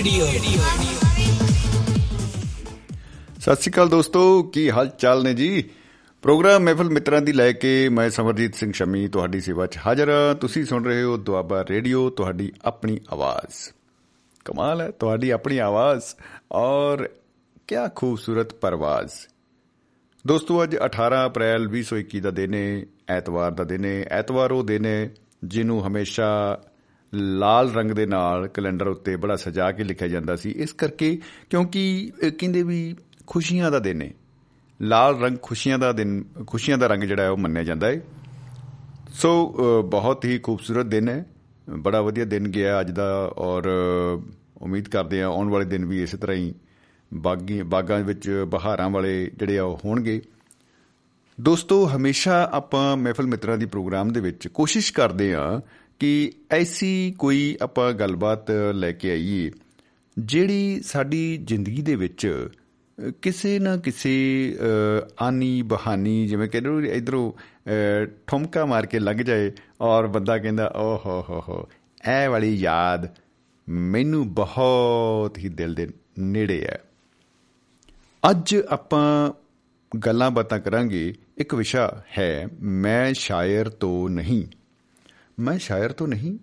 Radio. 0.00 0.26
ਸਤਿ 3.40 3.56
ਸ਼੍ਰੀ 3.56 3.72
ਅਕਾਲ 3.72 3.88
ਦੋਸਤੋ, 3.88 4.42
ਕੀ 4.42 4.70
ਹਾਲ 4.70 4.88
ਚਾਲ 4.88 5.24
ਨੇ 5.24 5.34
ਜੀ? 5.34 5.70
ਪ੍ਰੋਗਰਾਮ 6.22 6.62
ਮਹਿਫਲ 6.62 6.90
ਮਿੱਤਰਾਂ 6.90 7.22
ਦੀ 7.22 7.32
ਲੈ 7.32 7.52
ਕੇ 7.52 7.88
ਮੈਂ 7.88 8.10
ਸਮਰਜੀਤ 8.10 8.54
ਸਿੰਘ 8.54 8.72
ਸ਼ਮੀ 8.72 9.08
ਤੁਹਾਡੀ 9.08 9.40
ਸੇਵਾ 9.40 9.66
'ਚ 9.66 9.78
ਹਾਜ਼ਰ 9.86 10.10
ਹਾਂ। 10.10 10.34
ਤੁਸੀਂ 10.34 10.64
ਸੁਣ 10.64 10.84
ਰਹੇ 10.84 11.02
ਹੋ 11.02 11.16
ਦੁਆਬਾ 11.16 11.64
ਰੇਡੀਓ, 11.70 12.10
ਤੁਹਾਡੀ 12.10 12.52
ਆਪਣੀ 12.64 13.00
ਆਵਾਜ਼। 13.12 13.72
ਕਮਾਲ 14.44 14.80
ਹੈ, 14.80 14.90
ਤੁਹਾਡੀ 14.90 15.30
ਆਪਣੀ 15.30 15.58
ਆਵਾਜ਼। 15.58 16.02
ਔਰ 16.52 17.08
ਕੀ 17.68 17.74
ਖੂਬਸੂਰਤ 17.94 18.54
ਪਰਵਾਜ਼। 18.54 19.10
ਦੋਸਤੋ, 20.26 20.62
ਅੱਜ 20.62 20.76
18 20.76 21.26
ਅਪ੍ਰੈਲ 21.26 21.66
2021 21.66 22.20
ਦਾ 22.20 22.30
ਦਿਨ 22.30 22.54
ਹੈ 22.54 22.82
ਐਤਵਾਰ 23.08 23.50
ਦਾ 23.50 23.64
ਦਿਨ 23.64 23.84
ਹੈ 23.84 24.02
ਐਤਵਾਰ 24.10 24.52
ਉਹ 24.52 24.64
ਦਿਨ 24.64 24.86
ਹੈ 24.86 25.10
ਜਿਹਨੂੰ 25.44 25.86
ਹਮੇਸ਼ਾ 25.86 26.60
ਲਾਲ 27.14 27.72
ਰੰਗ 27.72 27.90
ਦੇ 27.90 28.06
ਨਾਲ 28.06 28.48
ਕੈਲੰਡਰ 28.48 28.86
ਉੱਤੇ 28.86 29.16
ਬੜਾ 29.16 29.36
ਸਜਾ 29.36 29.72
ਕੇ 29.72 29.84
ਲਿਖਿਆ 29.84 30.08
ਜਾਂਦਾ 30.08 30.36
ਸੀ। 30.36 30.50
ਇਸ 30.50 30.72
ਕਰਕੇ 30.72 31.18
ਕਿਉਂਕਿ 31.50 32.12
ਇਹ 32.22 32.32
ਕਹਿੰਦੇ 32.32 32.62
ਵੀ 32.62 32.96
ਖੁਸ਼ੀਆਂ 33.26 33.70
ਦਾ 33.70 33.78
ਦਿਨ 33.78 34.02
ਹੈ 34.02 34.10
ਲਾਲ 34.82 35.18
ਰੰਗ 35.20 35.36
ਖੁਸ਼ੀਆਂ 35.42 35.78
ਦਾ 35.78 35.92
ਦਿਨ 35.92 36.24
ਖੁਸ਼ੀਆਂ 36.46 36.78
ਦਾ 36.78 36.86
ਰੰਗ 36.86 37.02
ਜਿਹੜਾ 37.02 37.22
ਹੈ 37.22 37.30
ਉਹ 37.30 37.36
ਮੰਨਿਆ 37.36 37.64
ਜਾਂਦਾ 37.64 37.86
ਹੈ 37.86 38.00
ਸੋ 39.14 39.32
ਅ, 39.48 39.82
ਬਹੁਤ 39.82 40.24
ਹੀ 40.24 40.38
ਖੂਬਸੂਰਤ 40.38 40.86
ਦਿਨ 40.86 41.08
ਹੈ। 41.08 41.26
ਬੜਾ 41.68 42.00
ਵਧੀਆ 42.02 42.24
ਦਿਨ 42.24 42.48
ਗਿਆ 42.48 42.80
ਅੱਜ 42.80 42.90
ਦਾ 42.90 43.32
ਔਰ 43.36 43.62
ਅ, 43.68 44.20
ਉਮੀਦ 44.62 44.88
ਕਰਦੇ 44.88 45.22
ਹਾਂ 45.22 45.28
ਆਉਣ 45.28 45.48
ਵਾਲੇ 45.48 45.64
ਦਿਨ 45.64 45.84
ਵੀ 45.84 46.02
ਇਸੇ 46.02 46.16
ਤਰ੍ਹਾਂ 46.16 46.36
ਹੀ 46.36 46.54
ਬਾਗੀ 47.14 47.62
ਬਾਗਾਂ 47.62 48.00
ਵਿੱਚ 48.00 48.44
ਬਹਾਰਾਂ 48.48 48.90
ਵਾਲੇ 48.90 49.30
ਜਿਹੜੇ 49.38 49.58
ਆ 49.58 49.64
ਉਹ 49.64 49.80
ਹੋਣਗੇ। 49.84 50.22
ਦੋਸਤੋ 51.40 51.86
ਹਮੇਸ਼ਾ 51.96 52.48
ਆਪਾਂ 52.52 52.96
ਮਹਿਫਲ 52.96 53.26
ਮਿੱਤਰਾਂ 53.26 53.58
ਦੀ 53.58 53.66
ਪ੍ਰੋਗਰਾਮ 53.66 54.12
ਦੇ 54.12 54.20
ਵਿੱਚ 54.20 54.48
ਕੋਸ਼ਿਸ਼ 54.48 54.92
ਕਰਦੇ 54.92 55.34
ਆ 55.34 55.60
ਕਿ 56.00 56.32
ਐਸੀ 56.50 57.14
ਕੋਈ 57.18 57.56
ਆਪਾਂ 57.62 57.92
ਗੱਲਬਾਤ 57.92 58.50
ਲੈ 58.74 58.92
ਕੇ 58.92 59.10
ਆਈਏ 59.10 59.50
ਜਿਹੜੀ 60.18 60.80
ਸਾਡੀ 60.80 61.36
ਜ਼ਿੰਦਗੀ 61.36 61.82
ਦੇ 61.82 61.94
ਵਿੱਚ 61.94 62.48
ਅ, 62.98 63.10
ਕਿਸੇ 63.22 63.58
ਨਾ 63.58 63.76
ਕਿਸੇ 63.76 64.10
ਅ, 64.60 65.08
ਆਨੀ 65.22 65.62
ਬਹਾਨੀ 65.62 66.26
ਜਿਵੇਂ 66.26 66.48
ਕਹਿੰਦੇ 66.48 66.70
ਨੇ 66.70 66.88
ਇਧਰੋਂ 66.88 67.32
ਠੁਮਕਾ 68.26 68.66
ਮਾਰ 68.66 68.86
ਕੇ 68.86 68.98
ਲੰਘ 68.98 69.22
ਜਾਏ 69.22 69.52
ਔਰ 69.80 70.06
ਬੰਦਾ 70.06 70.38
ਕਹਿੰਦਾ 70.38 70.72
ਓ 70.76 70.96
ਹੋ 71.06 71.24
ਹੋ 71.28 71.40
ਹੋ 71.48 71.68
ਇਹ 72.08 72.28
ਵਾਲੀ 72.28 72.54
ਯਾਦ 72.54 73.14
ਮੈਨੂੰ 73.68 74.34
ਬਹੁਤ 74.34 75.38
ਹੀ 75.38 75.48
ਦਿਲ 75.48 75.74
ਦੇ 75.74 75.88
ਨੇੜੇ 76.18 76.60
ਹੈ 76.62 76.78
ਅੱਜ 78.30 78.56
ਆਪਾਂ 78.68 79.30
ਗੱਲਾਂ 80.06 80.30
ਬਾਤਾਂ 80.30 80.58
ਕਰਾਂਗੇ 80.58 81.14
ਇੱਕ 81.38 81.54
ਵਿਸ਼ਾ 81.54 82.04
ਹੈ 82.18 82.48
ਮੈਂ 82.60 83.14
ਸ਼ਾਇਰ 83.14 83.68
ਤੋਂ 83.68 84.08
ਨਹੀਂ। 84.10 84.46
ਮੈਂ 85.40 85.58
ਸ਼ਾਇਰ 85.58 85.92
ਤੋਂ 85.92 86.08
ਨਹੀਂ। 86.08 86.38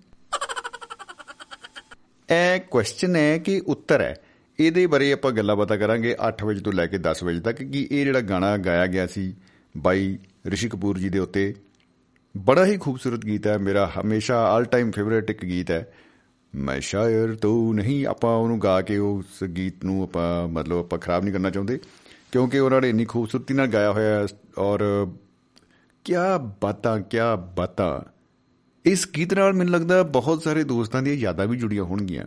ਇਹ 2.29 2.59
ਕੁਐਸਚਨ 2.59 3.15
ਹੈ 3.15 3.37
ਕਿ 3.37 3.61
ਉੱਤਰ 3.67 4.01
ਹੈ। 4.01 4.15
ਇਹਦੇ 4.59 4.87
ਬਾਰੇ 4.87 5.11
ਆਪਾਂ 5.13 5.31
ਗੱਲਾਂ 5.31 5.55
ਬਾਤਾਂ 5.55 5.77
ਕਰਾਂਗੇ 5.77 6.15
8 6.27 6.45
ਵਜੇ 6.45 6.59
ਤੋਂ 6.59 6.73
ਲੈ 6.73 6.87
ਕੇ 6.87 6.97
10 6.97 7.23
ਵਜੇ 7.23 7.39
ਤੱਕ 7.39 7.57
ਕਿ 7.57 7.87
ਇਹ 7.91 8.05
ਜਿਹੜਾ 8.05 8.21
ਗਾਣਾ 8.21 8.57
ਗਾਇਆ 8.57 8.87
ਗਿਆ 8.87 9.07
ਸੀ 9.07 9.35
ਬਾਈ 9.77 10.17
ਰਿਸ਼ੀ 10.45 10.69
ਕਪੂਰ 10.69 10.97
ਜੀ 10.99 11.09
ਦੇ 11.09 11.19
ਉੱਤੇ, 11.19 11.55
ਬੜਾ 12.37 12.65
ਹੀ 12.65 12.77
ਖੂਬਸੂਰਤ 12.77 13.25
ਗੀਤ 13.25 13.47
ਹੈ, 13.47 13.57
ਮੇਰਾ 13.57 13.91
ਹਮੇਸ਼ਾ 14.01 14.37
ਆਲ 14.43 14.65
ਟਾਈਮ 14.65 14.91
ਫੇਵਰਿਟ 14.91 15.29
ਇੱਕ 15.29 15.45
ਗੀਤ 15.45 15.71
ਹੈ। 15.71 15.93
ਮੈਂ 16.55 16.79
ਸ਼ਾਇਰ 16.81 17.35
ਤੋਂ 17.35 17.73
ਨਹੀਂ, 17.73 18.05
ਆਪਾਂ 18.07 18.35
ਉਹਨੂੰ 18.35 18.59
ਗਾ 18.61 18.81
ਕੇ 18.81 18.97
ਉਸ 18.97 19.43
ਗੀਤ 19.43 19.85
ਨੂੰ 19.85 20.03
ਆਪਾਂ, 20.03 20.47
ਮਤਲਬ 20.47 20.77
ਆਪਾਂ 20.77 20.99
ਖਰਾਬ 20.99 21.23
ਨਹੀਂ 21.23 21.33
ਕਰਨਾ 21.33 21.49
ਚਾਹੁੰਦੇ, 21.49 21.79
ਕਿਉਂਕਿ 22.31 22.59
ਉਹਨਾਂ 22.59 22.81
ਨੇ 22.81 22.89
ਇੰਨੀ 22.89 23.05
ਖੂਬਸੂਰਤੀ 23.05 23.53
ਨਾਲ 23.53 23.67
ਗਾਇਆ 23.67 23.91
ਹੋਇਆ 23.91 24.19
ਹੈ 24.19 24.27
ਔਰ 24.57 25.07
ਕਿਆ 26.03 26.37
ਬਾਤਾਂ 26.37 26.99
ਕਿਆ 26.99 27.35
ਬਾਤਾਂ। 27.35 28.16
ਇਸ 28.87 29.07
ਗੀਤ 29.17 29.33
ਨਾਲ 29.33 29.53
ਮੈਨੂੰ 29.53 29.73
ਲੱਗਦਾ 29.73 30.03
ਬਹੁਤ 30.03 30.43
ਸਾਰੇ 30.43 30.63
ਦੋਸਤਾਂ 30.63 31.01
ਦੀਆਂ 31.01 31.15
ਯਾਦਾਂ 31.15 31.47
ਵੀ 31.47 31.57
ਜੁੜੀਆਂ 31.57 31.83
ਹੋਣਗੀਆਂ। 31.83 32.25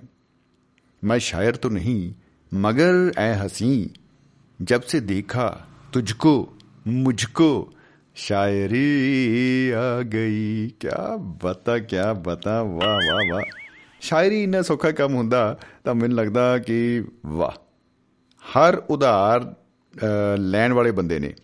ਮੈਂ 1.04 1.18
ਸ਼ਾਇਰ 1.18 1.56
ਤੋਂ 1.56 1.70
ਨਹੀਂ, 1.70 2.12
ਮਗਰ 2.56 3.12
ਐ 3.18 3.34
ਹਸੀ, 3.34 3.90
ਜਬ 4.62 4.82
ਸੇ 4.82 5.00
ਦੇਖਾ 5.00 5.66
ਤੁਝਕੋ, 5.92 6.56
ਮੁਝਕੋ 6.86 7.72
ਸ਼ਾਇਰੀ 8.14 9.72
ਆ 9.76 10.02
ਗਈ। 10.02 10.70
ਕਿਆ 10.80 11.16
ਬਤਾ 11.16 11.78
ਕਿਆ 11.78 12.12
ਬਤਾ, 12.12 12.62
ਵਾਹ 12.62 12.96
ਵਾਹ 12.96 13.32
ਵਾਹ। 13.32 13.42
ਸ਼ਾਇਰੀ 14.00 14.42
ਇੰਨਾ 14.42 14.62
ਸੌਖਾ 14.62 14.90
ਕੰਮ 14.90 15.14
ਹੁੰਦਾ 15.14 15.58
ਤਾਂ 15.84 15.94
ਮੈਨੂੰ 15.94 16.16
ਲੱਗਦਾ 16.16 16.58
ਕਿ 16.58 17.04
ਵਾਹ। 17.26 17.60
ਹਰ 18.40 18.82
ਉਧਾਰ 18.90 19.54
ਲੈਣ 20.38 20.72
ਵਾਲੇ 20.72 20.90
ਬੰਦੇ 20.90 21.18
ਨੇ। 21.18 21.34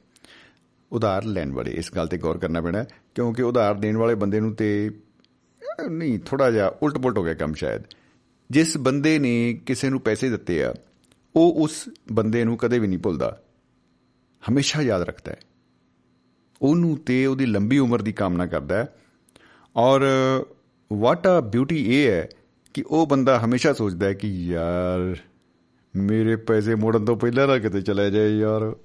ਉਧਾਰ 0.93 1.25
ਲੈਣ 1.25 1.53
ਵਾਲੇ, 1.53 1.71
ਇਸ 1.71 1.95
ਗੱਲ 1.97 2.09
ਤੇ 2.09 2.19
ਗੌਰ 2.19 2.39
ਕਰਨਾ 2.39 2.61
ਪੈਣਾ, 2.61 2.85
ਕਿਉਂਕਿ 3.15 3.43
ਉਧਾਰ 3.43 3.75
ਦੇਣ 3.75 3.97
ਵਾਲੇ 3.97 4.15
ਬੰਦੇ 4.15 4.41
ਨੂੰ 4.41 4.55
ਤੇ 4.55 4.91
ਨਹੀਂ, 5.91 6.19
ਥੋੜਾ 6.19 6.51
ਜਿਹਾ 6.51 6.73
ਉਲਟ 6.83 6.99
ਪੁਲਟ 6.99 7.19
ਹੋ 7.19 7.25
ਗਿਆ 7.25 7.35
ਕੰਮ 7.35 7.55
ਸ਼ਾਇਦ। 7.55 7.83
ਜਿਸ 8.51 8.79
ਬੰਦੇ 8.79 9.19
ਨੇ 9.19 9.55
ਕਿਸੇ 9.67 9.91
ਨੂੰ 9.91 10.01
ਪੈਸੇ 10.01 10.31
ਦਿੱਤੇ 10.31 10.65
ਆ, 10.65 10.75
ਉਹ 11.37 11.53
ਉਸ 11.53 11.89
ਬੰਦੇ 12.13 12.45
ਨੂੰ 12.45 12.57
ਕਦੇ 12.57 12.79
ਵੀ 12.79 12.87
ਨਹੀਂ 12.87 12.99
ਭੁੱਲਦਾ। 12.99 13.43
ਹਮੇਸ਼ਾ 14.51 14.83
ਯਾਦ 14.83 15.03
ਰੱਖਦਾ 15.03 15.33
ਹੈ। 15.33 15.37
ਉਹਨੂੰ 16.63 16.97
ਤੇ 16.97 17.27
ਉਹਦੀ 17.27 17.47
ਲੰਬੀ 17.47 17.79
ਉਮਰ 17.79 18.03
ਦੀ 18.03 18.13
ਕਾਮਨਾ 18.13 18.47
ਕਰਦਾ 18.47 18.77
ਹੈ। 18.77 18.89
ਔਰ 19.77 20.03
ਵਾਟ 20.93 21.27
ਆ 21.27 21.41
ਬਿਊਟੀ 21.41 21.95
ਇਹ 21.95 22.11
ਹੈ 22.11 22.29
ਕਿ 22.75 22.85
ਉਹ 22.87 23.07
ਬੰਦਾ 23.07 23.41
ਹਮੇਸ਼ਾ 23.45 23.73
ਸੋਚਦਾ 23.73 24.07
ਹੈ 24.07 24.13
ਕਿ 24.13 24.29
ਯਾਰ, 24.29 25.17
ਮੇਰੇ 25.97 26.37
ਪੈਸੇ 26.37 26.75
ਮੋੜਨ 26.75 27.05
ਤੋਂ 27.05 27.17
ਪਹਿਲਾਂ 27.17 27.49
ਨਾ 27.49 27.59
ਕਿਤੇ 27.59 27.81
ਚਲੇ 27.81 28.11
ਜਾਏ 28.11 28.39
ਯਾਰ। 28.39 28.77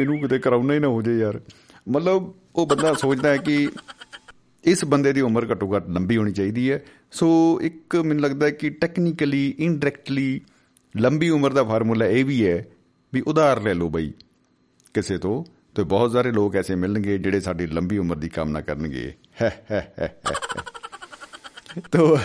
ਇਹਨੂੰ 0.00 0.20
ਕਿਤੇ 0.20 0.38
ਕਰਾਉਣਾ 0.38 0.74
ਹੀ 0.74 0.78
ਨਾ 0.78 0.88
ਹੋ 0.88 1.02
ਜਾਏ 1.02 1.14
ਯਾਰ। 1.14 1.40
ਮਤਲਬ 1.88 2.34
ਉਹ 2.56 2.66
ਬੰਦਾ 2.66 2.94
ਸੋਚਦਾ 2.94 3.28
ਹੈ 3.28 3.36
ਕਿ 3.36 3.68
ਇਸ 4.66 4.84
ਬੰਦੇ 4.84 5.12
ਦੀ 5.12 5.20
ਉਮਰ 5.20 5.50
ਘੱਟੋ 5.50 5.76
ਘੱਟ 5.76 5.88
ਲੰਬੀ 5.88 6.16
ਹੋਣੀ 6.16 6.32
ਚਾਹੀਦੀ 6.32 6.70
ਹੈ। 6.72 6.82
ਸੋ 7.10 7.60
ਇੱਕ 7.62 7.96
ਮੈਨੂੰ 7.96 8.22
ਲੱਗਦਾ 8.22 8.46
ਹੈ 8.46 8.50
ਕਿ 8.50 8.70
ਟੈਕਨੀਕਲੀ 8.70 9.54
ਇਨਡਾਇਰੈਕਟਲੀ 9.58 10.40
ਲੰਬੀ 10.96 11.28
ਉਮਰ 11.30 11.52
ਦਾ 11.52 11.64
ਫਾਰਮੂਲਾ 11.64 12.06
ਇਹ 12.06 12.24
ਵੀ 12.24 12.46
ਹੈ 12.46 12.64
ਵੀ 13.14 13.22
ਉਧਾਰ 13.26 13.62
ਲੈ 13.62 13.74
ਲਓ 13.74 13.88
ਬਈ 13.88 14.12
ਕਿਸੇ 14.94 15.18
ਤੋਂ 15.18 15.44
ਤੇ 15.74 15.82
ਬਹੁਤ 15.82 16.12
ਸਾਰੇ 16.12 16.32
ਲੋਕ 16.32 16.56
ਐਸੇ 16.56 16.74
ਮਿਲਣਗੇ 16.74 17.18
ਜਿਹੜੇ 17.18 17.40
ਸਾਡੀ 17.40 17.66
ਲੰਬੀ 17.66 17.98
ਉਮਰ 17.98 18.16
ਦੀ 18.16 18.28
ਕਾਮਨਾ 18.28 18.60
ਕਰਨਗੇ। 18.60 19.12
ਤੋ 21.92 22.18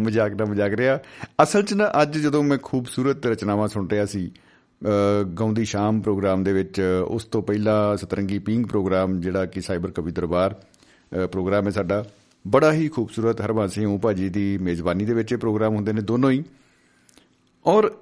ਮਜ਼ਾਕ 0.00 0.32
ਨਾ 0.32 0.44
ਮਜ਼ਾਕ 0.44 0.72
ਰਿਹਾ। 0.74 0.98
ਅਸਲ 1.42 1.62
'ਚ 1.62 1.74
ਨਾ 1.74 1.92
ਅੱਜ 2.02 2.18
ਜਦੋਂ 2.18 2.42
ਮੈਂ 2.42 2.58
ਖੂਬਸੂਰਤ 2.62 3.26
ਰਚਨਾਵਾਂ 3.26 3.68
ਸੁਣ 3.68 3.88
ਰਿਹਾ 3.88 4.06
ਸੀ 4.06 4.30
ਅ, 4.82 5.22
ਗਾਉਂਦੀ 5.22 5.64
ਸ਼ਾਮ 5.64 6.00
ਪ੍ਰੋਗਰਾਮ 6.00 6.44
ਦੇ 6.44 6.52
ਵਿੱਚ 6.52 6.80
ਉਸ 7.08 7.24
ਤੋਂ 7.24 7.42
ਪਹਿਲਾਂ 7.42 7.96
ਸਤਰੰਗੀ 7.96 8.38
ਪਿੰਗ 8.38 8.66
ਪ੍ਰੋਗਰਾਮ 8.66 9.20
ਜਿਹੜਾ 9.20 9.46
ਕਿ 9.46 9.60
ਸਾਈਬਰ 9.60 9.90
ਕਵੀ 9.90 10.12
ਦਰਬਾਰ 10.12 10.52
ਅ, 10.52 10.69
ਪ੍ਰੋਗਰਾਮ 11.30 11.66
ਹੈ 11.66 11.70
ਸਾਡਾ। 11.70 12.04
ਬੜਾ 12.46 12.72
ਹੀ 12.72 12.88
ਖੂਬਸੂਰਤ 12.88 13.40
ਹਰਬੰਸ 13.40 13.74
ਸਿੰਘ 13.74 13.98
ਭਾਜੀ 13.98 14.28
ਦੀ 14.28 14.58
ਮੇਜ਼ਬਾਨੀ 14.58 15.04
ਦੇ 15.04 15.14
ਵਿੱਚ 15.14 15.32
ਇਹ 15.32 15.38
ਪ੍ਰੋਗਰਾਮ 15.38 15.74
ਹੁੰਦੇ 15.74 15.92
ਨੇ 15.92 16.00
ਦੋਨੋਂ 16.00 16.30
ਹੀ। 16.30 16.44
ਔਰ 17.66 17.98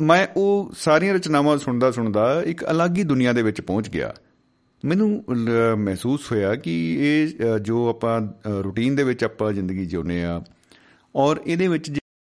ਮੈਂ 0.00 0.26
ਉਹ 0.36 0.72
ਸਾਰੀਆਂ 0.76 1.14
ਰਚਨਾਵਾਂ 1.14 1.58
ਸੁਣਦਾ 1.58 1.90
ਸੁਣਦਾ 1.90 2.42
ਇੱਕ 2.46 2.64
ਅਲੱਗ 2.70 2.96
ਹੀ 2.96 3.02
ਦੁਨੀਆ 3.02 3.32
ਦੇ 3.32 3.42
ਵਿੱਚ 3.42 3.60
ਪਹੁੰਚ 3.60 3.90
ਗਿਆ। 3.90 4.14
ਮੈਨੂੰ 4.84 5.24
ਲ- 5.34 5.76
ਮਹਿਸੂਸ 5.76 6.32
ਹੋਇਆ 6.32 6.54
ਕਿ 6.54 6.96
ਇਹ 7.00 7.28
ਅ, 7.28 7.58
ਜੋ 7.58 7.88
ਆਪਾਂ 7.88 8.20
ਰੂਟੀਨ 8.64 8.96
ਦੇ 8.96 9.02
ਵਿੱਚ 9.02 9.24
ਆਪਾਂ 9.24 9.52
ਜ਼ਿੰਦਗੀ 9.52 9.86
ਜਿਉਂਦੇ 9.86 10.24
ਆ 10.24 10.44
ਔਰ 11.16 11.40
ਇਹਦੇ 11.46 11.68
ਵਿੱਚ 11.68 11.90
ਜੇ- 11.90 12.26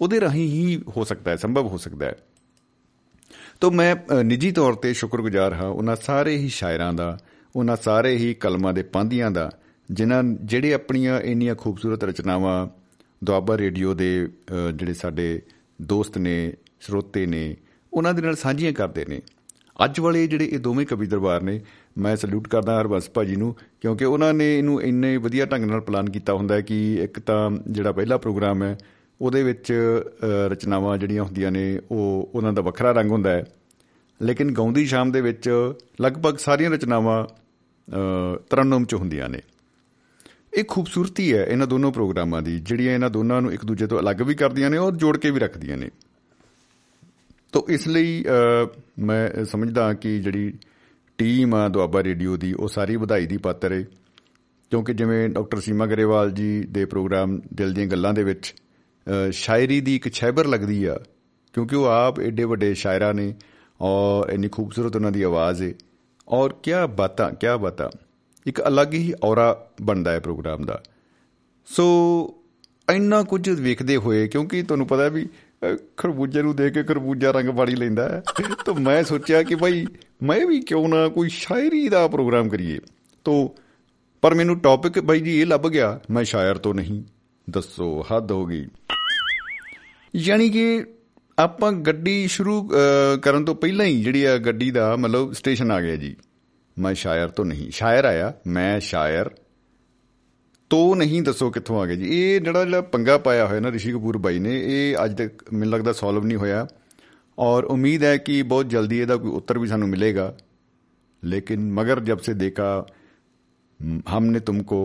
ਉਹਦੇ 0.00 0.20
ਰਾਹੀਂ 0.20 0.48
ਹੀ 0.48 0.82
ਹੋ 0.96 1.04
ਸਕਦਾ 1.04 1.30
ਹੈ 1.30 1.36
ਸੰਭਵ 1.36 1.66
ਹੋ 1.66 1.76
ਸਕਦਾ 1.76 2.06
ਹੈ। 2.06 2.16
ਤੋ 3.62 3.70
ਮੈਂ 3.70 3.94
ਅ, 3.94 4.22
ਨਿੱਜੀ 4.22 4.50
ਤੌਰ 4.52 4.74
ਤੇ 4.74 4.92
ਸ਼ੁਕਰਗੁਜ਼ਾਰ 4.92 5.52
ਹਾਂ 5.54 5.66
ਉਹਨਾਂ 5.68 5.96
ਸਾਰੇ 5.96 6.36
ਹੀ 6.36 6.48
ਸ਼ਾਇਰਾਂ 6.48 6.92
ਦਾ 6.92 7.16
ਉਹਨਾਂ 7.54 7.76
ਸਾਰੇ 7.76 8.16
ਹੀ 8.16 8.32
ਕਲਮਾਂ 8.34 8.72
ਦੇ 8.72 8.82
ਪਾਂਧੀਆਂ 8.82 9.30
ਦਾ 9.30 9.50
ਜਿਨ੍ਹਾਂ 9.88 10.22
ਜਿਹੜੇ 10.44 10.72
ਆਪਣੀਆਂ 10.74 11.20
ਇੰਨੀਆਂ 11.20 11.54
ਖੂਬਸੂਰਤ 11.54 12.04
ਰਚਨਾਵਾਂ 12.04 12.66
ਦੁਆਬਾ 13.24 13.58
ਰੇਡੀਓ 13.58 13.94
ਦੇ 13.94 14.08
ਅ, 14.24 14.70
ਜਿਹੜੇ 14.70 14.94
ਸਾਡੇ 14.94 15.40
ਦੋਸਤ 15.82 16.18
ਨੇ 16.18 16.52
ਸਰੋਤੇ 16.80 17.26
ਨੇ 17.26 17.56
ਉਹਨਾਂ 17.92 18.14
ਦੇ 18.14 18.22
ਨਾਲ 18.22 18.34
ਸਾਂਝੀਆਂ 18.36 18.72
ਕਰਦੇ 18.72 19.04
ਨੇ। 19.04 19.20
ਅੱਜ 19.84 20.00
ਵਾਲੇ 20.00 20.26
ਜਿਹੜੇ 20.26 20.44
ਇਹ 20.44 20.58
ਦੋਵੇਂ 20.58 20.86
ਕਵੀ 20.86 21.06
ਦਰਬਾਰ 21.06 21.42
ਨੇ 21.42 21.60
ਮੈਂ 21.98 22.16
ਸਲੂਟ 22.16 22.48
ਕਰਦਾ 22.48 22.80
ਹਰਬੰਸ 22.80 23.08
ਭਾਜੀ 23.10 23.36
ਨੂੰ 23.36 23.54
ਕਿਉਂਕਿ 23.80 24.04
ਉਹਨਾਂ 24.04 24.32
ਨੇ 24.34 24.58
ਇਹਨੂੰ 24.58 24.80
ਇੰਨੇ 24.82 25.16
ਵਧੀਆ 25.16 25.46
ਢੰਗ 25.46 25.64
ਨਾਲ 25.64 25.80
ਪਲਾਨ 25.80 26.10
ਕੀਤਾ 26.10 26.32
ਹੁੰਦਾ 26.34 26.54
ਹੈ 26.54 26.60
ਕਿ 26.60 26.78
ਇੱਕ 26.94 27.18
ਤਾਂ 27.20 27.50
ਜਿਹੜਾ 27.68 27.92
ਪਹਿਲਾ 27.92 28.16
ਪ੍ਰੋਗਰਾਮ 28.18 28.62
ਹੈ 28.62 28.76
ਉਹਦੇ 29.20 29.42
ਵਿੱਚ 29.42 29.72
ਅ, 29.72 30.48
ਰਚਨਾਵਾਂ 30.48 30.98
ਜਿਹੜੀਆਂ 30.98 31.22
ਹੁੰਦੀਆਂ 31.22 31.50
ਨੇ 31.50 31.80
ਉਹ 31.90 32.30
ਉਹਨਾਂ 32.34 32.52
ਦਾ 32.52 32.62
ਵੱਖਰਾ 32.62 32.92
ਰੰਗ 32.92 33.10
ਹੁੰਦਾ 33.10 33.30
ਹੈ। 33.30 33.44
ਲੇਕਿਨ 34.22 34.52
ਗਾਉਂਦੀ 34.52 34.86
ਸ਼ਾਮ 34.86 35.12
ਦੇ 35.12 35.20
ਵਿੱਚ 35.20 35.72
ਲਗਭਗ 36.00 36.36
ਸਾਰੀਆਂ 36.36 36.70
ਰਚਨਾਵਾਂ 36.70 37.24
ਅ, 37.24 38.36
ਤਰਨਮ 38.50 38.84
ਚ 38.84 38.94
ਹੁੰਦੀਆਂ 38.94 39.28
ਨੇ। 39.28 39.40
ਇਹ 40.58 40.64
ਖੂਬਸੂਰਤੀ 40.64 41.34
ਹੈ 41.34 41.44
ਇਹਨਾਂ 41.44 41.66
ਦੋਨੋਂ 41.66 41.92
ਪ੍ਰੋਗਰਾਮਾਂ 41.92 42.42
ਦੀ 42.42 42.60
ਜਿਹੜੀਆਂ 42.60 42.94
ਇਹਨਾਂ 42.94 43.10
ਦੋਨਾਂ 43.10 43.42
ਨੂੰ 43.42 43.52
ਇੱਕ 43.52 43.64
ਦੂਜੇ 43.64 43.86
ਤੋਂ 43.86 44.00
ਅਲੱਗ 44.00 44.22
ਵੀ 44.22 44.34
ਕਰਦੀਆਂ 44.34 44.70
ਨੇ 44.70 44.76
ਔਰ 44.76 44.92
ਜੋੜ 44.92 45.16
ਕੇ 45.16 45.30
ਵੀ 45.30 45.40
ਰੱਖਦੀਆਂ 45.40 45.76
ਨੇ। 45.76 45.90
ਤੋ 47.52 47.66
ਇਸ 47.68 47.88
ਲਈ 47.88 48.24
ਅ, 48.24 48.66
ਮੈਂ 48.98 49.44
ਸਮਝਦਾ 49.44 49.92
ਕਿ 49.94 50.18
ਜਿਹੜੀ 50.18 50.52
ਟੀਮ 51.18 51.54
ਆ 51.54 51.68
ਦੁਆਬਾ 51.68 52.02
ਰੇਡੀਓ 52.02 52.36
ਦੀ 52.36 52.52
ਉਹ 52.52 52.68
ਸਾਰੀ 52.68 52.96
ਵਧਾਈ 52.96 53.26
ਦੀ 53.26 53.36
ਪਾਤਰ 53.36 53.72
ਹੈ 53.72 53.84
ਕਿਉਂਕਿ 54.70 54.94
ਜਿਵੇਂ 54.94 55.28
ਡਾਕਟਰ 55.28 55.60
ਸੀਮਾ 55.60 55.86
ਗਰੇਵਾਲ 55.86 56.30
ਜੀ 56.30 56.64
ਦੇ 56.70 56.84
ਪ੍ਰੋਗਰਾਮ 56.84 57.40
ਦਿਲ 57.54 57.72
ਦੀਆਂ 57.72 57.86
ਗੱਲਾਂ 57.86 58.14
ਦੇ 58.14 58.24
ਵਿੱਚ 58.24 58.54
ਅ, 58.58 58.61
ਸ਼ਾਇਰੀ 59.32 59.80
ਦੀ 59.80 59.96
ਇੱਕ 59.96 60.08
ਛੈਬਰ 60.08 60.46
ਲੱਗਦੀ 60.46 60.84
ਆ, 60.84 60.98
ਕਿਉਂਕਿ 61.52 61.76
ਉਹ 61.76 61.84
ਆਪ 61.84 62.20
ਏਡੇ 62.20 62.44
ਵੱਡੇ 62.44 62.74
ਸ਼ਾਇਰਾਂ 62.74 63.14
ਨੇ 63.14 63.34
ਔਰ 63.80 64.28
ਇੰਨੀ 64.28 64.48
ਖੂਬਸੂਰਤ 64.48 64.96
ਉਹਨਾਂ 64.96 65.12
ਦੀ 65.12 65.22
ਆਵਾਜ਼ 65.22 65.62
ਹੈ 65.62 65.72
ਔਰ 66.28 66.52
ਕਿਆ 66.62 66.86
ਬਾਤਾਂ 66.86 67.30
ਕਿਆ 67.32 67.56
ਬਾਤਾਂ। 67.56 67.90
ਇੱਕ 68.46 68.60
ਅਲੱਗ 68.68 68.94
ਹੀ 68.94 69.14
ਔਰਾ 69.24 69.70
ਬਣਦਾ 69.82 70.12
ਹੈ 70.12 70.20
ਪ੍ਰੋਗਰਾਮ 70.20 70.64
ਦਾ। 70.64 70.82
ਸੋ 71.66 71.84
ਇੰਨਾ 72.90 73.22
ਕੁਝ 73.22 73.48
ਵੇਖਦੇ 73.50 73.96
ਹੋਏ, 73.96 74.28
ਕਿਉਂਕਿ 74.28 74.62
ਤੁਹਾਨੂੰ 74.62 74.86
ਪਤਾ 74.86 75.08
ਵੀ 75.08 75.28
ਖਰਬੂਜੇ 75.96 76.42
ਨੂੰ 76.42 76.56
ਦੇਖ 76.56 76.72
ਕੇ 76.72 76.82
ਖਰਬੂਜਾ 76.82 77.30
ਰੰਗ 77.30 77.48
ਬਾੜੀ 77.48 77.76
ਲੈਂਦਾ 77.76 78.08
ਹੈ, 78.08 78.22
ਤਾਂ 78.64 78.74
ਮੈਂ 78.74 79.04
ਸੋਚਿਆ 79.04 79.42
ਕਿ 79.42 79.54
ਭਾਈ 79.54 79.86
ਮੈਂ 80.22 80.46
ਵੀ 80.46 80.60
ਕਿਉਂ 80.60 80.88
ਨਾ 80.88 81.08
ਕੋਈ 81.08 81.28
ਸ਼ਾਇਰੀ 81.28 81.88
ਦਾ 81.88 82.08
ਪ੍ਰੋਗਰਾਮ 82.08 82.48
ਕਰੀਏ। 82.48 82.78
ਤੋਂ, 83.24 83.48
ਪਰ 84.22 84.34
ਮੈਨੂੰ 84.34 84.58
ਟੌਪਿਕ 84.58 85.00
ਭਾਈ 85.00 85.20
ਜੀ 85.20 85.40
ਇਹ 85.40 85.46
ਲੱਭ 85.46 85.68
ਗਿਆ, 85.68 86.00
ਮੈਂ 86.10 86.24
ਸ਼ਾਇਰ 86.24 86.58
ਤੋਂ 86.58 86.74
ਨਹੀਂ। 86.74 87.02
ਦੱਸੋ, 87.50 88.04
ਹੱਦ 88.10 88.32
ਹੋ 88.32 88.44
ਗਈ। 88.46 88.66
ਯਾਨੀ 90.16 90.48
ਕਿ 90.50 90.84
ਆਪਾਂ 91.38 91.72
ਗੱਡੀ 91.72 92.26
ਸ਼ੁਰੂ 92.28 92.70
ਕਰਨ 93.22 93.44
ਤੋਂ 93.44 93.54
ਪਹਿਲਾਂ 93.54 93.86
ਹੀ 93.86 94.02
ਜਿਹੜੀ 94.02 94.24
ਆ 94.24 94.36
ਗੱਡੀ 94.38 94.70
ਦਾ 94.70 94.94
ਮਤਲਬ 94.96 95.32
ਸਟੇਸ਼ਨ 95.32 95.70
ਆ 95.70 95.80
ਗਿਆ 95.80 95.96
ਜੀ। 95.96 96.14
ਮੈਂ 96.76 96.94
ਸ਼ਾਇਰ 96.94 97.28
ਤੋਂ 97.28 97.44
ਨਹੀਂ, 97.44 97.70
ਸ਼ਾਇਰ 97.70 98.04
ਆਇਆ, 98.04 98.32
ਮੈਂ 98.46 98.80
ਸ਼ਾਇਰ 98.80 99.30
ਤੋਂ 100.70 100.94
ਨਹੀਂ 100.96 101.22
ਦੱਸੋ 101.22 101.50
ਕਿੱਥੋਂ 101.50 101.80
ਆ 101.80 101.86
ਗਿਆ 101.86 101.96
ਜੀ। 101.96 102.08
ਇਹ 102.10 102.40
ਜਿਹੜਾ 102.40 102.64
ਜਿਹੜਾ 102.64 102.80
ਪੰਗਾ 102.82 103.18
ਪਾਇਆ 103.18 103.46
ਹੋਇਆ 103.46 103.60
ਨਾ 103.60 103.70
ਰਿਸ਼ੀ 103.72 103.92
ਕਪੂਰ 103.92 104.18
ਬਾਈ 104.18 104.38
ਨੇ, 104.38 104.54
ਇਹ 104.64 104.96
ਅੱਜ 105.04 105.16
ਤੱਕ 105.18 105.52
ਮੈਨੂੰ 105.52 105.72
ਲੱਗਦਾ 105.72 105.92
ਸੋਲਵ 105.92 106.24
ਨਹੀਂ 106.24 106.38
ਹੋਇਆ। 106.38 106.66
ਔਰ 107.38 107.64
ਉਮੀਦ 107.64 108.04
ਹੈ 108.04 108.16
ਕਿ 108.16 108.42
ਬਹੁਤ 108.42 108.68
ਜਲਦੀ 108.68 108.98
ਇਹਦਾ 108.98 109.16
ਕੋਈ 109.16 109.30
ਉੱਤਰ 109.30 109.58
ਵੀ 109.58 109.66
ਸਾਨੂੰ 109.66 109.88
ਮਿਲੇਗਾ। 109.88 110.34
ਲੇਕਿਨ 111.22 111.70
ਮਗਰ 111.72 112.00
ਜਬ 112.00 112.18
ਸੇ 112.18 112.34
ਦੇਖਾ 112.34 112.86
ਹਮਨੇ 114.12 114.40
ਤੁਮਕੋ 114.40 114.80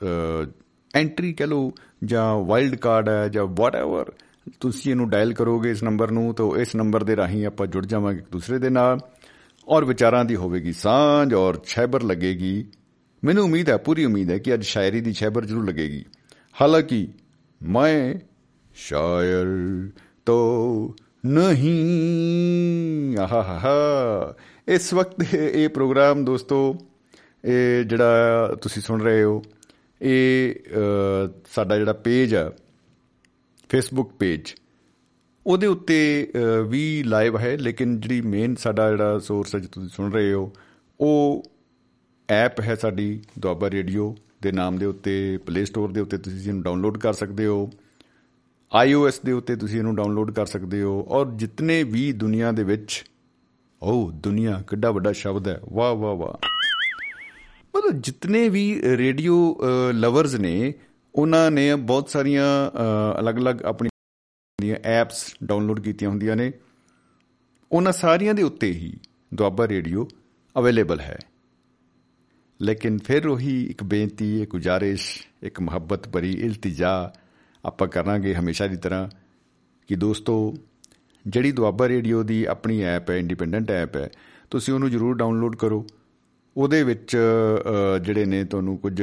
ਐਂਟਰੀ 0.97 1.33
ਕਹ 1.33 1.45
ਲੋ 1.45 1.73
ਜਾਂ 2.05 2.35
ਵਾਈਲਡ 2.35 2.75
ਕਾਰਡ 2.75 3.09
ਹੈ 3.09 3.29
ਜਾਂ 3.29 3.47
ਵਾਟਐਵਰ 3.51 4.13
ਤੁਸੀਂ 4.61 4.91
ਇਹਨੂੰ 4.91 5.09
ਡਾਇਲ 5.11 5.33
ਕਰੋਗੇ 5.35 5.71
ਇਸ 5.71 5.83
ਨੰਬਰ 5.83 6.11
ਨੂੰ, 6.11 6.35
ਤਾਂ 6.35 6.61
ਇਸ 6.61 6.77
ਨੰਬਰ 6.77 7.05
ਦੇ 7.05 7.17
ਰਾਹੀਂ 7.17 7.47
ਆਪਾਂ 7.47 7.67
ਜੁੜ 7.67 7.87
ਜਾਵਾਂਗੇ 7.87 8.19
ਇੱਕ 8.19 8.27
ਦੂਸਰੇ 8.33 8.59
ਦੇ 8.59 8.71
ਨਾਲ 8.71 8.99
ਔਰ 9.69 9.85
ਵਿਚਾਰਾਂ 9.85 10.25
ਦੀ 10.25 10.37
ਹੋਵੇਗੀ 10.37 10.73
ਸਾਂਝ 10.73 11.35
ਔਰ 11.35 11.61
ਛੈਬਰ 11.67 12.03
ਲੱਗੇਗੀ। 12.03 12.65
ਮੈਨੂੰ 13.25 13.45
ਉਮੀਦ 13.45 13.71
ਹੈ, 13.71 13.77
ਪੂਰੀ 13.77 14.05
ਉਮੀਦ 14.05 14.31
ਹੈ 14.31 14.39
ਕਿ 14.39 14.55
ਅੱਜ 14.55 14.65
ਸ਼ਾਇਰੀ 14.65 15.01
ਦੀ 15.01 15.13
ਛੈਬਰ 15.13 15.45
ਜ਼ਰੂਰ 15.45 15.69
ਲੱਗੇਗੀ। 15.69 16.05
ਹਾਲਾਂਕਿ 16.61 17.09
ਮੈਂ 17.63 18.15
ਸ਼ਾਇਰ 18.75 19.47
ਤੋ 20.27 20.95
ਨਹੀਂ। 21.27 23.17
ਆਹਾ 23.19 24.35
ਇਸ 24.69 24.95
ਵਕਤ 24.95 25.35
ਇਹ 25.35 25.69
ਪ੍ਰੋਗਰਾਮ 25.69 26.25
ਦੋਸਤੋ, 26.25 26.77
ਇਹ 27.45 27.85
ਜਿਹੜਾ 27.85 28.09
ਤੁਸੀਂ 28.63 28.83
ਸੁਣ 28.83 29.03
ਰਹੇ 29.03 29.23
ਹੋ 29.23 29.43
ਇਹ 30.01 30.55
ਸਾਡਾ 31.55 31.79
ਜਿਹੜਾ 31.79 31.93
ਪੇਜ 31.93 32.35
ਆ 32.35 32.51
ਫੇਸਬੁੱਕ 33.69 34.13
ਪੇਜ 34.13 34.55
ਉਹਦੇ 35.47 35.67
ਉੱਤੇ 35.67 36.33
ਵੀ 36.69 37.03
ਲਾਈਵ 37.03 37.39
ਹੈ, 37.39 37.57
ਲੇਕਿਨ 37.57 37.99
ਜਿਹੜੀ 38.01 38.21
ਮੇਨ 38.21 38.55
ਸਾਡਾ 38.55 38.91
ਜਿਹੜਾ 38.91 39.19
ਸੋਰਸ 39.19 39.55
ਹੈ 39.55 39.61
ਤੁਸੀਂ 39.73 39.89
ਸੁਣ 39.89 40.13
ਰਹੇ 40.13 40.33
ਹੋ, 40.33 40.53
ਉਹ 41.01 41.43
ਐਪ 42.29 42.61
ਹੈ 42.61 42.75
ਸਾਡੀ 42.75 43.21
ਦੁਆਬਾ 43.39 43.71
ਰੇਡੀਓ 43.71 44.15
ਦੇ 44.43 44.53
ਨਾਮ 44.53 44.79
ਦੇ 44.79 44.87
ਉੱਤੇ 44.87 45.39
ਪਲੇ 45.47 45.65
ਸਟੋਰ 45.65 45.93
ਦੇ 45.93 46.01
ਉੱਤੇ 46.01 46.19
ਤੁਸੀਂ 46.19 46.49
ਇਹਨੂੰ 46.49 46.63
ਡਾਊਨਲੋਡ 46.63 46.99
ਕਰ 46.99 47.13
ਸਕਦੇ 47.13 47.47
ਹੋ, 47.47 47.71
iOS 48.73 49.21
ਦੇ 49.25 49.33
ਉੱਤੇ 49.33 49.57
ਤੁਸੀਂ 49.57 49.79
ਇਹਨੂੰ 49.79 49.95
ਡਾਊਨਲੋਡ 49.97 50.31
ਕਰ 50.31 50.47
ਸਕਦੇ 50.47 50.83
ਹੋ, 50.83 51.01
ਔਰ 51.09 51.31
ਜਿੰਨੇ 51.33 51.83
ਵੀ 51.85 52.11
ਦੁਨੀਆ 52.13 52.53
ਦੇ 52.53 52.65
ਵਿੱਚ 52.65 53.05
ਓ 53.83 54.11
ਦੁਨੀਆ 54.11 54.63
ਕਿੱਡਾ 54.69 54.91
ਵੱਡਾ 54.91 55.13
ਸ਼ਬਦ 55.13 55.49
ਹੈ, 55.49 55.61
ਵਾਹ 55.73 55.95
ਵਾਹ 55.95 56.15
ਵਾਹ। 56.17 56.47
ਮਤਲਬ 57.87 58.01
ਜਿੰਨੇ 58.03 58.49
ਵੀ 58.49 58.81
ਰੇਡੀਓ 58.97 59.35
ਲਵਰਸ 59.95 60.35
ਨੇ, 60.35 60.73
ਉਹਨਾਂ 61.15 61.51
ਨੇ 61.51 61.75
ਬਹੁਤ 61.75 62.09
ਸਾਰੀਆਂ 62.09 62.45
ਅਲੱਗ-ਅਲੱਗ 63.21 63.63
ਆਪਣੀਆਂ 63.63 64.77
ਐਪਸ 64.85 65.25
ਡਾਊਨਲੋਡ 65.45 65.81
ਕੀਤੀਆਂ 65.81 66.11
ਹੁੰਦੀਆਂ 66.11 66.37
ਨੇ। 66.37 66.53
ਉਹਨਾਂ 67.73 67.93
ਸਾਰੀਆਂ 67.93 68.35
ਦੇ 68.35 68.43
ਉੱਤੇ 68.43 68.71
ਹੀ 68.71 68.93
ਦੁਆਬਾ 69.35 69.69
ਰੇਡੀਓ 69.69 70.09
ਅਵੇਲੇਬਲ 70.57 71.01
ਹੈ। 71.01 71.19
ਲੇਕਿਨ 72.61 72.99
ਫਿਰ 72.99 73.27
ਉਹੀ 73.27 73.65
ਇੱਕ 73.67 73.83
ਬੇਨਤੀ, 73.83 74.43
ਇੱਕ 74.43 74.51
ਗੁਜ਼ਾਰਿਸ਼, 74.51 75.07
ਇੱਕ 75.43 75.61
ਮੁਹੱਬਤ 75.61 76.09
ਭਰੀ 76.09 76.33
ਇਲਤਜਾ 76.33 77.13
ਆਪਾਂ 77.65 77.89
ਕਰਾਂਗੇ 77.89 78.35
ਹਮੇਸ਼ਾ 78.35 78.67
ਦੀ 78.67 78.77
ਤਰ੍ਹਾਂ 78.77 79.09
ਕਿ 79.89 79.95
ਦੋਸਤੋ, 79.97 80.55
ਜਿਹੜੀ 81.27 81.53
ਦੁਆਬਾ 81.53 81.89
ਰੇਡੀਓ 81.89 82.23
ਦੀ 82.23 82.45
ਆਪਣੀ 82.45 82.81
ਐਪ 82.85 83.11
ਹੈ 83.11 83.17
ਇੰਡੀਪੈਂਡੈਂਟ 83.17 83.71
ਐਪ 83.71 83.97
ਹੈ, 83.97 84.09
ਤੁਸੀਂ 84.51 84.75
ਉਹਨੂੰ 84.75 84.91
ਜਰੂਰ 84.91 85.17
ਡਾਊਨਲੋਡ 85.17 85.57
ਕਰੋ। 85.57 85.87
ਉਹਦੇ 86.57 86.83
ਵਿੱਚ 86.83 87.17
ਜਿਹੜੇ 88.03 88.25
ਨੇ 88.25 88.45
ਤੁਹਾਨੂੰ 88.45 88.77
ਕੁਝ 88.79 89.03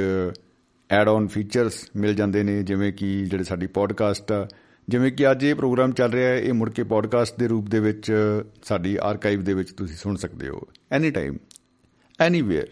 ਐਡ 0.89 1.09
ਆਨ 1.09 1.27
ਫੀਚਰਸ 1.27 1.73
ਮਿਲ 1.95 2.13
ਜਾਂਦੇ 2.15 2.43
ਨੇ, 2.43 2.61
ਜਿਵੇਂ 2.63 2.91
ਕਿ 2.93 3.25
ਜਿਹੜੇ 3.25 3.43
ਸਾਡੀ 3.43 3.67
ਪੋਡਕਾਸਟ 3.67 4.31
ਆ। 4.31 4.47
ਜਿਵੇਂ 4.87 5.11
ਕਿ 5.11 5.29
ਅੱਜ 5.31 5.43
ਇਹ 5.43 5.55
ਪ੍ਰੋਗਰਾਮ 5.55 5.91
ਚੱਲ 5.91 6.11
ਰਿਹਾ 6.11 6.29
ਹੈ, 6.29 6.39
ਇਹ 6.39 6.53
ਮੁੜ 6.53 6.69
ਕੇ 6.69 6.83
ਪੋਡਕਾਸਟ 6.83 7.39
ਦੇ 7.39 7.47
ਰੂਪ 7.47 7.69
ਦੇ 7.69 7.79
ਵਿੱਚ, 7.79 8.11
ਸਾਡੀ 8.63 8.97
ਆਰਕਾਈਵ 9.01 9.43
ਦੇ 9.43 9.53
ਵਿੱਚ 9.53 9.71
ਤੁਸੀਂ 9.71 9.95
ਸੁਣ 9.95 10.15
ਸਕਦੇ 10.15 10.49
ਹੋ। 10.49 10.61
ਐਨੀ 10.91 11.11
ਟਾਈਮ 11.11 11.37
ਐਨੀਵੇਅਰ 12.19 12.67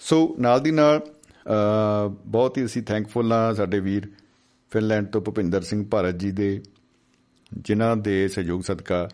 ਸੋ 0.00 0.36
ਨਾਲ 0.38 0.60
ਦੀ 0.60 0.70
ਨਾਲ 0.70 1.00
ਬਹੁਤ 2.26 2.58
ਹੀ 2.58 2.64
ਅਸੀਂ 2.64 2.82
ਥੈਂਕਫੁਲ 2.82 3.32
ਆ 3.32 3.52
ਸਾਡੇ 3.52 3.80
ਵੀਰ 3.80 4.08
ਫਿਨਲੈਂਡ 4.72 5.06
ਤੋਂ 5.06 5.20
ਭੁਪਿੰਦਰ 5.20 5.62
ਸਿੰਘ 5.62 5.84
ਭਾਰਤ 5.90 6.18
ਜੀ 6.18 6.30
ਦੇ, 6.30 6.60
ਜਿਨ੍ਹਾਂ 7.52 7.96
ਦੇ 7.96 8.26
ਸਹਿਯੋਗ 8.28 8.62
ਸਦਕਾ 8.62 9.08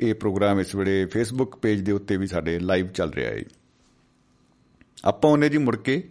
ਇਹ 0.00 0.14
ਪ੍ਰੋਗਰਾਮ 0.14 0.60
ਇਸ 0.60 0.74
ਵੇਲੇ 0.74 1.04
ਫੇਸਬੁੱਕ 1.06 1.56
ਪੇਜ 1.56 1.80
ਦੇ 1.80 1.92
ਉੱਤੇ 1.92 2.16
ਵੀ 2.16 2.26
ਸਾਡੇ 2.26 2.58
ਲਾਈਵ 2.58 2.86
ਚੱਲ 2.88 3.10
ਰਿਹਾ 3.10 3.30
ਹੈ। 3.30 3.44
ਆਪਾਂ 5.04 5.30
ਉਹਨੇ 5.30 5.48
ਜੀ 5.48 5.58
ਮੁੜ 5.58 5.76
ਕੇ 5.76 6.08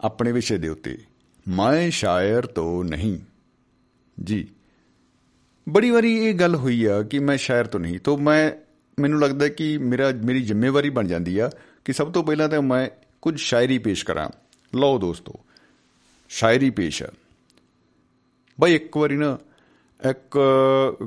ਆਪਣੇ 0.00 0.32
ਵਿਸ਼ੇ 0.32 0.58
ਦੇ 0.58 0.68
ਉੱਤੇ 0.68 0.98
ਮੈਂ 1.48 1.90
ਸ਼ਾਇਰ 1.90 2.46
ਤੋਂ 2.46 2.84
ਨਹੀਂ। 2.84 3.18
ਜੀ, 4.24 4.48
ਬੜੀ 5.68 5.90
ਵਾਰੀ 5.90 6.24
ਇਹ 6.24 6.34
ਗੱਲ 6.34 6.54
ਹੋਈ 6.54 6.84
ਆ 6.84 7.02
ਕਿ 7.02 7.18
ਮੈਂ 7.18 7.36
ਸ਼ਾਇਰ 7.36 7.66
ਤੋਂ 7.66 7.80
ਨਹੀਂ, 7.80 8.00
ਤੋਂ 8.00 8.18
ਮੈਂ, 8.18 8.52
ਮੈਨੂੰ 9.00 9.20
ਲੱਗਦਾ 9.20 9.48
ਕਿ 9.48 9.78
ਮੇਰਾ, 9.78 10.12
ਮੇਰੀ 10.24 10.42
ਜ਼ਿੰਮੇਵਾਰੀ 10.42 10.90
ਬਣ 10.90 11.06
ਜਾਂਦੀ 11.06 11.38
ਆ 11.38 11.50
ਕਿ 11.84 11.92
ਸਭ 11.92 12.12
ਤੋਂ 12.12 12.24
ਪਹਿਲਾਂ 12.24 12.48
ਤਾਂ 12.48 12.62
ਮੈਂ 12.62 12.88
ਕੁਝ 13.22 13.40
ਸ਼ਾਇਰੀ 13.40 13.78
ਪੇਸ਼ 13.78 14.04
ਕਰਾਂ। 14.04 14.28
ਲਓ 14.74 14.98
ਦੋਸਤੋ, 14.98 15.34
ਸ਼ਾਇਰੀ 16.28 16.70
ਪੇਸ਼ 16.70 17.02
ਆ। 17.02 17.12
ਬਈ 18.60 18.74
ਇੱਕ 18.74 18.96
ਵਾਰੀ 18.96 19.16
ਨਾ, 19.16 19.38
ਇੱਕ, 20.10 20.38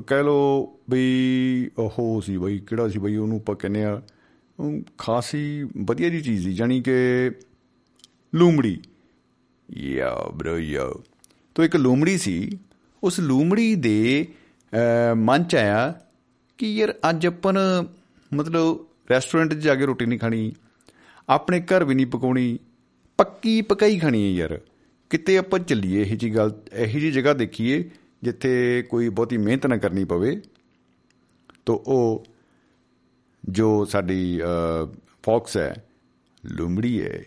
ਕਹਿ 0.06 0.22
ਲੋ 0.22 0.72
ਵੀ 0.90 1.70
ਉਹ 1.78 2.22
ਸੀ 2.26 2.36
ਬਈ, 2.36 2.58
ਕਿਹੜਾ 2.58 2.88
ਸੀ 2.88 2.98
ਬਈ, 2.98 3.16
ਉਹਨੂੰ 3.16 3.38
ਆਪਾਂ 3.38 3.56
ਕਹਿੰਦੇ 3.56 3.84
ਆ 3.84 4.02
ਖਾਸੀ 4.98 5.62
ਵਧੀਆ 5.76 6.08
ਜੀ 6.08 6.20
ਚੀਜ਼ 6.20 6.44
ਸੀ 6.44 6.52
ਜਾਨੀ 6.54 6.80
ਕਿ 6.80 7.30
ਲੂਮੜੀ 8.34 8.80
ਯਾ 9.70 10.30
ਬ్రో 10.34 10.56
ਯਾ। 10.58 10.90
ਤੋ 11.54 11.64
ਇੱਕ 11.64 11.76
ਲੂਮੜੀ 11.76 12.18
ਸੀ, 12.18 12.58
ਉਸ 13.02 13.20
ਲੂਮੜੀ 13.20 13.74
ਦੇ 13.74 14.26
ਮਨ 15.16 15.44
ਚ 15.44 15.54
ਆਇਆ 15.54 16.00
ਕਿ 16.58 16.74
ਯਾਰ 16.74 16.94
ਅੱਜ 17.10 17.26
ਆਪਾਂ 17.26 17.52
ਮਤਲਬ 18.32 18.86
ਰੈਸਟੋਰੈਂਟ 19.10 19.54
'ਚ 19.54 19.56
ਜਾ 19.56 19.74
ਕੇ 19.74 19.86
ਰੋਟੀ 19.86 20.06
ਨਹੀਂ 20.06 20.18
ਖਾਣੀ, 20.18 20.52
ਆਪਣੇ 21.28 21.60
ਘਰ 21.60 21.84
ਵੀ 21.84 21.94
ਨਹੀਂ 21.94 22.06
ਪਕਾਉਣੀ, 22.06 22.58
ਪੱਕੀ 23.18 23.60
ਪਕਾਈ 23.62 23.98
ਖਾਣੀ 23.98 24.24
ਹੈ 24.24 24.30
ਯਾਰ। 24.30 24.60
ਕਿਤੇ 25.10 25.38
ਆਪਾਂ 25.38 25.58
ਚੱਲੀਏ, 25.60 26.02
ਇਹ 26.02 26.16
ਜੀ 26.16 26.34
ਗੱਲ, 26.36 26.52
ਇਹੀ 26.72 27.00
ਜੀ 27.00 27.10
ਜਗ੍ਹਾ 27.12 27.32
ਦੇਖੀਏ, 27.32 27.90
ਜਿੱਥੇ 28.22 28.82
ਕੋਈ 28.90 29.08
ਬਹੁਤੀ 29.08 29.36
ਮਿਹਨਤ 29.36 29.66
ਨਾ 29.66 29.76
ਕਰਨੀ 29.76 30.04
ਪਵੇ। 30.04 30.40
ਤੋ 31.66 31.74
ਉਹ 31.86 32.24
ਜੋ 33.48 33.84
ਸਾਡੀ 33.84 34.40
ਫੌਕਸ 35.22 35.56
ਹੈ 35.56 35.84
ਲੂਮੜੀ 36.44 37.02
ਹੈ 37.02 37.24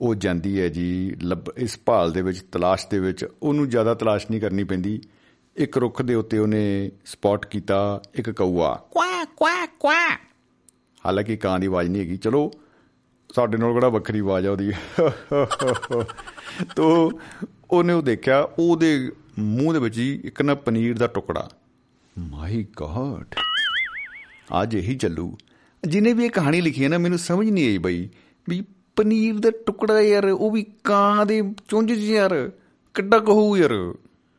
ਉਹ 0.00 0.14
ਜਾਂਦੀ 0.14 0.60
ਹੈ 0.60 0.68
ਜੀ 0.68 1.16
ਇਸ 1.56 1.78
ਭਾਲ 1.86 2.12
ਦੇ 2.12 2.22
ਵਿੱਚ 2.22 2.40
ਤਲਾਸ਼ 2.52 2.86
ਦੇ 2.90 2.98
ਵਿੱਚ 2.98 3.26
ਉਹਨੂੰ 3.42 3.68
ਜ਼ਿਆਦਾ 3.68 3.94
ਤਲਾਸ਼ 3.94 4.26
ਨਹੀਂ 4.30 4.40
ਕਰਨੀ 4.40 4.64
ਪੈਂਦੀ। 4.64 5.00
ਇੱਕ 5.56 5.78
ਰੁੱਖ 5.78 6.02
ਦੇ 6.02 6.14
ਉੱਤੇ 6.14 6.38
ਉਹਨੇ 6.38 6.92
ਸਪੌਟ 7.04 7.46
ਕੀਤਾ 7.46 8.02
ਇੱਕ 8.14 8.30
ਕਊਆ। 8.30 8.74
ਕੁਆ 8.74 9.24
ਕੁਆ 9.24 9.66
ਕੁਆ। 9.66 10.18
ਹਾਲਾਂਕਿ 11.06 11.36
ਕਾਂ 11.36 11.58
ਦੀ 11.58 11.66
ਆਵਾਜ਼ 11.66 11.90
ਨਹੀਂ 11.90 12.02
ਹੈਗੀ। 12.02 12.16
ਚਲੋ 12.16 12.52
ਸਾਡੇ 13.34 13.58
ਨਾਲ 13.58 13.72
ਕਿਹੜਾ 13.72 13.88
ਵੱਖਰੀ 13.88 14.18
ਆਵਾਜ਼ 14.18 14.46
ਆ 14.46 14.50
ਉਹਦੀ। 14.50 14.72
ਤੋ 16.76 17.12
ਉਹਨੇ 17.70 17.92
ਉਹ 17.92 18.02
ਦੇਖਿਆ 18.02 18.48
ਉਹਦੇ 18.58 19.12
ਮੂੰਹ 19.38 19.72
ਦੇ 19.72 19.78
ਵਿੱਚ 19.78 19.98
ਇੱਕ 19.98 20.42
ਨਾ 20.42 20.54
ਪਨੀਰ 20.54 20.98
ਦਾ 20.98 21.06
ਟੁਕੜਾ। 21.06 21.50
ਮਾਈ 22.18 22.66
ਗॉड 22.76 23.26
ਅੱਜ 24.62 24.74
ਇਹੀ 24.74 24.94
ਚੱਲੂ। 24.94 25.36
ਜਿਨੇ 25.82 26.12
ਵੀ 26.12 26.24
ਇਹ 26.24 26.30
ਕਹਾਣੀ 26.30 26.60
ਲਿਖੀ 26.60 26.84
ਹੈ 26.84 26.88
ਨਾ 26.88 26.98
ਮੈਨੂੰ 26.98 27.18
ਸਮਝ 27.18 27.48
ਨਹੀਂ 27.50 27.66
ਆਈ 27.68 27.78
ਬਈ 27.78 28.08
ਵੀ 28.48 28.62
ਪਨੀਰ 28.96 29.38
ਦਾ 29.40 29.50
ਟੁਕੜਾ 29.66 30.00
ਯਾਰ 30.00 30.24
ਉਹ 30.24 30.50
ਵੀ 30.50 30.64
ਕਾਂ 30.84 31.26
ਦੇ 31.26 31.42
ਚੁੰਝ 31.68 31.92
ਚ 31.92 31.98
ਯਾਰ 31.98 32.50
ਕਿੱਡਾ 32.94 33.18
ਕਹੂ 33.18 33.56
ਯਾਰ। 33.56 33.72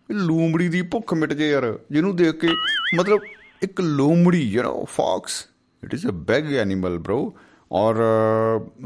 ਲੂੰਬੜੀ 0.10 0.68
ਦੀ 0.70 0.82
ਭੁੱਖ 0.82 1.14
ਮਿਟ 1.14 1.34
ਜੇ 1.34 1.50
ਯਾਰ 1.50 1.80
ਜਿਹਨੂੰ 1.92 2.16
ਦੇਖ 2.16 2.36
ਕੇ 2.36 2.48
ਮਤਲਬ 2.96 3.20
ਇੱਕ 3.64 3.82
ਲੂੰਬੜੀ 3.82 4.42
you 4.42 4.62
know 4.64 4.84
fox 4.86 5.46
it 5.84 5.94
is 5.94 6.06
a 6.08 6.12
big 6.30 6.54
animal 6.54 6.98
bro 6.98 7.36
ਔਰ 7.72 7.96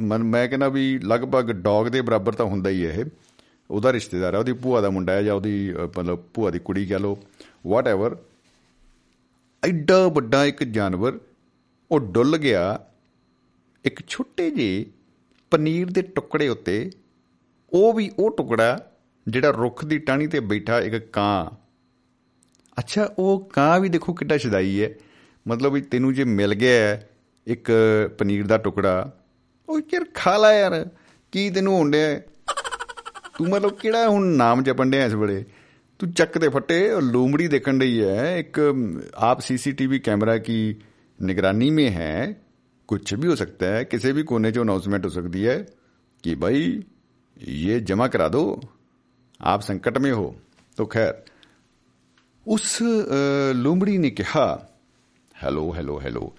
ਮੈਂ 0.01 0.47
ਕਹਿੰਦਾ 0.47 0.69
ਵੀ 0.69 0.97
ਲਗਭਗ 0.99 1.51
ਡੌਗ 1.51 1.87
ਦੇ 1.87 2.01
ਬਰਾਬਰ 2.01 2.33
ਤਾਂ 2.33 2.45
ਹੁੰਦਾ 2.45 2.69
ਹੀ 2.69 2.83
ਇਹ। 2.83 3.03
ਉਹਦਾ 3.69 3.93
ਰਿਸ਼ਤੇਦਾਰ 3.93 4.33
ਹੈ 4.33 4.39
ਉਹਦੀ 4.39 4.53
ਭੂਆ 4.53 4.81
ਦਾ 4.81 4.89
ਮੁੰਡਾ 4.89 5.13
ਹੈ 5.13 5.21
ਜਾਂ 5.23 5.33
ਉਹਦੀ 5.35 5.71
ਅ, 5.71 5.87
ਮਤਲਬ 5.97 6.19
ਭੂਆ 6.33 6.51
ਦੀ 6.51 6.59
ਕੁੜੀ 6.59 6.85
ਕਹ 6.85 6.95
ਲੋ 6.95 7.17
ਵਾਟ 7.67 7.87
ਐਡਾ 9.63 10.07
ਵੱਡਾ 10.07 10.45
ਇੱਕ 10.45 10.63
ਜਾਨਵਰ, 10.63 11.19
ਉਹ 11.91 11.99
ਡੁੱਲ 11.99 12.37
ਗਿਆ। 12.37 12.79
ਇੱਕ 13.85 14.07
ਛੋਟੇ 14.07 14.49
ਜਿਹੇ 14.51 14.85
ਪਨੀਰ 15.51 15.91
ਦੇ 15.91 16.01
ਟੁਕੜੇ 16.01 16.47
ਉੱਤੇ, 16.47 16.91
ਉਹ 17.73 17.93
ਵੀ 17.93 18.09
ਉਹ 18.19 18.31
ਟੁਕੜਾ 18.37 18.91
ਜਿਹੜਾ 19.27 19.49
ਰੁੱਖ 19.49 19.85
ਦੀ 19.85 19.97
ਟਾਹਣੀ 19.97 20.27
ਤੇ 20.27 20.39
ਬੈਠਾ 20.39 20.79
ਇੱਕ 20.79 20.95
ਕਾਂ। 21.13 21.49
ਅੱਛਾ, 22.77 23.09
ਉਹ 23.19 23.49
ਕਾਂ 23.53 23.79
ਵੀ 23.79 23.89
ਦੇਖੋ 23.89 24.13
ਕਿੱਡਾ 24.13 24.37
ਸ਼ਦਾਈ 24.37 24.81
ਹੈ। 24.83 24.89
ਮਤਲਬ 25.47 25.73
ਵੀ 25.73 25.81
ਤੈਨੂੰ 25.81 26.13
ਜੇ 26.13 26.23
ਮਿਲ 26.23 26.53
ਗਿਆ 26.53 26.73
ਹੈ 26.73 27.09
ਇੱਕ 27.47 27.71
ਪਨੀਰ 28.19 28.47
ਦਾ 28.47 28.57
ਟੁਕੜਾ, 28.57 29.11
ਉਹ 29.69 29.79
ਯਾਰ 29.93 30.05
ਖਾ 30.13 30.37
ਲੈ 30.37 30.59
ਯਾਰ, 30.59 30.89
ਕੀ 31.31 31.49
ਤੈਨੂੰ 31.49 31.77
ਹੁੰਦਿਆ 31.77 32.19
ਤੂੰ 33.37 33.47
ਮਤਲਬ 33.49 33.77
ਕਿਹੜਾ 33.77 34.07
ਹੁਣ 34.09 34.25
ਨਾਮ 34.25 34.63
ਜਪਣ 34.63 34.89
ਡਿਆ 34.89 35.05
ਇਸ 35.05 35.13
ਵੇਲੇ? 35.13 35.45
ਤੂੰ 36.00 36.10
ਚੱਕ 36.12 36.38
ਦੇ 36.38 36.48
ਫੱਟੇ 36.48 36.78
ਉਹ 36.90 37.00
ਲੂਮੜੀ 37.02 37.46
ਦੇਖਣ 37.48 37.80
ਰਹੀ 37.80 38.00
ਹੈ 38.02 38.22
ਇੱਕ 38.38 38.58
आप 39.24 39.42
सीसीटीवी 39.44 39.98
कैमरा 40.06 40.34
की 40.46 40.56
निगरानी 41.18 41.68
में 41.74 41.86
है 41.92 42.08
कुछ 42.88 43.12
भी 43.14 43.28
हो 43.28 43.36
सकता 43.36 43.68
है 43.68 43.84
किसी 43.84 44.12
भी 44.12 44.24
कोने 44.30 44.50
जो 44.52 44.64
अनाउंसमेंट 44.64 45.04
हो 45.04 45.10
सकती 45.10 45.42
है 45.42 45.54
कि 46.24 46.34
भाई 46.36 46.64
ये 47.60 47.76
जमा 47.90 48.08
करा 48.08 48.26
दो 48.28 48.42
आप 49.40 49.64
संकट 49.68 49.98
में 49.98 50.10
हो 50.12 50.26
तो 50.78 50.86
खैर 50.86 51.12
उस 52.46 52.68
अ, 52.82 53.22
लूमड़ी 53.58 53.98
ने 53.98 54.10
कहा 54.18 54.46
ਹੈਲੋ 55.36 55.62
ਹੈਲੋ 55.74 56.00
ਹੈਲੋ 56.00 56.32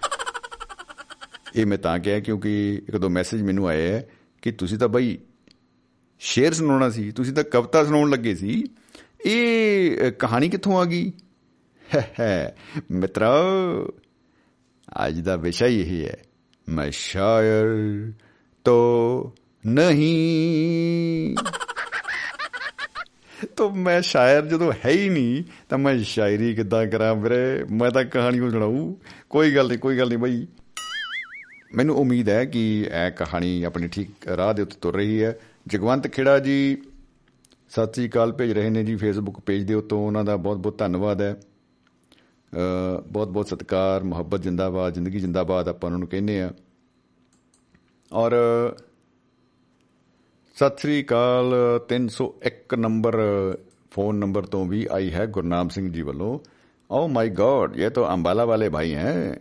ਇਹ 1.55 1.65
ਮੈਂ 1.65 1.77
ਤਾਂ 1.77 1.97
ਕਿਹਾ 1.99 2.19
ਕਿਉਂਕਿ 2.19 2.51
ਇੱਕ 2.77 2.97
ਦੋ 2.97 3.09
ਮੈਸੇਜ 3.09 3.41
ਮੈਨੂੰ 3.41 3.67
ਆਏ 3.67 3.87
ਹੈ 3.91 4.07
ਕਿ 4.43 4.51
ਤੁਸੀਂ 4.51 4.77
ਤਾਂ 4.77 4.87
ਬਈ 4.89 5.17
ਸ਼ੇਰ 6.21 6.53
ਸੁਣਾਉਣਾ 6.53 6.89
ਸੀ 6.89 7.11
ਤੁਸੀਂ 7.11 7.33
ਤਾਂ 7.33 7.43
ਕਵਿਤਾ 7.43 7.83
ਸੁਣਾਉਣ 7.83 8.09
ਲੱਗੇ 8.09 8.35
ਸੀ 8.35 8.63
ਇਹ 9.26 9.96
ਅ, 10.08 10.10
ਕਹਾਣੀ 10.10 10.48
ਕਿੱਥੋਂ 10.48 10.78
ਆ 10.78 10.84
ਗਈ? 10.84 11.12
ਮਿੱਤਰੋ 12.90 13.86
ਅੱਜ 15.06 15.20
ਦਾ 15.20 15.36
ਵਿਸ਼ਾ 15.36 15.66
ਹੀ 15.66 15.80
ਇਹ 15.80 16.06
ਹੈ 16.08 16.16
ਮੈਂ 16.68 16.90
ਸ਼ਾਇਰ 16.90 17.66
ਤੋ 18.64 19.34
ਨਹੀਂ। 19.66 21.36
ਤੋ 23.56 23.70
ਮੈਂ 23.70 24.02
ਸ਼ਾਇਰ 24.02 24.46
ਜਦੋਂ 24.46 24.72
ਹੈ 24.84 24.90
ਹੀ 24.90 25.08
ਨਹੀਂ 25.08 25.44
ਤਾਂ 25.68 25.78
ਮੈਂ 25.78 25.98
ਸ਼ਾਇਰੀ 25.98 26.54
ਕਿੱਦਾਂ 26.54 26.86
ਕਰਾਂ 26.86 27.14
ਵੀਰੇ? 27.14 27.64
ਮੈਂ 27.70 27.90
ਤਾਂ 27.90 28.04
ਕਹਾਣੀ 28.04 28.40
ਉਹ 28.40 28.50
ਸੁਣਾਉ 28.50 28.94
ਕੋਈ 29.30 29.54
ਗੱਲ 29.56 29.68
ਨਹੀਂ 29.68 29.78
ਕੋਈ 29.78 29.98
ਗੱਲ 29.98 30.08
ਨਹੀਂ 30.08 30.18
ਬਈ। 30.18 30.46
ਮੈਨੂੰ 31.74 31.96
ਉਮੀਦ 31.96 32.28
ਹੈ 32.28 32.44
ਕਿ 32.44 32.80
ਇਹ 33.06 33.10
ਕਹਾਣੀ 33.10 33.62
ਆਪਣੀ 33.62 33.88
ਠੀਕ 33.88 34.28
ਰਾਹ 34.28 34.54
ਦੇ 34.54 34.62
ਉੱਤੇ 34.62 34.76
ਤੁਰ 34.80 34.94
ਰਹੀ 34.94 35.22
ਹੈ। 35.22 35.38
ਜਗਵੰਤ 35.66 36.08
ਖੇੜਾ 36.08 36.38
ਜੀ 36.38 36.82
ਸਤਿ 37.70 37.92
ਸ੍ਰੀ 37.92 38.08
ਅਕਾਲ 38.08 38.32
ਭੇਜ 38.32 38.52
ਰਹੇ 38.52 38.70
ਨੇ 38.70 38.84
ਜੀ 38.84 38.96
ਫੇਸਬੁੱਕ 38.96 39.40
ਪੇਜ 39.40 39.62
ਦੇ 39.62 39.74
ਉੱਤੋਂ। 39.74 40.06
ਉਹਨਾਂ 40.06 40.24
ਦਾ 40.24 40.36
ਬਹੁਤ 40.36 40.56
ਬਹੁਤ 40.56 40.78
ਧੰਨਵਾਦ 40.78 41.22
ਹੈ। 41.22 41.36
ਬਹੁਤ 43.06 43.28
ਬਹੁਤ 43.28 43.48
ਸਤਿਕਾਰ 43.48 44.04
ਮੁਹੱਬਤ 44.04 44.42
ਜਿੰਦਾਬਾਦ 44.42 44.94
ਜ਼ਿੰਦਗੀ 44.94 45.20
ਜਿੰਦਾਬਾਦ 45.20 45.68
ਆਪਾਂ 45.68 45.88
ਉਹਨਾਂ 45.88 45.98
ਨੂੰ 45.98 46.08
ਕਹਿੰਦੇ 46.08 46.42
ਆ 46.42 46.50
ਔਰ 48.12 48.32
ਸਤਿ 50.54 50.78
ਸ੍ਰੀ 50.78 51.04
ਅਕਾਲ 51.04 51.54
301 51.88 52.76
ਨੰਬਰ 52.76 53.18
ਫੋਨ 53.90 54.16
ਨੰਬਰ 54.16 54.42
ਤੋਂ 54.42 54.66
ਵੀ 54.66 54.86
ਆਈ 54.92 55.10
ਹੈ 55.12 55.26
ਗੁਰਨਾਮ 55.26 55.68
ਸਿੰਘ 55.68 55.92
ਜੀ 55.92 56.02
ਵੱਲੋਂ। 56.02 56.38
ਓ 56.90 57.08
ਮਾਈ 57.08 57.30
ਗॉड 57.30 57.76
ਇਹ 57.76 57.90
ਤਾਂ 57.90 58.14
ਅੰਬਾਲਾ 58.14 58.44
ਵਾਲੇ 58.44 58.68
ਭਾਈ 58.68 58.94
ਹੈ। 58.94 59.38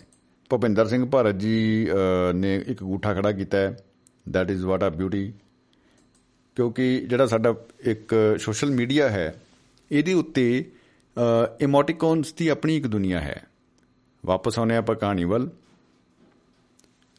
ਭੁਪਿੰਦਰ 0.50 0.88
ਸਿੰਘ 0.88 1.06
ਭਾਰਤ 1.06 1.36
ਜੀ 1.36 1.88
ਅ, 1.92 2.34
ਨੇ 2.34 2.64
ਇੱਕ 2.68 2.84
ਗੂਠਾ 2.84 3.14
ਖੜਾ 3.14 3.32
ਕੀਤਾ 3.32 3.58
ਹੈ। 3.58 3.78
That 4.30 4.56
is 4.56 4.68
what 4.68 4.92
a 4.92 4.98
beauty 4.98 5.26
ਕਿਉਂਕਿ 6.60 6.86
ਜਿਹੜਾ 7.02 7.26
ਸਾਡਾ 7.28 7.54
ਇੱਕ 7.88 8.14
ਸੋਸ਼ਲ 8.40 8.72
ਮੀਡੀਆ 8.72 9.08
ਹੈ, 9.10 9.28
ਇਹਦੇ 9.92 10.14
ਉੱਤੇ 10.14 10.46
ਇਮੋਟਿਕਨਸ 11.62 12.34
ਦੀ 12.34 12.48
ਆਪਣੀ 12.48 12.76
ਇੱਕ 12.78 12.88
ਦੁਨੀਆ 12.88 13.20
ਹੈ। 13.20 13.44
ਵਾਪਸ 14.24 14.60
ਆਉਨੇ 14.60 14.76
ਆਪਾਂ 14.76 14.96
ਕਹਾਣੀ 14.96 15.24
ਵੱਲ। 15.24 15.50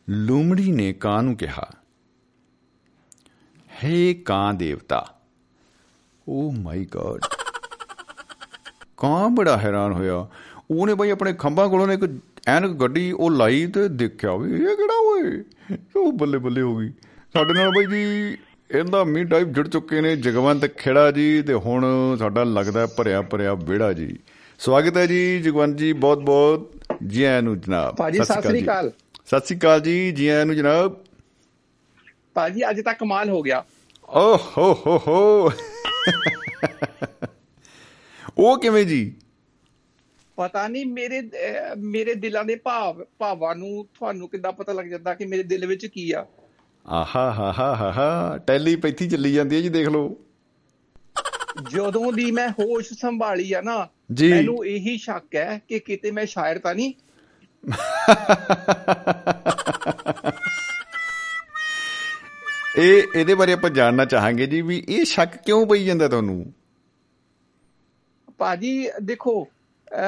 ਲੂਮੜੀ 0.09 0.73
ਨੇ 0.73 0.93
ਕਾਂ 0.93 1.23
ਨੂੰ 1.23 1.37
ਕਿਹਾ, 1.37 1.69
ਹੇ 3.85 4.13
ਕਾਂ 4.25 4.53
ਦੇਵਤਾ, 4.55 5.01
ਓ 6.27 6.51
ਮਾਈ 6.53 6.85
ਗॉड 6.93 7.29
ਕਾਂ 8.97 9.29
ਬੜਾ 9.31 9.57
ਹੈਰਾਨ 9.57 9.93
ਹੋਇਆ। 9.93 10.27
ਉਹਨੇ 10.71 10.95
ਬਈ 10.95 11.11
ਆਪਣੇ 11.11 11.33
ਖੰਭਾਂ 11.33 11.69
ਕੋਲੋਂ 11.69 11.87
ਨੇ 11.87 11.95
ਇੱਕ 11.95 12.05
ਐਨਕ 12.49 12.77
ਗੱਡੀ 12.77 13.11
ਉਹ 13.13 13.31
ਲਾਈ 13.31 13.67
ਤੇ 13.67 13.89
ਦੇਖਿਆ 13.89 14.37
ਵੀ, 14.37 14.53
ਇਹ 14.53 14.77
ਕਿਹੜਾ 14.77 14.99
ਓਏ? 15.03 15.43
ਉਹ 15.97 16.13
ਬੱਲੇ 16.13 16.39
ਬੱਲੇ 16.39 16.63
ਹੋ 16.63 16.77
ਗਈ। 16.79 16.93
ਸਾਡੇ 17.35 17.53
ਨਾਲ 17.55 17.71
ਬਈ 17.71 17.87
ਜੀ 17.87 18.37
ਇਹਦਾ 18.71 19.03
ਮੀ 19.05 19.25
ਟਾਈਪ 19.25 19.49
ਜੁੜ 19.49 19.69
ਚੁੱਕੇ 19.69 20.01
ਨੇ 20.01 20.17
ਜਗਵੰਤ 20.17 20.65
ਖੇੜਾ 20.67 21.11
ਜੀ 21.11 21.43
ਤੇ 21.43 21.55
ਹੁਣ 21.55 21.85
ਸਾਡਾ 22.19 22.45
ਲੱਗਦਾ 22.45 22.87
ਭਰਿਆ 22.87 23.23
ਭਰਿਆ 23.23 23.55
ਵਿਹੜਾ 23.55 23.93
ਜੀ। 23.93 24.19
ਸਵਾਗਤ 24.59 24.97
ਹੈ 24.97 25.07
ਜੀ 25.07 25.41
ਜਗਵੰਤ 25.43 25.77
ਜੀ 25.77 25.93
ਬਹੁਤ 25.93 26.19
ਬਹੁਤ 26.19 26.71
ਜੀ 27.07 27.23
ਆਇਆਂ 27.25 27.43
ਨੂੰ 27.43 27.61
ਜਨਾਬ। 27.61 27.97
ਭਾਜੀ 27.97 28.19
ਸਤਿ 28.25 28.43
ਸ੍ਰੀ। 28.43 28.63
ਅਕਾਲ 28.65 28.93
ਸਤਿ 29.27 29.47
ਸ੍ਰੀ 29.47 29.59
ਅਕਾਲ 29.59 29.81
ਜੀ 29.81 30.13
ਜੀ 30.13 30.29
ਆਇਆਂ 30.29 30.47
ਨੂੰ 30.47 30.57
ਜਨਾਬ। 30.57 30.97
ਭਾਜੀ 32.35 32.69
ਅੱਜ 32.71 32.81
ਤਾਂ 32.81 32.95
ਕਮਾਲ 32.95 33.29
ਹੋ 33.29 33.43
ਗਿਆ। 33.43 33.65
ਓ 34.09 34.37
ਹੋ 34.37 34.73
ਹੋ 34.87 34.99
ਹੋ। 35.07 35.51
ਉਹ 38.39 38.59
ਕਿਵੇਂ 38.61 38.85
ਜੀ? 38.85 39.13
ਪਤਾ 40.37 40.69
ਨਹੀਂ 40.69 40.87
ਮੇਰੇ 40.87 41.23
ਮੇਰੇ 41.79 42.15
ਦਿਲਾਂ 42.15 42.45
ਦੇ 42.45 42.57
ਭਾਵ 42.57 43.05
ਭਾਵਾਂ 43.19 43.55
ਨੂੰ 43.57 43.87
ਤੁਹਾਨੂੰ 43.95 44.29
ਕਿੱਦਾਂ 44.29 44.53
ਪਤਾ 44.53 44.73
ਲੱਗ 44.73 44.87
ਜਾਂਦਾ 44.87 45.15
ਕਿ 45.15 45.27
ਮੇਰੇ 45.27 45.43
ਦਿਲ 45.43 45.67
ਵਿੱਚ 45.67 45.87
ਕੀ 45.87 46.11
ਆ। 46.13 46.27
ਆਹਾ 46.87 47.15
ਹਾ 47.15 47.53
ਹਾ 47.53 47.77
ਹਾ 47.77 47.93
ਹਾ 47.93 48.39
ਟੈਲੀਪੈਥੀ 48.39 49.09
ਚੱਲੀ 49.09 49.35
ਜਾਂਦੀ 49.35 49.57
ਹੈ 49.57 49.61
ਜੀ 49.61 49.69
ਦੇਖ 49.69 49.89
ਲਓ। 49.89 50.17
ਜਦੋਂ 51.71 52.13
ਦੀ 52.13 52.31
ਮੈਂ 52.31 52.49
ਹੋਸ਼ 52.49 52.93
ਸੰਭਾਲੀ 52.93 53.53
ਆ 53.53 53.61
ਨਾ। 53.61 53.89
ਮੈਨੂੰ 54.31 54.67
ਇਹੀ 54.67 54.99
ਸ਼ੱਕ 54.99 55.37
ਹੈ 55.37 55.61
ਕਿ 55.69 55.79
ਕਿਤੇ 55.79 56.11
ਮੈਂ 56.11 56.27
ਸ਼ਾਇਰ 56.27 56.59
ਤਾਂ 56.59 56.75
ਨਹੀਂ। 56.75 56.95
ਇਹ 62.79 63.03
ਇਹਦੇ 63.17 63.35
ਬਾਰੇ 63.35 63.53
ਆਪਾਂ 63.53 63.71
ਜਾਣਨਾ 63.71 64.05
ਚਾਹਾਂਗੇ 64.05 64.47
ਜੀ 64.47 64.63
ਵੀ 64.63 64.85
ਇਹ 64.89 65.05
ਸ਼ੱਕ 65.05 65.37
ਕਿਉਂ 65.37 65.67
ਪਈ 65.67 65.85
ਜਾਂਦਾ 65.85 66.09
ਤੁਹਾਨੂੰ? 66.09 66.53
ਭਾਜੀ 68.39 68.89
ਦੇਖੋ 69.03 69.49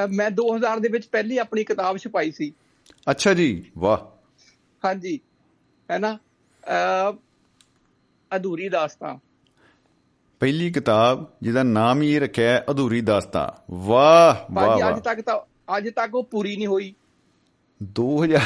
ਮੈਂ 0.09 0.31
2000 0.31 0.79
ਦੇ 0.79 0.89
ਵਿੱਚ 0.89 1.05
ਪਹਿਲੀ 1.05 1.37
ਆਪਣੀ 1.37 1.63
ਕਿਤਾਬ 1.63 1.97
ਛਪਾਈ 1.97 2.31
ਸੀ। 2.31 2.53
ਅੱਛਾ 3.11 3.33
ਜੀ 3.33 3.71
ਵਾਹ। 3.77 3.97
ਹਾਂਜੀ 4.85 5.19
ਹੈ 5.91 5.99
ਨਾ? 5.99 6.13
ਅਹ, 6.13 6.17
ਅਧੂਰੀ 8.35 8.69
ਦਾਸਤਾਂ 8.69 9.17
ਪਹਿਲੀ 10.39 10.71
ਕਿਤਾਬ 10.71 11.25
ਜਿਹਦਾ 11.41 11.63
ਨਾਮ 11.63 12.01
ਹੀ 12.01 12.19
ਰੱਖਿਆ 12.19 12.49
ਹੈ 12.49 12.65
ਅਧੂਰੀ 12.71 13.01
ਦਾਸਤਾਂ 13.01 13.51
ਵਾਹ 13.71 14.53
ਵਾਹ 14.53 14.89
ਅੱਜ 14.89 14.99
ਤੱਕ 14.99 15.21
ਤਾਂ 15.21 15.39
ਅੱਜ 15.77 15.89
ਤੱਕ 15.89 16.15
ਉਹ 16.15 16.23
ਪੂਰੀ 16.23 16.55
ਨਹੀਂ 16.55 16.67
ਹੋਈ। 16.67 16.93
2000 17.99 18.39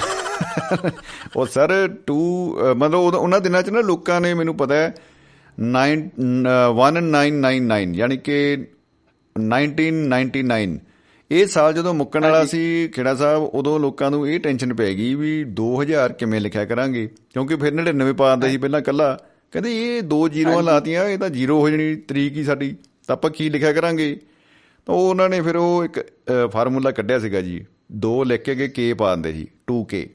ਉਹ 1.36 1.46
ਸਰ 1.46 1.90
2 2.12 2.18
ਮਤਲਬ 2.74 3.16
ਉਹਨਾਂ 3.16 3.42
ਦਿਨਾਂ 3.42 3.62
ਚ 3.62 3.70
ਨਾ 3.70 3.82
ਲੋਕਾਂ 3.82 4.22
ਨੇ 4.22 4.34
ਮੈਨੂੰ 4.34 4.58
ਪਤਾ 4.58 4.76
ਹੈ 4.76 4.94
9 5.62 5.96
1999 5.98 7.94
ਯਾਨੀ 7.94 8.18
ਕਿ 8.18 8.68
1999 9.36 10.78
ਇਹ 11.32 11.46
ਸਾਲ 11.48 11.74
ਜਦੋਂ 11.74 11.94
ਮੁੱਕਣ 11.94 12.24
ਵਾਲਾ। 12.24 12.44
ਸੀ 12.46 12.88
ਖੇੜਾ 12.88 13.14
ਸਾਹਿਬ 13.16 13.44
ਉਦੋਂ 13.44 13.80
ਲੋਕਾਂ 13.80 14.10
ਨੂੰ 14.12 14.28
ਇਹ 14.30 14.40
ਟੈਨਸ਼ਨ 14.40 14.74
ਪੈ 14.74 14.86
ਗਈ 14.94 15.14
ਵੀ 15.16 15.44
2000 15.52 16.14
ਕਿਵੇਂ 16.14 16.40
ਲਿਖਿਆ 16.42 16.66
ਕਰਾਂਗੇ? 16.66 17.08
ਕਿਉਂਕਿ 17.30 17.56
ਫਿਰ 17.56 17.74
99 17.74 18.14
ਪਾ 18.14 18.30
ਦਿੰਦੇ 18.30 18.50
ਸੀ 18.50 18.58
ਪਹਿਲਾਂ 18.58 18.82
ਕੱਲਾ 18.82 19.18
ਕਹਿੰਦੇ 19.52 19.72
ਇਹ 19.78 20.02
ਦੋ 20.04 20.28
ਜ਼ੀਰੋਆਂ। 20.30 20.64
ਲਾਤੀਆਂ 20.64 21.04
ਇਹ 21.06 21.18
ਤਾਂ 21.18 21.30
ਜ਼ੀਰੋ 21.30 21.60
ਹੋ 21.60 21.70
ਜਣੀ 21.70 21.96
ਤਰੀਕ 21.96 22.38
ਹੀ 22.38 22.44
ਸਾਡੀ। 22.44 22.76
ਤਾਂ 23.08 23.16
ਆਪਾਂ 23.16 23.32
ਕੀ 23.32 23.50
ਲਿਖਿਆ 23.50 23.74
ਕਰਾਂਗੇ? 23.74 24.16
ਤਾਂ 24.88 24.96
ਉਹ 24.96 25.10
ਉਹਨਾਂ 25.10 25.30
ਨੇ 25.30 25.42
ਫਿਰ 25.42 25.56
ਉਹ 25.56 25.84
ਇੱਕ 25.86 26.00
ਫਾਰਮੂਲਾ 26.52 26.92
ਕੱਢਿਆ 26.92 27.20
ਸੀਗਾ 27.20 27.42
ਜੀ। 27.42 27.66
ਦੋ 27.92 28.24
ਲਿਖ 28.24 28.42
ਕੇ 28.42 28.68
ਕੇ 28.68 28.94
ਪਾ 28.94 29.16
ਦਿੰਦੇ 29.16 29.32
ਸੀ 29.34 29.48
2k 29.68 30.08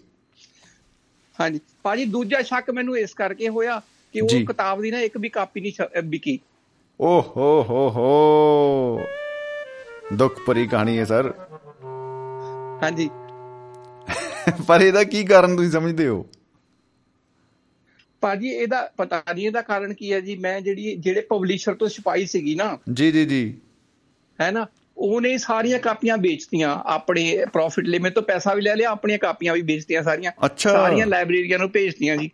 ਹਾਂਜੀ। 1.38 1.60
ਭਾਜੀ 1.82 2.04
ਦੂਜਾ 2.04 2.42
ਸ਼ੱਕ 2.42 2.70
ਮੈਨੂੰ 2.70 2.98
ਇਸ 2.98 3.14
ਕਰਕੇ 3.14 3.48
ਹੋਇਆ 3.48 3.80
ਕਿ। 4.12 4.20
ਉਹ 4.20 4.28
ਕਿਤਾਬ 4.28 4.82
ਦੀ 4.82 4.90
ਨਾ 4.90 5.00
ਇੱਕ 5.00 5.18
ਵੀ 5.18 5.28
ਕਾਪੀ 5.28 5.60
ਨਹੀਂ 5.60 5.72
ਵਿਕੀ। 6.04 6.38
ਓ 7.00 7.20
ਹੋ 7.20 7.50
ਹੋ 7.68 7.88
ਹੋ। 7.90 9.00
ਦੁੱਖ 10.12 10.40
ਭਰੀ 10.46 10.66
ਕਹਾਣੀ 10.66 10.98
ਹੈ 10.98 11.04
ਸਰ। 11.04 11.34
ਹਾਂਜੀ। 12.82 13.10
ਪਰ 14.66 14.80
ਇਹਦਾ 14.80 15.04
ਕੀ 15.04 15.24
ਕਾਰਨ 15.24 15.56
ਤੁਸੀਂ 15.56 15.70
ਸਮਝਦੇ 15.70 16.08
ਹੋ? 16.08 16.26
ਭਾਜੀ 18.20 18.48
ਇਹਦਾ 18.48 18.92
ਪਤਾ 18.96 19.22
ਨਹੀਂ 19.34 19.46
ਇਹਦਾ 19.46 19.62
ਕਾਰਨ 19.62 19.94
ਕੀ 19.94 20.12
ਹੈ 20.12 20.20
ਜੀ? 20.20 20.36
ਮੈਂ 20.36 20.60
ਜਿਹੜੀ 20.60 20.96
ਜਿਹੜੇ 20.96 21.20
ਪਬਲਿਸ਼ਰ 21.20 21.74
ਤੋਂ 21.74 21.88
ਛਪਾਈ 21.88 22.26
ਸੀਗੀ 22.26 22.54
ਨਾ। 22.54 22.78
ਜੀ 22.92 23.12
ਜੀ 23.12 23.24
ਜੀ। 23.24 23.58
ਹੈ 24.40 24.50
ਨਾ? 24.50 24.66
ਉਹਨੇ 24.96 25.38
ਸਾਰੀਆਂ 25.38 25.78
ਕਾਪੀਆਂ 25.78 26.18
ਵੇਚਤੀਆਂ 26.18 26.78
ਆਪਣੇ 26.84 27.44
ਪ੍ਰੋਫਿਟ 27.52 27.84
ਲਈ। 27.84 27.98
ਮੇਰੇ 27.98 28.14
ਤੋਂ 28.14 28.22
ਪੈਸਾ 28.22 28.54
ਵੀ 28.54 28.62
ਲੈ 28.62 28.76
ਲਿਆ 28.76 28.90
ਆਪਣੀਆਂ 28.90 29.18
ਕਾਪੀਆਂ 29.18 29.54
ਵੀ 29.54 29.62
ਵੇਚਤੀਆਂ 29.62 30.02
ਸਾਰੀਆਂ। 30.02 30.32
ਸਾਰੀਆਂ 30.56 31.06
ਲਾਇਬ੍ਰੇਰੀਆਂ 31.06 31.58
ਨੂੰ 31.58 31.70
ਭੇਜਤੀਆਂ 31.70 32.16
ਜੀ। 32.16 32.30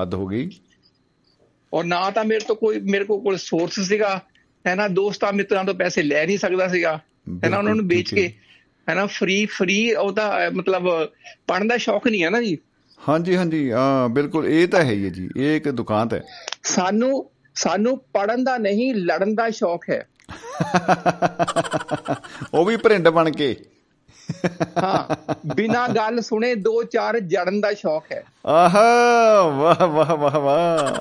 ਹੱਦ 0.00 0.14
ਹੋ 0.14 0.26
ਗਈ। 0.26 0.50
ਔਰ 1.74 1.84
ਨਾ 1.84 2.10
ਤਾਂ 2.10 2.24
ਮੇਰੇ 2.24 2.44
ਤੋਂ 2.48 2.56
ਕੋਈ 2.56 2.80
ਮੇਰੇ 2.80 3.04
ਕੋਲ 3.04 3.20
ਕੋਲ 3.20 3.36
ਸੋਰਸ 3.36 3.80
ਸੀਗਾ। 3.80 4.22
ਹੈ 4.66 4.74
ਨਾ 4.74 4.88
ਦੋਸਤਾਂ 4.88 5.32
ਮਿੱਤਰਾਂ 5.32 5.64
ਤੋਂ 5.64 5.74
ਪੈਸੇ 5.74 6.02
ਲੈ 6.02 6.26
ਨਹੀਂ 6.26 6.38
ਸਕਦਾ 6.38 6.68
ਸੀਗਾ। 6.68 7.00
ਹੈ 7.44 7.48
ਨਾ 7.48 7.58
ਉਹਨਾਂ 7.58 7.74
ਨੂੰ 7.74 7.88
ਵੇਚ। 7.88 8.14
ਕੇ 8.14 8.32
ਹੈ 8.88 8.94
ਨਾ 8.94 9.06
ਫ੍ਰੀ 9.06 9.46
ਫ੍ਰੀ 9.46 9.94
ਉਹਦਾ 9.94 10.50
ਮਤਲਬ 10.54 11.08
ਪੜਨ 11.46 11.68
ਦਾ 11.68 11.76
ਸ਼ੌਕ 11.76 12.08
ਨਹੀਂ 12.08 12.24
ਹੈ 12.24 12.30
ਨਾ 12.30 12.42
ਜੀ। 12.42 12.58
ਹਾਂਜੀ 13.08 13.36
ਹਾਂਜੀ 13.36 13.72
ਹਾਂ 13.72 14.08
ਬਿਲਕੁਲ 14.08 14.46
ਇਹ 14.46 14.68
ਤਾਂ 14.68 14.84
ਹੈ 14.84 14.92
ਹੀ 14.92 15.04
ਹੈ 15.04 15.10
ਜੀ 15.10 15.30
ਇਹ 15.36 15.56
ਇੱਕ 15.56 15.68
ਦੁਕਾਨ 15.68 16.08
ਹੈ। 16.12 16.22
ਸਾਨੂੰ 16.62 17.30
ਸਾਨੂੰ 17.54 17.98
ਪੜਨ 17.98 18.44
ਦਾ 18.44 18.58
ਨਹੀਂ 18.58 18.94
ਲੜਨ 18.94 19.34
ਦਾ 19.34 19.50
ਸ਼ੌਕ 19.50 19.84
ਹੈ। 19.90 20.06
ਉਹ 22.54 22.64
ਵੀ 22.64 22.76
ਭਰਿੰਡ 22.76 23.08
ਬਣ 23.08 23.30
ਕੇ। 23.30 23.56
ਹਾਂ 24.82 25.16
ਬਿਨਾ 25.54 25.88
ਗੱਲ 25.88 26.20
ਸੁਣੇ 26.20 26.54
ਦੋ 26.54 26.82
ਚਾਰ 26.82 27.20
ਜੜਨ 27.20 27.60
ਦਾ 27.60 27.74
ਸ਼ੌਕ 27.74 28.04
ਹੈ। 28.12 28.24
ਆਹਾ 28.46 29.42
ਵਾਹ 29.42 29.86
ਵਾਹ 29.86 30.16
ਵਾਹ 30.16 30.40
ਵਾਹ। 30.40 31.00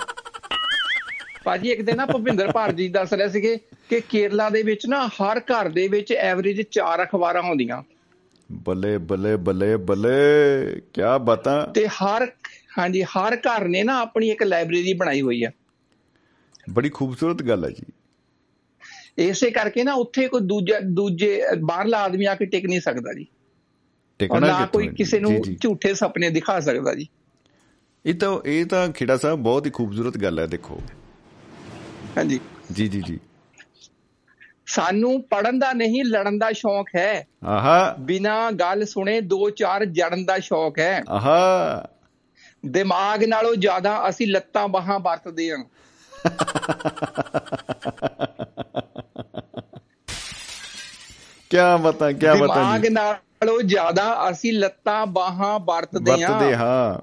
ਭਾਜੀ 1.44 1.70
ਇੱਕ 1.70 1.82
ਦਿਨ 1.82 1.98
ਨਾ 1.98 2.06
ਭੁਪਿੰਦਰ 2.06 2.52
ਭਾਰਜੀ 2.52 2.88
ਦੱਸ 2.88 3.14
ਰਹੇ 3.14 3.30
ਸੀਗੇ 3.30 3.58
ਕਿ 3.90 4.02
ਕੇਰਲਾ 4.10 4.50
ਦੇ 4.50 4.64
ਵਿੱਚ 4.64 4.86
ਨਾ 4.88 5.08
ਹਰ 5.08 5.40
ਘਰ 5.40 5.70
ਦੇ 5.70 5.88
ਵਿੱਚ 5.88 6.14
ਐਵਰੇਜ 6.14 6.62
4 6.62 7.04
ਅਖਬਾਰਾਂ 7.04 7.42
ਹੁੰਦੀਆਂ। 7.42 7.84
ਬੱਲੇ 8.52 8.98
ਬੱਲੇ 8.98 9.36
ਬੱਲੇ 9.36 9.78
ਬੱਲੇ 9.78 10.12
ਕੀ 10.94 11.02
ਬਤਾ? 11.22 11.66
ਤੇ 11.66 11.88
ਹਰ 11.88 12.32
ਹਾਂਜੀ 12.80 13.04
ਹਰ 13.04 13.38
ਘਰ 13.38 13.68
ਨੇ 13.68 13.84
ਨਾ 13.84 14.00
ਆਪਣੀ 14.00 14.30
ਇੱਕ 14.30 14.44
ਲਾਇਬ੍ਰੇਰੀ 14.44 14.94
ਬਣਾਈ 14.94 15.22
ਹੋਈ 15.22 15.44
ਹੈ 15.46 15.52
ਬੜੀ 16.70 16.90
ਖੂਬਸੂਰਤ 16.90 17.44
ਗੱਲ 17.44 17.66
ਹੈ 17.66 17.70
ਜੀ। 17.70 17.84
ਇਸੇ 19.18 19.52
ਕਰਕੇ 19.52 19.84
ਨਾ 19.84 19.94
ਉੱਥੇ 19.94 20.28
ਕੋਈ 20.28 20.42
ਦੂਜਾ 20.42 20.80
ਦੂਜੇ 20.80 21.42
ਬਾਹਰਲਾ 21.62 21.98
ਆਦਮੀ 21.98 22.26
ਆ 22.26 22.36
ਕੇ 22.36 22.46
ਟਿਕ 22.46 22.66
ਨਹੀਂ 22.66 22.82
ਸਕਦਾ 22.82 23.14
ਜੀ। 23.14 23.26
ਟਿਕਣਾ 24.20 24.48
ਨਾ 24.48 24.66
ਕੋਈ? 24.66 24.88
ਕਿਸੇ 24.88 25.20
ਨੂੰ। 25.20 25.42
ਝੂਠੇ 25.62 25.94
ਸੁਪਨੇ 25.94 26.30
ਦਿਖਾ 26.30 26.60
ਸਕਦਾ 26.60 26.96
ਜੀ। 26.96 27.08
ਇਹ 28.06 28.16
ਤਾਂ 28.16 28.40
ਇਹ 28.46 28.66
ਤਾਂ 28.66 28.90
ਖੇੜਾ 28.90 29.18
ਸਾਹਿਬ 29.18 29.40
ਬਹੁਤ 29.40 29.66
ਹੀ 29.66 29.72
ਖੂਬਸੂਰਤ 29.72 30.18
ਗੱਲ 30.18 30.40
ਹੈ 30.40 30.46
ਦੇਖੋ। 30.46 30.82
ਹਾਂਜੀ। 32.18 32.40
ਜੀ 32.72 32.88
ਜੀ 32.88 33.02
ਜੀ। 33.02 33.20
ਸਾਨੂੰ 34.68 35.24
ਪੜਨ 35.24 35.60
ਦਾ 35.60 35.74
ਨਹੀਂ 35.74 36.06
ਲੜਨ 36.06 36.38
ਦਾ 36.38 36.52
ਸ਼ੌਕ 36.52 36.88
ਹੈ। 36.96 37.28
ਆਹਾ। 37.44 37.96
ਬਿਨਾ 38.00 38.52
ਗੱਲ 38.52 38.86
ਸੁਣੇ 38.86 39.22
ਦੋ 39.22 39.50
ਚਾਰ 39.50 39.86
ਜੜਨ 39.86 40.26
ਦਾ 40.26 40.40
ਸ਼ੌਕ 40.40 40.80
ਹੈ। 40.80 41.04
ਆਹਾ। 41.10 41.88
ਦਿਮਾਗ 42.66 43.24
ਨਾਲੋਂ 43.24 43.56
ਜ਼ਿਆਦਾ 43.56 44.10
ਅਸੀਂ 44.10 44.28
ਲੱਤਾਂ 44.28 44.68
ਬਾਹਾਂ 44.68 45.00
ਵਰਤਦੇ 45.00 45.52
ਹਾਂ। 45.52 45.64
ਕੀ 51.50 51.58
ਬਤਾ 51.82 52.12
ਕੀ 52.12 52.26
ਬਤਾ 52.26 52.34
ਦਿਮਾਗ 52.34 52.86
ਨਾਲੋਂ 52.86 53.62
ਜ਼ਿਆਦਾ 53.62 54.32
ਅਸੀਂ 54.32 54.54
ਲੱਤਾਂ 54.54 55.06
ਬਾਹਾਂ 55.06 55.60
ਵਰਤਦੇ 55.60 56.12
ਵਰਤਦੇ 56.12 56.56
ਹਾਂ 56.56 56.56
ਹਾਂ। 56.56 57.00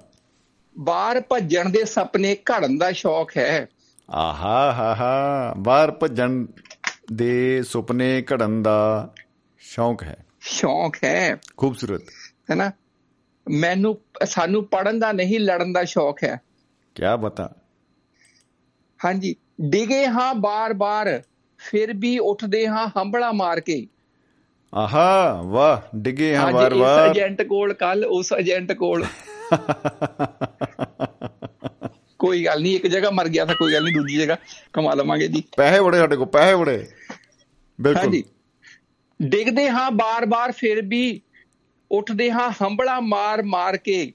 ਬਾਹਰ 0.78 1.20
ਭੱਜਣ 1.20 1.68
ਦੇ 1.68 1.84
ਸੁਪਨੇ 1.84 2.36
ਘੜਨ 2.50 2.78
ਦਾ 2.78 2.92
ਸ਼ੌਕ 2.92 3.36
ਹੈ। 3.36 3.68
ਆਹਾ 4.10 4.72
ਹਾ 4.72 4.94
ਹਾ। 4.94 5.54
ਬਾਹਰ 5.58 5.90
ਭੱਜਣ 5.90 6.46
ਦੇ 7.12 7.62
ਸੁਪਨੇ 7.62 8.24
ਘੜਨ 8.32 8.62
ਦਾ 8.62 9.14
ਸ਼ੌਂਕ 9.58 10.02
ਹੈ। 10.02 10.24
ਸ਼ੌਕ 10.40 10.96
ਹੈ। 11.04 11.40
ਖੂਬਸੂਰਤ। 11.56 12.02
ਹੈਨਾ 12.50 12.70
ਮੈਨੂੰ 13.48 13.98
ਸਾਨੂੰ 14.24 14.64
ਪੜਨ 14.64 14.98
ਦਾ 14.98 15.12
ਨਹੀਂ 15.12 15.40
ਲੜਨ 15.40 15.72
ਦਾ 15.72 15.84
ਸ਼ੌਕ 15.84 16.24
ਹੈ। 16.24 16.40
ਕੀ 16.94 17.02
ਬਤਾ। 17.20 17.50
ਹਾਂਜੀ। 19.04 19.36
ਡਿਗੇ 19.60 20.06
ਹਾਂ 20.06 20.34
ਬਾਰ-ਬਾਰ 20.34 21.22
ਫਿਰ 21.58 21.92
ਵੀ 21.96 22.18
ਉੱਠਦੇ 22.18 22.68
ਹਾਂ 22.68 22.88
ਹੰਬਲਾ 22.88 23.32
ਮਾਰ 23.32 23.60
ਕੇ। 23.60 23.86
ਆਹਾ 24.74 25.42
ਵਾਹ 25.44 25.96
ਡਿੱਗੇ 25.96 26.36
ਹਾਂ 26.36 26.48
ਅੱਜ 26.48 26.54
ਵਾਰ 26.54 26.72
ਇਸ 26.72 27.16
ਏਜੰਟ 27.16 27.42
ਕੋਲ 27.42 27.72
ਕੱਲ 27.72 28.04
ਉਸ 28.04 28.32
ਏਜੰਟ 28.38 28.72
ਕੋਲ। 28.72 29.04
ਕੋਈ 32.18 32.44
ਗੱਲ 32.44 32.62
ਨਹੀਂ 32.62 32.76
ਇੱਕ 32.76 32.86
ਜਗ੍ਹਾ 32.86 33.10
ਮਰ 33.10 33.28
ਗਿਆ 33.28 33.44
ਤਾਂ 33.44 33.54
ਕੋਈ 33.54 33.72
ਗੱਲ 33.72 33.84
ਨਹੀਂ 33.84 33.94
ਦੂਜੀ 33.94 34.16
ਜਗ੍ਹਾ 34.16 34.36
ਕਮਾ 34.72 34.94
ਲਵਾਂਗੇ 34.94 35.28
ਜੀ। 35.28 35.42
ਪੈਸੇ 35.56 35.80
ਬੜੇ 35.80 35.98
ਸਾਡੇ 35.98 36.16
ਕੋਲ 36.16 36.26
ਪੈਸੇ 36.26 36.54
ਬੜੇ। 36.56 36.88
ਬਿਲਕੁਲ। 37.80 38.04
ਹਾਂਜੀ। 38.04 38.24
ਡਿੱਗਦੇ 39.22 39.70
ਹਾਂ 39.70 39.90
ਬਾਰ-ਬਾਰ 39.90 40.52
ਫਿਰ 40.52 40.82
ਵੀ 40.82 41.20
ਉੱਠਦੇ 41.92 42.30
ਹਾਂ 42.30 42.50
ਹੰਬਲਾ 42.50 43.00
ਮਾਰ-ਮਾਰ 43.00 43.76
ਕੇ। 43.76 44.12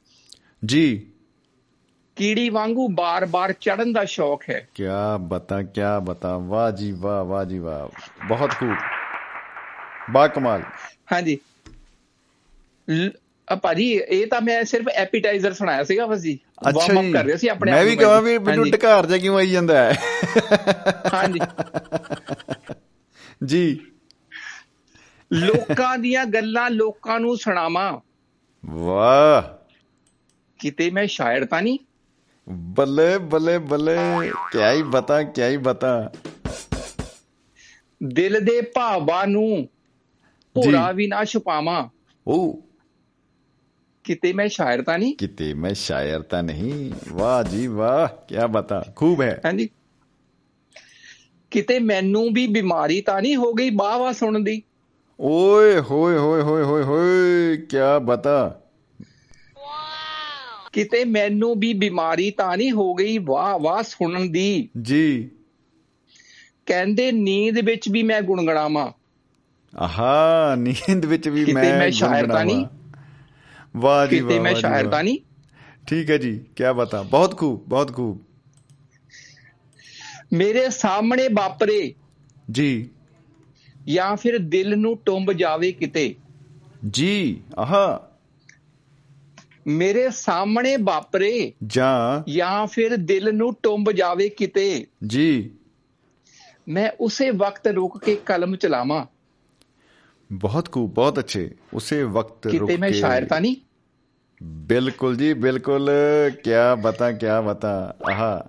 ਜੀ। 0.66 1.08
ਕੀੜੀ 2.16 2.50
ਵਾਂਗੂ 2.50 2.88
ਬਾਰ-ਬਾਰ 2.88 3.54
ਚੜਨ 3.54 3.94
ਦਾ 3.94 4.06
ਸ਼ੌਕ 4.06 4.44
ਹੈ। 4.50 4.68
ਕੀ 4.76 4.84
ਬਤਾ 5.20 5.64
ਕੀ 5.64 5.82
ਬਤਾ। 6.04 6.38
ਵਾਹ 6.38 6.72
ਜੀ 6.72 6.92
ਵਾਹ 6.92 7.24
ਵਾਹ 7.26 7.46
ਜੀ 7.46 7.60
ਵਾਹ। 7.60 7.90
ਬਹੁਤ 8.28 8.52
ਖੂਬ 8.52 8.76
ਬਾ 10.12 10.28
ਕਮਾਲ। 10.28 10.62
ਹਾਂਜੀ। 11.12 11.38
ਭਾਜੀ 13.64 13.92
ਇਹ 13.92 14.28
ਤਾਂ 14.28 14.42
ਮੈਂ 14.42 14.64
ਸਿਰਫ 14.64 14.88
ਐਪੀਟਾਈਜ਼ਰ 14.88 15.54
ਸੁਣਾਇਆ 15.54 15.84
ਸੀਗਾ 15.84 16.06
ਬਸ 16.06 16.20
ਜੀ। 16.20 16.40
ਵਾਰਮ 16.74 17.08
ਅਪ 17.08 17.14
ਕਰ 17.14 17.24
ਰਿਹਾ 17.26 17.38
ਸੀ 17.38 17.48
ਆਪਣੇ 17.48 17.72
ਮੈਂ 17.72 17.86
ਵੀ 17.86 17.96
ਕਹਾਂ। 17.96 18.22
ਵੀ 18.22 18.38
ਮੈਨੂੰ 18.38 18.72
ਢਕਾਰ 18.72 19.06
ਜਾ 19.06 19.18
ਕਿਉਂ 19.18 19.38
ਆਈ 19.38 19.50
ਜਾਂਦਾ 19.50 19.94
ਹੈ? 19.94 19.98
ਹਾਂਜੀ। 21.14 21.40
ਜੀ। 23.46 23.80
ਲੋਕਾਂ 25.34 25.98
ਦੀਆਂ 25.98 26.26
ਗੱਲਾਂ 26.26 26.70
ਲੋਕਾਂ 26.70 27.20
ਨੂੰ 27.20 27.38
ਸੁਣਾਵਾਂ। 27.38 28.00
ਵਾਹ। 28.66 29.64
ਕਿਤੇ 30.60 30.90
ਮੈਂ 30.90 31.08
ਸ਼ਾਇਰ 31.08 31.46
ਤਾਂ 31.46 31.62
ਨਹੀਂ? 31.62 31.80
ਬੱਲੇ 32.50 33.18
ਬੱਲੇ 33.18 33.58
ਬੱਲੇ। 33.58 33.96
ਕਿਆ 34.52 34.72
ਹੀ 34.72 34.84
ਬਤਾ 34.84 35.24
ਕਿਆ 35.24 35.48
ਹੀ 35.48 35.58
ਬਤਾ। 35.58 36.12
ਦਿਲ 38.04 38.46
ਦੇ 38.46 38.62
ਭਾਵਾਂ 38.62 39.28
ਨੂੰ 39.28 39.70
ਭੋਰਾ 40.54 40.92
ਵੀ 40.92 41.08
ਨਾ 41.08 41.26
ਛੁਪਾਵਾਂ। 41.26 41.90
ਉਹ 42.28 42.62
ਕਿਤੇ 44.04 44.34
ਮੈਂ 44.34 44.48
ਸ਼ਾਇਰ 44.48 44.82
ਤਾਂ 44.82 45.00
ਨਹੀਂ? 45.00 45.16
ਕਿਤੇ 45.16 45.54
ਮੈਂ 45.54 45.74
ਸ਼ਾਇਰ 45.74 46.22
ਤਾਂ 46.22 46.44
ਨਹੀਂ। 46.44 46.92
ਵਾਹ 47.12 47.44
ਜੀ 47.44 47.68
ਵਾਹ 47.68 48.26
ਕਿਆ 48.28 48.48
ਬਤਾ 48.48 48.86
ਖੂਬ 48.96 49.22
ਹੈ। 49.22 49.42
ਹਾਂਜੀ। 49.46 49.70
ਕਿਤੇ 51.52 51.80
ਮੈਨੂੰ 51.80 52.34
ਵੀ 52.34 52.48
ਬਿਮਾਰੀ 52.48 53.02
ਤਾਂ 53.02 53.22
ਨਹੀਂ 53.22 53.36
ਹੋ 53.36 53.54
ਗਈ 53.54 53.70
ਬਾਹ 53.70 54.00
ਬਾਹ 54.00 54.14
ਸੁਣਨ 54.14 54.44
ਦੀ? 54.44 54.62
ਓਏ 55.20 55.80
ਹੋਏ 55.80 56.18
ਹੋਏ 56.18 56.42
ਹੋਏ 56.42 56.64
ਹੋਏ 56.64 56.84
ਹੋਏ 56.84 57.58
ਕਿਆ 57.58 58.00
ਬਤਾ। 58.00 58.62
ਕਿਤੇ 60.74 61.06
ਮੈਨੂੰ 61.06 61.60
ਵੀ 61.60 61.74
ਬਿਮਾਰੀ 61.74 62.32
ਤਾਂ 62.32 62.58
ਨਹੀਂ 62.58 62.72
ਹੋ 62.72 62.94
ਗਈ 62.94 63.18
ਵਾਹ 63.18 63.60
ਵਾਹ 63.60 63.84
ਸੁਣਨ 63.84 64.32
ਦੀ? 64.32 64.70
ਜੀ। 64.82 65.30
ਕਹਿੰਦੇ 66.66 67.12
ਨੀਂਦ 67.12 67.60
ਵਿੱਚ 67.60 67.90
ਵੀ 67.90 68.04
ਮੈਂ 68.04 68.22
ਗੁੰਗਣਾਵਾਂ 68.22 68.92
ਆਹਾ 69.78 70.56
ਨੀਂਦ 70.56 71.06
ਵਿੱਚ 71.06 71.28
ਵੀ 71.28 71.40
ਕਿਤੇ 71.40 71.54
ਮੈਂ 71.54 71.80
ਮੈਂ 71.80 71.92
ਸ਼ਾਇਰ 71.92 72.28
ਤਾਂ 72.28 72.46
ਨਹੀਂ? 72.46 72.66
ਵਾਹ 73.78 74.08
ਜੀ 74.08 74.20
ਵਾਹ 74.20 74.32
ਮੈਂ 74.32 74.42
ਵਾਹ 74.42 74.54
ਜੀ 74.54 74.60
ਸ਼ਾਇਰ 74.60 74.84
ਵਾਹ। 74.84 74.92
ਤਾਂ 74.92 75.04
ਨਹੀਂ? 75.04 75.20
ਠੀਕ 75.88 76.10
ਹੈ 76.10 76.18
ਜੀ 76.18 76.42
ਕਿਆ 76.56 76.74
ਬਤਾ 76.74 77.02
ਬਹੁਤ 77.02 77.38
ਖੂਬ 77.38 77.64
ਬਹੁਤ 77.68 77.94
ਖੂਬ। 77.94 78.22
ਮੇਰੇ 80.34 80.70
ਸਾਹਮਣੇ 80.70 81.28
ਵਾਪਰੇ। 81.28 81.94
ਜੀ। 82.52 82.90
ਜਾਂ 83.88 84.16
ਫਿਰ 84.16 84.38
ਦਿਲ 84.38 84.78
ਨੂੰ 84.78 85.00
ਟੁੰਬ 85.06 85.32
ਜਾਵੇ 85.32 85.72
ਕਿਤੇ। 85.72 86.16
ਜੀ 86.90 87.42
ਆਹਾ। 87.60 88.10
ਮੇਰੇ 89.68 90.10
ਸਾਹਮਣੇ 90.10 90.78
ਵਾਪਰੇ। 90.78 91.54
ਜਾਂ। 91.68 92.32
ਜਾਂ 92.32 92.68
ਫਿਰ 92.68 92.96
ਦਿਲ 92.96 93.36
ਨੂੰ 93.36 93.56
ਟੁੰਬ 93.64 93.92
ਜਾਵੇ 93.92 94.30
ਕਿਤੇ। 94.30 94.88
ਜੀ। 95.08 95.52
ਮੈਂ 96.68 96.92
ਉਸੇ 97.00 97.30
ਵਕਤ 97.30 97.68
ਰੁਕ 97.68 98.04
ਕੇ 98.04 98.16
ਕਲਮ 98.16 98.56
ਚਲਾਵਾਂ। 98.56 99.06
ਬਹੁਤ 100.34 101.20
ਅੱਛੇ। 101.20 101.52
ਉਸੇ 101.74 102.04
ਵਕਤ 102.04 102.48
ਰੁਕ 102.48 102.70
ਕਿਤੇ 102.70 102.78
ਮੈਂ 102.78 102.90
ਕੇ 102.90 102.96
ਸ਼ਾਇਰ 102.96 103.26
ਤਾਂ 103.26 103.42
ਨਹੀਂ? 103.42 103.56
ਬਿਲਕੁਲ 104.44 105.18
ਜੀ 105.18 105.34
ਬਿਲकुल 105.34 105.90
ਕਿਆ 106.44 106.76
ਬਤਾ 106.76 107.12
ਕਿਆ 107.12 107.42
ਬਤਾ। 107.42 107.96
ਆਹਾ। 108.12 108.46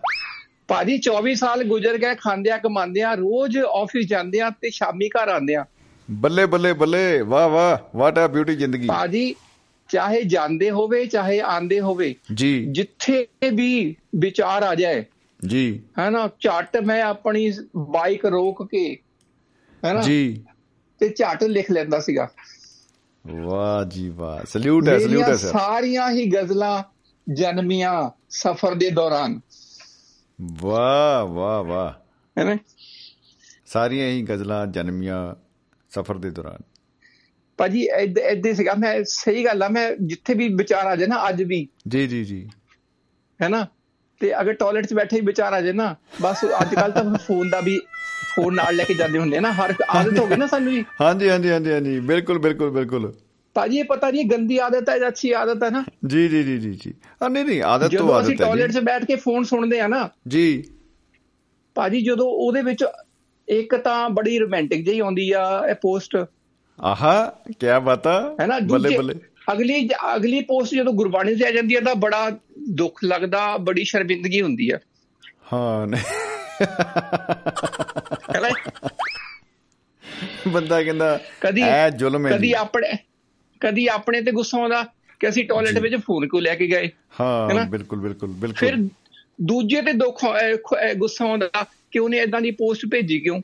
ਭਾਜੀ 0.69 0.99
24 0.99 1.35
ਸਾਲ 1.35 1.65
ਗੁਜ਼ਰ 1.65 1.99
ਗਏ 1.99 2.15
ਖਾਂਦਿਆਂ 2.15 2.59
ਕਮਾਉਂਦਿਆਂ 2.59 3.17
ਰੋਜ਼ 3.17 3.59
ਆਫਿਸ 3.59 4.07
ਜਾਂਦਿਆਂ 4.07 4.51
ਤੇ 4.51 4.71
ਸ਼ਾਮੀ 4.71 5.09
ਘਰ 5.09 5.29
ਆਉਂਦਿਆਂ। 5.29 5.65
ਬੱਲੇ 6.11 6.47
ਬੱਲੇ 6.47 6.73
ਬੱਲੇ। 6.73 7.21
ਵਾਹ 7.21 7.49
ਵਾਹ। 7.49 7.99
ਵਾਟ 7.99 8.19
ਆ 8.19 8.27
ਬਿਊਟੀ 8.27 8.57
ਜ਼ਿੰਦਗੀ। 8.57 8.87
ਭਾਜੀ 8.87 9.35
ਚਾਹੇ 9.89 10.23
ਜਾਂਦੇ 10.23 10.71
ਹੋਵੇ 10.71 11.07
ਚਾਹੇ 11.07 11.41
ਆਂਦੇ 11.41 11.81
ਹੋਵੇ 11.81 12.15
ਜੀ। 12.35 12.67
ਜਿੱਥੇ 12.73 13.27
ਵੀ 13.53 13.97
ਵਿਚਾਰ 14.17 14.63
ਆ 14.63 14.75
ਜਾਏ 14.75 15.05
ਜੀ। 15.47 15.83
ਹੈਨਾ 15.99 16.29
ਝੱਟ 16.41 16.77
ਮੈਂ 16.77 17.03
ਆਪਣੀ 17.03 17.53
ਬਾਈਕ 17.77 18.25
ਰੋਕ 18.25 18.67
ਕੇ 18.71 18.97
ਹੈਨਾ 19.85 20.03
ਜੀ। 20.03 20.45
ਤੇ 21.05 21.15
ਝੱਟ 21.17 21.45
ਲਿਖ 21.45 21.71
ਲੈਂਦਾ 21.71 22.01
ਸੀਗਾ। 22.01 22.29
ਵਾਹ 23.27 23.85
ਜੀ 23.85 24.09
ਵਾਹ। 24.09 24.47
ਸਲੂਟ 24.47 24.89
ਹੈ 24.89 24.99
ਸਲੂਟ 24.99 25.23
ਹੈ 25.23 25.37
ਸਰ। 25.37 25.49
ਸਾਰੀਆਂ 25.49 26.11
ਹੀ 26.11 26.27
ਗਜ਼ਲਾਂ 26.27 26.83
ਜਨਮੀਆਂ 27.35 28.11
ਸਫ਼ਰ 28.31 28.75
ਦੇ 28.75 28.91
ਦੌਰਾਨ। 28.91 29.41
ਵਾਹ 30.43 31.27
ਵਾਹ 31.27 31.65
ਵਾਹ। 31.65 31.93
ਹੈਨਾ 32.39 32.57
ਸਾਰੀਆਂ 33.67 34.09
ਹੀ 34.09 34.23
ਗਜ਼ਲਾਂ 34.23 34.67
ਜਨਮੀਆਂ 34.67 35.35
ਸਫ਼ਰ 35.91 36.19
ਦੇ 36.19 36.31
ਦੌਰਾਨ। 36.31 36.59
ਭਾਜੀ 37.57 37.89
ਹੀ 38.47 38.55
ਸੀਗਾ। 38.55 38.75
ਮੈਂ 38.75 39.05
ਸਹੀ 39.05 39.45
ਗੱਲ 39.45 39.63
ਆ 39.63 39.69
ਮੈਂ 39.69 39.93
ਜਿੱਥੇ 40.01 40.35
ਵੀ 40.35 40.49
ਵਿਚਾਰ 40.49 40.87
ਆ 40.87 40.97
ਜਾਏ 40.97 41.09
ਨਾ 41.09 41.29
ਅੱਜ 41.29 41.43
ਵੀ। 41.43 41.69
ਜੀ 41.89 42.07
ਜੀ 42.07 42.25
ਜੀ। 42.25 42.51
ਹੈਨਾ 43.43 43.67
ਤੇ 44.21 44.41
ਅਗਰ 44.41 44.53
ਟਾਇਲਟ 44.53 44.87
'ਚ 44.87 44.95
ਬੈਠੇ 44.95 45.17
ਹੀ 45.17 45.21
ਵਿਚਾਰ 45.21 45.53
ਆ 45.53 45.61
ਜਾਏ 45.61 45.73
ਨਾ 45.73 45.97
ਬਸ 46.23 46.37
ਅੱਜ 46.63 46.75
ਕੱਲ 46.75 46.93
ਤਾਂ 46.93 47.15
ਫੋਨ 47.15 47.51
ਦਾ 47.51 47.61
ਵੀ 47.61 47.81
ਫੋਨ 48.37 48.55
ਨਾਲ 48.55 48.77
ਲੈ 48.77 48.85
ਕੇ 48.85 48.95
ਜਾਂਦੇ 48.95 49.19
ਹੁੰਦੇ 49.19 49.37
ਆ 49.37 49.41
ਨਾ 49.41 49.53
ਹਰ 49.53 49.75
ਆਦਤ 49.89 50.19
ਹੋ 50.19 50.27
ਗਈ 50.27 50.37
ਨਾ 50.37 50.47
ਸਾਨੂੰ 50.47 50.73
ਜੀ। 50.73 50.85
ਹਾਂਜੀ 51.01 51.29
ਹਾਂਜੀ 51.29 51.51
ਹਾਂਜੀ 51.51 51.73
ਹਾਂਜੀ। 51.73 52.01
ਬਿਲਕੁਲ 52.01 52.39
ਬਿਲਕੁਲ 52.39 52.71
ਬਿਲਕੁਲ। 52.71 53.13
ਭਾਜੀ 53.55 53.79
ਇਹ 53.79 53.85
ਪਤਾ 53.85 54.11
ਨਹੀਂ 54.11 54.25
ਗੰਦੀ 54.25 54.59
ਆਦਤ 54.59 54.89
ਹੈ 54.89 54.99
ਜਾਂ 54.99 55.09
ਅੱਛੀ 55.09 55.33
ਆਦਤ 55.33 55.63
ਹੈ 55.63 55.71
ਨਾ। 55.71 55.85
ਜੀ 56.07 56.29
ਜੀ 56.29 56.43
ਜੀ 56.43 56.59
ਜੀ 56.59 56.71
ਜੀ। 56.71 56.95
ਆ 57.23 57.29
ਨਹੀਂ 57.29 57.45
ਨਹੀਂ 57.45 57.63
ਆਦਤ 57.63 57.83
ਤੋਂ 57.83 57.91
ਜਦੋਂ 57.91 58.21
ਅਸੀਂ 58.21 58.35
ਆਦਤ 58.35 58.43
ਹੈ 58.43 58.47
ਟਾਇਲਟ 58.47 58.71
ਜੀ 58.71 58.79
'ਚ 58.79 58.85
ਬੈਠ 58.85 59.05
ਕੇ 59.05 59.17
ਫੋਨ 59.17 59.45
ਸੁਣਦੇ 59.45 59.81
ਆ 59.81 59.87
ਨਾ। 59.87 60.09
ਜੀ। 60.29 60.65
ਭਾਜੀ 61.75 62.01
ਜਦੋਂ 62.01 62.27
ਉਹਦੇ 62.27 62.63
ਵਿੱਚ 62.63 62.85
ਇੱਕ 63.49 63.75
ਤਾਂ 63.77 64.11
ਬੜੀ 64.11 64.39
ਰੋਮਾਂਟਿਕ 64.39 64.85
ਜਿਹੀ 64.85 64.99
ਆਉਂਦੀ 64.99 65.33
ਆ 65.33 65.67
ਇਹ 65.71 65.75
ਪੋਸਟ 65.75 66.17
ਆਹਾ 66.81 67.33
ਕਿਆ 67.61 67.81
ਬਤਾ 67.81 68.37
ਹੈ 68.41 68.47
ਨਾ 68.47 68.59
ਬੱਲੇ 68.59 68.97
ਬੱਲੇ। 68.99 69.15
ਅਗਲੀ 69.53 69.89
ਅਗਲੀ 70.17 70.41
ਪੋਸਟ 70.41 70.75
ਜਦੋਂ 70.75 70.93
ਗੁਰਬਾਣੀ 70.93 71.35
ਤੇ 71.35 71.47
ਆ 71.47 71.51
ਜਾਂਦੀ 71.51 71.77
ਹੈ 71.77 71.81
ਤਾਂ 71.81 71.95
ਬੜਾ 71.95 72.31
ਦੁੱਖ 72.69 73.05
ਲੱਗਦਾ 73.05 73.57
ਬੜੀ 73.57 73.85
ਸ਼ਰਮਿੰਦਗੀ 73.85 74.41
ਹੁੰਦੀ 74.43 74.73
ਹੈ 74.73 74.81
ਹਾਂ 75.53 75.87
ਬੰਦਾ 80.49 80.83
ਕਹਿੰਦਾ 80.83 81.21
ਕਦੀ 81.41 81.63
ਐ 81.63 81.91
ਜ਼ੁਲਮ 81.91 82.27
ਹੈ 82.27 82.33
ਕਦੀ। 82.37 82.53
ਆਪਣੇ 82.53 82.93
ਕਦੀ 83.61 83.87
ਆਪਣੇ 83.87 84.21
ਤੇ 84.21 84.33
ਗੁੱਸਾ 84.33 84.59
ਆਉਂਦਾ 84.59 84.83
ਕਿ 85.21 85.29
ਅਸੀਂ 85.29 85.45
ਟਾਇਲਟ। 85.45 85.79
ਵਿੱਚ 85.79 85.95
ਫੋਨ 85.97 86.29
ਕਿਉਂ 86.29 86.43
ਲੈ 86.43 86.55
ਕੇ 86.55 86.67
ਗਏ 86.67 86.91
ਹਾਂ? 87.21 87.67
ਬਿਲਕੁਲ 87.67 87.99
ਬਿਲਕੁਲ 87.99 88.29
ਬਿਲਕੁਲ 88.29 88.69
ਫਿਰ 88.69 88.77
ਦੂਜੇ 89.41 89.83
ਤੇ 89.83 89.93
ਦੁੱਖ 89.93 90.25
ਗੁੱਸਾ 90.97 91.25
ਆਉਂਦਾ 91.25 91.51
ਕਿ 91.91 91.99
ਉਹਨੇ 91.99 92.19
ਇਦਾਂ 92.19 92.41
ਦੀ 92.41 92.51
ਪੋਸਟ 92.51 92.87
ਭੇਜੀ 92.91 93.21
ਕਿਉਂ 93.21 93.41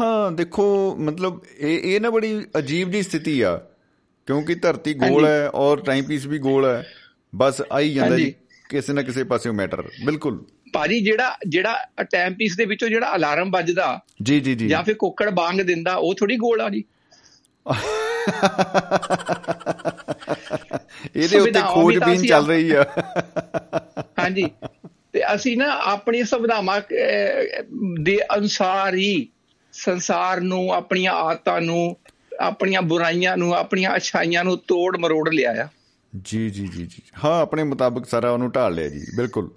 ਹਾਂ 0.00 0.32
ਦੇਖੋ 0.32 0.96
ਮਤਲਬ 1.00 1.40
ਇਹ 1.58 1.94
ਇਹ 1.94 2.00
ਨਾ 2.00 2.10
ਬੜੀ 2.10 2.46
ਅਜੀਬ 2.58 2.90
ਜੀ 2.90 3.02
ਸਥਿਤੀ 3.02 3.40
ਆ 3.40 3.56
ਕਿਉਂਕਿ 4.26 4.54
ਧਰਤੀ 4.54 4.94
ਗੋਲ। 4.94 5.26
ਹੈ 5.26 5.50
ਔਰ 5.54 5.80
ਟਾਈਮ 5.80 6.04
ਪੀਸ 6.04 6.26
ਵੀ 6.26 6.38
ਗੋਲ 6.38 6.64
ਹੈ 6.64 6.86
ਬਸ 7.34 7.62
ਆਈ 7.72 7.94
ਜਾਂਦਾ। 7.94 8.16
ਜੀ 8.16 8.34
ਕਿਸੇ 8.68 8.92
ਨਾ 8.92 9.02
ਕਿਸੇ 9.02 9.24
ਪਾਸਿਓਂ 9.24 9.54
ਮੈਟਰ 9.54 9.82
ਬਿਲਕੁਲ 10.04 10.44
ਭਾਜੀ 10.74 11.00
ਜਿਹੜਾ 11.00 11.36
ਜਿਹੜਾ 11.48 11.78
ਟਾਈਮ 12.10 12.34
ਪੀਸ 12.34 12.56
ਦੇ 12.56 12.64
ਵਿੱਚੋਂ 12.64 12.88
ਜਿਹੜਾ 12.88 13.16
ਅਲਾਰਮ 13.16 13.50
ਵੱਜਦਾ 13.50 14.00
ਜੀ 14.22 14.40
ਜੀ 14.40 14.54
ਜੀ। 14.54 14.68
ਜਾਂ 14.68 14.82
ਫਿਰ 14.82 14.94
ਕੁੱਕੜ 14.94 15.30
ਬਾਂਗ 15.30 15.60
ਦਿੰਦਾ 15.60 15.94
ਉਹ 15.94 16.14
ਥੋੜੀ 16.14 16.36
ਗੋਲ 16.36 16.60
ਆ 16.60 16.68
ਜੀ। 16.68 16.84
ਇਹਦੇ 21.16 21.40
ਉੱਤੇ 21.40 21.60
ਖੋਜਬੀਨ 21.60 22.26
ਚੱਲ 22.26 22.46
ਰਹੀ 22.46 22.70
ਆ। 22.70 22.84
ਹਾਂਜੀ। 24.18 24.44
ਤੇ 25.12 25.34
ਅਸੀਂ 25.34 25.56
ਨਾ 25.56 25.66
ਆਪਣੀ 25.84 26.24
ਸੰਵਿਧਾਵਾਂ 26.24 26.80
ਅਹ, 26.80 27.62
ਦੇ 28.02 28.18
ਅਨੁਸਾਰ 28.38 28.94
ਹੀ 28.94 29.28
ਸੰਸਾਰ 29.72 30.40
ਨੂੰ 30.40 30.72
ਆਪਣੀਆਂ 30.74 31.12
ਆਦਤਾਂ 31.12 31.60
ਨੂੰ 31.60 31.96
ਆਪਣੀਆਂ 32.40 32.82
ਬੁਰਾਈਆਂ 32.82 33.36
ਨੂੰ 33.36 33.54
ਆਪਣੀਆਂ 33.54 33.96
ਅਛਾਈਆਂ 33.96 34.44
ਨੂੰ 34.44 34.58
ਤੋੜ 34.58 34.96
ਮਰੋੜ 34.96 35.28
ਲਿਆ 35.28 35.64
ਆ। 35.64 35.68
ਜੀ 36.24 36.50
ਜੀ 36.50 36.66
ਜੀ 36.66 36.86
ਜੀ। 36.86 37.02
ਹਾਂ 37.24 37.42
ਆਪਣੇ 37.42 37.62
ਮੁਤਾਬਕ 37.62 38.06
ਸਾਰਾ 38.06 38.30
ਉਹਨੂੰ 38.30 38.50
ਢਾਲ 38.50 38.74
ਲਿਆ 38.74 38.88
ਜੀ 38.88 39.06
ਬਿਲਕੁਲ। 39.16 39.50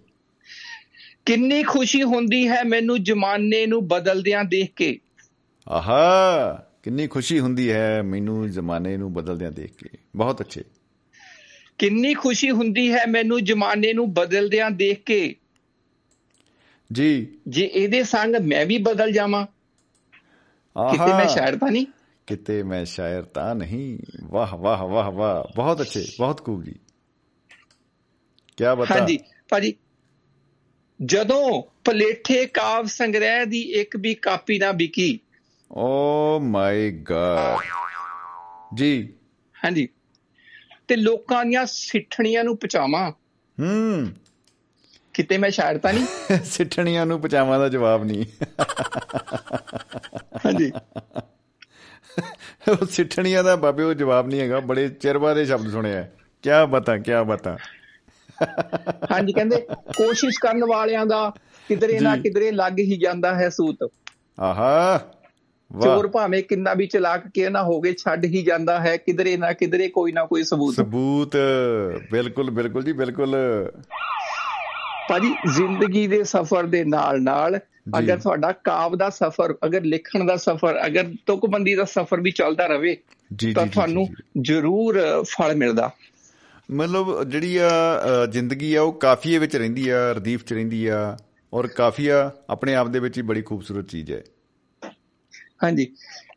ਕਿੰਨੀ 1.28 1.64
ਖੁਸ਼ੀ 1.64 2.04
ਹੁੰਦੀ 2.04 2.48
ਹੈ 2.48 2.64
ਮੈਨੂੰ 2.64 3.04
ਜਮਾਨੇ 3.04 3.66
ਨੂੰ 3.66 3.88
ਬਦਲਦਿਆਂ 3.88 4.44
ਦੇਖ 4.44 4.74
ਕੇ। 4.74 5.00
ਆਹਾ 5.70 6.66
ਕਿੰਨੀ 6.84 7.08
ਖੁਸ਼ੀ 7.08 7.40
ਹੁੰਦੀ 7.40 7.72
ਹੈ 7.72 8.02
ਮੈਨੂੰ 8.02 8.52
ਜ਼ਮਾਨੇ 8.52 8.98
ਨੂੰ 8.98 9.14
ਬਦਲਦਿਆਂ 9.14 9.52
ਦੇਖ 9.52 9.72
ਕੇ। 9.72 9.98
ਬਹੁਤ 10.16 10.42
ਅੱਛੇ। 10.42 10.64
ਕਿੰਨੀ 11.78 12.14
ਖੁਸ਼ੀ 12.14 12.52
ਹੁੰਦੀ 12.52 12.94
ਹੈ 12.94 13.06
ਮੈਨੂੰ 13.06 13.44
ਜਮਾਨੇ 13.44 13.94
ਨੂੰ 13.94 14.14
ਬਦਲਦਿਆਂ 14.14 14.72
ਦੇਖ 14.72 15.04
ਕੇ। 15.04 15.36
ਜੀ। 16.94 17.28
ਜੇ 17.48 17.70
ਇਹਦੇ 17.74 18.04
ਸੰਗ 18.04 18.36
ਮੈਂ 18.36 18.66
ਵੀ 18.66 18.78
ਬਦਲ 18.78 19.12
ਜਾਵਾਂ 19.12 19.46
ਕਿਤੇ 20.92 21.04
ਆਹਾ 21.04 21.18
ਮੈਂ 21.18 21.28
ਸ਼ਾਇਰ 21.28 21.58
ਤਾਂ 21.58 21.72
ਨਹੀਂ। 21.72 21.86
ਕਿਤੇ 22.28 22.64
ਮੈਂ 22.64 22.86
ਸ਼ਾਇਰ 22.86 23.24
ਤਾਂ 23.24 23.56
ਨਹੀਂ। 23.56 24.00
ਵਾਹ 24.24 24.58
ਵਾਹ 24.58 24.78
ਵਾਹ 24.78 25.12
ਵਾਹ। 25.12 25.54
ਬਹੁਤ 25.56 25.82
ਅੱਛੇ 25.82 26.06
ਬਹੁਤ 26.18 26.46
ਖੂਬ 26.46 26.64
ਜੀ 26.64 26.76
ਕੀ 28.58 28.64
ਬਤਾ। 28.78 29.00
ਹਾਂਜੀ 29.00 29.20
ਭਾਜੀ 29.50 29.74
ਜਦੋਂ 31.06 31.64
ਪਲੇਠੇ 31.86 32.46
ਕਾਵ 32.46 32.86
ਸੰਗ੍ਰਹਿ 32.86 33.46
ਦੀ 33.46 33.62
ਇੱਕ 33.62 33.98
ਵੀ 33.98 34.14
ਕਾਪੀ 34.16 34.60
ਨਾ 34.60 34.72
ਵਿਕੀ। 34.72 35.20
ਓ 35.72 36.40
ਮਾਈ 36.40 36.92
ਗॉड 36.92 37.64
ਜੀ। 38.74 39.14
ਹਾਂਜੀ। 39.66 39.90
ਤੇ 40.88 40.96
ਲੋਕਾਂ 40.96 41.46
ਦੀਆਂ 41.46 41.66
ਸਿੱਠਣੀਆਂ 41.66 42.44
ਨੂੰ 42.44 42.58
ਪਚਾਵਾਂ 42.58 43.12
ਹੂੰ। 43.60 44.12
ਕਿਤੇ 45.14 45.38
ਮੈਂ 45.38 45.50
ਸ਼ਾਇਰ 45.50 45.78
ਤਾਂ 45.78 45.94
ਨਹੀਂ? 45.94 46.06
ਸਿੱਠਣੀਆਂ 46.46 47.06
ਨੂੰ 47.06 47.22
ਪਚਾਵਾਂ 47.22 47.60
ਦਾ 47.60 47.70
ਜਵਾਬ 47.70 48.04
ਨਹੀਂ। 48.04 48.26
ਹਾਂਜੀ। 50.46 50.72
ਉਹ 52.70 52.86
ਸਿੱਠਣੀਆਂ 52.86 53.44
ਦਾ 53.44 53.56
ਬਾਬੇ 53.56 53.84
ਉਹ 53.84 53.94
ਜਵਾਬ 53.94 54.28
ਨਹੀਂ 54.28 54.42
ਹੈਗਾ। 54.42 54.60
ਬੜੇ 54.60 54.90
ਚਿਰ 54.90 55.18
ਬਾਅਦ 55.18 55.38
ਇਹ 55.38 55.46
ਸ਼ਬਦ 55.46 55.72
ਸੁਣਿਆ। 55.72 56.02
ਕੀ 56.44 56.50
ਬਤਾ 56.70 56.98
ਕੀ 56.98 57.12
ਬਤਾ। 57.28 57.58
ਹਾਂਜੀ 59.12 59.34
ਕਹਿੰਦੇ 59.34 59.56
ਕੋਸ਼ਿਸ਼ 59.72 60.40
ਕਰਨ 60.42 60.66
ਵਾਲਿਆਂ 60.66 61.06
ਦਾ 61.06 61.32
ਕਿਧਰੇ 61.68 62.00
ਨਾ। 62.00 62.18
ਕਿਧਰੇ 62.18 62.52
ਲੱਗ 62.52 62.80
ਹੀ 62.80 62.98
ਜਾਂਦਾ 62.98 63.36
ਹੈ 63.36 63.50
ਸੂਤ। 63.50 63.78
ਆਹਾ 64.40 65.06
ਵਾਹ। 65.74 65.82
ਚੋਰ 65.82 66.08
ਭਾਵੇਂ 66.08 66.44
ਕਿੰਨਾ 66.44 66.74
ਵੀ 66.74 66.88
ਚਲਾਕ 66.88 67.28
ਕਿਉਂ 67.34 67.52
ਨਾ 67.52 67.64
ਹੋਵੇ 67.64 67.94
ਛੱਡ 67.94 68.26
ਹੀ 68.26 68.44
ਜਾਂਦਾ 68.44 68.80
ਹੈ 68.80 68.98
ਕਿਧਰੇ 68.98 69.38
ਨਾ 69.38 69.54
ਕਿਧਰੇ 69.54 69.88
ਕੋਈ 69.88 70.12
ਨਾ 70.12 70.26
ਕੋਈ 70.26 70.44
ਸਬੂਤ। 70.44 70.76
ਸਬੂਤ 70.76 71.38
ਬਿਲਕੁਲ 72.12 72.50
ਬਿਲਕੁਲ 72.50 72.84
ਜੀ 72.84 72.92
ਬਿਲਕੁਲ। 72.92 73.36
ਭਾਜੀ 75.10 75.36
ਜ਼ਿੰਦਗੀ 75.56 76.08
ਦੇ 76.08 76.24
ਸਫ਼ਰ 76.24 76.64
ਦੇ 76.64 76.84
ਨਾਲ 76.84 77.22
ਨਾਲ 77.22 77.60
ਅਗਰ 78.00 78.20
ਤੁਹਾਡਾ 78.20 78.52
ਕਾਵ 78.52 78.96
ਦਾ 78.96 79.10
ਸਫ਼ਰ 79.10 79.56
ਅਗਰ 79.66 79.82
ਲਿਖਣ 79.84 80.26
ਦਾ 80.26 80.36
ਸਫ਼ਰ 80.36 80.86
ਅਗਰ 80.86 81.06
ਤੁਕਬੰਦੀ 81.26 81.76
ਦਾ 81.76 81.84
ਸਫ਼ਰ 81.84 82.22
ਵੀ 82.22 82.32
ਚੱਲਦਾ 82.32 82.68
ਜੀ 83.36 83.54
ਤਾਂ 83.54 83.68
ਤੁਹਾਨੂੰ 83.68 84.08
ਜ਼ਰੂਰ 84.42 85.24
ਫਲ 85.24 85.56
ਮਿਲਦਾ। 85.56 85.92
ਮਤਲਬ 86.72 87.24
ਜਿਹੜੀ 87.24 87.58
ਆ 87.58 87.70
ਜ਼ਿੰਦਗੀ 88.32 88.76
ਆ 88.76 88.82
ਉਹ 88.82 88.94
ਕਾਫੀਏ 88.94 89.38
ਵਿੱਚ 89.38 89.56
ਰਹਿੰਦੀ 89.56 89.90
ਆ 89.90 90.12
ਰਦੀਫ 90.12 90.44
ਚ 90.44 90.54
ਰਹਿੰਦੀ 90.54 90.88
ਆ 90.88 91.18
ਔਰ 91.54 91.68
ਕਾਫੀਆ 91.68 92.32
ਆਪਣੇ 92.50 92.76
ਆਪ 92.76 92.88
ਦੇ 92.88 93.00
ਵਿੱਚ 93.00 93.18
ਹੀ 93.18 93.22
ਬੜੀ 93.24 93.42
ਖੂਬਸੂਰਤ 93.42 93.88
ਚੀਜ਼ 93.88 94.12
ਹੈ। 94.12 94.24
ਹਾਂਜੀ। 95.64 95.88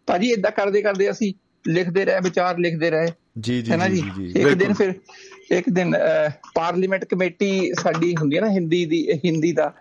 ਭਾਜੀ 0.07 0.31
ਇਦਾਂ 0.31 0.51
ਕਰਦੇ 0.51 0.83
ਕਰਦੇ 0.83 1.11
ਅਸੀਂ 1.11 1.35
ਲਿਖਦੇ 1.69 2.05
ਰਹੇ 2.05 2.21
ਵਿਚਾਰ 2.25 2.59
ਲਿਖਦੇ 2.59 2.91
ਰਹੇ। 2.91 3.07
ਜੀ 3.41 3.63
ਜੀ 3.63 3.73
ਜੀ 3.89 4.11
ਜੀ? 4.17 4.41
ਇੱਕ 4.41 4.55
ਦਿਨ। 4.55 4.73
ਫਿਰ 4.73 4.95
ਇੱਕ 5.51 5.71
ਦਿਨ 5.71 5.95
ਪਾਰਲੀਮੈਂਟ 6.55 7.05
ਕਮੇਟੀ 7.05 7.73
ਸਾਡੀ 7.75 8.15
ਹੁੰਦੀ 8.21 8.37
ਹੈ 8.37 8.41
ਨਾ 8.41 8.51
ਹਿੰਦੀ 8.51 8.85
ਦੀ 8.87 9.13
ਹਿੰਦੀ 9.25 9.53
ਦਾ 9.53 9.75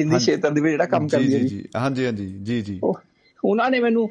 ਹਿੰਦੀ। 0.00 0.26
ਖੇਤਰ 0.26 0.50
ਦੇ 0.50 0.60
ਵਿੱਚ 0.60 0.70
ਜਿਹੜਾ 0.72 0.86
ਕੰਮ 0.86 1.08
ਕਰਦੀ 1.08 1.34
ਹੈ 1.34 1.38
ਜੀ 1.38 1.64
ਹਾਂਜੀ 1.76 2.06
ਹਾਂਜੀ। 2.06 2.38
ਜੀ 2.42 2.62
ਜੀ। 2.62 2.80
ਉਹ- 2.82 3.00
ਉਹਨਾਂ 3.44 3.70
ਨੇ 3.70 3.80
ਮੈਨੂੰ 3.80 4.10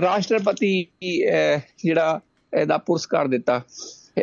ਰਾਸ਼ਟਰਪਤੀ 0.00 0.86
ਜਿਹੜਾ 1.78 2.20
ਇਹਦਾ 2.60 2.78
ਪੁਰਸਕਾਰ 2.78 3.28
ਦਿੱਤਾ। 3.28 3.62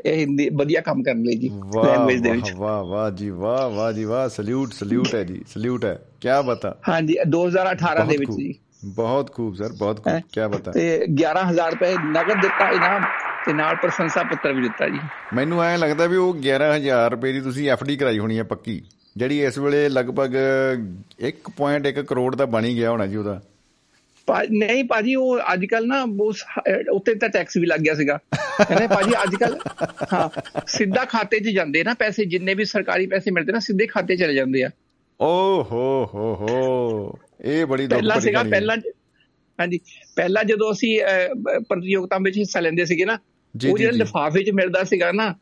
ਹਿੰਦੀ 0.06 0.50
ਵਧੀਆ 0.50 0.82
ਕੰਮ 0.82 1.04
ਕਰਨ 1.04 1.24
ਲਈ 1.24 1.36
ਜੀ 1.36 1.50
ਲੈਂਗੁਏਜ 1.86 2.22
ਦੇ 2.22 2.32
ਵਿੱਚ। 2.32 2.54
ਵਾਹ 2.54 2.84
ਵਾਹ 2.84 3.12
ਜੀ 3.12 3.30
ਵਾਹ 3.30 3.70
ਵਾਹ 3.70 3.94
ਜੀ 3.94 4.04
ਵਾਹ 4.04 4.30
ਸਲੂਟ 4.30 4.74
ਸਲੂਟ 4.74 5.16
ਹੈ 5.16 5.24
ਜੀ 5.24 5.42
ਸਲੂਟ 5.48 5.86
ਹੈ। 5.86 6.00
ਕੀ 6.22 6.28
ਬਤਾ? 6.46 6.76
ਹਾਂਜੀ 6.90 7.16
2018 7.28 8.06
ਦੇ 8.06 8.18
ਵਿੱਚ 8.18 8.32
ਜੀ। 8.32 8.54
ਬਹੁਤ 8.86 9.34
ਖੂਬ 9.34 9.56
ਸਰ 9.56 9.70
ਬਹੁਤ? 9.78 10.04
ਖੂਬ 10.04 10.20
ਕੀ 10.20 10.48
ਬਤਾ? 10.48 10.72
ਤੇ 10.72 11.06
11000 11.10 11.72
ਰੁਪਏ 11.72 11.94
ਨਗਦ 11.94 12.42
ਦਿੱਤਾ 12.42 12.70
ਇਨਾਮ 12.70 13.02
ਤੇ 13.46 13.54
ਨਾਲ 13.54 13.76
ਪ੍ਰਸ਼ੰਸਾ 13.76 14.24
ਪੱਤਰ 14.24 14.54
ਵੀ 14.54 14.62
ਦਿੱਤਾ 14.62 14.90
ਜੀ। 14.90 15.00
ਮੈਨੂੰ 15.34 15.64
ਐਂ 15.64 15.78
ਲੱਗਦਾ 15.78 16.06
ਵੀ 16.06 16.18
ਉਹ 16.18 16.34
11000 16.34 17.12
ਰੁਪਏ 17.12 17.34
ਦੀ 17.34 17.42
ਤੁਸੀਂ 17.42 17.70
ਐਫਡੀ 17.70 17.98
ਕਰਾਈ 17.98 18.20
ਹੋਣੀ 18.20 18.38
ਹੈ 18.38 18.44
ਪੱਕੀ। 18.44 18.82
ਜਿਹੜੀ 19.18 19.44
ਇਸ 19.44 19.58
ਵੇਲੇ 19.58 19.90
ਲਗਭਗ 19.90 20.36
1.1 21.20 22.04
ਕਰੋੜ 22.04 22.36
ਦਾ 22.36 22.46
ਬਣ 22.46 22.62
ਗਿਆ 22.62 22.92
ਹੋਣਾ 22.92 23.08
ਜੀ 23.08 23.16
ਉਹਦਾ। 23.16 23.42
ਨਹੀਂ 24.52 24.84
ਭਾਜੀ 24.84 25.16
ਉਹ 25.16 25.40
ਅੱਜ 25.54 25.66
ਕੱਲ 25.66 25.88
ਨਾ 25.88 26.06
ਉੱਤੇ 26.92 27.16
ਤਾਂ 27.16 27.30
ਟੈਕਸ 27.30 27.58
ਵੀ 27.58 27.66
ਲੱਗ 27.66 27.80
ਗਿਆ 27.80 27.94
ਸੀਗਾ 27.94 28.20
ਕਹਿੰਦੇ 28.36 28.88
ਭਾਜੀ 28.88 29.13
ਅੱਜ 29.24 29.36
ਕੱਲ 29.36 29.58
ਹਾਂ 30.13 30.30
ਸਿੱਧਾ 30.68 31.06
ਖਾਤੇ 31.06 31.40
'ਚ 31.40 31.50
ਜਾਂਦੇ 31.50 31.84
ਨਾ 31.84 31.94
ਪੈਸੇ 31.94 32.26
ਜਿੰਨੇ 32.26 32.54
ਵੀ 32.54 32.66
ਸਰਕਾਰੀ 32.66 33.06
ਪੈਸੇ 33.08 33.32
ਮਿਲਦੇ 33.32 33.52
ਨਾ 33.52 33.60
ਸਿੱਧੇ 33.60 33.88
ਖਾਤੇ 33.88 34.16
ਚਲੇ 34.18 34.34
ਜਾਂਦੇ 34.34 34.63
ਆ 34.63 34.70
ਓ 35.22 35.63
ਹੋ 35.63 36.10
ਹੋ 36.13 36.36
ਹੋ 36.36 37.20
ਇਹ 37.46 37.66
ਬੜੀ 37.66 37.88
ਦੁੱਖ 37.88 38.00
ਪਹਿਲਾਂ 38.00 38.20
ਸੀਗਾ। 38.20 38.44
ਪਹਿਲਾਂ 38.44 38.78
ਹਾਂਜੀ 39.60 39.80
ਪਹਿਲਾਂ 40.16 40.44
ਜਦੋਂ 40.44 40.72
ਅਸੀਂ 40.72 41.00
ਪ੍ਰਤੀਯੋਗਤਾ 41.70 42.18
ਵਿੱਚ 42.18 42.38
ਹਿੱਸਾ 42.38 42.60
ਲੈਂਦੇ 42.60 42.86
ਸੀਗੇ 42.86 43.06
ਨਾ 43.06 43.18
ਉਹ 43.70 43.78
ਜਿਹੜਾ। 43.78 43.92
ਲਿਫਾਫੇ 43.92 44.44
'ਚ 44.44 44.50
ਮਿਲਦਾ 44.50 44.84
ਸੀਗਾ 44.84 45.12
ਨਾ 45.12 45.36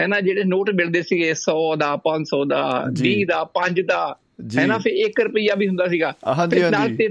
ਹੈ 0.00 0.06
ਨਾ 0.06 0.20
ਜਿਹੜੇ 0.20 0.44
ਨੋਟ 0.44 0.70
ਮਿਲਦੇ 0.70 1.02
ਸੀਗੇ 1.02 1.30
100 1.30 1.76
ਦਾ 1.78 1.98
500 2.04 2.44
ਦਾ 2.48 2.84
ਜੀ। 2.92 3.08
20 3.08 3.24
ਦਾ 3.24 3.42
5 3.54 3.82
ਦਾ 3.82 4.18
ਜੀ। 4.46 4.58
ਹੈ 4.58 4.66
ਨਾ 4.66 4.78
ਫਿਰ 4.78 4.92
1 4.92 5.20
ਰੁਪਿਆ 5.24 5.54
ਵੀ 5.54 5.68
ਹੁੰਦਾ 5.68 5.88
ਸੀਗਾ 5.88 6.14
ਹਾਂਜੀ, 6.38 6.60
ਫਿਰ 6.60 6.70
ਨਾਲ। 6.70 6.96
ਤੇ 6.96 7.08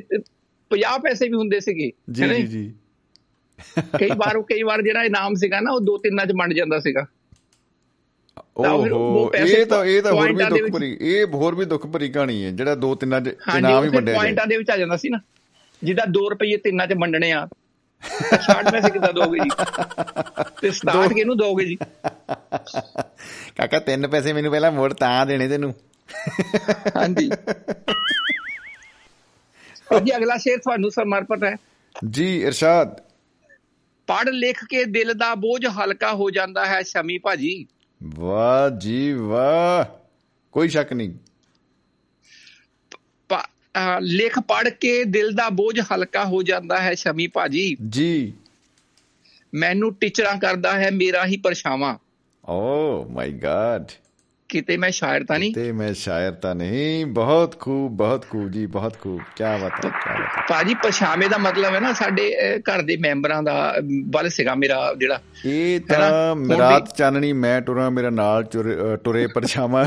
50 0.72 1.00
ਪੈਸੇ 1.04 1.28
ਵੀ 1.28 1.36
ਹੁੰਦੇ 1.36 1.60
ਸੀਗੇ 1.60 1.92
ਜੀ? 2.12 2.28
ਜੀ 2.28 2.48
ਜੀ? 2.48 2.74
ਕਈ 4.00 4.10
ਵਾਰ 4.18 4.38
ਉਹ 4.38 4.44
ਕਈ 4.44 4.64
ਵਾਰ 4.64 4.82
ਜਿਹੜਾ 4.82 5.04
ਇਨਾਮ 5.04 5.36
ਸੀਗਾ 5.36 5.60
ਨਾ 5.60 5.72
ਉਹ 5.72 5.80
ਦੋ 5.82 5.98
ਤਿੰਨਾਂ 5.98 6.26
'ਚ 6.26 6.32
ਵੰਡ 6.40 6.54
ਜਾਂਦਾ 6.54 6.80
ਸੀਗਾ। 6.80 7.06
ਓਹੋ 8.58 9.32
ਇਹ 9.36 9.66
ਤਾਂ 9.66 9.84
ਇਹ 9.86 10.02
ਤਾਂ 10.02 10.12
ਹੋਰ 10.14 10.32
ਵੀ 10.34 10.44
ਦੁੱਖ 10.44 10.72
ਭਰੀ 10.74 10.98
ਇਹ 11.02 11.26
ਹੋਰ 11.34 11.56
ਵੀ 11.56 11.66
ਦੁੱਖ 11.66 11.86
ਭਰੀ 11.88 12.10
ਕਹਾਣੀ 12.10 12.44
ਹੈ 12.44 12.52
ਜਿਹੜਾ 12.52 12.76
ਦੋ 12.76 12.94
ਤਿੰਨਾਂ 12.96 13.22
ਚ 13.22 13.36
ਇਨਾਮ 13.58 13.84
ਹੀ 13.84 13.90
ਵੰਡਿਆ 13.90 14.16
ਪੁਆਇੰਟਾਂ 14.16 14.46
ਦੇ 14.48 14.58
ਵਿੱਚ 14.58 14.70
ਆ 14.70 14.78
ਜਾਂਦਾ 14.78 14.98
ਸੀ 14.98 15.10
ਨਾ। 15.10 15.20
ਜਿੱਦਾਂ 15.82 16.06
2 16.10 16.28
ਰੁਪਏ 16.30 16.58
ਤਿੰਨਾਂ 16.58 16.88
'ਚ 16.88 16.94
ਵੰਡਣੇ 17.02 17.32
ਆ 17.32 17.48
ਤਾਂ 18.30 18.38
60 18.46 18.72
ਪੈਸੇ 18.72 18.90
ਕਿੱਦਾਂ 18.90 19.12
ਦੋਗੇ 19.14 19.40
ਜੀ? 19.40 19.50
ਤੇ 20.62 20.72
67 20.72 21.14
ਕਿਹਨੂੰ 21.14 21.38
ਦੋਗੇ 21.38 21.66
ਜੀ? 21.66 21.78
ਕਾਕਾ 23.58 23.80
ਤਿੰਨ 23.82 24.08
ਪੈਸੇ 24.08 24.34
ਮੈਨੂੰ 24.34 24.52
ਪਹਿਲਾਂ 24.52 24.72
ਮੋੜ 24.72 24.92
ਤਾਂ 24.96 25.26
ਦੇਣੇ 25.26 25.48
ਤੈਨੂੰ। 25.48 25.74
ਹਾਂਜੀ। 26.96 27.30
ਅੱਜ 29.96 30.12
ਅਗਲਾ 30.18 30.38
ਸ਼ੇਰ 30.38 30.58
ਤੁਹਾਨੂੰ 30.58 30.92
ਸਮਰਪਿਤ 30.92 31.44
ਹੈ। 31.44 31.56
ਜੀ 32.10 32.42
ਇਰਸ਼ਾਦ। 32.42 33.00
ਪੜ੍ਹ 34.08 34.30
ਲਿਖ 34.32 34.66
ਕੇ 34.70 34.84
ਦਿਲ 34.86 35.14
ਦਾ 35.14 35.36
ਬੋਝ 35.36 35.66
ਹਲਕਾ 35.66 36.14
ਹੋ 36.14 36.30
ਜਾਂਦਾ 36.30 36.66
ਹੈ 36.66 36.82
ਸ਼ਮੀ 36.82 37.18
ਭਾਜੀ। 37.18 37.66
ਵਾਹ 38.04 38.70
ਜੀ 38.70 39.14
ਵਾਹ 39.14 39.86
ਕੋਈ 40.52 40.70
ਸ਼ੱਕ 40.70 40.94
ਨਹੀਂ। 40.94 41.14
ਲਿਖ 44.02 44.40
ਪੜ੍ਹ 44.40 44.70
ਕੇ 44.70 45.04
ਦਿਲ 45.04 45.32
ਦਾ 45.32 45.50
ਬੋਝ 45.50 45.80
ਹਲਕਾ 45.80 46.24
ਹੋ 46.26 46.42
ਜਾਂਦਾ 46.44 46.82
ਹੈ 46.82 46.94
ਸ਼ਮੀ 46.94 47.28
ਭਾਜੀ। 47.28 47.78
ਜੀ। 47.90 48.34
ਮੈਨੂੰ 49.54 49.94
ਟੀਚਰਾਂ 49.94 50.38
ਕਰਦਾ 50.40 50.74
ਹੈ 50.80 50.92
ਮੇਰਾ 50.92 51.26
ਹੀ 51.26 51.38
ਪਰਛਾਵਾਂ। 51.38 51.98
ਓ 52.46 53.04
ਮਾਈ 53.10 53.32
ਗॉड 53.32 53.92
ਕਿਤੇ 54.50 54.78
ਮੈਂ 54.78 54.90
ਸ਼ਾਇਰ 54.92 55.24
ਤਾਂ 55.24 55.40
ਨਹੀਂ। 55.40 55.54
ਤੇ 55.54 55.72
ਮੈਂ 55.72 55.94
ਸ਼ਾਇਰ 55.94 56.32
ਤਾਂ 56.32 56.56
ਨਹੀਂ। 56.56 57.06
ਬਹੁਤ 57.06 57.60
ਖੂਬ 57.60 57.92
ਬਹੁਤ 57.92 58.26
ਖੂਬ 58.30 58.52
ਜੀ 58.52 58.66
ਬਹੁਤ 58.66 58.98
ਖੂਬ। 59.02 59.20
ਕੀ 59.36 59.44
ਬਾਤ 59.44 59.64
ਹੈ 59.64 59.70
ਕੀ 59.82 59.88
ਬਾਤ 59.88 60.08
ਹੈ। 60.08 60.44
ਭਾਜੀ 60.50 60.74
ਪਛਾਵੇਂ 60.74 61.30
ਦਾ 61.30 61.38
ਮਤਲਬ 61.38 61.76
ਹੈ 61.76 61.80
ਨਾ 61.80 61.94
ਸਾਡੇ 61.94 62.32
ਘਰ 62.60 62.82
ਦੇ 62.82 62.98
ਮੈਂਬਰਾਂ 62.98 63.44
ਦਾ 63.44 63.74
ਵੱਲ 64.10 64.30
ਸੀਗਾ 64.30 64.56
ਮੇਰਾ 64.56 64.94
ਜਿਹੜਾ 64.98 65.20
ਇਹ? 65.46 65.80
ਤਾਂ 65.80 66.36
ਹੁਣ 66.36 66.48
ਵੀ- 66.48 66.58
ਰਾਤ 66.60 66.96
ਚਾਨਣੀ 66.98 67.34
ਮੈਂ 67.34 67.62
ਟੁਰਾਂ 67.62 67.92
ਮੇਰਾ 67.92 68.10
ਨਾਲ 68.10 68.44
ਟੁਰੇ 69.04 69.28
ਪਰਛਾਵਾਂ 69.28 69.86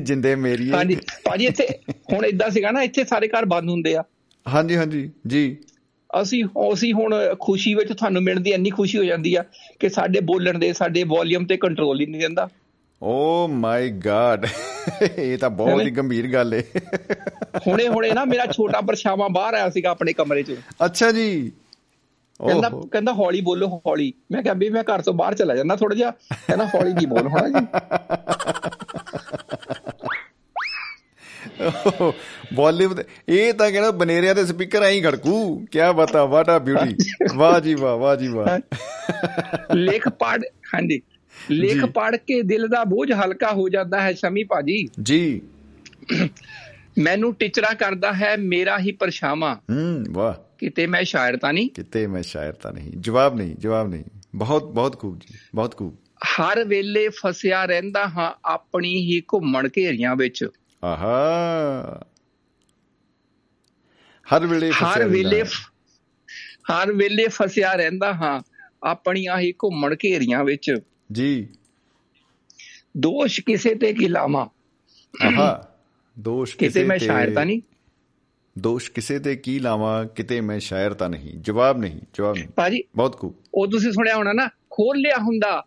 ਜਿੰਦੇ 0.00 0.34
ਮੇਰੀ 0.36 0.70
ਹਾਂਜੀ 0.70 0.96
ਭਾਜੀ 1.24 1.46
ਇੱਥੇ 1.46 1.66
ਹੁਣ 2.12 2.24
ਇਦਾਂ 2.24 2.50
ਸੀਗਾ 2.50 2.70
ਨਾ 2.70 2.82
ਇੱਥੇ 2.82 3.04
ਸਾਰੇ 3.04 3.28
ਘਰ 3.28 3.44
ਬੰਦ 3.44 3.70
ਹੁੰਦੇ 3.70 3.96
ਆ। 3.96 4.02
ਹਾਂਜੀ 4.46 4.76
ਹਾਂਜੀ 4.76 5.10
ਜੀ। 5.26 5.56
ਅਸੀਂ 6.22 6.44
ਅਸੀਂ 6.72 6.92
ਹੁਣ 6.94 7.14
ਖੁਸ਼ੀ 7.40 7.74
ਵਿੱਚ 7.74 7.92
ਤੁਹਾਨੂੰ 7.92 8.22
ਮਿਲਣ 8.22 8.40
ਦੀ 8.40 8.50
ਇੰਨੀ 8.50 8.70
ਖੁਸ਼ੀ 8.70 8.98
ਹੋ 8.98 9.04
ਜਾਂਦੀ 9.04 9.34
ਆ 9.34 9.44
ਕਿ 9.80 9.88
ਸਾਡੇ 9.88 10.20
ਬੋਲਣ 10.20 10.58
ਦੇ 10.58 10.72
ਸਾਡੇ 10.72 11.02
ਵੋਲਿਊਮ 11.04 11.46
ਤੇ 11.46 11.56
ਕੰਟਰੋਲ 11.56 12.00
ਹੀ 12.00 12.06
ਨਹੀਂ 12.06 12.20
ਰਹਿੰਦਾ 12.20 12.48
ਓ 13.06 13.46
ਮਾਈ 13.48 13.90
ਗਾਡ 13.90 14.46
ਇਹ 15.18 15.38
ਤਾਂ 15.38 15.50
ਬਹੁਤ 15.50 15.82
ਹੀ 15.82 15.90
ਗੰਭੀਰ 15.90 16.32
ਗੱਲ 16.32 16.54
ਏ। 16.54 16.62
ਹੁਣੇ 17.66 17.88
ਹੁਣੇ 17.88 18.12
ਨਾ 18.12 18.24
ਮੇਰਾ 18.24 18.46
ਛੋਟਾ 18.46 18.80
ਪਰਛਾਵਾਂ 18.80 19.28
ਬਾਹਰ 19.28 19.54
ਆਇਆ 19.54 19.70
ਸੀਗਾ 19.70 19.90
ਆਪਣੇ 19.90 20.12
ਕਮਰੇ 20.12 20.42
'ਚ। 20.42 20.56
ਅੱਛਾ 20.84 21.10
ਜੀ। 21.12 21.52
ਕਹਿੰਦਾ 22.46 22.68
ਕਹਿੰਦਾ 22.92 23.12
ਹੌਲੀ 23.12 23.40
ਬੋਲੋ 23.40 23.80
ਹੌਲੀ। 23.86 24.12
ਮੈਂ 24.32 24.42
ਕਿਹਾ 24.42 24.54
ਵੀ 24.54 24.68
ਮੈਂ 24.68 24.82
ਘਰ 24.82 25.02
ਤੋਂ 25.02 25.14
ਬਾਹਰ 25.14 25.34
ਚਲਾ 25.34 25.54
ਜਾਂਦਾ 25.56 25.76
ਥੋੜਾ 25.76 25.94
ਜਿਹਾ। 25.94 26.10
ਕਹਿੰਦਾ 26.10 26.66
ਹੌਲੀ 26.66 26.94
ਕੀ 26.94 27.06
ਬੋਲ 27.06 27.26
ਹੋਣਾ 27.26 27.48
ਜੀ। 27.48 27.66
ਬਾਲੀਵੁੱਡ 32.54 33.00
ਇਹ 33.28 33.54
ਤਾਂ 33.54 33.70
ਕਹਿੰਦਾ 33.70 33.90
ਬਨੇਰਿਆਂ 33.90 34.34
ਦੇ 34.34 34.46
ਸਪੀਕਰ 34.46 34.82
ਐਂ 34.82 35.02
ਖੜਕੂ। 35.02 35.66
ਕੀ 35.70 35.78
ਬਤਾ 35.96 36.24
ਵਾਟ 36.24 36.48
ਆ 36.48 36.58
ਬਿਊਟੀ 36.58 36.96
ਵਾਹ 37.36 37.60
ਜੀ 37.60 37.74
ਵਾਹ 37.74 37.96
ਵਾਹ 37.96 38.16
ਜੀ 38.16 38.28
ਵਾਹ। 38.28 38.58
ਲੇਖ 39.74 40.08
ਪੜ 40.08 40.42
ਹਾਂਜੀ। 40.74 41.00
ਲੇਖ 41.50 41.72
ਜੀ। 41.72 41.80
ਪੜ 41.80 42.16
ਕੇ 42.16 42.42
ਦਿਲ 42.42 42.68
ਦਾ 42.68 42.84
ਬੋਝ 42.84 43.12
ਹਲਕਾ 43.12 43.52
ਹੋ 43.52 43.68
ਜਾਂਦਾ 43.68 44.00
ਹੈ 44.02 44.12
ਸ਼ਮੀ 44.12 44.44
ਭਾਜੀ। 44.44 44.88
ਜੀ। 45.02 45.42
ਮੈਨੂੰ 46.98 47.34
ਟਿਚਰਾ 47.34 47.74
ਕਰਦਾ 47.74 48.12
ਹੈ 48.12 48.36
ਮੇਰਾ 48.36 48.78
ਹੀ 48.78 48.92
ਪਰਛਾਵਾਂ। 48.92 49.56
ਹੂੰ 49.56 50.04
ਵਾਹ। 50.10 50.54
ਕਿਤੇ 50.58 50.86
ਮੈਂ 50.86 51.04
ਸ਼ਾਇਰ 51.04 51.36
ਤਾਂ 51.36 51.52
ਨਹੀਂ। 51.52 51.68
ਕਿਤੇ 51.70 52.06
ਮੈਂ 52.06 52.22
ਸ਼ਾਇਰ 52.22 52.52
ਤਾਂ 52.52 52.72
ਨਹੀਂ। 52.72 52.92
ਜਵਾਬ 53.00 53.36
ਨਹੀਂ 53.36 53.56
ਜਵਾਬ 53.58 53.88
ਨਹੀਂ। 53.88 54.04
ਬਹੁਤ 54.34 54.64
ਬਹੁਤ 54.72 54.98
ਖੂਬ 54.98 55.18
ਜੀ 55.18 55.34
ਬਹੁਤ 55.54 55.76
ਖੂਬ। 55.76 55.96
ਹਰ 56.24 56.64
ਵੇਲੇ 56.64 57.08
ਫਸਿਆ 57.08 57.64
ਰਹਿੰਦਾ 57.64 58.08
ਹਾਂ 58.08 58.32
ਆਪਣੀ 58.44 58.96
ਹੀ 58.96 59.20
ਘੁੰਮਣ 59.20 59.68
ਘੇਰੀਆਂ 59.76 60.16
ਵਿੱਚ। 60.16 60.46
ਆਹਾ। 60.84 62.00
ਹਰ 64.36 64.46
ਵੇਲੇ 64.46 64.70
ਹਰ 64.70 65.04
ਵੇਲੇ। 65.08 65.42
ਹਰ 66.72 66.92
ਵੇਲੇ 66.92 67.26
ਫਸਿਆ 67.28 67.74
ਰਹਿੰਦਾ 67.74 68.12
ਹਾਂ 68.12 68.40
ਆਪਣੀਆਂ 68.82 69.38
ਹੀ 69.38 69.52
ਘੁੰਮਣ 69.52 69.94
ਘੇਰੀਆਂ 70.04 70.44
ਵਿੱਚ। 70.44 70.74
ਜੀ। 71.12 71.48
ਦੋਸ਼ 72.96 73.40
ਕਿਸੇ 73.46 73.74
ਤੇ 73.74 73.92
ਕੀ 73.92 74.08
ਲਾਵਾਂ? 74.08 74.46
ਆਹਾ 75.26 75.68
ਦੋਸ਼ 76.18 76.56
ਕਿਤੇ 76.56 76.68
ਕਿਸੇ 76.68 76.84
ਮੈਂ 76.84 76.98
ਸ਼ਾਇਰ 76.98 77.34
ਤਾਂ 77.34 77.46
ਨਹੀਂ। 77.46 77.60
ਦੋਸ਼ 78.58 78.90
ਕਿਸੇ 78.90 79.18
ਤੇ 79.18 79.36
ਕੀ 79.36 79.58
ਲਾਵਾਂ 79.58 80.04
ਕਿਤੇ 80.04 80.40
ਮੈਂ 80.40 80.60
ਸ਼ਾਇਰ 80.60 80.94
ਤਾਂ 80.94 81.08
ਨਹੀਂ। 81.08 81.32
ਜਵਾਬ 81.40 81.78
ਨਹੀਂ 81.78 82.00
ਜਵਾਬ 82.14 82.36
ਨਹੀਂ। 82.36 82.48
ਭਾਜੀ 82.48 82.82
ਬਹੁਤ 82.96 83.18
ਖੂਬ। 83.18 83.34
ਉਹ 83.54 83.66
ਤੁਸੀਂ 83.68 83.92
ਸੁਣਿਆ 83.92 84.16
ਹੋਣਾ 84.16 84.32
ਨਾ 84.32 84.48
ਖੋਲ 84.70 84.98
ਲਿਆ 84.98 85.16
ਹੁੰਦਾ 85.18 85.64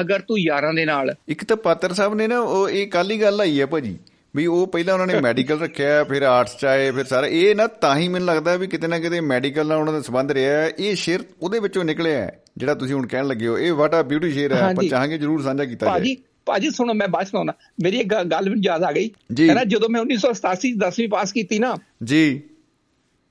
ਅਗਰ 0.00 0.20
ਤੂੰ 0.20 0.38
ਯਾਰਾਂ 0.38 0.74
ਦੇ 0.74 0.84
ਨਾਲ। 0.84 1.14
ਇੱਕ 1.28 1.44
ਤਾਂ 1.44 1.56
ਪਾਤਰ 1.56 1.92
ਸਾਹਿਬ 1.92 2.14
ਨੇ 2.14 2.26
ਨਾ 2.26 2.40
ਉਹ 2.40 2.68
ਇਹ 2.68 2.86
ਕੱਲ 2.86 3.10
ਹੀ 3.10 3.20
ਗੱਲ 3.20 3.40
ਆਈ 3.40 3.60
ਹੈ 3.60 3.66
ਭਾਜੀ। 3.66 3.98
ਵੀ 4.36 4.46
ਉਹ 4.46 4.66
ਪਹਿਲਾਂ 4.66 4.94
ਉਹਨਾਂ 4.94 5.06
ਨੇ 5.06 5.14
ਮੈਡੀਕਲ 5.20 5.60
ਰੱਖਿਆ 5.60 6.04
ਫਿਰ 6.04 6.22
ਆਰਟਸ 6.22 6.56
ਚ 6.56 6.64
ਆਏ 6.64 6.90
ਫਿਰ 6.90 7.04
ਸਾਰਾ। 7.04 7.26
ਇਹ 7.26 7.54
ਨਾ 7.54 7.66
ਤਾਂ 7.66 7.96
ਹੀ 7.96 8.08
ਮੈਨੂੰ 8.08 8.28
ਲੱਗਦਾ 8.28 8.56
ਵੀ 8.56 8.66
ਕਿਤੇ 8.66 8.86
ਨਾ 8.86 8.98
ਕਿਤੇ 8.98 9.20
ਮੈਡੀਕਲ 9.20 9.66
ਨਾਲ 9.66 9.78
ਉਹਨਾਂ 9.78 9.92
ਦਾ 9.92 10.00
ਸੰਬੰਧ 10.00 10.32
ਰਿਹਾ 10.32 10.56
ਹੈ। 10.56 10.72
ਇਹ 10.78 10.94
ਸ਼ੇਰ 10.94 11.20
ਉਹਦੇ 11.42 11.58
ਵਿੱਚੋਂ 11.58 11.84
ਨਿਕਲਿਆ 11.84 12.18
ਹੈ, 12.18 12.42
ਜਿਹੜਾ 12.56 12.74
ਤੁਸੀਂ 12.74 12.94
ਹੁਣ 12.94 13.06
ਕਹਿਣ 13.06 13.26
ਲੱਗੇ 13.26 13.46
ਹੋ। 13.46 13.58
ਇਹ 13.58 13.72
ਵਾਟਾ 13.72 14.02
ਬਿਊਟੀ 14.02 14.32
ਸ਼ੇਰ 14.32 14.52
ਹੈ। 14.52 14.60
ਆਪਾਂ। 14.60 14.88
ਚਾਹਾਂਗੇ 14.88 15.18
ਜਰੂਰ 15.18 15.42
ਸਾਂਝਾ 15.42 15.64
ਕੀਤਾ 15.64 15.86
ਭਾਜੀ 15.86 16.14
ਜਾਏ। 16.14 16.24
ਭਾਜੀ 16.46 16.70
ਸੁਣੋ 16.70 16.94
ਮੈਂ 16.94 17.08
ਬਾਅਦ 17.08 17.26
ਸੁਣਾਉਣਾ। 17.26 17.52
ਮੇਰੀ 17.82 17.96
ਇੱਕ 18.00 18.08
ਗੱਲ 18.08 18.50
ਮੈਨੂੰ 18.50 18.62
ਯਾਦ 18.64 18.82
ਆ 18.82 18.92
ਗਈ। 18.92 19.10
ਨਾ 19.40 19.64
ਜਦੋਂ 19.64 19.88
ਮੈਂ 19.88 20.00
1987 20.00 20.74
10ਵੀਂ 20.86 21.08
ਪਾਸ 21.08 21.32
ਕੀਤੀ 21.32 21.58
ਨਾ 21.58 21.76
ਜੀ। 22.04 22.42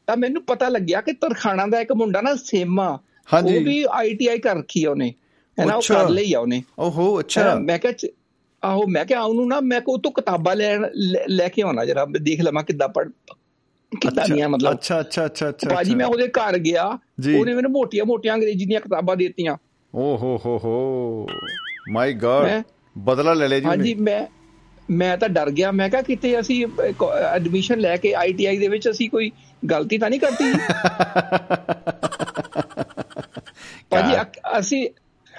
ਤਾਂ 0.08 0.18
ਮੈਨੂੰ 0.18 0.46
ਪਤਾ 0.46 0.70
ਲੱਗਿਆ 0.70 1.02
ਕਿ 1.02 1.14
ਤਰਖਾਣਾ 1.14 1.68
ਦਾ 1.68 1.80
ਇੱਕ 1.80 1.92
ਮੁੰਡਾ 1.92 2.22
ਨਾ 2.22 2.36
ਸੇਮਾ। 2.36 3.00
ਉਹ 3.46 3.62
ਵੀ 3.62 3.86
ਆਈਟੀਆਈ 3.92 4.40
ਕਰ 4.40 4.58
ਰੱਖੀ 4.58 4.84
ਆ 4.84 4.92
ਉਹਨੇ। 4.92 5.14
ਹੈ 5.60 5.66
ਨਾ 5.66 5.74
ਉਹ। 5.74 5.82
ਕਰ 5.90 6.10
ਲਈ 6.10 6.34
ਆ 6.34 6.40
ਉਹਨੇ। 6.40 6.64
ਓਹੋ 6.80 7.20
ਅੱਛਾ। 7.20 7.56
ਮੈਂ 7.56 7.80
ਕਿਹਾ 7.80 8.10
ਆਹੋ 8.63 8.88
ਮੈਂ 8.88 9.06
ਕਿਹਾ 9.06 9.22
ਉਹਨੂੰ 9.22 9.48
ਨਾ 9.48 9.60
ਮੈਂ 9.62 9.82
ਕੋ 9.82 9.98
ਤੋਂ 9.98 10.12
ਕਿਤਾਬਾਂ 10.12 10.56
ਲੈਣ 10.56 10.86
ਲੈ 10.95 11.19
ਲੈ 11.28 11.48
ਕੇ 11.48 11.62
ਆਉਣਾ 11.62 11.86
ਜਰਾ 11.86 12.06
ਦੇਖ 12.22 12.41
ਲਵਾਂ 12.41 12.63
ਕਿੱਦਾਂ 12.63 12.89
ਪੜ 12.89 13.10
ਕਿੱਦਾਂ 14.02 14.26
ਦੀਆਂ 14.36 14.50
ਮਤਲਬ। 14.50 14.72
ਅੱਛਾ 14.74 15.00
ਅੱਛਾ 15.00 15.26
ਅੱਛਾ 15.26 15.50
ਅੱਛਾ 15.50 15.69
ਭਾਜੀ 15.76 15.95
ਮੈਂ 15.95 16.06
ਉਹਦੇ 16.06 16.28
ਘਰ 16.28 16.58
ਗਿਆ। 16.58 16.86
ਉਹਨੇ 17.39 17.54
ਮੈਨੂੰ 17.54 17.72
ਮੋਟੀਆਂ 17.72 18.06
ਮੋਟੀਆਂ 18.06 18.36
ਅੰਗਰੇਜ਼ੀ 18.36 18.65
ਦੀਆਂ 18.65 18.82
ਕਿਤਾਬਾਂ 18.82 19.15
ਦਿੱਤੀਆਂ। 19.15 19.58
ਓ 19.95 20.17
ਹੋ 20.17 20.39
ਹੋ 20.45 20.58
ਹੋ 20.63 21.28
ਮਾਈ 21.91 22.13
ਗॉड 22.13 22.63
ਬਦਲਾ 22.98 23.34
ਲੈ 23.34 23.48
ਲਿਆ 23.48 23.60
ਜੀ 23.60 23.65
ਹਾਂਜੀ 23.65 23.93
ਮੈਂ 23.93 24.28
ਮੈਂ 24.91 25.17
ਤਾਂ 25.17 25.30
ਡਰ 25.30 25.52
ਗਿਆ 25.52 25.72
ਮੈਂ 25.72 25.89
ਕਿਹਾ 25.89 26.02
ਕਿਤੇ 26.02 26.39
ਅਸੀਂ 26.39 26.67
ਐਡਮਿਸ਼ਨ 27.36 27.80
ਲੈ 27.80 27.98
ਕੇ 27.98 28.13
ਆਈਟੀਆਈ 28.13 28.58
ਦੇ 28.58 28.67
ਵਿੱਚ 28.67 28.89
ਅਸੀਂ 28.89 29.10
ਕੋਈ 29.10 29.32
ਗਲਤੀ 29.69 29.98
ਤਾਂ 29.98 30.10
ਨਹੀਂ 30.10 30.19
ਕਰਤੀ? 30.19 30.54
ਭਾਜੀ 33.89 34.13
ਅਸੀਂ 34.60 34.89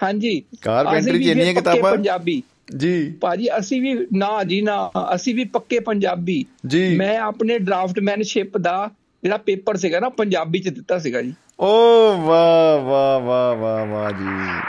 ਹਾਂਜੀ। 0.02 0.42
ਕਾਰਪੈਂਟਰੀ 0.62 1.34
ਪੱਕੇ 1.34 1.54
ਕਿਤਾਬਾਂ? 1.54 1.92
ਪੰਜਾਬੀ। 1.92 2.42
ਜੀ। 2.76 3.18
ਭਾਜੀ 3.20 3.58
ਅਸੀਂ 3.58 3.82
ਵੀ 3.82 4.06
ਨਾ 4.16 4.44
ਜੀ 4.44 4.62
ਨਾ। 4.62 4.90
ਅਸੀਂ 5.14 5.34
ਵੀ 5.34 5.44
ਪੱਕੇ 5.44 5.80
ਪੰਜਾਬੀ। 5.80 6.44
ਜੀ। 6.66 6.96
ਮੈਂ 6.96 7.18
ਆਪਣੇ 7.18 7.58
ਡਰਾਫਟਮੈਨਸ਼ਿਪ 7.58 8.58
ਦਾ 8.58 8.90
ਜਿਹੜਾ 9.22 9.36
ਪੇਪਰ 9.36 9.76
ਸੀਗਾ 9.76 10.00
ਨਾ 10.00 10.08
ਪੰਜਾਬੀ 10.08 10.58
ਚ 10.58 10.68
ਦਿੱਤਾ 10.68 10.98
ਸੀਗਾ 10.98 11.22
ਜੀ। 11.22 11.34
ਓ 11.60 11.72
ਵਾਹ 12.16 12.80
ਵਾਹ 12.80 13.20
ਵਾਹ 13.20 13.56
ਵਾਹ 13.56 13.86
ਵਾਹ 13.86 14.10
ਜੀ। 14.10 14.60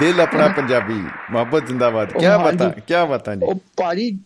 ਦਿਲ 0.00 0.20
ਆਪਣਾ 0.20 0.48
ਪੰਜਾਬੀ। 0.48 1.04
ਮੁਹੱਬਤ 1.30 1.66
ਜਿੰਦਾਬਾਦ। 1.66 2.12
ਕੀ 2.12 2.26
ਬਤਾ। 2.44 2.68
ਕੀ 2.68 2.94
ਬਤਾ 3.10 3.34
ਜੀ। 3.34 3.40
ਉਹ 3.44 3.54
ਭਾਜੀ 3.54 4.18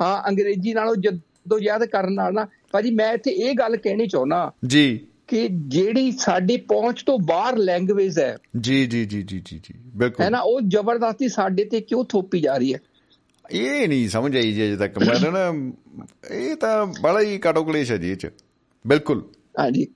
ਹਾਂ 0.00 0.28
ਅੰਗਰੇਜ਼ੀ 0.28 0.74
ਨਾਲੋਂ 0.74 0.96
ਜਦੋਂ 0.96 1.58
ਯਾਦ 1.62 1.84
ਕਰਨ 1.84 2.14
ਨਾਲ 2.14 2.34
ਨਾ 2.34 2.46
ਭਾਜੀ 2.72 2.90
ਮੈਂ 2.90 3.12
ਇੱਥੇ 3.12 3.30
ਇਹ 3.30 3.54
ਗੱਲ 3.54 3.76
ਕਹਿਣੀ 3.76 4.06
ਚਾਹੁੰਦਾ। 4.06 4.52
ਜੀ। 4.66 5.06
ਕਿ 5.28 5.48
ਜਿਹੜੀ 5.52 6.12
ਸਾਡੀ 6.12 6.56
ਪਹੁੰਚ 6.56 7.02
ਤੋਂ 7.02 7.18
ਬਾਹਰ 7.18 7.56
ਲੈਂਗੁਏਜ 7.56 8.18
ਹੈ। 8.18 8.36
ਜੀ 8.60 8.86
ਜੀ 8.86 9.04
ਜੀ 9.04 9.22
ਜੀ 9.22 9.42
ਜੀ 9.44 9.58
ਜੀ 9.58 9.74
ਹੈ 9.76 9.80
ਬਿਲਕੁਲ 9.96 10.30
ਨਾ 10.30 10.38
ਉਹ 10.40 10.60
ਜ਼ਬਰਦਸਤੀ 10.60 11.28
ਸਾਡੇ 11.28 11.64
ਤੇ 11.64 11.80
ਕਿਉਂ 11.80 12.04
ਥੋਪੀ 12.04 12.40
ਜਾ 12.40 12.56
ਰਹੀ 12.56 12.74
ਹੈ? 12.74 12.78
ਇਹ 13.50 13.88
ਨਹੀਂ 13.88 14.08
ਸਮਝ 14.08 14.36
ਆਈ 14.36 14.52
ਜੀ 14.52 14.76
ਤੱਕ। 14.76 14.98
ਮੈਂ 14.98 15.32
ਨਾ 15.32 15.72
ਇਹ 16.34 16.56
ਤਾਂ 16.56 16.86
ਬੜਾ 16.86 17.20
ਹੀ 17.20 17.38
ਕਾਟੋ 17.38 17.64
ਕਲੇਸ਼ 17.64 17.92
ਹੈ 17.92 17.96
ਜੀ 17.96 18.10
ਇਹ 18.10 18.16
ਚ। 18.16 18.26
ਬਿਲਕੁਲ। 18.86 19.24
ਹਾਂਜੀ। 19.58 19.86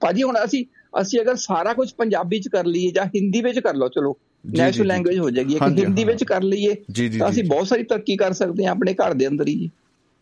ਭਾਜੀ 0.00 0.22
ਹੁਣ 0.22 0.36
ਅਸੀਂ 0.44 0.64
ਅਸੀਂ 1.00 1.20
ਅਗਰ 1.20 1.36
ਸਾਰਾ 1.36 1.72
ਕੁਝ 1.72 1.92
ਪੰਜਾਬੀ 1.92 2.40
ਚ 2.40 2.48
ਕਰ 2.48 2.64
ਲਈਏ 2.64 2.90
ਜਾਂ 2.90 3.06
ਹਿੰਦੀ 3.06 3.40
ਵਿੱਚ 3.40 3.58
ਕਰ 3.58 3.74
ਲਓ 3.74 3.88
ਚਲੋ 3.88 4.16
ਨੈਸ਼ਨਲ। 4.56 4.86
ਲੈਂਗੁਏਜ 4.86 5.18
ਹੋ 5.18 5.30
ਜਾਏਗੀ। 5.30 5.58
ਹਾਂਜੀ, 5.62 5.76
ਕਿ 5.76 5.82
ਹਿੰਦੀ 5.82 6.02
ਹਾਂ। 6.02 6.06
ਵਿੱਚ 6.06 6.24
ਕਰ 6.24 6.42
ਲਈਏ 6.42 6.74
ਤਾਂ 7.18 7.30
ਅਸੀਂ। 7.30 7.44
ਬਹੁਤ 7.44 7.68
ਸਾਰੀ 7.68 7.82
ਤਰੱਕੀ 7.82 8.16
ਕਰ 8.16 8.32
ਸਕਦੇ 8.32 8.64
ਹਾਂ 8.64 8.70
ਆਪਣੇ 8.70 8.94
ਘਰ 8.94 9.14
ਦੇ 9.14 9.28
ਅੰਦਰ 9.28 9.48
ਹੀ 9.48 9.58
ਜੀ। 9.58 9.70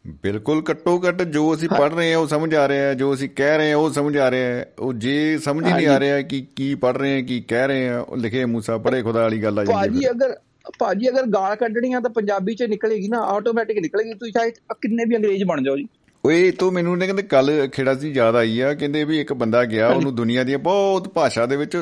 ਬਿਲਕੁਲ 0.06 0.62
ਘੱਟੋ 0.70 0.98
ਘੱਟ 1.08 1.22
ਜੋ 1.22 1.54
ਅਸੀਂ 1.54 1.68
ਪੜ 1.68 1.92
ਰਹੇ 1.94 2.12
ਹਾਂ 2.12 2.18
ਉਹ 2.18 2.26
ਸਮਝ 2.26 2.54
ਆ 2.54 2.68
ਰਿਹਾ 2.68 2.86
ਹੈ 2.88 2.94
ਜੋ 2.94 3.14
ਅਸੀਂ 3.14 3.28
ਕਹਿ 3.28 3.58
ਰਹੇ 3.58 3.70
ਹਾਂ 3.70 3.76
ਉਹ 3.76 3.90
ਸਮਝ 3.90 4.16
ਆ 4.16 4.30
ਰਿਹਾ 4.30 4.48
ਹੈ। 4.48 4.66
ਉਹ 4.78 4.92
ਜੇ 4.94 5.38
ਸਮਝ 5.38 5.66
ਹੀ 5.66 5.72
ਨਹੀਂ 5.72 5.86
ਆ। 5.86 6.00
ਰਿਹਾ 6.00 6.20
ਕਿ 6.22 6.46
ਕੀ 6.56 6.74
ਪੜ 6.74 6.96
ਰਹੇ 6.96 7.14
ਹਾਂ 7.14 7.22
ਕੀ 7.22 7.40
ਕਹਿ 7.40 7.66
ਰਹੇ 7.66 7.88
ਹਾਂ 7.88 8.00
ਉਹ 8.00 8.16
ਲਿਖੇ 8.16 8.44
ਮੂਸਾ 8.44 8.78
ਪੜੇ 8.78 9.02
ਖੁਦਾ 9.02 9.20
ਵਾਲੀ 9.22 9.42
ਗੱਲ 9.42 9.58
ਆ 9.58 9.64
ਜਾਂਦੀ 9.64 9.86
ਹੈ 9.86 9.88
ਭਾਜੀ। 9.88 10.10
ਅਗਰ 10.10 10.36
ਭਾਜੀ 10.78 11.08
ਅਗਰ 11.08 11.26
ਗਾਲ 11.26 11.56
ਕੱਢਣੀਆਂ 11.56 12.00
ਤਾਂ 12.00 12.10
ਪੰਜਾਬੀ 12.10 12.54
ਚ 12.54 12.62
ਨਿਕਲੇਗੀ 12.62 13.08
ਨਾ 13.08 13.18
ਆਟੋਮੈਟਿਕ 13.20 13.78
ਨਿਕਲੇਗੀ 13.78 14.14
ਤੁਸੀਂ 14.14 14.32
ਚਾਹੇ 14.32 14.50
ਕਿੰਨੇ 14.82 15.04
ਵੀ 15.04 15.16
ਅੰਗਰੇਜ਼ 15.16 15.44
ਬਣ 15.44 15.62
ਜਾਓ 15.62 15.76
ਜੀ। 15.76 15.86
ਓਏ 16.24 16.50
ਤੋਂ 16.50 16.72
ਮੈਨੂੰ 16.72 16.98
ਨੇ 16.98 17.06
ਕਹਿੰਦੇ 17.06 17.22
ਕੱਲ 17.22 17.68
ਖੇੜਾ 17.68 17.94
ਸੀ 17.94 18.10
ਯਾਦ 18.12 18.36
ਆਈ 18.36 18.60
ਆ 18.60 18.74
ਕਹਿੰਦੇ 18.74 19.04
ਵੀ 19.04 19.20
ਇੱਕ 19.20 19.32
ਬੰਦਾ 19.32 19.64
ਗਿਆ 19.64 19.88
ਉਹਨੂੰ 19.88 20.14
ਦੁਨੀਆ 20.14 20.44
ਦੀਆਂ 20.44 20.58
ਬਹੁਤ 20.58 21.08
ਭਾਸ਼ਾ 21.08 21.46
ਦੇ 21.46 21.56
ਵਿੱਚ 21.56 21.76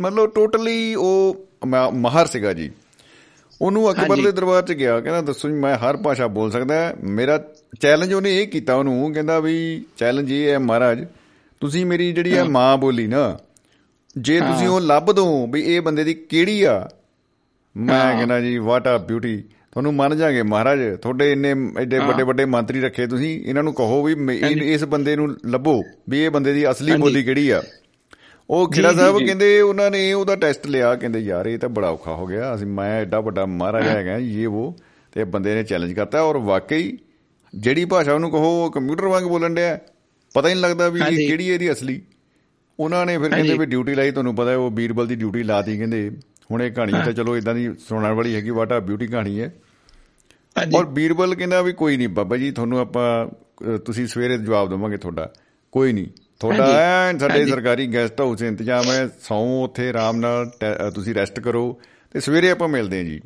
ਮਤਲਬ 0.00 0.30
ਟੋਟਲੀ 0.34 0.94
ਉਹ 0.94 1.46
ਮਾਹਰ 1.92 2.26
ਸੀਗਾ 2.26 2.52
ਜੀ। 2.52 2.70
ਉਹਨੂੰ 3.60 3.90
ਅਕਬਰ। 3.90 4.16
ਦੇ 4.16 4.30
ਦਰਬਾਰ 4.32 4.62
'ਚ 4.62 4.72
ਗਿਆ 4.72 4.98
ਕਹਿੰਦਾ 5.00 5.20
ਦੱਸੋ 5.22 5.48
ਜੀ 5.48 5.54
ਮੈਂ 5.54 5.76
ਹਰ 5.78 5.96
ਭਾਸ਼ਾ 5.96 6.26
ਬੋਲ 6.28 6.50
ਸਕਦਾ 6.50 6.74
ਮੇਰਾ 7.10 7.38
ਚੈਲੰਜ 7.80 8.12
ਉਹਨੇ 8.14 8.36
ਇਹ 8.38 8.46
ਕੀਤਾ 8.48 8.74
ਉਹਨੂੰ 8.74 9.12
ਕਹਿੰਦਾ 9.12 9.38
ਵੀ 9.40 9.54
ਚੈਲੰਜ 9.96 10.32
ਇਹ 10.32 10.48
ਹੈ 10.50 10.58
ਮਹਾਰਾਜ 10.58 11.04
ਤੁਸੀਂ 11.60 11.84
ਮੇਰੀ 11.86 12.12
ਜਿਹੜੀ 12.12 12.36
ਆ 12.36 12.44
ਮਾਂ 12.44 12.76
ਬੋਲੀ 12.78 13.06
ਨਾ 13.06 13.38
ਜੇ 14.16 14.38
ਤੁਸੀਂ 14.40 14.68
ਉਹ 14.68 14.80
ਲੱਭ 14.80 15.10
ਦੋ 15.12 15.24
ਵੀ 15.46 15.60
ਇਹ 15.64 15.80
ਬੰਦੇ 15.80 16.04
ਦੀ 16.04 16.14
ਕਿਹੜੀ 16.14 16.62
ਆ 16.62 16.88
ਮੈਂ। 17.74 18.00
ਕਹਿੰਦਾ 18.16 18.40
ਜੀ 18.40 18.56
ਵਾਟ 18.58 18.86
ਆ 18.88 18.96
ਬਿਊਟੀ 18.98 19.36
ਤੁਹਾਨੂੰ 19.72 19.92
ਮੰਨ 19.94 20.16
ਜਾਗੇ 20.16 20.42
ਮਹਾਰਾਜ 20.42 20.78
ਤੁਹਾਡੇ 21.02 21.30
ਇੰਨੇ 21.32 21.50
ਐਡੇ। 21.78 21.98
ਵੱਡੇ 21.98 22.22
ਵੱਡੇ 22.22 22.44
ਮੰਤਰੀ 22.44 22.80
ਰੱਖੇ 22.80 23.06
ਤੁਸੀਂ 23.06 23.30
ਇਹਨਾਂ 23.44 23.62
ਨੂੰ 23.62 23.72
ਕਹੋ 23.74 24.02
ਵੀ 24.02 24.14
ਇਸ 24.72 24.84
ਬੰਦੇ 24.84 25.14
ਨੂੰ 25.16 25.28
ਲੱਭੋ 25.46 25.80
ਵੀ 26.08 26.22
ਇਹ 26.24 26.30
ਬੰਦੇ 26.30 26.52
ਦੀ 26.52 26.70
ਅਸਲੀ। 26.70 26.96
ਬੋਲੀ 26.96 27.22
ਕਿਹੜੀ 27.22 27.48
ਆ 27.50 27.62
ਉਹ 28.50 28.70
ਖੇੜਾ 28.72 28.92
ਸਾਹਿਬ। 28.92 29.18
ਕਹਿੰਦੇ 29.18 29.60
ਉਹਨਾਂ 29.60 29.90
ਨੇ 29.90 30.12
ਉਹਦਾ 30.12 30.36
ਟੈਸਟ 30.36 30.66
ਲਿਆ 30.66 30.94
ਕਹਿੰਦੇ 30.94 31.18
ਯਾਰ 31.20 31.46
ਇਹ 31.46 31.58
ਤਾਂ 31.58 31.68
ਬੜਾ 31.68 31.88
ਔਖਾ 31.88 32.14
ਹੋ 32.14 32.26
ਗਿਆ 32.26 32.54
ਅਸੀਂ 32.54 32.66
ਮੈਂ 32.66 33.00
ਐਡਾ 33.00 33.20
ਵੱਡਾ 33.20 33.46
ਮਹਾਰਾਜਾ 33.46 33.90
ਹੈਗਾ 33.90 34.16
ਇਹ 34.16 34.48
ਉਹ 34.48 34.76
ਤੇ 35.12 35.24
ਬੰਦੇ 35.24 35.54
ਨੇ 35.54 35.62
ਚੈਲੰਜ 35.62 35.92
ਕਰਤਾ 35.92 36.22
ਔਰ 36.22 36.36
ਵਾਕਈ 36.36 36.98
ਜਿਹੜੀ 37.54 37.84
ਭਾਸ਼ਾ 37.84 38.12
ਉਹਨੂੰ 38.14 38.30
ਕਹੋ 38.30 38.64
ਉਹ 38.64 38.70
ਕੰਪਿਊਟਰ 38.70 39.06
ਵਾਂਗ 39.06 39.24
ਬੋਲਣ 39.24 39.54
ਡਿਆ। 39.54 39.78
ਪਤਾ 40.34 40.48
ਹੀ 40.48 40.54
ਨਹੀਂ 40.54 40.62
ਲੱਗਦਾ 40.62 40.88
ਵੀ 40.88 41.00
ਇਹ। 41.00 41.28
ਕਿਹੜੀ 41.28 41.48
ਇਹਦੀ 41.48 41.72
ਅਸਲੀ। 41.72 42.02
ਉਹਨਾਂ 42.80 43.06
ਨੇ 43.06 43.18
ਫਿਰ 43.18 43.30
ਕਹਿੰਦੇ। 43.30 43.58
ਵੀ 43.58 43.66
ਡਿਊਟੀ 43.66 43.94
ਲਾਈ 43.94 44.10
ਤੁਹਾਨੂੰ 44.10 44.34
ਪਤਾ 44.34 44.50
ਹੈ 44.50 44.56
ਉਹ 44.56 44.70
ਬੀਰਬਲ 44.70 45.06
ਦੀ 45.06 45.14
ਡਿਊਟੀ 45.14 45.42
ਲਾਤੀ 45.42 45.78
ਕਹਿੰਦੇ 45.78 46.10
ਹੁਣ 46.50 46.62
ਇਹ 46.62 46.70
ਕਹਾਣੀ 46.72 46.92
ਤਾਂ 46.92 47.12
ਚਲੋ 47.12 47.36
ਇਦਾਂ 47.36 47.54
ਦੀ 47.54 47.68
ਸੁਣਨ 47.88 48.12
ਵਾਲੀ 48.12 48.34
ਹੈਗੀ 48.34 48.50
ਵਾਟਾ 48.50 48.78
ਬਿਊਟੀ 48.78 49.06
ਕਹਾਣੀ 49.06 49.40
ਹੈ। 49.40 49.54
ਹਾਂਜੀ। 50.58 50.76
ਔਰ 50.76 50.86
ਬੀਰਬਲ 50.86 51.34
ਕਹਿੰਦਾ 51.34 51.62
ਵੀ 51.62 51.72
ਕੋਈ 51.72 51.96
ਨਹੀਂ 51.96 52.08
ਬਾਬਾ 52.08 52.36
ਜੀ 52.36 52.50
ਤੁਹਾਨੂੰ 52.50 52.78
ਆਪਾਂ 52.78 53.28
ਤੁਸੀਂ 53.78 54.06
ਸਵੇਰੇ 54.06 54.38
ਜਵਾਬ 54.38 54.68
ਦੇਵਾਂਗੇ 54.68 54.96
ਤੁਹਾਡਾ 54.96 55.32
ਕੋਈ 55.72 55.92
ਨਹੀਂ। 55.92 56.06
ਤੁਹਾਡਾ। 56.42 57.08
ਐਨ 57.08 57.18
ਸਾਡੇ। 57.18 57.46
ਸਰਕਾਰੀ 57.46 57.86
ਗੈਸਟ 57.86 58.20
ਹਾਊਸ 58.20 58.42
ਇੰਤਜ਼ਾਮ 58.42 58.84
ਹੈ 58.84 59.10
ਸੌਂ 59.22 59.64
ਉੱਥੇ 59.64 59.88
ਆਰਾਮ 59.88 60.16
ਨਾਲ 60.16 60.50
ਤੁਸੀਂ 60.94 61.14
ਰੈਸਟ 61.14 61.40
ਕਰੋ 61.40 61.80
ਤੇ 62.12 62.20
ਸਵੇਰੇ 62.20 62.50
ਆਪਾਂ 62.50 62.68
ਮਿਲਦੇ 62.68 62.96
ਹਾਂ 62.96 63.04
ਜੀ 63.04 63.20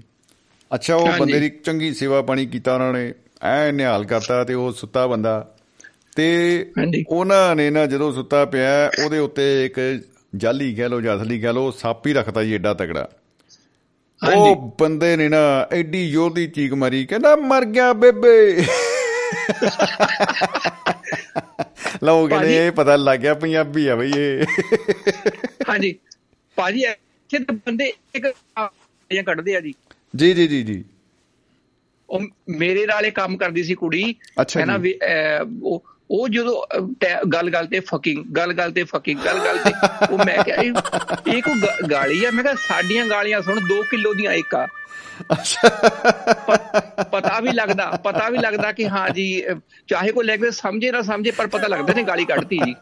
ਅੱਛਾ 0.74 0.94
ਉਹ। 0.94 1.08
ਬੰਦੇ 1.18 1.40
ਦੀ 1.40 1.48
ਚੰਗੀ 1.48 1.94
ਸੇਵਾ 1.94 2.22
ਪਾਣੀ 2.22 2.46
ਕੀਤਾ 2.46 2.74
ਉਹਨਾਂ 2.74 2.92
ਨੇ 2.92 3.14
ਐ 3.42 3.72
ਨਿਹਾਲ 3.72 4.04
ਕਰਤਾ 4.04 4.44
ਤੇ 4.44 4.54
ਉਹ 4.54 4.72
ਸੁੱਤਾ 4.72 5.06
ਬੰਦਾ 5.06 5.54
ਤੇ। 6.16 6.66
ਉਹਨਾਂ 7.08 7.56
ਨੇ 7.56 7.70
ਨਾ 7.70 7.86
ਜਦੋਂ 7.86 8.12
ਸੁੱਤਾ 8.12 8.44
ਪਿਆ 8.44 8.90
ਉਹਦੇ 9.04 9.18
ਉੱਤੇ 9.18 9.66
ਇੱਕ 9.66 10.00
ਜਾਲੀ 10.36 10.74
ਕਹਿ 10.74 10.88
ਲੋ 10.88 11.00
ਜਾਂ 11.00 11.16
ਅਸਲੀ 11.16 11.40
ਕਹਿ 11.40 11.52
ਲੋ 11.52 11.70
ਸੱਪ 11.70 12.06
ਹੀ 12.06 12.12
ਰੱਖਤਾ 12.12 12.42
ਜੀ 12.42 12.52
ਏਡਾ 12.52 12.74
ਤਗੜਾ 12.74 13.08
ਉਹ 14.36 14.74
ਬੰਦੇ 14.80 15.16
ਨੇ 15.16 15.28
ਨਾ 15.28 15.66
ਐਡੀ 15.72 16.10
ਜ਼ੋਰ 16.10 16.32
ਦੀ 16.32 16.46
ਚੀਕ 16.46 16.74
ਮਾਰੀ 16.74 17.06
ਕਹਿੰਦਾ 17.06 17.36
ਮਰ 17.36 17.64
ਗਿਆ 17.64 17.92
ਬੇਬੇ 17.92 18.66
ਲਓ 22.04 22.28
ਕਹਿੰਦੇ 22.28 22.66
ਇਹ 22.66 22.72
ਪਤਾ 22.72 22.96
ਲੱਗ 22.96 23.20
ਗਿਆ 23.20 23.34
ਪੰਜਾਬੀ 23.34 23.86
ਆ 23.86 23.96
ਬਈ 23.96 24.12
ਇਹ। 24.16 24.44
ਹਾਂਜੀ। 25.68 25.94
ਭਾਜੀ 26.56 26.80
ਇੱਥੇ 26.80 27.38
ਤਾਂ 27.38 27.54
ਬੰਦੇ 27.54 27.92
ਇੱਕ 28.14 28.26
ਗਾਲੀਆਂ 28.26 29.22
ਕੱਢਦੇ 29.22 29.56
ਆ 29.56 29.60
ਜੀ। 29.60 29.74
ਜੀ 30.16 30.32
ਜੀ 30.32 30.48
ਜੀ 30.48 30.62
ਜੀ। 30.62 30.84
ਉਹ 32.10 32.20
ਮੇਰੇ 32.48 32.86
ਨਾਲੇ 32.86 33.10
ਕੰਮ 33.10 33.36
ਕਰਦੀ 33.36 33.62
ਸੀ 33.62 33.74
ਕੁੜੀ। 33.74 34.14
ਹੈ 34.56 34.64
ਨਾ 34.64 34.78
ਜੀ। 34.78 34.94
ਉਹ 35.62 35.84
ਉਹ 36.10 36.28
ਜਦੋਂ 36.28 36.82
ਗੱਲ 37.32 37.50
ਗੱਲ 37.50 37.66
ਤੇ 37.66 37.80
ਫਕਿੰਗ 37.80 38.24
ਗੱਲ 38.24 38.52
ਗੱਲ 38.52 38.72
ਤੇ 38.72 38.84
ਫਕਿੰਗ 38.84 39.18
ਗੱਲ 39.24 39.38
ਗੱਲ 39.38 39.58
ਤੇ 39.58 39.70
ਉਹ 40.10 40.18
ਮੈਂ 40.18 40.44
ਕਿਹਾ 40.44 40.56
ਇਹ 40.56 40.72
ਗਾ- 40.72 41.90
ਗਾਲੀ 41.90 42.24
ਆ? 42.24 42.30
ਮੈਂ 42.30 42.44
ਕਿਹਾ 42.44 42.54
ਸਾਡੀਆਂ 42.54 43.06
ਗਾਲੀਆਂ 43.06 43.42
ਸੁਣ 43.42 43.60
2 43.60 43.82
ਕਿਲੋ 43.90 44.14
ਦੀਆਂ 44.14 44.32
ਇੱਕ 44.32 44.54
ਆ। 44.54 44.66
ਪਤਾ 47.10 47.40
ਵੀ 47.40 47.52
ਲੱਗਦਾ 47.52 47.90
ਪਤਾ 47.90 48.28
ਵੀ 48.28 48.38
ਲੱਗਦਾ 48.38 48.72
ਕਿ 48.72 48.88
ਹਾਂ 48.88 49.10
ਜੀ 49.10 49.44
ਚਾਹੇ 49.88 50.12
ਕੋਈ 50.12 50.24
ਲੈਂਗੁਏਜ 50.24 50.54
ਸਮਝੇ 50.54 50.92
ਨਾ 50.92 51.02
ਸਮਝੇ 51.02 51.30
ਪਰ 51.30 51.46
ਪਤਾ 51.46 51.66
ਲੱਗਦਾ 51.66 51.94
ਨੇ 51.94 52.02
ਗਾਲੀ 52.02 52.24
ਕੱਢਤੀ 52.24 52.60
ਜੀ। 52.64 52.74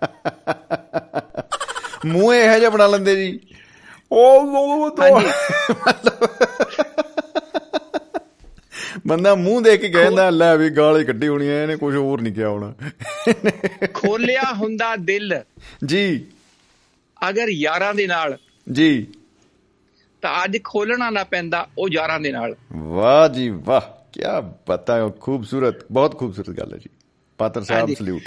ਮੂੰਹ 2.06 2.34
ਇਹੋ 2.34 2.58
ਜਿਹਾ 2.58 2.70
ਬਣਾ 2.70 2.86
ਲੈਂਦੇ 2.86 3.16
ਜੀ। 3.16 3.40
ਉਹ 4.12 4.40
ਉਹ 4.40 4.90
ਤੋਂ 4.90 5.22
ਬੰਦਾ 9.06 9.34
ਮੂੰਹ 9.34 9.62
ਦੇਖ 9.62 9.80
ਕੇ 9.80 9.88
ਕਹਿੰਦਾ 9.88 10.30
ਲੈ 10.30 10.56
ਵੀ 10.56 10.70
ਗਾਲੀ 10.70 11.04
ਕੱਢੀ 11.04 11.28
ਹੋਣੀ 11.28 11.48
ਐ 11.48 11.62
ਇਹਨੇ 11.62 11.76
ਕੁਝ 11.76 11.96
ਹੋਰ 11.96 12.20
ਨਹੀਂ 12.20 12.34
ਕਿਹਾ 12.34 12.48
ਹੋਣਾ। 12.48 12.74
ਖੋਲਿਆ 13.94 14.42
ਹੁੰਦਾ 14.52 14.96
ਦਿਲ। 14.96 15.42
ਜੀ। 15.84 16.26
ਅਗਰ 17.28 17.48
ਯਾਰਾਂ 17.48 17.94
ਦੇ 17.94 18.06
ਨਾਲ 18.06 18.38
ਜੀ। 18.72 19.06
ਤਾਂ 20.24 20.44
ਅੱਜ 20.44 20.58
ਖੋਲਣਾ 20.64 21.10
ਨਾ 21.10 21.24
ਪੈਂਦਾ 21.24 21.68
ਉਹ 21.78 21.88
ਯਾਰਾਂ 21.92 22.20
ਦੇ 22.20 22.32
ਨਾਲ। 22.32 22.56
ਵਾਹ 22.72 23.28
ਜੀ 23.28 23.48
ਵਾਹ 23.50 23.80
ਕੀ 24.12 24.20
ਬਤਾ 24.68 25.08
ਖੂਬਸੂਰਤ 25.20 25.92
ਬਹੁਤ 25.92 26.18
ਖੂਬਸੂਰਤ 26.18 26.50
ਗੱਲ 26.50 26.72
ਹੈ 26.72 26.78
ਜੀ। 26.78 26.90
ਪਾਤਰ 27.38 27.62
ਸਾਹਿਬ। 27.62 27.90
ਸਲੂਟ 27.98 28.22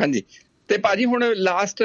ਹਾਂਜੀ। 0.00 0.22
ਤੇ 0.68 0.78
ਭਾਜੀ 0.78 1.04
ਹੁਣ 1.04 1.24
ਲਾਸਟ 1.36 1.82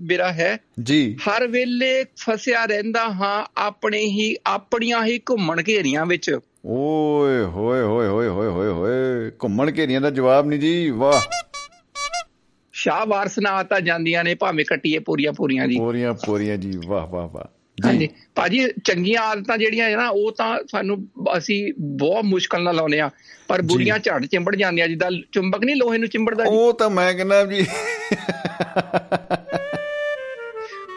ਮੇਰਾ 0.00 0.32
ਹੈ। 0.32 0.58
ਜੀ। 0.82 1.16
ਹਰ 1.16 1.46
ਵੇਲੇ 1.46 2.04
ਫਸਿਆ 2.04 2.64
ਰਹਿੰਦਾ 2.64 3.08
ਹਾਂ 3.08 3.46
ਆਪਣੇ 3.56 3.98
ਹੀ 3.98 4.36
ਆਪਣੀਆਂ 4.46 5.04
ਹੀ 5.04 5.18
ਘੁੰਮਣ 5.18 5.62
ਘੇਰੀਆਂ 5.68 6.06
ਵਿੱਚ। 6.06 6.38
ਓਏ 6.66 7.42
ਹੋਏ 7.42 7.82
ਹੋਏ 7.82 8.06
ਹੋਏ 8.06 8.28
ਹੋਏ 8.28 8.48
ਹੋਏ 8.48 8.68
ਹੋਏ 8.68 9.30
ਘੁੰਮਣ 9.30 9.72
ਘੇਰੀਆਂ 9.76 10.00
ਦਾ 10.00 10.10
ਜਵਾਬ 10.10 10.46
ਨਹੀਂ 10.46 10.60
ਜੀ 10.60 10.90
ਵਾਹ। 10.90 11.20
ਸ਼ਾਹ 12.72 13.06
ਵਾਰਸ 13.06 13.38
ਨਾ 13.38 13.50
ਆਤਾ 13.50 13.80
ਜਾਂਦੀਆਂ 13.80 14.24
ਨੇ 14.24 14.34
ਭਾਵੇਂ 14.34 14.64
ਕੱਟੀਏ 14.64 14.98
ਪੂਰੀਆਂ 14.98 15.32
ਪੂਰੀਆਂ 15.32 15.68
ਜੀ। 15.68 15.78
ਪੂਰੀਆਂ 15.78 16.14
ਪੂਰੀਆਂ 16.14 16.56
ਜੀ 16.56 16.72
ਵਾਹ 16.86 17.06
ਵਾਹ 17.06 17.28
ਵਾਹ। 17.28 17.63
ਹਾਂਜੀ। 17.86 18.08
ਭਾਜੀ 18.34 18.68
ਚੰਗੀਆਂ 18.84 19.22
ਆਦਤਾਂ 19.22 19.58
ਜਿਹੜੀਆਂ 19.58 19.90
ਹੈ 19.90 19.96
ਨਾ 19.96 20.08
ਉਹ 20.08 20.32
ਤਾਂ 20.32 20.58
ਸਾਨੂੰ 20.72 21.08
ਅਸੀਂ 21.38 21.72
ਬਹੁਤ 21.80 22.24
ਮੁਸ਼ਕਲ 22.24 22.62
ਨਾਲ 22.62 22.76
ਲਾਉਨੇ 22.76 23.00
ਆ 23.00 23.10
ਪਰ 23.48 23.62
ਬੁਰੀਆਂ 23.62 23.98
ਝੜ 23.98 24.26
ਚਿੰਬੜ 24.26 24.56
ਜਾਂਦੀਆਂ 24.56 24.88
ਜਿੱਦਾਂ 24.88 25.10
ਚੁੰਬਕ 25.32 25.64
ਨਹੀਂ 25.64 25.76
ਲੋਹੇ 25.76 25.98
ਨੂੰ 25.98 26.08
ਚਿੰਬੜਦਾ 26.08 26.44
ਉਹ 26.46 26.74
ਤਾਂ 26.74 26.90
ਮੈਂ 26.90 27.14
ਕਹਿੰਦਾ 27.14 27.46
ਜੀ 27.46 27.66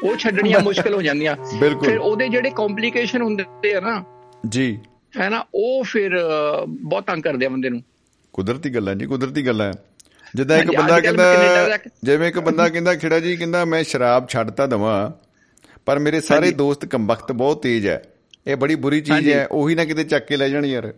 ਉਹ 0.03 0.17
ਛੱਡਣੀਆਂ 0.17 0.59
ਮੁਸ਼ਕਲ 0.59 0.93
ਹੋ 0.93 1.01
ਜਾਂਦੀਆਂ। 1.01 1.35
ਫਿਰ 1.85 1.97
ਉਹਦੇ 1.97 2.29
ਜਿਹੜੇ 2.29 2.49
ਕੰਪਲਿਕੇਸ਼ਨ 2.49 3.21
ਹੁੰਦੇ 3.21 3.73
ਆ 3.73 3.79
ਨਾ 3.79 4.03
ਜੀ। 4.49 4.79
ਹੈ 5.19 5.29
ਨਾ 5.29 5.45
ਉਹ 5.55 5.83
ਫਿਰ 5.83 6.11
ਬਹੁਤ 6.69 7.05
ਤੰਗ 7.07 7.23
ਕਰਦੇ 7.23 7.45
ਆ 7.45 7.49
ਬੰਦੇ 7.49 7.69
ਨੂੰ। 7.69 7.83
ਕੁਦਰਤੀ 8.33 8.75
ਗੱਲਾਂ 8.75 8.95
ਜੀ 8.95 9.05
ਕੁਦਰਤੀ 9.05 9.47
ਗੱਲਾਂ। 9.47 9.73
ਜਿੱਦਾਂ 10.35 10.57
ਇੱਕ 10.57 10.77
ਬੰਦਾ 10.77 10.99
ਕਹਿੰਦਾ 10.99 11.33
ਜਿਵੇਂ 12.03 12.27
ਇੱਕ 12.27 12.39
ਬੰਦਾ 12.39 12.69
ਕਹਿੰਦਾ 12.69 12.95
ਖੇੜਾ 12.95 13.19
ਜੀ 13.19 13.35
ਕਹਿੰਦਾ 13.37 13.65
ਮੈਂ 13.65 13.83
ਸ਼ਰਾਬ 13.83 14.27
ਛੱਡਤਾ 14.29 14.65
ਦਵਾਂ। 14.65 15.26
ਪਰ 15.87 15.99
ਮੇਰੇ 15.99 16.21
ਸਾਰੇ। 16.21 16.51
ਦੋਸਤ 16.51 16.85
ਕੰਬਖਤ 16.85 17.31
ਬਹੁਤ 17.31 17.61
ਤੇਜ਼ 17.63 17.87
ਹੈ। 17.87 18.03
ਇਹ 18.47 18.55
ਬੜੀ 18.55 18.75
ਬੁਰੀ 18.75 19.01
ਚੀਜ਼। 19.01 19.29
ਹੈ 19.29 19.47
ਉਹੀ 19.51 19.75
ਨਾ 19.75 19.85
ਕਿਤੇ 19.85 20.03
ਚੱਕ 20.03 20.25
ਕੇ 20.25 20.37
ਲੈ 20.37 20.49
ਜਾਣ 20.49 20.65
ਯਾਰ। 20.65 20.93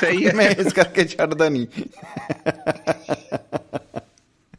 ਸਹੀ 0.00 0.26
ਹੈ। 0.26 0.32
ਮੈਂ 0.32 0.50
ਇਸ 0.50 0.72
ਕਰਕੇ 0.72 1.04
ਛੱਡਦਾ 1.04 1.48
ਨਹੀਂ। 1.48 1.66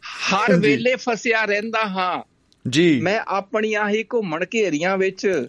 ਹਰ 0.04 0.56
ਵੇਲੇ 0.56 0.96
ਫਸਿਆ 0.96 1.46
ਰਹਿੰਦਾ 1.46 1.80
ਹਾਂ। 1.86 2.24
ਜੀ। 2.70 3.02
ਮੈਂ 3.02 3.20
ਆਪਣੀਆਂ 3.28 3.90
ਹੀ 3.90 4.04
ਘੁੰਮਣ 4.04 4.46
ਘੇਰੀਆਂ 4.54 4.98
ਵਿੱਚ 4.98 5.46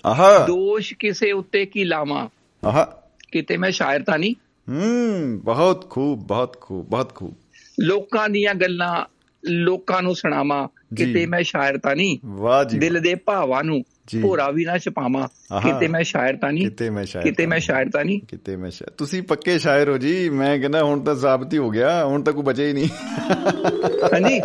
ਦੋਸ਼ 0.46 0.94
ਕਿਸੇ 0.98 1.32
ਉੱਤੇ 1.32 1.66
ਕੀ 1.66 1.84
ਲਾਵਾਂ? 1.84 2.28
ਆਹਾ। 2.64 3.02
ਕਿਤੇ 3.32 3.56
ਮੈਂ 3.56 3.70
ਸ਼ਾਇਰ 3.70 4.02
ਤਾਂ 4.02 4.18
ਨਹੀਂ? 4.18 4.34
ਹੂੰ 4.68 5.40
ਬਹੁਤ 5.44 5.90
ਖੂਬ 5.90 6.18
ਬਹੁਤ 6.18 6.60
ਖੂਬ 6.60 6.86
ਬਹੁਤ 6.86 7.14
ਖੂਬ। 7.14 7.34
ਲੋਕਾਂ 7.80 8.28
ਦੀਆਂ 8.28 8.54
ਗੱਲਾਂ 8.54 9.04
ਲੋਕਾਂ 9.50 10.02
ਨੂੰ 10.02 10.14
ਸੁਣਾਵਾਂ। 10.14 10.68
ਕਿਤੇ 10.96 11.26
ਮੈਂ 11.26 11.42
ਸ਼ਾਇਰ 11.42 11.78
ਤਾਂ 11.78 11.96
ਨਹੀਂ 11.96 12.18
ਵਾਹ 12.24 12.64
ਜੀ 12.64 12.78
ਦਿਲ 12.78 13.00
ਦੇ 13.00 13.14
ਭਾਵਾਂ 13.14 13.64
ਨੂੰ। 13.64 13.82
ਭੋਰਾ 14.22 14.50
ਵੀ 14.50 14.64
ਨਾ 14.64 14.78
ਛਪਾਵਾਂ। 14.78 15.28
ਕਿਤੇ 15.60 15.88
ਮੈਂ 15.88 16.02
ਸ਼ਾਇਰ 16.04 16.36
ਤਾਂ 16.36 16.52
ਨਹੀਂ 16.52 16.64
ਕਿਤੇ 16.64 16.90
ਮੈਂ 16.90 17.04
ਸ਼ਾਇਰ 17.04 17.24
ਕਿਤੇ 17.24 17.46
ਮੈਂ 17.46 17.58
ਸ਼ਾਇਰ 17.58 17.90
ਤਾਂ 17.90 18.04
ਨਹੀਂ। 18.04 18.20
ਕਿਤੇ 18.28 18.56
ਮੈਂ 18.56 18.70
ਸ਼ਾਇਰ 18.70 18.90
ਤੁਸੀਂ 18.90 19.22
ਪੱਕੇ 19.22 19.58
ਸ਼ਾਇਰ 19.58 19.88
ਹੋ 19.88 19.98
ਜੀ 19.98 20.28
ਮੈਂ 20.30 20.58
ਕਹਿੰਦਾ 20.58 20.82
ਹੁਣ 20.84 21.00
ਤਾਂ 21.00 21.14
ਸਾਬਤ 21.14 21.52
ਹੀ 21.52 21.58
ਹੋ 21.58 21.70
ਗਿਆ 21.70 22.04
ਹੁਣ 22.04 22.22
ਤਾਂ 22.22 22.32
ਕੋਈ 22.32 22.42
ਬਚੇ 22.42 22.68
ਹੀ 22.68 22.72
ਨਹੀਂ। 22.72 22.88
ਹਾਂਜੀ। 24.12 24.40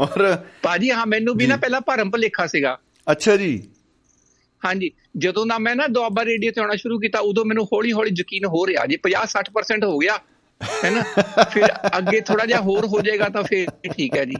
ਔਰ 0.00 0.36
ਭਾਜੀ 0.62 0.90
ਹਾਂ 0.90 1.06
ਮੈਨੂੰ 1.06 1.36
ਵੀ 1.36 1.46
ਨਾ 1.46 1.56
ਪਹਿਲਾਂ 1.56 1.80
ਭਰਮ 1.80 2.10
ਭਲੇਖਾ 2.10 2.46
ਸੀਗਾ। 2.46 2.78
ਅੱਛਾ 3.10 3.36
ਜੀ। 3.36 3.62
ਹਾਂਜੀ 4.64 4.90
ਜਦੋਂ 5.16 5.46
ਦਾ 5.46 5.58
ਮੈਂ 5.58 5.76
ਨਾ 5.76 5.86
ਦੁਆਬਾ 5.86 6.24
ਰੇਡੀਓ 6.24 6.50
ਤੇ 6.50 6.60
ਆਉਣਾ 6.60 6.76
ਸ਼ੁਰੂ 6.76 6.98
ਕੀਤਾ 6.98 7.18
ਉਦੋਂ 7.18 7.44
ਮੈਨੂੰ 7.44 7.64
ਹੌਲੀ 7.64 7.92
ਹੌਲੀ 7.92 8.10
ਯਕੀਨ 8.18 8.44
ਹੋ 8.44 8.66
ਰਿਹਾ 8.66 8.86
ਜੀ 8.86 8.96
50 8.96 9.26
60% 9.32 9.84
ਹੋ 9.84 9.98
ਗਿਆ। 9.98 10.18
ਹੈਨਾ 10.84 11.02
ਫਿਰ 11.44 11.66
ਅੱਗੇ 11.98 12.20
ਥੋੜਾ 12.20 12.44
ਜਿਹਾ 12.46 12.60
ਹੋਰ 12.60 12.86
ਹੋ 12.86 13.00
ਜਾਏਗਾ 13.00 13.28
ਤਾਂ 13.28 13.42
ਫਿਰ 13.42 13.66
ਠੀਕ 13.92 14.16
ਹੈ 14.16 14.24
ਜੀ। 14.24 14.34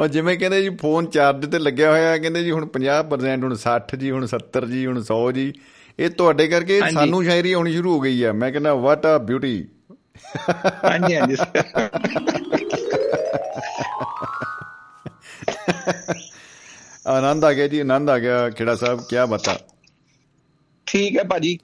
ਔਰ 0.00 0.08
ਜਿਵੇਂ 0.08 0.38
ਕਹਿੰਦੇ 0.38 0.62
ਜੀ 0.62 0.70
ਫੋਨ 0.70 1.06
ਚਾਰਜ 1.06 1.46
ਤੇ 1.50 1.58
ਲੱਗਿਆ 1.58 1.90
ਹੋਇਆ 1.90 2.16
ਕਹਿੰਦੇ 2.18 2.42
ਜੀ 2.44 2.50
ਹੁਣ 2.50 2.66
50% 2.78 3.44
ਹੁਣ 3.44 3.56
60 3.56 3.96
ਜੀ 3.96 4.10
ਹੁਣ 4.10 4.26
70 4.34 4.66
ਜੀ 4.66 4.86
ਹੁਣ 4.86 5.02
100 5.02 5.20
ਜੀ। 5.32 5.52
ਇਹ 5.98 6.10
ਤੁਹਾਡੇ 6.10 6.46
ਕਰਕੇ। 6.48 6.80
ਸਾਨੂੰ 6.92 7.24
ਸ਼ਾਇਰੀ 7.24 7.52
ਆਉਣੀ 7.52 7.72
ਸ਼ੁਰੂ 7.72 7.94
ਹੋ 7.94 8.00
ਗਈ 8.00 8.24
ਹੈ। 8.24 8.32
ਮੈਂ 8.32 8.50
ਕਹਿੰਦਾ 8.52 8.74
ਵਾਟ 8.74 9.06
ਆ 9.06 9.18
ਬਿਊਟੀ 9.18 9.54
ਹਾਂਜੀ 10.84 11.16
ਹਾਂਜੀ। 11.16 11.36
ਆਨੰਦ 17.06 17.44
ਆ 17.44 17.52
ਗਿਆ 17.52 17.68
ਜੀ 17.68 17.80
ਆਨੰਦ 17.80 18.10
ਆ 18.10 18.18
ਗਿਆ। 18.18 18.50
ਖੇੜਾ 18.50 18.74
ਸਾਹਿਬ 18.76 19.00
ਕੀ 19.00 19.16
ਬਤਾ 19.28 19.58
ਠੀਕ 20.86 21.18
ਹੈ 21.18 21.24
ਭਾਜੀ। 21.24 21.58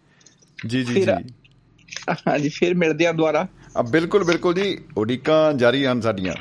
ਜੀ 0.67 0.85
ਜੀ 0.85 0.95
ਜੀ। 0.95 1.07
ਹਾਂਜੀ 2.29 2.49
ਫਿਰ 2.49 2.75
ਮਿਲਦੇ 2.75 3.07
ਆ 3.07 3.13
ਦੁਬਾਰਾ। 3.13 3.47
ਬਿਲਕੁਲ 3.77 4.25
ਬਿਲਕੁਲ 4.25 4.55
ਜੀ 4.55 4.79
ਉਡੀਕਾਂ 4.99 5.53
ਜਾਰੀ 5.55 5.85
ਹਨ 5.87 6.01
ਸਾਡੀਆਂ। 6.01 6.35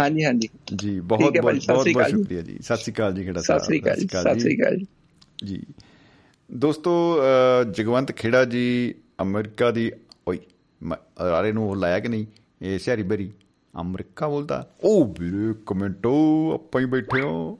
ਹਾਂਜੀ 0.00 0.24
ਹਾਂਜੀ। 0.24 0.48
ਜੀ 0.74 0.98
ਬਹੁਤ 1.00 1.38
ਬਹੁਤ 1.40 1.54
ਬਹੁਤ। 1.68 2.08
ਸ਼ੁਕਰੀਆ 2.10 2.40
ਜੀ। 2.42 2.58
ਸਤਿ 2.62 2.76
ਸ਼੍ਰੀ 2.76 2.92
ਅਕਾਲ 2.92 3.14
ਜੀ 3.14 3.24
ਖੇੜਾ 3.24 3.40
ਸਾਹਿਬ 3.40 3.62
ਸਤਿ 3.62 3.66
ਸ੍ਰੀ 3.66 3.80
ਅਕਾਲ 3.80 3.96
ਜੀ। 3.96 4.06
ਸਤਿ 4.06 4.40
ਸ੍ਰੀ 4.40 4.56
ਅਕਾਲ 4.56 4.76
ਜੀ। 4.76 4.86
ਜੀ। 5.44 5.60
ਦੋਸਤੋ 6.50 6.92
ਜਗਵੰਤ 7.76 8.12
ਖੇੜਾ 8.12 8.44
ਜੀ 8.44 8.94
ਅਮਰੀਕਾ 9.22 9.70
ਦੀ 9.70 9.90
ਓਏ 10.28 10.38
ਆਰੇ 11.20 11.52
ਨੂੰ 11.52 11.76
ਲਾਇਆ 11.80 11.98
ਕਿ 12.00 12.08
ਨਹੀਂ? 12.08 12.26
ਇਹ 12.62 12.78
ਸਿਆਰੀ 12.78 13.02
ਬਰੀ 13.02 13.30
ਅਮਰੀਕਾ 13.74 14.28
ਬੋਲਦਾ? 14.28 14.66
ਉਹ 14.84 15.14
ਵੀਰੇ 15.20 15.54
ਕਮੈਂਟੋ 15.66 16.14
ਆਪਾਂ 16.54 16.80
ਹੀ 16.80 16.86
ਬੈਠੇ 16.86 17.22
ਹਾਂ। 17.22 17.54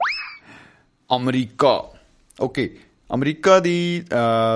ਅਮਰੀਕਾ। 1.09 1.73
ਓਕੇ 2.41 2.69
ਅਮਰੀਕਾ 3.09 3.59
ਦੀ 3.59 4.03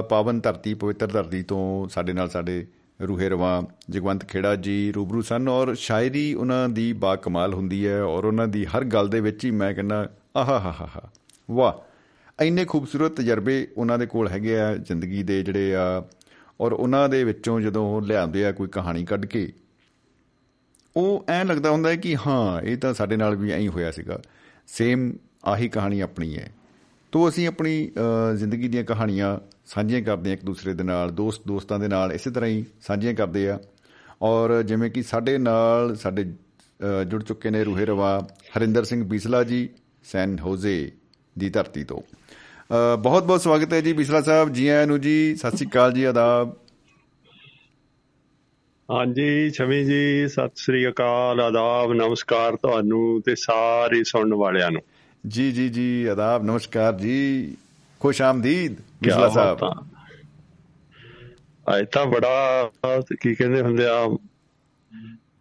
ਪਾਵਨ 0.10 0.40
ਧਰਤੀ 0.40 0.74
ਪਵਿੱਤਰ 0.74 1.08
ਧਰਤੀ 1.08 1.42
ਤੋਂ 1.44 1.88
ਸਾਡੇ 1.90 2.14
ਨਾਲ 2.14 2.30
ਸਾਡੇ 2.30 2.66
ਰੂਹੇ 3.08 3.30
ਰਵਾਂ 3.30 3.62
ਜਗਵੰਤ 3.90 4.26
ਖੇੜਾ 4.26 4.56
ਜੀ 4.56 4.92
ਰੂਬਰੂ 4.92 5.22
ਸਨ 5.22 5.50
ਔਰ 5.50 5.74
ਸ਼ਾਇਰੀ 5.76 6.34
ਉਹਨਾਂ 6.34 6.70
ਦੀ 6.70 6.94
ਬਾ 6.94 7.16
ਕਮਾਲ 7.16 7.54
ਹੁੰਦੀ 7.54 7.88
ਹੈ 7.88 8.02
ਔਰ 8.04 8.26
ਉਹਨਾਂ 8.26 8.48
ਦੀ 8.48 8.66
ਹਰ 8.66 8.84
ਗੱਲ 8.84 9.08
ਦੇ 9.08 9.22
ਵਿੱਚ 9.22 9.46
ਹੀ 9.46 9.52
ਮੈਂ 9.52 9.74
ਕਹਿੰਦਾ, 9.74 10.10
ਆਹਾ 10.38 10.60
ਹਾ 10.60 10.76
ਹਾ 10.82 10.90
ਹਾ। 10.96 11.10
ਵਾਹ, 11.52 12.44
ਇੰਨੇ 12.44 12.66
ਖੂਬਸੂਰਤ 12.66 13.12
ਤਜਰਬੇ 13.12 13.68
ਉਹਨਾਂ 13.78 14.00
ਦੇ 14.00 14.06
ਕੋਲ 14.06 14.28
ਹੈਗੇ 14.28 14.60
ਆ 14.60 14.76
ਜ਼ਿੰਦਗੀ 14.76 15.24
ਦੇ 15.24 15.44
ਜਿਹੜੇ 15.44 15.76
ਆ 15.76 16.04
ਔਰ 16.62 16.72
ਉਹਨਾਂ 16.72 17.10
ਦੇ 17.10 17.24
ਵਿੱਚੋਂ 17.24 17.62
ਜਦੋਂ 17.62 17.96
ਉਹ 17.96 18.02
ਲਿਆਉਂਦੇ 18.02 18.46
ਆ 18.46 18.52
ਕੋਈ 18.52 18.68
ਕਹਾਣੀ 18.68 19.06
ਕੱਢ 19.06 19.26
ਕੇ, 19.26 19.54
ਉਹ 20.98 21.26
ਐਂ 21.30 21.46
ਲੱਗਦਾ 21.46 21.70
ਹੁੰਦਾ 21.70 21.90
ਹੈ 21.90 21.96
ਕਿ 21.96 22.16
ਹਾਂ, 22.28 22.62
ਇਹ 22.62 22.78
ਤਾਂ 22.78 22.94
ਸਾਡੇ 22.94 23.16
ਨਾਲ 23.16 23.36
ਵੀ 23.36 23.52
ਐਂ 23.52 23.60
ਹੀ 23.60 23.68
ਹੋਇਆ 23.68 23.92
ਸੀਗਾ। 23.92 24.20
ਸੇਮ 24.68 25.14
ਆਹੀ 25.46 25.70
ਕਹਾਣੀ 25.70 26.00
ਆਪਣੀ 26.00 26.36
ਹੈ। 26.38 26.52
ਤੋ 27.14 27.28
ਅਸੀਂ 27.30 27.48
ਆਪਣੀ 27.48 27.74
ਅ, 27.90 28.34
ਜ਼ਿੰਦਗੀ 28.36 28.68
ਦੀਆਂ 28.68 28.84
ਕਹਾਣੀਆਂ 28.84 29.38
ਸਾਂਝੀਆਂ 29.66 30.02
ਕਰਦੇ 30.02 30.30
ਹਾਂ 30.30 30.38
ਇੱਕ 30.38 30.46
ਦੂਸਰੇ 30.46 30.74
ਦੇ 30.74 30.84
ਨਾਲ 30.84 31.12
ਦੋਸਤ 31.12 31.42
ਦੋਸਤਾਂ 31.48 31.80
ਦੇ 31.80 31.88
ਨਾਲ 31.88 32.12
ਇਸੇ 32.12 32.32
ਤਰ੍ਹਾਂ 32.32 32.50
ਹੀ 32.50 32.64
ਸਾਂਝੀਆਂ 32.82 33.14
ਕਰਦੇ 33.14 33.48
ਆ 33.50 33.60
ਔਰ 34.22 34.62
ਜਿਵੇਂ 34.64 34.90
ਕਿ 34.92 35.04
ਸਾਡੇ 35.04 35.38
ਨਾਲ 35.38 35.96
ਸਾਡੇ 35.96 36.24
ਅ, 36.24 37.04
ਜੁੜ 37.04 37.24
ਚੁੱਕੇ 37.24 37.50
ਨੇ 37.50 37.64
ਰੂਹੇ 37.64 37.86
ਰਵਾ 37.86 38.18
ਹਰਿੰਦਰ 38.58 38.84
ਸਿੰਘ 38.84 39.04
ਬੀਸਲਾ 39.04 39.44
ਜੀ 39.44 39.68
ਸੈਨ 40.12 40.38
ਹੋਜ਼ੇ 40.40 40.92
ਦੀ 41.36 41.50
ਧਰਤੀ 41.50 41.84
ਤੋਂ। 41.84 42.02
ਬਹੁਤ 42.98 43.24
ਬਹੁਤ 43.24 43.42
ਸਵਾਗਤ 43.42 43.74
ਹੈ 43.74 43.80
ਜੀ 43.82 43.94
ਬੀਸਲਾ 43.94 44.22
ਸਾਹਿਬ 44.22 44.52
ਜੀ 44.54 44.68
ਆਇਆਂ 44.68 44.88
ਨੂੰ 44.88 45.00
ਜੀ 45.02 45.36
ਸਤਿ 45.36 45.58
ਸ੍ਰੀ 45.58 45.68
ਅਕਾਲ 45.70 45.92
ਜੀ 45.94 46.04
ਆਦਾਬ। 46.04 46.54
ਹਾਂਜੀ 48.90 49.50
ਛਵੀ 49.50 49.84
ਜੀ 49.86 50.28
ਸਤਿ 50.28 50.62
ਸ੍ਰੀ 50.64 50.88
ਅਕਾਲ 50.88 51.42
ਆਦਾਬ 51.42 51.94
ਨਮਸਕਾਰ 51.94 52.56
ਤੁਹਾਨੂੰ 52.56 53.22
ਤੇ 53.26 53.36
ਸਾਰੇ 53.36 54.04
ਸੁਣਨ 54.04 54.34
ਵਾਲਿਆਂ 54.34 54.72
ਨੂੰ। 54.72 54.82
ਜੀ 55.28 55.52
ਜੀ 55.52 55.70
ਜੀ 55.70 56.06
ਆਦਾਬ 56.06 56.44
ਨਮਸਕਾਰ 56.44 56.94
ਜੀ। 56.94 57.58
ਖੁਸ਼ 58.00 58.22
ਆਮਦੀਦ 58.22 58.76
ਕਿਆ 58.76 58.84
ਬਿਸਲਾ 59.02 59.30
ਸਾਹਿਬ। 59.30 59.88
ਅੱਜ 61.78 61.86
ਤਾਂ 61.92 62.06
ਬੜਾ 62.06 62.70
ਕੀ 63.22 63.36
ਕਹਿੰਦੇ 63.36 63.62
ਹੁੰਦੇ 63.62 63.86
ਆ 63.86 64.18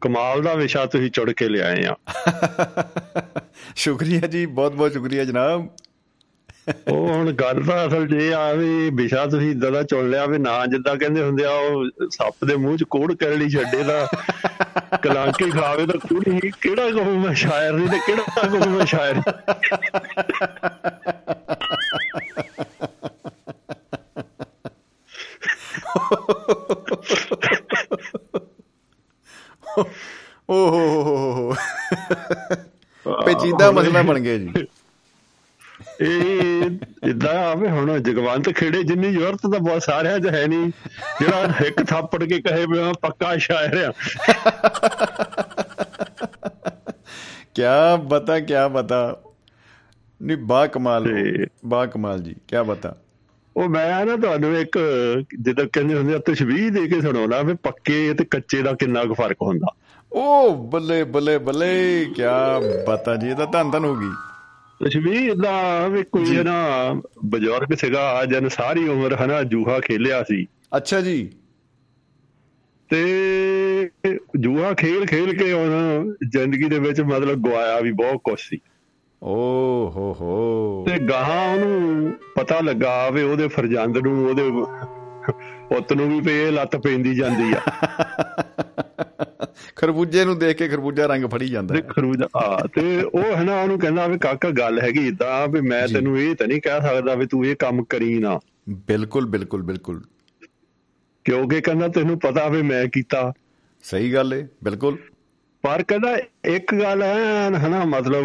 ਕਮਾਲ 0.01 0.43
ਦਾ 0.43 0.55
ਵਿਸ਼ਾ 0.55 0.87
ਤੁਸੀਂ 0.87 1.11
ਚੁੜ 1.11 1.30
ਕੇ 1.30 1.49
ਲਿਆਏ 1.49 1.85
ਆ। 1.85 1.97
ਸ਼ੁਕਰੀਆ 3.76 4.20
ਜੀ 4.20 4.47
ਬਹੁਤ 4.47 4.72
ਬਹੁਤ 4.72 4.93
ਸ਼ੁਕਰੀਆ 4.93 5.24
ਜਨਾਬ। 5.24 5.68
ਉਹ 6.89 7.09
ਹੁਣ 7.09 7.33
ਗੱਲ 7.33 7.62
ਤਾਂ 7.62 7.89
ਅਸਲ 7.89 8.14
ਇਹ 8.14 8.35
ਆ 8.35 8.53
ਵੀ 8.53 8.91
ਵਿਸ਼ਾ 8.91 9.26
ਤੁਸੀਂ 9.26 9.51
ਇਦਾਂ 9.51 9.70
ਦਾ 9.70 9.83
ਚੁਣ 9.83 10.11
ਲਿਆ 10.11 10.26
ਵੀ 10.26 10.39
ਨਾ 10.39 10.66
ਜਿੱਦਾਂ 10.66 10.97
ਕਹਿੰਦੇ 10.97 11.22
ਹੁੰਦੇ 11.22 11.45
ਆ 11.45 11.51
ਉਹ 11.51 11.89
ਸੱਪ 12.11 12.45
ਦੇ 12.45 12.57
ਮੂੰਹ 12.57 12.76
'ਚ 12.76 12.83
ਕੋੜ 12.83 13.14
ਕਰਲੀ 13.14 13.51
ਛੱਡੇ 13.51 13.83
ਦਾ 13.83 14.09
ਕਲਾਂਕੀ 15.03 15.50
ਖਾਵੇ 15.50 15.86
ਤਾਂ 15.86 15.98
ਕੁੜੀ 16.00 16.50
ਕਿਹੜਾ 16.62 16.90
ਕਹੂੰ 16.90 17.18
ਮੈਂ 17.20 17.34
ਸ਼ਾਇਰ 17.36 17.72
ਨਹੀਂ 17.72 17.88
ਤੇ 17.88 17.98
ਕਿਹੜਾ 18.07 18.48
ਕਹੂੰ 18.48 18.70
ਮੈਂ 18.70 18.86
ਸ਼ਾਇਰ 18.86 19.20
ਓਹ 30.48 30.70
ਹੋ 30.70 31.03
ਹੋ 31.05 31.32
ਹੋ 31.34 31.55
ਪੇਚੀਦਾ 33.07 33.70
ਮਸਲਾ 33.72 34.03
ਬਣ 34.03 34.18
ਗਿਆ 34.20 34.38
ਜੀ। 34.38 34.55
ਇਹ 36.03 36.70
ਇਦਾਂ 37.05 37.34
ਆਵੇ 37.34 37.68
ਹੁਣ 37.68 37.98
ਜਗਵੰਤ 37.98 38.50
ਖੇੜੇ 38.50 38.82
ਜਿੰਨੀ 38.82 39.12
ਜ਼ਰੂਰਤ 39.12 39.38
ਤਾਂ 39.42 39.61
ਬਹੁਤ 39.61 39.82
ਸਾਰਿਆਂ 39.82 40.18
'ਚ 40.18 40.26
ਹੈ 40.26 40.46
ਨਹੀਂ। 40.46 40.70
ਜਿਹੜਾ 41.20 41.66
ਇੱਕ 41.66 41.82
ਥਾਪੜ 41.82 42.24
ਕੇ 42.24 42.40
ਕਹੇ 42.40 42.66
ਵੀ 42.66 42.78
ਮੈਂ 42.78 42.94
ਪੱਕਾ 43.03 43.36
ਸ਼ਾਇਰ 43.36 43.84
ਆ। 43.84 43.92
ਕਿਆ 47.55 47.96
ਬਤਾ 47.96 48.40
ਕਿਆ 48.40 48.68
ਬਤਾ। 48.68 49.22
ਨਹੀਂ 50.22 50.36
ਬਾ 50.36 50.66
ਕਮਾਲ 50.66 51.07
ਬਾ 51.66 51.86
ਕਮਾਲ 51.86 52.22
ਜੀ 52.22 52.34
ਕਿਆ 52.48 52.62
ਬਤਾ। 52.62 52.96
ਉਹ 53.57 53.68
ਮੈਂ 53.68 54.07
ਨਾ 54.07 54.16
ਤੁਹਾਨੂੰ 54.16 54.59
ਇੱਕ 54.59 54.78
ਜਿੱਦਾਂ 55.40 55.66
ਕਹਿੰਦੇ 55.72 55.94
ਹੁੰਦੇ 55.94 56.14
ਆ 56.14 56.18
ਤਸ਼ਬੀਹ 56.18 56.70
ਦੇ 56.70 56.86
ਕੇ 56.86 57.00
ਸੁਣਾਉਣਾ 57.00 57.42
ਵੀ 57.42 57.55
ਪੱਕੇ 57.55 58.14
ਤੇ 58.14 58.24
ਕੱਚੇ 58.24 58.62
ਦਾ 58.62 58.72
ਕਿੰਨਾ 58.72 59.05
ਕੁ 59.05 59.14
ਫ਼ਰਕ 59.14 59.36
ਹੁੰਦਾ। 59.42 59.74
ਓ 60.12 60.55
ਬੱਲੇ 60.55 61.05
ਬੱਲੇ 61.05 61.38
ਬੱਲੇ 61.38 62.05
ਕਿਆ 62.16 62.61
ਬਤਾ 62.88 63.16
ਜੀ 63.16 63.28
ਇਹ 63.28 63.34
ਤਾਂ 63.34 63.46
ਧੰਨ 63.46 63.70
ਧੰਨ 63.70 63.84
ਹੋ 63.84 63.94
ਗਈ। 63.94 64.32
ਤਸ਼ਬੀਹ 64.85 65.33
ਇਦਾਂ 65.33 65.89
ਵੀ 65.89 66.03
ਕੋਈ 66.03 66.37
ਹੈ 66.37 66.43
ਨਾ 66.43 66.57
ਬਜ਼ੁਰਗ 67.24 67.76
ਸੀਗਾ 67.76 68.24
ਜਨ 68.24 68.49
ਸਾਰੀ 68.49 68.89
ਉਮਰ 68.89 69.14
ਹਨਾ 69.14 69.43
ਜੂਹਾ 69.43 69.80
ਖੇਲਿਆ 69.80 70.22
ਸੀ। 70.22 70.47
ਅੱਛਾ 70.76 71.01
ਜੀ। 71.01 71.30
ਤੇ 72.91 73.91
ਜੂਹਾ 74.41 74.74
ਖੇਲ 74.74 75.07
ਖੇਲ 75.07 75.39
ਕੇ 75.39 75.53
ਹੁਣ 75.53 76.14
ਜ਼ਿੰਦਗੀ 76.28 76.68
ਦੇ 76.68 76.78
ਵਿੱਚ 76.78 77.01
ਮਤਲਬ 77.01 77.49
ਗਵਾਇਆ 77.49 77.80
ਵੀ 77.80 77.93
ਬਹੁਤ 77.93 78.20
ਕੁਛ 78.24 78.41
ਸੀ। 78.41 78.59
ਓ 79.22 79.37
ਹੋ 79.91 80.16
ਹੋ। 80.20 80.85
ਤੇ 80.89 80.99
ਗਾਹਾਂ 80.99 81.55
ਉਹਨੂੰ 81.55 82.12
ਪਤਾ 82.35 82.61
ਲੱਗਾ 82.61 83.11
ਵੀ 83.11 83.22
ਉਹਦੇ 83.22 83.49
ਫਰਜ਼ੰਦ 83.49 83.99
ਨੂੰ 83.99 84.28
ਉਹਦੇ 84.28 84.51
ਪੁੱਤ 85.68 85.93
ਨੂੰ 85.93 86.09
ਵੀ 86.09 86.20
ਵੀ 86.20 86.43
ਇਹ 86.43 86.53
ਲੱਤ 86.53 86.76
ਪੈਂਦੀ 86.76 87.14
ਜਾਂਦੀ 87.14 87.55
ਆ। 87.55 87.61
ਖਰਬੂਜੇ 89.83 90.24
ਨੂੰ 90.24 90.39
ਦੇਖ 90.39 90.57
ਕੇ 90.57 90.68
ਖਰਬੂਜਾ 90.68 91.07
ਰੰਗ 91.07 91.24
ਫੜੀ 91.24 91.49
ਜਾਂਦਾ 91.49 91.74
ਹੈ। 91.74 91.80
ਖਰੂਜ 91.80 92.22
ਆ 92.37 92.68
ਤੇ 92.74 93.03
ਉਹ 93.03 93.22
ਹੈ 93.22 93.43
ਨਾ 93.43 93.62
ਉਹਨੂੰ 93.62 93.78
ਕਹਿੰਦਾ 93.78 94.07
ਵੀ 94.07 94.18
ਕਾਕਾ 94.18 94.51
ਗੱਲ 94.51 94.80
ਹੈਗੀ 94.80 95.09
ਇਦਾਂ 95.09 95.49
ਵੀ 95.49 95.61
ਮੈਂ। 95.61 95.89
ਤੈਨੂੰ 95.89 96.20
ਇਹ 96.20 96.35
ਤਾਂ 96.35 96.47
ਨਹੀਂ 96.47 96.61
ਕਹਿ 96.61 96.80
ਸਕਦਾ 96.80 97.14
ਵੀ 97.14 97.26
ਤੂੰ 97.26 97.47
ਇਹ 97.47 97.57
ਕੰਮ 97.57 97.85
ਕਰੀ 97.85 98.18
ਨਾ। 98.18 98.41
ਬਿਲਕੁਲ 98.68 99.26
ਬਿਲਕੁਲ 99.26 99.62
ਬਿਲਕੁਲ। 99.62 100.03
ਕਿਉਂਕਿ 101.24 101.61
ਕਹਿੰਦਾ 101.61 101.89
ਤੈਨੂੰ 101.89 102.18
ਪਤਾ 102.18 102.49
ਵੀ 102.49 102.62
ਮੈਂ 102.62 102.87
ਕੀਤਾ। 102.87 103.33
ਸਹੀ 103.83 104.14
ਗੱਲ 104.14 104.33
ਹੈ 104.33 104.49
ਬਿਲਕੁਲ। 104.64 104.99
ਪਰ 105.62 105.83
ਕਹਿੰਦਾ 105.89 106.16
ਇੱਕ 106.45 106.74
ਗੱਲ 106.74 107.03
ਹੈ 107.03 107.49
ਹਨਾ 107.49 107.85
ਮਤਲਬ 107.85 108.24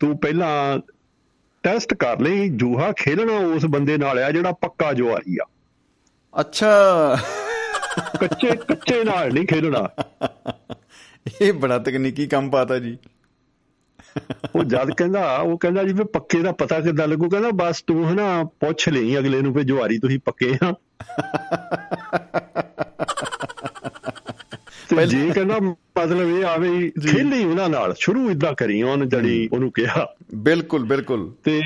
ਤੂੰ 0.00 0.18
ਪਹਿਲਾਂ 0.18 0.78
ਟੈਸਟ 1.62 1.94
ਕਰ 1.94 2.20
ਲਈ 2.20 2.48
ਜੂਹਾ 2.48 2.92
ਖੇਲਣਾ 2.92 3.36
ਉਸ 3.36 3.66
ਬੰਦੇ 3.66 3.98
ਨਾਲ 3.98 4.18
ਆ 4.18 4.30
ਜਿਹੜਾ 4.30 4.52
ਪੱਕਾ 4.52 4.92
ਜੁਆਰੀ 4.92 5.38
ਆ। 5.42 5.46
ਅੱਛਾ। 6.40 6.68
ਕੱਚੇ 8.20 8.56
ਕੱਚੇ 8.56 9.04
ਨਾਲ 9.04 9.32
ਨਹੀਂ 9.32 9.46
ਖੇਲਣਾ 9.46 9.88
ਇਹ 11.42 11.52
ਬੜਾ 11.52 11.78
ਤਕਨੀਕੀ 11.78 12.26
ਕੰਮ 12.26 12.50
ਪਾਤਾ 12.50 12.78
ਜੀ। 12.78 12.98
ਉਹ 14.54 14.64
ਜਦ 14.64 14.90
ਕਹਿੰਦਾ 14.90 15.36
ਉਹ 15.36 15.58
ਕਹਿੰਦਾ 15.58 15.84
ਜੀ 15.84 15.92
ਵੀ 15.92 16.04
ਪੱਕੇ 16.04 16.42
ਦਾ 16.42 16.52
ਪਤਾ 16.52 16.80
ਕਿੱਦਾਂ 16.80 17.08
ਲੱਗੂ। 17.08 17.28
ਕਹਿੰਦਾ 17.28 17.50
ਬਸ 17.54 17.82
ਤੂੰ 17.82 18.12
ਹਨਾ 18.12 18.44
ਪੁੱਛ 18.44 18.88
ਲਈ 18.88 19.18
ਅਗਲੇ 19.18 19.40
ਨੂੰ 19.40 19.52
ਵੀ 19.52 19.64
ਜੁਆਰੀ 19.64 19.98
ਤੁਸੀਂ 19.98 20.18
ਪੱਕੇ 20.24 20.54
ਆ। 20.64 20.74
ਤੇ 24.88 24.96
ਪਹਿਲਾਂ- 24.96 25.08
ਜੇ 25.08 25.30
ਕਹਿੰਦਾ 25.30 25.58
ਮਤਲਬ 25.60 26.38
ਇਹ 26.38 26.44
ਆਵੇ। 26.44 26.90
ਖੇਲੀ 26.90 27.44
ਉਹਨਾਂ 27.44 27.68
ਨਾਲ। 27.68 27.94
ਸ਼ੁਰੂ 27.98 28.30
ਇਦਾਂ 28.30 28.52
ਕਰੀ 28.52 28.82
ਉਹਨ 28.82 29.08
ਜੜੀ 29.08 29.48
ਉਹਨੂੰ 29.52 29.72
ਕਿਹਾ। 29.72 30.14
ਬਿਲਕੁਲ 30.34 30.84
ਬਿਲਕੁਲ। 30.84 31.34
ਤੇ 31.44 31.60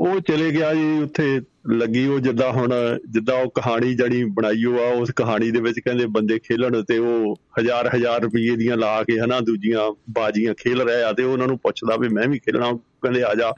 ਉਹ 0.00 0.20
ਚਲੇ 0.20 0.50
ਗਿਆ 0.50 0.74
ਜੀ 0.74 0.98
ਉੱਥੇ 0.98 1.40
ਲੱਗੀ 1.70 2.06
ਉਹ 2.06 2.20
ਜਿੱਦਾਂ 2.20 2.52
ਹੁਣ 2.52 2.98
ਜਿੱਦਾਂ 3.10 3.36
ਉਹ 3.36 3.50
ਕਹਾਣੀ 3.50 3.94
ਜੜੀ 3.94 4.24
ਬਣਾਈ 4.24 4.64
ਉਹ 4.64 4.80
ਆ 4.80 4.86
ਉਸ 4.86 5.10
ਕਹਾਣੀ 5.16 5.50
ਦੇ 5.50 5.60
ਵਿੱਚ 5.60 5.80
ਕਹਿੰਦੇ 5.80 6.06
ਬੰਦੇ 6.06 6.38
ਖੇਲਣ 6.38 6.82
ਤੇ 6.82 6.98
ਉਹ 6.98 7.40
ਹਜ਼ਾਰ 7.60 7.96
ਹਜ਼ਾਰ 7.96 8.20
ਰੁਪਏ 8.20 8.56
ਦੀਆਂ 8.56 8.76
ਲਾ 8.76 9.02
ਕੇ 9.02 9.20
ਹਨਾ 9.20 9.40
ਦੂਜੀਆਂ 9.40 9.94
ਬਾਜੀਆਂ 10.10 10.54
ਖੇਲ 10.54 10.82
ਰਹੇ 10.82 11.02
ਆ 11.02 11.12
ਤੇ 11.12 11.22
ਉਹਨਾਂ 11.22 11.46
ਨੂੰ 11.46 11.58
ਪੁੱਛਦਾ 11.58 11.96
ਵੀ 11.96 12.08
ਮੈਂ 12.08 12.28
ਵੀ 12.28 12.38
ਖੇਲਣਾ 12.38 12.72
ਕਹਿੰਦੇ 12.72 13.22
ਆ 13.22 13.34
ਜਾ। 13.34 13.52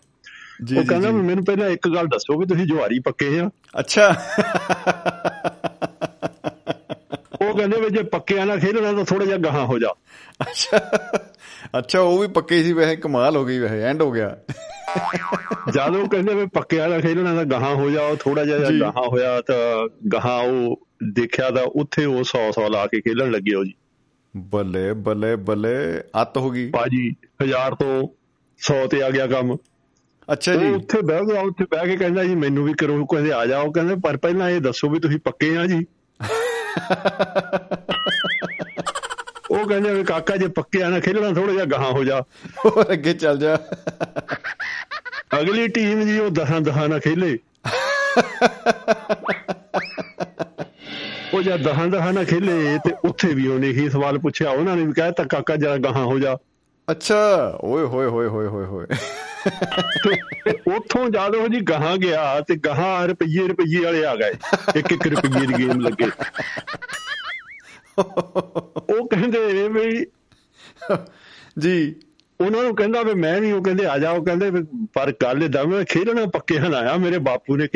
ਜੀ 0.64 0.76
ਉਹ 0.78 0.84
ਕਹਿੰਦਾ 0.84 1.10
ਵੀ 1.10 1.20
ਮੈਨੂੰ 1.20 1.44
ਪਹਿਲਾਂ 1.44 1.68
ਇੱਕ 1.68 1.88
ਗੱਲ 1.88 2.06
ਦੱਸੋ 2.06 2.38
ਵੀ 2.38 2.46
ਤੁਸੀਂ 2.46 2.66
ਜੁਆਰੀ 2.66 2.98
ਪੱਕੇ 2.98 3.40
ਆ? 3.40 3.50
ਅੱਛਾ। 3.80 4.08
ਉਹ 7.42 7.56
ਕਹਿੰਦੇ 7.58 7.80
ਵੀ 7.80 7.96
ਜੇ 7.96 8.02
ਪੱਕਿਆਂ 8.02 8.46
ਨਾਲ 8.46 8.60
ਖੇਲਣਾ 8.60 8.92
ਤਾਂ 8.92 9.04
ਥੋੜਾ 9.04 9.24
ਜਿਹਾ 9.24 9.36
ਗਾਹਾਂ 9.36 9.64
ਹੋ 9.66 9.78
ਜਾ। 9.78 9.88
ਅੱਛਾ। 10.40 11.00
ਅੱਛਾ 11.78 12.00
ਉਹ 12.00 12.18
ਵੀ 12.18 12.26
ਪੱਕੇ 12.26 12.62
ਸੀ 12.62 12.72
ਵੈਸੇ 12.72 12.96
ਕਮਾਲ 12.96 13.36
ਹੋ 13.36 13.44
ਗਈ 13.44 13.58
ਵੈਸੇ 13.58 13.82
ਐਂਡ 13.82 14.02
ਹੋ 14.02 14.12
ਗਿਆ। 14.12 14.36
ਜਦ 15.70 16.08
ਕਹਿੰਦੇ 16.08 16.34
ਵੀ 16.34 16.46
ਪੱਕਿਆਂ 16.46 16.88
ਨਾਲ 16.88 17.00
ਖੇਲਣਾ 17.00 17.34
ਤਾਂ 17.34 17.44
ਗਾਹਾਂ 17.44 17.74
ਹੋ 17.74 17.90
ਜਾ 17.90 18.02
ਉਹ 18.02 18.16
ਥੋੜਾ 18.16 18.44
ਜਿਹਾ। 18.44 18.58
ਗਾਹਾਂ 18.58 19.08
ਹੋਇਆ 19.08 19.40
ਤਾਂ 19.40 19.88
ਗਾਹਾਂ 20.12 20.38
ਉਹ 20.38 20.86
ਦੇਖਿਆ 21.12 21.50
ਤਾਂ 21.50 21.62
ਉੱਥੇ 21.62 22.04
ਉਹ 22.04 22.24
100 22.24 22.50
100 22.50 22.68
ਲਾ 22.68 22.86
ਕੇ 22.86 23.00
ਖੇਲਣ 23.00 23.30
ਲੱਗੇ 23.30 23.54
ਉਹ 23.54 23.64
ਜੀ। 23.64 23.74
ਬੱਲੇ 24.36 24.92
ਬੱਲੇ 24.92 25.36
ਬੱਲੇ 25.36 26.02
ਅੱਤ 26.22 26.38
ਹੋ 26.38 26.50
ਗਈ। 26.50 26.70
ਬਾਜੀ 26.70 27.14
1000 27.42 27.74
ਤੋਂ 27.74 28.08
100 28.58 28.86
ਤੇ 28.86 29.02
ਆ 29.02 29.10
ਗਿਆ 29.10 29.26
ਕੰਮ। 29.26 29.56
ਅੱਛਾ 30.32 30.54
ਜੀ। 30.54 30.74
ਉੱਥੇ 30.74 31.02
ਬਹਿ 31.02 31.20
ਗਿਆ 31.20 31.40
ਉੱਥੇ 31.40 31.64
ਬਹਿ 31.64 31.88
ਕੇ 31.88 31.96
ਕਹਿੰਦਾ 31.96 32.24
ਜੀ 32.24 32.34
ਮੈਨੂੰ 32.34 32.64
ਵੀ 32.64 32.72
ਕਰੋ 32.72 33.04
ਕਹਿੰਦੇ 33.04 33.32
ਆ 33.32 33.46
ਜਾਓ 33.46 33.70
ਕਹਿੰਦੇ 33.70 33.94
ਪਰ 33.94 34.16
ਪਹਿਲਾਂ 34.16 34.50
ਇਹ 34.50 34.60
ਦੱਸੋ 34.60 34.90
ਵੀ 34.90 35.00
ਤੁਸੀਂ 35.00 35.18
ਪੱਕੇ 35.18 35.56
ਆ 35.56 35.66
ਜੀ। 35.66 35.86
ਉਹ 39.50 39.68
ਕਹਿੰਦੇ 39.68 39.94
ਵੀ 39.94 40.04
ਕਾਕਾ 40.04 40.36
ਜੇ 40.36 40.48
ਪੱਕੇ 40.48 40.82
ਆ 40.82 40.88
ਨਾ 40.88 41.00
ਖੇਲਣਾ 41.00 41.40
ਥੋੜਾ 41.40 41.52
ਜਿਹਾ 41.52 41.64
ਗਾਹਾਂ 41.64 41.90
ਹੋ 41.90 42.04
ਜਾ। 42.04 42.20
ਹੋਰ 42.64 42.92
ਅੱਗੇ 42.92 43.12
ਚੱਲ 43.14 43.38
ਜਾ। 43.38 43.58
ਅਗਲੀ 45.40 45.68
ਟੀਮ 45.68 46.02
ਜੀ 46.02 46.18
ਉਹ 46.18 46.30
ਦਹਾਂ 46.30 46.60
ਦਹਾਂ 46.60 46.88
ਨਾਲ 46.88 47.00
ਖੇਲੇ। 47.00 47.38
ਉਹ 51.34 51.42
ਜਦ 51.42 51.62
ਦਹਾਂ 51.62 51.86
ਦਹਾਂ 51.86 52.12
ਨਾਲ 52.12 52.24
ਖੇਲੇ 52.24 52.78
ਤੇ 52.84 52.94
ਉੱਥੇ 53.04 53.28
ਵੀ 53.28 53.46
ਉਹਨੇ 53.46 53.68
ਹੀ 53.68 53.88
ਸਵਾਲ 53.90 54.18
ਪੁੱਛਿਆ 54.18 54.50
ਉਹਨਾਂ 54.50 54.76
ਨੇ 54.76 54.84
ਵੀ 54.84 54.92
ਕਹਿਤਾ 54.92 55.24
ਕਾਕਾ 55.24 55.56
ਜਰਾ 55.56 55.76
ਗਾਹਾਂ 55.76 56.04
ਹੋ 56.04 56.18
ਜਾ। 56.18 56.36
ਅੱਛਾ 56.90 57.16
ਓਏ 57.60 57.84
ਹੋਏ 57.84 58.06
ਹੋਏ 58.06 58.26
ਹੋਏ 58.26 58.46
ਹੋਏ 58.46 58.64
ਹੋਏ। 58.64 58.86
ਉੱਥੋਂ 60.76 61.10
ਜਦ 61.10 61.34
ਉਹ 61.34 61.48
ਜੀ 61.48 61.60
ਗਾਹਾਂ 61.60 61.96
ਗਿਆ 61.96 62.40
ਤੇ 62.40 62.56
ਗਾਹਾਂ 62.56 63.08
ਰੁਪਈਏ 63.08 63.48
ਰੁਪਈਏ 63.48 63.84
ਵਾਲੇ 63.84 64.04
ਆ 64.04 64.16
ਗਏ। 64.16 64.32
ਇੱਕ 64.76 64.92
ਇੱਕ 64.92 65.06
ਰੁਪਈਏ 65.06 65.46
ਦੀ 65.46 65.54
ਗੇਮ 65.58 65.80
ਲੱਗੇ। 65.80 66.10
ਉਹ 67.98 69.08
ਕਹਿੰਦੇ 69.08 69.68
ਵੀ 69.68 70.06
ਜੀ। 71.58 71.94
ਉਹਨਾਂ 72.40 72.62
ਨੂੰ 72.62 72.74
ਕਹਿੰਦਾ 72.76 73.02
ਵੀ 73.02 73.14
ਮੈਂ 73.14 73.40
ਵੀ 73.40 73.52
ਉਹ 73.52 73.62
ਕਹਿੰਦੇ 73.62 73.86
ਆ 73.86 73.98
ਜਾਓ 73.98 74.24
ਕਹਿੰਦੇ 74.24 74.50
ਪਰ 74.94 75.12
ਗੱਲ 75.22 75.42
ਏਦਾਂ 75.42 75.64
ਮੈਂ 75.64 75.84
ਖੇਡਣਾ 75.84 76.26
ਪੱਕੇ 76.26 76.58
ਹਲਾਇਆ 76.58 76.96
ਮੇਰੇ 76.96 77.18
ਬਾਪੂ 77.18 77.56
ਨੇ 77.56 77.68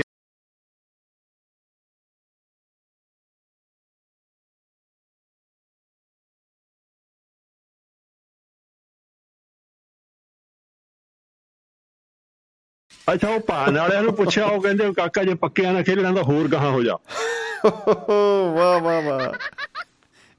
ਅੱਛਾ 13.15 13.29
ਉਹ 13.29 13.41
ਭਾਨ 13.41 13.79
ਵਾਲਿਆਂ 13.79 14.03
ਨੂੰ 14.03 14.15
ਪੁੱਛਿਆ 14.15 14.45
ਉਹ 14.47 14.61
ਕਹਿੰਦੇ 14.63 14.93
ਕਾਕਾ 14.93 15.25
ਜੇ 15.25 15.35
ਪੱਕਿਆਂ 15.35 15.73
ਨਾਲ 15.73 15.83
ਖੇਡਣਾ 15.83 16.13
ਤਾਂ 16.15 16.23
ਹੋਰ 16.23 16.49
ਗਾਹਾਂ 16.49 16.71
ਹੋ 16.71 16.83
ਜਾ। 16.83 16.97
ਵਾਹ 18.55 18.81
ਵਾਹ 18.81 19.03
ਵਾਹ। 19.03 19.33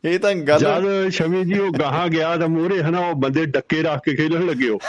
ਇਹ 0.05 0.19
ਤਾਂ 0.19 0.35
ਗੱਲ 0.35 0.59
ਜਦ 0.59 1.09
ਸ਼ਮੀ 1.09 1.43
ਜੀ 1.45 1.59
ਉਹ 1.59 1.71
ਗਾਹਾਂ 1.79 2.07
ਗਿਆ 2.07 2.37
ਤਾਂ 2.37 2.47
ਮੂਹਰੇ 2.47 2.83
ਹਨਾ 2.83 2.99
ਉਹ 2.99 3.15
ਬੰਦੇ 3.15 3.45
ਡੱਕੇ 3.45 3.83
ਰੱਖ 3.83 4.01
ਕੇ 4.03 4.15
ਖੇਡਣ 4.15 4.45
ਲੱਗੇ 4.45 4.69
ਉਹ। 4.69 4.79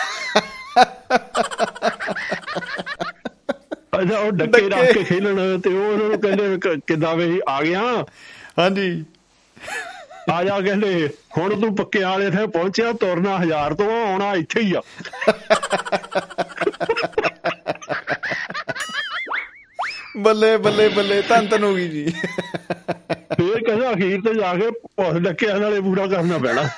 ਅੱਛਾ 4.00 4.18
ਉਹ 4.18 4.32
ਡੱਕੇ 4.32 4.68
ਰੱਖ। 4.68 4.92
ਕੇ 4.92 5.04
ਖੇਲਣ 5.04 5.60
ਤੇ 5.60 5.70
ਉਹ 5.70 5.92
ਉਹਨਾਂ 5.92 6.08
ਨੂੰ 6.08 6.20
ਕਹਿੰਦੇ 6.20 6.58
ਕਿੱਦਾਂ 6.86 7.16
ਵੇ 7.16 7.40
ਆ 7.48 7.62
ਗਿਆ? 7.62 7.82
ਹਾਂਜੀ। 8.58 9.04
ਆ 10.32 10.44
ਜਾ 10.44 10.60
ਕਹਿੰਦੇ 10.60 11.08
ਹੁਣ 11.38 11.60
ਤੂੰ 11.60 11.76
ਪੱਕੇ 11.76 12.02
ਵਾਲੇ 12.02 12.30
ਤੇ 12.30 12.46
ਪਹੁੰਚਿਆ 12.46 12.92
ਤੁਰਨਾ 12.92 13.38
ਹਜ਼ਾਰ 13.42 13.74
ਤੋਂ 13.74 14.06
ਆਉਣਾ 14.06 14.34
ਇੱਥੇ 14.34 14.60
ਹੀ 14.60 14.74
ਆ। 14.74 14.80
ਬੱਲੇ 20.16 20.56
ਬੱਲੇ 20.56 20.88
ਬੱਲੇ 20.88 21.22
ਧੰਨ 21.22 21.64
ਹੋ 21.64 21.74
ਗਈ 21.74 21.88
ਜੀ। 21.88 22.12
ਫੇਰ 23.12 23.51
ਕਹਿੰਦਾ 23.83 23.93
ਅਖੀਰ 23.93 24.20
ਤੇ 24.20 24.35
ਜਾ 24.35 24.55
ਕੇ 24.55 24.66
ਉਸ 25.03 25.18
ਡੱਕਿਆਂ 25.18 25.59
ਨਾਲੇ 25.61 25.80
ਪੂਰਾ 25.80 26.07
ਕਰਨਾ 26.07 26.39
ਪੈਣਾ। 26.39 26.68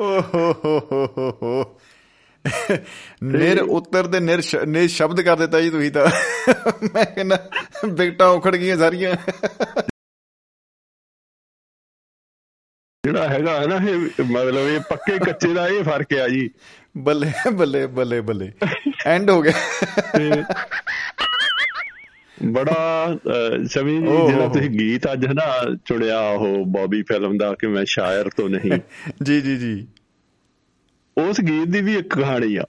ਓ 0.00 0.20
ਹੋ 0.20 0.52
ਹੋ 0.64 0.78
ਹੋ 0.92 1.06
ਹੋ 1.18 1.38
ਹੋ 1.42 1.80
ਨਿਰ 3.22 3.60
ਉੱਤਰ 3.60 4.06
ਦੇ 4.06 4.20
ਨਿਰ 4.20 4.66
ਨੇ 4.66 4.88
ਸ਼ਬਦ 4.88 5.20
ਕਰ 5.20 5.36
ਦਿੱਤਾ 5.36 5.60
ਜੀ 5.60 5.70
ਤੁਸੀਂ 5.70 5.90
ਤਾਂ। 5.90 6.06
ਮੈਂ 6.94 7.04
ਕਹਿੰਦਾ 7.04 7.50
ਵਿਕਟਾਂ 7.84 8.28
ਉਖੜ 8.28 8.56
ਗਈਆਂ 8.56 8.76
ਸਾਰੀਆਂ। 8.76 9.16
ਜਿਹੜਾ 13.04 13.28
ਹੈਗਾ 13.28 13.60
ਹੈ 13.60 13.66
ਨਾ 13.66 13.76
ਇਹ 13.76 14.24
ਮਤਲਬ 14.24 14.68
ਇਹ 14.68 14.80
ਪੱਕੇ 14.80 15.18
ਕੱਚੇ 15.18 15.54
ਦਾ 15.54 15.68
ਇਹ 15.68 15.84
ਫ਼ਰਕ 15.84 16.14
ਆ 16.14 16.28
ਜੀ। 16.28 16.50
ਬੱਲੇ 16.96 17.50
ਬੱਲੇ 17.52 17.86
ਬੱਲੇ 17.86 18.20
ਬੱਲੇ। 18.20 18.52
ਐਂਡ 19.06 19.30
ਹੋ 19.30 19.42
ਗਿਆ। 19.42 19.52
ਬੜਾ 22.44 23.08
ਸਮੀ 23.70 23.98
ਜਿਹੜਾ 23.98 24.48
ਤੁਸੀਂ 24.48 24.70
ਗੀਤ 24.70 25.12
ਅੱਜ 25.12 25.26
ਨਾ 25.26 25.76
ਚੁਣਿਆ 25.84 26.20
ਉਹ 26.20 26.66
ਬੌਬੀ 26.66 27.02
ਫਿਲਮ 27.02 27.38
ਦਾ 27.38 27.54
ਕਿ 27.54 27.66
ਮੈਂ 27.66 27.84
ਸ਼ਾਇਰ 27.84 28.28
ਤੋਂ 28.28 28.48
ਨਹੀਂ। 28.48 28.72
ਜੀ 29.22 29.40
ਜੀ 29.40 29.56
ਜੀ। 29.56 29.86
ਉਸ 31.18 31.40
ਗੀਤ 31.40 31.68
ਦੀ 31.68 31.80
ਵੀ 31.80 31.96
ਇੱਕ 31.96 32.14
ਕਹਾਣੀ 32.14 32.56
ਆ। 32.56 32.64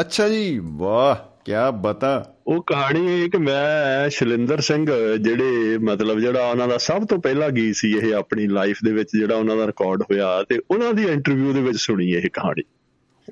ਅੱਛਾ 0.00 0.28
ਜੀ 0.28 0.60
ਵਾਹ 0.62 1.30
ਕੀ 1.44 1.52
ਬਤਾ। 1.74 2.34
ਉਹ 2.46 2.62
ਕਹਾਣੀ 2.62 3.22
ਹੈ 3.22 3.28
ਕਿ 3.28 3.38
ਮੈਂ 3.38 4.10
ਸ਼ਲਿੰਦਰ 4.10 4.60
ਸਿੰਘ 4.60 4.86
ਜਿਹੜੇ 5.16 5.78
ਮਤਲਬ 5.78 6.20
ਜਿਹੜਾ 6.20 6.50
ਉਹਨਾਂ 6.50 6.68
ਦਾ 6.68 6.78
ਸਭ 6.78 7.06
ਤੋਂ 7.06 7.18
ਪਹਿਲਾ 7.18 7.48
ਗੀਤ 7.48 7.76
ਸੀ 7.76 7.96
ਇਹ 7.96 8.14
ਆਪਣੀ 8.14 8.46
ਲਾਈਫ 8.46 8.78
ਦੇ 8.84 8.92
ਵਿੱਚ 8.92 9.08
ਜਿਹੜਾ 9.18 9.36
ਉਹਨਾਂ 9.36 9.56
ਦਾ 9.56 9.66
ਰਿਕਾਰਡ 9.66 10.02
ਹੋਇਆ 10.02 10.42
ਤੇ 10.48 10.58
ਉਹਨਾਂ 10.70 10.94
ਦੀ 10.94 11.02
ਇੰਟਰਵਿਊ 11.02 11.52
ਦੇ 11.52 11.60
ਵਿੱਚ 11.60 11.78
ਸੁਣੀ 11.78 12.10
ਇਹ 12.10 12.30
ਕਹਾਣੀ। 12.32 12.62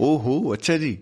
ਓਹੋ 0.00 0.54
ਅੱਛਾ 0.54 0.78
ਜੀ। 0.78 0.98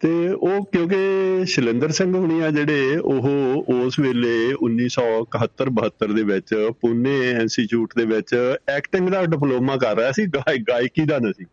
ਤੇ 0.00 0.28
ਉਹ 0.28 0.64
ਕਿਉਂਕਿ 0.64 0.96
ਸ਼ਲਿੰਦਰ 1.44 1.90
ਸਿੰਘ 1.90 2.16
ਹੁਣੀ 2.16 2.40
ਆ 2.40 2.50
ਜਿਹੜੇ 2.50 2.96
ਉਹ 2.96 3.28
ਉਸ 3.68 3.98
ਵੇਲੇ 3.98 4.52
1971 4.52 5.68
72 5.74 6.14
ਦੇ 6.14 6.22
ਵਿੱਚ 6.22 6.54
ਪੁਨੇ 6.80 7.30
ਇੰਸਟੀਚਿਊਟ 7.30 7.88
ਦੇ 7.98 8.04
ਵਿੱਚ 8.04 8.56
ਐਕਟਿੰਗ 8.68 9.08
ਦਾ 9.08 9.24
ਡਿਪਲੋਮਾ 9.24 9.76
ਕਰ 9.76 9.96
ਰਿਹਾ 9.96 10.12
ਸੀ 10.12 10.26
ਗਾਇਕੀ 10.68 11.04
ਦਾ 11.04 11.18
ਨਹੀਂ 11.18 11.46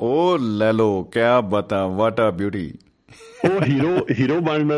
ਉਹ 0.00 0.38
ਲੈ 0.38 0.72
ਲੋ 0.72 1.02
ਕੀ 1.02 1.20
ਬਤਾ 1.50 1.86
ਵਾਟ 1.86 2.20
ਆ 2.20 2.30
ਬਿਊਟੀ 2.30 2.72
ਉਹ 3.44 3.62
ਹੀਰੋ 3.62 4.06
ਹੀਰੋ 4.20 4.40
ਬਣਨ 4.40 4.68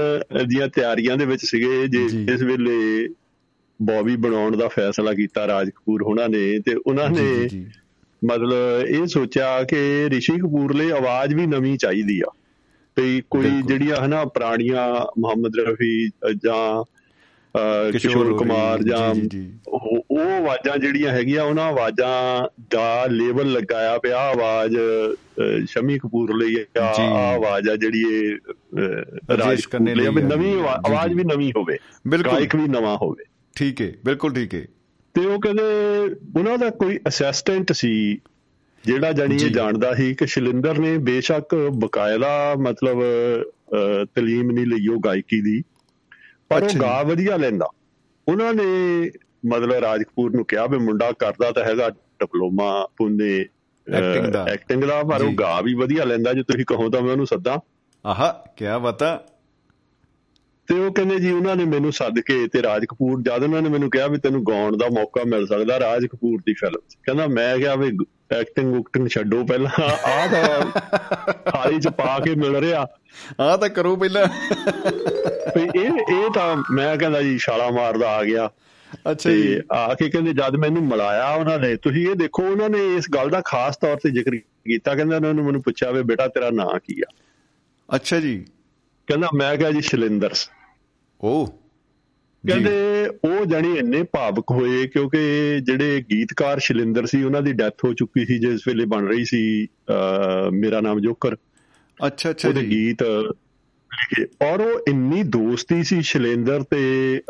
ਦੀਆਂ 0.47 0.69
ਤਿਆਰੀਆਂ 0.69 1.17
ਦੇ 1.17 1.27
ਵਿੱਚ 1.27 1.43
ਸੀਗੇ 1.45 1.87
ਜੇ 1.87 2.05
ਇਸ 2.35 2.43
ਵੇਲੇ 2.43 3.09
ਬੌਬੀ 3.83 4.17
ਬਣਾਉਣ 4.17 4.57
ਦਾ 4.57 4.69
ਫੈਸਲਾ 4.69 5.13
ਕੀਤਾ 5.13 5.47
ਰਾਜ 5.47 5.71
ਕਪੂਰ 5.71 6.03
ਉਹਨਾਂ 6.03 6.29
ਨੇ 6.29 6.59
ਤੇ 6.59 6.75
ਉਹਨਾਂ 6.75 7.11
ਨੇ 7.11 7.49
ਮਤਲਬ 8.25 8.87
ਇਹ 8.87 9.07
ਸੋਚਿਆ 9.07 9.63
ਕਿ 9.63 10.09
ਰਿਸ਼ੀ 10.11 10.33
ਕਪੂਰ 10.33 10.75
ਲਈ 10.75 10.91
ਆਵਾਜ਼ 10.91 11.35
ਵੀ 11.35 11.47
ਨਵੀਂ 11.47 11.79
ਚਾਹੀਦੀ 11.79 12.21
ਆ। 12.21 12.31
ਤੇ 12.97 13.23
ਕੋਈ 13.31 13.51
ਜਿਹੜੀਆਂ 13.63 13.97
ਹਨਾ 13.97 14.25
ਪੁਰਾਣੀਆਂ 14.25 15.05
ਮੁਹੰਮਦ 15.19 15.57
ਰਫੀ 15.59 16.09
ਜਾਂ 16.45 16.85
ਕਿਸ਼ੋਰ 17.93 18.33
ਕੁਮਾਰ 18.39 18.83
ਜਾਂ 18.83 19.15
ਉਹ 19.69 20.19
ਆਵਾਜ਼ਾਂ 20.21 20.77
ਜਿਹੜੀਆਂ 20.79 21.13
ਹੈਗੀਆਂ 21.13 21.45
ਉਹਨਾਂ 21.45 21.65
ਆਵਾਜ਼ਾਂ 21.65 22.49
ਦਾ 22.71 23.07
ਲੇਬਲ 23.07 23.53
ਲਗਾਇਆ 23.53 23.99
ਪਿਆ 23.99 24.19
ਆਵਾਜ਼ 24.19 24.77
ਸ਼ਮੀ 25.67 25.99
ਕਪੂਰ 25.99 26.35
ਲਈ 26.37 26.57
ਆ 26.79 26.85
ਆਵਾਜ਼ 27.09 27.69
ਆ 27.69 27.77
ਜਿਹੜੀ 27.77 28.03
ਇਹ 28.03 28.37
ਰਾਜ 29.37 29.61
ਕਰਨੇ 29.61 29.95
ਲਈ 29.95 30.07
ਨਵੀਂ 30.07 30.55
ਆਵਾਜ਼ 30.61 31.13
ਵੀ 31.13 31.25
ਨਵੀਂ 31.25 31.53
ਹੋਵੇ 31.57 31.79
ਗਾਇਕ 32.25 32.57
ਵੀ 32.57 32.69
ਨਵਾਂ 32.69 32.97
ਹੋਵੇ। 32.97 33.25
ਠੀਕ 33.57 33.81
ਹੈ 33.81 33.93
ਬਿਲਕੁਲ 34.05 34.33
ਠੀਕ 34.33 34.55
ਹੈ 34.55 34.65
ਤੇ 35.15 35.27
ਉਹ 35.27 35.41
ਕਹਿੰਦੇ 35.41 35.63
ਉਹਨਾਂ 36.37 36.59
ਦਾ 36.59 36.71
ਕੋਈ 36.71 36.99
ਅਸਿਸਟੈਂਟ 37.09 37.73
ਸੀ 37.73 38.19
ਜਿਹੜਾ 38.85 39.13
ਜਾਨੀ 39.13 39.35
ਇਹ 39.35 39.51
ਜਾਣਦਾ 39.51 39.95
ਸੀ 39.95 40.15
ਕਿ 40.15 40.27
ਸ਼ਲਿੰਦਰ 40.27 40.79
ਨੇ 40.79 40.97
ਬੇਸ਼ੱਕ 40.99 41.55
ਬਕਾਇਦਾ 41.55 42.55
ਮਤਲਬ 42.59 43.03
ਤਲੀਮ 44.15 44.51
ਨਹੀਂ 44.51 44.67
ਲਈ 44.67 44.89
ਉਹ 44.89 45.01
ਗਾਇਕੀ 45.01 45.41
ਦੀ 45.41 45.63
ਪਰ 46.49 46.63
ਉਹ 46.63 46.79
ਗਾ 46.81 47.03
ਵਧੀਆ 47.03 47.37
ਲੈਂਦਾ। 47.37 47.69
ਉਹਨਾਂ 48.29 48.55
ਨੇ 48.55 48.65
ਮਤਲਬ 49.47 49.73
ਰਾਜਕਪੂਰ 49.73 50.35
ਨੂੰ 50.37 50.45
ਕਿਹਾ 50.45 50.67
ਵੀ 50.67 50.79
ਮੁੰਡਾ 50.79 51.13
ਕਰਦਾ 51.13 51.51
ਤਾਂ 51.53 51.65
ਹੈਗਾ 51.65 51.89
ਡਿਪਲੋਮਾ 51.91 52.89
ਪੁੰਨੇ 52.97 53.41
ਐਕਟਿੰਗ 53.87 54.27
ਦਾ। 54.27 54.45
ਐਕਟਿੰਗ 54.45 54.85
ਦਾ 54.85 55.03
ਪਰ 55.03 55.23
ਉਹ 55.23 55.33
ਗਾ 55.33 55.61
ਵੀ 55.61 55.75
ਵਧੀਆ 55.75 56.05
ਲੈਂਦਾ 56.05 56.33
ਜੇ 56.33 56.43
ਤੁਸੀਂ 56.43 56.65
ਕਹੋ 56.65 56.91
ਤਾਂ 56.91 57.03
ਮੈਂ 57.03 57.13
ਉਹਨੂੰ 57.13 57.27
ਸੱਦਾਂ। 57.27 57.59
ਆਹਾ 58.05 58.31
ਕੀ 58.57 58.65
ਬਤਾ 58.83 59.27
ਤੇ 60.67 60.79
ਉਹ 60.79 60.95
ਕਹਿੰਦੇ 60.95 61.17
ਜੀ 61.17 61.31
ਉਹਨਾਂ 61.31 61.57
ਨੇ 61.57 61.65
ਮੈਨੂੰ 61.65 61.93
ਸੱਦ 61.93 62.21
ਕੇ 62.21 62.49
ਤੇ 62.49 62.63
ਰਾਜ 62.63 62.85
ਕਪੂਰ 62.85 63.23
ਜਦ 63.23 63.43
ਉਹਨਾਂ 63.43 63.63
ਨੇ 63.63 63.69
ਮੈਨੂੰ 63.69 63.91
ਕਿਹਾ 63.91 64.07
ਵੀ 64.07 64.19
ਤੈਨੂੰ 64.19 64.45
ਗਾਉਣ 64.45 64.77
ਦਾ 64.77 64.87
ਮੌਕਾ 64.89 65.25
ਮਿਲ 65.25 65.47
ਸਕਦਾ 65.47 65.81
ਰਾਜ 65.81 66.07
ਕਪੂਰ 66.07 66.41
ਦੀ 66.47 66.55
ਫਿਲਮ 66.55 66.81
ਕਹਿੰਦਾ 67.03 67.27
ਮੈਂ 67.27 67.59
ਕਿਹਾ 67.59 67.75
ਵੀ 67.75 67.99
ਐਕਟਿੰਗ 68.31 68.75
ਉਕਟਿੰਗ 68.75 69.09
ਛੱਡੋ 69.09 69.45
ਪਹਿਲਾਂ। 69.45 69.83
ਆਹ 69.83 70.29
ਤਾਂ 70.29 70.67
ਖਾਲੀ 71.51 71.81
ਚ 71.81 71.89
ਪਾ 71.89 72.21
ਕੇ 72.21 72.35
ਮਿਲ 72.35 72.57
ਰਿਹਾ। 72.57 72.87
ਆਹ 73.41 73.59
ਤਾਂ 73.59 73.69
ਕਰੋ 73.69 73.97
ਪਹਿਲਾਂ। 73.97 74.27
ਇਹ 75.77 75.91
ਇਹ 76.15 76.31
ਤਾਂ 76.31 76.63
ਮੈਂ 76.71 76.97
ਕਹਿੰਦਾ 76.97 77.23
ਜੀ 77.23 77.39
ਛਾਲਾ 77.39 77.71
ਮਾਰਦਾ 77.71 78.09
ਆ 78.09 78.25
ਗਿਆ। 78.25 78.51
ਅੱਛਾ 79.11 79.31
ਜੀ। 79.31 79.61
ਆ 79.73 79.95
ਕੇ 79.95 80.11
ਕਹਿੰਦੇ 80.11 80.33
ਜਦ 80.33 80.57
ਮੈਨੂੰ 80.57 80.83
ਮਿਲਾਇਆ 80.83 81.31
ਉਹਨਾਂ 81.31 81.59
ਨੇ 81.59 81.77
ਤੁਸੀਂ 81.77 82.09
ਇਹ 82.09 82.15
ਦੇਖੋ 82.15 82.43
ਉਹਨਾਂ 82.43 82.71
ਨੇ 82.71 82.97
ਇਸ 82.97 83.05
ਗੱਲ 83.15 83.31
ਦਾ 83.31 83.43
ਖਾਸ 83.45 83.77
ਤੌਰ 83.77 83.97
ਤੇ 83.97 84.11
ਜ਼ਿਕਰ 84.11 84.31
ਕੀਤਾ। 84.37 84.95
ਕਹਿੰਦਾ 84.95 85.17
ਉਹਨਾਂ 85.17 85.35
ਨੇ 85.35 85.43
ਮੈਨੂੰ 85.43 85.63
ਪੁੱਛਿਆ 85.63 85.91
ਵੀ 85.91 86.03
ਬੇਟਾ 86.03 86.29
ਤੇਰਾ 86.29 86.51
ਨਾਂ 86.51 86.79
ਕੀ 86.79 87.01
ਆ? 87.01 87.11
ਅੱਛਾ 87.95 88.21
ਜੀ। 88.21 88.45
ਕਹਿੰਦਾ 89.07 89.29
ਮੈਂ 89.35 89.57
ਕਿਹਾ 89.57 89.71
ਜੀ 89.71 89.81
ਸ਼ਲਿੰਦਰ 89.81 90.31
ਉਹ 91.21 91.47
ਕਹਿੰਦੇ 92.49 93.07
ਉਹ 93.25 93.45
ਜਾਨੀ 93.47 93.79
ਇੰਨੇ 93.79 94.03
ਭਾਵਕ 94.03 94.45
ਹੋਏ 94.51 94.87
ਕਿਉਂਕਿ 94.87 95.19
ਜਿਹੜੇ 95.63 96.05
ਗੀਤਕਾਰ 96.13 96.59
ਸ਼ਲਿੰਦਰ 96.59 97.07
ਸੀ 97.07 97.23
ਉਹਨਾਂ 97.23 97.43
ਦੀ 97.43 97.53
ਡੈਥ 97.53 97.85
ਹੋ 97.85 97.93
ਚੁੱਕੀ 97.93 98.27
ਸੀ 98.27 98.39
ਜਿਸ 98.39 98.61
ਵੇਲੇ 98.69 98.85
ਬਣ 98.85 99.07
ਰਹੀ 99.07 99.25
ਸੀ 99.25 99.69
ਮੇਰਾ 100.53 100.81
ਨਾਮ 100.81 101.01
ਜੋਕਰ। 101.01 101.37
ਅੱਛਾ 102.07 102.31
ਅੱਛਾ 102.31 102.49
ਉਹਦੇ 102.49 102.63
ਗੀਤ 102.63 103.03
ਲਿਖੇ। 103.03 104.47
ਔਰ 104.47 104.61
ਉਹ 104.61 104.81
ਇੰਨੀ 104.89 105.23
ਦੋਸਤੀ 105.23 105.83
ਸੀ 105.85 106.03
ਸ਼ਲਿੰਦਰ 106.03 106.63
ਤੇ 106.63 106.83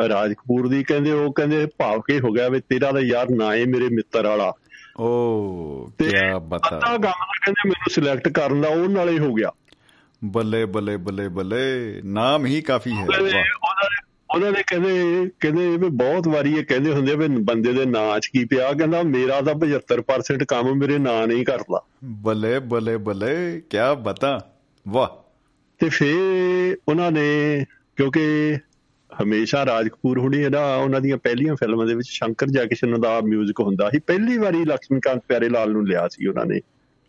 ਰਾਜ 0.08 0.32
ਕਪੂਰ 0.32 0.68
ਦੀ 0.68 0.82
ਕਹਿੰਦੇ 0.84 1.12
ਉਹ 1.12 1.32
ਕਹਿੰਦੇ 1.32 1.66
ਭਾਵਕੇ 1.66 2.20
ਹੋ 2.20 2.32
ਗਿਆ 2.32 2.48
ਵੀ 2.48 2.60
ਤੇਰਾ 2.60 2.92
ਦਾ 2.92 3.00
ਯਾਰ 3.00 3.30
ਨਾ 3.30 3.56
ਹੈ 3.56 3.64
ਮੇਰੇ 3.66 3.88
ਮਿੱਤਰ 3.88 4.26
ਵਾਲਾ। 4.26 4.52
ਓ 5.00 5.86
ਕੀ 5.86 6.04
ਬਤਾ। 6.42 6.76
ਅੱਧਾ 6.76 6.96
ਗਾਣਾ 6.96 7.26
ਕਹਿੰਦੇ 7.44 7.68
ਮੈਨੂੰ 7.68 7.90
ਸਿਲੈਕਟ 7.90 8.28
ਕਰਨ 8.28 8.60
ਦਾ 8.60 8.68
ਉਹ 8.68 8.88
ਨਾਲੇ 8.88 9.18
ਹੋ 9.18 9.34
ਗਿਆ। 9.34 9.50
ਬੱਲੇ 10.24 10.64
ਬੱਲੇ 10.64 10.96
ਬੱਲੇ 10.96 11.28
ਬੱਲੇ। 11.28 12.00
ਨਾਮ 12.04 12.46
ਹੀ 12.46 12.60
ਕਾਫੀ 12.60 12.90
ਹੈ। 12.90 13.44
ਉਹਨਾਂ 14.34 14.52
ਨੇ 14.52 14.62
ਕਹਿੰਦੇ 14.66 15.28
ਕਹਿੰਦੇ 15.40 15.68
ਵੀ 15.68 15.88
ਬਹੁਤ 15.88 16.28
ਵਾਰੀ 16.28 16.52
ਇਹ 16.52 16.64
ਕਹਿੰਦੇ 16.64 16.92
ਹੁੰਦੇ 16.92 17.14
ਵੀ 17.14 17.28
ਬੰਦੇ 17.28 17.72
ਦੇ 17.72 17.84
ਨਾਂ 17.84 18.20
'ਚ 18.20 18.26
ਕੀ 18.26 18.44
ਪਿਆ। 18.44 18.72
ਕਹਿੰਦਾ 18.72 19.02
ਮੇਰਾ 19.02 19.40
ਤਾਂ 19.40 19.54
75% 19.54 20.44
ਕੰਮ 20.44 20.74
ਮੇਰੇ 20.74 20.98
ਨਾਂ 20.98 21.26
ਨਹੀਂ 21.26 21.44
ਕਰਦਾ 21.44 21.84
ਬੱਲੇ 22.04 22.58
ਬੱਲੇ 22.58 22.96
ਬੱਲੇ। 22.96 23.62
ਕੀ 23.70 23.78
ਬਤਾ। 24.02 24.52
ਵਾਹ। 24.88 25.08
ਤੇ 25.78 25.88
ਫੇ 25.88 26.12
ਉਹਨਾਂ 26.88 27.12
ਨੇ 27.12 27.64
ਕਿਉਂਕਿ 27.96 28.56
ਹਮੇਸ਼ਾ 29.22 29.66
ਰਾਜਕਪੂਰ 29.66 30.18
ਹੁਣੀ 30.18 30.38
ਇਹਦਾ 30.38 30.76
ਉਹਨਾਂ 30.76 31.00
ਦੀਆਂ 31.00 31.16
ਪਹਿਲੀਆਂ 31.16 31.54
ਫਿਲਮਾਂ 31.54 31.86
ਦੇ 31.86 31.94
ਵਿੱਚ 31.94 32.08
ਸ਼ੰਕਰ 32.08 32.46
ਜੈਕਿਸ਼ਨ 32.46 33.00
ਦਾ 33.00 33.18
뮤직 33.18 33.64
ਹੁੰਦਾ 33.64 33.90
ਸੀ। 33.90 33.98
ਪਹਿਲੀ 33.98 34.38
ਵਾਰੀ 34.38 34.64
ਲక్ష్ਮੀਕਾਂਤ 34.64 35.22
ਪਿਆਰੇ 35.28 35.48
ਲਾਲ 35.48 35.70
ਨੂੰ 35.70 35.88
ਲਿਆ 35.88 36.08
ਸੀ 36.08 36.26
ਉਹਨਾਂ 36.26 36.46
ਨੇ। 36.46 36.60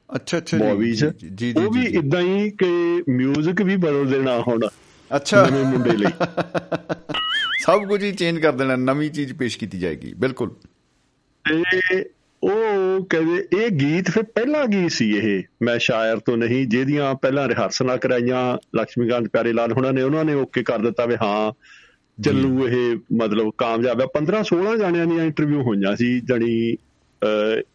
ਅੱਛਾ 0.10 0.38
ਅੱਛਾ 0.38 0.58
ਮੂਵੀਜ਼ 0.58 1.06
ਜੀ 1.06 1.30
ਜੀ 1.30 1.54
ਉਹ 1.58 1.72
ਵੀ 1.72 1.86
ਇਦਾਂ 1.86 2.22
ਹੀ 2.22 2.50
ਕਿ 2.50 2.68
뮤직 3.12 3.64
ਵੀ 3.66 3.76
ਬਦਲ 3.76 4.06
ਦੇਣਾ 4.06 4.40
ਹੁਣ 4.40 4.68
ਅੱਛਾ। 5.12 5.46
ਨਵੇਂ 5.46 5.64
ਮੁੰਡੇ 5.66 5.98
ਲਈ। 5.98 6.06
ਸਭ 7.66 7.88
ਕੁਝ 7.88 8.04
ਹੀ 8.04 8.12
ਚੇਂਜ 8.12 8.40
ਕਰ 8.40 8.52
ਦੇਣਾ 8.52 8.76
ਨਵੀਂ 8.76 9.10
ਚੀਜ਼ 9.12 9.34
ਪੇਸ਼ 9.34 9.58
ਕੀਤੀ 9.60 9.80
ਜਾਏਗੀ 9.80 10.14
ਬਿਲਕੁਲ। 10.14 10.50
ਤੇ 11.46 12.06
ਉਹ 12.44 13.06
ਕਹਿੰਦੇ 13.06 13.48
ਇਹ 13.58 13.70
ਗੀਤ 13.72 14.10
ਫਿਰ 14.12 14.24
ਪਹਿਲਾ 14.24 14.66
ਗੀਤ 14.66 14.92
ਸੀ 14.92 15.10
ਇਹ? 15.18 15.44
ਮੈਂ 15.62 15.78
ਸ਼ਾਇਰ 15.80 16.18
ਤੋਂ 16.18 16.38
ਨਹੀਂ 16.38 16.68
ਜਿਹਦੀਆਂ 16.68 17.16
ਪਹਿਲਾਂ 17.16 17.48
ਰਿਹਰਸਲਾਂ 17.48 17.98
ਕਰਾਈਆਂ 17.98 18.58
ਲక్ష్ਮੀਕਾਂਤ 18.76 19.28
ਪਿਆਰੇ 19.28 19.54
ਲਾਲ 19.54 19.72
ਹੁਣਾਂ 19.72 19.94
ਨੇ 19.94 20.02
ਉਹਨਾਂ 20.02 20.26
ਨੇ 20.26 20.34
ਓਕੇ 20.34 20.64
ਕਰ 20.64 20.80
ਦਿੱਤਾ 20.80 21.06
ਵੀ 21.06 21.16
ਹਾਂ 21.22 21.52
ਚੱਲੂ 22.24 22.68
ਇਹ 22.68 22.96
ਮਤਲਬ 23.14 23.52
ਕਾਮਯਾਬ 23.58 24.02
ਆ। 24.02 24.06
15 24.18 24.44
16 24.44 24.76
ਜਾਣਿਆਂ 24.78 25.06
ਦੀਆਂ 25.06 25.26
ਇੰਟਰਵਿਊ 25.26 25.62
ਹੋਈਆਂ 25.62 25.96
ਸੀ 25.96 26.20
ਜਣੀ 26.20 26.76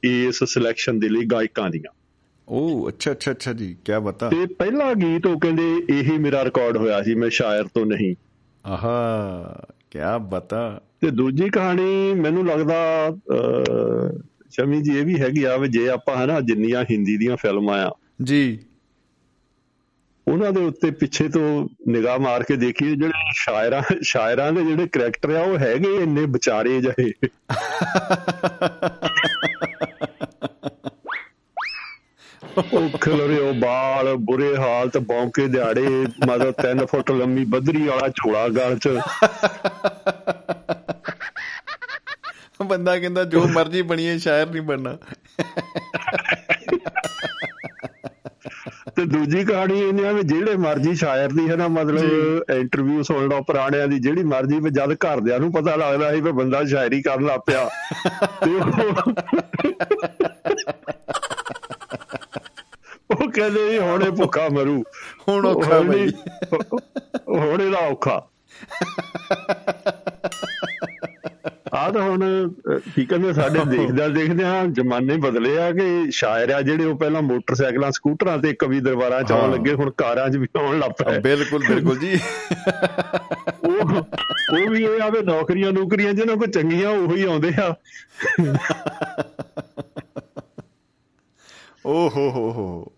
ਇਸ 0.02 0.44
ਸਿਲੈਕਸ਼ਨ 0.44 0.98
ਦੇ 0.98 1.08
ਲਈ 1.08 1.24
ਗਾਇਕਾਂ 1.24 1.70
ਦੀਆਂ। 1.70 1.92
ਉਹ 2.50 2.88
ਅੱਛਾ 2.88 3.12
ਅੱਛਾ 3.12 3.30
ਅੱਛਾ 3.30 3.52
ਜੀ 3.52 3.76
ਕੀ 3.84 3.92
ਬਤਾ। 4.02 4.30
ਤੇ 4.30 4.46
ਪਹਿਲਾ 4.46 4.94
ਗੀਤ 4.94 5.26
ਉਹ 5.26 5.40
ਕਹਿੰਦੇ 5.40 5.82
ਇਹੀ 5.90 6.18
ਮੇਰਾ 6.18 6.44
ਰਿਕਾਰਡ 6.44 6.76
ਹੋਇਆ 6.76 7.02
ਸੀ 7.02 7.14
ਮੈਂ 7.14 7.30
ਸ਼ਾਇਰ 7.30 7.64
ਤੋਂ 7.64 7.86
ਨਹੀਂ। 7.86 8.16
ਆਹਾ 8.66 9.66
ਕੀ 9.90 9.98
ਬਤਾ। 10.30 10.80
ਤੇ 11.00 11.10
ਦੂਜੀ 11.10 11.50
ਕਹਾਣੀ 11.50 12.14
ਮੈਨੂੰ 12.14 12.46
ਲੱਗਦਾ 12.46 12.74
ਸ਼ਮੀ 14.50 14.82
ਜੀ 14.82 14.98
ਇਹ 14.98 15.04
ਵੀ 15.04 15.20
ਹੈਗੀ 15.20 15.44
ਆ 15.44 15.56
ਵੀ 15.56 15.68
ਜੇ 15.68 15.88
ਆਪਾਂ 15.88 16.24
ਹਨਾ 16.24 16.40
ਜਿੰਨੀਆਂ 16.40 16.84
ਹਿੰਦੀ 16.90 17.16
ਦੀਆਂ 17.16 17.36
ਫਿਲਮਾਂ 17.36 17.86
ਆ 17.86 17.90
ਜੀ। 18.22 18.58
ਉਹਨਾਂ 20.28 20.52
ਦੇ 20.52 20.60
ਉੱਤੇ 20.60 20.90
ਪਿੱਛੇ 20.90 21.28
ਤੋਂ 21.28 21.68
ਨਿਗਾਹ 21.88 22.18
ਮਾਰ 22.18 22.42
ਕੇ 22.42 22.56
ਦੇਖੀਏ 22.56 22.88
ਜਿਹੜੇ 22.88 23.12
ਸ਼ਾਇਰਾਂ 23.34 23.82
ਸ਼ਾਇਰਾਂ 24.02 24.52
ਦੇ 24.52 24.64
ਜਿਹੜੇ 24.64 24.86
ਕੈਰੈਕਟਰ 24.86 25.30
ਆ 25.30 25.42
ਉਹ 25.42 25.58
ਹੈਗੇ 25.58 25.94
ਇੰਨੇ 25.94 26.26
ਵਿਚਾਰੇ 26.26 26.80
ਜਿਹੇ। 26.80 27.12
ਉਹ 32.58 32.98
ਖਲਰੇ 32.98 33.38
ਉਹ 33.38 33.54
ਬਾਲ 33.54 34.14
ਬੁਰੇ 34.14 34.56
ਹਾਲਤ 34.56 34.98
ਬੌਂਕੇ 34.98 35.46
ਦਿਹਾੜੇ 35.46 35.86
ਮਤਲਬ 36.26 36.54
3 36.66 36.86
ਫੁੱਟ 36.86 37.10
ਲੰਮੀ 37.10 37.44
ਬਦਰੀ 37.44 37.86
ਵਾਲਾ 37.86 38.08
ਝੋਲਾ 38.08 38.48
ਗਲ 38.48 38.78
ਚ। 38.78 38.88
ਬੰਦਾ 42.66 42.98
ਕਹਿੰਦਾ 42.98 43.24
ਜੋ 43.24 43.48
ਮਰਜ਼ੀ 43.48 43.82
ਬਣੀਏ 43.82 44.18
ਸ਼ਾਇਰ 44.18 44.50
ਨਹੀਂ 44.50 44.62
ਬਣਨਾ। 44.62 44.96
ਤੇ 48.96 49.04
ਦੂਜੀ 49.04 49.44
ਕਹਾਣੀ 49.44 49.80
ਇਹ 49.80 50.06
ਆ 50.06 50.12
ਵੀ 50.12 50.22
ਜਿਹੜੇ 50.22 50.56
ਮਰਜ਼ੀ 50.56 50.94
ਸ਼ਾਇਰ 50.94 51.28
ਦੀ 51.28 51.50
ਹੈ 51.50 51.56
ਨਾ 51.56 51.68
ਮਤਲਬ 51.68 52.44
ਇੰਟਰਵਿਊ 52.50 53.02
ਸੁਣ 53.02 53.28
ਲਓ 53.28 53.42
ਪੁਰਾਣਿਆਂ 53.42 53.88
ਦੀ 53.88 53.98
ਜਿਹੜੀ 53.98 54.22
ਮਰਜ਼ੀ 54.22 54.60
ਵੀ 54.60 54.70
ਜਦ 54.70 54.92
ਘਰਦਿਆਂ 54.92 55.38
ਨੂੰ 55.38 55.52
ਪਤਾ 55.52 55.76
ਲੱਗਦਾ 55.76 56.14
ਸੀ 56.14 56.20
ਵੀ 56.20 56.32
ਬੰਦਾ 56.32 56.64
ਸ਼ਾਇਰੀ 56.64 57.02
ਕਰਨ 57.02 57.26
ਲੱਗ 57.26 57.40
ਪਿਆ। 57.46 57.68
ਤੇ 58.44 58.50
ਕਹਿੰਦੇ 63.30 63.70
ਜੀ 63.70 63.78
ਹੁਣ 63.78 64.16
ਭੁੱਖਾ 64.16 64.48
ਮਰੂ। 64.48 64.84
ਹੁਣ 65.28 65.46
ਔਖਾ 65.46 65.80
ਬਈ। 65.80 66.10
ਹੁਣ 67.28 67.62
ਇਹਦਾ 67.62 67.78
ਔਖਾ। 67.78 68.28
ਆ 71.74 71.90
ਤਾਂ 71.90 72.02
ਹੁਣ 72.02 72.52
ਕੀ 72.94 73.04
ਕਹਿੰਦੇ 73.06 73.32
ਸਾਡੇ 73.32 73.60
ਦੇਖਦਾ 73.64 74.08
ਦੇਖਦੇ 74.08 74.44
ਆ 74.44 74.64
ਜ਼ਮਾਨੇ 74.64 75.16
ਬਦਲੇ 75.16 75.58
ਆ 75.58 75.72
ਕਿ 75.72 76.10
ਸ਼ਾਇਰ 76.10 76.50
ਆ 76.50 76.60
ਜਿਹੜੇ 76.60 76.84
ਉਹ 76.84 76.96
ਪਹਿਲਾਂ 76.98 77.22
ਮੋਟਰਸਾਈਕਲਾਂ 77.22 77.90
ਸਕੂਟਰਾਂ 77.90 78.38
ਤੇ 78.38 78.52
ਕਵੀ 78.52 78.80
ਦਰਬਾਰਾਂ 78.80 79.22
ਚ 79.22 79.32
ਆਉਣ। 79.32 79.52
ਲੱਗੇ 79.52 79.72
ਹੁਣ 79.72 79.90
ਕਾਰਾਂ 79.90 80.28
'ਚ 80.28 80.36
ਵੀ 80.36 80.46
ਆਉਣ 80.56 80.78
ਲੱਗ 80.78 80.90
ਪਏ। 80.90 81.18
ਬਿਲਕੁਲ 81.18 81.62
ਬਿਲਕੁਲ 81.68 81.98
ਜੀ। 81.98 82.18
ਉਹ 83.64 83.90
ਉਹ 84.52 84.70
ਵੀ 84.70 84.84
ਇਹ 84.84 85.00
ਆਵੇ 85.00 85.22
ਨੌਕਰੀਆਂ 85.22 85.72
ਨੌਕਰੀਆਂ 85.72 86.12
ਜਿਹਨਾਂ 86.12 86.36
ਕੋ 86.36 86.46
ਚੰਗੀਆਂ 86.46 86.90
ਉਹੀ 86.90 87.22
ਆਉਂਦੇ 87.22 87.52
ਆ। 87.60 87.74
ਓ 91.86 92.08
ਹੋ 92.08 92.30
ਹੋ 92.30 92.50
ਹੋ। 92.50 92.92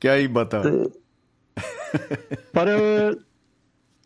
ਕੀ 0.00 0.08
ਹੀ 0.08 0.26
ਬਤਾ। 0.26 0.62
ਪਰ 2.52 2.68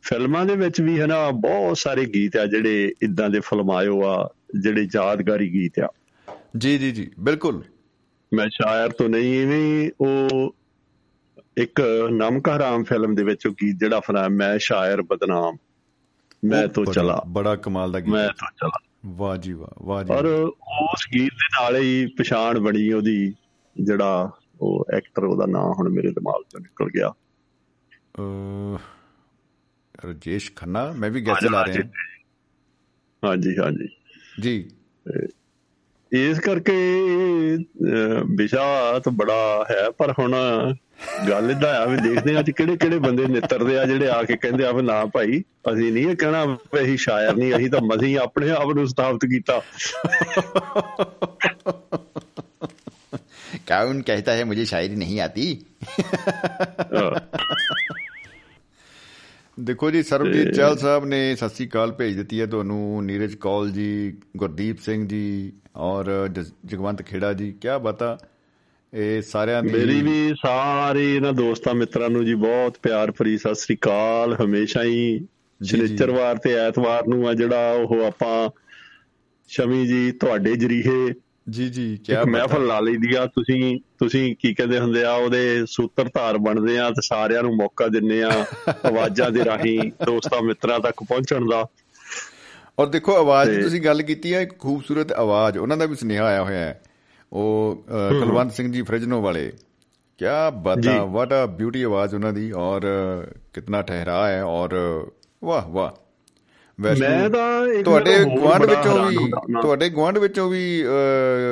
ਫਿਲਮਾਂ 0.03 0.47
ਦੇ 0.47 0.57
ਵਿੱਚ 0.57 0.80
ਵੀ 0.80 1.01
ਹੈ 1.01 1.07
ਨਾ 1.07 1.30
ਬਹੁਤ 1.30 1.78
ਸਾਰੇ 1.78 2.05
ਗੀਤ 2.05 2.36
ਆ 2.36 2.47
ਜਿਹੜੇ 2.47 2.95
ਇਦਾਂ 3.03 3.30
ਦੇ 3.30 3.40
ਫਿਲਮਾਇਓ 3.40 4.01
ਆ 4.05 4.34
ਜਿਹੜੇ 4.61 4.88
ਯਾਦਗਾਰੀ 4.95 5.53
ਗੀਤ 5.53 5.72
ਆ। 5.80 5.88
ਜੀ 6.59 6.78
ਜੀ 6.78 6.93
ਜੀ 6.93 7.11
ਬਿਲਕੁਲ। 7.20 7.62
ਮੈਂ 8.34 8.49
ਸ਼ਾਇਰ 8.49 8.90
ਤੋਂ 8.90 9.09
ਨਹੀਂ 9.09 9.43
ਇਵੇਂ 9.43 9.90
ਉਹ 10.01 10.57
ਇੱਕ 11.57 11.82
ਨਮਕ 12.11 12.49
ਹਰਾਮ 12.49 12.84
ਫਿਲਮ 12.84 13.14
ਦੇ 13.14 13.24
ਵਿੱਚ 13.24 13.47
ਉਹ 13.47 13.53
ਗੀਤ 13.53 13.76
ਜਿਹੜਾ 13.78 14.01
ਫਿਲਮ 14.01 14.32
ਮੈਂ 14.32 14.59
ਸ਼ਾਇਰ 14.59 15.03
ਬਦਨਾਮ 15.03 15.57
ਮੈਂ 16.45 16.68
ਤੋਂ 16.68 16.86
ਚਲਾ। 16.86 17.22
ਬੜਾ 17.28 17.57
ਕਮਾਲ 17.57 17.93
ਦਾ 17.93 17.99
ਮੈਂ 17.99 18.28
ਗੀਤ 18.28 18.30
ਤੋਂ 18.30 18.49
ਚਲਾ। 18.51 18.78
ਵਾਹ 19.07 19.36
ਜੀ 19.36 19.53
ਵਾਹ 19.53 19.82
ਵਾਹ 19.82 20.05
ਜੀ 20.05 20.14
ਔਰ 20.14 20.24
ਉਸ 20.84 21.07
ਗੀਤ 21.14 21.32
ਦੇ 21.32 21.62
ਨਾਲ 21.62 21.76
ਹੀ 21.76 22.07
ਪਛਾਣ 22.07 22.59
ਬਣੀ 22.59 22.93
ਉਹਦੀ 22.93 23.34
ਜਿਹੜਾ 23.82 24.30
ਉਹ 24.62 24.84
ਐਕਟਰ 24.94 25.24
ਉਹਦਾ 25.24 25.46
ਨਾਮ 25.46 25.72
ਹੁਣ 25.72 25.88
ਮੇਰੇ 25.88 26.08
ਦਿਮਾਗ 26.08 26.42
ਤੋਂ 26.50 26.60
ਨਿਕਲ 26.60 26.86
ਗਿਆ। 26.86 27.12
ਰਜੇਸ਼ 30.06 30.52
ਖੰਨਾ 30.56 30.92
ਮੈਂ 30.92 31.10
ਵੀ 31.10 31.20
ਗੈਸ 31.20 31.44
ਲਾ 31.44 31.64
ਰਿਹਾ। 31.64 31.90
ਹਾਂਜੀ 33.24 33.58
ਹਾਂਜੀ। 33.58 33.88
ਜੀ। 34.40 34.70
ਇਸ 36.12 36.38
ਕਰਕੇ 36.38 36.74
ਵਿਸ਼ਾ 38.26 38.98
ਤਾਂ 38.98 39.12
ਬੜਾ 39.12 39.66
ਹੈ 39.70 39.90
ਪਰ 39.90 40.14
ਹੁਣ 40.18 40.32
ਗੱਲ 41.30 41.50
ਇਦਾਂ 41.50 41.74
ਆ 41.74 41.84
ਵੀ 41.84 41.96
ਦੇਖਦੇ 41.96 42.36
ਆ 42.36 42.40
ਅੱਜ 42.40 42.50
ਕਿਹੜੇ 42.50 42.76
ਕਿਹੜੇ 42.76 42.98
ਬੰਦੇ 42.98 43.26
ਨਿੱਤਰਦੇ 43.26 43.78
ਆ 43.78 43.84
ਜਿਹੜੇ 43.84 44.08
ਆ 44.08 44.22
ਕੇ 44.22 44.36
ਕਹਿੰਦੇ 44.36 44.64
ਆ 44.64 44.72
ਵੀ 44.72 44.82
ਨਾ 44.82 45.04
ਭਾਈ 45.04 45.40
ਅਸੀਂ 45.72 45.92
ਨਹੀਂ 45.92 46.08
ਇਹ 46.08 46.16
ਕਹਿਣਾ 46.16 46.58
ਅਸੀਂ 46.82 46.96
ਸ਼ਾਇਰ 46.96 47.36
ਨਹੀਂ 47.36 47.56
ਅਸੀਂ 47.56 47.70
ਤਾਂ 47.70 47.80
ਮਸੀਂ 47.80 48.18
ਆਪਣੇ 48.18 48.50
ਆਪ 48.50 48.68
ਨੂੰ 48.68 48.88
ਸਥਾਪਿਤ 48.88 49.30
ਕੀਤਾ। 49.30 49.62
कौन 53.67 53.99
कहता 54.01 54.34
है 54.34 54.45
मुझे 54.45 54.63
शायरी 54.65 54.95
नहीं 54.95 55.19
आती 55.21 55.43
ਅਹ, 56.93 57.19
ਦੇਖੋ 59.57 59.89
ਜੀ 59.91 60.01
ਸਰਬਜੀਤ 60.03 60.53
ਚਾਲ 60.55 60.78
ਸਾਹਿਬ 60.78 61.05
ਨੇ 61.05 61.19
ਸਤਿ 61.36 61.49
ਸ੍ਰੀ 61.49 61.67
ਅਕਾਲ 61.67 61.91
ਭੇਜ 61.91 62.15
ਦਿੱਤੀ 62.17 62.41
ਹੈ 62.41 62.45
ਤੁਹਾਨੂੰ 62.45 63.05
ਨੀਰਜ 63.05 63.36
ਕੌਲ 63.36 63.71
ਜੀ 63.71 63.88
ਗੁਰਦੀਪ 64.38 64.80
ਸਿੰਘ 64.80 65.07
ਜੀ 65.07 65.21
ਔਰ 65.75 66.28
ਜਸ- 66.28 66.51
ਜਗਵੰਤ 66.65 67.01
ਖੇੜਾ 67.01 67.32
ਜੀ 67.34 67.51
ਕੀ 67.61 67.78
ਬਤਾ 67.84 68.17
ਇਹ 68.93 69.21
ਸਾਰਿਆਂ 69.21 69.63
ਦੀ 69.63 69.71
ਮੇਰੀ 69.71 70.01
ਵੀ 70.01 70.34
ਸਾਰੇ 70.36 71.15
ਇਹਨਾਂ 71.15 71.34
ਦੋਸਤਾਂ 71.34 71.73
ਮਿੱਤਰਾਂ 71.75 72.09
ਨੂੰ 72.09 72.25
ਜੀ 72.25 72.34
ਬਹੁਤ 72.36 72.78
ਪਿਆਰ 72.84 73.11
ਭਰੀ 73.11 73.38
ਸਤਿ 73.38 73.55
ਸ੍ਰੀ 73.55 73.75
ਅਕਾਲ 73.75 74.36
ਹਮੇਸ਼ਾ 74.36 74.84
ਹੀ 74.84 75.19
ਜੀ। 75.19 75.67
ਸ਼ਨੀਚਰਵਾਰ 75.67 76.38
ਤੇ 76.38 76.53
ਐਤਵਾਰ 76.57 77.07
ਨੂੰ 77.07 77.28
ਆ 77.28 77.34
ਜਿਹੜਾ 77.34 77.71
ਉਹ 77.73 78.05
ਆਪਾਂ 78.05 78.49
ਸ਼ਮੀ 79.49 79.86
ਜੀ 79.88 80.11
ਤੁਹਾਡੇ 80.11 80.55
ਜਰੀਏ 80.55 81.13
ਜੀ 81.51 81.68
ਜੀ 81.68 81.97
ਕੀ 81.97 82.12
ਮਹਿਫਲ 82.30 82.66
ਲਾ 82.66 82.80
ਲਈਦੀ 82.80 83.14
ਆ। 83.14 83.26
ਤੁਸੀਂ 83.26 83.80
ਤੁਸੀਂ 83.99 84.36
ਕੀ 84.36 84.55
ਕਹਿੰਦੇ 84.55 84.78
ਹੁੰਦੇ 84.78 85.05
ਆ 85.05 85.12
ਉਹਦੇ 85.12 85.66
ਸੂਤਰਧਾਰ 85.66 86.38
ਬਣਦੇ 86.38 86.78
ਆ 86.78 86.90
ਤੇ 86.90 87.03
ਸਾਰਿਆਂ 87.03 87.43
ਨੂੰ 87.43 87.57
ਮੌਕਾ 87.57 87.88
ਦਿੰਨੇ 87.88 88.22
ਆ 88.22 88.30
ਆਵਾਜ਼ਾਂ 88.86 89.30
ਦੇ 89.30 89.45
ਰਾਹੀਂ 89.45 89.93
ਦੋਸਤਾਂ 90.07 90.43
ਮਿੱਤਰਾਂ 90.43 90.80
ਤੱਕ 90.80 91.03
ਪਹੁੰਚਣ 91.03 91.49
ਦਾ। 91.49 91.66
ਔਰ 92.78 92.86
ਦੇਖੋ 92.86 93.16
ਆਵਾਜ਼ 93.16 93.51
ਦੀ 93.51 93.62
ਤੁਸੀਂ 93.62 93.80
ਗੱਲ 93.82 94.03
ਕੀਤੀ 94.03 94.34
ਹੈ 94.34 94.40
ਇੱਕ 94.40 94.59
ਖੂਬਸੂਰਤ 94.59 95.12
ਆਵਾਜ਼ 95.12 95.59
ਉਹਨਾਂ 95.59 95.76
ਦਾ 95.76 95.86
ਵੀ 95.86 95.95
ਸੁਨੇਹਾ 95.95 96.24
ਆਇਆ 96.24 96.43
ਹੋਇਆ 96.43 96.59
ਹੈ। 96.59 96.82
ਉਹ 97.32 97.84
ਕੁਲਵੰਤ 97.88 98.53
ਸਿੰਘ 98.53 98.72
ਜੀ 98.72 98.82
ਫਰਿਜਨੋ 98.82 99.22
ਵਾਲੇ। 99.22 99.53
ਕੀ 100.18 100.24
ਬਤਾ। 100.62 101.05
ਵਾਟ 101.05 101.34
ਅ 101.34 101.47
ਬਿਊਟੀ 101.47 101.82
ਆਵਾਜ਼ 101.82 102.14
ਉਹਨਾਂ 102.14 102.32
ਦੀ 102.32 102.53
ਔਰ 102.53 102.80
ਕਿਤਨਾ 103.55 103.82
ਠਹਿਰਾ 103.82 104.28
ਹੈ 104.28 104.45
ਔਰ 104.45 104.74
ਵਾਹ 105.45 105.68
ਵਾਹ। 105.68 106.01
ਮੈਂ 106.80 107.30
ਤਾਂ 107.30 107.82
ਤੁਹਾਡੇ 107.82 108.24
ਗਵਾਂਢ 108.24 108.62
ਵਿੱਚੋਂ 108.62 109.10
ਵੀ। 109.10 109.16
ਤੁਹਾਡੇ 109.62 109.88
ਗਵਾਂਢ 109.90 110.18
ਵਿੱਚੋਂ 110.18 110.50
ਵੀ 110.50 110.84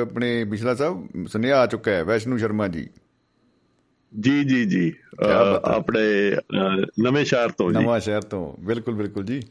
ਆਪਣੇ 0.01 0.43
ਬਿਸ਼ਲਾ 0.43 0.75
ਸਾਹਿਬ 0.75 1.07
ਸੁਨੇਹਾ 1.27 1.59
ਆ 1.59 1.65
ਚੁੱਕਾ 1.65 1.91
ਹੈ 1.91 2.03
ਵੈਸ਼ਨੂ 2.03 2.37
ਸ਼ਰਮਾ 2.37 2.67
ਜੀ। 2.67 2.89
ਜੀ 4.19 4.43
ਜੀ 4.43 4.65
ਜੀ। 4.65 4.93
ਆਪਣੇ 5.63 6.35
ਨਵੇਂ 6.99 7.25
ਸ਼ਹਿਰ 7.25 7.49
ਤੋਂ 7.49 7.71
ਜੀ। 7.71 7.79
ਨਵਾਂ 7.79 7.99
ਸ਼ਹਿਰ 7.99 8.21
ਤੋਂ 8.21 8.61
ਬਿਲਕੁਲ 8.61 8.95
ਬਿਲਕੁਲ 8.95 9.23
ਜੀ। 9.25 9.41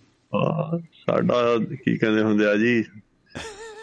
ਸਾਡਾ 0.92 1.58
ਕੀ 1.84 1.96
ਕਹਿੰਦੇ 1.96 2.22
ਹੁੰਦੇ 2.22 2.46
ਆ 2.46 2.56
ਜੀ? 2.56 2.84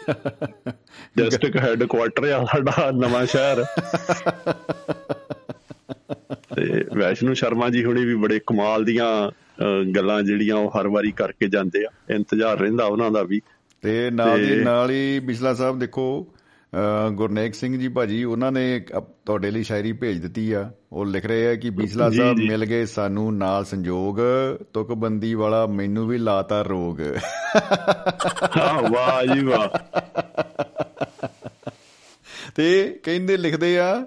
ਡਿਸਟ੍ਰਿਕਟ 1.18 1.56
ਹੈੱਡਕੁਆਟਰ 1.56 2.24
ਆ 2.24 2.44
ਸਾਡਾ 2.44 2.90
ਨਵਾਂ 2.90 3.26
ਸ਼ਹਿਰ। 3.26 3.64
ਤੇ 6.56 6.84
ਵੈਸ਼ਨੂ 6.96 7.34
ਸ਼ਰਮਾ 7.34 7.68
ਜੀ 7.68 7.84
ਹੁਣੀ 7.84 8.04
ਵੀ 8.04 8.14
ਬੜੇ 8.14 8.40
ਕਮਾਲ 8.46 8.84
ਦੀਆਂ 8.84 9.30
ਗੱਲਾਂ 9.96 10.22
ਜਿਹੜੀਆਂ 10.22 10.54
ਉਹ 10.54 10.70
ਹਰ 10.70 10.88
ਵਾਰੀ 10.88 11.12
ਕਰਕੇ 11.12 11.48
ਜਾਂਦੇ 11.48 11.84
ਆ। 11.84 12.14
ਇੰਤਜ਼ਾਰ 12.14 12.58
ਰਹਿੰਦਾ 12.58 12.84
ਉਹਨਾਂ 12.84 13.10
ਦਾ 13.10 13.22
ਵੀ। 13.22 13.40
ਤੇ 13.82 14.10
ਨਾਲ 14.10 14.38
ਦੀ 14.38 14.54
ਤੇ- 14.54 14.64
ਨਾਲ 14.64 14.90
ਹੀ 14.90 15.20
ਬਿਸ਼ਲਾ 15.20 15.54
ਸਾਹਿਬ 15.54 15.78
ਦੇਖੋ 15.78 16.26
ਗੁਰਨੇਕ 17.12 17.54
ਸਿੰਘ 17.54 17.78
ਜੀ 17.78 17.88
ਭਾਜੀ 17.88 18.24
ਉਹਨਾਂ 18.24 18.52
ਨੇ 18.52 18.84
ਤੁਹਾਡੇ 19.26 19.50
ਲਈ 19.50 19.62
ਸ਼ਾਇਰੀ 19.62 19.92
ਭੇਜ 19.92 20.18
ਦਿੱਤੀ 20.18 20.52
ਆ। 20.52 20.70
ਉਹ 20.92 21.06
ਲਿਖ 21.06 21.26
ਰਹੇ 21.26 21.48
ਆ 21.48 21.54
ਕਿ 21.54 21.70
ਬਿਸ਼ਲਾ 21.70 22.10
ਸਾਹਿਬ। 22.10 22.36
ਮਿਲ 22.36 22.64
ਗਏ 22.64 22.86
ਸਾਨੂੰ 22.86 23.36
ਨਾਲ 23.36 23.64
ਸੰਜੋਗ 23.64 24.16
ਤੁਕਬੰਦੀ 24.74 25.34
ਵਾਲਾ 25.34 25.66
ਮੈਨੂੰ 25.66 26.08
ਵੀ 26.08 26.18
ਲਾਤਾ 26.18 26.62
ਰੋਗ। 26.62 27.00
ਹਾਂ 28.56 28.90
ਵਾਹ 28.90 29.34
ਜੀ 29.34 29.44
ਵਾਹ। 29.44 29.68
ਤੇ 32.54 32.98
ਕਹਿੰਦੇ 33.02 33.36
ਲਿਖਦੇ 33.36 33.78
ਆ 33.78 34.06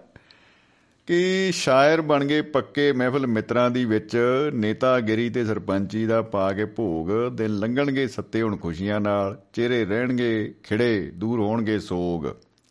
ਕਿ 1.12 1.51
ਸ਼ਾਇਰ 1.51 2.01
ਬਣ 2.01 2.26
ਗਏ 2.26 2.41
ਪੱਕੇ 2.41 2.91
ਮਹਿਫਲ 2.91 3.28
ਮਿੱਤਰਾਂ 3.28 3.70
ਦੀ 3.70 3.86
ਵਿੱਚ 3.86 4.18
ਨੇਤਾਗਿਰੀ 4.53 5.30
ਤੇ 5.30 5.45
ਸਰਪੰਚੀ 5.45 6.05
ਦਾ 6.05 6.22
ਪਾ 6.22 6.53
ਕੇ 6.53 6.66
ਭੋਗ 6.66 7.34
ਦਿਨ 7.34 7.51
ਲੰਘਣਗੇ 7.51 8.07
ਸੱਤੇ 8.07 8.41
ਹੁਣ 8.41 8.57
ਖੁਸ਼ੀਆਂ 8.57 8.99
ਨਾਲ 8.99 9.41
ਚਿਹਰੇ 9.53 9.86
ਰਹਿਣਗੇ 9.86 10.53
ਖਿੜੇ 10.64 11.12
ਦੂਰ 11.16 11.39
ਹੋਣਗੇ 11.39 11.80
ਸੋਗ। 11.80 12.26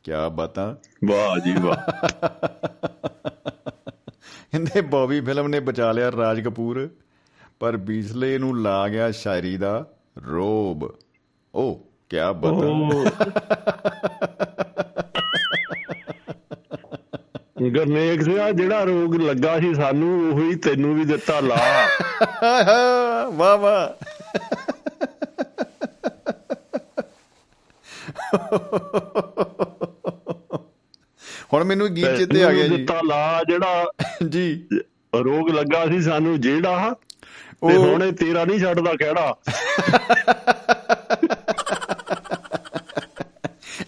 ਕਿਆ 0.04 0.28
ਬਾਤਾਂ? 0.28 0.76
ਵਾਹ 1.06 1.38
ਜੀ 1.38 1.60
ਵਾਹ। 1.60 1.76
ਕਹਿੰਦੇ 4.52 4.80
ਬੌਬੀ 4.80 5.20
ਫਿਲਮ 5.20 5.48
ਨੇ 5.48 5.60
ਬਚਾ 5.60 5.92
ਲਿਆ 5.92 6.12
ਰਾਜ 6.12 6.40
ਕਪੂਰ 6.40 6.90
ਪਰ 7.60 7.76
ਬੀਸਲੇ 7.76 8.38
ਨੂੰ 8.38 8.62
ਲਾ 8.62 8.88
ਗਿਆ 8.88 9.10
ਸ਼ਾਇਰੀ 9.10 9.56
ਦਾ 9.56 9.86
ਰੋਬ। 10.26 10.98
ਓ 11.54 11.80
ਕਿਆ 12.08 12.32
ਬਾਤਾਂ? 12.32 13.04
ਗਰਨੇਕ 17.60 18.22
ਸਿਆ 18.22 18.50
ਜਿਹੜਾ 18.52 18.82
ਰੋਗ 18.84 19.14
ਲੱਗਾ 19.16 19.60
ਸੀ 19.60 19.74
ਸਾਨੂੰ 19.74 20.32
ਉਹੀ 20.32 20.54
ਤੈਨੂੰ 20.54 20.94
ਵੀ 20.94 21.04
ਦਿੱਤਾ 21.04 21.40
ਲਾ। 21.40 21.56
ਵਾਹ 23.30 23.56
ਵਾਹ। 23.58 23.88
ਹੁਣ 31.54 31.64
ਮੈਨੂੰ 31.64 31.88
ਗੀਤ 31.96 32.16
ਚੇਤੇ 32.16 32.44
ਆ 32.44 32.52
ਗਿਆ 32.52 32.68
ਜੀ। 32.68 32.76
ਦਿੱਤਾ 32.76 33.00
ਲਾ 33.06 33.42
ਜਿਹੜਾ 33.48 33.84
ਜੀ। 34.28 34.68
ਰੋਗ 35.20 35.48
ਲੱਗਾ 35.50 35.86
ਸੀ 35.86 36.00
ਸਾਨੂੰ 36.02 36.40
ਜਿਹੜਾ 36.40 36.94
ਉਹ- 37.62 37.76
ਹੁਣ 37.76 38.12
ਤੇਰਾ 38.12 38.44
ਨਹੀਂ 38.44 38.60
ਛੱਡਦਾ 38.60 38.94
ਕਿਹੜਾ 38.94 39.34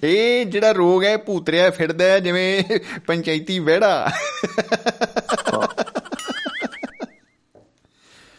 ਇਹ 0.04 0.46
ਜਿਹੜਾ 0.46 0.72
ਰੋਗ 0.72 1.04
ਹੈ 1.04 1.16
ਭੂਤਰਿਆ 1.16 1.70
ਫਿਰਦਾ 1.70 2.04
ਹੈ 2.04 2.18
ਜਿਵੇਂ 2.18 2.62
ਪੰਚਾਇਤੀ 3.06 3.58
ਵਿਹੜਾ। 3.58 4.10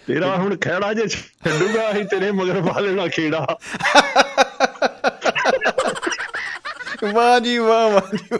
ਤੇਰਾ 0.07 0.36
ਹੁਣ 0.36 0.57
ਖਹਿੜਾ 0.57 0.93
ਜੇ 0.93 1.07
ਛੱਡੂਗਾ 1.07 1.91
ਅਸੀਂ 1.91 2.05
ਤੇਰੇ 2.05 2.32
ਮਗਰ 2.32 2.61
ਪਾ 2.61 2.80
ਲੈਣਾ 2.80 3.07
ਖੇੜਾ। 3.07 3.45
ਵਾਹ 7.14 7.39
ਜੀ 7.39 7.57
ਵਾਹ 7.57 7.89
ਵਾਹ 7.89 8.16
ਜੀ 8.16 8.38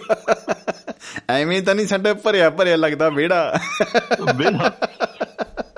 ਐਵੇਂ 1.30 1.62
ਤਾਂ 1.62 1.76
ਨਹੀਂ 1.76 1.88
ਸਾਡਾ 1.88 2.14
ਭਰਿਆ 2.14 2.50
ਭਰਿਆ 2.50 2.76
ਲੱਗਦਾ 2.76 3.10
ਵਿਹੜਾ। 3.10 3.60
ਬਿਨਾ 4.36 4.72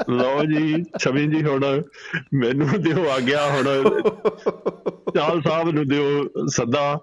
ਲਓ 0.09 0.45
ਜੀ 0.45 0.83
ਛਵੀ 0.99 1.27
ਜੀ 1.27 1.43
ਹੁਣ 1.43 1.81
ਮੈਨੂੰ 2.33 2.67
ਦਿਓ 2.67 3.09
ਆ 3.09 3.19
ਗਿਆ 3.19 3.47
ਹੁਣ 3.47 3.63
ਚਾਲ 5.15 5.41
ਸਾਹਿਬ 5.41 5.71
ਨੂੰ 5.71 5.87
ਦਿਓ 5.87 6.23
ਸੱਦਾ। 6.47 6.99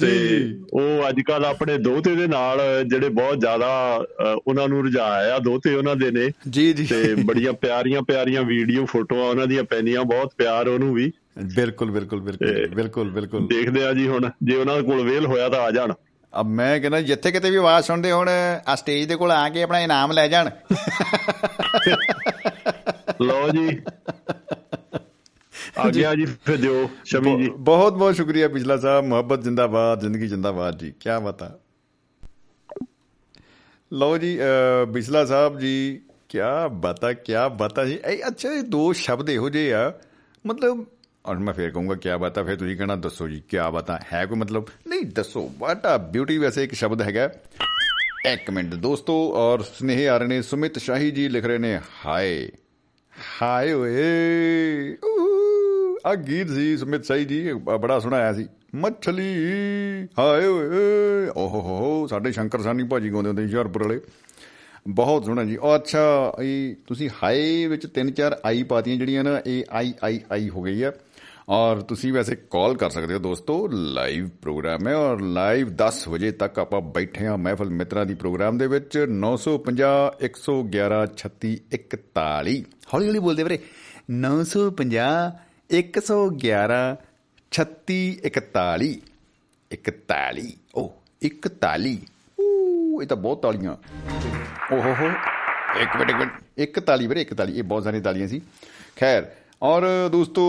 ਤੇ। 0.00 0.40
ਉਹ 0.72 1.08
ਅੱਜ 1.08 1.20
ਕੱਲ 1.20 1.44
ਆਪਣੇ 1.44 1.78
ਦੋਤੇ 1.78 2.14
ਦੇ 2.16 2.26
ਨਾਲ 2.26 2.60
ਜਿਹੜੇ 2.86 3.08
ਬਹੁਤ 3.08 3.40
ਜ਼ਿਆਦਾ 3.40 4.04
ਉਹਨਾਂ 4.46 4.68
ਨੂੰ 4.68 4.82
ਰੁਝਾਇਆ 4.82 5.38
ਦੋਤੇ 5.38 5.74
ਉਹਨਾਂ 5.74 5.96
ਦੇ 5.96 6.10
ਨੇ। 6.10 6.30
ਜੀ 6.50 6.72
ਜੀ। 6.72 6.86
ਤੇ 6.86 7.14
ਬੜੀਆਂ 7.14 7.52
ਪਿਆਰੀਆਂ 7.52 8.02
ਪਿਆਰੀਆਂ 8.02 8.42
ਵੀਡੀਓ 8.42 8.84
ਫੋਟੋਆਂ 8.84 9.22
ਉਹਨਾਂ 9.22 9.46
ਦੀਆਂ 9.46 9.64
ਪੈਂਦੀਆਂ 9.64 10.04
ਬਹੁਤ 10.04 10.32
ਪਿਆਰ 10.38 10.68
ਉਹਨੂੰ 10.68 10.94
ਵੀ। 10.94 11.12
ਬਿਲਕੁਲ 11.56 11.90
ਬਿਲਕੁਲ 11.90 12.20
ਬਿਲਕੁਲ 12.20 12.68
ਬਿਲਕੁਲ 12.74 13.10
ਬਿਲਕੁਲ। 13.10 13.48
ਦੇਖਦੇ 13.48 13.84
ਆ 13.84 13.92
ਜੀ 13.92 14.08
ਹੁਣ 14.08 14.30
ਜੇ 14.42 14.56
ਉਹਨਾਂ 14.56 14.82
ਕੋਲ 14.82 15.02
ਵੇਲ 15.02 15.26
ਹੋਇਆ 15.26 15.48
ਤਾਂ 15.48 15.60
ਆ 15.60 15.70
ਜਾਣ। 15.70 15.92
ਅਬ 16.40 16.46
ਮੈਂ 16.46 16.80
ਕਹਿੰਦਾ 16.80 17.00
ਜਿੱਥੇ 17.00 17.32
ਕਿਤੇ 17.32 17.50
ਵੀ 17.50 17.56
ਆਵਾਜ਼ 17.56 17.86
ਸੁਣਦੇ 17.86 18.12
ਹੁਣ 18.12 18.28
ਆ 18.66 18.74
ਸਟੇਜ 18.74 19.08
ਦੇ 19.08 19.16
ਕੋਲ 19.16 19.30
ਆ 19.32 19.48
ਕੇ 19.48 19.62
ਆਪਣਾ 19.62 19.78
ਇਨਾਮ 19.78 20.12
ਲੈ 20.12 20.28
ਜਾਣ। 20.28 20.50
ਲਓ 23.22 23.48
ਜੀ। 23.48 23.80
ਆ 25.78 25.88
ਗਿਆ 25.90 26.14
ਜੀ 26.14 26.24
ਫਿਰ 26.24 26.56
ਦਿਓ 26.56 26.88
ਸ਼ਮੀ 27.04 27.42
ਜੀ। 27.42 27.50
ਬਹੁਤ 27.58 27.92
ਬਹੁਤ 27.92 28.14
ਸ਼ੁਕਰੀਆ 28.16 28.48
ਪਿਛਲਾ 28.48 28.76
ਸਾਹਿਬ 28.76 29.04
ਮੁਹੱਬਤ 29.04 29.42
ਜਿੰਦਾਬਾਦ 29.42 30.00
ਜ਼ਿੰਦਗੀ 30.00 30.26
ਜਿੰਦਾਬਾਦ 30.28 30.78
ਜੀ 30.78 30.90
ਕੀ 31.00 31.10
ਬਤਾ 31.24 31.58
ਲਓ 33.92 34.18
ਜੀ 34.18 34.38
ਬਿਸਲਾ 34.88 35.24
ਸਾਹਿਬ 35.24 35.58
ਜੀ 35.58 36.00
ਕੀ 36.28 36.38
ਬਤਾ 36.72 37.12
ਕੀ 37.12 37.32
ਬਤਾ 37.58 37.84
ਜੀ। 37.84 37.98
ਇਹ 38.06 38.28
ਅੱਛਾ 38.28 38.48
ਇਹ 38.52 38.62
ਦੋ 38.62 38.92
ਸ਼ਬਦ 38.92 39.30
ਇਹੋ 39.30 39.48
ਜਿਹੇ 39.50 39.72
ਆ। 39.72 39.92
ਮਤਲਬ 40.46 40.84
ਔਰ 41.26 41.38
ਮੈਂ 41.38 41.52
ਫੇਰ 41.54 41.70
ਕਹੂੰਗਾ 41.70 41.94
ਕੀ 41.94 42.08
ਬਤਾ 42.20 42.42
ਫੇਰ 42.42 42.56
ਤੁਸੀਂ 42.56 42.76
ਕਹਿਣਾ 42.76 42.96
ਦੱਸੋ 42.96 43.28
ਜੀ 43.28 43.42
ਕੀ 43.48 43.56
ਬਤਾ 43.72 43.98
ਹੈ 44.12 44.26
ਕੋਈ 44.26 44.38
ਮਤਲਬ? 44.38 44.66
ਨਹੀਂ 44.88 45.04
ਦੱਸੋ 45.06 45.50
ਵਾਟ 45.58 45.86
ਆ 45.86 45.96
ਬਿਊਟੀ 45.98 46.38
ਵੈਸੇ 46.38 46.64
ਇੱਕ 46.64 46.74
ਸ਼ਬਦ 46.74 47.02
ਹੈਗਾ। 47.02 47.30
ਇੱਕ 48.32 48.50
ਮਿੰਟ 48.50 48.74
ਦੋਸਤੋ 48.74 49.32
ਔਰ 49.34 49.62
ਸਨੇਹ 49.62 50.08
ਆ 50.10 50.16
ਰਹੇ 50.18 50.26
ਨੇ 50.26 50.42
ਸੁਮਿਤ 50.42 50.78
ਸ਼ਾਹੀ 50.78 51.10
ਜੀ 51.10 51.28
ਲਿਖ 51.28 51.44
ਰਹੇ 51.44 51.58
ਨੇ 51.58 51.80
ਹਾਏ 52.06 52.48
ਹਾਏ 53.42 53.72
ਓਏ 53.72 54.96
ਊ, 55.04 55.96
ਆ 56.06 56.14
ਗੀਤ 56.14 56.48
ਸੀ 56.48 56.76
ਸੁਮਿਤ 56.76 57.04
ਸ਼ਾਹੀ 57.04 57.24
ਜੀ 57.24 57.52
ਬ- 57.52 57.76
ਬੜਾ 57.76 57.98
ਸੁਣਾਇਆ 58.00 58.32
ਸੀ। 58.32 58.48
ਮੱਛਲੀ 58.74 59.28
ਹਾਏ 60.18 60.46
ਓਏ 60.46 61.28
ਓਹ 61.36 61.48
ਹੋ 61.48 61.60
ਹੋ 61.60 62.06
ਸਾਡੇ 62.06 62.32
ਸ਼ੰਕਰ 62.32 62.60
ਸਾਨੀ 62.62 62.82
ਭਾਜੀ 62.84 63.10
ਗਾਉਂਦੇ 63.12 63.28
ਹੁੰਦੇ 63.28 63.42
ਸੀ 63.42 63.46
ਹੁਸ਼ਿਆਰਪੁਰ 63.46 63.82
ਵਾਲੇ। 63.82 64.00
ਬਹੁਤ 64.88 65.24
ਸੋਹਣਾ 65.24 65.44
ਜੀ। 65.44 65.56
ਉਹ 65.56 65.74
ਅੱਛਾ 65.76 66.32
ਇਹ 66.42 66.74
ਤੁਸੀਂ 66.86 67.10
ਹਾਈ 67.22 67.66
ਵਿੱਚ 67.66 67.86
ਤਿੰਨ 67.86 68.10
ਚਾਰ 68.10 68.40
ਆਈ 68.44 68.62
ਪਾਤੀਆਂ 68.62 68.96
ਜਿਹੜੀਆਂ 68.96 69.24
ਨਾ 69.24 69.40
ਇਹ 69.46 69.64
ਆਈ 69.70 69.94
ਆਈ 70.04 70.20
ਆਈ 70.32 70.48
ਹੋ 70.48 70.62
ਗਈ 70.62 70.82
ਆ। 70.82 70.92
ਔਰ 71.48 71.80
ਤੁਸੀਂ 71.80 72.12
ਵੈਸੇ 72.12 72.36
ਕਾਲ 72.50 72.76
ਕਰ 72.76 72.90
ਸਕਦੇ 72.90 73.14
ਹੋ 73.14 73.18
ਦੋਸਤੋ 73.18 73.68
ਲਾਈਵ 73.68 74.28
ਪ੍ਰੋਗਰਾਮ 74.42 74.88
ਹੈ 74.88 74.94
ਔਰ 74.96 75.20
ਲਾਈਵ 75.20 75.68
10 75.68 76.08
ਵਜੇ 76.08 76.30
ਤੱਕ 76.32 76.58
ਆਪਾਂ 76.58 76.80
ਬੈਠੇ 76.80 77.26
ਹਾਂ 77.26 77.38
ਮਹਿਫਲ 77.38 77.70
ਮਿੱਤਰਾਂ 77.70 78.06
ਦੀ 78.06 78.14
ਪ੍ਰੋਗਰਾਮ 78.14 78.58
ਦੇ 78.58 78.66
ਵਿੱਚ। 78.66 78.98
950 79.08 80.12
111 80.20 81.00
36 81.16 81.52
41 81.72 82.62
ਹੌਲੀ 82.94 83.06
ਹੌਲੀ 83.06 83.18
ਬੋਲਦੇ 83.18 83.42
ਵੀਰੇ। 83.42 83.58
950 84.10 85.32
111 85.70 86.80
36 87.52 87.98
41 88.24 88.92
41 89.70 90.48
ਓ 90.74 90.88
41 91.22 91.96
ਊ, 92.40 93.02
ਇਹ 93.02 93.06
ਤਾਂ 93.06 93.16
ਬਹੁਤ 93.16 93.42
ਤਾਲੀਆਂ। 93.42 93.76
ਓਹੋ 94.74 94.94
ਹੋ 95.00 95.10
ਇੱਕ 95.80 95.96
ਮਿੰਟ 95.96 96.10
ਇੱਕ 96.10 96.18
ਮਿੰਟ। 96.18 96.32
ਇੱਕ 96.56 96.80
ਤਾਲੀ 96.80 97.06
ਵੀਰੇ 97.06 97.20
ਇੱਕ 97.20 97.34
ਤਾਲੀ 97.34 97.58
ਇਹ 97.58 97.62
ਬਹੁਤ 97.62 97.84
ਸਾਰੀਆਂ 97.84 98.02
ਤਾਲੀਆਂ 98.02 98.28
ਸੀ। 98.28 98.40
ਖੈਰ 98.96 99.30
ਔਰ 99.62 99.82
ਦੋਸਤੋ, 100.12 100.42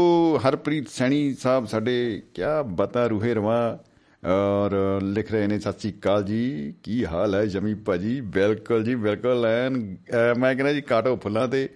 ਹਰਪ੍ਰੀਤ 0.47 0.89
ਸੈਣੀ 0.89 1.33
ਸਾਹਿਬ 1.33 1.65
ਸਾਡੇ, 1.65 2.21
ਕਿਆ 2.33 2.61
ਬਤਾ 2.63 3.07
ਰੂਹੇ 3.07 3.33
ਰਵਾ। 3.33 3.79
ਔਰ 4.25 5.01
ਲਿਖ 5.03 5.31
ਰਹੇ 5.31 5.47
ਨੇ, 5.47 5.59
ਸਤਿ 5.59 5.79
ਸ੍ਰੀ 5.79 5.91
ਅਕਾਲ 5.91 6.23
ਜੀ। 6.23 6.73
ਕੀ 6.83 7.05
ਹਾਲ 7.05 7.35
ਹੈ 7.35 7.45
ਜਮੀ 7.45 7.73
ਭਾਜੀ? 7.73 8.21
ਬਿਲਕੁਲ 8.21 8.83
ਜੀ 8.83 8.95
ਬਿਲਕੁਲ, 8.95 9.45
ਐਨ 9.45 9.95
ਅਹ 9.95 10.39
ਮੈਂ 10.39 10.55
ਕਹਿੰਦਾ 10.55 10.73
ਜੀ 10.73 10.81
ਕਾਟੋ 10.81 11.15
ਫੁੱਲਾਂ 11.15 11.47
ਤੇ। 11.47 11.69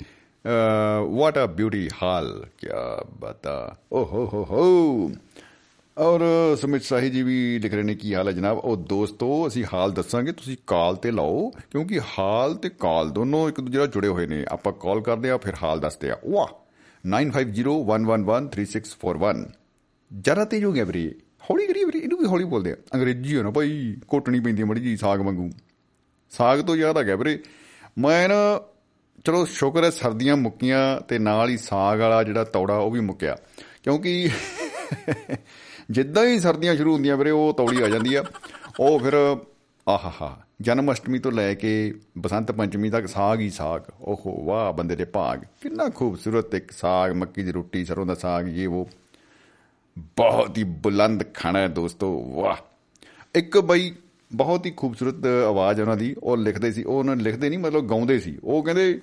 ਵਾਟ 1.09 1.39
ਅ 1.39 1.45
ਬਿਊਟੀ 1.45 1.89
ਹਾਲ, 2.03 2.45
ਕਿਆ 2.57 3.03
ਬਤਾ। 3.19 3.77
ਓ 3.91 3.99
ਹੋ 3.99 4.25
ਹੋ 4.33 4.43
ਹੋ। 4.51 5.11
ਔਰ 5.97 6.21
ਸੁਮਿਤ 6.61 6.83
ਸਾਹੀ 6.83 7.09
ਜੀ 7.09 7.23
ਵੀ 7.23 7.59
ਲਿਖ 7.59 7.73
ਰਹੇ 7.73 7.83
ਨੇ, 7.83 7.95
ਕੀ 7.95 8.15
ਹਾਲ 8.15 8.27
ਹੈ 8.27 8.31
ਜਨਾਬ? 8.31 8.57
ਉਹ 8.57 8.77
ਦੋਸਤੋ, 8.77 9.47
ਅਸੀਂ 9.47 9.65
ਹਾਲ 9.73 9.91
ਦੱਸਾਂਗੇ, 9.91 10.31
ਤੁਸੀਂ 10.31 10.57
ਕਾਲ 10.67 10.95
ਤੇ 10.95 11.11
ਲਾਓ, 11.11 11.49
ਕਿਉਂਕਿ 11.71 11.99
ਹਾਲ 12.19 12.55
ਤੇ 12.55 12.69
ਕਾਲ 12.69 13.09
ਦੋਨੋਂ 13.09 13.49
ਇੱਕ 13.49 13.61
ਦੂਜੇ 13.61 13.77
ਨਾਲ 13.77 13.87
ਜੁੜੇ 13.87 14.07
ਹੋਏ 14.07 14.27
ਨੇ। 14.27 14.45
ਆਪਾਂ 14.49 14.73
ਕਾਲ 14.73 15.01
ਕਰਦੇ 15.01 15.29
ਆ 15.29 15.37
ਫਿਰ 15.37 15.53
ਹਾਲ 15.63 15.79
ਦੱਸਦੇ 15.79 16.11
ਆ 16.11 16.17
ਵਾਹ! 16.29 16.66
9501113641 17.07 19.45
ਜਰਾ 20.11 20.45
ਤੇਜ 20.45 20.63
ਹੋ 20.63 20.71
ਗਿਆ 20.71 20.83
ਵੀਰੇ 20.83 21.15
ਹੌਲੀ 21.49 21.67
ਕਰੀ 21.67 21.83
ਵੀਰੇ 21.83 21.99
ਇਹਨੂੰ 21.99 22.19
ਵੀ 22.19 22.25
ਹੌਲੀ 22.25 22.43
ਬੋਲਦੇ 22.43 22.71
ਆ 22.71 22.75
ਅੰਗਰੇਜ਼ੀ 22.95 23.37
ਹੋ 23.37 23.43
ਨਾ 23.43 23.49
ਭਾਈ 23.49 23.95
ਕੋਟਣੀ 24.07 24.39
ਪੈਂਦੀ 24.39 24.63
ਮੜੀ 24.63 24.81
ਜੀ 24.81 24.97
ਸਾਗ 24.97 25.21
ਵਾਂਗੂ 25.21 25.49
ਸਾਗ 26.31 26.61
ਤੋਂ 26.61 26.75
ਯਾਦ 26.75 26.97
ਆ 26.97 27.03
ਗਿਆ 27.03 27.15
ਵੀਰੇ 27.15 27.39
ਮੈਂ 27.97 28.29
ਨਾ 28.29 28.61
ਚਲੋ 29.25 29.45
ਸ਼ੁਕਰ 29.45 29.83
ਹੈ 29.83 29.89
ਸਰਦੀਆਂ 29.89 30.37
ਮੁੱਕੀਆਂ 30.37 31.01
ਤੇ 31.01 31.19
ਨਾਲ 31.19 31.49
ਹੀ 31.49 31.57
ਸਾਗ 31.57 31.99
ਵਾਲਾ 31.99 32.23
ਜਿਹੜਾ 32.23 32.43
ਤੌੜਾ 32.43 32.77
ਉਹ 32.77 32.91
ਵੀ 32.91 32.99
ਮੁੱਕਿਆ 32.99 33.37
ਕਿਉਂਕਿ 33.83 34.29
ਜਿੱਦਾਂ 35.91 36.25
ਹੀ 36.25 36.39
ਸਰਦੀਆਂ 36.39 36.75
ਸ਼ੁਰੂ 36.75 36.93
ਹੁੰਦੀਆਂ 36.93 37.17
ਵੀਰੇ 37.17 37.31
ਉਹ 37.31 37.53
ਤੌੜੀ 37.53 37.83
ਆ 37.83 37.89
ਜਾਂਦੀ 37.89 38.15
ਆ 38.15 38.23
ਉਹ 38.79 38.99
ਫਿਰ 38.99 39.37
ਆਹਾਹਾ 39.87 40.46
ਜਨਮ 40.61 40.91
ਅਸ਼ਟਮੀ 40.91 41.19
ਤੋਂ 41.19 41.31
ਲੈ 41.31 41.53
ਕੇ 41.53 41.93
ਬਸੰਤ 42.17 42.51
ਪੰਚਮੀ 42.51 42.89
ਤੱਕ 42.89 43.07
ਸਾਗ 43.07 43.39
ਹੀ 43.39 43.49
ਸਾਗ। 43.49 43.81
ਓਹੋ, 44.01 44.45
ਵਾਹ, 44.45 44.73
ਬੰਦੇ 44.73 44.95
ਦੇ 44.95 45.05
ਭਾਗ। 45.05 45.41
ਕਿੰਨਾ 45.61 45.89
ਖੂਬਸੂਰਤ 45.89 46.55
ਇੱਕ 46.55 46.71
ਸਾਗ, 46.71 47.11
ਮੱਕੀ 47.11 47.43
ਦੀ 47.43 47.51
ਰੋਟੀ, 47.51 47.85
ਸਰੋਂ 47.85 48.05
ਦਾ 48.05 48.15
ਸਾਗ, 48.15 48.49
ਇਹ 48.49 48.67
ਉਹ 48.67 48.89
ਬਹੁਤ 49.97 50.57
ਹੀ 50.57 50.63
ਬੁਲੰਦ 50.63 51.23
ਖਾਣਾ 51.33 51.59
ਹੈ 51.59 51.67
ਦੋਸਤੋ, 51.67 52.23
ਵਾਹ। 52.23 52.55
ਇੱਕ 53.35 53.57
ਬਈ 53.57 53.95
ਬਹੁਤ 54.33 54.65
ਹੀ 54.65 54.73
ਖੂਬਸੂਰਤ 54.77 55.25
ਆਵਾਜ਼ 55.47 55.81
ਉਹਨਾਂ 55.81 55.97
ਦੀ, 55.97 56.15
ਉਹ 56.23 56.37
ਲਿਖਦੇ 56.37 56.71
ਸੀ, 56.71 56.83
ਉਹ 56.83 56.99
ਉਹਨਾਂ 56.99 57.15
ਲਿਖਦੇ 57.15 57.49
ਨਹੀਂ, 57.49 57.59
ਮਤਲਬ 57.59 57.87
ਗਾਉਂਦੇ 57.89 58.19
ਸੀ। 58.19 58.37
ਉਹ 58.43 58.63
ਕਹਿੰਦੇ, 58.63 59.01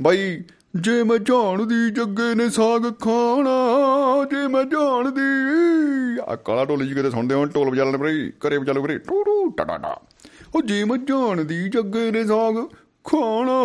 ਬਾਈ, 0.00 0.44
ਜੇ 0.76 1.02
ਮੈਂ 1.02 1.18
ਜਾਣਦੀ 1.18 1.90
ਜੱਗੇ 1.90 2.34
ਨੇ 2.34 2.50
ਸਾਗ 2.50 2.82
ਖਾਣਾ, 2.82 4.24
ਜੇ 4.24 4.48
ਮੈਂ 4.48 4.64
ਜਾਣਦੀ 4.64 5.20
ਆ 6.26 6.36
ਕਾਲਾ 6.36 6.64
ਢੋਲੀ 6.64 6.88
ਜੀ 6.88 6.94
ਕਿਤੇ 6.94 7.10
ਸੁਣਦੇ 7.10 7.34
ਹੋ 7.34 7.44
ਢੋਲ 7.44 7.70
ਵਜਾ 7.70 7.84
ਲੈਣ 7.84 7.96
ਵੀਰੇ 7.96 8.30
ਘਰੇ 8.30 8.58
ਵਜਾ 8.58 8.72
ਲਓ 8.72 8.82
ਵੀਰੇ 8.82 8.98
ਟੂ 8.98 9.22
ਟੂ 9.22 9.50
ਟਾ 9.50 9.64
ਟਾ 9.64 9.76
ਟਾ 9.76 10.00
ਉਹ 10.54 10.62
ਜੇ 10.62 10.84
ਮੈਂ 10.84 10.96
ਜਾਣਦੀ 10.96 11.68
ਜੱਗੇ 11.68 12.10
ਨੇ 12.10 12.24
ਸਾਗ 12.24 12.54
ਖਾਣਾ, 13.04 13.60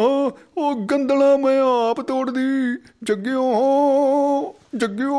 ਉਹ 0.58 0.88
ਗੰਦਲਾ 0.92 1.38
ਮੈਂ 1.38 1.62
ਆਪ 1.62 2.02
ਤੋੜਦੀ। 2.02 2.78
ਜੱਗਿਓ 3.04 4.56
ਜੱਗਿਓ, 4.76 5.16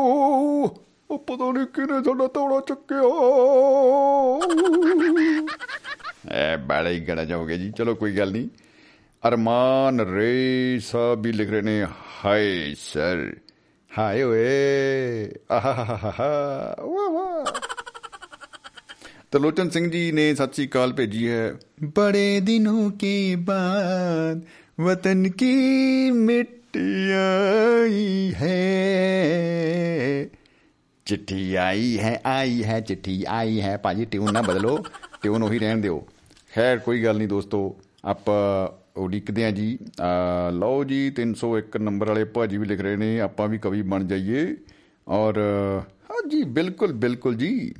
ਉਹ 1.11 1.17
ਪਤਾ 1.17 1.51
ਨਹੀਂ 1.51 1.65
ਕਿਨੇ 1.65 2.03
ਸਾਡਾ 2.03 2.27
ਤੌੜਾ 2.27 2.59
ਚੱਕਿਆ। 2.67 3.01
ਐ 6.31 6.57
ਬੜਾ 6.57 6.89
ਹੀ 6.89 6.99
ਗੜਾ 6.99 7.25
ਜਾਓਗੇ 7.25 7.57
ਜੀ, 7.57 7.71
ਚਲੋ 7.71 7.95
ਕੋਈ 7.95 8.17
ਗੱਲ 8.17 8.31
ਨਹੀਂ। 8.31 8.49
ਅਰਮਾਨ 9.27 9.99
ਰੇ 10.01 10.79
ਸਾਹਿਬ 10.79 11.21
ਵੀ 11.21 11.31
ਲਿਖ 11.31 11.49
ਰਹੇ 11.49 11.61
ਨੇ, 11.61 11.87
ਹਾਏ 12.25 12.75
ਸਰ, 12.79 13.35
ਹਾਏ 13.97 14.23
ਓਏ 14.23 15.31
ਆਹਾਹਾਹਾ 15.51 16.75
ਵਾਹ 16.79 17.09
ਵਾਹ। 17.09 17.45
ਤਲੋਚਨ 19.31 19.69
ਸਿੰਘ 19.69 19.91
ਜੀ 19.91 20.11
ਨੇ 20.11 20.35
ਸਤਿ 20.35 20.53
ਸ੍ਰੀ 20.53 20.67
ਅਕਾਲ 20.67 20.93
ਭੇਜੀ 20.93 21.29
ਹੈ। 21.29 21.53
ਬੜੇ 21.83 22.39
ਦਿਨੋਂ 22.39 22.91
ਕੇ 22.91 23.35
ਬਾਅਦ 23.35 24.41
ਵਤਨ 24.81 25.29
ਕੀ 25.29 25.55
ਮਿੱਟੀ 26.11 27.11
ਆਈ 27.11 28.33
ਹੈ। 28.33 28.63
ਚਿੱਠੀ 31.05 31.55
ਆਈ 31.55 31.99
ਹੈ 31.99 32.21
ਆਈ 32.25 32.63
ਹੈ, 32.63 32.79
ਚਿੱਠੀ 32.79 33.23
ਆਈ 33.27 33.61
ਹੈ। 33.61 33.77
ਭਾਜੀ, 33.77 34.05
ਟਿਊਨ 34.05 34.33
ਨਾ 34.33 34.41
ਬਦਲੋ, 34.41 34.79
ਟਿਊਨ 35.21 35.43
ਉਹੀ 35.43 35.59
ਰਹਿਣ 35.59 35.77
ਦਿਓ। 35.77 36.07
ਖੈਰ, 36.55 36.77
ਕੋਈ 36.77 37.03
ਗੱਲ 37.03 37.17
ਨਹੀਂ 37.17 37.27
ਦੋਸਤੋ, 37.27 37.75
ਆਪਾਂ 38.05 38.69
ਉਡੀਕਦੇ 38.99 39.45
ਆ 39.45 39.51
ਜੀ। 39.51 39.77
ਅਹ, 39.99 40.51
ਲਓ 40.51 40.83
ਜੀ 40.83 41.09
301 41.09 41.77
ਨੰਬਰ 41.77 42.07
ਵਾਲੇ 42.07 42.23
ਭਾਜੀ 42.23 42.57
ਵੀ 42.57 42.65
ਲਿਖ 42.65 42.81
ਰਹੇ 42.81 42.95
ਨੇ, 42.95 43.19
ਆਪਾਂ 43.19 43.47
ਵੀ 43.47 43.57
ਕਵੀ 43.57 43.81
ਬਣ 43.81 44.03
ਜਾਈਏ। 44.03 44.55
ਔਰ 45.07 45.37
ਹਾਂ 45.85 46.29
ਜੀ 46.29 46.43
ਬਿਲਕੁਲ 46.43 46.93
ਬਿਲकुल 46.93 47.33
ਜੀ। 47.33 47.73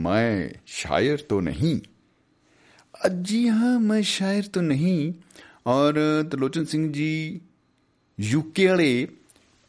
मैं 0.00 0.50
शायर 0.78 1.26
तो 1.30 1.40
नहीं 1.40 1.78
जी 3.22 3.46
हाँ 3.48 3.78
मैं 3.80 4.02
शायर 4.10 4.46
तो 4.54 4.60
नहीं 4.64 5.12
और 5.66 5.98
त्रिलोचन 6.30 6.64
ਸਿੰਘ 6.64 6.90
ਜੀ 6.92 7.40
ਯੂਕੇ 8.18 8.66
ਵਾਲੇ 8.66 8.86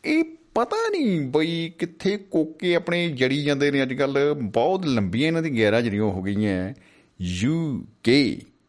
ਇਹ 0.03 0.23
ਪਤਾ 0.53 0.77
ਨਹੀਂ 0.91 1.19
ਬਈ 1.31 1.69
ਕਿੱਥੇ 1.79 2.15
ਕੋਕੇ 2.31 2.73
ਆਪਣੇ 2.75 3.07
ਜੜੀ 3.13 3.41
ਜਾਂਦੇ 3.43 3.71
ਨੇ 3.71 3.81
ਅੱਜ 3.83 3.93
ਕੱਲ 3.93 4.17
ਬਹੁਤ 4.35 4.85
ਲੰਬੀਆਂ 4.85 5.27
ਇਹਨਾਂ 5.27 5.41
ਦੀ 5.41 5.49
ਗੈਰਾਂ 5.59 5.81
ਜਿਹੜੀਆਂ 5.81 6.03
ਹੋ 6.03 6.21
ਗਈਆਂ 6.21 6.73
ਯੂਕੇ 7.19 8.19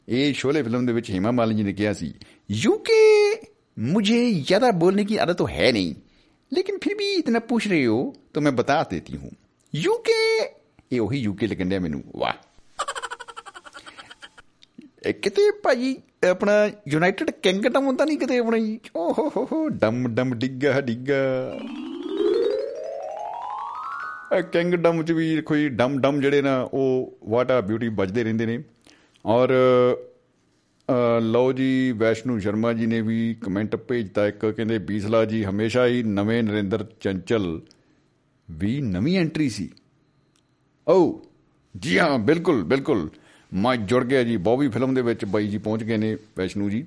ਇਹ 0.08 0.32
ਸ਼ੋਲੇ 0.34 0.62
ਫਿਲਮ 0.62 0.86
ਦੇ 0.86 0.92
ਵਿੱਚ 0.92 1.10
ਹੀਮਾ 1.10 1.30
ਮਾਲਿਨੀ 1.30 1.62
ਨੇ 1.62 1.72
ਕਿਹਾ 1.72 1.92
ਸੀ 1.92 2.12
यूके 2.50 3.00
मुझे 3.76 4.16
ज्यादा 4.46 4.70
बोलने 4.78 5.02
की 5.04 5.16
आदत 5.16 5.36
तो 5.38 5.44
है 5.48 5.66
नहीं 5.72 5.90
लेकिन 6.52 6.78
फिर 6.78 6.94
भी 6.94 7.10
इतना 7.16 7.38
पूछ 7.50 7.66
रहे 7.68 7.84
हो 7.84 7.98
तो 8.34 8.40
मैं 8.40 8.54
बता 8.56 8.78
देती 8.90 9.16
हूँ 9.16 9.30
यूके 9.74 10.16
ਇਹ 10.91 11.01
ਉਹੀ 11.01 11.17
ਯੂਕੇ 11.19 11.47
ਲੱਗਣ 11.47 11.69
ਡਿਆ 11.69 11.79
ਮੈਨੂੰ 11.79 12.03
ਵਾਹ। 12.15 12.33
ਇਹ 15.05 15.13
ਕਿਤੇ 15.13 15.51
ਭਾਈ 15.63 15.97
ਆਪਣਾ 16.29 16.51
ਯੂਨਾਈਟਿਡ 16.87 17.31
ਕਿੰਗਡਮ 17.31 17.85
ਹੁੰਦਾ 17.85 18.05
ਨਹੀਂ 18.05 18.17
ਕਿਤੇ 18.17 18.37
ਆਪਣਾ 18.37 18.57
ਜੀ? 18.57 18.79
ਓ 18.95 19.13
ਹੋ 19.13 19.31
ਹੋ 19.37 19.47
ਹੋ 19.51 19.69
ਡਮ 19.69 20.15
ਡਮ 20.15 20.35
ਡਿੱਗਾ 20.35 20.81
ਡਿੱਗਾ। 20.81 21.13
ਇਹ 24.37 24.43
ਕਿੰਗਡਮ 24.43 25.03
ਚ 25.03 25.11
ਵੀ 25.11 25.41
ਕੋਈ 25.41 25.69
ਡਮ 25.69 26.01
ਡਮ 26.01 26.21
ਜਿਹੜੇ 26.21 26.41
ਨਾ 26.41 26.61
ਉਹ 26.61 27.17
ਵਾਟਾ 27.25 27.61
ਬਿਊਟੀ 27.61 27.87
ਵੱਜਦੇ 27.87 28.23
ਰਹਿੰਦੇ 28.23 28.45
ਨੇ। 28.45 28.63
ਔਰ 29.25 29.49
ਅ, 30.89 31.21
ਲਓ 31.21 31.53
ਜੀ 31.53 31.91
ਵੈਸ਼ਨੂ 31.91 32.39
ਸ਼ਰਮਾ 32.39 32.73
ਜੀ 32.73 32.85
ਨੇ 32.85 33.01
ਵੀ 33.01 33.33
ਕਮੈਂਟ 33.33 33.75
ਭੇਜਤਾ 33.75 34.27
ਇੱਕ 34.27 34.45
ਕਹਿੰਦੇ 34.45 34.77
ਬੀਸਲਾ 34.77 35.25
ਜੀ 35.25 35.45
ਹਮੇਸ਼ਾ 35.45 35.87
ਹੀ 35.87 36.03
ਨਵੇਂ 36.03 36.43
ਨਰਿੰਦਰ 36.43 36.85
ਚੰਚਲ 36.99 37.61
ਵੀ 38.51 38.81
ਨਵੀਂ 38.81 39.19
ਐਂਟਰੀ 39.19 39.49
ਸੀ। 39.49 39.69
ਓ 40.87 41.21
ਜੀ 41.77 41.99
ਹਾਂ 41.99 42.19
ਬਿਲਕੁਲ 42.19 42.63
ਬਿਲਕੁਲ। 42.63 43.09
ਮੈਂ 43.53 43.75
ਜੁੜ 43.75 44.03
ਗਿਆ 44.03 44.23
ਜੀ 44.23 44.37
ਬੌਬੀ 44.37 44.69
ਫਿਲਮ 44.69 44.93
ਦੇ 44.93 45.01
ਵਿੱਚ 45.01 45.25
ਬਾਈ 45.25 45.47
ਜੀ 45.47 45.57
ਪਹੁੰਚ 45.57 45.83
ਗਏ 45.83 45.97
ਨੇ 45.97 46.17
ਵੈਸ਼ਨੂ 46.37 46.69
ਜੀ। 46.69 46.85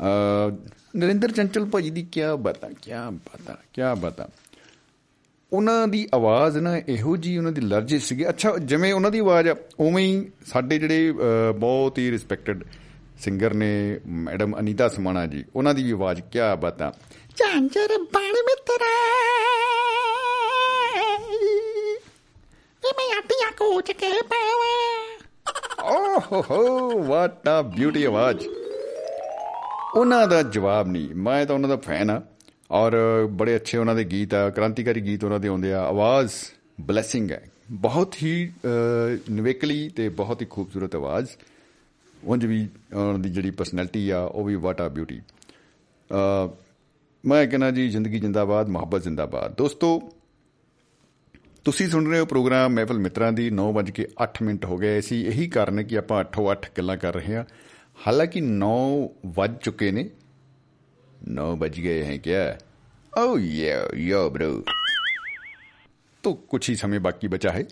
ਅ 0.00 0.68
ਨਰਿੰਦਰ 0.96 1.30
ਚੰਚਲ 1.30 1.64
ਭਾਜੀ 1.64 1.90
ਦੀ 1.90 2.02
ਕੀ 2.12 2.20
ਬਤਾ 2.38 2.68
ਕੀ 2.68 2.90
ਬਤਾ 3.12 3.56
ਕੀ 3.72 3.82
ਬਤਾ। 3.98 4.28
ਉਹਨਾਂ 5.52 5.88
ਦੀ 5.88 6.08
ਆਵਾਜ਼ 6.14 6.58
ਨਾ 6.58 6.76
ਇਹੋ 6.76 7.16
ਜੀ 7.16 7.38
ਉਹਨਾਂ 7.38 7.52
ਦੀ 7.52 7.60
ਲਰਜਿਸ਼ 7.60 8.06
ਸੀਗੀ। 8.06 8.28
ਅੱਛਾ 8.28 8.56
ਜਿਵੇਂ 8.58 8.92
ਉਹਨਾਂ 8.92 9.10
ਦੀ 9.10 9.18
ਆਵਾਜ਼ 9.18 9.48
ਆ 9.48 9.56
ਉਵੇਂ 9.80 10.04
ਹੀ 10.06 10.30
ਸਾਡੇ 10.46 10.78
ਜਿਹੜੇ 10.78 11.10
ਅਹ, 11.10 11.52
ਬਹੁਤ 11.52 11.98
ਹੀ 11.98 12.10
ਰਿਸਪੈਕਟਡ 12.10 12.64
ਸਿੰਗਰ 13.20 13.54
ਨੇ 13.54 14.00
ਮੈਡਮ 14.06 14.58
ਅਨੀਤਾ 14.58 14.88
ਸਮਾਣਾ 14.88 15.26
ਜੀ 15.26 15.44
ਉਹਨਾਂ 15.56 15.74
ਦੀ 15.74 15.82
ਵੀ 15.82 15.90
ਆਵਾਜ਼ 15.90 16.20
ਕੀ 16.20 16.38
ਬਾਤਾਂ। 16.60 16.92
ਝਾਂਜਰ 17.36 17.98
ਬਣ 17.98 18.22
ਮਿੱਤਰਾ। 18.22 19.25
ਆਟੀਆਂ 23.68 23.74
ਕੋਚ 23.74 23.90
ਕੇ 23.92 24.10
ਪਾਵਾ 24.22 25.90
ਓ 25.90 26.20
ਹੋ 26.20 26.42
ਹੋ 26.50 26.98
ਵਾਟ 27.02 27.48
ਆ 27.48 27.60
ਬਿਊਟੀ 27.62 28.04
ਆਵਾਜ਼ 28.04 28.46
ਉਹਨਾਂ 29.96 30.26
ਦਾ 30.28 30.42
ਜਵਾਬ 30.42 30.86
ਨਹੀਂ 30.88 31.14
ਮੈਂ 31.14 31.44
ਤਾਂ 31.46 31.54
ਉਹਨਾਂ 31.54 31.68
ਦਾ 31.68 31.76
ਫੈਨ 31.76 32.10
ਆ 32.10 32.20
ਔਰ 32.70 32.94
ਬੜੇ 33.30 33.56
ਅੱਛੇ 33.56 33.78
ਉਹਨਾਂ 33.78 33.94
ਦੇ 33.94 34.04
ਗੀਤ 34.04 34.34
ਆ 34.34 34.48
ਕ੍ਰਾਂਤੀਕਾਰੀ 34.50 35.00
ਗੀਤ 35.00 35.24
ਉਹਨਾਂ 35.24 35.38
ਦੇ 35.40 35.48
ਆਉਂਦੇ 35.48 35.72
ਆ 35.74 35.80
ਆਵਾਜ਼ 35.80 36.32
ਬਲੇਸਿੰਗ 36.80 37.30
ਹੈ 37.30 37.42
ਬਹੁਤ 37.70 38.14
ਹੀ 38.22 38.32
ਅਹ, 38.64 39.30
ਨਿਵੇਕਲੀ 39.30 39.88
ਤੇ 39.88 40.08
ਬਹੁਤ 40.08 40.40
ਹੀ 40.42 40.46
ਖੂਬਸੂਰਤ 40.50 40.94
ਆਵਾਜ਼ 40.94 41.28
ਉਂਝ 42.26 42.44
ਵੀ 42.46 42.66
ਉਹਨਾਂ 42.94 43.18
ਦੀ 43.18 43.28
ਜਿਹੜੀ 43.28 43.50
ਪਰਸਨੈਲਿਟੀ 43.50 44.08
ਆ 44.10 44.20
ਉਹ 44.20 44.44
ਵੀ 44.44 44.54
ਵਾਟ 44.56 44.80
ਆ 44.80 44.88
ਬਿਊਟੀ 44.88 45.20
ਮੈਂ 47.24 47.46
ਕਹਿੰਦਾ 47.46 47.70
ਜੀ 47.70 47.88
ਜ਼ਿੰਦਗੀ 47.88 48.18
ਜਿੰਦਾਬਾਦ 48.18 48.68
ਮੁਹੱਬਤ 48.68 49.02
ਜਿੰਦਾਬਾਦ 49.02 49.54
ਦੋਸਤੋ 49.56 49.98
ਤੁਸੀਂ 51.65 51.87
ਸੁਣ 51.87 52.09
ਰਹੇ 52.09 52.19
ਹੋ 52.19 52.25
ਪ੍ਰੋਗਰਾਮ 52.25 52.73
ਮਹਿਫਲ 52.73 52.99
ਮਿੱਤਰਾਂ 52.99 53.31
ਦੀ 53.31 53.49
9:08 53.51 54.43
ਮਿੰਟ 54.43 54.65
ਹੋ 54.65 54.77
ਗਏ 54.77 55.01
ਸੀ 55.01 55.21
ਇਹੀ 55.25 55.47
ਕਾਰਨ 55.47 55.79
ਹੈ 55.79 55.83
ਕਿ 55.83 55.97
ਆਪਾਂ 55.97 56.23
8:08 56.23 56.69
ਗੱਲਾਂ 56.77 56.97
ਕਰ 56.97 57.13
ਰਹੇ 57.13 57.35
ਹਾਂ 57.35 57.43
ਹਾਲਾਂਕਿ 57.97 58.41
9 58.57 58.73
ਵੱਜ 59.35 59.57
ਚੁੱਕੇ 59.61 59.91
ਨੇ 59.91 60.09
9 61.31 61.47
बज 61.61 61.75
गए 61.79 62.03
हैं 62.03 62.19
क्या 62.19 62.43
ओ 63.13 63.25
यो 63.39 63.73
यो 64.01 64.19
ब्रो 64.29 64.47
तो 66.23 66.31
कुछ 66.49 66.69
ही 66.69 66.75
समय 66.75 66.99
बाकी 66.99 67.27
बचा 67.27 67.51
है 67.51 67.63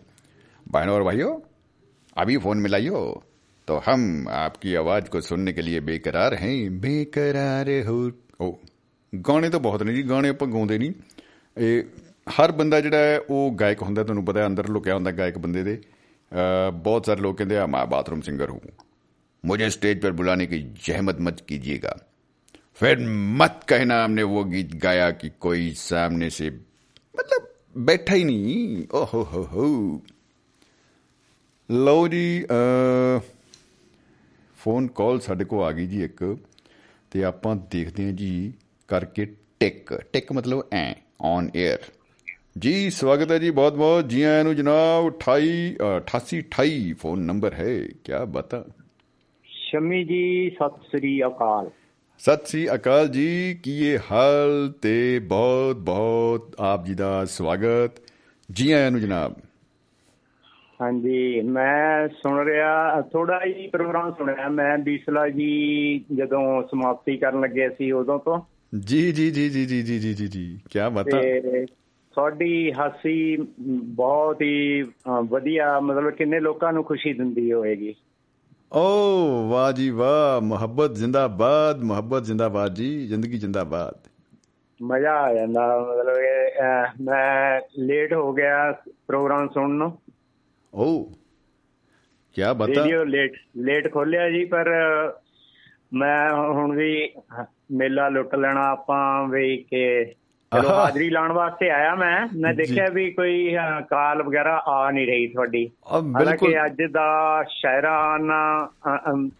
बहनों 0.65 0.95
और 0.95 1.03
भाइयों 1.03 1.31
अभी 2.15 2.37
फोन 2.37 2.57
मिलाइयो 2.57 3.01
तो 3.67 3.77
हम 3.87 4.03
आपकी 4.33 4.75
आवाज 4.75 5.09
को 5.09 5.21
सुनने 5.21 5.53
के 5.53 5.61
लिए 5.61 5.79
बेकरार 5.81 6.35
हैं 6.35 6.55
बेकरार 6.79 7.71
हो 7.87 7.99
ओ 8.41 8.51
ਗਾਣੇ 9.13 9.49
ਤਾਂ 9.49 9.59
ਬਹੁਤ 9.59 9.83
ਨੇ 9.83 9.93
ਜੀ 9.93 10.01
ਗਾਣੇ 10.09 10.29
ਆਪਾਂ 10.29 10.47
ਗਾਉਂਦੇ 10.47 10.77
ਨਹੀਂ 10.77 10.93
ਇਹ 11.57 11.83
ਹਰ 12.26 12.52
ਬੰਦਾ 12.52 12.80
ਜਿਹੜਾ 12.80 12.98
ਹੈ, 12.98 13.18
ਉਹ 13.18 13.50
ਗਾਇਕ 13.60 13.82
ਹੁੰਦਾ, 13.82 14.04
ਤੁਹਾਨੂੰ 14.04 14.24
ਪਤਾ 14.24 14.40
ਹੈ, 14.40 14.46
ਅੰਦਰ 14.46 14.68
ਲੁਕਿਆ 14.68 14.94
ਹੁੰਦਾ 14.94 15.10
ਗਾਇਕ 15.10 15.38
ਬੰਦੇ 15.38 15.62
ਦੇ। 15.62 15.80
ਬਹੁਤ 16.74 17.06
ਸਾਰੇ 17.06 17.20
ਲੋਕ 17.20 17.36
ਕਹਿੰਦੇ 17.38 17.56
ਆ, 17.56 17.66
ਮੈਂ 17.66 17.86
ਬਾਥਰੂਮ 17.86 18.20
ਸਿੰਗਰ 18.20 18.50
ਹੂੰ। 18.50 18.60
मुझे 19.44 19.66
स्टेज 19.70 19.98
पर 20.02 20.12
बुलाने 20.12 20.44
की 20.50 20.58
जहमत 20.84 21.18
मत 21.20 21.40
कीजिएगा 21.48 21.90
फिर 22.78 23.00
मत 23.40 23.56
कहना 23.68 23.98
हमने 24.04 24.22
वो 24.28 24.44
गीत 24.44 24.70
गाया 24.84 25.08
कि 25.10 25.30
कोई 25.40 25.66
सामने 25.80 26.30
से 26.30 26.48
मतलब 27.14 27.50
बैठा 27.84 28.14
ही 28.14 28.24
नहीं 28.24 28.54
ओहो 29.00 29.20
हो 29.32 29.42
हो 29.52 29.66
ਲਓ 31.70 32.06
ਜੀ 32.08 32.46
ਫੋਨ 34.58 34.86
ਕਾਲ 34.86 35.20
ਸਾਡੇ 35.20 35.44
ਕੋ 35.44 35.62
ਆ 35.62 35.70
ਗਈ 35.72 35.86
ਜੀ 35.86 36.02
ਇੱਕ। 36.04 36.24
ਤੇ 37.10 37.24
ਆਪਾਂ 37.24 37.56
ਦੇਖਦੇ 37.70 38.04
ਹਾਂ 38.04 38.12
ਜੀ, 38.12 38.52
ਕਰਕੇ 38.88 39.26
ਟਿਕ। 39.60 39.94
ਟਿਕ 40.12 40.32
ਮਤਲਬ 40.32 40.64
ਐ 40.72 40.92
ਔਨ 41.20 41.48
에ਅਰ 41.48 41.78
ਜੀ 42.58 42.90
ਸਵਾਗਤ 42.90 43.30
ਹੈ 43.32 43.38
ਜੀ 43.38 43.50
ਬਹੁਤ 43.50 43.74
ਬਹੁਤ। 43.74 44.08
ਜੀ 44.08 44.22
ਆਇਆਂ 44.22 44.44
ਨੂੰ 44.44 44.56
ਜਨਾਬ 44.56 45.04
28 45.06 45.76
ਅ, 45.80 45.96
88 45.96 46.40
28 46.40 46.92
ਫੋਨ 46.92 47.18
ਨੰਬਰ 47.18 47.54
ਹੈ। 47.54 47.78
ਕੀ 48.04 48.12
ਬਤਾ 48.28 48.64
ਸ਼ਮੀ 49.44 50.04
ਜੀ 50.04 50.50
ਸਤਿ 50.50 50.98
ਸ੍ਰੀ 50.98 51.22
ਅਕਾਲ। 51.26 51.70
ਸਤਿ 52.18 52.46
ਸ੍ਰੀ 52.46 52.74
ਅਕਾਲ 52.74 53.08
ਜੀ। 53.08 53.60
ਕੀ 53.62 53.86
ਇਹ 53.86 53.98
ਹਾਲ 54.12 54.72
ਤੇ 54.82 55.18
ਬਹੁਤ 55.18 55.76
ਬਹੁਤ 55.76 56.56
ਆਪ 56.58 56.84
ਜੀ 56.84 56.94
ਦਾ 56.94 57.24
ਸਵਾਗਤ। 57.24 57.90
ਜੀ 58.52 58.72
ਆਇਆਂ 58.72 58.90
ਨੂੰ 58.90 59.00
ਜਨਾਬ। 59.00 59.34
ਹਾਂਜੀ 60.82 61.40
ਮੈਂ 61.40 62.08
ਸੁਣ 62.08 62.44
ਰਿਹਾ 62.44 63.00
ਥੋੜਾ 63.00 63.40
ਹੀ 63.46 63.66
ਪ੍ਰੋਗਰਾਮ 63.66 64.12
ਸੁਣਿਆ 64.12 64.48
ਮੈਂ 64.48 64.78
ਬੀਸਲਾ 64.78 65.28
ਜੀ 65.28 65.98
ਜਦੋਂ 65.98 66.62
ਸਮਾਪਤੀ 66.62 67.16
ਕਰਨ 67.16 67.40
ਲੱਗੇ 67.40 67.68
ਸੀ 67.68 67.92
ਉਦੋਂ 67.92 68.18
ਤੋਂ। 68.18 68.40
ਜੀ 68.78 69.12
ਜੀ 69.12 69.30
ਜੀ 69.30 69.48
ਜੀ 69.48 69.66
ਜੀ 69.66 69.82
ਜੀ 69.82 70.14
ਜੀ 70.14 70.28
ਜੀ 70.28 70.58
ਕੀ 70.70 70.78
ਬਤਾ 70.92 71.18
ਤੁਹਾਡੀ 72.14 72.72
ਹਾਸੀ 72.72 73.36
ਬਹੁਤ 73.96 74.42
ਹੀ 74.42 74.84
ਵਧੀਆ 75.28 75.80
ਮਤਲਬ 75.80 76.10
ਕਿੰਨੇ 76.10 76.40
ਲੋਕਾਂ 76.40 76.72
ਨੂੰ 76.72 76.84
ਖੁਸ਼ੀ 76.84 77.12
ਦਿੰਦੀ 77.12 77.52
ਹੋਏਗੀ। 77.52 77.94
ਓ 78.72 78.84
ਵਾਹ 79.48 79.72
ਜੀ 79.72 79.90
ਵਾਹ 79.90 80.40
ਮੁਹੱਬਤ 80.40 80.94
ਜ਼ਿੰਦਾਬਾਦ 80.94 81.82
ਮੁਹੱਬਤ 81.82 82.24
ਜ਼ਿੰਦਾਬਾਦ 82.24 82.74
ਜੀ 82.74 83.06
ਜ਼ਿੰਦਗੀ 83.06 83.38
ਜ਼ਿੰਦਾਬਾਦ। 83.38 84.08
ਮਜ਼ਾ 84.80 85.12
ਆ 85.12 85.34
ਜਾਂਦਾ 85.34 85.66
ਮਤਲਬ 85.80 86.16
ਇਹ, 86.16 87.04
ਮੈਂ 87.04 87.60
ਲੇਟ 87.78 88.14
ਹੋ 88.14 88.32
ਗਿਆ 88.32 88.72
ਪ੍ਰੋਗਰਾਮ 89.06 89.48
ਸੁਣਨ 89.48 89.74
ਨੂੰ। 89.74 89.98
ਓ 90.74 91.02
ਕੀ 92.34 92.42
ਬਤਾ। 92.56 92.66
ਰੇਡੀਓ 92.66 93.04
ਲੇਟ 93.04 93.36
ਲੇਟ 93.56 93.92
ਖੋਲਿਆ 93.92 94.30
ਜੀ 94.30 94.44
ਪਰ 94.44 94.70
ਮੈਂ 95.92 96.32
ਹੁਣ 96.32 96.76
ਵੀ 96.76 97.12
ਮੇਲਾ 97.70 98.08
ਲੁੱਟ 98.08 98.34
ਲੈਣਾ 98.34 98.64
ਆਪਾਂ 98.68 99.28
ਵੀ 99.28 99.56
ਕਿ 99.70 100.14
ਚਲੋ। 100.54 100.68
ਹਾਜ਼ਰੀ 100.68 101.10
ਲਾਉਣ 101.10 101.32
ਵਾਸਤੇ 101.32 101.70
ਆਇਆ 101.70 101.94
ਮੈਂ। 101.94 102.28
ਮੈਂ। 102.36 102.54
ਦੇਖਿਆ 102.54 102.86
ਵੀ 102.92 103.10
ਕੋਈ 103.10 103.56
ਕਾਲ 103.90 104.22
ਵਗੈਰਾ 104.22 104.62
ਆ 104.66 104.90
ਨਹੀਂ 104.90 105.06
ਰਹੀ 105.06 105.26
ਤੁਹਾਡੀ। 105.26 105.70
ਹਾਲਾਂਕਿ 105.92 106.64
ਅੱਜ 106.64 106.76
ਦਾ 106.90 107.42
ਸ਼ਾਇਰਾਨਾ 107.50 108.68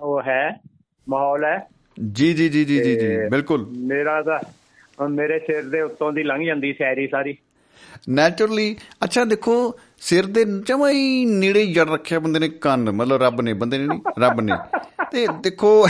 ਉਹ 0.00 0.22
ਹੈ 0.22 0.60
ਮਾਹੌਲ 1.08 1.44
ਹੈ। 1.44 1.68
ਜੀ 2.12 2.34
ਜੀ 2.34 2.48
ਜੀ 2.48 2.64
ਜੀ 2.64 2.78
ਜੀ 2.78 2.96
ਜੀ 2.96 3.28
ਬਿਲਕੁਲ। 3.30 3.66
ਮੇਰਾ 3.78 4.22
ਤਾਂ 4.22 5.08
ਮੇਰੇ 5.08 5.38
ਸਿਰ 5.38 5.62
ਦੇ 5.68 5.80
ਉੱਤੋਂ 5.80 6.12
ਦੀ 6.12 6.22
ਲੰਘ 6.22 6.44
ਜਾਂਦੀ 6.44 6.72
ਸ਼ਾਇਰੀ 6.72 7.06
ਸਾਰੀ। 7.06 7.36
ਨੈਚੁਰਲੀ 8.10 8.76
ਅੱਛਾ 9.04 9.24
ਦੇਖੋ 9.24 9.78
ਸਿਰ 10.00 10.26
ਦੇ 10.26 10.44
ਜਮਾਂ 10.44 10.90
ਹੀ 10.90 11.24
ਨੇੜੇ 11.24 11.66
ਜੜ 11.66 11.90
ਰੱਖਿਆ 11.90 12.18
ਬੰਦੇ 12.18 12.38
ਨੇ 12.38 12.48
ਕੰਨ। 12.48 12.90
ਮਤਲਬ 12.90 13.22
ਰੱਬ 13.22 13.40
ਨੇ 13.40 13.52
ਬੰਦੇ 13.52 13.78
ਨੇ 13.78 13.86
ਨਹੀਂ 13.86 14.00
ਰੱਬ 14.18 14.40
ਨੇ। 14.40 14.52
ਤੇ 15.12 15.26
ਦੇਖੋ 15.42 15.86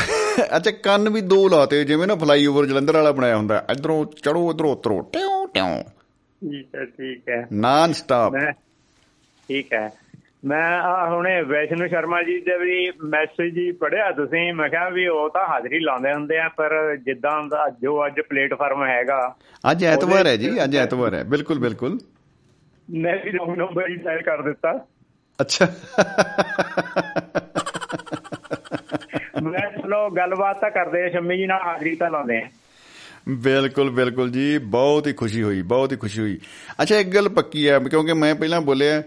ਅੱਛਾ 0.57 0.71
ਕੰਨ 0.71 1.09
ਵੀ 1.09 1.21
ਦੋ 1.21 1.49
ਲਾਤੇ 1.49 1.85
ਜਿਵੇਂ 1.85 2.07
ਨਾ 2.07 2.15
ਫਲਾਈਓਵਰ 2.15 2.67
ਜਲੰਧਰ 2.67 2.95
ਵਾਲਾ 2.95 3.13
ਬਣਾਇਆ 3.13 3.37
ਹੁੰਦਾ 3.37 3.67
ਇਧਰੋਂ 3.73 4.05
ਚੜੋ 4.05 4.51
ਇਧਰੋਂ 4.51 4.73
ਉਤਰੋ 4.73 5.01
ਟਿਉ 5.01 5.47
ਟਿਉ। 5.47 5.83
ਠੀਕ 5.83 6.75
ਹੈ 6.75 6.85
ਠੀਕ 6.85 7.29
ਹੈ। 7.29 7.49
ਨਾਨ 7.53 7.93
ਸਟਾਪ 7.93 8.33
ਠੀਕ 9.49 9.73
ਹੈ। 9.73 9.91
ਮੈਂ 10.45 10.79
ਆ 10.79 11.15
ਹੁਣੇ 11.15 11.43
ਵੈਸ਼ਨੂ 11.43 11.89
ਸ਼ਰਮਾ 11.89 12.23
ਜੀ 12.23 12.41
ਦੇ 12.41 12.59
ਵੀ 12.59 12.93
ਮੈਸੇਜ 13.05 13.59
ਹੀ 13.59 13.73
ਪੜਿਆ 13.73 14.11
ਤੁਸੀਂ 14.11 14.55
ਮੈਂ 14.55 14.69
ਕਿਹਾ 14.69 14.89
ਵੀ 14.89 15.07
ਉਹ 15.07 15.31
ਤਾਂ 15.31 15.47
ਹਾਜ਼ਰੀ 15.47 15.81
ਲਾਉਂਦੇ 15.81 16.13
ਹੁੰਦੇ 16.13 16.39
ਆ 16.39 16.49
ਪਰ 16.49 16.97
ਜਿੱਦਾਂ 16.97 17.43
ਦਾ 17.49 17.69
ਜੋ 17.83 18.07
ਅੱਜ 18.07 18.21
ਪਲੇਟਫਾਰਮ 18.21 18.85
ਹੈਗਾ 18.85 19.37
ਅੱਜ 19.71 19.85
ਐਤਵਾਰ 19.85 20.27
ਹੈ 20.27 20.37
ਜੀ 20.37 20.65
ਅੱਜ 20.65 20.77
ਐਤਵਾਰ 20.77 21.15
ਹੈ 21.15 21.25
ਬਿਲਕੁਲ 21.25 21.59
ਬਿਲਕੁਲ। 21.59 21.99
ਮੈਂ 22.91 23.17
ਵੀ 23.25 23.31
ਰੋਂਗ 23.31 23.59
ਨੰਬਰ 23.59 23.89
ਹੀ 23.89 23.95
ਡਾਇਲ 23.95 24.23
ਕਰ 24.23 24.43
ਦਿੱਤਾ। 24.43 24.87
ਅੱਛਾ। 25.41 25.67
ਗੱਲਬਾਤ 30.11 30.61
ਤਾਂ 30.61 30.71
ਕਰਦੇ 30.71 31.03
ਆ 31.03 31.09
ਸ਼ੰਮੀ 31.09 31.37
ਜੀ 31.37 31.47
ਨਾਲ 31.47 31.61
ਹਾਜ਼ਰੀ 31.63 31.97
ਤਾਂ 31.97 32.11
ਲਾਉਂਦੇ 32.11 32.39
ਆ। 32.39 32.49
ਬਿਲਕੁਲ 33.29 33.91
ਬਿਲਕੁਲ 33.91 34.31
ਜੀ 34.31 34.59
ਬਹੁਤ 34.59 35.07
ਹੀ 35.07 35.13
ਖੁਸ਼ੀ 35.13 35.43
ਹੋਈ 35.43 35.63
ਬਹੁਤ 35.63 35.93
ਹੀ 35.93 35.97
ਖੁਸ਼ੀ 35.97 36.21
ਹੋਈ। 36.21 36.39
ਅੱਛਾ 36.83 36.97
ਇੱਕ 36.97 37.09
ਗੱਲ 37.09 37.29
ਪੱਕੀ 37.29 37.69
ਹੈ 37.69 37.79
ਕਿਉਂਕਿ 37.79 38.13
ਮੈਂ 38.13 38.35
ਪਹਿਲਾਂ 38.35 38.61
ਬੋਲਿਆ 38.61 39.03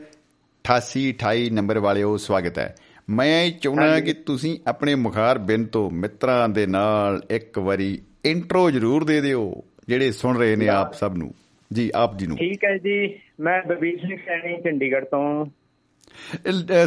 88 0.63 1.09
28 1.09 1.49
ਨੰਬਰ 1.49 1.79
ਵਾਲਿਓ 1.79 2.17
ਸਵਾਗਤ 2.17 2.59
ਹੈ। 2.59 2.75
ਮੈਂ 3.09 3.43
ਇਹ 3.43 3.51
ਚਾਹੁੰਦਾ 3.51 3.99
ਕਿ 3.99 4.13
ਤੁਸੀਂ 4.13 4.59
ਆਪਣੇ 4.67 4.95
ਮੁਖਾਰ 4.95 5.37
ਬਿੰਦ 5.37 5.67
ਤੋਂ 5.67 5.91
ਮਿੱਤਰਾਂ 5.91 6.49
ਦੇ 6.49 6.65
ਨਾਲ 6.65 7.21
ਇੱਕ 7.29 7.59
ਵਾਰੀ 7.59 8.01
ਇੰਟਰੋ 8.25 8.71
ਜ਼ਰੂਰ 8.71 9.03
ਦੇ 9.03 9.21
ਦਿਓ 9.21 9.63
ਜਿਹੜੇ 9.87 10.11
ਸੁਣ 10.11 10.37
ਰਹੇ 10.37 10.55
ਨੇ 10.55 10.67
ਆਪ 10.67 10.93
ਸਭ 10.93 11.13
ਨੂੰ। 11.17 11.33
ਜੀ 11.73 11.91
ਆਪ 11.95 12.17
ਜੀ 12.17 12.27
ਨੂੰ। 12.27 12.37
ਠੀਕ 12.37 12.63
ਹੈ 12.65 12.77
ਜੀ 12.77 13.19
ਮੈਂ 13.39 13.61
ਬਬੀਰ 13.61 13.97
ਸਿੰਘ 13.97 14.17
ਸੈਣੀ 14.17 14.61
ਚੰਡੀਗੜ੍ਹ 14.61 15.05
ਤੋਂ। 15.05 15.45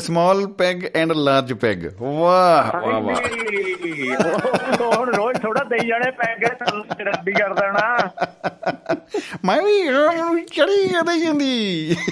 Small 0.00 0.46
peg 0.46 0.96
and 0.96 1.12
large 1.12 1.52
peg 1.52 1.78
ਵਾਹ 2.00 2.80
ਵਾਹ 2.80 3.00
ਵਾਹ 3.00 3.16
ਹੁਣ 4.96 5.14
ਰੋਜ਼ 5.14 5.40
ਥੋੜਾ 5.40 5.64
ਦੇਈ 5.64 5.86
ਜਾਣੇ 5.86 6.10
ਪੈ 6.10 6.36
ਗਏ 6.40 6.48
ਤੁਹਾਨੂੰ 6.48 6.84
ਰੱਬੀ 7.00 7.32
ਕਰ 7.32 7.54
ਦੇਣਾ। 7.54 7.98
ਮੈਂ 9.44 9.62
ਵੀ 9.62 9.88
ਚੜੀ 10.42 10.88
ਕਦੇ 10.88 11.24
ਜਾਂਦੀ। 11.24 11.96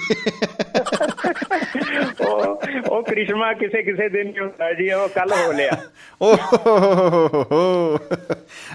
ਉਹ 2.27 2.61
ਉਹ 2.89 3.03
ਕ੍ਰਿਸ਼ਮਾ 3.03 3.53
ਕਿਸੇ 3.53 3.83
ਕਿਸੇ 3.83 4.09
ਦਿਨ 4.09 4.27
ਹੀ 4.27 4.39
ਹੁੰਦਾ 4.39 4.73
ਜੀ 4.73 4.91
ਉਹ 4.91 5.09
ਕੱਲ 5.09 5.31
ਹੋ 5.31 5.51
ਲਿਆ। 5.51 5.77
ਓਹ 6.21 6.37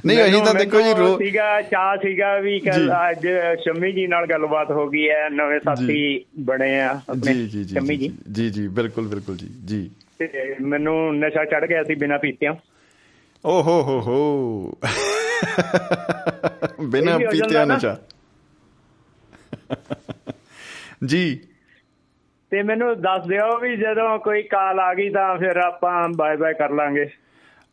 ਨਹੀਂ 0.07 0.25
ਅਸੀਂ 0.25 0.43
ਤਾਂ 0.43 0.55
ਦੇਖੋ 0.55 0.81
ਜੀ 0.81 0.95
ਰੋ 0.99 1.19
ਸੀਗਾ 1.19 1.63
ਚਾਹ 1.63 1.97
ਸੀਗਾ 1.97 2.39
ਵੀ। 2.39 2.61
ਕੱਲ 2.61 2.93
ਅੱਜ 3.11 3.29
ਸ਼ੰਮੀ 3.61 3.93
ਜੀ 3.93 4.07
ਨਾਲ 4.07 4.27
ਗੱਲਬਾਤ 4.27 4.71
ਹੋ 4.71 4.89
ਗਈ 4.89 5.09
ਹੈ 5.09 5.29
ਨਵੇਂ 5.29 5.61
ਸਾਥੀ 5.61 6.25
ਬਣੇ 6.39 6.81
ਆ। 6.81 7.01
ਜੀ 7.21 7.35
ਜੀ 7.35 7.47
ਜੀ 7.47 7.65
ਸ਼ੰਮੀ 7.65 7.97
ਜੀ। 7.97 8.13
ਜੀ 8.33 8.51
ਜੀ 8.51 8.69
ਬਿਲਕੁਲ 8.69 9.09
ਬਿਲਕੁਲ 9.09 9.37
ਜੀ 9.37 9.49
ਜੀ। 9.65 9.91
ਤੇ 10.19 10.57
ਮੈਨੂੰ 10.61 11.19
ਨਸ਼ਾ 11.19 11.45
ਚੜ 11.45 11.67
ਗਿਆ 11.67 11.85
ਸੀ 11.85 11.95
ਬਿਨਾਂ 11.95 12.19
ਪੀਤਿਆਂ। 12.19 12.55
ਓ 13.45 13.63
ਹੋ 13.63 13.83
ਹੋ। 13.83 14.01
ਹੋ 14.01 14.79
ਬਿਨਾ 16.85 17.19
ਪੀਤਿਆ। 17.19 17.65
ਨਸ਼ਾ। 17.65 17.99
ਜੀ। 21.05 21.41
ਤੇ 22.51 22.63
ਮੈਨੂੰ 22.63 23.01
ਦੱਸ 23.01 23.27
ਦਿਓ 23.27 23.61
ਵੀ 23.61 23.77
ਜਦੋਂ 23.77 24.19
ਕੋਈ 24.19 24.43
ਕਾਲ 24.43 24.81
ਆ 24.81 24.95
ਗਈ 24.95 25.11
ਤਾਂ 25.11 25.39
ਫਿਰ 25.39 25.57
ਆਪਾਂ 25.57 26.09
ਬਾਏ 26.17 26.37
ਬਾਏ 26.37 26.55
ਕਰ 26.55 26.71
ਲਾਂਗੇ। 26.71 27.11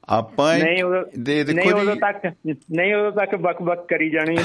ਆਪਾਂ 0.10 0.60
ਨਹੀਂ 0.60 0.84
ਉਦੋਂ 0.84 1.04
ਦੇ 1.20 1.44
ਨਹੀਂ 1.44 1.56
ਦੇਖੋ 1.56 1.80
ਉਦੋਂ 1.80 1.94
ਜੀ। 1.94 2.00
ਤੱਕ 2.00 2.34
ਨਹੀਂ 2.72 2.96
ਉਦੋਂ 2.96 3.12
ਤੱਕ 3.12 3.36
ਬਕ 3.36 3.62
ਬਕ 3.62 3.88
ਕਰੀ 3.88 4.10
ਜਾਣੀ 4.10 4.38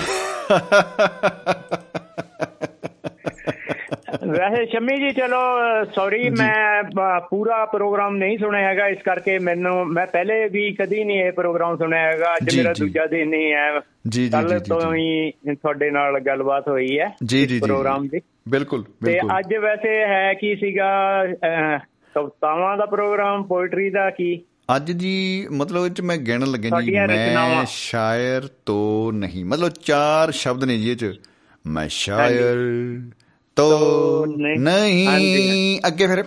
ਵੈਸੇ 4.26 4.66
ਸ਼ਮੀ 4.66 4.96
ਜੀ 4.96 5.10
ਚਲੋ 5.10 5.40
ਸੌਰੀ 5.94 6.30
ਮੈਂ 6.30 6.82
ਪੂਰਾ 7.30 7.64
ਪ੍ਰੋਗਰਾਮ 7.64 8.16
ਨਹੀਂ 8.16 8.38
ਸੁਣਿਆ 8.38 8.68
ਹੈਗਾ 8.68 8.88
ਇਸ 8.88 8.98
ਕਰਕੇ 9.04 9.38
ਮੈਨੂੰ 9.38 9.86
ਮੈਂ 9.86 10.06
ਪਹਿਲੇ 10.06 10.48
ਵੀ 10.48 10.72
ਕਦੀ 10.72 11.04
ਨਹੀਂ 11.04 11.20
ਇਹ 11.20 11.32
ਪ੍ਰੋਗਰਾਮ 11.32 11.76
ਸੁਣਿਆ 11.76 12.00
ਹੈਗਾ 12.00 12.34
ਅੱਜ 12.36 12.56
ਮੇਰਾ। 12.56 12.72
ਦੂਜਾ 12.78 13.06
ਦਿਨ 13.06 13.34
ਹੀ 13.34 13.52
ਹੈ। 13.52 13.80
ਜੀ, 14.08 14.24
ਜੀ, 14.24 14.28
ਕੱਲ 14.28 14.60
ਤੋਂ। 14.60 14.94
ਹੀ 14.94 15.30
ਤੁਹਾਡੇ 15.30 15.90
ਨਾਲ 15.90 16.20
ਗੱਲਬਾਤ 16.20 16.68
ਹੋਈ 16.68 16.98
ਹੈ 16.98 17.16
ਜੀ 17.24 17.46
ਜੀ 17.46 17.60
ਪ੍ਰੋਗਰਾਮ 17.60 18.08
ਦੀ। 18.08 18.20
ਬਿਲਕੁਲ 18.48 18.82
ਤੇ 18.82 18.90
ਬਿਲਕੁਲ। 19.02 19.38
ਅੱਜ 19.38 19.54
ਵੈਸੇ 19.56 20.04
ਹੈ 20.04 20.34
ਕੀ 20.34 20.56
ਸੀਗਾ 20.56 21.22
ਕਵਿਤਾਵਾਂ 22.14 22.76
ਦਾ 22.76 22.86
ਪ੍ਰੋਗਰਾਮ 22.86 23.42
ਪੋਇਟਰੀ 23.42 23.90
ਦਾ 23.90 24.10
ਕੀ? 24.10 24.40
ਅੱਜ 24.76 24.92
ਜੀ 24.92 25.46
ਮਤਲਬ 25.52 25.84
ਇਹ 25.86 25.90
ਚ 25.90 26.00
ਮੈਂ 26.00 26.16
ਗਿਣਨ 26.16 26.46
ਲੱਗਿਆ 26.46 26.80
ਜੀ 26.80 26.90
ਮੈਂ। 26.92 27.64
ਸ਼ਾਇਰ 27.68 28.42
ਤੋਂ 28.66 29.12
ਨਹੀਂ 29.12 29.44
ਮਤਲਬ 29.44 29.68
ਚਾਰ 29.68 30.30
ਸ਼ਬਦ 30.30 30.64
ਨੇ 30.64 30.76
ਜੀ 30.76 30.90
ਇਹ 30.90 30.96
ਚ। 30.96 31.20
ਮੈਂ 31.66 31.88
ਸ਼ਾਇਰ 31.88 32.56
ਤੋ 33.56 34.26
ਨਹੀਂ। 34.26 35.80
ਅੱਗੇ 35.86 36.06
ਫਿਰ 36.06 36.22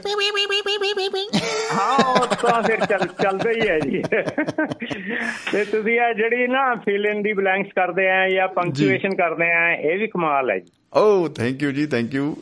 ਹਾਂ 1.74 1.98
ਉਹ 2.12 2.26
ਤਾਂ 2.36 2.62
ਫਿਰ 2.64 2.86
ਚੱਲ 2.86 3.08
ਚੱਲਦਾ 3.22 3.52
ਹੀ 3.52 3.68
ਹੈ 3.70 3.80
ਜੀ। 3.80 4.02
ਤੇ 5.52 5.64
ਤੁਸੀਂ 5.66 6.00
ਆ 6.00 6.14
ਜਿਹੜੀ 6.14 6.48
ਨਾ 6.48 6.76
ਫਿਲ 6.76 7.06
ਇਨ 7.06 7.22
ਦੀ 7.22 7.34
ਬਲੈਂਕਸ 7.34 7.70
ਕਰਦੇ 7.76 8.10
ਆ 8.10 8.30
ਜਾਂ 8.30 8.48
ਪੰਕਚੁਏਸ਼ਨ 8.48 9.16
ਕਰਦੇ 9.16 9.52
ਆ 9.52 9.70
ਇਹ 9.74 9.98
ਵੀ 10.00 10.08
ਕਮਾਲ 10.08 10.50
ਹੈ 10.52 10.58
ਜੀ। 10.60 10.72
ਓ 10.94 11.28
ਥੈਂਕ 11.28 11.64
ਯੂ 11.64 11.72
ਜੀ 11.72 11.86
ਥੈਂਕ 11.86 12.14
ਯੂ 12.14 12.36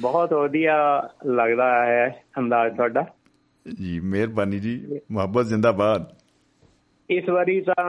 ਬਹੁਤ 0.00 0.32
ਵਧੀਆ 0.32 0.76
ਲੱਗਦਾ 1.26 1.86
ਹੈ 1.86 2.22
ਅੰਦਾਜ਼ 2.38 2.74
ਤੁਹਾਡਾ। 2.76 3.06
ਜੀ 3.80 4.00
ਮਿਹਰਬਾਨੀ 4.00 4.58
ਜੀ 4.58 5.00
ਮੁਹੱਬਤ 5.12 5.46
ਜ਼ਿੰਦਾਬਾਦ। 5.46 6.06
ਇਸ 7.10 7.28
ਵਾਰੀ 7.28 7.60
ਤਾਂ 7.60 7.84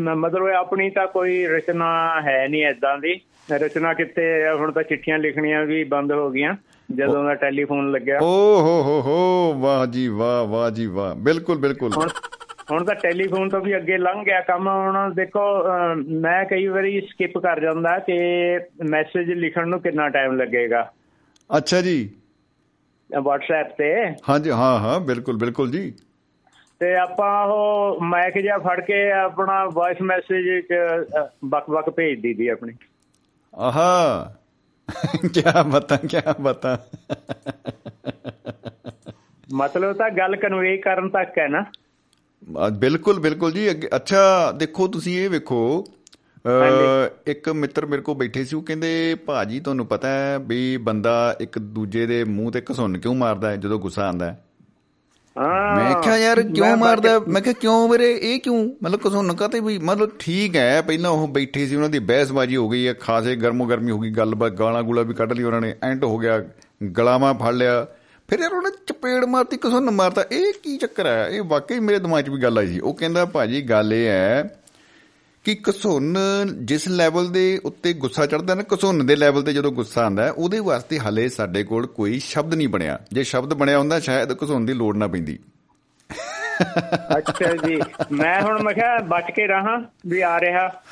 ਮਤਲਬ 0.00 0.46
ਆਪਣੀ 0.46 0.90
ਤਾਂ 0.90 1.06
ਕੋਈ 1.06 1.46
ਰਚਨਾ 1.46 2.20
ਹੈ 2.22 2.48
ਨਹੀਂ 2.48 2.64
ਐਦਾਂ 2.64 2.98
ਦੀ। 2.98 3.20
ਰਚਨਾ 3.52 3.92
ਕਿਤੇ 3.94 4.22
ਹੁਣ 4.58 4.72
ਤਾਂ 4.72 4.82
ਚਿੱਠੀਆਂ 4.82 5.18
ਲਿਖਣੀਆਂ 5.18 5.64
ਵੀ 5.64 5.84
ਬੰਦ 5.84 6.12
ਹੋ 6.12 6.30
ਗਈਆਂ 6.30 6.54
ਜਦੋਂ 6.94 7.24
ਦਾ 7.24 7.34
ਟੈਲੀਫੋਨ 7.34 7.90
ਲੱਗਿਆ। 7.90 8.18
ਓ 8.22 8.56
ਹੋ 8.60 8.82
ਹੋ 8.82 9.00
ਹੋ 9.00 9.54
ਵਾਹ 9.60 9.86
ਜੀ 9.86 10.08
ਵਾਹ 10.08 10.44
ਵਾਹ 10.44 10.70
ਜੀ 10.70 10.86
ਵਾਹ। 10.86 11.14
ਬਿਲਕੁਲ 11.14 11.58
ਬਿਲਕੁਲ। 11.58 11.92
ਹੁਣ 12.72 12.84
ਤਾਂ 12.84 12.94
ਟੈਲੀਫੋਨ 12.94 13.48
ਤੋਂ 13.48 13.60
ਵੀ 13.60 13.76
ਅੱਗੇ 13.76 13.98
ਲੰਘ 13.98 14.24
ਗਿਆ 14.24 14.40
ਕੰਮ 14.40 14.68
ਹੁਣ 14.68 15.14
ਦੇਖੋ 15.14 15.40
ਮੈਂ 15.96 16.44
ਕਈ 16.44 16.66
ਵਾਰੀ 16.66 17.00
ਸਕਿਪ 17.00 17.38
ਕਰ 17.38 17.60
ਜਾਂਦਾ 17.60 17.98
ਕਿ 17.98 18.14
ਮੈਸੇਜ 18.90 19.30
ਲਿਖਣ 19.30 19.68
ਨੂੰ 19.68 19.80
ਕਿੰਨਾ 19.80 20.08
ਟਾਈਮ 20.08 20.36
ਲੱਗੇਗਾ। 20.36 20.92
ਅੱਛਾ 21.56 21.80
ਜੀ। 21.80 22.10
WhatsApp 23.18 23.74
ਤੇ। 23.78 24.14
ਹਾਂਜੀ 24.28 24.50
ਹਾਂ 24.50 24.78
ਹਾਂ 24.78 25.00
ਬਿਲਕੁਲ 25.00 25.36
ਬਿਲਕੁਲ 25.36 25.70
ਜੀ। 25.70 25.94
ਤੇ 26.80 26.94
ਆਪਾਂ 26.94 27.46
ਉਹ 27.46 28.00
ਮਾਈਕ 28.00 28.38
ਜਿਹਾ 28.38 28.58
ਫੜ 28.58 28.80
ਕੇ 28.80 29.10
ਆਪਣਾ 29.10 29.64
ਵੌਇਸ 29.64 30.02
ਮੈਸੇਜ 30.02 30.64
ਬਕ 31.44 31.70
ਬਕ 31.70 31.90
ਭੇਜ 31.90 32.20
ਦੀਦੀ 32.20 32.48
ਆਪਣੀ। 32.48 32.72
ਆਹਾ। 33.58 34.34
ਕੀ 35.34 35.42
ਬਤਾ 35.70 35.96
ਕੀ 35.96 36.16
ਬਤਾ। 36.40 36.78
ਮਤਲਬ 39.54 39.92
ਤਾਂ 39.92 40.10
ਗੱਲ 40.10 40.36
ਕਨਵੇ 40.36 40.76
ਕਰਨ 40.76 41.08
ਤੱਕ 41.08 41.38
ਹੈ 41.38 41.48
ਨਾ। 41.48 41.64
ਬਿਲਕੁਲ 42.68 43.20
ਬਿਲਕੁਲ 43.20 43.52
ਜੀ। 43.52 43.70
ਅੱਛਾ 43.96 44.52
ਦੇਖੋ 44.52 44.88
ਤੁਸੀਂ 44.88 45.20
ਇਹ 45.20 45.30
ਵੇਖੋ 45.30 45.84
ਇੱਕ 47.26 47.48
ਮਿੱਤਰ 47.48 47.86
ਮੇਰੇ 47.86 48.02
ਕੋਲ 48.02 48.14
ਬੈਠੇ 48.14 48.44
ਸੀ 48.44 48.56
ਉਹ 48.56 48.62
ਕਹਿੰਦੇ 48.62 49.14
ਭਾਜੀ 49.14 49.60
ਤੁਹਾਨੂੰ 49.60 49.86
ਪਤਾ 49.86 50.08
ਹੈ 50.08 50.38
ਵੀ 50.38 50.76
ਬੰਦਾ 50.76 51.36
ਇੱਕ 51.40 51.58
ਦੂਜੇ 51.58 52.06
ਦੇ 52.06 52.24
ਮੂੰਹ 52.24 52.52
ਤੇ 52.52 52.62
ਘਸੁੰਨ 52.72 52.98
ਕਿਉਂ 52.98 53.14
ਮਾਰਦਾ 53.14 53.50
ਹੈ 53.50 53.56
ਜਦੋਂ 53.56 53.78
ਗੁੱਸਾ 53.78 54.06
ਆਉਂਦਾ 54.06 54.26
ਹਾਂ? 54.26 54.34
ਮੈਂ 55.76 56.02
ਕਿਹਾ 56.02 56.18
ਯਾਰ 56.18 56.42
ਕਿਉਂ 56.42 56.76
ਮਾਰਦਾ? 56.76 57.18
ਮੈਂ 57.28 57.42
ਕਿਹਾ 57.42 57.54
ਕਿਉਂ 57.60 57.88
ਵੀਰੇ? 57.88 58.18
ਇਹ 58.22 58.40
ਕਿਉਂ? 58.40 58.70
ਮਤਲਬ 58.82 59.00
ਘਸੁੰਨ 59.08 59.34
ਕਾਤੇ 59.34 59.60
ਵੀ 59.60 59.78
ਮਤਲਬ 59.78 60.10
ਠੀਕ 60.18 60.56
ਹੈ 60.56 60.80
ਪਹਿਲਾਂ 60.80 61.10
ਉਹ 61.10 61.28
ਬੈਠੇ 61.28 61.66
ਸੀ 61.66 61.76
ਉਹਨਾਂ 61.76 61.88
ਦੀ 61.88 61.98
ਬਹਿਸਬਾਜ਼ੀ 61.98 62.56
ਹੋ 62.56 62.68
ਗਈ 62.68 62.88
ਹੈ 62.88 62.94
ਖਾਸੇ 62.94 63.36
ਗਰਮੋ 63.36 63.66
ਗਰਮੀ 63.66 63.90
ਹੋ 63.90 63.98
ਗਈ 63.98 64.10
ਗੱਲਬਾਤ 64.10 64.52
ਗਾਲਾਂ 64.52 64.82
ਗੂਲਾ 64.82 65.02
ਵੀ 65.02 65.14
ਕੱਢ 65.14 65.32
ਲਈ 65.32 65.42
ਉਹਨਾਂ 65.42 65.60
ਨੇ 65.60 65.74
ਐਂਡ 65.82 66.04
ਹੋ 66.04 66.18
ਗਿਆ 66.18 66.44
ਗਲਾਵਾਂ 66.98 67.34
ਫੜ 67.34 67.52
ਲਿਆ। 67.54 67.86
ਫਿਰ 68.28 68.40
ਯਾਰ 68.40 68.52
ਉਹਨੇ 68.52 68.70
ਚਪੇੜ 68.86 69.24
ਮਾਰਤੀ 69.24 69.56
ਘਸੁੰਨ 69.56 69.90
ਮਾਰਤਾ। 69.90 70.24
ਇਹ 70.32 70.52
ਕੀ 70.62 70.76
ਚੱਕਰ 70.76 71.06
ਹੈ? 71.06 71.28
ਇਹ 71.28 71.42
ਵਾਕਈ 71.42 71.80
ਮੇਰੇ 71.80 71.98
ਦਿਮਾਗ 71.98 72.24
'ਚ 72.24 72.28
ਵੀ 72.28 72.38
ਗੱਲ 72.38 72.58
ਆਈ 72.58 72.66
ਸੀ। 72.66 72.80
ਉਹ 72.80 72.94
ਕਹਿੰਦਾ 72.94 73.24
ਭਾਜੀ 73.24 73.62
ਗੱਲ 73.62 73.92
ਇਹ 73.92 74.06
ਹੈ 74.06 74.60
ਕਿ 75.48 75.56
ਘਸੁੰਨ 75.70 76.18
ਜਿਸ 76.60 76.88
ਲੈਵਲ 76.88 77.28
ਦੇ 77.32 77.60
ਉੱਤੇ 77.64 77.92
ਗੁੱਸਾ 77.92 78.26
ਚੜਦਾ 78.26 78.54
ਨਾ 78.54 78.62
ਘਸੁੰਨ 78.74 79.06
ਦੇ 79.06 79.16
ਲੈਵਲ 79.16 79.42
ਤੇ 79.42 79.52
ਜਦੋਂ 79.52 79.72
ਗੁੱਸਾ 79.72 80.04
ਆਂਦਾ 80.04 80.34
ਉਹਦੇ 80.36 80.58
ਵਾਸਤੇ 80.58 80.98
ਹਲੇ 80.98 81.28
ਸਾਡੇ 81.28 81.62
ਕੋਲ 81.64 81.86
ਕੋਈ 81.86 82.18
ਸ਼ਬਦ 82.18 82.54
ਨਹੀਂ 82.54 82.68
ਬਣਿਆ। 82.68 82.98
ਜੇ 83.12 83.22
ਸ਼ਬਦ 83.22 83.54
ਬਣਿਆ 83.54 83.78
ਹੁੰਦਾ 83.78 84.00
ਸ਼ਾਇਦ 84.00 84.32
ਘਸੁੰਨ 84.32 84.66
ਦੀ 84.66 84.72
ਲੋੜ 84.72 84.96
ਨਾ 84.96 85.06
ਪੈਂਦੀ। 85.06 85.38
ਅੱਛਾ 87.18 87.68
ਜੀ। 87.68 87.80
ਮੈਂ 88.12 88.42
ਹੁਣ 88.42 88.62
ਮੈਂ 88.62 88.74
ਕਿਹਾ 88.74 88.98
ਬਚ 88.98 89.30
ਕੇ 89.36 89.46
ਰਹਾ 89.46 89.76
ਵੀ 90.06 90.20
ਆ 90.20 90.40
ਰਿਹਾ। 90.40 90.82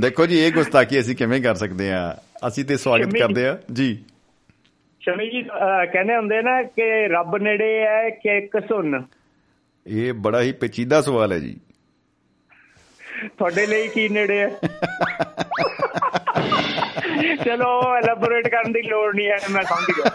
ਦੇਖੋ 0.00 0.26
ਜੀ 0.26 0.38
ਇਹ 0.38 0.52
ਗੁਸਤਾਖੀ 0.52 1.00
ਅਸੀਂ 1.00 1.16
ਕਿਵੇਂ 1.16 1.42
ਕਰ 1.42 1.54
ਸਕਦੇ 1.54 1.92
ਆ 1.92 2.16
ਅਸੀਂ 2.46 2.64
ਤੇ 2.64 2.76
ਸਵਾਗਤ 2.76 3.18
ਕਰਦੇ 3.18 3.48
ਆ 3.48 3.58
ਜੀ। 3.72 4.04
ਸ਼ਮੀ 5.00 5.30
ਜੀ 5.30 5.42
ਕਹਿੰਦੇ 5.92 6.16
ਹੁੰਦੇ 6.16 6.42
ਨਾ 6.42 6.62
ਕਿ 6.62 7.08
ਰੱਬ 7.08 7.36
ਨੇੜੇ 7.36 7.80
ਹੈ 7.80 8.10
ਕਿ 8.10 8.40
ਕਸੁੰਨ 8.40 9.02
ਇਹ 9.86 10.12
ਬੜਾ 10.12 10.40
ਹੀ 10.40 10.52
ਪੇਚੀਦਾ 10.52 11.00
ਸਵਾਲ 11.00 11.32
ਹੈ 11.32 11.38
ਜੀ। 11.38 11.60
ਤੁਹਾਡੇ 13.38 13.66
ਲਈ 13.66 13.88
ਕੀ 13.88 14.08
ਨੇੜੇ 14.08 14.38
ਹੈ? 14.38 14.48
ਚਲੋ 17.44 17.96
ਐਲੈਬੋਰੇਟ 17.96 18.48
ਕਰਨ 18.48 18.72
ਦੀ 18.72 18.82
ਲੋੜ 18.82 19.14
ਨਹੀਂ 19.14 19.28
ਹੈ 19.28 19.38
ਮੈਂ 19.50 19.62
ਸਮਝ 19.62 19.90
ਗਿਆ। 19.90 20.10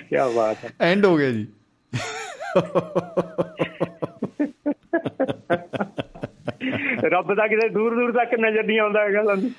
ਕੀ 0.00 0.36
ਬਾਤ 0.36 0.56
ਹੈ। 0.64 0.70
ਐਂਡ 0.80 1.06
ਹੋ 1.06 1.16
ਗਿਆ 1.16 1.30
ਜੀ। 1.30 1.46
ਰੱਬ 7.04 7.34
ਦਾ 7.34 7.46
ਕਿਤੇ 7.46 7.68
ਦੂਰ 7.68 7.94
ਦੂਰ 7.94 8.12
ਤੱਕ 8.12 8.34
ਨਜ਼ਰ 8.34 8.64
ਨਹੀਂ 8.64 8.80
ਆਉਂਦਾ 8.80 9.04
ਹੈਗਾ 9.04 9.24
ਸਾਨੂੰ 9.24 9.50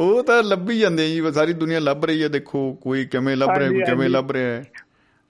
ਉਹ 0.00 0.22
ਤਾਂ 0.22 0.42
ਲੱਭੀ 0.42 0.78
ਜਾਂਦੇ 0.78 1.08
ਜੀ 1.08 1.32
ਸਾਰੀ 1.32 1.52
ਦੁਨੀਆ 1.52 1.78
ਲੱਭ 1.78 2.04
ਰਹੀ 2.04 2.22
ਹੈ 2.22 2.28
ਦੇਖੋ 2.28 2.72
ਕੋਈ 2.74 3.04
ਕਿਵੇਂ 3.06 3.36
ਲੱਭ 3.36 3.50
ਰਿਹਾ 3.58 3.68
ਕੋਈ 3.68 3.82
ਕਿਵੇਂ। 3.82 4.08
ਲੱਭ 4.10 4.30
ਰਿਹਾ 4.32 4.46
ਹੈ। 4.46 4.64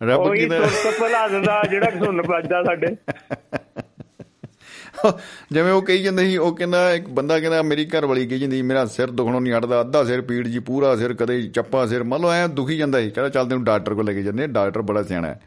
ਰੱਬ 0.03 0.21
ਉਹੀ 0.21 0.39
ਕੀ 0.39 0.47
ਦਾ 0.47 0.59
ਤੁਰ 0.61 0.93
ਭਲਾ 1.01 1.29
ਦਿੰਦਾ 1.29 1.63
ਜਿਹੜਾ 1.71 1.91
ਸੁਣ 1.91 2.23
ਵੱਜਦਾ 2.23 2.63
ਸਾਡੇ। 2.63 2.97
ਜਿਵੇਂ 5.53 5.73
ਉਹ 5.73 5.83
ਕਹੀ 5.83 6.03
ਜਾਂਦੇ 6.03 6.25
ਸੀ 6.25 6.37
ਉਹ 6.37 6.57
ਕਹਿੰਦਾ 6.57 6.93
ਇੱਕ 6.93 7.09
ਬੰਦਾ 7.09 7.39
ਕਹਿੰਦਾ 7.41 7.63
ਮੇਰੀ 7.63 7.87
ਘਰ 7.87 8.07
ਵਾਲੀ 8.07 8.27
ਕਹੀ 8.27 8.39
ਜਾਂਦੀ 8.39 8.63
ਮੇਰਾ 8.63 8.85
ਸਿਰ 8.87 9.11
ਦੁਖਣੋਂ 9.11 9.41
ਨਹੀਂ 9.41 9.53
ਹਟਦਾ 9.53 9.81
ਅੱਧਾ 9.81 10.05
ਸਿਰ 10.05 10.21
ਪੀੜ 10.21 10.49
ਜੀ 10.49 10.59
ਪੂਰਾ 10.59 10.97
ਸਿਰ 10.97 11.15
ਕਦੇ 11.15 11.43
ਚੱਪਾ 11.43 11.87
ਸਿਰ 11.87 12.03
ਮੰਨ 12.03 12.21
ਲਓ 12.23 12.31
ਐ 12.31 12.47
ਦੁਖੀ 12.47 12.77
ਜਾਂਦਾ 12.77 13.01
ਸੀ 13.01 13.11
ਕਹਿੰਦਾ 13.11 13.29
ਚੱਲ 13.29 13.49
ਤੈਨੂੰ 13.49 13.65
ਡਾਕਟਰ 13.65 13.95
ਕੋਲ 13.95 14.05
ਲੈ 14.07 14.13
ਕੇ 14.13 14.23
ਜਾਂਦੇ 14.23 14.47
ਡਾਕਟਰ 14.47 14.83
ਬੜਾ 14.83 15.03
ਸਿਆਣਾ 15.03 15.29
ਹੈ। 15.29 15.41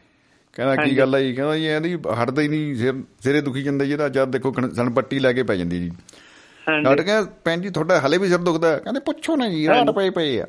ਕਹਿੰਦਾ 0.54 0.84
ਕੀ। 0.84 0.98
ਗੱਲ 0.98 1.14
ਹੈ 1.14 1.20
ਜੀ? 1.20 1.34
ਕਹਿੰਦਾ 1.34 1.56
ਜੀ 1.56 1.64
ਇਹਦੀ 1.64 1.94
ਹਟਦਾ 2.22 2.42
ਹੀ 2.42 2.48
ਨਹੀਂ 2.48 2.74
ਸਿਰ 2.76 2.94
ਸਿਰੇ 3.20 3.40
ਦੁਖੀ 3.40 3.62
ਜਾਂਦਾ 3.62 3.84
ਜੀ 3.84 3.92
ਇਹਦਾ 3.92 4.08
ਜਦ 4.08 4.30
ਦੇਖੋ 4.30 4.54
ਸਣ 4.74 4.90
ਪੱਟੀ 4.90 5.18
ਲੈ 5.18 5.32
ਕੇ 5.32 5.42
ਪੈ 5.42 5.56
ਜਾਂਦੀ 5.56 5.78
ਜੀ। 5.78 5.90
ਡਾਕਟਰ 6.82 7.02
ਕਹਿੰਦਾ 7.02 7.30
ਭੈਣ 7.44 7.60
ਜੀ 7.60 7.70
ਤੁਹਾਡਾ 7.70 8.00
ਹਲੇ 8.00 8.18
ਵੀ 8.18 8.28
ਸਿਰ 8.28 8.38
ਦੁਖਦਾ 8.38 8.68
ਹੈ?" 8.68 8.78
ਕਹਿੰਦੇ 8.78 9.00
ਪੁੱਛੋ 9.00 9.36
ਨਾ 9.36 9.48
ਜੀ 9.48 9.66
ਰਾਤ 9.68 9.90
ਪਏ 9.90 10.10
ਪਏ 10.10 10.40
ਆ। 10.40 10.46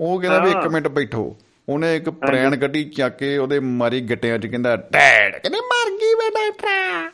ਉਹ 0.00 0.20
ਕਹਿੰਦਾ 0.20 0.38
ਵੀ 0.38 0.48
ਇੱਕ 0.48 0.56
ਹਾਂ। 0.56 0.70
ਮਿੰਟ 0.70 0.88
ਬੈਠੋ। 0.88 1.36
ਉਹਨੇ 1.68 1.96
ਇੱਕ 1.96 2.10
ਪ੍ਰੈਣ 2.10 2.56
ਕੱਢੀ 2.56 2.84
ਚੱਕ 2.84 3.16
ਕੇ 3.16 3.38
ਉਹਦੇ 3.38 3.60
ਮਾਰੀ 3.60 4.00
ਗਿੱਟਿਆਂ 4.00 4.38
'ਚ 4.38 4.46
ਕਹਿੰਦਾ 4.46 4.76
ਡੈਡ! 4.76 5.36
ਕਹਿੰਦੇ 5.36 5.60
ਮਰ 5.60 5.90
ਗਈ 5.90 6.14
ਵੇ 6.14 6.30
ਡਾਕਟਰ! 6.30 7.10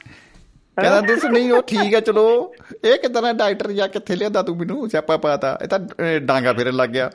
ਕਹਿੰਦਾ 0.82 1.00
ਦਿਸ 1.00 1.24
ਨਹੀਂ 1.24 1.52
ਉਹ 1.52 1.62
ਠੀਕ 1.62 1.94
ਹੈ 1.94 2.00
ਚਲੋ। 2.00 2.54
ਇਹ 2.84 2.98
ਕਿਦਾਂ 2.98 3.22
ਦਾ 3.22 3.32
ਡਾਕਟਰ 3.32 3.72
ਜਾਂ 3.72 3.88
ਕਿੱਥੇ 3.88 4.16
ਲਿਆਂਦਾ 4.16 4.42
ਤੂੰ 4.42 4.56
ਮੈਨੂੰ? 4.56 4.88
ਸਿਆਪਾ 4.90 5.16
ਪਾਤਾ। 5.16 5.58
ਇਹ 5.62 5.68
ਤਾਂ 5.68 5.78
ਡਾਂਗਾ 6.20 6.52
ਫੇਰਨ 6.52 6.76
ਲੱਗ 6.76 6.88
ਗਿਆ। 6.90 7.10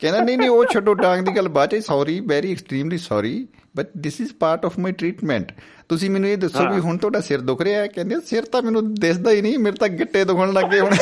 ਕਹਿੰਦਾ 0.00 0.20
ਨਹੀਂ 0.20 0.38
ਨਹੀਂ 0.38 0.50
ਉਹ 0.50 0.64
ਛੱਡੋ 0.64 0.94
ਡਾਂਗ 0.94 1.20
ਦੀ 1.20 1.36
ਗੱਲ 1.36 1.48
ਬਾਅਦ 1.48 1.70
ਚ 1.70 1.84
sorry 1.84 2.20
very 2.20 2.52
extremely 2.52 2.98
sorry 2.98 3.48
but 3.76 3.86
this 4.02 4.20
is 4.20 4.32
part 4.40 4.64
of 4.64 4.78
my 4.78 4.92
treatment 4.92 5.52
ਤੁਸੀਂ 5.88 6.10
ਮੈਨੂੰ 6.10 6.28
ਇਹ 6.30 6.36
ਦੱਸੋ 6.38 6.68
ਵੀ 6.74 6.80
ਹੁਣ 6.80 6.96
ਤੁਹਾਡਾ 6.96 7.20
ਸਿਰ 7.20 7.40
ਦੁਖ 7.40 7.62
ਰਿਹਾ 7.62 7.80
ਹੈ? 7.80 7.86
ਕਹਿੰਦੇ 7.86 8.16
ਸਿਰ 8.26 8.44
ਤਾਂ 8.44 8.62
ਮੈਨੂੰ 8.62 8.94
ਦਿਸਦਾ 8.94 9.30
ਹੀ 9.30 9.42
ਨਹੀਂ 9.42 9.58
ਮੇਰੇ 9.58 9.76
ਤਾਂ 9.80 9.88
ਗਿੱਟੇ 9.88 10.24
ਦੁਖਣ 10.24 10.52
ਲੱਗੇ 10.52 10.80
ਹੁਣ। 10.80 10.94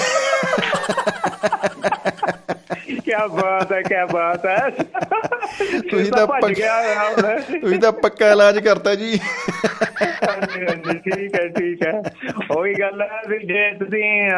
ਕੀ 3.05 3.12
ਬਾਤ 3.33 3.73
ਹੈ 3.73 3.83
ਕੀ 3.83 3.95
ਬਾਤ 4.12 4.47
ਹੈ। 4.47 4.71
ਤੁਸੀਂ 5.91 6.12
ਤਾਂ 6.12 6.27
ਭੱਜ 6.27 6.53
ਗਿਆ। 6.53 6.83
ਤੁਸੀਂ 7.61 7.79
ਤਾਂ 7.79 7.93
ਪੱਕਾ 7.93 8.31
ਇਲਾਜ 8.31 8.59
ਕਰਤਾ 8.59 8.95
ਜੀ। 8.95 9.18
ਠੀਕ 10.95 11.35
ਹੈ 11.35 11.49
ਠੀਕ 11.49 11.87
ਹੈ। 11.87 12.03
ਉਹੀ 12.59 12.75
ਗੱਲ 12.75 13.03
ਹੈ 13.03 13.21
ਵੀ 13.29 13.39
ਜੇ 13.39 13.73
ਤੁਸੀਂ 13.79 14.31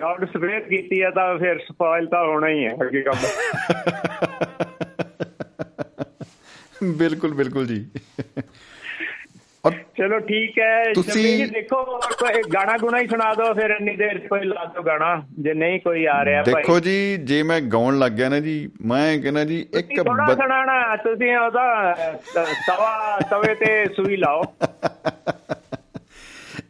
ਰਾਉਂਡ 0.00 0.24
ਸਪਰੇਅ 0.24 0.60
ਕੀਤੀ 0.60 1.02
ਹੈ 1.02 1.10
ਤਾਂ 1.10 1.38
ਫਿਰ 1.38 1.58
ਸਪਾਇਲ 1.58 2.06
ਤਾਂ 2.06 2.26
ਹੋਣਾ 2.26 2.48
ਹੀ 2.48 2.64
ਹੈ 2.64 2.74
ਅੱਗੇ 2.82 3.02
ਕੰਮ। 3.02 3.16
ਬਿਲਕੁਲ 6.84 7.34
ਬਿਲਕੁਲ 7.34 7.66
ਜੀ। 7.66 7.86
ਚਲੋ 9.96 10.18
ਠੀਕ 10.18 10.58
ਹੈ 10.58 10.92
ਤੁਸੀਂ- 10.94 11.48
ਦੇਖੋ 11.52 11.84
ਕੋਈ 12.00 12.42
ਗਾਣਾ 12.54 12.76
ਗੁਣਾ 12.78 13.00
ਹੀ 13.00 13.06
ਸੁਣਾ 13.06 13.34
ਦਿਓ 13.34 13.54
ਫਿਰ 13.54 13.70
ਇੰਨੀ 13.70 13.96
ਦੇਰ 13.96 14.18
ਕੋਈ 14.18 14.40
ਲਾ 14.44 14.64
ਦਿਓ 14.64 14.82
ਗਾਣਾ 14.82 15.22
ਜੇ 15.38 15.54
ਨਹੀਂ 15.54 15.80
ਕੋਈ 15.80 16.04
ਆ 16.06 16.24
ਰਿਹਾ 16.24 16.42
ਭਾਈ। 16.42 16.54
ਦੇਖੋ 16.54 16.80
ਜੀ 16.80 17.16
ਜੇ 17.16 17.42
ਮੈਂ 17.42 17.60
ਗਾਉਣ 17.60 17.98
ਲੱਗ 17.98 18.12
ਗਿਆ 18.12 18.28
ਨਾ 18.28 18.40
ਜੀ 18.40 18.68
ਮੈਂ 18.84 19.18
ਕਹਿੰਦਾ 19.18 19.44
ਜੀ 19.44 19.66
ਇੱਕ 19.74 19.88
ਥੋੜਾ 20.02 20.34
ਸੁਣਾਣਾ 20.34 20.96
ਤੁਸੀਂ 20.96 21.36
ਉਹਦਾ 21.36 21.94
ਤਵਾ 22.66 23.18
ਤਵੇ 23.30 23.54
ਤੇ 23.54 23.86
ਸੂਈ 23.96 24.16
ਲਾਓ। 24.16 24.42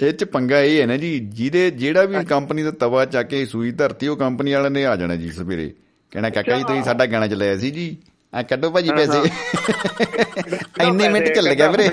ਇਹ 0.03 0.13
ਚ 0.13 0.25
ਪੰਗਾ 0.25 0.61
ਇਹ 0.61 0.81
ਹੈ 0.81 0.87
ਨਾ 0.87 0.97
ਜੀ 0.97 1.19
ਜਿਹਦੇ 1.19 1.71
ਜਿਹੜਾ 1.71 2.05
ਵੀ 2.05 2.25
ਕੰਪਨੀ 2.25 2.63
ਦਾ 2.63 2.71
ਤਵਾ 2.71 3.05
ਚੱਕ 3.05 3.29
ਕੇ 3.29 3.45
ਸੂਈ 3.47 3.71
ਧਰਤੀ 3.73 4.09
ਉਹ 4.09 4.17
ਕੰਪਨੀ 4.17 4.53
ਵਾਲਿਆਂ 4.53 4.71
ਨੇ 4.71 4.85
ਆ 4.87 4.97
ਜਾਣਾ 4.97 5.17
ਜੀ 5.17 5.31
ਸਵੇਰੇ। 5.31 5.73
ਕਹਿਣਾ 6.11 6.31
ਕਾਕਾ 6.31 6.57
ਜੀ 6.59 6.63
ਤੁਸੀਂ 6.63 6.83
ਸਾਡਾ 6.83 7.07
ਗਾਣਾ 7.07 7.27
ਚਲਾਇਆ 7.27 7.57
ਸੀ 7.57 7.71
ਜੀ। 7.71 7.97
ਆ 8.33 8.43
ਕੱਢੋ 8.43 8.71
ਭਾਜੀ 8.71 8.91
ਪੈਸੇ 8.91 9.19
ਇੰਨੇ 10.87 11.09
ਮਿੰਟ 11.09 11.29
ਚੱਲ 11.29 11.55
ਗਿਆ 11.55 11.71
ਵੀਰੇ 11.71 11.89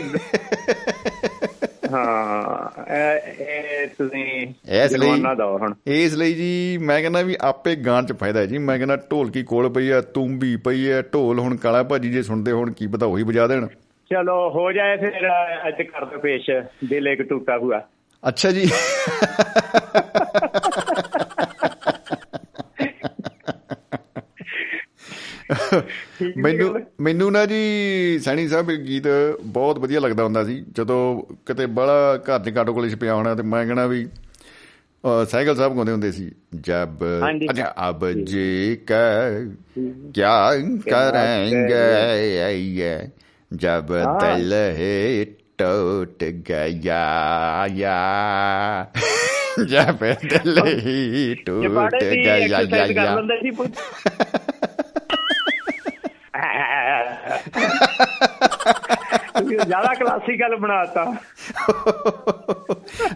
ਹਾਂ 1.93 2.83
ਇਹ 2.89 3.87
ਤੁਸੀਂ 3.87 4.23
ਇਸ 4.75 4.93
ਲਈ 4.93 5.21
ਦਿਓ 5.37 5.57
ਹੁਣ 5.57 5.73
ਇਸ 5.87 6.13
ਲਈ 6.13 6.33
ਜੀ 6.33 6.77
ਮੈਂ 6.81 6.99
ਕਹਿੰਦਾ 7.01 7.21
ਵੀ 7.21 7.35
ਆਪੇ 7.41 7.75
ਗਾਣ 7.75 8.05
ਚ 8.05 8.13
ਫਾਇਦਾ 8.13 8.39
ਹੈ 8.39 8.45
ਜੀ 8.45 8.57
ਮੈਂ 8.57 8.77
ਕਹਿੰਦਾ 8.77 8.95
ਢੋਲਕੀ 9.11 9.43
ਕੋਲ 9.43 9.69
ਪਈ 9.69 9.89
ਆ 9.89 10.01
ਤੂੰਬੀ 10.13 10.55
ਪਈ 10.55 10.89
ਆ 10.91 11.01
ਢੋਲ 11.13 11.39
ਹੁਣ 11.39 11.55
ਕਾਲਾ 11.57 11.83
ਭਾਜੀ 11.83 12.11
ਜੇ 12.11 12.21
ਸੁਣਦੇ 12.21 12.51
ਹੋਣ 12.51 12.71
ਕੀ 12.71 12.87
ਪਤਾ 12.87 13.05
ਉਹੀ 13.05 13.23
ਵਜਾ 13.23 13.47
ਦੇਣ 13.47 13.67
ਚਲੋ 14.11 14.37
ਹੋ 14.49 14.71
ਜਾਏ 14.71 14.97
ਫਿਰ 14.97 15.29
ਅੱਜ 15.67 15.81
ਕਰ 15.81 16.05
ਦੋ 16.05 16.19
ਪੇਸ਼ 16.19 16.49
ਦਿਲ 16.89 17.07
ਇੱਕ 17.07 17.21
ਟੁੱਟਾ 17.21 17.57
ਹੁਆ 17.57 17.81
ਅੱਛਾ 18.23 18.51
ਜੀ 18.51 18.69
ਮੈਨੂੰ 26.37 26.81
ਮੈਨੂੰ 27.01 27.31
ਨਾ 27.31 27.45
ਜੀ 27.45 28.19
ਸੈਣੀ 28.19 28.47
ਸਾਹਿਬ 28.47 28.71
ਇਹ 28.71 28.77
ਗੀਤ 28.77 29.03
ਬਹੁਤ 29.43 29.79
ਵਧੀਆ 29.79 29.99
ਲੱਗਦਾ 29.99 30.23
ਹੁੰਦਾ 30.23 30.43
ਸੀ। 30.43 30.65
ਜਦੋਂ 30.77 31.23
ਕਿਤੇ 31.45 31.65
ਬੜਾ 31.65 32.17
ਘਰ 32.17 32.39
ਚ 32.39 32.49
ਕਾਟੋ 32.49 32.73
ਕੋਲੇ 32.73 32.95
ਪਿਆ 32.95 33.13
ਹੋਣਾ 33.13 33.35
ਤੇ 33.35 33.43
ਮੈਂ 33.43 33.65
ਕਹਣਾ 33.65 33.87
ਵੀ 33.87 34.07
ਸਾਈਕਲ 35.29 35.55
ਸਾਹਿਬ 35.55 35.75
ਗਾਉਂਦੇ 35.75 35.91
ਹੁੰਦੇ 35.91 36.11
ਸੀ 36.11 36.31
ਜਬ। 36.55 36.97
ਅੱਛਾ 37.51 37.73
ਅਬ 37.89 38.11
ਜੀ 38.11 38.77
ਕਾ 38.87 39.29
ਕਿਆ 40.13 40.51
ਕਰਾਂਗੇ 40.89 43.07
ਜਬ 43.51 43.87
ਦਿਲ 44.21 44.53
ਹੈ 44.53 45.25
ਟੁੱਟ 45.57 46.23
ਗਿਆ 46.23 47.67
ਯਾ। 47.73 48.87
ਜਬ 49.67 50.13
ਦਿਲ 50.23 50.67
ਹੀ 50.67 51.35
ਟੁੱਟ 51.45 51.95
ਦੀ 51.95 52.23
ਗਿਆ 52.23 52.37
ਯਾ 52.37 52.61
ਯਾ 52.61 53.15
ਲੈਂਦੇ 53.15 53.41
ਸੀ 53.41 53.51
ਪੁੱਤ 53.51 53.71
ਤੁਸੀਂ 57.53 57.84
ਜ਼ਿਆਦਾ 59.65 59.93
ਕਲਾਸੀਕਲ 59.93 60.55
ਬਣਾਤਾ। 60.55 61.15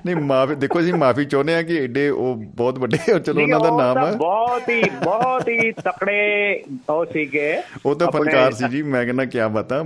ਨਹੀਂ 0.05 0.15
ਮਾਫੀ 0.15 0.55
ਦੇਖੋ 0.55 0.81
ਜੀ 0.81 0.91
ਮਾਫੀ 0.91 1.25
ਚਾਹੁੰਦੇ 1.25 1.55
ਆ 1.55 1.61
ਕਿ 1.61 1.83
ਐਡੇ 1.83 2.09
ਉਹ 2.09 2.35
ਬਹੁਤ 2.35 2.79
ਵੱਡੇ 2.79 3.19
ਚਲੋ 3.19 3.41
ਉਹਨਾਂ 3.41 3.59
ਦਾ 3.59 3.77
ਨਾਮ 3.77 4.05
ਹੈ 4.05 4.11
ਬਹੁਤ 4.11 4.69
ਹੀ 4.69 4.83
ਬਹੁਤ 5.03 5.47
ਹੀ 5.47 5.71
ਤਕੜੇ 5.71 6.63
ਉਹ 6.89 7.05
ਸੀਗੇ 7.05 7.61
ਉਹ 7.85 7.95
ਤਾਂ 7.95 8.11
ਫਨਕਾਰ 8.11 8.51
ਸੀ 8.51 8.67
ਜੀ 8.69 8.81
ਮੈਂ 8.81 9.05
ਕਹਿੰਦਾ 9.05 9.25
ਕੀ 9.25 9.39
ਬਤਾ। 9.51 9.83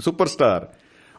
ਸੁਪਰਸਟਾਰ 0.00 0.68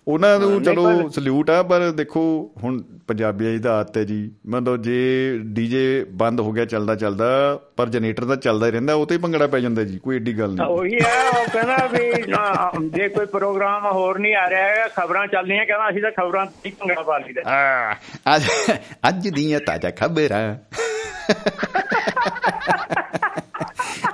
ਉਹਨਾਂ 0.08 0.40
ਨੂੰ 0.40 0.62
ਚਲੋ 0.64 1.10
ਸਲੂਟ 1.10 1.50
ਆ 1.50 1.64
ਪਰ 1.64 1.92
ਦੇਖੋ 1.92 2.22
ਹੁਣ 2.64 2.82
ਪੰਜਾਬੀਆਂ 3.08 3.52
ਦੀ 3.52 3.68
ਆਦਤ 3.70 3.98
ਹੈ 3.98 4.04
ਜੀ। 4.04 4.32
ਮਤਲਬ 4.48 4.82
ਜੇ 4.82 4.98
ਡੀਜੇ 5.44 6.06
ਬੰਦ 6.12 6.40
ਹੋ 6.40 6.52
ਗਿਆ 6.52 6.66
ਚੱਲਦਾ 6.66 6.96
ਚੱਲਦਾ 6.96 7.60
ਪਰ 7.78 7.90
ਜਨਰੇਟਰ 7.90 8.26
ਤਾਂ 8.26 8.36
ਚੱਲਦਾ 8.36 8.66
ਹੀ 8.66 8.72
ਰਹਿੰਦਾ 8.72 8.94
ਉਹ 8.94 9.06
ਤੇ 9.06 9.16
ਹੀ 9.16 9.20
ਭੰਗੜਾ 9.20 9.48
ਪੈ 9.48 9.60
ਜਾਂਦਾ 9.60 9.84
ਜੀ 9.84 9.98
ਕੋਈ 9.98 10.16
ਏਡੀ 10.16 10.40
ਗੱਲ 10.40 10.54
ਨਹੀਂ। 10.54 10.68
ਉਹੀ 10.68 10.96
ਹੈ 10.96 11.30
ਉਹ 11.30 11.46
ਕਹਿੰਦਾ 11.54 11.78
ਵੀ 11.88 12.90
ਜੇ 12.90 13.08
ਕੋਈ 13.10 13.26
ਪ੍ਰੋਗਰਾਮ 13.26 13.86
ਹੋਰ 13.92 14.20
ਨਹੀਂ 14.20 14.36
ਆ 14.36 14.50
ਰਿਹਾ 14.50 14.68
ਹੈਗਾ 14.68 14.88
ਖਬਰਾਂ 14.88 15.28
ਚੱਲਦੀਆਂ 15.28 15.66
ਕਹਿੰਦਾ 15.66 15.90
ਅਸੀਂ 15.90 16.02
ਤਾਂ 16.02 16.12
ਖਬਰਾਂ 16.12 16.46
ਤੇ 16.46 16.70
ਹੀ 16.70 16.76
ਭੰਗੜਾ 16.80 17.02
ਪਾ 17.02 17.18
ਲਈਦਾ। 17.18 17.42
ਆ, 17.52 17.96
ਅੱਜ 18.36 18.44
ਅੱਜ 19.10 19.28
ਦੀਆਂ 19.28 19.60
ਤਾਜ਼ਾ 19.60 19.90
ਖਬਰਾਂ। 19.90 20.56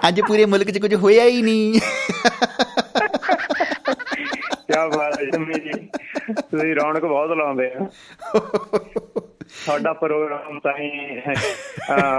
ਅੱਜ 0.08 0.22
ਪੂਰੇ 0.22 0.46
ਮੁਲਕ 0.46 0.72
'ਚ 0.72 0.78
ਕੁਝ 0.78 0.96
ਹੋਇਆ 0.96 1.24
ਹੀ 1.24 1.42
ਨਹੀਂ। 1.42 1.80
ਕੀ 4.72 4.98
ਬਾਤ 4.98 5.20
ਹੈ 5.20 5.26
ਸ਼ਮੀ 5.26 5.54
ਜੀ। 5.54 5.90
ਤੁਸੀਂ 6.34 6.76
ਰੌਣਕ 6.76 7.02
ਬਹੁਤ 7.02 7.30
ਲਾਉਂਦੇ 7.30 7.72
ਆ। 7.74 7.88
ਸਾਡਾ 9.66 9.94
ਪ੍ਰੋਗਰਾਮ 9.94 10.60
ਤਾਂ 10.60 10.74
ਹੀ 10.80 11.20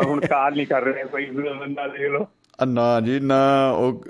ਹੁਣ 0.04 0.20
ਕਾਲ 0.20 0.54
ਨਹੀਂ 0.56 0.66
ਕਰ 0.66 0.82
ਰਹੇ 0.82 1.04
ਕੋਈ 1.04 1.26
ਬੰਦਾ 1.26 1.88
ਦੇਖ 1.88 2.10
ਲਓ। 2.10 2.26
ਨਾ 2.66 3.00
ਜੀ 3.00 3.20
ਨਾ 3.20 3.70
ਉਹ 3.70 4.04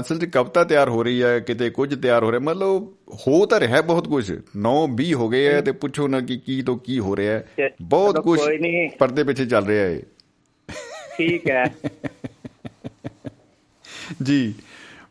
ਅਸਲ 0.00 0.18
'ਚ 0.18 0.24
ਕਵਿਤਾ 0.24 0.64
ਤਿਆਰ 0.64 0.88
ਹੋ 0.88 1.02
ਰਹੀ 1.02 1.22
ਹੈ 1.22 1.40
ਕਿਤੇ 1.40 1.70
ਕੁਝ 1.70 2.02
ਤਿਆਰ 2.02 2.24
ਹੋ 2.24 2.30
ਰਿਹਾ। 2.30 2.40
ਮਤਲਬ 2.40 2.94
ਹੋ 3.14 3.46
ਤਾਂ 3.46 3.60
ਰਿਹਾ 3.60 3.82
ਬਹੁਤ 3.82 4.08
ਕੁਝ। 4.08 4.40
9 4.56 4.86
20 4.86 5.12
ਹੋ 5.12 5.28
ਗਏ 5.28 5.52
ਹੈ 5.52 5.60
ਤੇ 5.60 5.72
ਪੁੱਛੋ 5.72 6.08
ਨਾ 6.08 6.20
ਕਿ 6.20 6.36
ਕੀ 6.36 6.62
ਤੋਂ 6.62 6.78
ਕੀ 6.78 6.98
ਹੋ 6.98 7.16
ਰਿਹਾ 7.16 7.34
ਹੈ। 7.34 7.68
ਬਹੁਤ 7.82 8.20
ਕੁਝ। 8.20 8.40
ਪਰਦੇ 8.98 9.24
ਪਿੱਛੇ 9.24 9.46
ਚੱਲ 9.46 9.66
ਰਿਹਾ 9.66 9.84
ਹੈ। 9.84 10.02
ਠੀਕ 11.16 11.50
ਹੈ। 11.50 11.74
ਜੀ। 14.22 14.54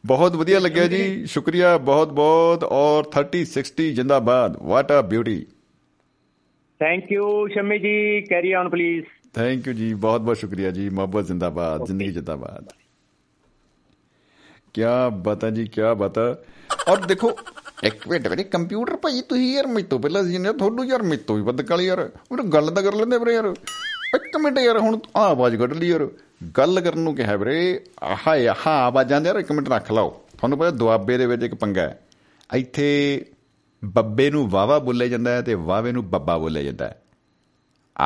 ਬਹੁਤ 0.05 0.35
ਵਧੀਆ 0.35 0.59
ਲੱਗਿਆ 0.59 0.87
ਜੀ। 0.87 1.25
ਸ਼ੁਕਰੀਆ 1.25 1.77
ਬਹੁਤ 1.77 2.11
ਬਹੁਤ 2.13 2.63
ਔਰ 2.63 3.03
30 3.13 3.43
60 3.53 3.91
ਜਿੰਦਾਬਾਦ। 3.91 4.57
ਵਾਟ 4.63 4.91
a 4.91 5.01
beauty 5.01 5.45
thank 6.79 7.11
you 7.11 7.47
Shami 7.47 7.79
ji. 7.79 8.21
Carry 8.21 8.53
on 8.53 8.69
please 8.69 9.05
thank 9.33 9.67
you 9.67 9.73
ਜੀ। 9.73 9.93
ਬਹੁਤ 9.93 10.21
ਬਹੁਤ 10.21 10.37
ਸ਼ੁਕਰੀਆ 10.37 10.71
ਜੀ। 10.71 10.89
ਮੁਹੱਬਤ 10.89 11.27
ਜਿੰਦਾਬਾਦ। 11.27 11.85
ਜ਼ਿੰਦਗੀ 11.85 12.11
ਜਿੰਦਾਬਾਦ। 12.11 12.65
ਕੀ 14.73 14.81
ਬਤਾ 15.13 15.49
ਜੀ 15.49 15.65
ਕੀ 15.67 15.81
ਬਤਾ 15.97 16.37
ਔਰ 16.87 17.05
ਦੇਖੋ 17.05 17.31
ਇੱਕ 17.83 18.07
ਮਿੰਟ 18.07 18.27
ਵੀਰੇ 18.27 18.43
ਕੰਪਿਊਟਰ 18.43 18.97
ਭਾਈ 18.97 19.21
ਤੁਸੀਂ 19.29 19.55
ਯਾਰ 19.55 19.67
ਮੇਰੇ 19.67 19.87
ਤੋਂ 19.87 19.99
ਪਹਿਲਾਂ 19.99 20.23
ਸੀ 20.23 20.37
ਨੇ 20.37 20.53
ਤੁਹਾਨੂੰ 20.53 20.85
ਯਾਰ 20.85 21.03
ਮੇਰੇ 21.03 21.17
ਤੋਂ 21.17 21.35
ਵੀ 21.35 21.41
ਵੱਧ 21.41 21.61
ਕਾਲੀ 21.61 21.85
ਯਾਰ। 21.85 22.11
ਉਹ 22.31 22.37
ਗੱਲ 22.37 22.71
ਤਾਂ 22.71 22.83
ਕਰ 22.83 22.93
ਲੈਂਦੇ 22.93 23.17
ਵੀਰੇ 23.17 23.33
ਯਾਰ। 23.33 23.53
ਇੱਕ 24.15 24.37
ਮਿੰਟ 24.37 24.57
ਯਾਰ 24.57 24.77
ਹੁਣ 24.77 24.99
ਆ 25.17 25.21
ਆਵਾਜ਼ 25.21 25.55
ਕੱਢ 25.55 25.73
ਲਈ 25.73 25.87
ਯਾਰ। 25.87 26.07
ਗੱਲ 26.57 26.81
ਕਰਨ 26.81 26.99
ਨੂੰ 26.99 27.15
ਕਿਹਾ 27.15 27.35
ਵੀਰੇ 27.35 27.83
ਆਹ 28.03 28.29
ਹਾਂ 28.67 28.73
ਆਵਾਜ਼ਾਂ 28.73 29.21
ਦੇ 29.21 29.27
ਯਾਰ 29.27 29.35
ਇੱਕ 29.35 29.51
ਮਿੰਟ 29.51 29.69
ਰੱਖ 29.69 29.91
ਲਾਓ। 29.91 30.21
ਤੁਹਾਨੂੰ 30.37 30.57
ਪਤਾ 30.57 30.71
ਦੁਆਬੇ 30.71 31.17
ਦੇ 31.17 31.25
ਵਿੱਚ 31.25 31.43
ਇੱਕ 31.43 31.55
ਪੰਗਾ 31.55 31.81
ਹੈ। 31.81 31.99
ਇੱਥੇ 32.55 33.25
ਬੱਬੇ 33.85 34.29
ਨੂੰ 34.29 34.49
ਵਾਵਾ 34.49 34.79
ਬੋਲਿਆ 34.79 35.07
ਜਾਂਦਾ 35.07 35.31
ਹੈ 35.31 35.41
ਤੇ 35.41 35.53
ਵਾਵੇ 35.53 35.91
ਨੂੰ 35.91 36.09
ਬੱਬਾ 36.09 36.37
ਬੋਲਿਆ 36.37 36.63
ਜਾਂਦਾ 36.63 36.87
ਹੈ। 36.87 37.01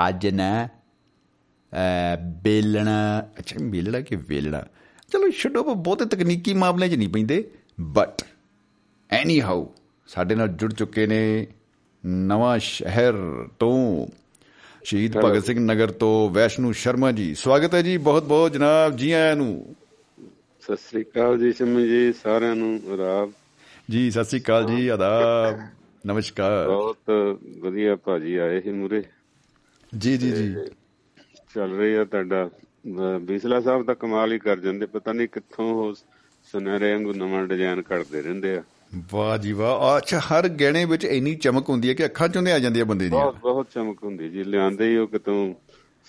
ਅੱਜ 0.08 0.28
ਨਾ, 0.28 0.68
ਅਹ, 0.68 2.18
ਬੇਲਣਾ, 2.24 3.28
ਅੱਛਾ, 3.40 3.56
ਬੇਲਣਾ 3.62 4.02
ਕਿ 4.02 4.16
ਵੇਲਣਾ? 4.16 4.64
ਚਲੋ, 5.14 5.30
ਛੱਡੋ 5.30 5.60
ਆਪਾਂ 5.60 5.76
ਬਹੁਤੇ 5.76 6.06
ਤਕਨੀਕੀ 6.06 6.54
ਮਾਮਲੇ 6.54 6.90
'ਚ 6.90 6.94
ਨਹੀਂ 6.94 7.10
ਪੈਂਦੇ। 7.10 7.52
ਬਟ 7.82 8.24
ਐਨੀ 9.12 9.42
ਹਾਊ 9.42 9.66
ਸਾਡੇ 10.08 10.36
ਨਾਲ 10.36 10.48
ਜੁੜ 10.48 10.74
ਚੁੱਕੇ 10.74 11.08
ਨੇ 11.08 11.48
ਨਵਾਂ 12.06 12.60
ਸ਼ਹਿਰ 12.60 13.14
ਤੋਂ 13.60 14.08
ਸ਼ਹੀਦ 14.84 15.16
ਭਗਤ 15.18 15.46
ਸਿੰਘ 15.46 15.60
ਨਗਰ 15.60 15.92
ਤੋਂ 15.92 16.30
ਵੈਸ਼ਨੂ 16.30 16.72
ਸ਼ਰਮਾ 16.72 17.12
ਜੀ। 17.12 17.34
ਸਵਾਗਤ 17.36 17.74
ਹੈ 17.76 17.82
ਜੀ 17.82 17.96
ਬਹੁਤ 18.00 18.24
ਬਹੁਤ 18.24 18.54
ਜਨਾਬ 18.54 18.96
ਜੀ 18.98 19.12
ਆਇਆਂ 19.12 19.36
ਨੂੰ। 19.36 19.76
ਸਤਿ 20.62 20.76
ਸ੍ਰੀ 20.78 21.02
ਅਕਾਲ 21.04 21.38
ਜੀ 21.40 21.52
ਸ਼ਮੀ 21.54 21.88
ਜੀ 21.88 22.12
ਸਾਰਿਆਂ 22.14 22.56
ਨੂੰ 22.56 22.98
ਰਾਬ 22.98 23.32
ਜੀ 23.90 24.10
ਸਤਿ 24.12 24.24
ਸ੍ਰੀ 24.24 24.40
ਅਕਾਲ 24.40 24.66
ਜੀ 24.66 24.88
ਆਦਾਬ 24.88 25.60
ਨਮਸਕਾਰ। 26.06 26.68
ਬਹੁਤ 26.68 27.10
ਵਧੀਆ 27.60 27.96
ਭਾਜੀ 27.96 28.36
ਆਏ 28.38 28.62
ਸੀ 28.62 28.72
ਮੂਰੇ 28.72 29.04
ਜੀ 29.94 30.18
ਜੀ 30.18 30.32
ਜੀ। 30.32 30.54
ਚੱਲ 31.54 31.76
ਰਹੀ 31.78 31.94
ਆ 31.94 32.04
ਤੁਹਾਡਾ 32.06 32.50
ਬੀਸਲਾ 33.22 33.60
ਸਾਹਿਬ 33.62 33.86
ਤਾਂ 33.86 33.96
ਕਮਾਲ 33.96 34.34
ਹੀ 34.34 34.40
ਕਰ 34.40 34.60
ਜਾਂਦੇ 34.60 34.86
ਪਤਾ 34.86 35.14
ਨਹੀਂ 35.14 35.28
ਕਿੱਥੋਂ 35.28 35.94
ਸੁਨਹਿਰੇ 36.48 36.92
ਵਾਂਗੂ 36.94 37.14
ਨਵਾਂ 37.14 37.46
ਡਿਜ਼ਾਈਨ 37.48 37.82
ਕੱਢਦੇ 37.82 38.22
ਰਹਿੰਦੇ 38.22 38.56
ਆ। 38.58 38.64
ਵਾਹ 39.14 39.38
ਜੀ 39.38 39.52
ਵਾਹ। 39.52 39.98
ਅੱਛਾ 39.98 40.20
ਹਰ 40.20 40.48
ਗਹਿਣੇ 40.48 40.86
ਵਿੱਚ 40.86 41.06
ਇੰਨੀ 41.06 41.36
ਚਮਕ 41.36 41.70
ਹੁੰਦੀ 41.70 41.90
ਹੈ 41.90 41.94
ਕਿ 41.94 42.06
ਅੱਖਾਂ 42.06 42.30
ਚੋਂ 42.30 42.48
ਆ 42.54 42.60
ਜਾਂਦੀ 42.60 42.80
ਹੈ 42.80 42.86
ਬੰਦੇ 42.86 43.10
ਦੀਆਂ? 43.10 43.22
ਬਹੁਤ 43.22 43.36
ਬਹੁਤ 43.36 43.68
ਚਮਕ 43.76 44.04
ਹੁੰਦੀ 44.04 44.30
ਜੀ। 44.30 44.44
ਲਿਆਂਦੇ 44.44 44.90
ਹੀ 44.90 44.98
ਉਹ 44.98 45.08
ਕਿਤੋਂ 45.08 45.54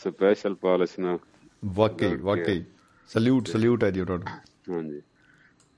ਸਪੈਸ਼ਲ 0.05 0.55
ਪਾਲਿਸ਼ 0.55 1.01
ਨਾਲ। 1.01 1.19
ਵਾਕਈ 1.65 2.17
ਵਾਕਈ। 2.17 2.65
ਸਲੂਟ 3.09 3.49
ਸਲੂਟ 3.49 3.85
ਹੈ 3.85 3.91
ਜੀ 3.91 4.01
ਉਹਨਾਂ 4.01 4.19
ਨੂੰ 4.19 4.29
ਹਾਂਜੀ। 4.77 5.03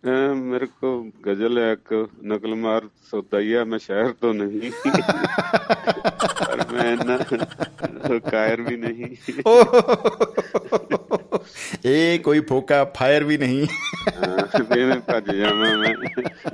ਅਹ 0.05 0.35
ਮੇਰੇ 0.35 0.67
ਕੋ 0.67 1.11
ਗਜ਼ਲ 1.27 1.59
ਹੈ 1.59 1.73
ਇੱਕ 1.73 2.09
ਨਕਲ 2.25 2.55
ਮਾਰ 2.55 2.83
ਸੌਦਾਈਆ 3.11 3.65
ਮੈਂ 3.65 3.79
ਸ਼ਹਿਰ 3.79 4.13
ਤੋਂ 4.13 4.35
ਨਹੀਂ। 4.35 4.71
ਪਰ 6.41 6.73
ਮੈਂ 6.73 6.97
ਨਾ 7.05 7.19
ਕਾਇਰ 8.31 8.63
ਵੀ 8.63 8.77
ਨਹੀਂ। 8.77 9.17
ਇਹ 11.85 12.21
ਕੋਈ 12.21 12.41
ਫੋਕਾ 12.41 12.85
ਫਾਇਰ 12.85 13.25
ਵੀ 13.25 13.39
ਨਹੀਂ। 13.39 13.67
ਹਾਂ, 14.17 14.77
ਮੈਂ 14.87 15.01
ਭੱਜ 15.01 15.31
ਜਾਵਾਂ 15.31 15.79
ਮੈਂ। 15.79 15.95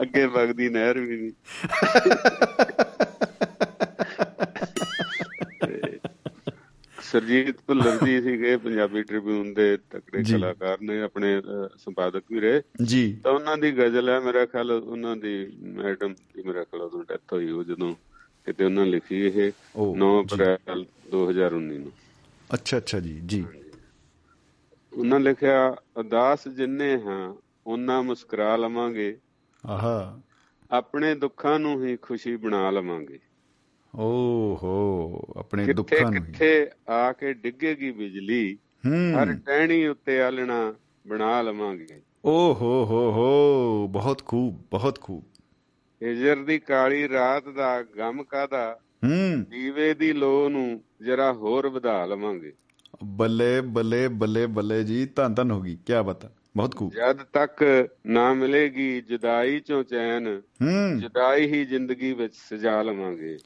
ਅੱਗੇ 0.03 0.27
ਵਗਦੀ 0.27 0.69
ਨਹਿਰ 0.69 0.99
ਵੀ 0.99 1.17
ਨਹੀਂ। 1.17 1.33
ਸਰਜੀਤ 7.13 7.57
ਭੁੱਲਰ 7.67 8.07
ਜੀ 8.07 8.23
ਸੀਗੇ 8.23 8.57
ਪੰਜਾਬੀ 8.57 9.03
ਟ੍ਰਿਬਿਊਨ 9.03 9.55
ਦੇ 9.55 9.77
ਤਕੜੇ। 9.77 10.23
ਕਲਾਕਾਰ 10.23 10.79
ਨੇ 10.81 11.01
ਆਪਣੇ 11.01 11.43
ਸੰਪਾਦਕ 11.79 12.23
ਵੀ 12.31 12.41
ਰਹੇ। 12.41 12.63
ਜੀ। 12.85 13.21
ਤਾਂ 13.25 13.33
ਉਹਨਾਂ 13.33 13.59
ਦੀ 13.59 13.79
ਗਜ਼ਲ 13.79 14.09
ਹੈ 14.09 14.21
ਮੇਰਾ 14.21 14.47
ਖਿਆਲ 14.47 14.71
ਉਹਨਾਂ 14.71 15.17
ਦੀ 15.17 15.57
ਮੈਡਮ 15.61 16.15
ਦੀ 16.15 16.43
ਮੇਰਾ 16.43 16.65
ਖਿਆਲ 16.65 16.83
ਉਦੋਂ 16.83 17.05
ਡੈਥ 17.09 17.33
ਹੋਈ 17.33 17.51
ਉਹ 17.51 17.65
ਜਦੋਂ 17.65 17.95
ਕਿਤੇ 18.47 18.65
ਉਹਨਾਂ 18.65 18.87
ਲਿਖੀ 18.87 19.17
ਇਹ 19.17 19.53
ਉਹ, 19.77 19.97
9 19.97 20.23
ਜੀ। 20.23 20.35
ਅਪ੍ਰੈਲ 20.35 20.87
2019 21.11 21.79
ਨੂੰ। 21.79 21.93
ਅੱਛਾ 22.55 22.77
ਅੱਛਾ 22.77 23.01
ਜੀ 23.01 23.21
ਜੀ। 23.27 23.45
ਉਹਨਾਂ 24.93 25.21
ਲਿਖਿਆ 25.21 25.77
ਉਦਾਸ 25.97 26.49
ਜਿੰਨੇ 26.49 27.01
ਹਾਂ 27.03 27.35
ਉਹਨਾਂ 27.67 28.03
ਮੁਸਕਰਾ 28.03 28.57
ਲਵਾਂਗੇ। 28.57 29.19
ਆਹਾ। 29.67 30.21
ਆਪਣੇ 30.71 31.15
ਦੁੱਖਾਂ 31.15 31.59
ਨੂੰ 31.59 31.87
ਹੀ 31.87 31.97
ਖੁਸ਼ੀ 31.97 32.37
ਬਣਾ 32.37 32.71
ਲਵਾਂਗੇ। 32.71 33.19
ਓਹੋ 33.99 35.21
ਆਪਣੇ 35.37 35.73
ਦੁੱਖਾਂ 35.73 36.13
ਨੂੰ। 36.13 36.25
ਕਿੱਥੇ 36.25 36.71
ਆ 36.89 37.13
ਕੇ 37.13 37.33
ਡਿੱਗੇਗੀ 37.33 37.91
ਬਿਜਲੀ 37.91 38.59
ਹਰ 38.87 39.35
ਟਹਿਣੀ 39.47 39.87
ਉੱਤੇ 39.87 40.21
ਆਲਣਾ 40.21 40.75
ਬਣਾ 41.07 41.43
ਲਵਾਂਗੇ। 41.43 41.87
ਓਹੋ 42.25 42.85
ਹੋ 42.85 43.13
ਹੋ 43.13 43.89
ਬਹੁਤ 43.89 44.25
ਖੂਬ 44.25 44.65
ਬਹੁਤ 44.71 45.01
ਖੂਬ। 45.01 45.25
ਹਿਜਰ 46.03 46.37
ਦੀ 46.37 46.59
ਕਾਲੀ 46.59 47.09
ਰਾਤ 47.09 47.49
ਦਾ 47.49 47.83
ਗਮ 47.83 48.23
ਕਾਦਾ 48.23 48.79
ਹੂੰ। 49.05 49.45
ਦੀਵੇ 49.49 49.95
ਦੀ 49.95 50.13
ਲੋ 50.13 50.49
ਨੂੰ 50.49 50.83
ਜਰਾ 51.03 51.33
ਹੋਰ 51.33 51.69
ਵਧਾ 51.69 52.07
ਲਵਾਂਗੇ। 52.07 52.53
ਬੱਲੇ 53.05 53.61
ਬੱਲੇ 53.61 54.09
ਬੱਲੇ 54.09 54.47
ਬੱਲੇ 54.47 54.85
ਜੀ 54.85 55.07
ਧੰਨ 55.07 55.35
ਧੰਨ 55.35 55.51
ਹੋ 55.51 55.61
ਗਈ 55.61 55.77
ਕੀ 55.87 55.93
ਬਤਾ 56.07 56.31
ਬਹੁਤ 56.57 56.77
ਖੂਬ। 56.77 56.93
ਜਦ 56.93 57.23
ਤੱਕ 57.23 57.89
ਨਾ 58.07 58.35
ਮਿਲੇਗੀ 58.35 59.01
ਜੁਦਾਈ 59.01 59.61
ਚੋਂ 59.61 59.85
ਚੈਨ 59.85 60.43
ਹੂੰ। 60.63 61.01
ਜੁਦਾਈ 61.01 61.47
ਹੀ 61.47 61.65
ਜ਼ਿੰਦਗੀ 61.65 62.13
ਵਿੱਚ 62.13 62.35
ਸਜਾ 62.35 62.83
ਲਵਾਂਗੇ। 62.83 63.37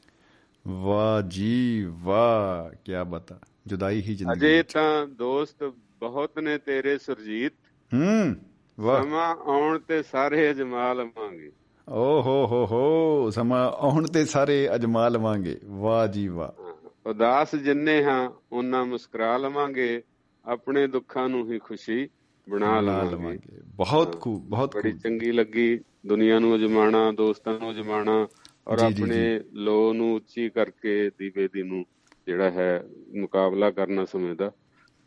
ਵਾਹ 0.67 1.21
ਜੀ 1.21 1.87
ਵਾਹ 1.89 2.75
ਕੀ 2.85 2.91
ਬਤਾ। 3.07 3.39
ਜੁਦਾਈ 3.67 4.01
ਹੀ 4.01 4.15
ਜ਼ਿੰਦਗੀ 4.15 4.39
ਅਜੇ 4.39 4.63
ਤਾਂ 4.63 5.07
ਦੋਸਤ 5.07 5.63
ਬਹੁਤ 5.99 6.39
ਨੇ 6.39 6.57
ਤੇਰੇ 6.57 6.97
ਸੁਰਜੀਤ। 6.97 7.53
ਹੂੰ 7.93 8.35
ਵਾਹ। 8.79 9.03
ਸਮਾਂ 9.03 9.35
ਆਉਣ 9.35 9.79
ਤੇ 9.79 10.03
ਸਾਰੇ 10.03 10.51
ਅਜਮਾ 10.51 10.93
ਲਵਾਂਗੇ। 10.93 11.51
ਓ 11.89 12.21
ਹੋ 12.21 12.47
ਹੋ 12.47 12.65
ਹੋ 12.65 13.29
ਸਮਾਂ 13.29 13.69
ਆਉਣ 13.69 14.07
ਤੇ 14.07 14.25
ਸਾਰੇ 14.25 14.69
ਅਜਮਾ 14.75 15.09
ਲਵਾਂਗੇ। 15.09 15.59
ਵਾਹ 15.65 16.07
ਜੀ 16.07 16.27
ਵਾਹ। 16.27 16.63
ਉਦਾਸ 17.09 17.55
ਜਿੰਨੇ 17.55 18.03
ਹਾਂ 18.03 18.29
ਉਹਨਾਂ 18.51 18.85
ਮੁਸਕਰਾ 18.85 19.37
ਲਵਾਂਗੇ। 19.37 20.03
ਆਪਣੇ 20.45 20.87
ਦੁੱਖਾਂ 20.87 21.29
ਨੂੰ 21.29 21.51
ਹੀ 21.51 21.59
ਖੁਸ਼ੀ 21.59 22.09
ਬਣਾ 22.49 22.81
ਲਵਾਂਗੇ। 22.81 23.61
ਬਹੁਤ 23.65 24.21
ਖੂਬ 24.21 24.43
ਬਹੁਤ 24.43 24.75
ਬੜੀ 24.75 24.91
ਚੰਗੀ 24.91 25.31
ਲੱਗੀ। 25.31 25.79
ਦੁਨੀਆ 26.07 26.39
ਨੂੰ 26.39 26.55
ਅਜਮਾਣਾ 26.55 27.11
ਦੋਸਤਾਂ 27.11 27.59
ਨੂੰ 27.59 27.71
ਅਜਮਾਣਾ। 27.71 28.27
ਔਰ 28.67 28.79
ਆਪਣੇ 28.79 29.39
ਲੋ 29.53 29.93
ਨੂੰ 29.93 30.13
ਉੱਚੀ 30.15 30.49
ਕਰਕੇ 30.49 31.09
ਦੀਵੇ 31.09 31.47
ਦੀ 31.53 31.63
ਨੂੰ 31.63 31.85
ਜਿਹੜਾ 32.27 32.51
ਹੈ 32.51 32.83
ਮੁਕਾਬਲਾ 33.19 33.69
ਕਰਨਾ 33.71 34.05
ਸਮੇਂ 34.05 34.35
ਦਾ 34.35 34.51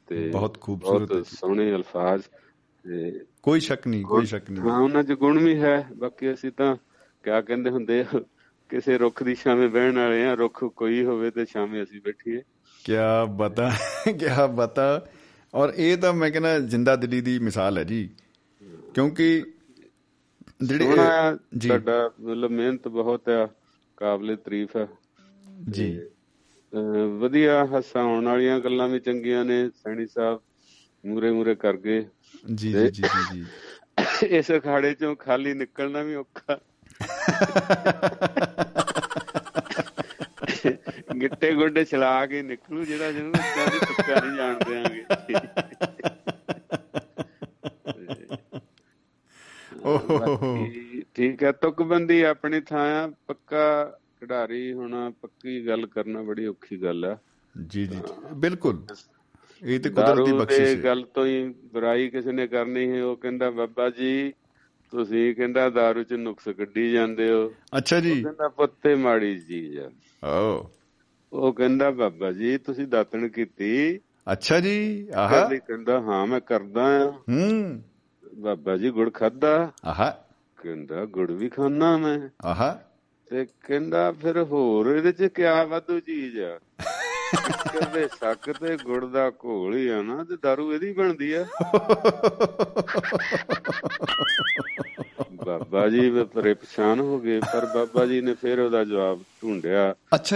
ਤੇ 0.09 0.29
ਬਹੁਤ 0.29 0.61
ਖੂਬਸੂਰਤ। 0.61 1.27
ਸੋਹਣੇ 1.27 1.75
ਅਲਫਾਜ਼ 1.75 2.23
ਤੇ 2.85 3.21
ਕੋਈ 3.43 3.61
ਸ਼ੱਕ 3.61 3.87
ਨਹੀਂ 3.87 4.05
ਕੋਈ 4.05 4.27
ਸ਼ੱਕ 4.27 4.51
ਨਹੀਂ। 4.51 4.63
ਹਾਂ 4.63 4.81
ਉਹਨਾਂ 4.81 5.03
'ਚ 5.03 5.13
ਗੁਣ 5.13 5.39
ਵੀ 5.39 5.59
ਹੈ 5.61 5.89
ਬਾਕੀ 5.97 6.33
ਅਸੀਂ 6.33 6.51
ਤਾਂ 6.53 6.77
ਕਿਆ 7.25 7.41
ਕਹਿੰਦੇ 7.41 7.71
ਹੁੰਦੇ 7.71 8.01
ਆ, 8.01 8.21
ਕਿਸੇ 8.71 8.99
ਰੁੱਖ 8.99 9.23
ਦੀ 9.23 9.35
ਛਾਵੇਂ 9.35 9.69
ਬਹਿਣ 9.69 9.99
ਵਾਲੇ 9.99 10.25
ਆ 10.27 10.35
ਰੁੱਖ 10.35 10.65
ਕੋਈ 10.65 11.05
ਹੋਵੇ 11.05 11.31
ਤੇ 11.31 11.45
ਛਾਵੇਂ 11.45 11.83
ਅਸੀਂ 11.83 12.01
ਬੈਠੀਏ। 12.01 12.43
ਕੀ 12.85 12.95
ਬਤਾ 13.37 13.71
ਕੀ 14.07 14.27
ਬਤਾ। 14.57 15.07
ਔਰ 15.55 15.73
ਇਹ 15.77 15.97
ਤਾਂ 15.97 16.13
ਮੈਂ 16.13 16.31
ਕਹਿੰਦਾ 16.31 16.59
ਜਿੰਦਾ 16.61 16.97
ਦਿਲੀ 16.97 17.21
ਦੀ 17.21 17.39
ਮਿਸਾਲ 17.39 17.79
ਹੈ 17.79 17.85
ਜੀ 17.85 18.09
ਕਿਉਂਕਿ 18.95 19.45
ਜਿਹੜੇ 20.63 20.87
ਜੀ। 21.59 21.69
ਤੁਹਾਡਾ 21.69 22.11
ਮਤਲਬ 22.21 22.51
ਮਿਹਨਤ 22.51 22.89
ਬਹੁਤ 22.89 23.29
ਆ 23.29 23.49
ਕਾਬਲੇ 23.97 24.37
ਤਾਰੀਫ 24.37 24.77
ਹੈ। 24.77 24.89
ਜੀ। 25.71 26.01
ਵਧੀਆ 27.19 27.65
ਹਸਾਉਣ 27.65 28.25
ਵਾਲੀਆਂ 28.25 28.61
ਗੱਲਾਂ 28.61 28.89
ਵੀ 28.89 29.01
ਚੰਗੀਆਂ 29.01 29.45
ਨੇ 29.45 29.71
ਸੈਣੀ 29.71 30.07
ਸਾਹਿਬ 30.07 30.41
ਮੂਰੇ 31.07 31.31
ਮੂਰੇ 31.31 31.55
ਕਰ 31.55 31.77
ਗਏ। 31.77 32.07
ਜੀ 32.55 32.73
ਜੀ 32.73 32.89
ਜੀ 32.89 33.03
ਜੀ 33.33 33.45
ਇਸ 34.27 34.51
ਅਖਾੜੇ 34.51 34.95
ਚੋਂ 34.95 35.17
ਖਾਲੀ 35.17 35.55
ਨਿਕਲਣਾ 35.55 36.03
ਵੀ 36.03 36.15
ਔਖਾ। 36.15 36.61
ਗਿੱਟੇ 41.21 41.55
ਗੋਡੇ 41.55 41.85
ਛਲਾ 41.85 42.27
ਕੇ 42.27 42.43
ਨਿਕਲੂ 42.43 42.85
ਜਿਹੜਾ 42.85 43.13
ਜਿਹਨੂੰ 43.13 43.33
ਕਹਿੰਦੇ 43.33 43.79
ਤੁੱਕਾ 43.79 44.21
ਨਹੀਂ 44.21 44.37
ਜਾਣ 44.37 44.59
ਦਿਆਂਗੇ 44.59 45.05
ਬਾਕੀ 45.11 45.35
ਠੀਕ 51.15 51.43
ਹੈ 51.43 51.53
ਤੁਕਬੰਦੀ 51.53 52.23
ਆਪਣੀ 52.23 52.61
ਥਾਂ 52.61 53.05
ਆ 53.05 53.13
ਪੱਕਾ 53.27 53.99
ਖਿਡਾਰੀ 54.21 54.73
ਹੋਣਾ 54.73 55.13
ਪੱਕੀ 55.23 55.67
ਗੱਲ 55.67 55.87
ਕਰਨਾ 55.87 56.23
ਬੜੀ 56.23 56.47
ਔਖੀ 56.47 56.83
ਗੱਲ 56.83 57.05
ਆ। 57.05 57.19
ਜੀ 57.67 57.87
ਜੀ 57.87 57.99
ਬਿਲਕੁਲ। 58.35 58.87
ਇਹ 59.63 59.81
ਤੇ 59.81 59.91
ਕੁਦਰਤੀ 59.91 60.23
ਦਾਰੂ 60.23 60.39
ਬਖਸ਼ਿਸ਼ 60.39 60.77
ਹੈ। 60.77 60.85
ਗੱਲ 60.85 61.03
ਤੋਂ 61.15 61.27
ਹੀ 61.27 61.49
ਬੁਰਾਈ 61.49 62.09
ਕਿਸੇ 62.09 62.33
ਨੇ 62.33 62.47
ਕਰਨੀ 62.47 62.91
ਹੈ 62.91 63.05
ਉਹ 63.05 63.17
ਕਹਿੰਦਾ 63.17 63.51
ਬਾਬਾ 63.51 63.91
ਜੀ 63.91 64.33
ਤੁਸੀਂ 64.91 65.35
ਕਹਿੰਦਾ 65.35 65.71
ਦਾਰੂ 65.71 66.03
ਚ 66.03 66.13
ਨੁਕਸ 66.13 66.49
ਕੱਢੀ 66.49 66.93
ਜਾਂਦੇ 66.93 67.33
ਹੋ। 67.33 67.55
ਅੱਛਾ 67.77 68.01
ਜੀ। 68.01 68.23
ਕਹਿੰਦਾ 68.23 68.49
ਪੁੱਤੇ 68.49 68.95
ਮਾੜੀ 68.95 69.39
ਚੀਜ਼ 69.39 69.79
ਆ। 69.79 69.91
ਓ 70.25 70.71
ਉਹ 71.33 71.53
ਕਹਿੰਦਾ 71.53 71.91
ਬਾਬਾ 71.91 72.33
ਜੀ 72.33 72.59
ਤੁਸੀਂ 72.59 72.87
ਦਾਤਣ 72.87 73.29
ਕੀਤੀ। 73.29 74.01
ਅੱਛਾ 74.33 74.61
ਜੀ 74.61 75.09
ਆਹਾ। 75.15 75.39
ਕਹਿੰਦੀ 75.39 75.59
ਕਹਿੰਦਾ 75.59 76.01
ਹਾਂ 76.01 76.27
ਮੈਂ 76.27 76.41
ਕਰਦਾ 76.41 77.05
ਆ। 77.05 77.11
ਹੂੰ। 77.11 77.83
ਬਾਬਾ 78.37 78.77
ਜੀ 78.77 78.91
ਗੁੜ 78.91 79.13
ਖਾਦਾ 79.15 79.73
ਆਹਾ। 79.85 80.27
ਕਹਿੰਦਾ 80.63 81.05
ਗੁੜ 81.05 81.31
ਵੀ 81.31 81.49
ਖਾਣਾ 81.49 81.97
ਮੈਂ। 81.97 82.29
ਆਹਾ। 82.45 82.83
ਤੇ 83.31 83.47
ਕਹਿੰਦਾ 83.65 84.13
ਫਿਰ 84.13 84.43
ਹੋਰ 84.43 84.87
ਇਹਦੇ 84.87 85.13
ਚ 85.13 85.23
ਕਿਆ 85.23 85.65
ਵਾਧੂ 85.65 86.01
ਚੀਜ਼ 86.01 86.41
ਆ? 86.41 86.59
ਕਹਿੰਦੇ 87.73 88.09
ਸ਼ੱਕ 88.09 88.53
ਤੇ 88.53 88.77
ਗੁੜ 88.85 89.05
ਦਾ 89.05 89.33
ਘੋਲ 89.45 89.77
ਹੀ 89.77 89.89
ਆ 89.89 90.03
ਨਾ 90.03 90.25
ਤੇ 90.25 90.37
ਦਾਰੂ 90.43 90.73
ਇਹਦੀ 90.73 90.93
ਬਣਦੀ 90.93 91.33
ਆ। 91.33 91.47
ਬਾਬਾ 95.45 95.89
ਜੀ 95.89 96.11
ਵੀ 96.11 96.25
ਪਰੇਸ਼ਾਨ 96.25 97.01
ਹੋ 97.01 97.21
ਗਏ 97.21 97.41
ਪਰ 97.41 97.67
ਬਾਬਾ 97.75 98.07
ਜੀ 98.07 98.21
ਨੇ 98.21 98.35
ਫਿਰ 98.35 98.59
ਉਹਦਾ 98.61 98.85
ਜਵਾਬ 98.85 99.21
ਢੂੰਡਿਆ 99.43 99.95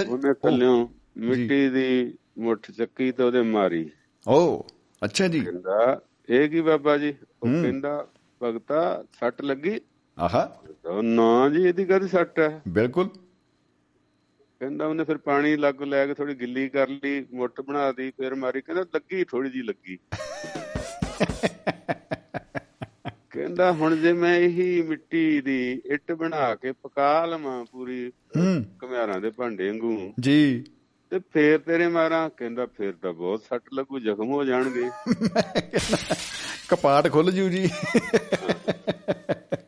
ਉਹਨੇ 0.08 0.34
ਥੱਲਿਓਂ 0.34 0.88
ਮਿੱਟੀ 1.16 1.68
ਦੀ 1.68 2.18
ਮੁੱਠ 2.38 2.70
ਚੱਕੀ 2.70 3.12
ਤੇ 3.12 3.22
ਉਹਦੇ 3.22 3.42
ਮਾਰੀ। 3.42 3.90
ਓ 4.28 4.66
ਅੱਛਾ 5.04 5.28
ਜੀ। 5.28 5.40
ਕਹਿੰਦਾ 5.40 6.00
ਇਹ 6.30 6.48
ਕੀ 6.48 6.60
ਬਾਬਾ 6.60 6.98
ਜੀ? 6.98 7.14
ਉਹ 7.42 7.48
ਕਹਿੰਦਾ 7.48 8.08
ਭਗਤਾ 8.42 9.04
ਸੱਟ 9.20 9.42
ਲੱਗੀ। 9.42 9.80
ਆਹਾ। 10.18 10.60
ਨਾ 11.02 11.48
ਜੀ 11.48 11.62
ਇਹਦੀ 11.62 11.84
ਕਾਹਦੀ 11.84 12.08
ਸੱਟ 12.08 12.38
ਹੈ? 12.38 12.62
ਬਿਲਕੁਲ। 12.68 13.08
ਕਹਿੰਦਾ 14.60 14.86
ਉਹਨੇ 14.86 15.04
ਫਿਰ 15.04 15.18
ਪਾਣੀ 15.18 15.56
ਲੱਗ 15.56 15.82
ਲੈ 15.82 16.06
ਕੇ 16.06 16.14
ਥੋੜੀ 16.14 16.34
ਗਿੱਲੀ 16.34 16.68
ਕਰ 16.68 16.88
ਲਈ 16.88 17.26
ਮੁੱਠ 17.32 17.60
ਬਣਾ 17.60 17.92
ਦੀ 17.92 18.10
ਫਿਰ 18.10 18.34
ਮਾਰੀ। 18.34 18.60
ਕਹਿੰਦਾ 18.60 18.84
ਲੱਗੀ 18.94 19.24
ਥੋੜੀ 19.24 19.50
ਜੀ 19.50 19.62
ਲੱਗੀ। 19.62 19.98
ਕਹਿੰਦਾ 23.30 23.72
ਹੁਣ 23.72 23.96
ਜੇ 23.96 24.12
ਮੈਂ 24.12 24.38
ਇਹੀ 24.38 24.82
ਮਿੱਟੀ 24.82 25.40
ਦੀ 25.40 25.82
ਇੱਟ 25.84 26.12
ਬਣਾ 26.12 26.54
ਕੇ 26.54 26.72
ਪਕਾ 26.72 27.26
ਲਵਾਂ 27.26 27.64
ਪੂਰੀ 27.64 28.12
ਹੂੰ। 28.36 28.64
ਘਮਿਆਰਾਂ 28.84 29.20
ਦੇ 29.20 29.30
ਭਾਂਡੇ 29.30 29.68
ਵਾਂਗੂ 29.68 30.12
ਜੀ। 30.20 30.64
ਤੇ 31.10 31.18
ਫੇਰ 31.18 31.58
ਤੇਰੇ 31.58 31.88
ਮਾਰਾਂ 31.88 32.30
ਕਹਿੰਦਾ 32.36 32.66
ਫੇਰ 32.66 32.92
ਤਾਂ 33.02 33.12
ਬਹੁਤ 33.12 33.42
ਸੱਟ 33.42 33.62
ਲੱਗੂ 33.74 33.98
ਜ਼ਖਮ 33.98 34.30
ਹੋ 34.30 34.44
ਜਾਣਗੇ। 34.44 34.90
ਕਪਾਟ 36.68 37.10
ਖੁੱਲ 37.12 37.32
ਜੂ 37.32 37.48
ਜੀ। 37.48 37.70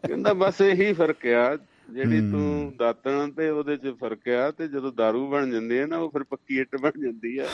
ਕਹਿੰਦਾ 0.06 0.32
ਬਸ 0.32 0.60
ਇਹੀ 0.60 0.93
ਫ਼ਰਕ 0.93 1.27
ਆ 1.27 1.59
ਜਿਹੜੀ 1.90 2.20
ਤੂੰ 2.31 2.73
ਦਾਤਣ 2.78 3.31
ਤੇ 3.31 3.48
ਉਹਦੇ 3.51 3.77
ਚ 3.77 3.94
ਫ਼ਰਕ 4.01 4.28
ਆ 4.28 4.51
ਤੇ 4.51 4.69
ਜਦੋਂ 4.69 4.93
दारू 4.93 5.27
ਬਣ 5.31 5.51
ਜਾਂਦੀ 5.51 5.78
ਹੈ 5.78 5.86
ਨਾ 5.86 5.98
ਉਹ 5.98 6.10
ਫਿਰ 6.10 6.23
ਪੱਕੀ 6.23 6.59
ਇੱਟ 6.60 6.77
ਬਣ 6.81 6.90
ਜਾਂਦੀ 7.01 7.39
ਆ। 7.39 7.48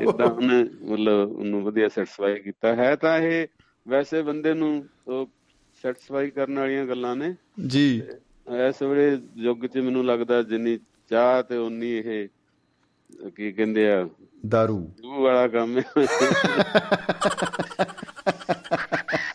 ਇਦਾਂ 0.00 0.26
ਉਹਨੇ 0.26 0.62
ਮਤਲਬ 0.62 1.32
ਉਹਨੂੰ 1.32 1.62
ਵਧੀਆ 1.62 1.88
ਸੈਟੀਸਫਾਈ 1.88 2.34
ਕੀਤਾ। 2.34 2.74
ਹੈ 2.74 2.96
ਤਾਂ 2.96 3.18
ਇਹ 3.18 3.46
ਵੈਸੇ 3.88 4.22
ਬੰਦੇ 4.22 4.54
ਨੂੰ 4.54 4.88
ਸੈਟੀਸਫਾਈ 5.82 6.30
ਕਰਨ 6.30 6.58
ਵਾਲੀਆਂ 6.58 6.86
ਗੱਲਾਂ 6.86 7.16
ਨੇ। 7.16 7.34
ਜੀ। 7.66 8.02
ਇਸ 8.46 8.82
ਵੇਲੇ 8.82 9.18
ਯੁੱਗ 9.36 9.64
'ਚ 9.66 9.78
ਮੈਨੂੰ 9.78 10.04
ਲੱਗਦਾ 10.06 10.42
ਜਿੰਨੀ 10.42 10.78
ਚਾਹ 11.10 11.42
ਤੇ 11.42 11.56
ਉਨੀ 11.56 11.90
ਇਹ 11.98 12.28
ਕੀ 13.36 13.52
ਕਹਿੰਦੇ 13.52 13.90
ਆ? 13.92 14.08
दारू। 14.54 14.76
ਉਹ 15.04 15.22
ਵਾਲਾ 15.22 15.46
ਕੰਮ 15.48 15.78
ਹੈ। 15.78 15.84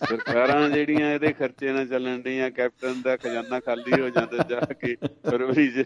ਸਰਕਾਰਾਂ 0.09 0.69
ਜਿਹੜੀਆਂ 0.69 1.13
ਇਹਦੇ 1.13 1.31
ਖਰਚੇ 1.33 1.71
ਨਾਲ 1.71 1.87
ਚੱਲਣ 1.87 2.21
ਡੀਆਂ 2.21 2.49
ਕੈਪਟਨ 2.51 3.01
ਦਾ 3.01 3.15
ਖਜ਼ਾਨਾ 3.17 3.59
ਖਾਲੀ 3.59 4.01
ਹੋ 4.01 4.09
ਜਾਂਦਾ 4.09 4.45
ਜਾ 4.49 4.59
ਕੇ 4.81 4.95
ਫਰਵਰੀ 5.29 5.67
'ਚ 5.71 5.85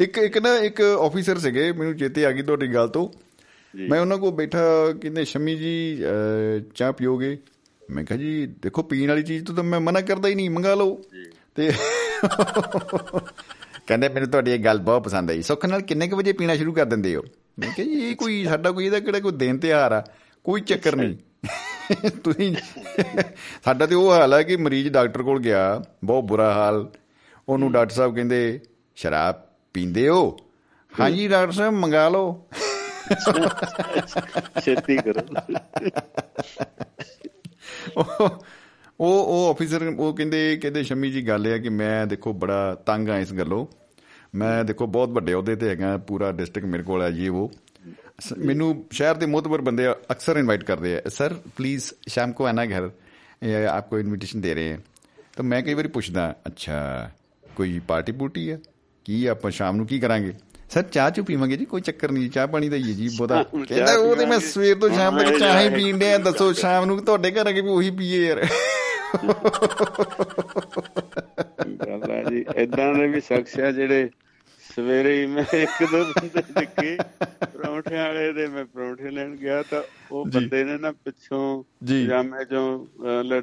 ਇੱਕ 0.00 0.18
ਇੱਕ 0.18 0.38
ਨਾ 0.38 0.56
ਇੱਕ 0.58 0.80
ਆਫੀਸਰ 0.80 1.38
ਸੀਗੇ 1.38 1.70
ਮੈਨੂੰ 1.72 1.96
ਚੇਤੇ 1.96 2.24
ਆ 2.26 2.32
ਗਈ 2.32 2.42
ਤੁਹਾਡੀ 2.42 2.74
ਗੱਲ 2.74 2.88
ਤੋਂ। 2.88 3.08
ਜੀ। 3.74 3.88
ਮੈਂ 3.88 4.00
ਉਹਨਾਂ 4.00 4.18
ਕੋਲ 4.18 4.30
ਬੈਠਾ 4.32 4.60
ਕਹਿੰਦੇ 5.02 5.24
ਸ਼ਮੀ 5.24 5.56
ਜੀ 5.56 6.02
ਚਾਹ 6.74 6.92
ਪੀਓਗੇ? 6.92 7.36
ਮੈਂ 7.90 8.04
ਕਿਹਾ 8.04 8.18
ਜੀ 8.18 8.46
ਦੇਖੋ 8.62 8.82
ਪੀਣ 8.82 9.08
ਵਾਲੀ 9.08 9.22
ਚੀਜ਼ 9.22 9.44
ਤੋਂ 9.44 9.54
ਤਾਂ 9.54 9.64
ਮੈਂ 9.64 9.80
ਮਨਾ 9.80 10.00
ਕਰਦਾ 10.00 10.28
ਹੀ 10.28 10.34
ਨਹੀਂ 10.34 10.50
ਮੰਗਾ 10.50 10.74
ਲਓ। 10.74 11.00
ਤੇ 11.56 11.72
ਕਹਿੰਦੇ 13.86 14.08
ਮੈਨੂੰ 14.08 14.30
ਤੁਹਾਡੀ 14.30 14.50
ਇਹ 14.50 14.58
ਗੱਲ 14.58 14.78
ਬਹੁਤ 14.78 15.04
ਪਸੰਦ 15.04 15.30
ਆਈ। 15.30 15.42
ਸੁੱਖ 15.42 15.66
ਨਾਲ 15.66 15.82
ਕਿੰਨੇ 15.82 16.08
ਕੁ 16.08 16.16
ਵਜੇ 16.16 16.32
ਪੀਣਾ 16.32 16.56
ਸ਼ੁਰੂ 16.56 16.72
ਕਰ 16.72 16.84
ਦਿੰਦੇ 16.84 17.16
ਹੋ? 17.16 17.22
ਮੈਂ 17.58 17.72
ਕਿਹਾ 17.72 17.86
ਜੀ 17.86 17.92
ਇਹ 17.92 18.16
ਕੋਈ 18.16 18.44
ਸਾਡਾ 18.44 18.70
ਕੋਈ 18.70 18.86
ਇਹਦਾ 18.86 19.00
ਕਿਹੜਾ 19.00 19.20
ਕੋਈ 19.20 19.32
ਦਿਨ 19.32 19.58
ਤਿਉਹਾਰ 19.58 19.92
ਆ? 19.92 20.04
ਕੋਈ 20.44 20.60
ਚੱਕਰ 20.60 20.96
ਨਹੀਂ। 20.96 21.16
ਤੁਸੀਂ 22.24 22.56
ਸਾਡਾ 23.64 23.86
ਤੇ 23.86 23.94
ਉਹ 23.94 24.12
ਹਾਲ 24.12 24.34
ਹੈ 24.34 24.42
ਕਿ 24.42 24.56
ਮਰੀਜ਼ 24.56 24.88
ਡਾਕਟਰ 24.88 25.22
ਕੋਲ 25.22 25.40
ਗਿਆ 25.40 25.82
ਬਹੁਤ 26.04 26.24
ਬੁਰਾ 26.24 26.54
ਹਾਲ। 26.54 26.90
ਉਹਨੂੰ 27.48 27.72
ਡਾਕਟਰ 27.72 27.94
ਸਾਹਿਬ 27.94 28.14
ਕਹਿੰਦੇ 28.14 28.60
ਸ਼ਰਾਬ 28.96 29.34
ਪੀਂਦੇ 29.74 30.08
ਹੋ? 30.08 30.36
ਹਾਂਜੀ 31.00 31.28
ਡਾਕਟਰ 31.28 31.52
ਸਾਹਿਬ 31.52 31.74
ਮੰਗਾ 31.74 32.08
ਲਓ। 32.08 32.48
ਛੇਤੀ 34.64 34.96
ਕਰੋ। 34.96 35.22
ਉਹ 39.00 39.24
ਉਹ 39.24 39.50
ਆਫੀਸਰ 39.50 39.82
ਉਹ 39.98 40.16
ਕਹਿੰਦੇ 40.16 40.56
ਕਹਿੰਦੇ 40.56 40.82
ਸ਼ਮੀ 40.82 41.10
ਜੀ 41.10 41.28
ਗੱਲ 41.28 41.46
ਹੈ 41.46 41.58
ਕਿ 41.58 41.68
ਮੈਂ 41.68 42.06
ਦੇਖੋ 42.06 42.32
ਬੜਾ 42.32 42.74
ਤੰਗ 42.86 43.08
ਆ 43.08 43.18
ਇਸ 43.18 43.32
ਗੱਲੋਂ। 43.32 43.66
ਮੈਂ 44.34 44.64
ਦੇਖੋ 44.64 44.86
ਬਹੁਤ 44.86 45.08
ਵੱਡੇ 45.08 45.32
ਅਹੁਦੇ 45.32 45.56
ਤੇ 45.56 45.68
ਹੈਗਾ 45.68 45.96
ਪੂਰਾ 45.96 46.32
ਡਿਸਟ੍ਰਿਕਟ 46.32 46.68
ਮੇਰੇ 46.68 46.82
ਕੋਲ 46.82 47.02
ਹੈ 47.02 47.10
ਜੀ 47.10 47.28
ਉਹ। 47.28 47.52
ਮੈਨੂੰ 48.38 48.84
ਸ਼ਹਿਰ 48.90 49.14
ਦੇ 49.14 49.26
ਮੋਤਬਰ 49.26 49.60
ਬੰਦੇ 49.60 49.90
ਅਕਸਰ 49.90 50.36
ਇਨਵਾਈਟ 50.36 50.64
ਕਰਦੇ 50.64 50.96
ਆ। 50.96 51.02
ਸਰ 51.08 51.34
ਪਲੀਜ਼ 51.56 51.84
ਸ਼ਾਮ 52.08 52.32
ਕੋ 52.32 52.46
ਆਣਾ 52.46 52.64
ਘਰ। 52.66 52.90
ਆਪਕੋ 53.70 53.98
ਇਨਵੀਟੇਸ਼ਨ 53.98 54.40
ਦੇ 54.40 54.54
ਰਹੇ 54.54 54.72
ਹੈ। 54.72 54.78
ਤਾਂ 55.36 55.44
ਮੈਂ 55.44 55.62
ਕਈ 55.62 55.74
ਵਾਰੀ 55.74 55.88
ਪੁੱਛਦਾ 55.88 56.34
ਅੱਛਾ 56.46 57.10
ਕੋਈ 57.56 57.78
ਪਾਰਟੀ 57.78 58.12
ਪੂਟੀ 58.12 58.50
ਹੈ? 58.50 58.58
ਕੀ 59.04 59.26
ਆਪਾਂ 59.26 59.50
ਸ਼ਾਮ 59.50 59.76
ਨੂੰ 59.76 59.86
ਕੀ 59.86 59.98
ਕਰਾਂਗੇ? 60.00 60.32
ਸਰ 60.70 60.82
ਚਾਹ 60.82 61.10
ਚੁ 61.10 61.24
ਪੀਵਾਂਗੇ 61.24 61.56
ਜੀ 61.56 61.64
ਕੋਈ 61.64 61.80
ਚੱਕਰ 61.80 62.10
ਨਹੀਂ 62.12 62.30
ਚਾਹ 62.30 62.46
ਪਾਣੀ 62.46 62.68
ਦਾ 62.68 62.76
ਹੀ 62.76 62.82
ਜੀ 62.82 63.08
ਬੋਦਾ 63.18 63.42
ਕਹਿੰਦਾ 63.42 63.92
ਉਹ 63.96 64.16
ਤੇ 64.16 64.26
ਮੈਂ 64.26 64.38
ਸਵੇਰ 64.40 64.74
ਤੋਂ 64.76 64.88
ਸ਼ਾਮ 64.90 65.18
ਤੱਕ 65.18 65.38
ਚਾਹ 65.38 65.60
ਹੀ 65.62 65.68
ਪੀਂਦੇ 65.68 66.12
ਆ 66.12 66.18
ਦੱਸੋ 66.18 66.52
ਸ਼ਾਮ 66.52 66.84
ਨੂੰ 66.84 66.98
ਤੁਹਾਡੇ 67.04 67.30
ਘਰ 67.30 67.48
ਅਗੇ 67.48 67.60
ਵੀ 67.60 67.68
ਉਹੀ 67.68 67.90
ਪੀਏ 67.90 68.26
ਯਾਰ। 68.28 68.46
ਗੱਲ 71.86 72.10
ਆ 72.12 72.22
ਜੀ 72.30 72.44
ਇਦਾਂ 72.56 72.94
ਦੇ 72.94 73.06
ਵੀ 73.06 73.20
ਸ਼ਖਸ 73.20 73.58
ਆ 73.58 73.70
ਜਿਹੜੇ 73.70 74.10
ਸਵੇਰੇ 74.64 75.20
ਹੀ 75.20 75.26
ਮੈਂ 75.26 75.44
ਇੱਕ 75.56 75.84
ਦੋ 75.92 76.04
ਬੰਦੇ 76.04 76.42
ਦੇਖੇ 76.60 76.96
ਪਰੌਂਠੇ 77.46 77.96
ਵਾਲੇ 77.96 78.32
ਦੇ 78.32 78.46
ਮੈਂ 78.46 78.64
ਪਰੌਂਠੇ 78.64 79.10
ਲੈਣ 79.10 79.36
ਗਿਆ 79.36 79.62
ਤਾਂ 79.62 79.82
ਉਹ। 80.10 80.26
ਬੰਦੇ 80.26 80.64
ਨੇ 80.64 80.76
ਨਾ 80.78 80.92
ਪਿੱਛੋਂ 80.92 81.64
ਜੀ। 81.84 82.04
ਪਜਾਮੇ 82.06 82.44
ਚੋਂ 82.44 82.86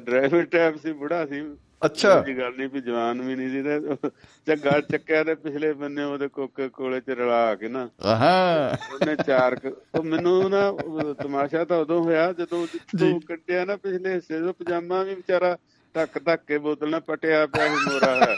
ਡਰਾਈਵਰ 0.00 0.44
ਟੈਪ 0.44 0.76
ਸੀ 0.76 0.92
ਬੁੜਾ 0.92 1.26
ਸੀ 1.26 1.40
ਅੱਛਾ। 1.82 2.18
ਜੀ 2.20 2.36
ਗੱਲ 2.38 2.52
ਨਹੀਂ 2.56 2.68
ਵੀ 2.68 2.80
ਜਵਾਨ 2.80 3.20
ਵੀ 3.22 3.34
ਨਹੀਂ 3.36 3.48
ਸੀ 3.50 3.62
ਤੇ 3.62 4.10
ਝੱਗਾ 4.46 4.78
ਚੱਕਿਆ 4.82 5.22
ਤੇ 5.24 5.34
ਪਿਛਲੇ 5.34 5.72
ਬੰਨੇ 5.72 6.02
ਉਹਦੇ 6.02 6.28
ਕੋਕੇ 6.28 6.68
ਕੋਲੇ 6.68 7.00
ਚ 7.00 7.10
ਰਲਾ 7.10 7.54
ਕੇ 7.54 7.68
ਨਾ। 7.68 7.88
ਆਹਾਂ। 8.04 8.76
ਉਹਨੇ 8.94 9.16
ਚਾਰ 9.16 9.58
ਉਹ 9.94 10.02
ਮੈਨੂੰ 10.02 10.50
ਨਾ 10.50 10.66
ਉਹ 10.68 11.14
ਤਮਾਸ਼ਾ 11.14 11.64
ਤਾਂ 11.64 11.78
ਉਦੋਂ 11.78 12.02
ਹੋਇਆ 12.04 12.32
ਜਦੋਂ 12.32 12.66
ਜਿੱਥੋਂ 12.66 13.20
ਕੱਟਿਆ 13.28 13.64
ਨਾ 13.64 13.76
ਪਿਛਲੇ 13.76 14.14
ਹਿੱਸੇ 14.14 14.40
ਤੋਂ 14.40 14.52
ਪਜਾਮਾ 14.54 15.02
ਵੀ 15.02 15.14
ਵਿਚਾਰਾ 15.14 15.56
ਧੱਕ 15.94 16.18
ਧੱਕ 16.18 16.42
ਕੇ 16.48 16.58
ਬੋਤਲ 16.58 16.90
ਨਾਲ 16.90 17.00
ਪਟਿਆ 17.00 17.44
ਪਿਆ 17.46 17.68
ਸੀ 17.68 17.84
ਮੋਰਾ 17.84 18.14
ਹੈ 18.16 18.36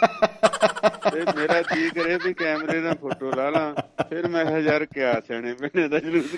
ਤੇ 1.10 1.20
ਮੇਰਾ 1.36 1.60
ਜੀ 1.64 1.88
ਕਰੇ 1.90 2.16
ਵੀ 2.24 2.32
ਕੈਮਰੇ 2.34 2.80
ਨਾਲ 2.80 2.94
ਫੋਟੋ 2.96 3.30
ਲਾ 3.32 3.48
ਲਾਂ 3.50 3.72
ਫਿਰ 4.08 4.28
ਮੈਂ 4.28 4.44
ਕਿਹਾ 4.44 4.58
ਯਾਰ 4.60 4.84
ਕਿਆ 4.84 5.20
ਸਿਆਣੇ 5.20 5.52
ਬਣੇ 5.54 5.88
ਦਾ 5.88 5.98
ਜਲੂਸ 5.98 6.34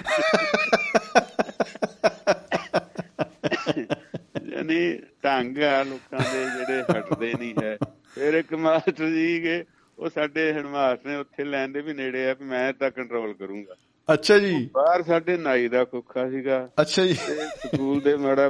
ਯਾਨੀ 4.69 4.99
ਢੰਗ 5.24 5.59
ਆ 5.59 5.82
ਲੋਕਾਂ 5.82 6.20
ਦੇ 6.32 6.45
ਜਿਹੜੇ 6.45 6.82
ਹਟਦੇ 6.82 7.32
ਨਹੀਂ 7.39 7.55
ਹੈ। 7.62 7.77
ਫਿਰ 8.15 8.35
ਇੱਕ 8.35 8.55
ਮਾਸਟਰ 8.55 9.11
ਜੀ 9.11 9.43
ਗਏ 9.43 9.65
ਉਹ 9.99 10.09
ਸਾਡੇ 10.09 10.53
ਹੈਡਮਾਸਟਰ 10.53 11.09
ਨੇ 11.09 11.16
ਉੱਥੇ 11.16 11.45
ਲੈਣ 11.45 11.69
ਦੇ 11.69 11.81
ਵੀ 11.81 11.93
ਨੇੜੇ 11.93 12.31
ਆ 12.31 12.35
ਵੀ 12.40 12.45
ਮੈਂ 12.45 12.73
ਤਾਂ 12.73 12.90
ਕੰਟਰੋਲ 12.90 13.32
ਕਰੂੰਗਾ। 13.32 13.74
ਅੱਛਾ 14.09 14.39
ਜੀ। 14.39 14.69
ਬਾਹਰ 14.74 15.03
ਸਾਡੇ 15.03 15.36
ਨਾਈ 15.36 15.69
ਦਾ 15.69 15.85
ਕੁੱਖਾ 15.85 16.28
ਸੀਗਾ। 16.31 16.69
ਅੱਛਾ 16.81 17.05
ਜੀ। 17.07 17.15
ਸਕੂਲ 17.15 18.01
ਦੇ 18.01 18.16
ਮਾੜਾ 18.16 18.47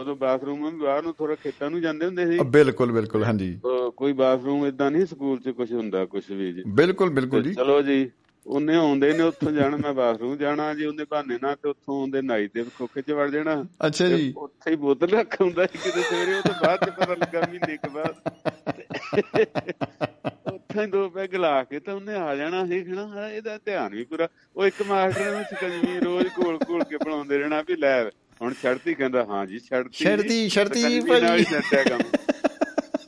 ਉਦੋਂ 0.00 0.16
ਬਾਥਰੂਮ 0.16 0.70
ਵੀ 0.70 0.78
ਬਾਹਰ 0.78 1.02
ਨੂੰ 1.02 1.14
ਥੋੜਾ 1.14 1.34
ਖੇਤਾਂ 1.34 1.70
ਨੂੰ 1.70 1.80
ਜਾਂਦੇ 1.80 2.06
ਹੁੰਦੇ 2.06 2.26
ਸੀ। 2.26 2.38
ਬਿਲਕੁਲ 2.46 2.92
ਬਿਲਕੁਲ 2.92 3.24
ਹਾਂਜੀ। 3.24 3.60
ਕੋਈ 3.96 4.12
ਬਾਥਰੂਮ 4.12 4.66
ਇਦਾਂ 4.66 4.90
ਨਹੀਂ 4.90 5.06
ਸਕੂਲ 5.06 5.38
'ਚ 5.40 5.48
ਕੁਝ 5.48 5.72
ਹੁੰਦਾ 5.72 6.04
ਕੁਝ 6.04 6.30
ਵੀ 6.30 6.52
ਜੀ। 6.52 6.62
ਬਿਲਕੁਲ 6.66 7.10
ਬਿਲਕੁਲ 7.10 7.42
ਜੀ। 7.42 7.54
ਚਲੋ 7.54 7.82
ਜੀ। 7.82 8.10
ਉਹਨੇ 8.46 8.74
ਆਉਂਦੇ 8.74 9.12
ਨੇ 9.12 9.22
ਉੱਥੋਂ 9.22 9.52
ਜਾਣਾ 9.52 9.76
ਮੈਂ 9.76 9.92
ਬਾਥਰੂਮ 9.94 10.36
ਜਾਣਾ 10.36 10.74
ਜੀ 10.74 10.84
ਉਹਦੇ 10.84 11.04
ਬਹਾਨੇ 11.04 11.38
ਨਾਲ 11.42 11.56
ਤੇ 11.56 11.68
ਉੱਥੋਂ 11.68 12.00
ਆਉਂਦੇ 12.00 12.22
ਨਾਈ 12.22 12.48
ਦੇ 12.54 12.64
ਖੋਖੇ 12.78 13.02
'ਚ 13.02 13.10
ਵੜ 13.10 13.30
ਜਾਣਾ। 13.30 13.64
ਅੱਛਾ 13.86 14.08
ਜੀ। 14.08 14.34
ਉੱਥੇ 14.36 14.70
ਹੀ 14.70 14.76
ਬੋਤਲ 14.76 15.08
ਰੱਖ 15.08 15.40
ਹੁੰਦਾ 15.40 15.66
ਸੀ 15.66 15.78
ਕਿਤੇ 15.78 16.02
ਸਵੇਰੇ 16.02 16.34
ਉਹ 16.34 16.42
ਤੋਂ 16.42 16.54
ਬਾਅਦ 16.66 16.84
ਚ 16.84 16.90
ਪਤਾ 16.90 17.14
ਲੱਗਾ 17.14 17.40
ਮਹੀਨੇ 17.40 17.76
ਕੁ 17.76 17.90
ਬਾਅਦ। 17.90 18.14
ਉੱਥੇ 20.52 20.86
ਦੋ 20.86 21.08
ਪੈਗ 21.08 21.34
ਲਾ 21.34 21.64
ਕੇ 21.64 21.80
ਤਾਂ 21.80 21.94
ਉਹਨੇ 21.94 22.14
ਆ 22.14 22.36
ਜਾਣਾ 22.36 22.66
ਸੀ 22.66 22.84
ਖਣਾ 22.84 23.28
ਇਹਦਾ 23.28 23.58
ਧਿਆਨ 23.64 23.94
ਵੀ 23.94 24.04
ਪੂਰਾ। 24.04 24.28
ਉਹ 24.56 24.66
ਇੱਕ 24.66 24.82
ਮਾਸਟਰ 24.82 25.36
ਨੇ 25.36 25.44
ਸਕੰਜਵੀ 25.44 26.00
ਰੋਜ਼ 26.00 26.26
ਘੋਲ 26.26 26.58
ਘੋਲ 26.70 26.84
ਕੇ 26.84 26.96
ਬਣਾਉਂਦੇ 26.96 27.38
ਰਹਿਣਾ 27.38 27.62
ਵੀ 27.62 27.76
ਲੈ 27.76 28.04
ਹੁਣ 28.42 28.54
ਛੱਡਤੀ 28.62 28.94
ਕਹਿੰਦਾ 28.94 29.24
ਹਾਂ 29.24 29.46
ਜੀ 29.46 29.58
ਸਕੰਜਵੀ 29.58 31.20
ਨਾਲ 31.20 31.38
ਹੀ 31.38 31.44
ਭਾਜੀ। 31.44 31.44
ਛੱਡਿਆ 31.44 31.84
ਕੰਮ। 31.84 32.00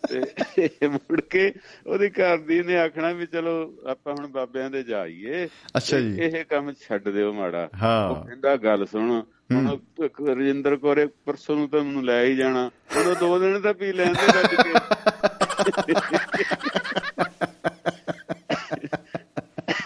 ਤੇ 0.09 0.89
ਮੁੜ 0.89 1.21
ਕੇ 1.21 1.53
ਉਹਦੀ 1.87 2.09
ਘਰ 2.11 2.39
ਦੀ 2.39 2.63
ਨੇ 2.63 2.79
ਆਖਣਾ 2.79 3.13
ਵੀ 3.13 3.27
ਚਲੋ 3.27 3.75
ਆਪਾਂ 3.87 4.15
ਹੁਣ 4.15 4.27
ਬਾਬਿਆਂ 4.27 4.71
ਦੇ 4.71 4.83
ਜਾਈਏ। 4.83 5.49
ਅੱਛਾ 5.77 6.01
ਜੀ। 6.01 6.19
ਇਹ 6.19 6.45
ਕੰਮ 6.45 6.73
ਛੱਡ 6.73 7.09
ਦਿਓ 7.09 7.33
ਮਾੜਾ। 7.33 7.69
ਹਾਂ। 7.83 8.11
ਉਹ 8.11 8.27
ਕਹਿੰਦਾ 8.27 8.57
ਗੱਲ 8.57 8.87
ਸੁਣ 8.87 9.23
ਹੁਣ 9.53 9.79
ਇੱਕ 10.05 10.21
ਰਜਿੰਦਰ 10.21 10.77
ਕੋਰੇ 10.77 11.07
ਪਰਸੋਂ 11.07 11.57
ਨੂੰ 11.57 11.69
ਤਾਂ 11.69 11.85
ਮੈਨੂੰ 11.85 12.05
ਲੈ 12.05 12.25
ਹੀ 12.25 12.37
ਜਾਣਾ। 12.37 12.71
ਹੁਣ 12.97 13.07
ਉਹ 13.07 13.15
ਦੋ 13.15 13.39
ਦਿਨ 13.39 13.61
ਤਾਂ 13.61 13.75
ਪੀ 13.75 13.93
ਲੈਂਦੇ 13.93 14.27
ਰੱਜ 14.27 14.55
ਕੇ। 14.55 14.73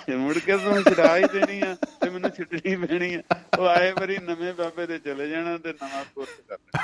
ਤੇ 0.06 0.16
ਮੁੜ 0.16 0.38
ਕੇ 0.38 0.56
ਤੂੰ 0.56 0.82
ਛਡਾ 0.82 1.18
ਹੀ 1.18 1.22
ਦੇਣੀ 1.22 1.60
ਆ 1.60 1.76
ਤੇ 2.00 2.10
ਮੈਨੂੰ 2.10 2.30
ਛੱਡਣੀ 2.30 2.76
ਪੈਣੀ 2.76 3.14
ਆ। 3.14 3.22
ਉਹ 3.58 3.66
ਆਏ 3.66 3.92
ਵਾਰੀ 3.92 4.18
ਨਵੇਂ 4.18 4.54
ਬਾਬੇ 4.54 4.86
ਦੇ 4.86 4.98
ਚਲੇ 4.98 5.28
ਜਾਣਾ 5.28 5.58
ਤੇ 5.58 5.72
ਨਵਾਂ 5.72 6.04
ਕੋਰਸ 6.14 6.40
ਕਰਨਾ। 6.48 6.78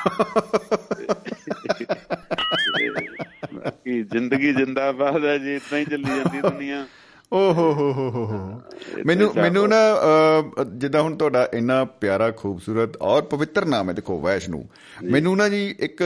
ਬਾਕੀ 3.64 4.02
ਜ਼ਿੰਦਗੀ 4.02 4.52
ਜਿੰਦਾਬਾਦ 4.54 5.24
ਹੈ 5.24 5.36
ਜੀ 5.38 5.54
ਇਦਾਂ 5.56 5.78
ਹੀ 5.78 5.84
ਚੱਲੀ 5.84 6.04
ਜਾਂਦੀ 6.04 6.40
ਦੁਨੀਆ। 6.48 6.84
ਓ 7.32 7.38
ਹੋ 7.52 7.72
ਹੋ 7.72 7.90
ਹੋ 7.92 8.08
ਹੋ 8.10 8.24
ਮੈਨੂੰ 9.06 9.30
ਮੈਨੂੰ 9.36 9.68
ਨਾ 9.68 9.76
ਜਿੱਦਾਂ 10.64 11.02
ਹੁਣ 11.02 11.16
ਤੁਹਾਡਾ 11.16 11.48
ਇੰਨਾ 11.54 11.84
ਪਿਆਰਾ 12.00 12.30
ਖੂਬਸੂਰਤ 12.30 12.96
ਔਰ 13.02 13.22
ਪਵਿੱਤਰ 13.22 13.64
ਨਾਮ 13.64 13.88
ਹੈ 13.88 13.94
ਦੇਖੋ 13.94 14.18
ਵੈਸ਼ਨੂ। 14.20 14.62
ਮੈਨੂੰ 15.12 15.36
ਨਾ 15.36 15.48
ਜੀ 15.48 15.64
ਇੱਕ 15.80 16.02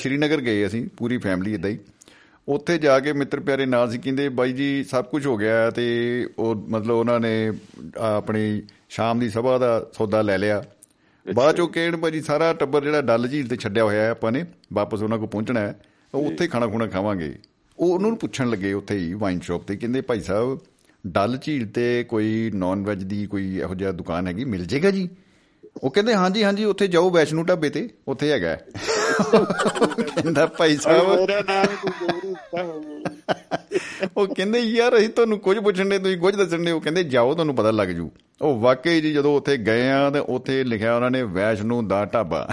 ਸ਼੍ਰੀਨਗਰ 0.00 0.40
ਗਏ 0.40 0.66
ਅਸੀਂ 0.66 0.86
ਪੂਰੀ 0.96 1.18
ਫੈਮਿਲੀ 1.18 1.54
ਇਦਾਂ 1.54 1.70
ਹੀ। 1.70 1.78
ਉੱਥੇ 2.48 2.76
ਜਾ 2.78 2.98
ਕੇ 3.00 3.12
ਮਿੱਤਰ 3.12 3.40
ਪਿਆਰੇ 3.40 3.66
ਨਾਲ 3.66 3.90
ਸੀ 3.90 3.98
ਕਹਿੰਦੇ 3.98 4.28
ਬਾਈ 4.38 4.52
ਜੀ 4.52 4.84
ਸਭ 4.90 5.04
ਕੁਝ 5.04 5.26
ਹੋ 5.26 5.36
ਗਿਆ 5.36 5.70
ਤੇ 5.70 5.84
ਉਹ 6.38 6.54
ਮਤਲਬ 6.70 6.94
ਉਹਨਾਂ 6.96 7.18
ਨੇ 7.20 7.34
ਆਪਣੀ 7.98 8.62
ਸ਼ਾਮ 8.90 9.20
ਦੀ 9.20 9.28
ਸਭਾ 9.30 9.56
ਦਾ 9.58 9.78
ਸੌਦਾ 9.92 10.22
ਲੈ 10.22 10.36
ਲਿਆ। 10.38 10.62
ਬਾਅਦ 11.26 11.56
ਚੋਂ 11.56 11.66
ਕਹਿਣ 11.68 11.96
ਭਾਜੀ 11.96 12.20
ਸਾਰਾ 12.20 12.52
ਟੱਬਰ 12.52 12.84
ਜਿਹੜਾ 12.84 13.00
ਡੱਲ 13.02 13.28
ਝੀਲ 13.28 13.48
ਤੇ 13.48 13.56
ਛੱਡਿਆ 13.56 13.84
ਹੋਇਆ 13.84 14.02
ਹੈ 14.02 14.10
ਆਪਾਂ 14.10 14.32
ਨੇ 14.32 14.44
ਵਾਪਸ 14.72 15.02
ਉਹਨਾਂ 15.02 15.18
ਕੋਲ 15.18 15.28
ਪਹੁੰਚਣਾ 15.28 15.60
ਹੈ। 15.60 15.74
ਉਹ 16.14 16.26
ਉੱਥੇ 16.26 16.46
ਖਾਣਾ 16.46 16.66
ਖੁਣਾ 16.66 16.86
ਖਾਵਾਂਗੇ। 16.86 17.34
ਉਹ 17.78 17.92
ਉਹਨਾਂ 17.94 18.08
ਨੂੰ 18.08 18.18
ਪੁੱਛਣ 18.18 18.50
ਲੱਗੇ 18.50 18.72
ਉੱਥੇ 18.72 18.98
ਹੀ 18.98 19.12
ਵਾਈਨ 19.14 19.40
ਸ਼ਾਪ 19.40 19.62
ਤੇ 19.62 19.76
ਕਹਿੰਦੇ 19.76 20.00
ਭਾਈ 20.00 20.20
ਸਾਹਿਬ 20.20 20.58
ਡੱਲ 21.06 21.36
ਝੀਲ 21.36 21.66
ਤੇ 21.66 22.04
ਕੋਈ 22.04 22.50
ਨਾਨ 22.54 22.84
ਵੈਜ 22.84 23.02
ਦੀ 23.04 23.26
ਕੋਈ 23.26 23.56
ਇਹੋ 23.58 23.74
ਜਿਹਾ 23.74 23.92
ਦੁਕਾਨ 23.92 24.26
ਹੈਗੀ 24.26 24.44
ਮਿਲ 24.44 24.64
ਜੇਗਾ 24.64 24.90
ਜੀ? 24.90 25.08
ਉਹ 25.82 25.90
ਕਹਿੰਦੇ 25.90 26.14
ਹਾਂਜੀ 26.14 26.44
ਹਾਂਜੀ 26.44 26.64
ਉੱਥੇ 26.64 26.86
ਜਾਓ 26.86 27.10
ਵੈਸ਼ਨੂ 27.10 27.42
ਢਾਬੇ 27.44 27.70
ਤੇ 27.70 27.88
ਉੱਥੇ 28.08 28.30
ਹੈਗਾ। 28.32 28.54
ਕਹਿੰਦਾ 28.54 30.46
ਭਾਈ 30.46 30.76
ਸਾਹਿਬ। 30.76 31.08
ਮੇਰਾ 31.08 31.42
ਨਾਮ 31.48 31.66
ਉਹ 34.16 34.26
ਕਹਿੰਦੇ 34.26 34.58
ਯਾਰ 34.58 34.96
ਅਸੀਂ 34.98 35.08
ਤੁਹਾਨੂੰ 35.08 35.38
ਕੁਝ 35.38 35.58
ਪੁੱਛਣ 35.58 35.88
ਦੇ 35.88 35.98
ਤੁਸੀਂ 35.98 36.18
ਕੁਝ 36.18 36.34
ਦੱਸਣ 36.36 36.64
ਦੇ 36.64 36.70
ਉਹ 36.70 36.80
ਕਹਿੰਦੇ 36.80 37.04
ਜਾਓ 37.04 37.32
ਤੁਹਾਨੂੰ 37.34 37.54
ਪਤਾ 37.54 37.70
ਲੱਗ 37.70 37.88
ਜੂ। 37.88 38.10
ਉਹ 38.42 38.60
ਵਾਕਈ 38.60 39.00
ਜੀ 39.00 39.12
ਜਦੋਂ 39.12 39.36
ਉੱਥੇ 39.36 39.56
ਗਏ 39.56 39.90
ਆ 39.90 40.10
ਤੇ 40.10 40.18
ਉੱਥੇ 40.18 40.64
ਲਿਖਿਆ 40.64 40.94
ਉਹਨਾਂ 40.96 41.10
ਨੇ 41.10 41.22
ਵੈਸ਼ਨੂ 41.22 41.82
ਦਾ 41.82 42.04
ਢਾਬਾ। 42.04 42.48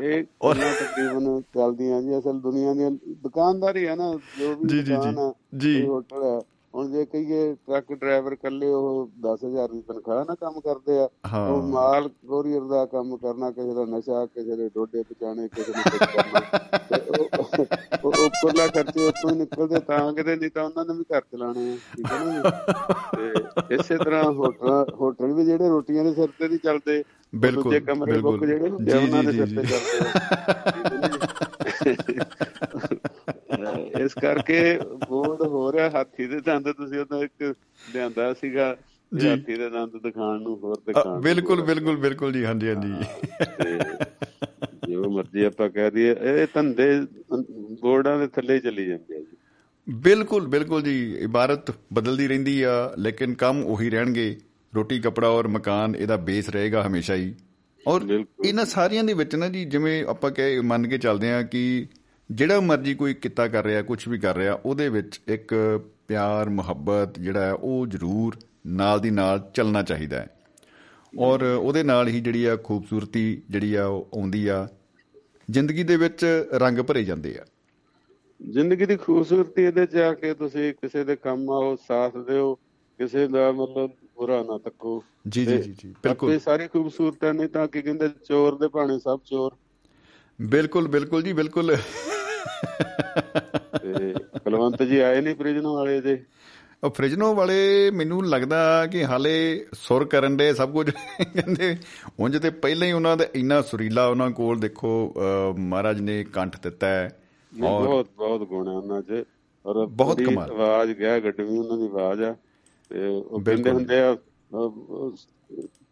ਇਹ 0.00 0.24
ਉਹਨਾਂ 0.42 0.72
ਤਕਰੀਬਨ 0.72 1.40
ਚੱਲਦੀਆਂ 1.54 2.02
ਜੀ 2.02 2.18
ਅਸਲ 2.18 2.40
ਦੁਨੀਆ 2.40 2.74
ਦੀਆਂ 2.74 2.90
ਦੁਕਾਨਦਾਰੀ 3.08 3.86
ਹੈ 3.86 3.94
ਨਾ 3.96 4.18
ਜੋ 4.40 4.56
ਵੀ। 4.56 4.82
ਦੁਕਾਨ 4.82 5.18
ਆ 5.18 5.34
ਜੀ। 5.56 5.86
ਹੋਟਲ 5.86 6.24
ਹੈ 6.24 6.40
ਹੁਣ 6.76 6.90
ਜੇ 6.90 7.04
ਕਹੀਏ 7.04 7.54
ਟਰੱਕ 7.66 7.92
ਡਰਾਈਵਰ 7.92 8.34
ਕੱਲੇ 8.34 8.66
ਉਹ 8.68 9.08
10000 9.26 9.68
ਦੀ 9.68 9.80
ਤਨਖਾਹ 9.82 10.24
ਨਾ 10.24 10.34
ਕੰਮ 10.34 10.58
ਕਰਦੇ 10.60 10.98
ਆ। 10.98 11.08
ਉਹ 11.42 11.62
ਮਾਲ 11.68 12.08
ਕੋਰੀਅਰ 12.28 12.64
ਦਾ 12.64 12.84
ਕੰਮ 12.86 13.16
ਕਰਨਾ 13.16 13.50
ਕਿਸੇ 13.50 13.74
ਦਾ 13.74 13.84
ਨਸ਼ਾ 13.88 14.24
ਕਿਸੇ 14.26 14.56
ਦੇ 14.56 14.68
ਡੋਡੇ 14.74 15.02
ਪਚਾਣੇ 15.02 15.46
ਕਿਸੇ 15.48 15.72
ਨੂੰ 15.72 15.82
ਕੁਝ 15.82 15.98
ਕਰਨਾ 16.06 16.40
ਉਹ 17.10 17.24
ਉਹ 18.04 18.24
ਉੱਪਰਲਾ 18.24 18.66
ਖਰਚੇ 18.66 19.06
ਉੱਥੋਂ 19.08 19.30
ਹੀ 19.30 19.36
ਨਿਕਲਦੇ 19.36 19.80
ਤਾਂ 19.80 20.12
ਕਿਤੇ 20.12 20.36
ਨਹੀਂ 20.36 20.50
ਤਾਂ 20.50 20.64
ਉਹਨਾਂ 20.64 20.84
ਨੇ 20.84 20.94
ਵੀ 20.94 21.04
ਘਰ 21.12 21.20
ਚਲਾਣੇ 21.22 21.70
ਆ 21.70 21.76
ਠੀਕ 21.96 22.12
ਹੈ 22.12 22.18
ਨਾ? 22.24 22.50
ਤੇ 23.16 23.74
ਇਸੇ 23.74 23.96
ਤਰ੍ਹਾਂ 23.96 24.22
ਹੋਟਲ 24.32 24.94
ਹੋਟਲ 24.94 25.32
ਵੀ 25.32 25.44
ਜਿਹੜੇ 25.44 25.68
ਰੋਟੀਆਂ 25.68 26.04
ਦੇ 26.04 26.12
ਸਿਰ 26.14 26.28
ਤੇ 26.38 26.48
ਨਹੀਂ 26.48 26.58
ਚੱਲਦੇ 26.58 27.02
ਬਿਲਕੁਲ, 27.32 27.62
ਦੂਜੇ 27.64 27.80
ਕਮਰੇ 27.82 28.18
ਬੁੱਕ। 28.18 28.44
ਜਿਹੜੇ 28.44 28.68
ਹੁੰਦੇ 28.70 28.92
ਉਹਨਾਂ 28.94 29.22
ਦੇ 29.24 29.32
ਸਿਰ 29.32 29.46
ਤੇ। 29.46 29.66
ਚੱਲਦੇ 29.66 29.96
ਆ 33.66 33.74
ਇਸ 34.00 34.14
ਕਰਕੇ 34.14 34.58
ਬੋਰਡ 35.08 35.42
ਹੋ 35.42 35.70
ਰਿਹਾ 35.72 35.88
ਹਾਥੀ 35.90 36.26
ਦੇ 36.26 36.40
ਦੰਦ 36.40 36.70
ਤੁਸੀਂ 36.72 36.98
ਉਦੋਂ 36.98 37.22
ਇੱਕ 37.22 37.42
ਲਿਆਂਦਾ 37.94 38.32
ਸੀਗਾ 38.34 38.74
ਜੀ। 39.12 39.28
ਹਾਥੀ 39.28 39.56
ਦੇ 39.56 39.68
ਦੰਦ 39.70 39.96
ਦਿਖਾਣ 40.02 40.40
ਨੂੰ 40.40 40.58
ਹੋਰ 40.58 40.76
ਦਿਖਾਣ। 40.86 41.20
ਬਿਲਕੁਲ 41.20 41.62
ਬਿਲਕੁਲ 41.62 41.96
ਬਿਲਕੁਲ 41.96 42.32
ਜੀ 42.32 42.44
ਹਾਂਜੀ 42.44 42.68
ਹਾਂਜੀ 42.68 42.92
ਤੇ 43.58 43.78
ਜੋ 44.88 45.10
ਮਰਜ਼ੀ 45.10 45.44
ਆਪਾਂ 45.44 45.68
ਕਹਿ 45.70 45.90
ਦਈਏ 45.90 46.14
ਇਹ 46.22 46.46
ਧੰਦੇ 46.54 46.88
ਬੋਰਡਾਂ 47.82 48.18
ਦੇ 48.18 48.26
ਥੱਲੇ 48.26 48.54
ਹੀ 48.54 48.60
ਚੱਲੀ 48.60 48.86
ਜਾਂਦੇ 48.86 49.16
ਆ 49.16 49.20
ਜੀ 49.20 49.36
ਬਿਲਕੁਲ 49.86 50.46
ਬਿਲਕੁਲ 50.46 50.82
ਜੀ 50.82 50.94
ਇਬਾਰਤ 51.20 51.70
ਬਦਲਦੀ 51.92 52.26
ਰਹਿੰਦੀ 52.28 52.60
ਆ 52.62 52.72
ਲੇਕਿਨ 52.98 53.34
ਕੰਮ 53.34 53.64
ਉਹੀ 53.64 53.90
ਰਹਿਣਗੇ 53.90 54.36
ਰੋਟੀ 54.72 54.98
ਕਪੜਾ 54.98 55.28
ਔਰ 55.28 55.48
ਮਕਾਨ 55.48 55.94
ਇਹਦਾ 55.96 56.16
ਬੇਸ 56.24 56.48
ਰਹੇਗਾ 56.50 56.86
ਹਮੇਸ਼ਾ 56.86 57.14
ਹੀ 57.14 57.34
ਔਰ। 57.86 58.02
ਇਹਨਾਂ 58.44 58.64
ਸਾਰੀਆਂ 58.64 59.04
ਦੇ 59.04 59.12
ਵਿੱਚ 59.14 59.34
ਨਾ 59.36 59.48
ਜੀ 59.48 59.64
ਜਿਵੇਂ 59.64 60.04
ਆਪਾਂ 60.04 60.30
ਕਹੇ 60.30 60.60
ਮੰਨ 60.60 60.86
ਕੇ 60.88 60.98
ਚੱਲਦੇ 60.98 61.32
ਆ 61.32 61.42
ਕਿ 61.42 61.86
ਜਿਹੜਾ 62.30 62.60
ਮਰਜ਼ੀ 62.60 62.94
ਕੋਈ 62.94 63.14
ਕਿੱਤਾ 63.14 63.48
ਕਰ 63.48 63.64
ਰਿਹਾ 63.64 63.82
ਕੁਝ 63.82 64.08
ਵੀ 64.08 64.18
ਕਰ 64.18 64.36
ਰਿਹਾ 64.36 64.60
ਉਹਦੇ 64.66 64.88
ਵਿੱਚ 64.88 65.20
ਇੱਕ 65.28 65.80
ਪਿਆਰ 66.08 66.48
ਮੁਹੱਬਤ 66.48 67.18
ਜਿਹੜਾ 67.18 67.40
ਹੈ 67.40 67.52
ਉਹ 67.52 67.86
ਜ਼ਰੂਰ 67.86 68.36
ਨਾਲ 68.66 69.00
ਦੀ 69.00 69.10
ਨਾਲ 69.10 69.50
ਚੱਲਣਾ 69.54 69.82
ਚਾਹੀਦਾ 69.82 70.20
ਹੈ। 70.20 70.36
ਔਰ 71.18 71.42
ਉਹਦੇ 71.42 71.82
ਨਾਲ 71.82 72.08
ਹੀ 72.08 72.20
ਜਿਹੜੀ 72.20 72.44
ਆ 72.44 72.56
ਖੂਬਸੂਰਤੀ 72.56 73.42
ਜਿਹੜੀ 73.50 73.74
ਆ 73.74 73.86
ਉਹ 73.86 74.08
ਆਉਂਦੀ 74.14 74.46
ਆ 74.46 74.68
ਜ਼ਿੰਦਗੀ 75.50 75.82
ਦੇ 75.82 75.96
ਵਿੱਚ 75.96 76.46
ਰੰਗ 76.52 76.78
ਭਰੇ 76.78 77.04
ਜਾਂਦੇ 77.04 77.38
ਆ। 77.38 77.44
ਜ਼ਿੰਦਗੀ 78.50 78.86
ਦੀ 78.86 78.96
ਖੂਬਸੂਰਤੀ 78.96 79.62
ਇਹਦੇ 79.62 79.86
ਚ 79.86 79.96
ਆ 79.96 80.14
ਕੇ 80.14 80.34
ਤੁਸੀਂ 80.34 80.74
ਕਿਸੇ 80.74 81.04
ਦੇ 81.04 81.16
ਕੰਮ 81.16 81.50
ਆਓ 81.50 81.76
ਸਾਥ 81.76 82.16
ਦਿਓ 82.16 82.54
ਕਿਸੇ 82.98 83.28
ਦਾ 83.28 83.52
ਮਤਲਬ 83.52 83.90
ਬੁਰਾ 84.16 84.42
ਨਾ 84.42 84.58
ਤੱਕੋ। 84.58 85.04
ਜੀ 85.28 85.46
ਜੀ 85.46 85.58
ਜੀ 85.58 85.94
ਬਿਲਕੁਲ। 86.02 86.32
ਇਹ 86.32 86.38
ਸਾਰੀ 86.38 86.68
ਖੂਬਸੂਰਤ 86.68 87.24
ਨਹੀਂ 87.24 87.48
ਤਾਂ 87.48 87.68
ਕੀ 87.68 87.82
ਕਹਿੰਦੇ 87.82 88.08
ਚੋਰ 88.08 88.58
ਦੇ 88.58 88.68
ਭਾਣੇ 88.68 88.98
ਸਭ 88.98 89.20
ਚੋਰ। 89.24 89.56
ਬਿਲਕੁਲ 90.42 90.88
ਬਿਲਕੁਲ 90.88 91.22
ਜੀ 91.22 91.32
ਬਿਲਕੁਲ। 91.32 91.76
ਤੇ 93.82 94.12
ਕੁਲਵੰਤ 94.12 94.82
ਜੀ 94.82 94.98
ਆਏ 94.98 95.20
ਨਹੀਂ 95.20 95.34
ਪ੍ਰਿਜਨ 95.34 95.66
ਵਾਲੇ 95.66 96.00
ਦੇ 96.00 96.24
ਉਹ 96.84 96.90
ਫ੍ਰਿਜਨੋ 96.90 97.34
ਵਾਲੇ 97.34 97.90
ਮੈਨੂੰ 97.90 98.26
ਲੱਗਦਾ 98.26 98.86
ਕਿ 98.86 99.04
ਹਾਲੇ 99.04 99.66
ਸੁਰ 99.72 100.04
ਕਰਨ 100.04 100.36
ਦੇ 100.36 100.54
ਸਭ 100.54 100.72
ਕੁਝ 100.72 100.90
ਕਹਿੰਦੇ 100.90 101.76
ਉਂਝ 102.20 102.42
ਤੇ 102.42 102.50
ਪਹਿਲਾਂ 102.50 102.86
ਹੀ 102.86 102.92
ਉਹਨਾਂ 102.92 103.16
ਦਾ 103.16 103.24
ਇੰਨਾ 103.34 103.62
ਸੁਰੀਲਾ 103.62 104.06
ਉਹਨਾਂ 104.06 104.30
ਕੋਲ 104.30 104.58
ਦੇਖੋ 104.58 105.14
ਮਹਾਰਾਜ 105.58 106.00
ਨੇ 106.00 106.24
ਕੰਠ 106.24 106.62
ਦਿੱਤਾ 106.62 106.86
ਹੈ। 106.86 107.20
ਔਰ 107.64 107.86
ਬਹੁਤ 107.86 108.08
ਬਹੁਤ 108.16 108.48
ਗੁਣ 108.48 108.68
ਹੈ 108.68 108.72
ਉਹਨਾਂ 108.72 109.02
'ਚ। 109.02 109.24
ਔਰ 109.66 109.86
ਬਹੁਤ 109.86 110.22
ਕਮਾਲ। 110.22 110.50
ਆਵਾਜ਼ 110.50 110.92
ਗਿਆ 110.92 111.20
ਗੱਡਵੀ 111.20 111.58
ਉਹਨਾਂ 111.58 111.78
ਦੀ 111.78 111.86
ਆਵਾਜ਼ 111.86 112.22
ਆ। 112.22 112.36
ਤੇ 112.88 113.06
ਉਹ 113.06 113.40
ਕਹਿੰਦੇ। 113.40 113.70
ਹੁੰਦੇ 113.70 114.00
ਆ 114.00 114.16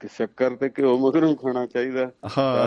ਕਿ 0.01 0.09
ਸ਼ੱਕਰ 0.09 0.51
ਤੇ 0.51 0.68
ਘਿਓ 0.68 0.98
ਮਗਰੋਂ 0.98 1.36
ਖਾਣਾ 1.36 1.66
ਚਾਹੀਦਾ। 1.66 2.10
ਹਾਂ। 2.39 2.66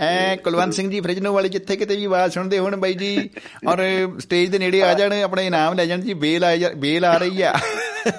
ਐ 0.00 0.36
ਕੁਲਵੰਤ 0.36 0.74
ਸਿੰਘ 0.74 0.90
ਜੀ 0.90 1.00
ਫ੍ਰਿਜਨੋ 1.00 1.32
ਵਾਲੇ 1.34 1.48
ਜਿੱਥੇ 1.48 1.76
ਕਿਤੇ 1.76 1.96
ਵੀ 1.96 2.04
ਆਵਾਜ਼ 2.04 2.34
ਸੁਣਦੇ 2.34 2.58
ਹੋਣ 2.58 2.76
ਬਾਈ 2.76 2.94
ਜੀ 2.94 3.30
ਔਰ 3.66 3.78
ਸਟੇਜ 4.18 4.50
ਦੇ 4.50 4.58
ਨੇੜੇ 4.58 4.82
ਆ 4.82 4.94
ਜਾਣ 4.94 5.12
ਆਪਣਾ 5.12 5.42
ਇਨਾਮ 5.42 5.74
ਲੈ 5.74 5.86
ਜਾਣ 5.86 6.00
ਜੀ 6.00 6.14
ਬੇਲ 6.14 6.44
ਆ 6.44 6.50
ਬੇਲ 6.76 7.04
ਆ 7.04 7.16
ਰਹੀ 7.16 7.42
ਆ। 7.42 7.54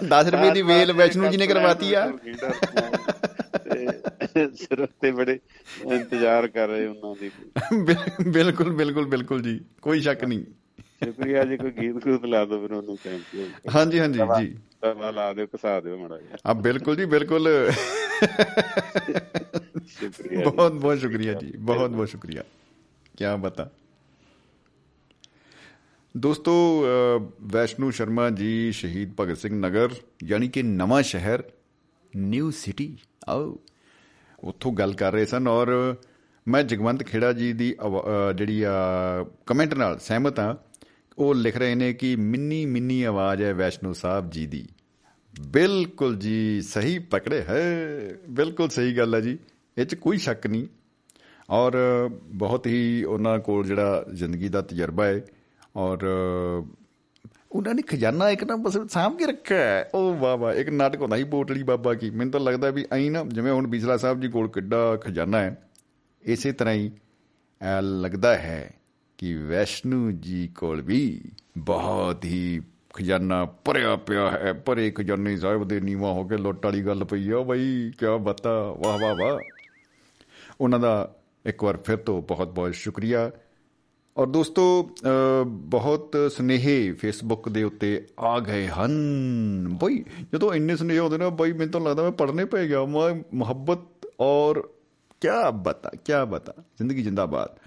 10 0.03 0.29
ਰੁਪਏ 0.31 0.51
ਦੀ 0.51 0.61
ਵੇਲ 0.61 0.93
ਵੈਸ਼ਨੂ 0.93 1.27
ਜੀ 1.27 1.37
ਨੇ 1.37 1.47
ਕਰਵਾਤੀ 1.47 1.93
ਆ। 1.93 2.11
ਤੇ 3.63 4.47
ਸਿਰ 4.55 4.85
ਤੇ 5.01 5.11
ਬੜੇ 5.11 5.39
ਇੰਤਜ਼ਾਰ 5.91 6.47
ਕਰ 6.47 6.67
ਰਹੇ 6.67 6.87
ਉਹਨਾਂ 6.87 7.15
ਦੀ। 7.21 7.31
ਬਿਲ- 7.83 8.31
ਬਿਲਕੁਲ 8.31 8.73
ਬਿਲਕੁਲ 8.73 9.05
ਬਿਲਕੁਲ 9.05 9.41
ਜੀ 9.41 9.59
ਕੋਈ 9.81 10.01
ਸ਼ੱਕ 10.01 10.23
ਨਹੀਂ। 10.23 10.43
ਸ਼ੁਕਰੀਆ 11.01 11.43
ਜੀ 11.45 11.57
ਕੋਈ 11.57 11.71
ਗੀਤ 11.71 11.95
ਗੂਤ 12.03 12.25
ਲਾ 12.25 12.43
ਦਿਓ 12.45 12.59
ਫਿਰ 12.61 12.71
ਉਹਨੂੰ 12.73 12.95
ਚੈਂਪੀਅਨ 13.03 13.49
ਹਾਂਜੀ 13.75 13.99
ਹਾਂਜੀ 13.99 14.19
ਜੀ। 14.19 14.55
ਤਵਾ 14.81 15.09
ਲਾ 15.11 15.31
ਦਿਓ 15.33 15.47
ਕਸਾ 15.53 15.79
ਦਿਓ 15.79 15.97
ਮੜਾ 15.97 16.17
ਜੀ 16.19 16.27
ਆ 16.45 16.53
ਬਿਲਕੁਲ 16.67 16.95
ਜੀ 16.95 17.05
ਬਿਲਕੁਲ। 17.13 17.49
ਸ਼ੁਕਰੀਆ। 19.87 20.43
ਬਹੁਤ 20.49 20.71
ਬਹੁਤ 20.73 20.99
ਸ਼ੁਕਰੀਆ 20.99 21.33
ਜੀ 21.33 21.51
ਬਹੁਤ 21.57 21.91
ਬਹੁਤ 21.91 22.09
ਸ਼ੁਕਰੀਆ। 22.09 22.43
ਕੀ 23.17 23.25
ਬਤਾ। 23.41 23.69
ਦੋਸਤੋ 26.15 26.53
ਵੈਸ਼ਨੂ 27.53 27.89
ਸ਼ਰਮਾ 27.91 28.29
ਜੀ 28.31 28.71
ਸ਼ਹੀਦ 28.71 29.13
ਭਗਤ 29.19 29.37
ਸਿੰਘ 29.37 29.53
ਨਗਰ 29.59 29.93
ਯਾਨੀ 30.23 30.47
ਕਿ 30.49 30.63
ਨਵਾਂ 30.63 31.01
ਸ਼ਹਿਰ 31.03 31.43
ਨਿਊ 32.13 32.51
ਸਿਟੀ। 32.55 32.95
ਆਓ 33.29 33.57
ਉੱਥੋਂ 34.43 34.71
ਗੱਲ 34.73 34.93
ਕਰ 34.93 35.11
ਰਹੇ 35.13 35.25
ਸਨ 35.25 35.47
ਔਰ 35.47 35.73
ਮੈਂ 36.47 36.61
ਜਗਵੰਤ 36.63 37.03
ਖੇੜਾ 37.03 37.31
ਜੀ 37.33 37.51
ਦੀ 37.53 37.75
ਜਿਹੜੀ 38.35 38.61
ਆ 38.63 38.73
ਕਮੈਂਟ 39.47 39.73
ਨਾਲ 39.73 39.97
ਸਹਿਮਤ 39.99 40.39
ਹਾਂ 40.39 40.53
ਉਹ 41.17 41.35
ਲਿਖ 41.35 41.57
ਰਹੇ 41.57 41.75
ਨੇ 41.75 41.93
ਕਿ 41.93 42.15
ਮਿੰਨੀ 42.15 42.65
ਮਿੰਨੀ 42.65 43.03
ਆਵਾਜ਼ 43.03 43.43
ਹੈ 43.43 43.53
ਵੈਸ਼ਨੂ 43.53 43.93
ਸਾਹਿਬ 43.93 44.29
ਜੀ 44.29 44.47
ਦੀ। 44.47 44.67
ਬਿਲਕੁਲ 45.47 46.15
ਜੀ, 46.15 46.61
ਸਹੀ 46.61 46.99
ਪਕੜੇ 46.99 47.41
ਹੈ। 47.41 47.79
ਬਿਲਕੁਲ 48.29 48.69
ਸਹੀ 48.69 48.97
ਗੱਲ 48.97 49.15
ਹੈ 49.15 49.21
ਜੀ। 49.21 49.39
ਇਹ 49.77 49.85
'ਚ 49.85 49.95
ਕੋਈ 49.95 50.17
ਸ਼ੱਕ 50.17 50.47
ਨਹੀਂ। 50.47 50.67
ਔਰ 51.49 51.77
ਬਹੁਤ 52.23 52.67
ਹੀ 52.67 53.03
ਉਹਨਾਂ 53.03 53.39
ਕੋਲ 53.39 53.65
ਜਿਹੜਾ 53.65 54.05
ਜ਼ਿੰਦਗੀ 54.13 54.49
ਦਾ 54.49 54.61
ਤਜਰਬਾ 54.61 55.05
ਹੈ। 55.05 55.21
ਔਰ 55.75 55.97
ਉਹਨਾਂ 57.51 57.75
ਨੇ 57.75 57.81
ਖਜ਼ਾਨਾ 57.81 58.29
ਇੱਕ 58.29 58.43
ਨਾ 58.43 58.55
ਬਸ 58.55 58.77
ਸਾਂਭ 58.91 59.17
ਕੇ 59.17 59.25
ਰੱਖਿਆ 59.25 59.57
ਹੈ। 59.57 59.89
ਉਹ 59.93 60.15
ਵਾਹ 60.15 60.37
ਵਾਹ, 60.37 60.53
ਇੱਕ 60.53 60.69
ਨਾਟਕ 60.69 61.01
ਹੁੰਦਾ 61.01 61.17
ਸੀ 61.17 61.23
ਪੋਟਲੀ 61.23 61.63
ਬਾਬਾ 61.63 61.93
ਕੀ। 61.93 62.09
ਮੈਨੂੰ 62.09 62.31
ਤਾਂ 62.31 62.39
ਲੱਗਦਾ 62.39 62.69
ਵੀ 62.69 62.85
ਐਂ 62.93 63.11
ਨਾ, 63.11 63.25
ਜਿਵੇਂ 63.27 63.51
ਹੁਣ 63.51 63.67
ਬੀਸਲਾ 63.67 63.97
ਸਾਹਿਬ 63.97 64.21
ਜੀ 64.21 64.27
ਕੋਲ 64.27 64.47
ਕਿੱਡਾ 64.47 64.95
ਖਜ਼ਾਨਾ 64.95 65.39
ਹੈ, 65.39 65.69
ਇਸੇ 66.23 66.51
ਤਰ੍ਹਾਂ 66.51 66.73
ਹੀ 66.73 66.91
ਐਂ 67.61 67.81
ਲੱਗਦਾ 67.81 68.37
ਹੈ। 68.37 68.71
ਕਿ 69.17 69.33
ਵੈਸ਼ਨੂ 69.33 70.11
ਜੀ 70.11 70.47
ਕੋਲ 70.47 70.81
ਵੀ 70.81 71.21
ਬਹੁਤ 71.57 72.25
ਹੀ 72.25 72.61
ਖਜ਼ਾਨਾ 72.93 73.45
ਭਰਿਆ 73.45 73.95
ਪਿਆ 73.95 74.31
ਹੈ। 74.31 74.53
ਭਰੇ 74.53 74.91
ਖਜ਼ਾਨੇ 74.91 75.37
ਸਾਹਿਬ 75.37 75.67
ਦੇ 75.67 75.79
ਨੀਵਾ 75.79 76.11
ਹੋ 76.11 76.23
ਕੇ 76.23 76.37
ਲੁੱਟ 76.37 76.65
ਵਾਲੀ 76.65 76.85
ਗੱਲ 76.85 77.03
ਪਈ 77.03 77.31
ਆ 77.31 77.39
ਬਈ 77.39 77.91
ਕੀ 77.91 78.05
ਬਤਾ? 78.21 78.71
ਵਾਹ 78.71 78.99
ਵਾਹ 78.99 79.15
ਵਾਹ। 79.15 79.39
ਉਹਨਾਂ 80.61 80.79
ਦਾ 80.79 81.15
ਇੱਕ 81.45 81.63
ਵਾਰ 81.63 81.77
ਫਿਰ 81.77 81.97
ਤੋਂ 81.97 82.21
ਬਹੁਤ 82.21 82.47
ਬਹੁਤ 82.47 82.73
ਸ਼ੁਕਰੀਆ। 82.73 83.31
ਔਰ 84.17 84.27
ਦੋਸਤੋ 84.27 84.83
ਅ, 84.83 85.43
ਬਹੁਤ 85.43 86.17
ਸੁਨੇਹੇ 86.37 86.91
ਫੇਸਬੁੱਕ 86.91 87.49
ਦੇ 87.49 87.63
ਉੱਤੇ 87.63 88.05
ਆ 88.19 88.39
ਗਏ 88.39 88.67
ਹਨ। 88.67 89.77
ਬਈ 89.83 90.03
ਜਦੋਂ 90.33 90.53
ਇੰਨੇ 90.53 90.75
ਸੁਨੇਹੇ 90.75 90.99
ਆਉਂਦੇ 90.99 91.17
ਨਾ 91.17 91.29
ਬਈ 91.29 91.51
ਮੈਨੂੰ 91.51 91.71
ਤਾਂ 91.71 91.81
ਲੱਗਦਾ 91.81 92.03
ਮੈਂ 92.03 92.11
ਪੜ੍ਹਨੇ 92.11 92.45
ਪੈ 92.45 92.67
ਗਿਆ। 92.67 92.85
ਮੈਂ 92.85 93.23
ਮੁਹੱਬਤ 93.33 94.07
ਔਰ 94.19 94.69
ਕੀ 95.21 95.27
ਬਤਾ 95.53 95.89
ਕੀ 95.89 96.13
ਬਤਾ? 96.29 96.53
ਜ਼ਿੰਦਗੀ 96.59 97.03
ਜਿੰਦਾਬਾਦ। 97.03 97.64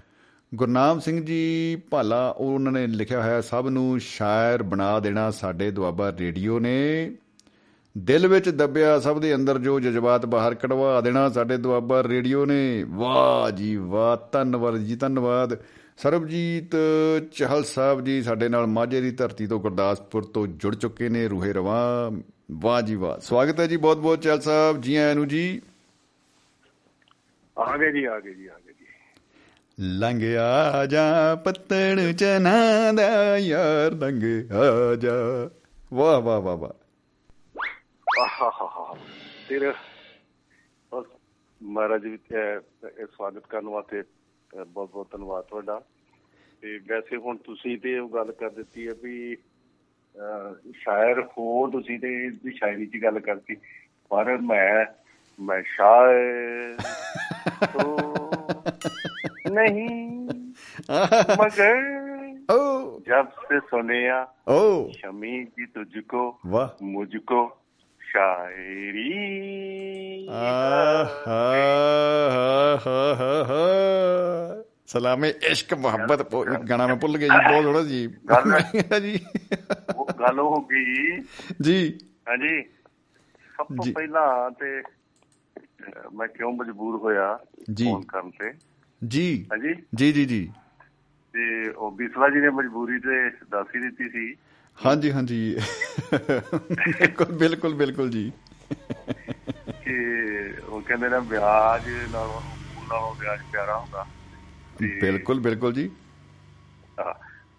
ਗੁਰਨਾਮ 0.55 0.99
ਸਿੰਘ 0.99 1.25
ਜੀ 1.25 1.81
ਭਾਲਾ, 1.89 2.29
ਉਹ 2.29 2.53
ਉਹਨਾਂ 2.53 2.71
ਨੇ 2.71 2.87
ਲਿਖਿਆ 2.87 3.23
ਹੋਇਆ, 3.23 3.41
ਸਭ 3.41 3.67
ਨੂੰ 3.69 3.99
ਸ਼ਾਇਰ 3.99 4.63
ਬਣਾ 4.63 4.99
ਦੇਣਾ 4.99 5.31
ਸਾਡੇ 5.31 5.71
ਦੁਆਬਾ 5.71 6.13
ਰੇਡੀਓ 6.19 6.59
ਨੇ। 6.59 7.11
ਦਿਲ 7.97 8.27
ਵਿੱਚ 8.27 8.49
ਦੱਬਿਆ 8.49 8.99
ਸਭ 8.99 9.19
ਦੇ 9.19 9.35
ਅੰਦਰ, 9.35 9.59
ਜੋ 9.59 9.79
ਜਜ਼ਬਾਤ 9.79 10.25
ਬਾਹਰ 10.25 10.55
ਕਢਵਾ 10.55 11.01
ਦੇਣਾ 11.01 11.29
ਸਾਡੇ 11.29 11.57
ਦੁਆਬਾ 11.57 12.03
ਰੇਡੀਓ 12.03 12.45
ਨੇ। 12.45 12.85
ਵਾਹ 12.89 13.51
ਜੀ 13.51 13.75
ਵਾਹ, 13.75 14.17
ਧੰਨਵਾਦ 14.31 14.77
ਜੀ, 14.77 14.95
ਧੰਨਵਾਦ। 14.95 15.57
ਸਰਬਜੀਤ 15.97 16.75
ਚਹਲ 17.31 17.63
ਸਾਹਿਬ 17.63 18.03
ਜੀ 18.03 18.21
ਸਾਡੇ 18.21 18.49
ਨਾਲ 18.49 18.67
ਮਾਝੇ 18.67 19.01
ਦੀ 19.01 19.11
ਧਰਤੀ 19.11 19.47
ਤੋਂ 19.47 19.59
ਗੁਰਦਾਸਪੁਰ 19.59 20.23
ਤੋਂ 20.23 20.47
ਜੁੜ 20.47 20.75
ਚੁੱਕੇ 20.75 21.09
ਨੇ, 21.09 21.27
ਰੂਹੇ 21.27 21.53
ਰਵਾਂ। 21.53 22.11
ਵਾਹ 22.51 22.81
ਜੀ 22.81 22.95
ਵਾਹ। 22.95 23.19
ਸਵਾਗਤ 23.19 23.59
ਹੈ 23.59 23.67
ਜੀ 23.67 23.77
ਬਹੁਤ 23.77 23.97
ਬਹੁਤ 23.97 24.21
ਚਹਲ 24.21 24.41
ਸਾਹਿਬ, 24.41 24.81
ਜੀ 24.81 24.95
ਆਇਆਂ 24.95 25.15
ਨੂੰ 25.15 25.27
ਜੀ। 25.27 25.61
ਆ 27.57 27.77
ਗਏ 27.77 27.91
ਜੀ, 27.91 28.05
ਆ 28.05 28.19
ਗਏ 28.19 28.33
ਜੀ, 28.33 28.47
ਆ 28.47 28.53
ਗਏ। 28.53 28.68
ਜੀ 28.68 28.68
ਲੰਘਿਆ 29.81 30.85
ਜਾ 30.85 31.35
ਪੱਤਣ 31.35 32.13
ਚਨਾ 32.13 32.91
ਦਾ 32.91 33.37
ਯਾਰ 33.37 33.91
ਲੰਘਿਆ 33.91 34.95
ਜਾ। 34.95 35.11
ਵਾਹ 35.93 36.21
ਵਾਹ 36.21 36.41
ਵਾਹ 36.41 36.57
ਵਾਹ। 36.57 36.69
ਆਹਾਹਾਹਾ। 38.21 38.97
ਤੇਰੇ 39.49 39.73
ਮਹਾਰਾਜ 41.63 42.05
ਇਹ 42.05 43.05
ਸਵਾਗਤ 43.05 43.47
ਕਰਨ 43.47 43.65
ਵਾਸਤੇ 43.65 44.03
ਬਹੁਤ 44.67 44.91
ਬਹੁਤ 44.91 45.11
ਧੰਨਵਾਦ 45.11 45.43
ਤੁਹਾਡਾ। 45.43 45.81
ਤੇ 46.61 46.79
ਵੈਸੇ 46.87 47.17
ਹੁਣ 47.17 47.37
ਤੁਸੀਂ 47.37 47.77
ਤੇ 47.77 47.99
ਉਹ 47.99 48.09
ਗੱਲ 48.09 48.31
ਕਰ 48.31 48.49
ਦਿੱਤੀ 48.49 48.87
ਹੈ 48.87 48.93
ਵੀ 49.03 49.37
ਸ਼ਾਇਰ 50.71 51.21
ਹੋ 51.21 51.67
ਤੁਸੀਂ 51.67 51.99
ਤੇ 51.99 52.29
ਦੀ 52.29 52.51
ਸ਼ਾਇਰੀ 52.51 52.85
ਦੀ 52.85 53.03
ਗੱਲ 53.03 53.19
ਕਰਤੀ 53.19 53.55
ਪਰ 54.09 54.37
ਮੈਂ 54.37 54.85
ਮੈਂ 55.39 55.63
ਸ਼ਾਇਰ 55.63 56.77
ਤੋਂ 57.73 58.28
ਨਹੀਂ 59.52 59.88
ਮਗਰ 61.38 61.82
ਓ 62.50 62.56
जब 63.08 63.28
से 63.44 63.58
सुनिया 63.66 64.16
ਓ 64.48 64.56
शमी 64.94 65.30
जी 65.50 65.66
तुझको 65.74 66.22
ਵਾਹ 66.46 66.70
मुझको 66.88 67.38
शायरी 68.00 69.06
ਆਹਾ 70.40 71.38
ਹਾ 72.32 72.98
ਹਾ 73.18 73.32
ਹਾ 73.44 73.62
ਸਲਾਮੇ 74.86 75.32
ਇਸ਼ਕ 75.50 75.74
ਮੁਹੱਬਤ 75.76 76.22
ਭੁ- 76.30 76.44
ਗਾਣਾ 76.68 76.86
ਮੈਂ 76.86 76.96
ਭੁੱਲ 76.96 77.18
ਗਿਆ 77.18 77.28
ਜੀ 77.28 77.48
ਬਹੁਤ 77.48 77.64
ਥੋੜਾ 77.64 77.82
ਜੀ 77.82 78.06
ਗੱਲ- 78.30 79.00
ਜੀ 79.00 79.14
वो 79.96 80.06
गल 80.18 80.40
हो 80.40 80.60
गई 80.68 81.16
ਜੀ 81.62 81.78
हाँ 82.28 82.36
जी 82.36 82.52
सब 83.54 83.72
तो 83.72 83.84
जी। 83.84 83.92
ਮੈਂ 86.13 86.27
ਕਿਉਂ 86.27 86.53
ਮਜਬੂਰ 86.53 86.95
ਹੋਇਆ 86.95 87.39
ਫੋਨ 87.83 88.01
ਕਰਨ 88.01 88.29
ਤੇ? 88.29 88.53
ਜੀ। 89.07 89.47
ਹਾਂਜੀ? 89.51 89.75
ਜੀ 89.95 90.11
ਜੀ 90.11 90.25
ਜੀ। 90.25 90.53
ਤੇ 91.33 91.69
ਉਹ 91.69 91.91
ਬਿਸਵਾ 91.91 92.29
ਜੀ 92.29 92.39
ਨੇ 92.39 92.49
ਮਜਬੂਰੀ 92.49 92.99
ਤੇ 92.99 93.29
ਦੱਸ 93.29 93.67
ਹੀ 93.75 93.79
ਦਿੱਤੀ 93.81 94.09
ਸੀ। 94.09 94.35
ਹਾਂਜੀ 94.85 95.11
ਹਾਂਜੀ। 95.11 95.57
ਬਿਲਕੁਲ 97.39 97.73
ਬਿਲਕੁਲ 97.73 98.09
ਜੀ। 98.09 98.31
ਕਿ 99.83 99.97
ਉਹ 100.69 100.81
ਕਹਿੰਦੇ 100.81 101.09
ਨੇ 101.09 101.17
ਵਿਆਜ 101.27 101.89
ਨਾਲੋਂ 101.89 102.41
ਨਾਲੋਂ 102.83 103.15
ਵਿਆਜ 103.21 103.39
ਪਿਆਰਾ 103.51 103.79
ਹੁੰਦਾ। 103.79 104.05
ਬਿਲਕੁਲ 105.01 105.39
ਬਿਲਕੁਲ 105.39 105.73
ਜੀ। 105.73 105.91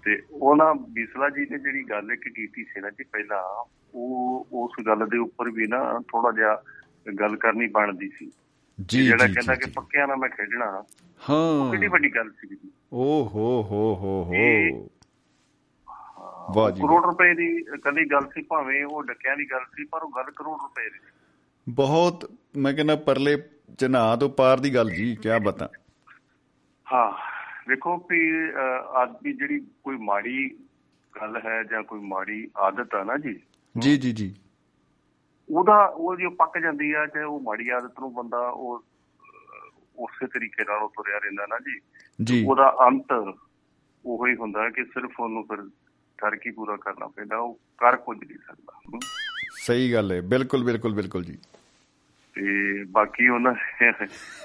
ਤੇ 0.04 0.22
ਉਹਨਾਂ 0.30 0.74
ਬਿਸਲਾ 0.74 1.28
ਜੀ 1.28 1.46
ਨੇ 1.50 1.58
ਜਿਹੜੀ 1.58 1.82
ਗੱਲ 1.90 2.12
ਇੱਕ 2.12 2.28
ਕੀਤੀ 2.28 2.64
ਸੀ 2.64 2.80
ਨਾ 2.80 2.90
ਜੀ 2.90 3.04
ਪਹਿਲਾਂ 3.04 3.64
ਉਹ 3.94 4.46
ਉਸ 4.52 4.86
ਗੱਲ 4.86 5.06
ਦੇ 5.06 5.18
ਉੱਪਰ 5.18 5.50
ਵੀ 5.50 5.66
ਨਾ 5.66 5.98
ਥੋੜਾ 5.98 6.32
ਜਿਹਾ 6.32 6.62
ਗੱਲ 7.20 7.36
ਕਰਨੀ 7.36 7.66
ਬਣਦੀ 7.66 8.08
ਸੀ। 8.08 8.30
ਜੀ 8.86 9.04
ਜਿਹੜਾ 9.04 9.26
ਕਹਿੰਦਾ 9.26 9.54
ਕਿ 9.54 9.70
ਪੱਕਿਆਂ 9.70 10.06
ਨਾਲ 10.08 10.16
ਮੈਂ 10.16 10.28
ਖੇਡਣਾ 10.28 10.84
ਹਾਂ। 11.30 11.70
ਕਿੰਨੀ 11.70 11.86
ਵੱਡੀ 11.86 12.10
ਗੱਲ 12.16 12.30
ਸੀ। 12.30 12.48
ਜੀ 12.48 12.70
ਓ 12.92 13.04
ਹੋ 13.24 13.62
ਹੋ 13.62 13.94
ਹੋ 13.94 14.24
ਹੋ। 14.24 14.88
ਵਾਹ 16.54 16.70
ਜੀ। 16.70 16.80
ਕਰੋੜ 16.82 17.04
ਰੁਪਏ 17.04 17.34
ਦੀ 17.34 17.62
ਕੱਲੀ 17.62 18.04
ਗੱਲ 18.04 18.26
ਸੀ 18.26 18.42
ਭਾਵੇਂ 18.42 18.84
ਉਹ 18.84 19.02
ਡੱਕਿਆਂ 19.02 19.36
ਦੀ 19.36 19.50
ਗੱਲ 19.50 19.60
ਸੀ 19.60 19.84
ਪਰ 19.84 20.02
ਉਹ 20.02 20.10
ਗੱਲ 20.16 20.30
ਕਰੋੜ 20.36 20.60
ਰੁਪਏ 20.62 20.90
ਦੀ। 20.90 20.98
ਬਹੁਤ 21.68 22.30
ਮੈਂ 22.56 22.74
ਕਹਿੰਦਾ 22.74 22.96
ਪਰਲੇ 22.96 23.42
ਜਨਾ 23.78 24.16
ਤੋਂ 24.16 24.30
ਪਾਰ 24.30 24.60
ਦੀ 24.60 24.74
ਗੱਲ 24.74 24.90
ਜੀ 24.90 25.16
ਕੀ 25.16 25.28
ਬਤਾ। 25.44 25.68
ਹਾਂ 26.92 27.12
ਵੇਖੋ 27.68 28.06
ਵੀ 28.10 28.32
ਆਦਮੀ 28.94 29.32
ਜਿਹੜੀ 29.32 29.66
ਕੋਈ 29.84 29.96
ਮਾੜੀ 29.96 30.50
ਗੱਲ 31.20 31.40
ਹੈ 31.46 31.62
ਜਾਂ 31.62 31.82
ਕੋਈ 31.82 32.00
ਮਾੜੀ 32.00 32.50
ਆਦਤ 32.56 32.94
ਆ 32.94 33.04
ਨਾ 33.04 33.16
ਜੀ। 33.16 33.40
ਜੀ 33.78 33.96
ਜੀ 33.96 34.12
ਜੀ। 34.12 34.34
ਉਹਦਾ 35.50 35.84
ਉਹ 35.84 36.16
ਜੋ 36.16 36.30
ਪੱਕ 36.30 36.58
ਜਾਂਦੀ 36.58 36.92
ਆ 36.92 37.06
ਚਾਹੇ 37.06 37.24
ਉਹ 37.24 37.40
ਮਾੜੀ 37.40 37.68
ਆਦਤ 37.68 38.00
ਨੂੰ 38.00 38.14
ਬੰਦਾ 38.14 38.38
ਉਹ 38.38 38.84
ਉਸੇ 39.96 40.26
ਤਰੀਕੇ 40.26 40.64
ਨਾਲ 40.64 40.82
ਉਹ 40.82 40.88
ਤੁਰਿਆ 40.88 41.18
ਰਹਿੰਦਾ 41.18 41.46
ਨਾ 41.46 41.58
ਜੀ। 41.58 41.80
ਜੀ। 42.24 42.44
ਉਹਦਾ 42.48 42.76
ਅੰਤ 42.86 43.38
ਉਹੋ 44.06 44.26
ਹੀ 44.26 44.34
ਹੁੰਦਾ 44.34 44.70
ਕਿ 44.70 44.84
ਸਿਰਫ 44.84 45.20
ਉਹਨੂੰ 45.20 45.42
ਫਿਰ 45.44 45.62
ਕਰ 46.18 46.36
ਕੀ 46.36 46.50
ਪੂਰਾ 46.50 46.76
ਕਰਨਾ 46.76 47.06
ਪੈਂਦਾ 47.06 47.36
ਉਹ 47.36 47.54
ਕਰ 47.54 47.96
ਕੁਝ 47.96 48.18
ਨਹੀਂ 48.18 48.38
ਸਕਦਾ। 48.46 48.98
ਸਹੀ 49.62 49.92
ਗੱਲ 49.92 50.12
ਹੈ 50.12 50.20
ਬਿਲਕੁਲ 50.20 50.64
ਬਿਲਕੁਲ 50.64 50.94
ਬਿਲਕੁਲ 50.94 51.24
ਜੀ। 51.24 51.38
ਤੇ 52.34 52.74
ਬਾਕੀ 52.84 53.28
ਉਹਨਾਂ 53.28 53.54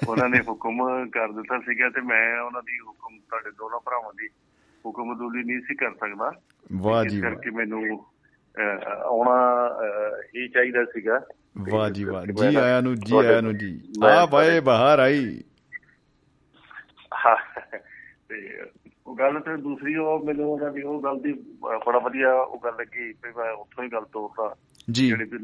ਉਹਨਾਂ 0.08 0.28
ਨੇ 0.28 0.40
ਹੁਕਮ 0.48 1.08
ਕਰ 1.08 1.32
ਦਿੱਤਾ 1.32 1.58
ਸੀਗਾ 1.58 1.88
ਤੇ 1.88 2.00
ਮੈਂ 2.00 2.40
ਉਹਨਾਂ 2.40 2.62
ਦੀ 2.62 2.80
ਹੁਕਮ 2.80 3.18
ਤੁਹਾਡੇ 3.18 3.50
ਦੋਨਾਂ 3.50 3.80
ਭਰਾਵਾਂ 3.80 4.12
ਦੀ 4.14 4.28
ਹੁਕਮਦੂਲੀ 4.86 5.42
ਨਹੀਂ 5.42 5.60
ਸੀ 5.60 5.74
ਕਰ 5.74 5.90
ਸਕਦਾ। 5.90 6.32
ਵਾਹ 6.72 7.04
ਜੀ 7.04 7.20
ਕਰਕੇ 7.20 7.50
ਮੈਨੂੰ 7.50 8.06
ਆਉਣਾ 9.04 9.70
ਹੀ 10.36 10.48
ਚਾਹੀਦਾ 10.48 10.84
ਸੀਗਾ। 10.84 11.20
ਵਾਹ 11.70 11.90
ਜੀ 11.90 12.04
ਵਾਹ। 12.04 12.26
ਜੀ 12.26 12.54
ਆਇਆਂ 12.54 12.82
ਨੂੰ 12.82 12.94
ਜੀ 12.94 13.18
ਆਇਆਂ 13.18 13.42
ਨੂੰ 13.42 13.58
ਜੀ। 13.58 13.80
ਆ 14.04 14.26
ਬਾਏ 14.26 14.60
ਬਾਹਰ 14.60 14.98
ਆਈ। 14.98 15.40
ਹਾਂ, 17.26 17.36
ਤੇ 18.28 18.62
ਉਹ 19.06 19.16
ਗੱਲ 19.16 19.40
ਤੇ 19.40 19.56
ਦੂਸਰੀ 19.56 19.96
ਉਹ 19.96 20.24
ਮੈਨੂੰ 20.24 20.52
ਉਹਨਾਂ 20.52 20.70
ਦੀ 20.70 20.82
ਉਹ 20.82 21.02
ਗੱਲ 21.02 21.20
ਦੀ 21.20 21.44
ਬੜਾ 21.60 21.98
ਵਧੀਆ 21.98 22.32
ਉਹ 22.32 22.60
ਗੱਲ 22.64 22.72
ਲੱਗੀ 22.78 22.98
ਵੀ 22.98 23.32
ਮੈਂ 23.36 23.52
ਉੱਥੋਂ 23.52 23.84
ਹੀ 23.84 23.88
ਗੱਲ 23.88 24.04
ਤੋਰਦਾ 24.12 24.54
ਜੀ। 24.90 25.08
ਜਿਹੜੀ 25.08 25.24
ਵੀ 25.24 25.38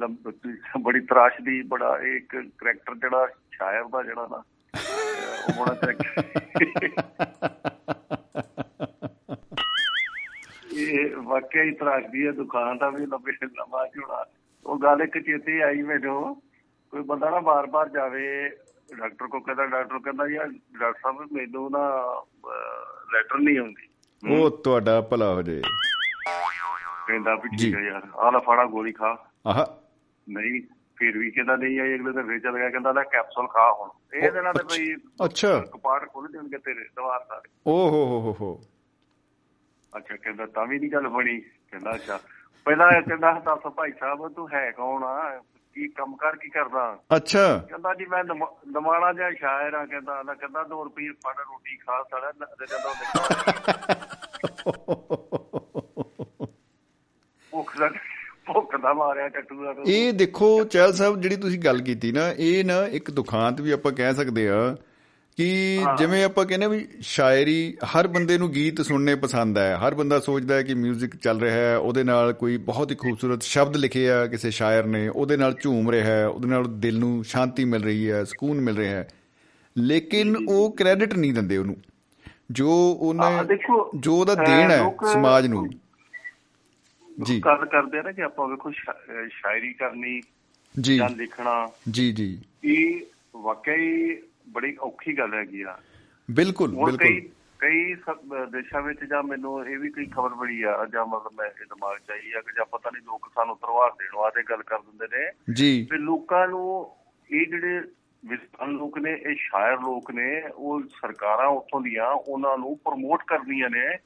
ਬੜੀ 0.83 1.01
ਤਰਾਸ਼ 1.01 1.45
ਦੀ 1.45 1.63
ਬੜਾ 1.63 1.99
ਇੱਕ 2.05 2.43
ਕਰੈਕਟਰ 2.59 2.95
ਜਿਹੜਾ 2.95 3.29
ਸ਼ਾਇਰ 3.51 3.85
ਦਾ 3.85 4.03
ਜਿਹੜਾ 4.03 4.29
ਨਾ 4.31 4.43
ਉਹ 5.49 5.61
ਬੜਾ 5.61 5.75
ਇਹ 10.93 11.17
ਵਾਕਿਆ 11.17 11.63
ਹੀ 11.63 11.71
ਤਰਾਸ਼ਦੀ 11.71 12.27
ਹੈ 12.27 12.33
ਦੁਕਾਨ 12.33 12.79
ਦਾ 12.79 12.91
ਵੀ 12.91 13.07
ਲੱਭੇ 13.07 13.33
ਲੰਮਾ 13.43 13.87
ਝੋੜਾ 13.87 14.27
ਉਹ 14.67 14.79
ਗੱਲ 14.79 15.03
ਇੱਕ 15.03 15.19
ਚੇਤੇ 15.19 15.63
ਆਈ 15.63 15.83
ਮੈਨੂੰ 15.83 16.43
ਕੋਈ 16.91 17.03
ਬੰਦਾ 17.03 17.31
ਨਾ 17.31 17.41
ਬਾਰ-ਬਾਰ 17.41 17.89
ਜਾਵੇ 17.89 18.49
ਡਾਕਟਰ 18.99 19.27
ਕੋ 19.27 19.41
ਕਹਿੰਦਾ 19.41 19.67
ਡਾਕਟਰ 19.67 19.99
ਕਹਿੰਦਾ 19.99 20.27
ਯਾਰ 20.27 20.49
ਡਾਕਟਰ 20.49 21.01
ਸਾਹਿਬ 21.03 21.33
ਮੈਨੂੰ 21.33 21.71
ਨਾ 21.71 21.89
ਲੈਟਰ 23.13 23.39
ਨਹੀਂ 23.39 23.59
ਆਉਂਦੀ। 23.59 23.89
ਉਹ 24.35 24.51
ਤੁਹਾਡਾ 24.51 25.01
ਭਲਾ 25.01 25.35
ਹੋ 25.35 25.43
ਜੇ 25.43 25.63
ਕਹਿੰਦਾ 27.07 27.35
ਵੀ। 27.35 27.57
ਠੀਕ 27.57 27.75
ਹੈ 27.75 27.81
ਯਾਰ 27.81 28.03
ਆਹ 28.15 28.33
ਲੈ 28.33 28.39
ਫੜਾ 28.39 28.65
ਗੋਲੀ 28.65 28.93
ਖਾ। 28.93 29.31
ਆਹ। 29.47 29.67
ਨਹੀਂ 30.29 30.63
ਫਿਰ 30.97 31.19
ਵੀ 31.19 31.31
ਕਹਿੰਦਾ 31.31 31.57
ਨਹੀਂ 31.57 31.81
ਆਈ 31.81 31.95
ਅਗਲੇ 31.95 32.13
ਦਿਨ 32.13 32.27
ਫਿਰ 32.27 32.39
ਚੱਲ 32.39 32.59
ਗਿਆ। 32.59 32.71
ਕਹਿੰਦਾ 32.71 32.93
ਲੈ 32.93 33.03
ਕੈਪਸੂਲ 33.03 33.47
ਖਾ 33.47 33.73
ਹੁਣ। 33.73 33.89
ਇਹ 34.15 34.33
ਦਿਨਾਂ 34.33 34.55
ਤੇ 34.55 34.63
ਭਈ 34.63 34.95
ਅੱਛਾ। 35.25 35.59
ਕਪਾਟ 35.59 36.09
ਖੋਲ 36.09 36.29
ਦੇਣਗੇ 36.33 36.59
ਤੇਰੇ 36.59 36.85
ਦਵਾਰ 36.97 37.21
ਸਾਰੇ। 37.29 37.51
ਓ 37.67 37.73
ਹੋ 37.91 38.21
ਹੋ 38.21 38.37
ਹੋ। 38.41 38.61
ਅੱਛਾ 39.97 40.17
ਕਹਿੰਦਾ 40.17 40.47
ਤਾਂ 40.47 40.67
ਵੀ 40.67 40.79
ਨਹੀਂ 40.79 40.91
ਗੱਲ 40.91 41.09
ਬਣੀ। 41.09 41.41
ਕਹਿੰਦਾ 41.41 41.95
ਅੱਛਾ। 41.95 42.21
ਪਹਿਲਾਂ 42.65 43.03
ਕਹਿੰਦਾ 43.03 43.33
ਦੱਸ 43.33 43.73
ਭਾਈ 43.73 43.91
ਸਾਹਿਬ 44.01 44.29
ਤੂੰ 44.29 44.49
ਹੈ 44.55 44.71
ਕੌਣ 44.71 45.03
ਆ? 45.05 45.41
ਕੀ 45.75 45.89
ਕੰਮ 45.89 46.17
ਕਰ 46.17 46.37
ਕੀ 46.37 46.49
ਕਰਦਾ? 46.49 46.99
ਅੱਛਾ। 47.17 47.59
ਕਹਿੰਦਾ 47.59 47.95
ਜੀ 47.95 48.05
ਮੈਂ 48.07 48.25
ਦਮਾ- 48.25 48.73
ਦਮਾਣਾ 48.73 49.13
ਜਿਹਾ 49.13 49.31
ਸ਼ਾਇਰ 49.31 49.75
ਆ 49.75 49.87
ਕਹਿੰਦਾ। 49.87 50.23
ਨਾ 50.23 50.35
ਕਹਿੰਦਾ 50.35 50.63
2 50.63 50.85
ਰੁਪਏ 50.85 51.09
ਫੜ 51.09 51.35
ਰੋਟੀ 51.39 51.77
ਖਾ 51.77 52.03
ਸਾਲਾ 52.11 52.31
ਤੇ 52.33 52.67
ਕਹਿੰਦਾ 52.67 52.93
ਭੁੱਖ 57.51 57.79
ਦਾ 57.79 57.89
ਭੁੱਖ 58.47 58.77
ਦਾ 58.77 58.93
ਮਾਰਿਆ 58.95 59.29
ਟੱਟੂ 59.29 59.65
ਦਾ 59.65 59.75
ਇਹ 59.87 60.13
ਦੇਖੋ 60.13 60.65
ਚਹਿਲ 60.65 60.93
ਸਾਹਿਬ 60.93 61.21
ਜਿਹੜੀ 61.21 61.37
ਤੁਸੀਂ 61.37 61.59
ਗੱਲ 61.59 61.81
ਕੀਤੀ 61.83 62.13
ਨਾ 62.13 62.21
ਇਹ 62.39 62.65
ਨਾ 62.65 62.87
ਇੱਕ 62.87 63.11
ਦੁਖਾਂਤ 63.11 63.61
ਵੀ 63.61 63.71
ਆਪਾਂ 63.71 63.93
ਕਹਿ 63.93 64.15
ਸਕਦੇ 64.15 64.49
ਆ। 64.49 64.77
ਕਿ 65.43 65.79
ਜਿਵੇਂ 65.99 66.25
ਆਪਾਂ 66.25 66.47
ਕਹਿੰਦੇ 66.47 66.67
ਵੀ 66.67 66.89
ਸ਼ਾਇਰੀ 67.01 67.77
ਹਰ 67.85 68.07
ਬੰਦੇ 68.07 68.39
ਨੂੰ 68.39 68.53
ਗੀਤ 68.53 68.81
ਸੁਣਨੇ 68.81 69.15
ਪਸੰਦ 69.15 69.59
ਹੈ 69.59 69.77
ਹਰ 69.77 69.95
ਬੰਦਾ 69.95 70.21
ਸੋਚਦਾ 70.21 70.55
ਹੈ 70.55 70.63
ਕਿ 70.63 70.75
뮤직 70.75 71.09
ਚੱਲ 71.23 71.41
ਰਿਹਾ 71.41 71.57
ਹੈ 71.57 71.77
ਉਹਦੇ 71.77 72.05
ਨਾਲ 72.05 72.33
ਕੋਈ 72.33 72.57
ਬਹੁਤ 72.57 72.91
ਹੀ 72.91 72.97
ਖੂਬਸੂਰਤ 72.97 73.43
ਸ਼ਬਦ 73.43 73.77
ਲਿਖੇ 73.77 74.11
ਆ 74.11 74.27
ਕਿਸੇ 74.27 74.51
ਸ਼ਾਇਰ 74.51 74.85
ਨੇ 74.85 75.09
ਉਹਦੇ 75.09 75.37
ਨਾਲ 75.37 75.55
ਝੂਮ 75.61 75.91
ਰਿਹਾ 75.91 76.07
ਹੈ 76.07 76.27
ਉਹਦੇ 76.27 76.49
ਨਾਲ 76.49 76.65
ਦਿਲ 76.69 76.99
ਨੂੰ 76.99 77.25
ਸ਼ਾਂਤੀ 77.25 77.65
ਮਿਲ 77.65 77.85
ਰਹੀ 77.85 78.11
ਹੈ 78.11 78.25
ਸਕੂਨ 78.25 78.61
ਮਿਲ 78.61 78.77
ਰਿਹਾ 78.77 78.97
ਹੈ। 78.97 79.09
ਲੇਕਿਨ 79.79 80.37
ਉਹ 80.49 80.73
ਕ੍ਰੈਡਿਟ 80.73 81.15
ਨਹੀਂ 81.15 81.33
ਦਿੰਦੇ 81.33 81.57
ਉਹਨੂੰ 81.57 81.77
ਜੋ 82.51 82.97
ਉਹਨੇ 83.01 83.59
ਜੋ 83.97 84.17
ਉਹਦਾ 84.17 84.35
ਦੇਣ 84.35 84.71
ਹੈ 84.71 84.81
ਸਮਾਜ 85.13 85.47
ਨੂੰ। 85.47 85.71
ਜੀ। 87.23 87.39
ਗੱਲ 87.39 87.67
ਕਰਦੇ 87.67 87.99
ਆ 87.99 88.03
ਨਾ 88.03 88.13
ਕਿ 88.13 88.23
ਆਪਾਂ 88.23 88.49
ਵੇਖੋ 88.49 88.71
ਸ਼ਾਇਰੀ 89.29 89.73
ਕਰਨੀ 89.73 90.21
ਜੀ। 90.81 90.97
ਜਾਂ 90.97 91.09
ਲਿਖਣਾ 91.09 91.69
ਜੀ 91.91 92.13
ਜੀ। 92.13 92.39
ਇਹ 92.65 93.01
ਵਾਕਈ 93.37 94.17
ਬੜੀ 94.49 94.77
ਔਖੀ 94.77 95.19
ਗੱਲ 95.19 95.35
ਹੈਗੀ 95.35 95.63
ਆ। 95.63 95.79
ਬਿਲਕੁਲ 96.31 96.71
ਬਿਲਕੁਲ। 96.71 97.21
ਕਈ 97.59 97.95
ਦੇਸ਼ਾਂ 98.53 98.83
ਵਿੱਚ 98.83 99.05
ਜਾਂ 99.05 99.23
ਮੈਨੂੰ 99.23 99.67
ਇਹ 99.67 99.79
ਵੀ 99.79 99.91
ਕੋਈ 99.91 100.07
ਖਬਰ 100.07 100.29
ਬੜੀ 100.29 100.63
ਆ 100.63 100.87
ਜਾਂ 100.93 101.07
ਮਤਲਬ 101.07 101.33
ਮੈਂ 101.39 101.47
ਇਹ 101.47 101.65
ਦਿਮਾਗ 101.65 101.99
ਚ 101.99 102.11
ਆਈ 102.11 102.33
ਆ 102.33 102.41
ਕਿ 102.41 102.53
ਜਾਂ 102.57 102.65
ਪਤਾ 102.65 102.91
ਨਹੀਂ 102.91 103.03
ਲੋਕ 103.03 103.31
ਸਾਨੂੰ 103.35 103.57
ਤਰਵਾਰ 103.57 103.91
ਦੇਣ 103.91 104.17
ਵਾਸਤੇ 104.17 104.43
ਗੱਲ 104.43 104.63
ਕਰ 104.63 104.79
ਦਿੰਦੇ 104.79 105.19
ਨੇ। 105.19 105.55
ਜੀ। 105.55 105.89
ਤੇ 105.91 105.97
ਲੋਕਾਂ 105.99 106.49
ਨੂੰ 106.49 106.91
ਇਹ 107.31 107.47
ਜਿਹੜੇ 107.47 107.81
ਵਿਦਵਾਨ 108.25 108.71
ਲੋਕ 108.71 108.99
ਨੇ 108.99 109.13
ਇਹ 109.13 109.35
ਸ਼ਾਇਰ 109.35 109.79
ਲੋਕ 109.81 110.11
ਨੇ 110.11 110.43
ਉਹ 110.55 110.83
ਸਰਕਾਰਾਂ 110.83 111.49
ਉੱਥੋਂ 111.49 111.81
ਦੀਆਂ 111.81 112.07
ਉਹਨਾਂ 112.07 112.59
ਨੂੰ 112.59 112.79
ਪ੍ਰਮੋਟ 112.85 113.23
ਕਰਦੀਆਂ 113.27 113.71
ਨੇ। 113.71 113.99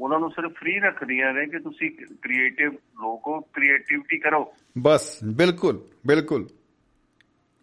ਉਹਨਾਂ 0.00 0.18
ਨੂੰ 0.18 0.30
ਸਿਰਫ 0.30 0.52
ਫ੍ਰੀ 0.52 0.78
ਰੱਖਦੀਆਂ 0.78 1.32
ਨੇ 1.32 1.46
ਕਿ 1.46 1.58
ਤੁਸੀਂ 1.58 1.90
ਕ੍ਰੀਏਟਿਵ 2.22 2.72
ਲੋਕੋ 2.72 3.40
ਕ੍ਰੀਏਟਿਵਿਟੀ 3.40 4.18
ਕਰੋ। 4.18 4.54
ਬਸ 4.78 5.18
ਬਿਲਕੁਲ 5.36 5.88
ਬਿਲਕੁਲ। 6.06 6.48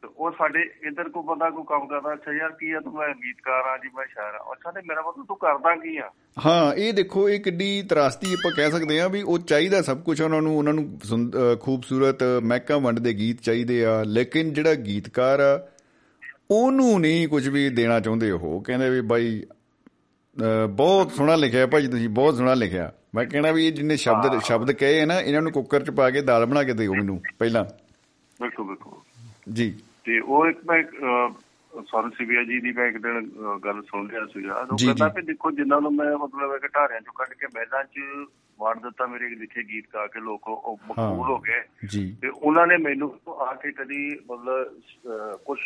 ਉਹ 0.06 0.32
ਸਾਡੇ 0.32 0.60
ਇਧਰ 0.88 1.10
ਕੋ 1.10 1.22
ਬੰਦਾ 1.24 1.50
ਕੋ 1.50 1.64
ਕੰਮ 1.64 1.88
ਕਰਦਾ 1.88 2.14
ਅੱਛਾ 2.14 2.32
ਯਾਰ 2.32 2.52
ਕੀ 2.52 2.72
ਆ 2.72 2.80
ਤੂੰ 2.80 2.94
ਮੈਂ 2.94 3.08
ਗੀਤਕਾਰ 3.16 3.66
ਆ 3.66 3.78
ਜੀ 3.78 3.90
ਮੈਂ 3.96 4.06
ਸ਼ਾਇਰ 4.06 4.36
ਆ। 4.36 4.40
ਅੱਛਾ 4.52 4.72
ਤੇ 4.72 4.82
ਮੇਰਾ 4.90 5.02
ਮਤਲਬ 5.02 5.26
ਤੂੰ 5.26 5.38
ਕਰਦਾ 5.38 5.76
ਕੀ 5.76 5.98
ਆ? 5.98 6.10
ਹਾਂ 6.46 6.74
ਇਹ 6.74 6.94
ਦੇਖੋ 6.94 7.30
ਇਹ 7.30 7.40
ਕਿੱਡੀ 7.40 7.82
ਤਰਾਸਦੀ 7.84 8.34
ਆਪਾਂ 8.34 8.52
ਕਹਿ 8.52 8.72
ਸਕਦੇ 8.72 9.00
ਆ 9.02 9.08
ਵੀ 9.08 9.22
ਉਹ 9.22 9.40
ਚਾਹੀਦਾ 9.40 9.82
ਸਭ 9.82 10.02
ਕੁਝ 10.02 10.22
ਉਹਨਾਂ 10.22 10.42
ਨੂੰ 10.42 10.58
ਉਹਨਾਂ 10.58 10.74
ਨੂੰ 10.74 11.00
ਖੂਬਸੂਰਤ 11.62 12.24
ਮਹਿਕਾ 12.44 12.78
ਵੰਡ 12.78 13.00
ਦੇ 13.00 13.14
ਗੀਤ 13.14 13.42
ਚਾਹੀਦੇ 13.42 13.86
ਆ 13.86 14.04
ਲੇਕਿਨ 14.04 14.54
ਜਿਹੜਾ 14.54 14.74
ਗੀਤਕਾਰ 14.76 15.40
ਆ 15.40 15.68
ਉਹਨੂੰ 16.52 17.00
ਨਹੀਂ 17.02 17.28
ਕੁਝ 17.28 17.48
ਵੀ 17.50 17.70
ਦੇਣਾ 17.70 18.00
ਚਾਹੁੰਦੇ 18.00 18.32
ਉਹ। 18.32 18.62
ਕਹਿੰਦੇ 18.64 18.90
ਵੀ 18.90 19.02
ਬਾਈ 19.02 19.44
ਬਹੁਤ 20.70 21.12
ਸੋਹਣਾ 21.12 21.36
ਲਿਖਿਆ 21.36 21.68
ਭਾਜੀ 21.68 21.88
ਤੁਸੀਂ 21.88 22.10
ਬਹੁਤ 22.10 22.36
ਸੋਹਣਾ 22.36 22.54
ਲਿਖਿਆ। 22.54 22.92
ਮੈਂ 23.16 23.26
ਕਹਿਣਾ 23.26 23.52
ਵੀ 23.52 23.66
ਇਹ 23.68 23.72
ਜਿੰਨੇ 23.72 23.96
ਸ਼ਬਦ 23.98 24.40
ਸ਼ਬਦ 24.44 24.72
ਕਹੇ 24.72 25.06
ਨਾ 25.06 25.20
ਇਹਨਾਂ 25.20 25.42
ਨੂੰ 25.42 25.52
ਕੁੱਕਰ 25.52 25.84
ਚ 25.84 25.90
ਪਾ 25.90 26.10
ਕੇ 26.10 26.22
ਦਾਲ 26.22 26.46
ਬਣਾ 26.46 26.64
ਕੇ 26.64 26.74
ਦਿਓ 26.74 26.94
ਮੈਨੂੰ 26.94 27.22
ਪਹਿਲਾਂ। 27.40 27.64
ਬਿਲਕੁਲ 28.42 28.66
ਬਿਲਕੁਲ। 28.66 29.54
ਜੀ। 29.54 29.74
ਤੇ 30.10 30.20
ਉਹ 30.20 30.48
ਇੱਕ 30.48 30.60
ਮੈਂ 30.68 30.84
ਸੌਰਵ 31.88 32.10
ਸਿਵਿਆ 32.10 32.44
ਜੀ 32.44 32.60
ਦੀ 32.60 32.72
ਮੈਂ 32.72 32.86
ਇੱਕ 32.88 32.98
ਦਿਨ 32.98 33.32
ਗੱਲ 33.66 33.82
ਸੁਣ 33.82 34.10
ਰਿਹਾ 34.10 34.26
ਸੀਗਾ। 34.26 34.54
ਉਹ 34.72 34.78
ਕਹਿੰਦਾ। 34.78 35.08
ਕਿ 35.08 35.22
ਦੇਖੋ 35.22 35.52
ਜਿਨ੍ਹਾਂ 35.52 35.82
ਨੂੰ 35.82 35.96
ਮੈਂ 35.96 36.18
ਮਤਲਬ 36.18 36.54
ਹੈ 36.54 36.58
ਕਿ 36.58 36.68
ਢਾਰਿਆਂ 36.68 37.02
ਚੋਂ 37.02 37.14
ਕੱਢ 37.14 37.28
ਕੇ 37.28 37.48
ਮਹਿਲਾਂ 37.56 37.84
'ਚ 37.84 38.00
ਵੰਡ 38.60 38.82
ਦਿੱਤਾ 38.84 39.06
ਮੇਰੇ 39.06 39.30
ਲਿਖੇ 39.30 39.64
ਗੀਤ 39.64 39.86
ਗਾ 39.94 40.08
ਕੇ 40.08 40.20
ਲੋਕ 40.20 40.48
ਉਹ 40.48 40.80
ਮਕਬੂਲ 40.90 41.28
ਹੋ 41.30 41.38
ਗਏ। 41.40 41.62
ਤੇ 42.22 42.28
ਉਹਨਾਂ 42.28 42.68
ਨੇ 42.68 42.78
ਮੈਨੂੰ 42.78 43.14
ਆ 43.32 43.54
ਕੇ 43.54 43.72
ਕਦੀ 43.72 44.20
ਮਤਲਬ 44.32 44.82
ਕੁਝ 45.46 45.60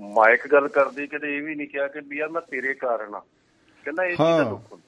ਮਾਈਕ 0.00 0.48
ਗੱਲ 0.52 0.68
ਕਰਦੀ 0.68 1.06
ਕਿਤੇ 1.06 1.36
ਇਹ 1.36 1.42
ਵੀ 1.42 1.54
ਨਹੀਂ 1.54 1.68
ਕਿਹਾ 1.68 1.88
ਕਿ 1.88 2.00
ਵੀ 2.00 2.16
ਯਾਰ 2.16 2.28
ਮੈਂ 2.28 2.42
ਤੇਰੇ 2.42 2.74
ਕਾਰਨ 2.74 3.14
ਆ। 3.14 3.22
ਕਹਿੰਦਾ 3.84 4.04
ਇਹ 4.04 4.16
ਚੀਜ਼ 4.16 4.48
ਦੁੱਖ 4.48 4.78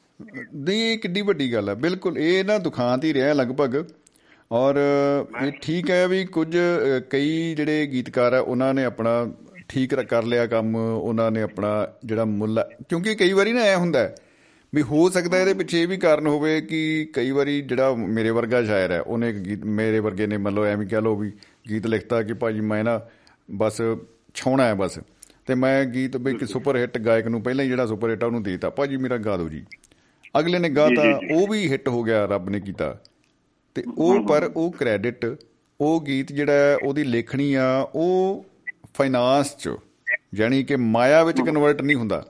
ਇਹ 0.71 0.99
ਕਿੱਡੀ 0.99 1.23
ਵੱਡੀ 1.23 1.53
ਗੱਲ 1.53 1.69
ਹੈ 1.69 1.75
ਬਿਲਕੁਲ 1.75 2.19
ਇਹ 2.19 2.45
ਨਾ 2.45 2.59
ਦੁਖਾਂਤ 2.59 3.05
ਹੀ 3.05 3.15
ਰਿਹਾ 3.15 3.33
ਲਗਭਗ। 3.33 3.85
ਔਰ 4.55 4.77
ਇਹ 5.47 5.53
ਠੀਕ 5.63 5.91
ਹੈ 5.91 6.09
ਵੀ 6.09 6.25
ਕੁਝ 6.25 6.57
ਕਈ 7.11 7.55
ਜਿਹੜੇ 7.55 7.87
ਗੀਤਕਾਰ 7.87 8.33
ਆ 8.33 8.39
ਉਹਨਾਂ 8.39 8.75
ਨੇ 8.75 8.85
ਆਪਣਾ 8.85 9.33
ਠੀਕ 9.69 9.95
ਕਰ 9.95 10.23
ਲਿਆ 10.23 10.47
ਕੰਮ 10.47 10.77
ਉਹਨਾਂ 10.77 11.31
ਨੇ 11.31 11.43
ਆਪਣਾ 11.43 11.89
ਜਿਹੜਾ 12.05 12.25
ਮੁੱਲ 12.25 12.65
ਕਿਉਂਕਿ 12.89 13.15
ਕਈ 13.15 13.33
ਵਾਰੀ 13.33 13.53
ਨਾ 13.53 13.61
ਐ 13.61 13.77
ਹੁੰਦਾ 13.77 14.15
ਵੀ 14.75 14.83
ਹੋ 14.83 15.11
ਸਕਦਾ 15.11 15.41
ਇਹਦੇ 15.41 15.55
ਪਿੱਛੇ 15.55 15.83
ਇਹ 15.83 15.89
ਵੀ 15.89 15.97
ਕਾਰਨ 15.97 16.27
ਹੋਵੇ 16.27 16.61
ਕਿ 16.61 17.09
ਕਈ 17.13 17.31
ਵਾਰੀ 17.31 17.61
ਜਿਹੜਾ 17.63 17.95
ਮੇਰੇ 17.95 18.31
ਵਰਗਾ 18.31 18.63
ਸ਼ਾਇਰ 18.65 18.93
ਹੈ 18.93 19.01
ਉਹਨੇ 19.01 19.29
ਇੱਕ 19.29 19.39
ਗੀਤ 19.39 19.65
ਮੇਰੇ 19.65 19.99
ਵਰਗੇ 19.99 20.27
ਨੇ 20.27 20.37
ਮੰਨ 20.37 20.55
ਲਓ 20.55 20.65
ਐਵੇਂ 20.65 20.87
ਕਹਿ 20.87 21.01
ਲਓ 21.01 21.17
ਵੀ 21.17 21.33
ਗੀਤ 21.71 21.87
ਲਿਖਤਾ 21.87 22.23
ਕਿ 22.23 22.33
ਭਾਜੀ 22.33 22.61
ਮੈਂ 22.61 22.85
ਨਾ 22.85 23.01
ਬਸ 23.51 23.81
ਛਾਉਣਾ 24.35 24.65
ਹੈ 24.65 24.75
ਬਸ। 24.75 24.99
ਤੇ 25.47 25.55
ਮੈਂ 25.55 25.85
ਗੀਤ 25.85 26.17
ਵੀ 26.17 26.33
ਇੱਕ 26.33 26.45
ਸੁਪਰ 26.45 26.77
ਹਿੱਟ 26.77 26.99
ਗਾਇਕ 26.99 27.27
ਨੂੰ 27.27 27.43
ਪਹਿਲਾਂ 27.43 27.65
ਹੀ 27.65 27.69
ਜਿਹੜਾ 27.69 27.87
ਸੁਪਰ 27.87 28.11
ਹਿੱਟ 28.11 28.25
ਆ 28.25 28.27
ਉਹਨੂੰ 28.27 28.43
ਦੇਤਾ। 28.43 28.71
ਭਾਜੀ 28.71 28.97
ਮੇਰਾ 28.97 29.17
ਗਾ 29.17 29.37
ਦਿਓ 29.37 29.49
ਜੀ। 29.49 29.65
ਅਗਲੇ 30.39 30.59
ਨੇ 30.59 30.69
ਗਾਤਾ 30.69 31.21
ਉਹ 31.35 31.47
ਵੀ 31.49 31.69
ਹਿੱਟ 31.69 31.89
ਹੋ 31.89 32.03
ਗਿਆ 32.03 32.25
ਰੱਬ 32.25 32.49
ਨੇ 32.49 32.61
ਕੀਤਾ। 32.61 33.01
ਤੇ 33.75 33.83
ਉਹ 33.99 34.27
ਪਰ 34.27 34.51
ਉਹ 34.57 34.73
ਕ੍ਰੈਡਿਟ 34.73 35.27
ਉਹ 35.81 36.03
ਗੀਤ 36.03 36.33
ਜਿਹੜਾ 36.33 36.79
ਉਹਦੀ 36.83 37.05
ਲੇਖਣੀ 37.05 37.55
ਆ 37.55 37.89
ਉਹ 37.95 38.45
ਫਾਈਨਾਂਸ 38.95 39.57
ਚ 39.57 39.71
ਯਾਨੀ 40.35 40.65
ਕਿ 40.65 40.77
ਮਾਇਆ 40.77 41.25
ਵਿੱਚ 41.25 41.41
ਕਨਵਰਟ 41.41 41.83
ਨਹੀਂ 41.83 41.97
ਹੁੰਦਾ। 41.97 42.27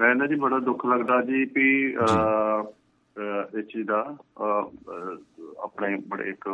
ਮੈਨੂੰ 0.00 0.28
ਜੀ 0.28 0.34
ਬੜਾ 0.34 0.58
ਦੁੱਖ 0.58 0.86
ਲੱਗਦਾ 0.86 1.22
ਜੀ 1.22 1.44
ਵੀ 1.44 1.96
ਇਸ 3.58 3.64
ਚੀਜ਼ 3.66 3.88
ਦਾ 3.88 4.16
ਆਪਣੇ 5.58 5.96
ਬੜੇ 6.08 6.30
ਇੱਕ 6.30 6.48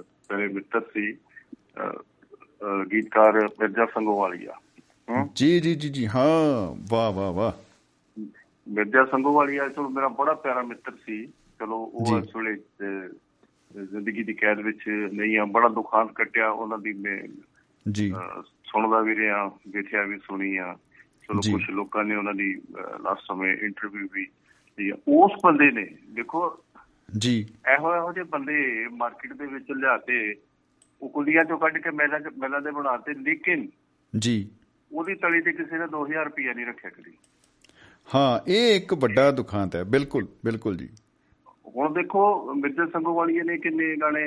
ਮੇਰੇ 0.00 0.48
ਮਿੱਤਰ 0.48 0.80
ਸੀ 0.80 1.12
ਗੀਤਕਾਰ 2.92 3.32
ਮਿਰਜ਼ਾ 3.60 3.86
ਸੰਗੋਵਾਲੀਆ। 3.86 4.52
ਜੀ 5.34 5.60
ਜੀ 5.60 5.74
ਜੀ 5.74 5.88
ਜੀ 5.88 6.06
ਹਾਂ 6.06 6.76
ਵਾਹ 6.88 7.12
ਵਾਹ 7.12 7.32
ਵਾਹ। 7.32 7.52
ਮਿਰਜ਼ਾ 8.68 9.04
ਸੰਗੋਵਾਲੀਆ 9.04 9.68
ਚਲੋ 9.68 9.88
ਮੇਰਾ 9.88 10.08
ਬੜਾ 10.08 10.34
ਪਿਆਰਾ 10.34 10.62
ਮਿੱਤਰ 10.62 10.92
ਸੀ। 11.06 11.28
ਚਲੋ 11.60 11.76
ਉਹ। 11.76 12.18
ਇਸ 12.18 12.36
ਵੇਲੇ 12.36 12.54
ਜ਼ਿੰਦਗੀ 13.84 14.22
ਦੀ 14.22 14.34
ਕੈਦ 14.34 14.58
ਵਿੱਚ 14.60 14.88
ਨਹੀਂ 14.88 15.38
ਆ। 15.38 15.44
ਬੜਾ 15.44 15.68
ਦੁਖਾਂਤ 15.68 16.12
ਕੱਟਿਆ। 16.12 16.50
ਉਹਨਾਂ 16.50 16.78
ਦੀ 16.78 16.92
ਮੈਂ 16.92 17.22
ਜੀ। 17.92 18.12
ਸੁਣਦਾ 18.42 19.00
ਵੀ 19.00 19.16
ਰਿਹਾ 19.16 19.46
ਵੇਖਿਆ 19.46 20.02
ਵੀ 20.02 20.18
ਸੁਣੀ 20.18 20.56
ਆ। 20.56 20.76
ਚਲੋ। 21.22 21.52
ਕੁਝ 21.52 21.70
ਲੋਕਾਂ 21.70 22.04
ਨੇ 22.04 22.16
ਉਹਨਾਂ 22.16 22.34
ਦੀ 22.34 22.54
ਲਾਸਟ 23.00 23.20
ਸਮੇਂ 23.28 23.56
ਇੰਟਰਵਿਊ 23.56 24.08
ਵੀ। 24.12 24.26
ਉਸ 25.08 25.30
ਬੰਦੇ 25.44 25.70
ਨੇ 25.70 25.88
ਦੇਖੋ 26.10 26.58
ਜੀ। 27.18 27.46
ਇਹੋ 27.74 27.96
ਇਹੋ 27.96 28.12
ਜਿਹੇ 28.12 28.24
ਬੰਦੇ 28.24 28.88
ਮਾਰਕੀਟ 28.88 29.32
ਦੇ 29.32 29.46
ਵਿੱਚ 29.46 29.64
ਲਿਆਤੇ 29.70 30.34
ਉਹ 31.02 31.08
ਕੁਲੀਆਂ 31.08 31.44
ਚੋਂ 31.44 31.58
ਕੱਢ 31.58 31.78
ਕੇ 31.78 31.90
ਮਹਿਲਾ 31.90 32.18
ਮਹਿਲਾ 32.38 32.60
ਦੇ 32.60 32.70
ਬਣਾਤੇ 32.70 33.14
ਲੇਕਿਨ 33.14 33.68
ਜੀ। 34.18 34.50
ਉਹਦੀ 34.92 35.14
ਤਲੀ 35.14 35.40
ਤੇ 35.40 35.52
ਕਿਸੇ 35.52 35.78
ਨੇ 35.78 35.86
2000 35.86 36.24
ਰੁਪਇਆ 36.24 36.52
ਨਹੀਂ 36.52 36.66
ਰੱਖਿਆ 36.66 36.90
ਕਦੀ। 36.90 37.12
ਹਾਂ 38.14 38.50
ਇਹ 38.50 38.76
ਇੱਕ 38.76 38.94
ਵੱਡਾ 38.94 39.30
ਦੁਖਾਂਤ 39.30 39.76
ਹੈ। 39.76 39.84
ਬਿਲਕੁਲ 39.84 40.28
ਬਿਲਕੁਲ 40.44 40.76
ਜੀ। 40.76 40.88
ਹੁਣ 41.76 41.92
ਦੇਖੋ 41.92 42.54
ਮਿਰਜ਼ਾ 42.54 42.86
ਸੰਗੋਵਾਲੀਏ 42.86 43.42
ਨੇ 43.42 43.58
ਕਿੰਨੇ 43.58 43.96
ਗਾਣੇ 43.96 44.26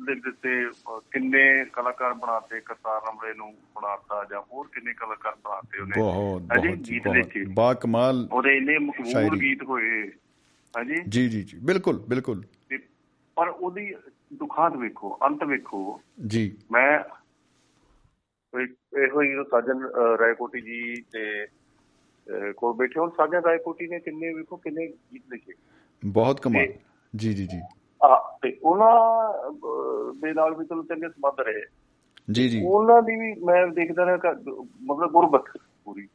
ਲਿਖ 0.00 0.22
ਦਿੱਤੇ 0.24 0.70
ਕਿੰਨੇ 1.10 1.64
ਕਲਾਕਾਰ 1.64 2.14
ਬਣਾਤੇ 2.14 2.60
ਕਰਤਾਰ 2.60 3.02
ਨੰਬਰੇ 3.06 3.34
ਨੂੰ 3.34 3.52
ਬਣਾਤਾ 3.52 4.24
ਜਾਂ 4.30 4.40
ਹੋਰ 4.40 4.68
ਕਿੰਨੇ 4.72 4.92
ਕਲਾਕਾਰ 4.92 5.34
ਬਣਾਤੇ 5.34 5.80
ਉਹਨੇ। 5.80 5.92
ਬਹੁਤ 5.96 6.42
ਹਾਂਜੀ, 6.42 6.68
ਬਹੁਤ 6.68 6.78
ਜੀ, 6.78 6.94
ਗੀਤ 6.94 7.08
ਲਿਖੇ। 7.08 7.44
ਬਾ 7.54 7.74
ਕਮਾਲ 7.74 8.28
ਉਹਦੇ 8.32 8.56
ਇੰਨੇ 8.56 8.78
ਮਕਬੂਲ। 8.78 9.38
ਗੀਤ 9.38 9.62
ਹੋਏ। 9.62 10.08
ਹਾਂਜੀ 10.76 10.94
ਜੀ? 11.08 11.28
ਜੀ 11.28 11.42
ਜੀ 11.42 11.58
ਬਿਲਕੁਲ 11.64 12.04
ਬਿਲਕੁਲ। 12.08 12.42
ਪਰ 13.34 13.48
ਉਹਦੀ 13.48 13.94
ਦੁਖਾਂਤ 14.32 14.76
ਵੇਖੋ 14.76 15.18
ਅੰਤ 15.22 15.44
ਵੇਖੋ। 15.44 16.00
ਜੀ। 16.26 16.56
ਮੈਂ 16.72 16.98
ਇਹ- 18.60 19.22
ਹੀ 19.22 19.34
ਉਹ 19.34 19.44
ਸਾਜਨ 19.44 19.82
ਰਾਏਕੋਟੀ 20.18 20.60
ਜੀ 20.60 20.94
ਤੇ 21.12 21.46
ਕੋਲ 22.56 22.76
ਬੈਠੇ। 22.76 23.00
ਹੁਣ 23.00 23.10
ਸਾਜਨ 23.10 23.38
ਰਾਏਕੋਟੀ 23.38 23.86
ਨੇ 23.86 24.00
ਕਿੰਨੇ 24.00 24.34
ਵੇਖੋ 24.34 24.56
ਕਿੰਨੇ 24.56 24.86
ਗੀਤ 24.86 25.22
ਲਿਖੇ। 25.32 25.52
ਬਹੁਤ 26.06 26.40
ਕਮਾਲ। 26.40 26.66
ਜੀ 27.16 27.34
ਜੀ 27.34 27.46
ਜੀ। 27.46 27.60
ਆ 28.04 28.38
ਤੇ 28.42 28.56
ਉਹਨਾਂ 28.62 28.94
ਦੇ 30.20 30.34
ਨਾਲ 30.34 30.54
ਵੀ 30.54 30.64
ਚਲੋ 30.64 30.82
ਚੰਗੇ 30.82 31.08
ਸੰਬੰਧ 31.08 31.40
ਰਹੇ। 31.40 31.62
ਜੀ 32.32 32.48
ਜੀ। 32.48 32.62
ਉਹਨਾਂ 32.64 33.02
ਦੀ 33.02 33.12
ਵੀ 33.12 33.44
ਮੈਂ 33.44 33.66
ਦੇਖਦਾ 33.66 34.04
ਰਿਹਾ 34.04 34.32
ਮਤਲਬ 34.82 35.10
ਗੁਰਬਤ 35.10 35.44
ਪੂਰੀ। 35.84 36.08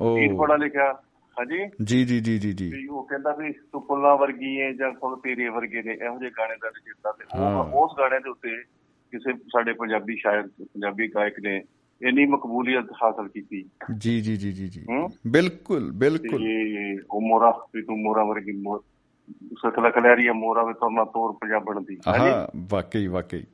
ਉਹ 0.00 0.18
ਗੀਤ 0.18 0.32
ਬੜਾ 0.32 0.56
ਲਿਖਿਆ। 0.56 0.92
ਹਾਂਜੀ? 1.38 1.58
ਜੀ 1.84 2.04
ਜੀ 2.04 2.20
ਜੀ 2.20 2.38
ਜੀ 2.38 2.52
ਜੀ। 2.52 2.86
ਉਹ 2.86 3.02
ਕਹਿੰਦਾ 3.04 3.32
ਵੀ 3.32 3.52
ਤੂੰ 3.52 3.80
ਫੁੱਲਾਂ 3.80 4.16
ਵਰਗੀ 4.16 4.60
ਹੈ 4.60 4.72
ਜਾਂ 4.72 4.92
ਫੁੱਲ 4.92 5.16
ਤੇਰੇ 5.16 5.48
ਵਰਗੇ 5.48 5.82
ਨੇ 5.82 5.92
ਇਹੋ 5.92 6.18
ਜਿਹੇ 6.18 6.30
ਗਾਣੇ 6.30 6.54
ਦਾ 6.54 6.68
ਰਚਿਤਾ 6.68 7.12
ਤੇ 7.12 7.24
ਉਸ 7.74 7.90
ਗਾਣੇ 7.98 8.18
ਦੇ 8.18 8.30
ਉੱਤੇ 8.30 8.50
ਕਿਸੇ 9.12 9.32
ਸਾਡੇ 9.32 9.72
ਪੰਜਾਬੀ 9.72 10.16
ਸ਼ਾਇਰ 10.16 10.42
ਪੰਜਾਬੀ 10.42 11.08
ਗਾਇਕ 11.08 11.34
ਨੇ 11.40 11.62
ਇੰਨੀ 12.02 12.26
ਮਕਬੂਲੀਅਤ 12.26 12.84
ਹਾਸਲ 13.04 13.28
ਕੀਤੀ। 13.28 13.70
ਜੀ 13.98 14.20
ਜੀ 14.20 14.36
ਜੀ 14.36 14.52
ਜੀ 14.52 14.68
ਜੀ? 14.68 14.86
ਬਿਲਕੁਲ 15.26 15.92
ਬਿਲਕੁਲ। 15.92 16.48
ਉਹ 17.10 17.20
ਮੋਰਾ 17.20 17.66
ਵੀ 17.74 17.82
ਤੂੰ 17.82 18.02
ਮੋਰਾ 18.02 18.24
ਵਰਗੀ 18.24 18.52
ਸਖਲਾ 19.30 19.90
ਕਲੈਰੀਆ 19.90 20.32
ਮੋਰਾ 20.32 20.62
ਵੀ 20.62 20.74
ਤੁਰਨਾ 20.74 21.04
ਤੋਰ 21.04 21.32
ਪੰਜਾਬਣ 21.32 21.80
ਦੀ 21.80 21.98
ਹਾਂ 22.08 22.46
ਵਾਕਈ 22.70 23.06
ਵਾਕਈ। 23.06 23.44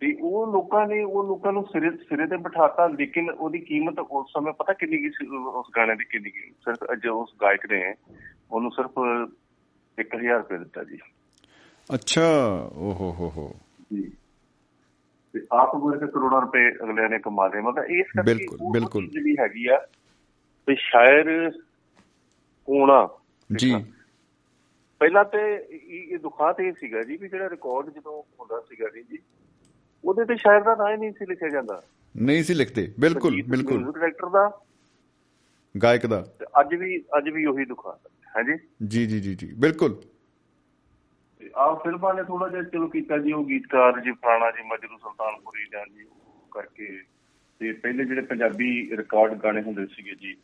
ਤੇ 0.00 0.16
ਉਹ 0.20 0.52
ਲੋਕਾਂ 0.52 0.86
ਨੇ 0.86 1.02
ਉਹ 1.02 1.24
ਲੋਕਾਂ 1.24 1.52
ਨੂੰ 1.52 1.64
ਸਿਰੇ 1.64 1.90
ਸਿਰੇ 1.90 2.26
ਤੇ 2.26 2.36
ਬਿਠਾਤਾ 2.36 2.86
ਲੇਕਿਨ 2.86 3.30
ਉਹਦੀ 3.30 3.58
ਕੀਮਤ 3.58 3.98
ਉਸ 3.98 4.26
ਸਮੇਂ 4.32 4.52
ਪਤਾ 4.52 4.72
ਕਿੰਨੀ 4.72 4.96
ਕੀ 4.96 5.10
ਸੀ 5.10 5.36
ਉਸ 5.36 5.66
ਗਾਣੇ 5.76 5.96
ਦੀ 5.96 6.04
ਕਿੰਨੀ 6.04 6.30
ਕੀ। 6.30 6.50
ਸਿਰਫ 6.50 6.78
ਅੱਜ 6.92 7.06
ਉਸ 7.06 7.32
ਗਾਇਕ 7.42 7.72
ਨੇ 7.72 7.94
ਉਹਨੂੰ 8.52 8.70
ਸਿਰਫ 8.70 8.90
1000 9.98 10.38
ਰੁਪਏ 10.38 10.58
ਦਿੱਤਾ 10.58 10.84
ਜੀ। 10.84 10.98
ਅੱਛਾ 11.94 12.22
ਓ 12.76 12.92
ਹੋ 12.92 13.12
ਹੋ 13.12 13.32
ਹੋ। 13.36 13.54
ਜੀ। 13.92 14.10
ਤੇ 15.32 15.40
ਆਪ 15.52 15.76
ਗੁਰ 15.76 15.98
ਕੇ 15.98 16.06
ਕਰੋੜਾਂ 16.06 16.40
ਰੁਪਏ 16.40 16.70
ਅਗਲੇ 16.70 17.08
ਨੇ 17.08 17.18
ਕਮਾ 17.18 17.46
ਲਏ। 17.46 17.60
ਮਤਲਬ 17.60 17.84
ਇਸ 17.84 18.06
ਕਰਕੇ 18.06 18.34
ਬਿਲਕੁਲ, 18.34 18.58
ਬਿਲਕੁਲ। 18.72 19.08
ਜਿਹੜੀ 19.08 19.36
ਹੈਗੀ 19.40 19.66
ਆ 19.66 19.86
ਤੇ 20.66 20.74
ਸ਼ਾਇਰ 20.74 21.50
ਹੋਣਾ 22.68 23.08
ਜੀ। 23.56 23.74
ਪਹਿਲਾਂ 24.98 25.24
ਤੇ 25.24 25.66
ਇਹ 26.12 26.18
ਦੁਖਾਂ 26.18 26.54
ਤੇ 26.54 26.72
ਸੀਗਾ 26.72 27.02
ਜੀ 27.02 27.16
ਵੀ 27.16 27.28
ਜਿਹੜਾ 27.28 27.50
ਰਿਕਾਰਡ 27.50 27.90
ਜਦੋਂ 27.90 28.22
ਹੁੰਦਾ 28.40 28.60
ਸੀਗਾ 28.60 28.88
ਜੀ 28.88 29.18
ਉਹਦੇ 30.04 30.24
ਤੇ 30.24 30.36
ਸ਼ਾਇਰ 30.36 30.60
ਦਾ 30.60 30.74
ਨਾਂ 30.74 30.92
ਹੀ 30.92 30.96
ਨਹੀਂ 30.96 31.12
ਸੀ 31.12 31.26
ਲਿਖਿਆ 31.26 31.48
ਜਾਂਦਾ। 31.48 31.82
ਨਹੀਂ 32.16 32.42
ਸੀ 32.42 32.54
ਲਿਖਦੇ। 32.54 32.92
ਬਿਲਕੁਲ 33.00 33.42
ਬਿਲਕੁਲ। 33.42 33.92
ਡਾਇਰੈਕਟਰ 33.92 34.28
ਦਾ 34.28 34.60
ਗਾਇਕ 35.82 36.06
ਦਾ। 36.06 36.26
ਅੱਜ 36.60 36.74
ਵੀ 36.74 37.04
ਅੱਜ 37.18 37.28
ਵੀ 37.28 37.46
ਉਹੀ 37.46 37.64
ਦੁਖਾਂ 37.64 37.92
ਹਾਂਜੀ 38.36 38.52
ਜੀ? 38.86 39.06
ਜੀ 39.06 39.20
ਜੀ 39.20 39.34
ਜੀ 39.34 39.54
ਬਿਲਕੁਲ। 39.54 40.02
ਆਹ 41.56 41.76
ਫਿਲਮਾਂ 41.76 42.14
ਨੇ 42.14 42.24
ਥੋੜਾ 42.24 42.48
ਜਿਹਾ 42.48 42.62
ਚਲੋ 42.62 42.86
ਕੀਤਾ 42.86 43.18
ਜੀ 43.18 43.32
ਉਹ 43.32 43.44
ਗੀਤਕਾਰ 43.44 44.00
ਜੀ 44.00 44.12
ਫਲਾਣਾ 44.12 44.50
ਜੀ 44.50 44.62
ਮਜਰੂ 44.62 44.98
ਸੁਲਤਾਨਪੁਰੀ 44.98 45.66
ਜਾਂ 45.72 45.86
ਜੀ 45.94 46.04
ਕਰਕੇ 46.50 47.02
ਤੇ 47.58 47.72
ਪਹਿਲੇ 47.72 48.04
ਜਿਹੜੇ 48.04 48.20
ਪੰਜਾਬੀ 48.20 48.96
ਰਿਕਾਰਡ 48.96 49.34
ਗਾਣੇ 49.34 49.62
ਹੁੰਦੇ 49.62 49.86
ਸੀਗੇ 49.86 50.14
ਜੀ 50.14 50.36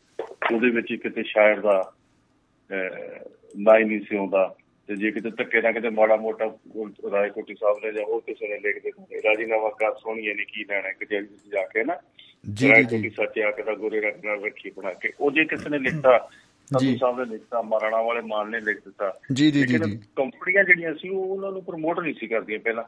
ਉਹਦੇ 0.55 0.71
ਵਿੱਚ 0.71 0.95
ਕਿਤੇ 0.95 1.23
ਸ਼ਾਇਰ 1.23 1.61
ਦਾ 1.61 1.93
ਨਾਂ 3.59 3.79
ਹੀ 3.79 3.85
ਨਹੀਂ 3.85 4.01
ਸੀ 4.01 4.17
ਆਉਂਦਾ। 4.17 4.55
ਤੇ 4.87 4.97
ਜੇ 4.97 5.11
ਕਿਤੇ 5.11 5.31
ਧੱਕੇ 5.31 5.63
ਨਾਲ 5.63 5.73
ਕਿਤੇ 5.73 5.91
ਮਾੜਾ 5.91 6.17
ਮੋਟਾ 6.17 6.57
ਉਹ 6.77 7.11
ਰਾਏ 7.11 7.31
ਕੋਟੀ 7.31 7.55
ਸਾਹਿਬ 7.55 7.77
ਨੇ 7.85 7.93
ਜਾਂ 7.93 8.05
ਹੋਰ 8.05 8.21
ਕਿਸੇ 8.21 8.49
ਨੇ 8.49 8.59
ਲਿਖ 8.59 8.83
ਦਿੱਤਾ 8.83 9.03
ਰਾਜੀਨਾਮਾ 9.29 9.69
ਕਰ 9.69 9.95
ਸੋਹਣੀਏ 9.95 10.35
ਨੇ 10.35 10.45
ਕੀ 10.45 10.65
ਲੈਣਾ 10.65 10.93
ਕਚਹਿਰੀ 10.93 11.23
ਵਿੱਚ 11.23 11.53
ਜਾ 11.53 11.63
ਕੇ 11.63 11.85
ਨਾ 11.85 11.95
ਜੀ 12.53 12.69
ਜੀ 12.69 12.83
ਕੋਟੀ 12.83 13.03
ਜੀ 13.03 13.11
ਸੱਚਿਆ 13.11 13.51
ਕਿਦਾ 13.51 13.75
ਗੋਰੇ 13.75 14.01
ਰੱਖ 14.01 14.25
ਨਾਲ 14.25 14.45
ਰੱਖੀ 14.45 14.71
ਬਣਾ 14.71 14.93
ਕੇ। 14.93 15.11
ਉਹ 15.21 15.31
ਜੇ 15.31 15.45
ਕਿਸੇ 15.45 15.71
ਨੇ 15.71 15.79
ਲਿਖਤਾ 15.79 16.31
ਜੀ। 16.79 16.97
ਸਾਹਿਬ 16.97 17.21
ਨੇ 17.21 17.33
ਲਿਖਤਾ 17.33 17.63
ਮਹਾਰਾਣਾ 17.63 18.03
ਵਾਲੇ 18.03 18.21
ਮਾਨ 18.21 18.51
ਨੇ 18.51 18.61
ਲਿਖ 18.61 18.77
ਦਿੱਤਾ। 18.77 19.13
ਜੀ 19.33 19.51
ਜੀ 19.51 19.63
ਜੀ 19.63 19.79
ਜੀ। 19.79 19.99
ਕੰਪਨੀਆਂ 20.17 20.65
ਜਿਹੜੀਆਂ 20.65 20.95
ਸੀ 20.95 21.09
ਉਹ 21.09 21.25
ਉਹਨਾਂ 21.25 21.53
ਨੂੰ 21.53 21.65
ਪ੍ਰਮੋਟ 21.65 22.01
ਨਹੀਂ 22.01 22.15
ਸੀ 22.15 22.27
ਕਰਦੀਆਂ 22.27 22.59
ਪਹਿਲਾਂ। 22.59 22.85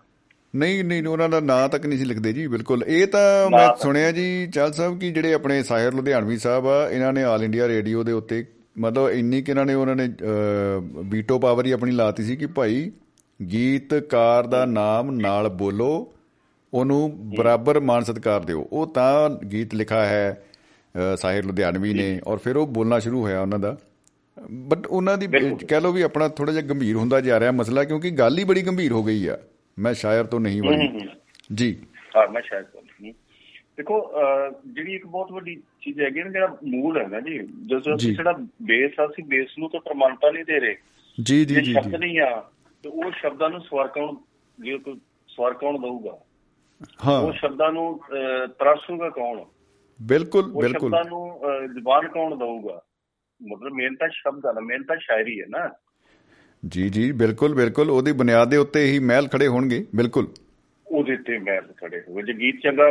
ਨਹੀਂ 0.56 0.84
ਨਹੀਂ 0.84 1.06
ਉਹਨਾਂ 1.06 1.28
ਦਾ 1.28 1.40
ਨਾਂ 1.40 1.68
ਤੱਕ 1.68 1.86
ਨਹੀਂ 1.86 1.98
ਸੀ 1.98 2.04
ਲਿਖਦੇ 2.04 2.32
ਜੀ 2.32 2.46
ਬਿਲਕੁਲ। 2.46 2.84
ਇਹ 2.86 3.06
ਤਾਂ 3.06 3.50
ਮੈਂ। 3.50 3.76
ਸੁਣਿਆ 3.76 4.12
ਜੀ 4.12 4.46
ਚਾਲ 4.46 4.72
ਸਾਹਿਬ 4.72 5.00
ਕਿ 5.00 5.12
ਜਿਹੜੇ 5.12 5.32
ਆਪਣੇ 5.32 5.62
ਸਾਹਿਰ 5.62 5.94
ਲੁਧਿਆਣਵੀ 5.94 6.36
ਸਾਹਿਬ 6.36 6.66
ਆ 6.66 6.90
ਇਹਨਾਂ 6.90 7.12
ਨੇ 7.12 7.22
ਆਲ 7.22 7.44
ਇੰਡੀਆ 7.44 7.68
ਰੇਡੀਓ 7.68 8.04
ਦੇ 8.04 8.12
ਉੱਤੇ 8.12 8.44
ਮਤਲਬ 8.78 9.08
ਇੰਨੀ 9.10 9.42
ਕਿ 9.42 9.52
ਇਹਨਾਂ 9.52 9.64
ਨੇ 9.66 9.74
ਉਹਨਾਂ 9.74 9.96
ਨੇ 9.96 10.08
ਵੀਟੋ 11.06 11.38
ਪਾਵਰ 11.38 11.66
ਹੀ 11.66 11.72
ਆਪਣੀ 11.72 11.92
ਲਾਤੀ 11.92 12.22
ਸੀ 12.22 12.36
ਕਿ 12.36 12.46
ਭਾਈ 12.46 12.90
ਗੀਤਕਾਰ 13.52 14.46
ਦਾ 14.46 14.64
ਨਾਮ 14.66 15.10
ਨਾਲ 15.10 15.48
ਬੋਲੋ 15.48 16.12
ਉਹਨੂੰ 16.74 17.10
ਬਰਾਬਰ 17.36 17.80
ਮਾਨ 17.80 18.04
ਸਤਿਕਾਰ 18.04 18.40
ਦਿਓ। 18.40 18.68
ਉਹ 18.72 18.86
ਤਾਂ 18.86 19.30
ਗੀਤ 19.46 19.74
ਲਿਖਾ 19.74 20.04
ਹੈ 20.06 20.42
ਸਾਹਿਰ 21.16 21.44
ਲੁਧਿਆਣਵੀ 21.44 21.92
ਨੇ 21.94 22.20
ਔਰ 22.26 22.38
ਫਿਰ 22.38 22.56
ਉਹ 22.56 22.66
ਬੋਲਣਾ 22.66 22.98
ਸ਼ੁਰੂ 22.98 23.20
ਹੋਇਆ 23.22 23.40
ਉਹਨਾਂ 23.40 23.58
ਦਾ। 23.58 23.76
ਬਟ 24.68 24.86
ਉਹਨਾਂ 24.86 25.16
ਦੀ 25.18 25.26
ਕਹਿ 25.68 25.80
ਲਓ 25.80 25.92
ਵੀ 25.92 26.02
ਆਪਣਾ 26.02 26.28
ਥੋੜਾ 26.28 26.52
ਜਿਹਾ 26.52 26.66
ਗੰਭੀਰ 26.66 26.96
ਹੁੰਦਾ 26.96 27.20
ਜਾ 27.20 27.40
ਰਿਹਾ 27.40 27.50
ਮਸਲਾ 27.52 27.84
ਕਿਉਂਕਿ 27.84 28.10
ਗੱਲ 28.10 28.38
ਹੀ 28.38 28.44
ਬੜੀ 28.44 28.62
ਗੰਭੀਰ 28.62 28.92
ਹੋ 28.92 29.02
ਗਈ 29.04 29.26
ਆ। 29.26 29.38
ਮੈਂ 29.78 29.94
ਸ਼ਾਇਰ 29.94 30.24
ਤੋਂ 30.24 30.40
ਨਹੀਂ 30.40 30.62
ਬਣੀ 30.62 31.08
ਜੀ। 31.50 31.76
ਹਾਂ 32.16 32.28
ਮੈਂ 32.28 32.42
ਸ਼ਾਇਦ 32.42 32.64
ਤੋਂ। 32.64 32.82
ਦੇਖੋ 33.76 33.96
ਜਿਹੜੀ 34.66 34.94
ਇੱਕ 34.94 35.06
ਬਹੁਤ 35.06 35.32
ਵੱਡੀ 35.32 35.54
ਚੀਜ਼ 35.82 36.00
ਹੈਗੀ 36.00 36.22
ਨਾ 36.22 36.30
ਜਿਹੜਾ 36.30 36.56
ਮੂਲ 36.64 37.00
ਹੈ 37.00 37.06
ਨਾ 37.08 37.20
ਜੀ 37.20 37.38
ਜਦੋਂ। 37.66 37.96
ਅਸੀਂ 37.96 38.14
ਜਿਹੜਾ 38.16 38.32
ਬੇਸ 38.62 39.00
ਆ 39.00 39.06
ਅਸੀਂ 39.06 39.24
ਬੇਸ 39.24 39.58
ਨੂੰ 39.58 39.70
ਤਾਂ 39.70 39.80
ਪ੍ਰਮਾਣਤਾ 39.80 40.30
ਨਹੀਂ 40.30 40.44
ਦੇ 40.44 40.60
ਰਹੇ। 40.60 40.76
ਜੀ 41.18 41.44
ਜੀ 41.44 41.54
ਜੇ 41.54 41.72
ਸ਼ਬਦ 41.72 41.94
ਨਹੀਂ 41.94 42.20
ਆ 42.20 42.40
ਤੇ 42.82 42.88
ਉਹ 42.88 43.10
ਸ਼ਬਦਾਂ 43.10 43.50
ਨੂੰ 43.50 43.60
ਸਵਰ 43.60 43.88
ਕੌਣ 43.88 44.14
ਜੇ 44.58 44.78
ਕੋਈ 44.78 44.94
ਸਵਰ 45.28 45.54
ਕੌਣ 45.54 45.78
ਦਊਗਾ? 45.78 46.18
ਹਾਂ। 47.06 47.20
ਉਹ 47.20 47.32
ਸ਼ਬਦਾਂ 47.32 47.72
ਨੂੰ 47.72 47.98
ਤਰਾਸ਼ੂਗਾ 48.58 49.08
ਕੌਣ? 49.10 49.44
ਬਿਲਕੁਲ 50.02 50.42
ਬਿਲਕੁਲ। 50.42 50.90
ਸ਼ਬਦਾਂ 50.90 51.04
ਨੂੰ 51.04 51.40
ਜ਼ੁਬਾਨ 51.74 52.08
ਕੌਣ 52.08 52.36
ਦਊਗਾ? 52.36 52.80
ਮਤਲਬ 53.42 53.72
ਮੇਨ 53.72 53.94
ਤਾਂ 53.94 54.08
ਸ਼ਬਦ 54.08 54.46
ਆ 54.46 54.52
ਨਾ 54.52 54.60
ਮੇਨ 54.60 54.82
ਤਾਂ 54.82 54.96
ਸ਼ਾਇਰੀ 54.96 55.40
ਹੈ 55.40 55.46
ਨਾ। 55.48 55.68
ਜੀ 56.68 56.88
ਜੀ 56.88 57.10
ਬਿਲਕੁਲ 57.12 57.54
ਬਿਲਕੁਲ। 57.54 57.90
ਉਹਦੀ 57.90 58.12
ਬੁਨਿਆਦ 58.12 58.50
ਦੇ 58.50 58.56
ਉੱਤੇ 58.56 58.84
ਹੀ 58.84 58.98
ਮਹਿਲ 58.98 59.28
ਖੜੇ 59.28 59.46
ਹੋਣਗੇ 59.46 59.84
ਬਿਲਕੁਲ। 59.96 60.28
ਉਹਦੇ 60.90 61.16
ਤੇ 61.16 61.38
ਮੈਲ 61.38 61.72
ਖੜੇ 61.80 62.00
ਹੋਏ। 62.08 62.22
ਜੇ 62.22 62.32
ਗੀਤ 62.32 62.60
ਚੰਗਾ 62.62 62.88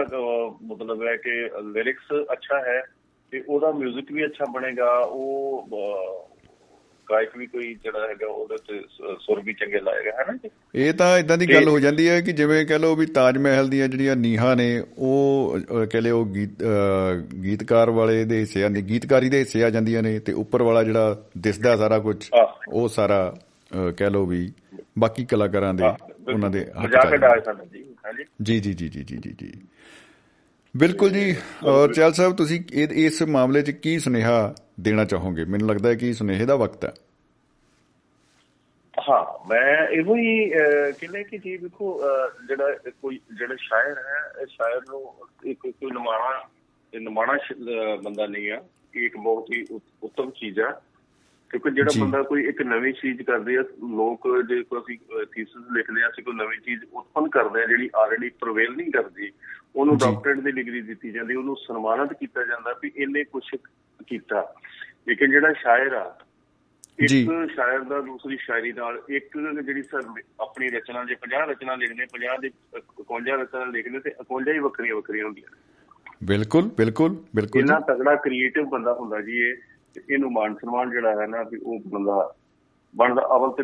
ਮਤਲਬ 0.63 1.03
ਹੈ 1.07 1.15
ਕਿ 1.17 1.41
ਲਿਰਿਕਸ 1.73 2.13
ਅੱਛਾ 2.33 2.59
ਹੈ 2.67 2.81
ਤੇ 3.31 3.43
ਉਹਦਾ 3.49 3.69
뮤직 3.69 4.13
ਵੀ 4.13 4.25
ਅੱਛਾ 4.25 4.45
ਬਣੇਗਾ। 4.51 4.89
ਉਹ 4.99 5.67
ਗਾਇਕ 7.07 7.37
ਵੀ 7.37 7.45
ਕੋਈ 7.45 7.73
ਜਿਹੜਾ 7.83 8.07
ਹੈਗਾ 8.07 8.27
ਉਹਦੇ 8.27 8.55
ਤੇ 8.67 8.79
ਸੁਰ 9.21 9.41
ਵੀ 9.41 9.53
ਚੰਗੇ 9.53 9.79
ਲਾਏਗਾ 9.79 10.11
ਹੈ 10.11 10.23
ਨਾ 10.27 10.33
ਜੀ? 10.33 10.49
ਇਹ 10.75 10.93
ਤਾਂ 10.93 11.17
ਇਦਾਂ 11.19 11.37
ਦੀ 11.37 11.45
ਗੱਲ 11.53 11.67
ਹੋ 11.67 11.79
ਜਾਂਦੀ 11.79 12.07
ਹੈ 12.09 12.21
ਕਿ 12.21 12.31
ਜਿਵੇਂ 12.31 12.65
ਕਹ 12.65 12.73
ਲਓ 12.73 12.95
ਵੀ 12.95 13.05
ਤਾਜ 13.05 13.37
ਮਹਿਲ 13.37 13.69
ਦੀਆਂ 13.69 13.87
ਜਿਹੜੀਆਂ 13.87 14.15
ਨੀਹਾਂ 14.15 14.55
ਨੇ 14.55 14.67
ਉਹ 14.97 15.57
ਕਹਿ 15.91 16.01
ਲਿਓ 16.01 16.23
ਗੀਤ 16.25 16.63
ਗੀਤਕਾਰ 17.43 17.89
ਵਾਲੇ 17.89 18.23
ਦੇ 18.25 18.39
ਹਿੱਸੇ 18.39 18.63
ਆ 18.63 18.69
ਗੀਤਕਾਰੀ 18.69 19.29
ਦੇ 19.29 19.39
ਹਿੱਸੇ 19.39 19.63
ਆ 19.63 19.69
ਜਾਂਦੀਆਂ 19.69 20.03
ਨੇ 20.03 20.19
ਤੇ 20.19 20.33
ਉੱਪਰ 20.33 20.63
ਵਾਲਾ 20.63 20.83
ਜਿਹੜਾ 20.83 21.23
ਦਿਸਦਾ 21.37 21.75
ਸਾਰਾ 21.77 21.99
ਕੁਝ। 21.99 22.29
ਉਹ 22.73 22.87
ਸਾਰਾ 22.87 23.35
ਕਹਿ 23.97 24.09
ਲਓ 24.09 24.25
ਵੀ 24.25 24.51
ਬਾਕੀ 24.99 25.25
ਕਲਾਕਾਰਾਂ 25.25 25.73
ਦੇ 25.73 25.83
ਉਹਨਾਂ 26.33 26.49
ਦੇ 26.49 26.65
ਜੀ 28.41 28.59
ਜੀ 28.59 28.73
ਜੀ। 28.73 28.89
ਜੀ 28.89 29.03
ਜੀ 29.03 29.17
ਜੀ 29.17 29.35
ਜੀ 29.39 29.51
ਬਿਲਕੁਲ 30.77 31.09
ਜੀ 31.09 31.35
ਔਰ 31.65 31.93
ਚੈਲ 31.93 32.13
ਸਾਹਿਬ 32.13 32.35
ਤੁਸੀਂ 32.35 32.63
ਇਸ 32.73 33.21
ਮਾਮਲੇ 33.21 33.61
'ਚ 33.61 33.71
ਕੀ 33.71 33.99
ਸੁਨੇਹਾ 33.99 34.55
ਦੇਣਾ 34.79 35.05
ਚਾਹੋਗੇ? 35.05 35.45
ਮੈਨੂੰ 35.45 35.67
ਲੱਗਦਾ 35.67 35.89
ਹੈ 35.89 35.95
ਕਿ 35.95 36.13
ਸੁਨੇਹੇ 36.13 36.45
ਦਾ 36.45 36.55
ਵਕਤ 36.55 36.85
ਹੈ। 36.85 36.93
ਹਾਂ 39.09 39.47
ਮੈਂ 39.47 39.87
ਇਹੋ 39.87 40.15
ਹੀ 40.15 40.49
ਕਹਿੰਦਾ 40.49 41.21
ਕਿ 41.21 41.37
ਜੀ 41.37 41.57
ਵੇਖੋ 41.57 42.01
ਜਿਹੜਾ 42.47 42.91
ਕੋਈ 43.01 43.19
ਜਿਹੜਾ 43.37 43.55
ਸ਼ਾਇਰ 43.55 43.97
ਹੈ 43.97 44.41
ਇਹ 44.41 44.45
ਸ਼ਾਇਰ 44.45 44.81
ਨੂੰ 44.89 45.13
ਇੱਕ 45.45 45.59
ਕੋਈ 45.61 45.91
ਨਮਾਣਾ 45.91 46.43
ਨਮਾਣਾ 47.01 47.37
ਬੰਦਾ 48.03 48.25
ਨਹੀਂ 48.25 48.51
ਆ 48.51 48.61
ਇਹ 48.95 49.05
ਇੱਕ 49.05 49.17
ਬਹੁਤ 49.17 49.45
ਹੀ 49.53 49.65
ਉੱਤਮ 50.03 50.29
ਚੀਜ਼ 50.29 50.59
ਆ। 50.59 50.81
ਕਿਉਂਕਿ 51.57 51.75
ਜਿਹੜਾ। 51.75 52.05
ਬੰਦਾ 52.05 52.21
ਕੋਈ 52.23 52.43
ਇੱਕ 52.43 52.61
ਨਵੀਂ 52.61 52.93
ਚੀਜ਼ 52.93 53.21
ਕਰਦੇ 53.21 53.57
ਆ 53.57 53.61
ਲੋਕ 53.95 54.43
ਜੇ 54.49 54.63
ਕੋਈ 54.63 54.79
ਅਸੀਂ 54.79 55.25
ਥੀਸਿਸ 55.25 55.71
ਲਿਖਦੇ 55.71 56.03
ਆ 56.03 56.07
ਅਸੀਂ 56.07 56.23
ਕੋਈ 56.23 56.33
ਨਵੀਂ 56.33 56.59
ਚੀਜ਼ 56.59 56.81
ਉਤਪੰਨ 56.93 57.29
ਕਰਦੇ 57.29 57.63
ਆ 57.63 57.65
ਜਿਹੜੀ 57.65 57.89
ਆਲਰੇਡੀ 57.95 58.29
ਪ੍ਰਵੇਲ 58.29 58.71
ਨਹੀਂ 58.71 58.91
ਕਰਦੀ 58.91 59.31
ਉਹਨੂੰ। 59.75 59.97
ਡਾਕਟਰੇਟ 59.97 60.37
ਦੀ 60.37 60.51
ਡਿਗਰੀ 60.51 60.81
ਦਿੱਤੀ 60.81 61.11
ਜਾਂਦੀ 61.11 61.35
ਉਹਨੂੰ 61.35 61.55
ਸਨਮਾਨਿਤ 61.55 62.13
ਕੀਤਾ 62.13 62.43
ਜਾਂਦਾ 62.43 62.79
ਵੀ 62.83 62.91
ਇਹਨੇ 62.97 63.23
ਕੁਝ 63.23 63.43
ਕੀਤਾ 64.07 64.55
ਲੇਕਿਨ 65.07 65.31
ਜਿਹੜਾ 65.31 65.53
ਸ਼ਾਇਰ 65.53 65.93
ਆ। 65.93 66.19
ਇੱਕ 66.99 67.51
ਸ਼ਾਇਰ 67.55 67.79
ਦਾ 67.79 68.01
ਦੂਸਰੀ 68.01 68.37
ਸ਼ਾਇਰੀ 68.37 68.73
ਨਾਲ 68.73 69.01
ਇੱਕ 69.09 69.37
ਜਿਹੜੀ 69.65 69.83
ਸਰ 69.83 70.03
ਆਪਣੀ 70.39 70.67
ਰਚਨਾ 70.67 71.05
ਜੇ 71.05 71.15
50 71.15 71.49
ਰਚਨਾ 71.49 71.75
ਲਿਖਦੇ 71.75 72.03
50 72.03 72.37
ਦੇ 72.41 72.51
51 73.03 73.41
ਰਚਨਾ 73.41 73.65
ਲਿਖਦੇ 73.65 73.99
ਤੇ 73.99 74.11
51 74.19 74.53
ਹੀ 74.53 74.59
ਵੱਖਰੀਆਂ 74.59 74.95
ਵੱਖਰੀਆਂ 74.95 75.25
ਹੁੰਦੀਆਂ। 75.25 75.55
ਬਿਲਕੁਲ 76.23 76.61
ਬਿਲਕੁਲ 76.77 77.23
ਬਿਲਕੁਲ 77.35 77.61
ਜੀ। 77.61 77.73
ਤਗੜਾ 77.87 78.15
ਕ੍ਰੀਏਟਿਵ 78.15 78.65
ਬੰਦਾ 78.65 78.93
ਹੁੰਦਾ 78.93 79.21
ਜੀ 79.21 79.37
ਇਹ 79.37 79.55
ਤੇ 79.95 80.01
ਇਹਨੂੰ 80.09 80.31
ਮਾਨ 80.31 80.55
ਸਨਮਾਨ 80.55 80.89
ਜਿਹੜਾ 80.91 81.21
ਹੈ 81.21 81.27
ਨਾ 81.27 81.43
ਵੀ 81.43 81.57
ਉਹ 81.57 81.79
ਬੰਦਾ 81.87 82.33
ਬਣਦਾ 82.95 83.21
ਅਵਲ 83.35 83.51
ਤੇ 83.51 83.63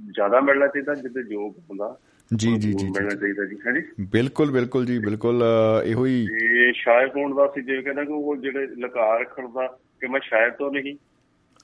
ਜ਼ਿਆਦਾ 0.00 0.40
ਮਿਲਣਾ 0.40 0.66
ਚਾਹੀਦਾ 0.66 0.94
ਜਿੱਦੇ 0.94 1.22
ਯੋਗ 1.34 1.52
ਹੁੰਦਾ 1.70 1.96
ਜੀ 2.30 2.56
ਜੀ 2.56 2.72
ਜੀ 2.72 2.88
ਮਿਲਣਾ 2.88 3.14
ਚਾਹੀਦਾ 3.14 3.44
ਜੀ 3.44 3.56
ਹੈ 3.66 3.72
ਜੀ? 3.72 3.82
ਬਿਲਕੁਲ 4.12 4.50
ਬਿਲਕੁਲ 4.50 4.84
ਜੀ 4.86 4.98
ਬਿਲਕੁਲ 4.98 5.42
ਇਹੋ 5.84 6.04
ਹੀ 6.06 6.26
ਤੇ 6.28 6.72
ਸ਼ਾਇਰ 6.72 7.08
ਹੋਣ 7.08 7.34
ਦਾ 7.34 7.46
ਸੀ 7.46 7.62
ਜੇ 7.62 7.80
ਕਹਿੰਦਾ 7.82 8.04
ਕਿ 8.04 8.12
ਉਹ 8.12 8.36
ਜਿਹੜੇ 8.36 8.66
ਲਕਾਰ 8.78 9.20
ਰੱਖਣ 9.20 9.48
ਦਾ 9.48 9.66
ਕਿ 10.00 10.06
ਮੈਂ 10.06 10.20
ਸ਼ਾਇਰ 10.20 10.50
ਤੋਂ 10.50 10.70
ਨਹੀਂ 10.72 10.96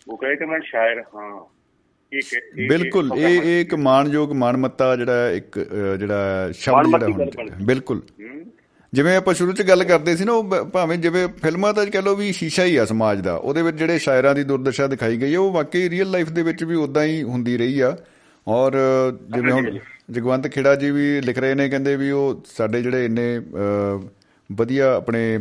ਉਹ 0.06 0.16
ਕਹੇ 0.16 0.36
ਕਿ 0.36 0.44
ਮੈਂ 0.44 0.60
ਸ਼ਾਇਰ 0.60 1.02
ਹਾਂ। 1.14 1.30
ਇਹ 2.12 2.18
ਇਹ- 2.18 2.68
ਬਿਲਕੁਲ 2.68 3.10
ਇਹ 3.18 3.42
ਇਹ 3.42 3.60
ਇੱਕ 3.60 3.74
ਮਾਣਯੋਗ 3.74 4.32
ਮਾਨਮੱਤਾ 4.32 4.94
ਜਿਹੜਾ 4.96 5.30
ਇੱਕ 5.30 5.58
ਜਿਹੜਾ 5.98 6.50
ਸ਼ਬਦ 6.52 7.04
ਜਿਹੜਾ 7.04 7.56
ਬਿਲਕੁਲ। 7.64 8.02
ਜਿਵੇਂ 8.92 9.16
ਆਪਾਂ 9.16 9.34
ਸ਼ੁਰੂ 9.34 9.52
'ਚ 9.52 9.62
ਗੱਲ 9.62 9.84
ਕਰਦੇ 9.84 10.16
ਸੀ 10.16 10.24
ਨਾ 10.24 10.32
ਉਹ 10.32 10.66
ਭਾਵੇਂ 10.66 10.98
ਜਿਵੇਂ 10.98 11.28
ਫਿਲਮਾਂ 11.28 11.74
ਤਾਂ 11.74 11.86
ਕਹ 11.86 11.98
ਲਓ 11.98 12.14
ਵੀ 12.14 12.32
ਸ਼ੀਸ਼ਾ 12.32 12.64
ਹੀ 12.64 12.76
ਆ 12.76 12.84
ਸਮਾਜ 12.84 13.20
ਦਾ 13.20 13.34
ਉਹਦੇ 13.34 13.62
ਵਿੱਚ 13.62 13.76
ਜਿਹੜੇ 13.76 13.98
ਸ਼ਾਇਰਾਂ 13.98 14.34
ਦੀ 14.34 14.44
ਦੁਰਦਸ਼ਾ 14.44 14.86
ਦਿਖਾਈ 14.86 15.16
ਗਈ 15.16 15.34
ਹੈ 15.34 15.38
ਉਹ 15.38 15.52
ਵਾਕਈ 15.52 15.90
ਰੀਅਲ 15.90 16.10
ਲਾਈਫ 16.10 16.30
ਦੇ 16.30 16.42
ਵਿੱਚ 16.42 16.64
ਵੀ 16.64 16.74
ਉਦਾਂ 16.74 17.04
ਹੀ 17.04 17.22
ਹੁੰਦੀ 17.22 17.56
ਰਹੀ 17.56 17.80
ਆ। 17.80 17.96
ਔਰ 18.48 18.72
ਜਿਵੇਂ 19.34 19.52
ਹੁਣ 19.52 19.78
ਜਗਵੰਤ 20.10 20.48
ਖੇੜਾ 20.48 20.74
ਜੀ 20.74 20.90
ਵੀ 20.90 21.20
ਲਿਖ 21.20 21.38
ਰਹੇ 21.38 21.54
ਨੇ 21.54 21.68
ਕਹਿੰਦੇ 21.68 21.96
ਵੀ 21.96 22.10
ਉਹ 22.10 22.44
ਸਾਡੇ 22.56 22.82
ਜਿਹੜੇ 22.82 23.04
ਇੰਨੇ 23.04 23.40
ਵਧੀਆ 24.52 24.94
ਆਪਣੇ 24.96 25.40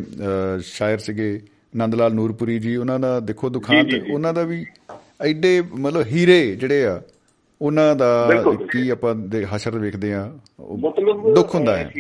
ਸ਼ਾਇਰ 0.62 0.98
ਸੀਗੇ 0.98 1.42
ਨੰਦ 1.76 1.96
ਲਾਲ 1.96 2.14
ਨੂਰਪੁਰੀ 2.14 2.60
ਜੀ 2.60 2.76
ਉਹਨਾਂ 2.76 3.00
ਦਾ 3.00 3.20
ਦੇਖੋ 3.20 3.50
ਦੁਖਾਂਤ 3.50 3.88
ਉਹਨਾਂ 4.14 4.34
ਦਾ 4.34 4.44
ਵੀ 4.44 4.66
ਐਡੇ 5.26 5.64
ਮਤਲਬ 5.80 6.06
ਹੀਰੇ 6.06 6.56
ਜਿਹੜੇ 6.56 6.86
ਆ 6.86 7.02
ਉਹਨਾਂ 7.62 7.96
ਦਾ। 7.96 8.30
ਕੀ 8.72 8.90
ਆਪਾਂ 8.90 9.16
ਦੇ 9.16 9.46
ਹਸ਼ਰ 9.56 9.80
ਵੇਖਦੇ 9.80 10.14
ਆ 10.14 10.32
ਦੁੱਖ 11.36 11.56
ਹੁੰਦਾ 11.56 11.78
ਹੈ। 11.78 11.92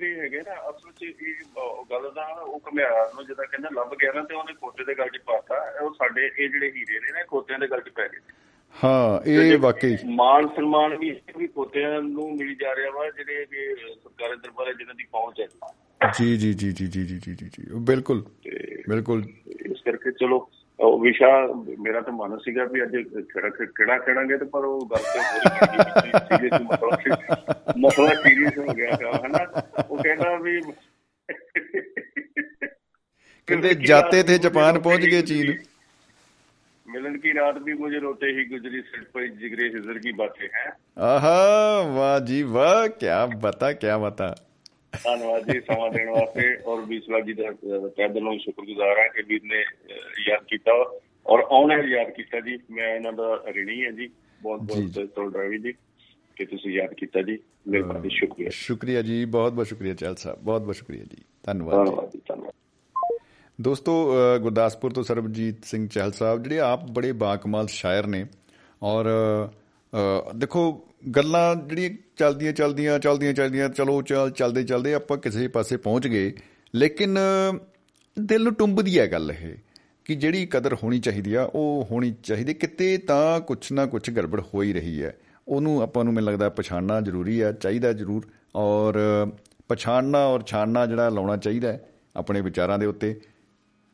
ਜਿਹੜੇ 0.00 0.20
ਹੈਗੇ 0.20 0.38
ਨਾ 0.38 0.54
ਅਸਲ 0.70 0.92
'ਚ 0.92 1.02
ਇਹ 1.02 1.34
ਗੱਲ 1.90 2.10
ਦਾ 2.14 2.26
ਉਹ 2.26 2.60
ਘਮਿਆਰ 2.68 3.14
ਨੂੰ 3.14 3.24
ਜਦੋਂ 3.24 3.44
ਕਹਿੰਦਾ 3.44 3.68
ਲੱਭ 3.72 3.94
ਗਿਆ 4.02 4.12
ਨਾ 4.12 4.22
ਤੇ 4.22 4.34
ਉਹਨੇ 4.34 4.52
ਖੋਤੇ 4.52 4.84
ਦੇ 4.84 4.94
ਗਲ 4.94 5.08
'ਚ 5.08 5.18
ਪਾਤਾ 5.26 5.78
ਉਹ 5.80 5.94
ਸਾਡੇ 5.94 6.30
ਇਹ 6.38 6.48
ਜਿਹੜੇ 6.48 6.70
ਹੀਰੇ 6.70 7.00
ਨੇ 7.00 7.12
ਨਾ 7.12 7.24
ਖੋਤਿਆਂ 7.24 7.58
ਦੇ 7.58 7.66
ਗਲ 7.66 7.80
'ਚ 7.80 7.88
ਪੈ 7.88 8.08
ਗਏ। 8.08 8.18
ਹਾਂ 8.84 9.28
ਇਹ 9.28 9.58
ਵਾਕਈ। 9.58 9.96
ਮਾਨ 10.06 10.48
ਸਨਮਾਨ 10.48 10.96
ਵੀ 10.96 11.08
ਇਹ 11.08 11.38
ਵੀ 11.38 11.46
ਖੋਤਿਆਂ 11.46 12.02
ਨੂੰ 12.02 12.36
ਮਿਲ 12.36 12.54
ਜਾ 12.54 12.76
ਰਿਹਾ 12.76 12.90
ਵਾ 12.90 13.10
ਜਿਹੜੇ 13.10 13.46
ਕਿ 13.46 13.74
ਸਰਕਾਰੀ 13.76 14.36
ਦਰਬਾਰੇ 14.36 14.74
ਜਿਨ੍ਹਾਂ 14.74 14.94
ਦੀ 14.94 15.04
ਪਹੁੰਚ 15.04 15.40
ਹੈ। 15.40 15.48
ਜੀ 16.18 16.36
ਜੀ 16.36 16.52
ਜੀ 16.52 16.72
ਜੀ 16.72 16.86
ਜੀ 16.86 17.04
ਜੀ 17.04 17.18
ਜੀ 17.18 17.34
ਜੀ 17.34 17.64
ਬਿਲਕੁਲ 17.74 18.24
ਬਿਲਕੁਲ। 18.88 19.24
ਇਸ 19.46 19.82
ਕਰਕੇ 19.84 20.12
ਚਲੋ 20.12 20.50
ਉਹ 20.79 20.99
ਵਿਸ਼ਾ 20.99 21.27
ਮੇਰਾ 21.79 22.01
ਤਾਂ 22.01 22.13
ਮਨ 22.13 22.37
ਸੀਗਾ 22.37 22.63
ਵੀ 22.65 22.83
ਅੱਜ 22.83 22.95
ਕਿਹੜਾ 22.95 23.49
ਕਿਹੜਾ 23.49 23.97
ਖੇਡਾਂਗੇ 23.97 24.37
ਤੇ 24.37 24.45
ਪਰ 24.45 24.65
ਉਹ 24.65 24.87
ਗੱਲ 24.87 25.03
ਤੇ 25.03 25.19
ਸੀਰੀਅਸ 26.19 26.61
ਮਸਲਾ 26.61 26.95
ਸੀ 26.95 27.11
ਮਸਲਾ 27.79 28.13
ਸੀਰੀਅਸ 28.23 28.57
ਹੋ 28.57 28.73
ਗਿਆ 28.73 28.89
ਹੈ 28.91 29.11
ਹਨਾ 29.25 29.45
ਉਹ 29.89 29.97
ਕਹਿੰਦਾ 29.97 30.35
ਵੀ 30.37 30.61
ਕਹਿੰਦੇ 33.47 33.73
ਜਾਤੇ 33.73 34.23
ਥੇ 34.23 34.37
ਜਾਪਾਨ 34.37 34.79
ਪਹੁੰਚ 34.79 35.05
ਗਏ 35.05 35.21
ਚੀਨ 35.21 35.57
मिलन 36.85 37.15
की 37.15 37.31
रात 37.31 37.55
भी 37.59 37.73
मुझे 37.73 37.99
रोते 37.99 38.27
ही 38.27 38.43
गुजरी 38.45 38.81
सिर 38.81 38.99
पर 39.13 39.23
जिगरे 39.37 39.65
हिजर 39.67 39.97
की 39.97 40.11
बातें 40.13 40.43
हैं 40.47 40.71
ਆਹਾ 41.05 41.31
ਵਾਹ 41.95 42.19
ਜੀ 42.19 42.41
ਵਾਹ 42.49 42.87
ਕੀ 42.99 43.07
ਬਤਾ 43.37 43.71
ਕੀ 43.73 43.87
ਬਤਾ 44.01 44.27
ਧੰਨਵਾਦ 44.92 45.52
ਜੀ 45.52 45.60
ਸਮਾਂ 45.60 45.90
ਦੇਣ 45.90 46.10
ਵਾਸਤੇ 46.10 46.56
ਔਰ 46.66 46.80
ਬੀਸਲਾ 46.80 47.20
ਜੀ 47.20 47.32
ਦਾ 47.32 47.52
ਤਹਿ 47.88 48.08
ਦਿਲੋਂ 48.08 48.38
ਸ਼ੁਕਰਗੁਜ਼ਾਰ 48.38 48.98
ਹਾਂ 48.98 49.08
ਕਿ 49.08 49.22
ਵੀਰ 49.22 49.40
ਨੇ 49.44 49.64
ਯਾਦ 50.28 50.44
ਕੀਤਾ 50.44 51.00
ਔਰ 51.26 51.40
ਆਉਣੇ 51.40 51.88
ਯਾਦ 51.88 52.10
ਕੀਤਾ 52.10 52.40
ਜੀ। 52.40 52.58
ਮੈਂ 52.70 52.96
ਇਹਨਾਂ 52.96 53.12
ਦਾ 53.12 53.44
ਰਿਣੀ 53.46 53.84
ਹਾਂ 53.84 53.92
ਜੀ। 53.92 54.10
ਬਹੁਤ 54.42 54.60
ਬਹੁਤ 54.60 55.06
ਤੋਂ 55.06 55.30
ਡਰਾਈਵੀ 55.30 55.58
ਜੀ। 55.58 55.72
ਕਿ 56.36 56.44
ਤੁਸੀਂ 56.44 56.70
ਯਾਦ 56.70 56.94
ਕੀਤਾ 56.94 57.22
ਜੀ। 57.22 57.38
ਮਿਹਰਬਾਨੀ 57.68 58.08
ਸ਼ੁਕਰੀਆ। 58.08 58.48
ਸ਼ੁਕਰੀਆ 58.50 59.02
ਜੀ। 59.02 59.24
ਬਹੁਤ 59.24 59.52
ਬਹੁਤ 59.52 59.66
ਸ਼ੁਕਰੀਆ 59.66 59.94
ਚਹਿਲ 59.94 60.14
ਸਾਹਿਬ। 60.14 60.38
ਬਹੁਤ 60.38 60.62
ਬਹੁਤ 60.62 60.76
ਸ਼ੁਕਰੀਆ 60.76 61.04
ਜੀ। 61.04 61.24
ਧੰਨਵਾਦ 61.42 61.84
ਜੀ। 61.84 61.90
ਧੰਨਵਾਦ 61.90 62.10
ਜੀ 62.10 62.20
ਧੰਨਵਾਦ। 62.28 62.52
ਦੋਸਤੋ 63.60 64.12
ਗੁਰਦਾਸਪੁਰ 64.42 64.90
ਤੋਂ 64.90 65.02
ਸਰਬਜੀਤ 65.02 65.64
ਸਿੰਘ 65.64 65.88
ਚਹਿਲ 65.88 66.12
ਸਾਹਿਬ 66.12 66.42
ਜਿਹੜੇ 66.42 66.58
ਆਪ 66.58 66.80
ਬੜੇ 66.90 67.12
ਬਾਕਮਾਲ 67.12 67.66
ਸ਼ਾਇਰ 67.66 68.06
ਨੇ 68.06 68.26
ਔਰ 68.82 69.04
ਦੇਖੋ 70.36 70.88
ਗੱਲਾਂ 71.16 71.56
ਜਿਹੜੀਆਂ 71.56 71.90
ਚੱਲਦੀਆਂ 72.16 72.52
ਚੱਲਦੀਆਂ 72.52 72.98
ਚੱਲਦੀਆਂ 72.98 73.32
ਚੱਲਦੀਆਂ 73.34 73.68
ਚਲੋ 73.68 74.02
ਚੱਲ 74.02 74.30
ਚੱਲਦੇ 74.30 74.62
ਚੱਲਦੇ 74.62 74.94
ਆਪਾਂ 74.94 75.18
ਕਿਸੇ 75.18 75.48
ਪਾਸੇ 75.48 75.76
ਪਹੁੰਚ 75.76 76.06
ਗਏ। 76.06 76.32
ਲੇਕਿਨ 76.74 77.18
ਦਿਲ 78.18 78.42
ਨੂੰ 78.42 78.54
ਟੁੰਬਦੀ 78.54 78.98
ਹੈ 78.98 79.06
ਗੱਲ 79.06 79.32
ਇਹ 79.40 79.54
ਕਿ 80.04 80.14
ਜਿਹੜੀ 80.14 80.46
ਕਦਰ 80.46 80.74
ਹੋਣੀ 80.74 81.00
ਚਾਹੀਦੀ 81.00 81.34
ਆ 81.34 81.42
ਉਹ 81.54 81.88
ਹੋਣੀ 81.90 82.14
ਚਾਹੀਦੀ। 82.22 82.54
ਕਿਤੇ 82.54 82.98
ਤਾਂ 82.98 83.40
ਕੁਛ 83.40 83.72
ਨਾ 83.72 83.86
ਕੁਛ 83.86 84.10
ਗੜਬੜ 84.10 84.40
ਹੋ 84.54 84.62
ਹੀ 84.62 84.72
ਰਹੀ 84.72 85.02
ਹੈ। 85.02 85.16
ਉਹਨੂੰ 85.48 85.82
ਆਪਾਂ 85.82 86.04
ਨੂੰ 86.04 86.14
ਮੈਨੂੰ 86.14 86.32
ਲੱਗਦਾ 86.32 86.48
ਪਛਾਣਨਾ 86.48 87.00
ਜ਼ਰੂਰੀ 87.00 87.42
ਹੈ 87.42 87.52
ਚਾਹੀਦਾ 87.52 87.92
ਜ਼ਰੂਰ। 87.92 88.26
ਔਰ 88.54 88.98
ਪਛਾਣਨਾ 89.68 90.26
ਔਰ 90.26 90.42
ਛਾਣਨਾ 90.42 90.86
ਜਿਹੜਾ 90.86 91.08
ਲਾਉਣਾ 91.08 91.36
ਚਾਹੀਦਾ 91.36 91.72
ਹੈ 91.72 91.88
ਆਪਣੇ 92.16 92.40
ਵਿਚਾਰਾਂ 92.40 92.78
ਦੇ 92.78 92.86
ਉੱਤੇ। 92.86 93.20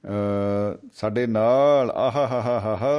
ਅ, 0.05 0.89
ਸਾਡੇ 0.95 1.27
ਨਾਲ 1.27 1.91
ਆਹਾ 1.91 2.27
ਹਾ 2.27 2.41
ਹਾ 2.41 2.61
ਹਾ 2.61 2.77
ਹਾ 2.77 2.97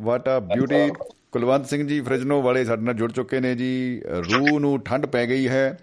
ਵਾਟ 0.00 0.28
a 0.28 0.40
beauty 0.40 0.90
Kulwant 1.34 1.66
Singh 1.66 1.86
ji 1.88 2.00
Fresno 2.00 2.40
ਵਾਲੇ 2.42 2.64
ਸਾਡੇ 2.64 2.82
ਨਾਲ 2.82 2.94
ਜੁੜ 2.94 3.10
ਚੁੱਕੇ 3.12 3.38
ਨੇ 3.40 3.54
ਜੀ। 3.54 4.02
ਰੂਹ 4.32 4.58
ਨੂੰ 4.60 4.78
ਠੰਡ 4.82 5.06
ਪੈ 5.06 5.26
ਗਈ 5.26 5.48
ਹੈ 5.48 5.78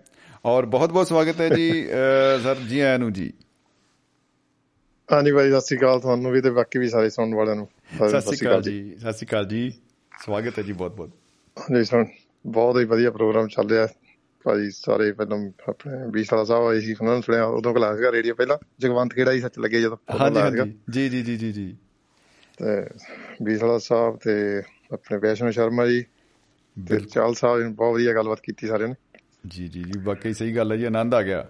ਔਰ 0.45 0.65
ਬਹੁਤ 0.65 0.91
ਬਹੁਤ 0.91 1.07
ਸਵਾਗਤ 1.07 1.41
ਹੈ 1.41 1.49
ਜੀ 1.49 1.71
ਸਰ 2.43 2.55
ਜੀ 2.69 2.79
ਆਇਆਂ 2.79 2.99
ਨੂੰ 2.99 3.11
ਜੀ। 3.13 3.31
ਹਾਂਜੀ 5.09 5.31
ਬਾਈ 5.31 5.49
ਸਤਿ 5.51 5.61
ਸ਼੍ਰੀ 5.61 5.77
ਅਕਾਲ 5.77 5.99
ਤੁਹਾਨੂੰ 5.99 6.31
ਵੀ 6.31 6.41
ਤੇ 6.41 6.49
ਬਾਕੀ 6.49 6.79
ਵੀ 6.79 6.89
ਸਾਰੇ 6.89 7.09
ਸੁਣਨ 7.09 7.35
ਵਾਲਿਆਂ 7.35 7.55
ਨੂੰ। 7.55 7.67
ਸਤਿ 7.97 8.21
ਸ਼੍ਰੀ 8.21 8.47
ਅਕਾਲ 8.47 8.61
ਜੀ। 8.61 8.95
ਸਤਿ 8.99 9.13
ਸ਼੍ਰੀ 9.13 9.27
ਅਕਾਲ 9.27 9.45
ਜੀ। 9.47 9.69
ਸਵਾਗਤ 10.11 10.59
ਹੈ 10.59 10.63
ਜੀ 10.63 10.73
ਬਹੁਤ 10.73 10.95
ਬਹੁਤ। 10.95 11.09
ਹਾਂਜੀ 11.57 11.83
ਸੁਣ 11.85 12.05
ਬਹੁਤ 12.47 12.79
ਹੀ 12.79 12.85
ਵਧੀਆ 12.85 13.11
ਪ੍ਰੋਗਰਾਮ 13.11 13.47
ਚੱਲ 13.47 13.69
ਰਿਹਾ। 13.69 13.87
ਭਾਜੀ 14.45 14.69
ਸਾਰੇ 14.71 15.11
ਪਹਿਲਾਂ 15.11 15.37
ਆਪਣੇ 15.69 15.97
20 16.11 16.23
ਸਾਲਾ 16.23 16.43
ਸਾਹਿਬ 16.43 16.67
ਆਏ 16.67 16.79
ਸੀ 16.79 16.93
ਉਹਨਾਂ 16.93 17.13
ਨੂੰ 17.13 17.23
ਸੁਣਿਆ 17.23 17.45
ਉਦੋਂ 17.57 17.73
ਕਲਾਸ 17.73 17.97
ਸੀਗਾ 17.97 18.11
ਰੇਡੀਓ 18.11 18.33
ਪਹਿਲਾਂ। 18.35 18.57
ਜਗਵੰਤ 18.79 19.13
ਖੇੜਾ 19.13 19.31
ਹੀ 19.31 19.41
ਸੱਚ 19.41 19.59
ਲੱਗੇ 19.59 19.81
ਜਦੋਂ। 19.81 19.97
ਹਾਂਜੀ 20.19 20.71
ਜੀ 20.91 21.09
ਜੀ 21.09 21.21
ਜੀ 21.23 21.37
ਜੀ 21.37 21.51
ਜੀ। 21.51 21.75
ਤੇ 22.57 22.81
20 23.45 23.57
ਸਾਲਾ 23.57 23.77
ਸਾਹਿਬ 23.77 24.17
ਤੇ 24.17 24.61
ਆਪਣੇ 24.93 25.18
ਵੈਸ਼ਨੋ 25.18 25.51
ਸ਼ਰਮਾ 25.51 25.88
ਜੀ 25.88 26.05
ਤੇ 26.89 26.99
ਚਾਲ 26.99 27.34
ਸਾਹਿਬ 27.34 27.59
ਨੇ 27.61 27.69
ਬਹੁਤ 27.69 27.93
ਵਧੀਆ 27.93 28.13
ਗੱਲਬਾਤ 28.13 28.39
ਕੀਤੀ 28.39 28.68
ਸਾਰਿਆਂ 28.68 28.89
ਨੇ। 28.89 28.95
ਜੀ 29.47 29.68
ਜੀ 29.68 29.84
ਜੀ 29.84 29.99
ਵਾਕਈ 29.99 30.34
ਸਹੀ 30.34 30.55
ਗੱਲ 30.55 30.72
ਹੈ 30.72 30.77
ਜੀ 30.77 30.85
ਆਨੰਦ 30.85 31.13
ਆ 31.13 31.22
ਗਿਆ। 31.22 31.49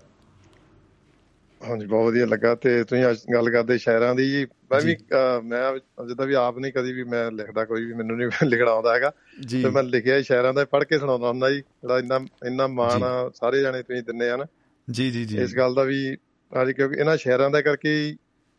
ਹਾਂਜੀ 1.69 1.85
ਬਹੁਤ 1.85 2.05
ਵਧੀਆ 2.07 2.25
ਲੱਗਾ 2.25 2.55
ਤੇ 2.55 2.83
ਤੁਸੀਂ 2.83 3.05
ਅੱਜ 3.09 3.17
ਗੱਲ 3.33 3.49
ਕਰਦੇ 3.49 3.77
ਸ਼ਾਇਰਾਂ 3.77 4.15
ਦੀ 4.15 4.29
ਜੀ। 4.31 4.45
ਮੈਂ 4.45 4.81
ਵੀ 4.81 4.97
ਮੈਂ 5.43 5.77
ਜਿੱਦਾਂ 6.07 6.27
ਵੀ 6.27 6.33
ਆਪ 6.33 6.59
ਨਹੀਂ 6.59 6.73
ਕਦੀ 6.73 6.93
ਵੀ 6.93 7.03
ਮੈਂ 7.03 7.31
ਲਿਖਦਾ 7.31 7.65
ਕੋਈ 7.65 7.85
ਵੀ 7.85 7.93
ਮੈਨੂੰ 7.93 8.17
ਨਹੀਂ 8.17 8.29
ਲਿਖਣਾ 8.47 8.71
ਆਉਂਦਾ 8.71 8.95
ਹੈਗਾ। 8.95 9.11
ਤੇ 9.51 9.69
ਮੈਂ 9.69 9.83
ਲਿਖਿਆ 9.83 10.21
ਸ਼ਾਇਰਾਂ 10.21 10.53
ਦਾ 10.53 10.65
ਪੜ੍ਹ 10.65 10.85
ਕੇ 10.85 10.99
ਸੁਣਾਉਂਦਾ 10.99 11.27
ਹੁੰਦਾ 11.27 11.49
ਜੀ 11.49 11.59
ਜਿਹੜਾ 11.59 11.99
ਇੰਨਾ 11.99 12.19
ਇੰਨਾ 12.45 12.67
ਮਾਣ 12.67 12.99
ਸਾਰੇ 13.35 13.61
ਜਾਣੇ 13.61 13.83
ਤੁਸੀਂ 13.83 14.03
ਦਿੰਦੇ 14.03 14.29
ਆ 14.29 14.37
ਨਾ। 14.37 14.45
ਜੀ 14.91 15.11
ਜੀ 15.11 15.25
ਜੀ। 15.25 15.37
ਇਸ 15.37 15.55
ਗੱਲ 15.57 15.73
ਦਾ 15.73 15.83
ਵੀ 15.83 16.17
ਅੱਜ 16.61 16.71
ਕਿਉਂਕਿ 16.71 16.95
ਇਹਨਾਂ 16.99 17.17
ਸ਼ਾਇਰਾਂ 17.17 17.49
ਦਾ 17.49 17.61
ਕਰਕੇ 17.61 18.15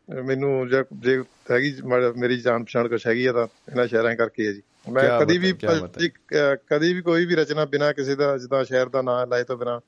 ਮੈਨੂੰ 0.08 0.68
ਜੇ 0.68 0.82
ਜੇ 0.98 1.22
ਹੈਗੀ 1.50 1.74
ਮੇਰੀ 2.16 2.36
ਜਾਣ 2.40 2.64
ਪਛਾਣ 2.64 2.88
ਕੁਛ 2.88 3.06
ਹੈਗੀ 3.06 3.26
ਆ 3.26 3.32
ਤਾਂ 3.32 3.46
ਇਹਨਾਂ 3.68 3.86
ਸ਼ਾਇਰਾਂ 3.86 4.16
ਕਰਕੇ 4.16 4.46
ਹੈ 4.46 4.52
ਜੀ। 4.52 4.62
ਮੈਂ 4.92 5.20
ਕਦੀ 5.20 5.38
ਵੀ 5.38 5.52
ਕਦੀ 6.66 6.94
ਵੀ 6.94 7.02
ਕੋਈ 7.02 7.26
ਵੀ 7.26 7.34
ਰਚਨਾ 7.34 7.64
ਬਿਨਾ 7.64 7.92
ਕਿਸੇ 7.92 8.14
ਦਾ 8.14 8.38
ਜਿੱਦਾਂ 8.38 8.64
ਸ਼ਾਇਰ 8.64 8.88
ਦਾ 8.88 9.02
ਨਾਮ 9.02 9.28
ਲਾਏ 9.28 9.44
ਤੋਂ 9.44 9.56
ਬਿਨਾ 9.56 9.80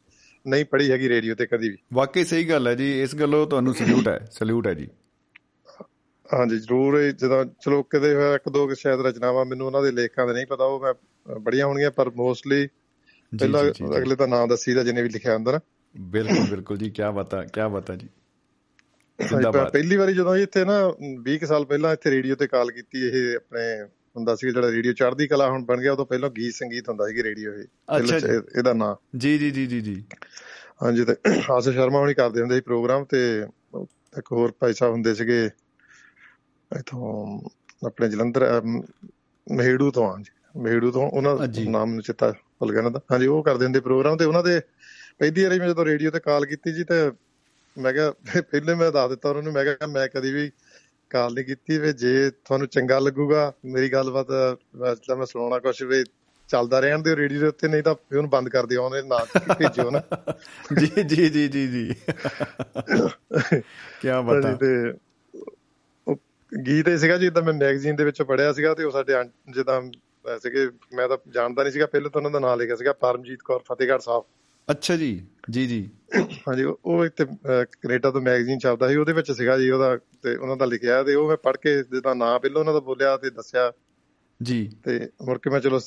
ਨਹੀਂ 0.46 0.64
ਪੜ੍ਹੀ 0.64 0.90
ਹੈਗੀ 0.90 1.08
ਰੇਡੀਓ 1.08 1.34
ਤੇ 1.34 1.46
ਕਦੀ 1.46 1.68
ਵੀ। 1.68 1.76
ਵਾਕਈ 1.92 2.24
ਸਹੀ 2.24 2.48
ਗੱਲ 2.48 2.68
ਹੈ 2.68 2.74
ਜੀ 2.74 3.02
ਇਸ 3.02 3.14
ਗੱਲੋਂ 3.14 3.46
ਤੁਹਾਨੂੰ 3.46 3.74
ਸਲੂਟ 3.74 4.08
ਹੈ 4.08 4.18
ਸਲੂਟ 4.30 4.66
ਹੈ 4.66 4.74
ਜੀ। 4.74 4.88
ਹਾਂਜੀ 6.34 6.58
ਜ਼ਰੂਰ 6.58 7.10
ਜਦੋਂ 7.10 7.44
ਚਲੋ 7.44 7.82
ਕਿਤੇ 7.82 8.14
ਹੋਇਆ 8.14 8.34
ਇੱਕ 8.34 8.48
ਦੋ 8.48 8.74
ਸ਼ਾਇਦ 8.74 9.00
ਰਚਨਾਵਾਂ 9.00 9.44
ਮੈਨੂੰ 9.44 9.66
ਉਹਨਾਂ 9.66 9.82
ਦੇ 9.82 9.90
ਲੇਖਾਂ 9.90 10.26
ਦਾ 10.26 10.32
ਨਹੀਂ 10.32 10.46
ਪਤਾ 10.46 10.64
ਉਹ 10.64 10.80
ਮੈਂ 10.80 10.94
ਬੜੀਆਂ 11.38 11.66
ਹੋਣਗੀਆਂ 11.66 11.90
ਪਰ 11.90 12.10
ਮੋਸਟਲੀ 12.10 12.66
ਪਹਿਲਾਂ 13.32 13.64
ਅਗਲੇ 13.98 14.16
ਦਾ 14.16 14.26
ਨਾਮ 14.26 14.48
ਦੱਸੀਦਾ 14.48 14.82
ਜਿਹਨੇ 14.82 15.02
ਵੀ 15.02 15.08
ਲਿਖਿਆ 15.08 15.34
ਹੁੰਦਾ 15.34 15.52
ਨਾ 15.52 15.60
ਬਿਲਕੁਲ 15.96 16.46
ਬਿਲਕੁਲ 16.50 16.76
ਜੀ 16.76 16.90
ਕੀ 16.90 17.02
ਬਤਾ 17.14 17.44
ਕੀ 17.44 17.60
ਬਤਾ 17.72 17.96
ਜੀ। 17.96 18.08
ਜ਼ਿੰਦਾਬਾਦ। 19.18 19.72
ਪਹਿਲੀ 19.72 19.96
ਵਾਰੀ 19.96 20.14
ਜਦੋਂ 20.14 20.36
ਇੱਥੇ 20.36 20.64
ਨਾ 20.64 20.92
20 21.22 21.38
ਕੁ 21.38 21.46
ਸਾਲ 21.46 21.64
ਪਹਿਲਾਂ 21.64 21.92
ਇੱਥੇ 21.92 22.10
ਰੇਡੀਓ 22.10 22.34
ਤੇ 22.34 22.46
ਕਾਲ 22.46 22.70
ਕੀਤੀ 22.70 23.06
ਇਹ 23.06 23.36
ਆਪਣੇ 23.36 23.82
ਹੁੰਦਾ 24.16 24.34
ਸੀ 24.34 24.50
ਜਿਹੜਾ 24.50 24.70
ਰੇਡੀਓ 24.70 24.92
ਚੜ੍ਹਦੀ 24.92 25.26
ਕਲਾ 25.26 25.50
ਹੁਣ 25.50 25.64
ਬਣ 25.64 25.80
ਗਿਆ 25.80 25.92
ਉਦੋਂ 25.92 26.06
ਪਹਿਲਾਂ 26.06 26.30
ਗੀਤ 26.30 26.54
ਸੰਗੀਤ 26.54 26.88
ਹੁੰਦਾ 26.88 27.08
ਸੀ 27.08 27.22
ਰੇਡੀਓ 27.22 27.52
ਇਹ। 27.52 27.64
ਅੱਛਾ 27.96 28.16
ਇਹਦੇ 28.16 28.40
ਚ 28.40 28.42
ਇਹਦਾ 28.56 28.72
ਨਾਂ। 28.72 28.94
ਜੀ 29.18 29.38
ਜੀ 29.38 29.50
ਜੀ 29.50 29.66
ਜੀ 29.66 29.80
ਜੀ। 29.80 30.04
ਹਾਂਜੀ 30.82 31.04
ਤੇ 31.04 31.14
ਆਸ 31.52 31.68
ਸ਼ਰਮਾ 31.68 31.98
ਹੁਣੀ 31.98 32.14
ਕਰਦੇ 32.14 32.40
ਹੁੰਦੇ 32.40 32.54
ਸੀ 32.54 32.60
ਪ੍ਰੋਗਰਾਮ 32.60 33.04
ਤੇ 33.04 33.44
ਇੱਕ 34.18 34.32
ਹੋਰ 34.32 34.52
ਭਾਈ 34.60 34.72
ਸਾਹਿਬ 34.72 34.92
ਹੁੰਦੇ 34.92 35.14
ਸੀਗੇ 35.14 35.50
ਇਥੋਂ 36.80 37.40
ਆਪਣੇ 37.86 38.08
ਜਲੰਧਰ 38.08 38.62
ਮਹੇੜੂ 39.52 39.90
ਤੋਂ 39.90 40.12
ਆ 40.12 40.16
ਜੀ। 40.18 40.60
ਮਹੇੜੂ 40.60 40.90
ਤੋਂ 40.90 41.10
ਉਹਨਾਂ। 41.10 41.48
ਨਾਮ 41.70 41.94
ਨੂੰ 41.94 42.02
ਚਿੱਤਾ 42.02 42.32
ਭੁੱਲ 42.58 42.72
ਗਿਆ 42.72 42.88
ਦਾ 42.88 43.00
ਹਾਂਜੀ 43.12 43.26
ਉਹ 43.26 43.42
ਕਰਦੇ 43.42 43.64
ਹੁੰਦੇ 43.64 43.80
ਪ੍ਰੋਗਰਾਮ 43.80 44.16
ਤੇ 44.16 44.24
ਉਹਨਾਂ 44.24 44.42
ਦੇ 44.42 44.60
ਪਹਿਲੀ 45.18 45.44
ਵਾਰੀ 45.44 45.58
ਮੈਂ 45.58 45.68
ਜਦੋਂ 45.68 45.84
ਰੇਡੀਓ 45.84 46.10
ਤੇ 46.10 46.20
ਕਾਲ 46.20 46.46
ਕੀਤੀ 46.46 46.72
ਜੀ 46.72 46.84
ਤੇ 46.84 47.10
ਮੈਂ 47.78 47.92
ਕਿਹਾ 47.92 48.14
ਪਹਿਲੇ 48.42 48.74
ਮੈਂ 48.74 48.92
ਦੱਸ 48.92 49.08
ਦਿੱਤਾ 49.10 49.28
ਉਹਨਾਂ 49.28 49.42
ਨੂੰ 49.42 49.52
ਮੈਂ 49.52 49.64
ਕਿਹਾ 49.64 49.86
ਮੈਂ 49.86 50.08
ਕਦੀ 50.08 50.32
ਵੀ 50.32 50.50
ਕਾਲ 51.10 51.34
ਨਹੀਂ 51.34 51.44
ਕੀਤੀ 51.44 51.78
ਵੀ 51.78 51.92
ਜੇ 51.92 52.30
ਤੁਹਾਨੂੰ 52.30 52.68
ਚੰਗਾ 52.68 52.98
ਲੱਗੂਗਾ 52.98 53.52
ਮੇਰੀ 53.64 53.88
ਗੱਲਬਾਤ 53.88 54.26
ਤਾਂ 55.06 55.16
ਮੈਂ 55.16 55.26
ਸੁਣਾਉਣਾ 55.26 55.58
ਕੁਝ 55.58 55.82
ਵੀ 55.82 56.04
ਚੱਲਦਾ 56.48 56.80
ਰਹਿਣ 56.80 57.02
ਦਿਓ 57.02 57.16
ਰੇਡੀਓ 57.16 57.40
ਦੇ 57.40 57.46
ਉੱਤੇ 57.46 57.68
ਨਹੀਂ 57.68 57.82
ਤਾਂ 57.82 57.92
ਉਹਨੂੰ 57.92 58.30
ਬੰਦ 58.30 58.48
ਕਰ 58.48 58.66
ਦਿਓ 58.66 58.84
ਉਹਨੇ 58.84 59.02
ਨਾ 59.02 59.18
ਭੇਜਿਓ 59.58 59.90
ਨਾ। 59.90 60.02
ਜੀ 60.80 61.02
ਜੀ 61.02 61.28
ਜੀ 61.28 61.48
ਜੀ 61.48 61.66
ਜੀ। 61.66 61.94
ਕੀ 64.02 64.08
ਬਤਾ। 64.26 64.54
ਤੇ 64.54 64.94
ਗੀਤ 66.66 66.88
ਇਹ 66.88 66.98
ਸੀਗਾ 66.98 67.16
ਜਿੱਦਾਂ 67.16 67.42
ਮੈਂ 67.42 67.52
ਮੈਗਜ਼ੀਨ 67.52 67.96
ਦੇ 67.96 68.04
ਵਿੱਚ 68.04 68.22
ਪੜਿਆ 68.22 68.52
ਸੀਗਾ 68.52 68.74
ਤੇ 68.74 68.84
ਉਹ 68.84 68.90
ਸਾਡੇ 68.90 69.12
ਜਿੱਦਾਂ 69.50 69.82
ਸੀਗੇ 70.38 70.70
ਮੈਂ 70.94 71.08
ਤਾਂ 71.08 71.16
ਜਾਣਦਾ 71.30 71.62
ਨਹੀਂ 71.62 71.72
ਸੀਗਾ 71.72 71.86
ਪਹਿਲਾਂ 71.86 72.10
ਤਾਂ 72.10 72.18
ਉਹਨਾਂ 72.20 72.30
ਦਾ 72.30 72.38
ਨਾਮ 72.38 72.58
ਲਿਖਿਆ 72.58 72.76
ਸੀਗਾ 72.76 72.92
ਪਰਮਜੀਤ 72.92 73.38
ਕੌਰ 73.44 73.60
ਫਤਿਹਗੜ੍ਹ 73.72 73.98
ਸਾਹਿਬ। 73.98 74.22
ਅੱਛਾ 74.70 74.96
ਜੀ 74.96 75.26
ਜੀ 75.50 75.66
ਜੀ। 75.66 75.90
ਹਾਂਜੀ 76.48 76.64
ਉਹ- 76.64 77.04
ਇੱਥੇ 77.04 77.24
ਅਹ, 77.24 77.64
ਕੈਨੇਡਾ 77.64 78.10
ਤੋਂ 78.10 78.20
ਮੈਗਜ਼ੀਨ 78.20 78.58
ਛਪਦਾ 78.58 78.88
ਸੀ 78.88 78.96
ਉਹਦੇ 78.96 79.12
ਵਿੱਚ 79.12 79.32
ਸੀਗਾ 79.32 79.58
ਜੀ 79.58 79.70
ਉਹਦਾ 79.70 79.96
ਤੇ 80.22 80.36
ਉਹਨਾਂ 80.36 80.56
ਦਾ 80.56 80.64
ਲਿਖਿਆ 80.64 81.02
ਤੇ 81.02 81.14
ਉਹ 81.14 81.28
ਮੈਂ 81.28 81.36
ਪੜ੍ਹ 81.36 81.56
ਕੇ 81.62 81.76
ਜਿੱਦਾਂ 81.76 82.14
ਨਾਂ 82.14 82.38
ਪਹਿਲਾਂ 82.38 82.60
ਉਹਨਾਂ 82.60 82.74
ਦਾ 82.74 82.80
ਬੋਲਿਆ 82.80 83.16
ਤੇ 83.16 83.30
ਦੱਸਿਆ। 83.30 83.72
ਜੀ। 84.42 84.72
ਤੇ 84.84 85.08
ਮੁੜ 85.22 85.38
ਕੇ 85.38 85.50
ਮੈਂ 85.50 85.60
ਚਲੋ 85.60 85.78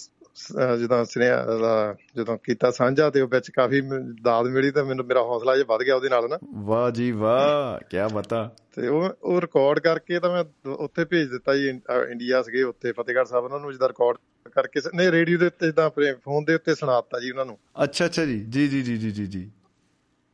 ਜਿੱਦਾਂ 0.77 1.05
ਸੁਨੇਹਾ 1.05 1.45
ਦਾ 1.45 1.95
ਜਦੋਂ 2.15 2.37
ਕੀਤਾ 2.37 2.71
ਸਾਂਝਾ 2.71 3.09
ਤੇ 3.09 3.21
ਉਹ 3.21 3.27
ਵਿੱਚ 3.27 3.51
ਕਾਫੀ 3.51 3.81
ਦਾਦ 4.23 4.45
ਮਿਲੀ 4.45 4.71
ਤਾਂ 4.71 4.85
ਮੈਨੂੰ 4.85 5.05
ਮੇਰਾ 5.05 5.19
ਹੌਸਲਾ 5.21 5.55
ਜਿਹਾ 5.55 5.65
ਵੱਧ 5.69 5.81
ਗਿਆ 5.81 5.95
ਉਹਦੇ 5.95 6.09
ਨਾਲ 6.09 6.29
ਨਾ। 6.29 6.37
ਵਾਹ 6.53 6.91
ਜੀ 6.91 7.11
ਵਾਹ 7.11 7.85
ਕੀ 7.85 7.97
ਬਤਾ। 8.15 8.55
ਤੇ 8.75 8.87
ਉਹ 8.87 9.09
ਉਹ 9.23 9.41
ਰਿਕਾਰਡ 9.41 9.79
ਕਰਕੇ 9.79 10.19
ਤਾਂ 10.19 10.31
ਮੈਂ 10.31 10.71
ਉੱਥੇ 10.71 11.05
ਭੇਜ 11.05 11.29
ਦਿੱਤਾ 11.29 11.55
ਜੀ 11.55 11.69
ਇੰਡੀਆ 12.09 12.41
ਸੀਗੇ 12.41 12.63
ਉੱਥੇ 12.63 12.91
ਫਤਿਹਗੜ੍ਹ 12.91 13.25
ਸਾਹਿਬ 13.25 13.45
ਉਹਨਾਂ 13.45 13.59
ਨੂੰ 13.59 13.71
ਜਿੱਦਾਂ 13.71 13.87
ਰਿਕਾਰਡ 13.87 14.17
ਕਰਕੇ 14.57 14.81
ਨਹੀਂ 14.95 15.11
ਰੇਡੀਓ 15.11 15.37
ਦੇ 15.37 15.45
ਉੱਤੇ 15.45 15.65
ਜਿੱਦਾਂ 15.65 15.85
ਆਪਣੇ 15.85 16.13
ਫੋਨ 16.13 16.45
ਦੇ 16.45 16.55
ਉੱਤੇ 16.55 16.75
ਸੁਣਾਤਾ 16.75 17.19
ਜੀ 17.19 17.31
ਉਹਨਾਂ 17.31 17.45
ਨੂੰ। 17.45 17.57
ਅੱਛਾ 17.83 18.05
ਅੱਛਾ 18.05 18.25
ਜੀ। 18.25 18.39
ਜੀ 18.49 18.67
ਜੀ 18.67 18.81
ਜੀ 18.81 18.97
ਜੀ 18.97 19.11
ਜੀ 19.11 19.25
ਜੀ। 19.27 19.49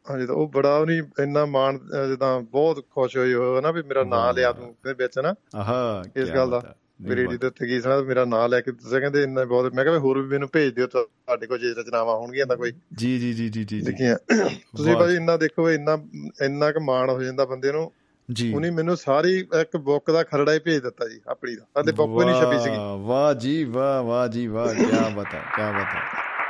ਹਾਂਜੀ 0.06 0.26
ਤਾਂ 0.26 0.36
ਉਹ 0.36 0.48
ਬੜਾ 0.48 0.78
ਉਹਨੀ 0.78 0.98
ਇੰਨਾ 1.24 1.46
ਮਾਣ 1.46 1.78
ਜਿੱਦਾਂ 2.10 2.40
ਬਹੁਤ 2.42 2.86
ਖੁਸ਼ 2.92 3.18
ਹੋਏ 3.18 3.34
ਹੋਏ 3.34 3.62
ਨਾ 3.62 3.72
ਵੀ 3.72 3.82
ਮੇਰਾ 3.82 4.04
ਨਾਂ 4.04 4.34
ਲਿਆ 4.34 4.52
ਤੂੰ 4.52 4.76
ਦੇ 4.86 4.94
ਵਿੱਚ 4.94 5.20
ਨਾ। 5.20 5.34
ਆਹਾ 5.56 6.04
ਇਸ 6.16 6.30
ਗੱਲ 6.30 6.50
ਦਾ 6.50 6.76
ਰੇਡੀਓ 7.10 7.38
ਦੇ 7.38 7.48
ਉੱਤੇ 7.48 7.68
ਕੀ 7.68 7.80
ਸੁਣਾ 7.82 8.02
ਮੇਰਾ 8.02 8.26
ਨਾਂ 8.26 8.50
ਲੈ 8.50 8.60
ਕੇ 8.62 8.72
ਤੁਸੀਂ 8.72 9.00
ਕਹਿੰਦੇ 9.00 9.24
ਇੰਨਾ 9.24 9.44
ਬਹੁਤ 9.46 9.74
ਮੈਂ 9.74 9.84
ਕਿਹਾ 9.86 10.00
ਹੋਰ 10.00 10.20
ਵੀ 10.22 10.28
ਮੈਨੂੰ 10.28 10.50
ਭੇਜ 10.54 10.74
ਦਿਓ 10.74 10.88
ਤੁਹਾਡੇ 10.88 11.48
ਕੋਲ 11.48 11.60
ਜੇ 11.60 11.74
ਰਚਨਾਵਾਂ 11.74 12.16
ਹੋਣਗੀਆਂ 12.16 12.46
ਤਾਂ 12.46 12.58
ਕੋਈ। 12.58 12.72
ਜੀ 12.94 13.18
ਜੀ 13.20 13.34
ਜੀ 13.34 13.50
ਜੀ 13.50 13.64
ਜੀ 13.64 13.82
ਤੁਸੀਂ। 13.82 14.96
ਭਾਜੀ 14.96 15.16
ਇੰਨਾ 15.16 15.38
ਦੇਖੋ 15.38 15.72
ਇੰਨਾ 15.72 15.98
ਇੰਨਾ 16.42 16.72
ਕੁ 16.72 16.80
ਮਾਣ 16.80 17.10
ਹੋ 17.10 17.24
ਜਾਂਦਾ 17.24 17.46
ਬੰਦੇ 17.46 17.72
ਨੂੰ। 17.72 17.92
ਜੀ। 18.32 18.54
ਉਹਨੇ 18.54 18.70
ਮੈਨੂੰ 18.70 18.98
ਸਾਰੀ 18.98 19.40
ਇੱਕ 19.40 19.78
ਬੁੱਕ 19.78 20.12
ਦਾ 20.12 20.24
ਖਰੜਾ 20.24 20.54
ਹੀ 20.54 20.60
ਭੇਜ 20.60 20.78
ਦਿੱਤਾ 20.78 21.08
ਜੀ 21.08 21.22
ਆਪਣੀ 21.28 21.56
ਦਾ। 21.56 21.82
ਅਤੇ 21.82 21.92
ਬੁੱਕ 21.92 22.12
ਵੀ 22.12 22.26
ਨਹੀਂ 22.26 22.42
ਛਪੀ 22.42 22.64
ਸੀਗੀ। 22.64 22.76
ਵਾਹ, 23.00 23.34
ਜੀ 23.34 23.64
ਵਾਹ 23.64 24.04
ਵਾਹ 24.04 24.28
ਜੀ 24.28 24.48
ਵਾਹ 24.48 24.74
ਕੀ 24.74 24.86
ਬਤਾ 24.86 25.38
ਕੀ 25.40 25.74
ਬਤਾ 25.74 26.00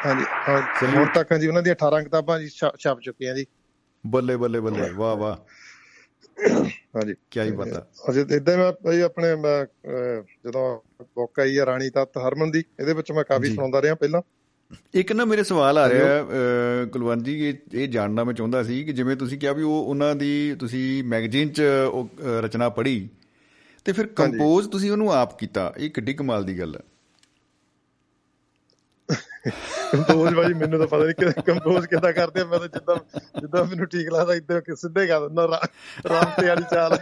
ਹਾਂਜੀ 0.06 0.24
ਹਾਂ 0.50 0.62
ਹੁਣ 0.88 1.06
ਤੱਕ 1.16 1.34
ਜੀ 1.34 1.48
ਉਹਨਾਂ 1.48 1.62
ਦੀਆਂ 1.62 1.76
18 1.76 2.04
ਕਿਤਾਬਾਂ 2.04 2.40
ਜੀ 2.40 2.48
ਛਪ 2.80 3.00
ਚੁੱਕੀਆਂ 3.02 3.36
ਜੀ। 3.36 3.46
ਬੱਲੇ 4.08 4.38
ਬੱਲੇ 4.38 4.60
ਬੱਲੇ 4.60 4.90
ਵਾਹ 4.90 5.16
ਵਾਹ। 5.16 5.36
ਹਾਂਜੀ। 6.96 7.14
ਕੀ 7.32 7.40
ਹੀ 7.40 7.52
ਪਤਾ 7.52 7.88
ਅਜੇ 8.10 8.26
ਇਦਾਂ 8.36 8.58
ਮੈਂ 8.58 8.72
ਭਾਈ 8.72 9.02
ਆਪਣੇ 9.02 9.28
ਜਦੋਂ 10.46 10.82
ਬੁੱਕ 11.04 11.40
ਆਈ 11.40 11.58
ਆ 11.58 11.66
ਰਾਣੀ 11.66 11.90
ਤੱਤ 11.90 12.18
ਹਰਮਨ 12.18 12.52
ਦੀ 12.52 12.64
ਇਹਦੇ 12.80 12.94
ਵਿੱਚ 12.94 13.12
ਮੈਂ 13.12 13.24
ਕਾਫੀ। 13.24 13.50
ਸੁਣਾਉਂਦਾ 13.50 13.82
ਰਿਹਾ 13.82 13.96
ਪਹਿਲਾਂ। 13.96 14.22
ਇੱਕ 14.94 15.12
ਨਾ 15.12 15.26
ਮੇਰੇ 15.26 15.44
ਸਵਾਲ 15.44 15.78
ਆ 15.78 15.88
ਰਿਹਾ 15.90 16.24
ਕੁਲਵੰਤ 16.94 17.26
ਜੀ 17.26 17.58
ਇਹ 17.74 17.88
ਜਾਣਨਾ 17.88 18.24
ਮੈਂ 18.24 18.34
ਚਾਹੁੰਦਾ 18.34 18.64
ਸੀ 18.64 18.84
ਕਿ 18.84 18.94
ਜਿਵੇਂ 18.94 19.16
ਤੁਸੀਂ 19.16 19.38
ਕਿਹਾ 19.40 19.54
ਵੀ 19.54 19.64
ਉਹ 19.64 19.84
ਉਹਨਾਂ 19.84 20.16
ਦੀ 20.16 20.56
ਤੁਸੀਂ 20.60 21.04
ਮੈਗਜ਼ੀਨ 21.04 21.50
'ਚ 21.50 21.62
ਉਹ 21.92 22.10
ਰਚਨਾ 22.44 22.70
ਪੜ੍ਹੀ 22.70 23.10
ਤੇ 23.86 23.92
ਫਿਰ 23.92 24.08
ਕੰਪੋਜ਼ 24.16 24.70
ਤੁਸੀਂ 24.70 24.92
ਉਹਨੂੰ 24.92 25.12
ਆਪ 25.14 25.38
ਕੀਤਾ। 25.40 25.74
ਇਹ 25.78 25.90
ਕਿੱਡੀ 25.90 26.14
ਕਮਾਲ 26.14 26.44
ਦੀ 26.46 26.60
ਗੱਲ 26.60 26.76
ਹੈ 26.76 26.82
ਕੰਪੋਜ਼ 29.92 30.36
ਭਾਈ 30.36 30.54
ਮੈਨੂੰ 30.54 30.80
ਤਾਂ 30.80 30.88
ਪਤਾ 30.88 31.06
ਨਹੀਂ 31.06 31.16
ਕਿ 31.16 31.42
ਕੰਪੋਜ਼ 31.48 31.88
ਕਿੱਦਾਂ 31.88 32.12
ਕਰਦੇ 32.14 32.42
ਆ। 32.42 32.46
ਮੈਂ 32.46 32.60
ਤਾਂ 32.60 32.68
ਜਿੱਦਾਂ 32.68 32.96
ਜਿੱਦਾਂ 33.40 33.64
ਮੈਨੂੰ 33.66 33.88
ਠੀਕ 33.88 34.08
ਲੱਗਦਾ 34.14 34.36
ਇਦਾਂ 34.36 34.62
ਕਿ 34.62 34.76
ਸਿੱਧੇ 34.76 35.06
ਕਰ 35.08 35.28
ਦਿੰਦਾ 35.28 35.60
ਰਾਮ 36.10 36.32
ਤੇ 36.40 36.48
ਵਾਲੀ 36.48 36.64
ਚਾਲ। 36.72 36.98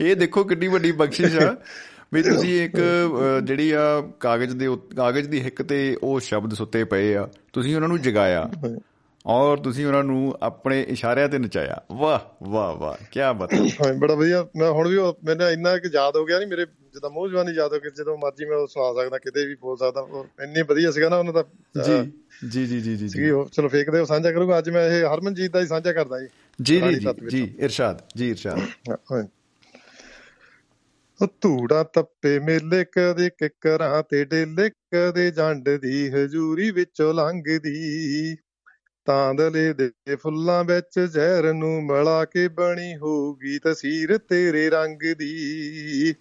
ਇਹ 0.00 0.14
ਦੇਖੋ 0.16 0.44
ਕਿੰਨੀ 0.44 0.68
ਵੱਡੀ 0.68 0.92
ਬਖਸ਼ਿਸ਼ 0.92 1.36
ਆ। 1.38 1.56
ਵੀ 2.14 2.22
ਤੁਸੀਂ 2.22 2.64
ਇੱਕ 2.64 2.76
ਜਿਹੜੀ 3.44 3.70
ਆ 3.70 4.02
ਕਾਗਜ਼ 4.20 4.56
ਦੇ 4.56 4.68
ਕਾਗਜ਼ 4.96 5.28
ਦੀ 5.28 5.40
ਹਿੱਕ 5.40 5.62
ਤੇ 5.62 5.96
ਉਹ 6.02 6.20
ਸ਼ਬਦ 6.20 6.54
ਸੁੱਤੇ 6.54 6.84
ਪਏ 6.84 7.14
ਆ 7.14 7.28
ਤੁਸੀਂ 7.52 7.76
ਉਹਨਾਂ 7.76 7.88
ਨੂੰ 7.88 8.00
ਜਗਾਇਆ 8.02 8.50
ਔਰ 9.26 9.56
ਤੁਸੀਂ 9.56 9.86
ਉਹਨਾਂ 9.86 10.02
ਨੂੰ 10.04 10.34
ਆਪਣੇ 10.42 10.82
ਇਸ਼ਾਰਿਆਂ 10.88 11.28
ਤੇ 11.28 11.38
ਨਚਾਇਆ। 11.38 11.80
ਵਾਹ 11.92 12.20
ਵਾਹ 12.50 12.72
ਵਾਹ 12.72 13.04
ਕੀ 13.12 13.20
ਬਤਾ। 13.36 13.56
ਹਾਂ 13.56 13.94
ਬੜਾ 13.94 14.14
ਵਧੀਆ। 14.14 14.46
ਮੈਂ 14.56 14.70
ਹੁਣ 14.70 14.88
ਵੀ 14.88 14.98
ਮੈਨੂੰ 15.24 15.50
ਇੰਨਾ 15.50 15.76
ਕਿ 15.78 15.88
ਯਾਦ 15.92 16.16
ਹੋ 16.16 16.24
ਗਿਆ 16.24 16.38
ਨਹੀਂ 16.38 16.48
ਮੇਰੇ 16.48 16.66
ਜਿੱਦਾਂ 16.66 17.10
ਮੂੰਹ 17.10 17.28
ਜਵਾਨੀ 17.28 17.52
ਯਾਦ 17.56 17.72
ਹੋ 17.72 17.78
ਗਿਆ 17.78 17.90
ਜਦੋਂ 17.96 18.16
ਮਰਜ਼ੀ 18.18 18.44
ਮੈਂ 18.44 18.56
ਉਹ 18.56 18.66
ਸੁਣਾ 18.66 19.02
ਸਕਦਾ 19.02 19.18
ਕਿਤੇ 19.18 19.46
ਵੀ 19.46 19.54
ਬੋਲ 19.54 19.76
ਸਕਦਾ। 19.76 20.24
ਇੰਨੀ 20.44 20.62
ਵਧੀਆ 20.62 20.90
ਸੀਗਾ 20.90 21.08
ਨਾ 21.08 21.16
ਉਹਨਾਂ 21.16 21.32
ਦਾ 21.32 21.44
ਜੀ 21.82 22.66
ਜੀ 22.66 22.66
ਜੀ 22.66 22.80
ਜੀ 22.80 22.96
ਜੀ 22.96 23.28
ਚਲੋ 23.52 23.68
ਫੇਕਦੇ 23.68 23.98
ਉਹ 23.98 24.06
ਸਾਂਝਾ 24.06 24.32
ਕਰੂੰਗਾ। 24.32 24.58
ਅੱਜ 24.58 24.70
ਮੈਂ 24.70 24.84
ਇਹ 24.90 25.04
ਹਰਮਨਜੀਤ 25.04 25.52
ਦਾ 25.52 25.60
ਹੀ 25.60 25.66
ਸਾਂਝਾ 25.66 25.92
ਕਰਦਾ 25.92 26.20
ਜੀ। 26.20 26.28
ਜੀ 26.62 26.80
ਜੀ। 26.94 27.06
ਜੀ 27.30 27.54
ਇਰਸ਼ਾਦ 27.58 28.02
ਜੀ 28.16 28.30
ਇਰਸ਼ਾਦ। 28.30 29.26
ਧੂੜਾ 31.40 31.82
ਤੱਪੇ 31.82 32.38
ਮੇਲੇ 32.38 32.84
ਕਦੇ 32.84 33.30
ਕਿਕਰਾਂ 33.30 34.02
ਤੇ 34.02 34.24
ਡੇਲੇ, 34.24 34.70
ਕਦੇ 34.70 35.30
ਜੰਡ 35.30 35.68
ਦੀ 35.68 36.10
ਹਜੂਰੀ 36.10 36.70
ਵਿੱਚੋਂ 36.70 37.14
ਲੰਘਦੀ। 37.14 38.36
ਤਾਂਦਲੇ 39.04 39.72
ਦੇ 39.72 40.16
ਫੁੱਲਾਂ 40.16 40.64
ਵਿੱਚ 40.64 41.00
ਜ਼ਹਿਰ 41.00 41.52
ਨੂੰ 41.52 41.84
ਮਿਲਾ 41.84 42.24
ਕੇ 42.24 42.48
ਬਣੀ 42.48 42.96
ਹੋਊਗੀ 42.96 43.58
ਤਸਵੀਰ 43.58 44.18
ਤੇਰੇ 44.18 44.70
ਰੰਗ 44.70 45.14
ਦੀ। 45.18 46.14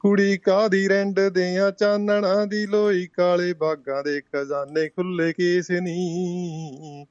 ਕੁੜੀ 0.00 0.38
ਕਾਦੀ 0.38 0.88
ਰੈਂਡ 0.88 1.20
ਦਿਆਂ 1.20 1.70
ਚਾਨਣਾ 1.70 2.44
ਦੀ, 2.44 2.66
ਲੋਈ 2.66 3.06
ਕਾਲੇ 3.06 3.52
ਬਾਗਾਂ 3.52 4.04
ਦੇ 4.04 4.20
ਖਜ਼ਾਨੇ 4.20 4.88
ਖੁੱਲੇ 4.88 5.32
ਕੇਸ 5.32 5.70
ਨੀ। 5.70 7.06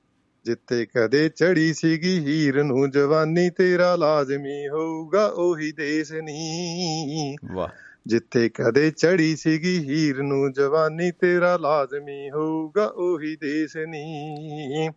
ਜਿੱਥੇ 0.45 0.85
ਕਦੇ 0.85 1.29
ਚੜੀ 1.29 1.73
ਸੀਗੀ 1.73 2.19
ਹੀਰ 2.19 2.63
ਨੂੰ 2.63 2.91
ਜਵਾਨੀ 2.91 3.49
ਤੇਰਾ 3.49 3.95
ਲਾਜ਼ਮੀ 3.95 4.67
ਹੋਊਗਾ 4.67 5.25
ਉਹੀ 5.25 5.71
ਦੇਸ 5.71 6.11
ਨੀ। 6.11 7.35
ਵਾਹ। 7.45 7.67
ਜਿੱਥੇ 8.07 8.49
ਕਦੇ 8.49 8.91
ਚੜੀ 8.91 9.35
ਸੀਗੀ 9.35 9.77
ਹੀਰ 9.79 10.21
ਨੂੰ 10.23 10.53
ਜਵਾਨੀ 10.53 11.11
ਤੇਰਾ 11.11 11.57
ਲਾਜ਼ਮੀ 11.57 12.29
ਹੋਊਗਾ 12.29 12.85
ਉਹੀ 12.85 13.35
ਦੇਸ 13.35 13.77
ਨੀ। 13.77 14.89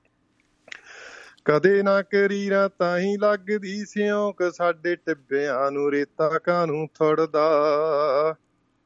ਕਦੇ 1.45 1.83
ਨਾ 1.83 2.03
ਕਰੀਰਾ 2.03 2.69
ਤਾਂ 2.69 2.99
ਹੀ 2.99 3.17
ਲੱਗਦੀ 3.17 3.85
ਸਿਉਂਕ 3.85 4.53
ਸਾਡੇ 4.55 4.97
ਟਿੱਬਿਆਂ 4.97 5.71
ਨੂੰ 5.71 5.91
ਰੇਤਾ 5.91 6.39
ਕਾਨੂੰ 6.39 6.89
ਥੜਦਾ। 6.89 7.47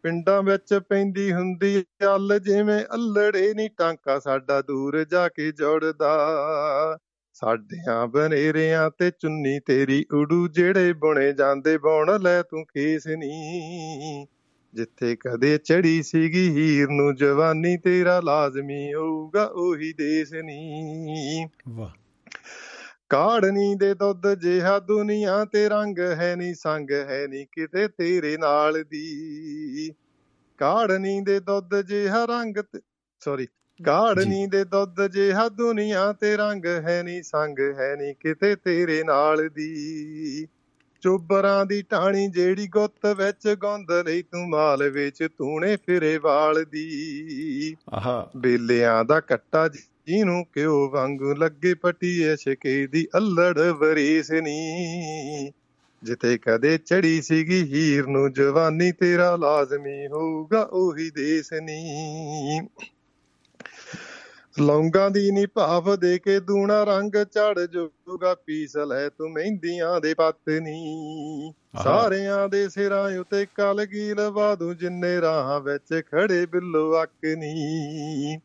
ਪਿੰਡਾਂ 0.02 0.42
ਵਿੱਚ 0.42 0.74
ਪੈਂਦੀ 0.74 1.32
ਹੁੰਦੀ 1.32 1.84
ਚੱਲ 2.00 2.38
ਜਿਵੇਂ 2.38 2.84
ਅਲੜੇ 2.94 3.54
ਨੀ 3.54 3.68
ਟਾਂਕਾ 3.68 4.18
ਸਾਡਾ 4.18 4.62
ਦੂਰ 4.62 5.04
ਜਾ 5.04 5.28
ਕੇ 5.28 5.52
ਜੁੜਦਾ। 5.52 6.98
ਸਾਡਿਆਂ 7.34 8.06
ਬਨੇਰਿਆਂ 8.06 8.90
ਤੇ 8.90 9.10
ਚੁੰਨੀ 9.10 9.60
ਤੇਰੀ 9.60 10.06
ਉਡੂ, 10.12 10.48
ਜਿਹੜੇ 10.48 10.92
ਬੁਣੇ 10.92 11.32
ਜਾਂਦੇ 11.32 11.78
ਬੁਣ, 11.78 12.20
ਲੈ 12.20 12.42
ਤੂੰ 12.42 12.64
ਖੇਸ 12.64 13.06
ਨੀ। 13.06 14.26
ਜਿੱਥੇ 14.74 15.16
ਕਦੇ 15.16 15.58
ਚੜੀ 15.58 16.02
ਸੀਗੀ 16.02 16.48
ਹੀਰ 16.50 16.88
ਨੂੰ, 16.88 17.16
ਜਵਾਨੀ 17.16 17.76
ਤੇਰਾ 17.76 18.20
ਲਾਜ਼ਮੀ 18.20 18.94
ਹੋਊਗਾ, 18.94 19.44
ਉਹੀ 19.44 19.92
ਦੇਸ 19.92 20.32
ਨੀ। 20.32 21.46
ਵਾਹ। 21.68 21.90
ਕਾੜਨੀ 23.10 23.74
ਦੇ 23.74 23.94
ਦੁੱਧ 23.94 24.34
ਜਿਹਾ 24.34 24.78
ਦੁਨੀਆ 24.78 25.44
ਤੇ 25.44 25.68
ਰੰਗ 25.68 25.98
ਹੈ 25.98 26.36
ਨਹੀਂ 26.36 26.54
ਸੰਗ 26.54 26.90
ਹੈ 26.90 27.26
ਨਹੀਂ 27.28 27.46
ਕਿਤੇ 27.52 27.88
ਤੇਰੇ 27.88 28.36
ਨਾਲ 28.36 28.84
ਦੀ। 28.84 29.90
ਕਾੜਨੀ 30.58 31.20
ਦੇ 31.20 31.40
ਦੁੱਧ 31.40 31.80
ਜਿਹਾ 31.80 32.24
ਰੰਗ 32.24 32.56
ਸੌਰੀ 33.20 33.46
ਕਾੜਨੀ 33.84 34.46
ਦੇ 34.46 34.64
ਦੁੱਧ 34.64 35.06
ਜਿਹਾ 35.06 35.48
ਦੁਨੀਆ 35.48 36.12
ਤੇ 36.12 36.36
ਰੰਗ 36.36 36.66
ਹੈ 36.66 37.02
ਨਹੀਂ 37.02 37.22
ਸੰਗ 37.22 37.58
ਹੈ 37.58 37.96
ਨਹੀਂ 37.96 38.14
ਕਿਤੇ 38.20 38.56
ਤੇਰੇ 38.56 39.02
ਨਾਲ 39.04 39.48
ਦੀ। 39.48 40.46
ਚੋਬਰਾਂ 41.00 41.66
ਦੀ 41.66 41.82
ਟਾਣੀ 41.82 42.28
ਜਿਹੜੀ 42.28 42.68
ਗੁੱਤ 42.68 43.06
ਵਿੱਚ 43.06 43.56
ਗੁੰਦ 43.58 43.92
ਲਈ 43.92 44.22
ਤੂੰ 44.22 44.48
ਮਾਲ 44.48 44.88
ਵਿੱਚ 44.88 45.28
ਤੂਣੇ 45.38 45.76
ਫਿਰੇ 45.76 46.18
ਵਾਲ 46.18 46.64
ਦੀ। 46.64 47.76
ਆਹਾ। 47.94 48.30
ਬੇਲਿਆਂ 48.36 49.04
ਦਾ 49.04 49.20
ਕੱਟਾ 49.20 49.68
ਜਿਹਨੂੰ 50.06 50.44
ਕਿਉ 50.44 50.90
ਵਾਂਗੂ 50.90 51.34
ਲੱਗੇ 51.34 51.74
ਪਟੀਏ 51.74 52.36
ਸ਼ਕੇ 52.36 52.86
ਦੀ 52.86 53.06
ਅਲੜ 53.16 53.58
ਵਰੀਸ 53.58 54.30
ਨੀ 54.30 55.50
ਜਿੱਥੇ 56.02 56.38
ਕਦੇ 56.38 56.78
ਚੜੀ 56.78 57.22
ਸੀਗੀ 57.22 57.62
ਹੀਰ 57.62 58.06
ਨੂੰ 58.06 58.32
ਜਵਾਨੀ 58.32 58.92
ਤੇਰਾ 58.92 59.36
ਲਾਜ਼ਮੀ 59.36 60.06
ਹੋਊਗਾ 60.06 60.62
ਉਹੀ 60.62 61.10
ਦੇਸ 61.10 61.52
ਨੀ। 61.52 62.60
ਲੌਂਗਾਂ 64.60 65.10
ਦੀ 65.10 65.30
ਨੀ 65.30 65.46
ਭਾਫ 65.46 65.88
ਦੇ 65.88 66.18
ਕੇ 66.18 66.40
ਦੂਣਾ 66.40 66.84
ਰੰਗ 66.84 67.12
ਚੜ 67.24 67.60
ਜੂਗਾ 67.60 68.34
ਪੀਸ 68.34 68.76
ਲੈ 68.76 69.08
ਤੂੰ 69.08 69.30
ਮਹਿੰਦੀਆਂ 69.30 70.00
ਦੇ 70.00 70.14
ਪੱਤ 70.14 70.48
ਨੀ। 70.48 71.52
ਆਹਾ। 71.74 72.02
ਸਾਰਿਆਂ 72.02 72.48
ਦੇ 72.48 72.68
ਸਿਰਾਂ 72.68 73.18
ਉਤੇ 73.20 73.46
ਕਲਗੀ 73.46 74.14
ਲਵਾ 74.14 74.54
ਦੂੰ 74.54 74.76
ਜਿੰਨੇ 74.76 75.20
ਰਾਹਾਂ 75.20 75.60
ਵਿੱਚ 75.60 76.02
ਖੜੇ 76.06 76.46
ਬਿੱਲੋ 76.46 77.02
ਅੱਕ 77.02 77.24
ਨੀ। 77.38 78.40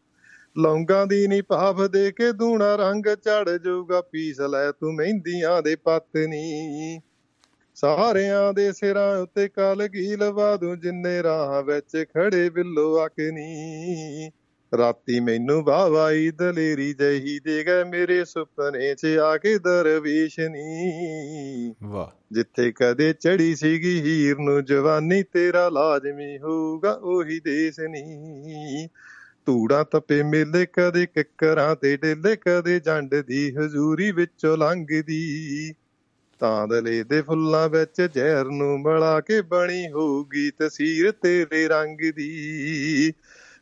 ਲੌਂਗਾਂ 0.57 1.07
ਦੀ 1.07 1.27
ਨੀ 1.27 1.41
ਭਾਫ 1.41 1.81
ਦੇ 1.81 2.11
ਕੇ 2.11 2.31
ਦੂਣਾ 2.31 2.75
ਰੰਗ 2.75 3.03
ਚੜ 3.05 3.49
ਜੂਗਾ 3.49 4.01
ਪੀਸ 4.01 4.41
ਲੈ 4.41 4.71
ਤੂੰ 4.71 4.95
ਮਹਿੰਦੀਆਂ 4.95 5.61
ਦੇ 5.61 5.75
ਪੱਤ 5.75 6.17
ਨੀ 6.17 7.01
ਸਾਰਿਆਂ 7.75 8.53
ਦੇ 8.53 8.71
ਸਿਰਾਂ 8.73 9.17
ਉੱਤੇ 9.17 9.47
ਕਲਗੀ 9.47 10.15
ਲਵਾ 10.15 10.57
ਦੂੰ 10.57 10.79
ਜਿੰਨੇ 10.79 11.23
ਰਾਹਾਂ 11.23 11.63
ਵਿੱਚ 11.63 12.05
ਖੜੇ 12.13 12.49
ਬਿੱਲੋ 12.49 13.05
ਅੱਕ 13.05 13.13
ਨੀ 13.19 14.31
ਰਾਤੀ 14.77 15.19
ਮੈਨੂੰ 15.19 15.63
ਵਾਵਾਈ 15.63 16.31
ਦਲੇਰੀ 16.31 16.93
ਜਹੀ 16.93 17.39
ਦੇ 17.39 17.63
ਗਏ 17.63 17.83
ਮੇਰੇ 17.83 18.25
ਸੁਪਨੇ 18.25 18.95
'ਚ 18.95 19.05
ਆ 19.05 19.37
ਕੇ 19.37 19.57
ਦਰਵੇਸ਼ 19.57 20.39
ਨੀ 20.39 21.73
ਵਾਹ। 21.83 22.07
ਜਿੱਥੇ 22.31 22.71
ਕਦੇ 22.71 23.13
ਚੜੀ 23.13 23.55
ਸੀਗੀ 23.55 24.01
ਹੀਰ 24.01 24.37
ਨੂੰ 24.37 24.65
ਜਵਾਨੀ 24.65 25.23
ਤੇਰਾ 25.23 25.69
ਲਾਜ਼ਮੀ 25.69 26.37
ਹੋਊਗਾ 26.37 26.91
ਉਹੀ 26.91 27.39
ਦੇਸ 27.39 27.79
ਨੀ। 27.79 28.87
ਧੂੜਾ 29.45 29.83
ਤਪੇ 29.83 30.23
ਮੇਲੇ 30.23 30.65
ਕਦੇ 30.65 31.05
ਕਿੱਕਰਾਂ 31.05 31.75
ਤੇ 31.75 31.97
ਡੇਲੇ 31.97 32.35
ਕਦੇ 32.35 32.79
ਜੰਡ 32.79 33.15
ਦੀ 33.15 33.55
ਹਜ਼ੂਰੀ 33.55 34.11
ਵਿੱਚੋਂ 34.11 34.57
ਲੰਘਦੀ। 34.57 35.73
ਤਾਂਦਲੇ 36.39 37.03
ਦੇ 37.03 37.21
ਫੁੱਲਾਂ 37.21 37.69
ਵਿੱਚ 37.69 38.01
ਜ਼ਹਿਰ 38.01 38.45
ਨੂੰ 38.45 38.79
ਮਿਲਾ 38.79 39.21
ਕੇ 39.21 39.41
ਬਣੀ 39.41 39.91
ਹੋਊਗੀ 39.91 40.51
ਤਸਵੀਰ 40.51 41.11
ਤੇਰੇ 41.11 41.67
ਰੰਗ 41.67 41.97
ਦੀ। 42.15 43.13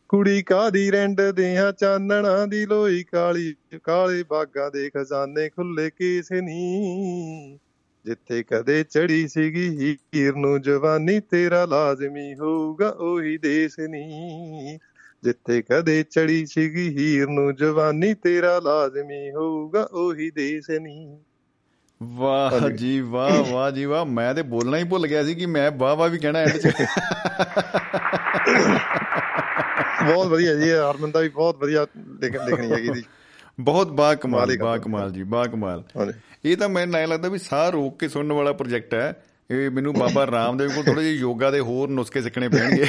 ਕੁੜੀ 0.09 0.41
ਕਾਦੀ 0.41 0.91
ਰੈਂਡ 0.91 1.21
ਦਿਆਂ 1.21 1.71
ਚਾਨਣਾ 1.71 2.45
ਦੀ 2.45 2.65
ਲੋਈ 2.65 3.03
ਕਾਲੀ, 3.03 3.55
ਕਾਲੇ 3.83 4.23
ਬਾਗਾਂ 4.23 4.71
ਦੇ 4.71 4.89
ਖਜ਼ਾਨੇ 4.89 5.49
ਖੁੱਲੇ 5.49 5.89
ਕੇਸ 5.89 6.31
ਨੀ। 6.31 7.59
ਜਿੱਥੇ 8.05 8.43
ਕਦੇ 8.43 8.83
ਚੜੀ 8.83 9.27
ਸੀਗੀ 9.27 9.95
ਹੀਰ 10.15 10.35
ਨੂੰ, 10.35 10.61
ਜਵਾਨੀ 10.61 11.19
ਤੇਰਾ 11.19 11.65
ਲਾਜ਼ਮੀ 11.65 12.33
ਹੋਊਗਾ 12.33 12.89
ਉਹੀ 12.89 13.37
ਦੇਸ 13.37 13.79
ਨੀ। 13.79 14.77
ਜਿੱਥੇ 15.23 15.61
ਕਦੇ 15.61 16.03
ਚੜੀ 16.03 16.45
ਸੀਗੀ 16.45 16.89
ਹੀਰ 16.89 17.27
ਨੂੰ 17.27 17.55
ਜਵਾਨੀ 17.55 18.13
ਤੇਰਾ 18.13 18.59
ਲਾਜ਼ਮੀ 18.59 19.31
ਹੋਊਗਾ 19.31 19.89
ਉਹੀ 19.91 20.31
ਦੇਸ 20.31 20.69
ਨੀ। 20.69 21.17
ਵਾਹ। 22.03 22.69
ਜੀ 22.69 23.01
ਵਾਹ 23.01 23.51
ਵਾਹ 23.51 23.71
ਜੀ 23.71 23.85
ਵਾਹ। 23.85 24.05
ਮੈਂ 24.05 24.33
ਤੇ 24.33 24.41
ਬੋਲਣਾ 24.41 24.77
ਹੀ 24.77 24.83
ਭੁੱਲ 24.83 25.07
ਗਿਆ 25.07 25.23
ਸੀ 25.23 25.35
ਕਿ 25.35 25.45
ਮੈਂ 25.45 25.71
ਵਾਹ 25.71 25.95
ਵਾਹ 25.95 26.09
ਵੀ 26.09 26.17
ਕਹਿਣਾ 26.17 26.39
ਐਂਡ 26.39 26.57
ਚ। 26.57 26.67
ਬਹੁਤ 30.05 30.27
ਵਧੀਆ 30.27 30.55
ਜੀ 30.55 30.71
ਹਰਮਨ 30.71 31.11
ਦਾ 31.11 31.19
ਵੀ 31.19 31.29
ਬਹੁਤ 31.29 31.57
ਵਧੀਆ 31.57 31.87
ਲਿਖ- 32.19 32.43
ਲਿਖਣੀ 32.43 32.71
ਹੈਗੀ 32.71 32.89
ਦੀ 32.89 33.03
ਬਹੁਤ 33.59 33.91
ਬਾ 33.91 34.15
ਕਮਾਲ 34.15 34.57
ਬਾ। 34.57 34.77
ਕਮਾਲ 34.77 35.11
ਜੀ 35.11 35.23
ਬਾ 35.23 35.45
ਕਮਾਲ। 35.45 35.83
ਇਹ 36.45 36.57
ਤਾਂ 36.57 36.69
ਮੈਨੂੰ 36.69 37.09
ਲੱਗਦਾ 37.09 37.29
ਵੀ 37.29 37.37
ਸਾਹ 37.37 37.69
ਰੋਕ 37.69 37.99
ਕੇ 37.99 38.07
ਸੁਣਨ 38.07 38.33
ਵਾਲਾ 38.33 38.53
ਪ੍ਰੋਜੈਕਟ 38.53 38.93
ਹੈ। 38.93 39.23
ਇਹ 39.51 39.71
ਮੈਨੂੰ 39.71 39.93
ਬਾਬਾ 39.93 40.27
ਰਾਮਦੇਵ 40.27 40.69
ਕੋਲ 40.69 40.83
ਥੋੜੇ 40.83 41.03
ਜਿਹੇ 41.03 41.13
ਯੋਗਾ 41.13 41.51
ਦੇ 41.51 41.59
ਹੋਰ 41.59 41.89
ਨੁਸਖੇ 41.89 42.21
ਸਿੱਖਣੇ 42.21 42.49
ਪੈਣਗੇ। 42.49 42.85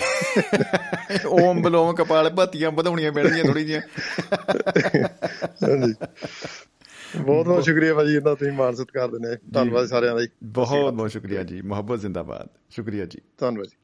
ਓਮ 1.27 1.63
ਬਲੋਮ 1.63 1.95
ਕਪਾਲ 1.95 2.31
ਭਾਤੀਆਂ 2.31 2.71
ਵਧਾਉਣੀਆਂ 2.71 3.13
ਪੈਣਗੀਆਂ 3.13 3.45
ਥੋੜੀ 3.45 3.65
ਜਿਹੀਆਂ। 3.65 3.83
ਹਾਂਜੀ। 5.69 5.95
ਬਹੁਤ 7.23 7.47
ਬਹੁਤ 7.47 7.65
ਸ਼ੁਕਰੀਆ 7.65 7.95
ਭਾਜੀ 7.95 8.15
ਇਹਨਾਂ 8.15 8.37
ਤੁਸੀਂ 8.37 8.53
ਮਾਨ 8.53 8.75
ਸਤਿਕਾਰ 8.75 9.11
ਦਿੰਦੇ 9.11 9.37
ਧੰਨਵਾਦ 9.55 9.87
ਸਾਰਿਆਂ 9.87 10.17
ਦਾ 10.17 10.27
ਬਹੁਤ 10.45 10.95
ਬਹੁਤ 10.95 11.11
ਸ਼ੁਕਰੀਆ 11.11 11.43
ਜੀ। 11.43 11.63
ਮੁਹੱਬਤ 11.63 12.01
ਜ਼ਿੰਦਾਬਾਦ। 12.01 12.49
ਸ਼ੁਕਰੀਆ 12.71 13.05
ਜੀ। 13.05 13.19
ਧੰਨਵਾਦ 13.39 13.67
ਜੀ। 13.67 13.77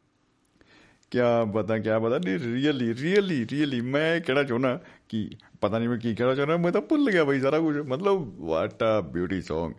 ਕਿਆ 1.11 1.45
ਪਤਾ 1.45 1.79
ਕਿਆ 1.79 1.99
ਪਤਾ? 1.99 2.19
ਨਹੀਂ 2.19 2.39
ਰੀਅਲੀ 2.39 2.95
ਰੀਅਲੀ 2.95 3.47
ਰੀਅਲੀ 3.53 3.81
ਮੈਂ 3.81 4.21
ਕਿਹੜਾ 4.21 4.43
ਚਾਹੁੰਦਾ 4.43 4.83
ਕਿ 5.09 5.31
ਪਤਾ 5.61 5.79
ਨਹੀਂ 5.79 5.89
ਮੈਂ 5.89 5.99
ਕੀ 5.99 6.15
ਕਹਿਣਾ 6.15 6.35
ਚਾਹੁੰਦਾ। 6.35 6.57
ਮੈਂ 6.57 6.73
ਤਾਂ 6.73 6.81
ਭੁੱਲ 6.81 7.11
ਗਿਆ 7.11 7.25
ਬਈ 7.25 7.41
ਸਾਰਾ 7.41 7.59
ਕੁਝ। 7.59 7.77
ਮਤਲਬ 7.77 8.41
ਵਾਟ 8.41 8.83
ਆ 8.83 9.01
ਬਿਊਟੀ 9.01 9.39
Song 9.39 9.75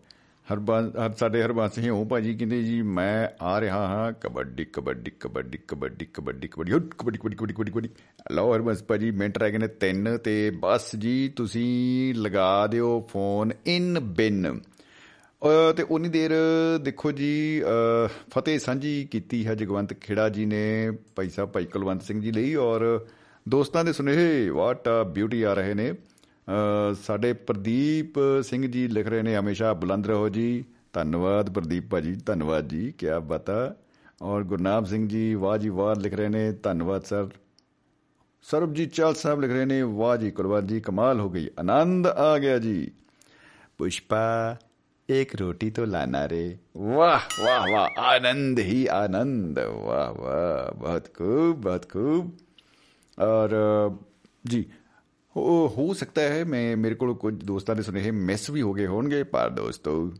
ਹਰਬੰਸ 0.53 0.95
ਹਰ 0.95 1.13
ਸਾਡੇ 1.13 1.43
ਹਰਬੰਸ 1.43 1.77
ਹੀ 1.77 1.89
ਹੋ 1.89 2.05
ਭਾਜੀ 2.05 2.33
ਕਹਿੰਦੇ 2.33 2.63
ਜੀ 2.63 2.81
ਮੈਂ 2.81 3.27
ਆ 3.41 3.61
ਰਿਹਾ 3.61 3.87
ਹਾਂ 3.87 4.13
ਕਬੱਡੀ 4.13 4.65
ਕਬੱਡੀ 4.65 5.11
ਕਬੱਡੀ 5.19 5.57
ਕਬੱਡੀ 5.67 6.05
ਕਬੱਡੀ 6.05 6.47
ਕਬੱਡੀ 6.47 6.71
ਹੁੱਟ, 6.71 6.93
ਕਬੱਡੀ 6.95 7.17
ਕਬੱਡੀ 7.17 7.35
ਕਬੱਡੀ 7.35 7.53
ਕਬੱਡੀ 7.53 7.71
ਕਬੱਡੀ। 7.71 7.89
ਲਓ 8.31 8.55
ਹਰਬੰਸ 8.55 8.83
ਭਾਜੀ 8.83 9.11
ਮਿੰਟ 9.11 9.37
ਰਹਿ 9.37 9.51
ਗਏ 9.51 9.57
ਨੇ 9.57 9.67
ਤਿੰਨ 9.67 10.17
ਤੇ 10.17 10.51
ਬਸ 10.59 10.95
ਜੀ 10.95 11.29
ਤੁਸੀਂ 11.29 12.15
ਲਗਾ 12.15 12.67
ਦਿਓ 12.67 13.07
ਫੋਨ 13.09 13.51
ਇਨ 13.65 13.99
ਬਿਨ। 13.99 14.59
ਅ, 15.41 15.71
ਤੇ 15.77 15.83
ਉਨੀ 15.83 16.09
ਦੇਰ 16.09 16.31
ਦੇਖੋ 16.81 17.11
ਜੀ 17.11 17.61
ਅ, 17.63 18.07
ਫਤਿਹ 18.29 18.59
ਸਾਂਝੀ 18.59 19.07
ਕੀਤੀ 19.11 19.47
ਹੈ 19.47 19.55
ਜਗਵੰਤ 19.55 19.93
ਖੇੜਾ 19.93 20.29
ਜੀ 20.29 20.45
ਨੇ 20.45 20.91
ਭਾਈ 21.15 21.29
ਸਾਹਿਬ 21.29 21.49
ਭਾਈ 21.49 21.65
ਕੁਲਵੰਤ 21.65 22.01
ਸਿੰਘ 22.01 22.21
ਜੀ 22.21 22.31
ਲਈ 22.31 22.55
ਔਰ 22.55 23.05
ਦੋਸਤਾਂ 23.49 23.85
ਦੇ 23.85 23.93
ਸੁਨੇਹੇ 23.93 24.49
ਵਾਟ 24.49 24.87
ਆ 24.87 25.03
ਬਿਊਟੀ 25.03 25.43
ਆ 25.43 25.53
ਰਹੇ 25.53 25.73
ਨੇ। 25.73 25.91
ਅ, 25.91 25.95
ਸਾਡੇ 27.02 27.32
ਪ੍ਰਦੀਪ 27.32 28.18
ਸਿੰਘ 28.42 28.66
ਜੀ 28.66 28.88
ਲਿਖ 28.88 29.06
ਰਹੇ 29.06 29.22
ਨੇ 29.22 29.36
ਹਮੇਸ਼ਾ 29.36 29.72
ਬੁਲੰਦ 29.74 30.06
ਰਹੋ 30.06 30.28
ਜੀ 30.28 30.64
ਧੰਨਵਾਦ 30.92 31.50
ਪ੍ਰਦੀਪ 31.50 31.90
ਭਾਜੀ 31.90 32.14
ਧੰਨਵਾਦ 32.26 32.68
ਜੀ 32.68 32.92
ਕੀ 32.92 33.06
ਬਤਾ 33.22 33.74
ਔਰ 34.22 34.42
ਗੁਰਨਾਮ 34.42 34.84
ਸਿੰਘ 34.84 35.08
ਜੀ 35.08 35.34
ਵਾਹ 35.34 35.56
ਜੀ 35.58 35.68
ਵਾਹ 35.68 35.94
ਲਿਖ 35.94 36.14
ਰਹੇ 36.14 36.28
ਨੇ 36.28 36.50
ਧੰਨਵਾਦ 36.52 37.02
ਸਰ 37.04 37.28
ਸਰਬਜੀਤ 38.46 38.92
ਚਾਲ 38.92 39.14
ਸਾਹਿਬ 39.14 39.40
ਲਿਖ 39.40 39.50
ਰਹੇ 39.50 39.64
ਨੇ 39.64 39.82
ਵਾਹ 39.82 40.16
ਜੀ 40.16 40.30
ਕੁਲਵੰਤ 40.30 40.64
ਜੀ 40.64 40.80
ਕਮਾਲ 40.80 41.20
ਹੋ 41.20 41.30
ਗਈ 41.30 41.48
ਆਨੰਦ 41.58 42.06
ਆ 42.06 42.38
ਗਿਆ 42.38 42.58
ਜੀ 42.58 42.90
पुष्पा 43.82 44.18
एक 45.08 45.32
रोटी 45.36 45.66
तो 45.70 45.82
लाना 45.86 46.20
रे 46.26 46.38
वाह 46.90 47.24
वाह 47.40 47.66
वाह 47.72 47.98
आनंद 48.04 48.60
ही 48.60 48.78
आनंद 48.94 49.58
वाह 49.80 50.06
वाह 50.20 50.70
बहुत 50.78 51.10
खूब 51.18 51.60
बहुत 51.66 51.84
खूब 51.90 52.30
और 53.18 53.54
अ, 53.56 53.66
जी 54.44 54.62
ਹੋ 55.37 55.93
ਸਕਦਾ 55.93 56.21
ਹੈ 56.21 56.43
ਮੈਂ, 56.45 56.77
ਮੇਰੇ 56.77 56.95
ਕੋਲ 56.95 57.13
ਕੁਝ 57.13 57.33
ਦੋਸਤਾਂ 57.43 57.75
ਦੇ 57.75 57.81
ਸੁਨੇਹੇ 57.81 58.11
ਮਿਸ 58.11 58.49
ਵੀ 58.49 58.61
ਹੋ 58.61 58.73
ਗਏ 58.73 58.85
ਹੋਣਗੇ, 58.85 59.23
ਪਰ 59.23 59.49
ਦੋਸਤੋ, 59.49 60.11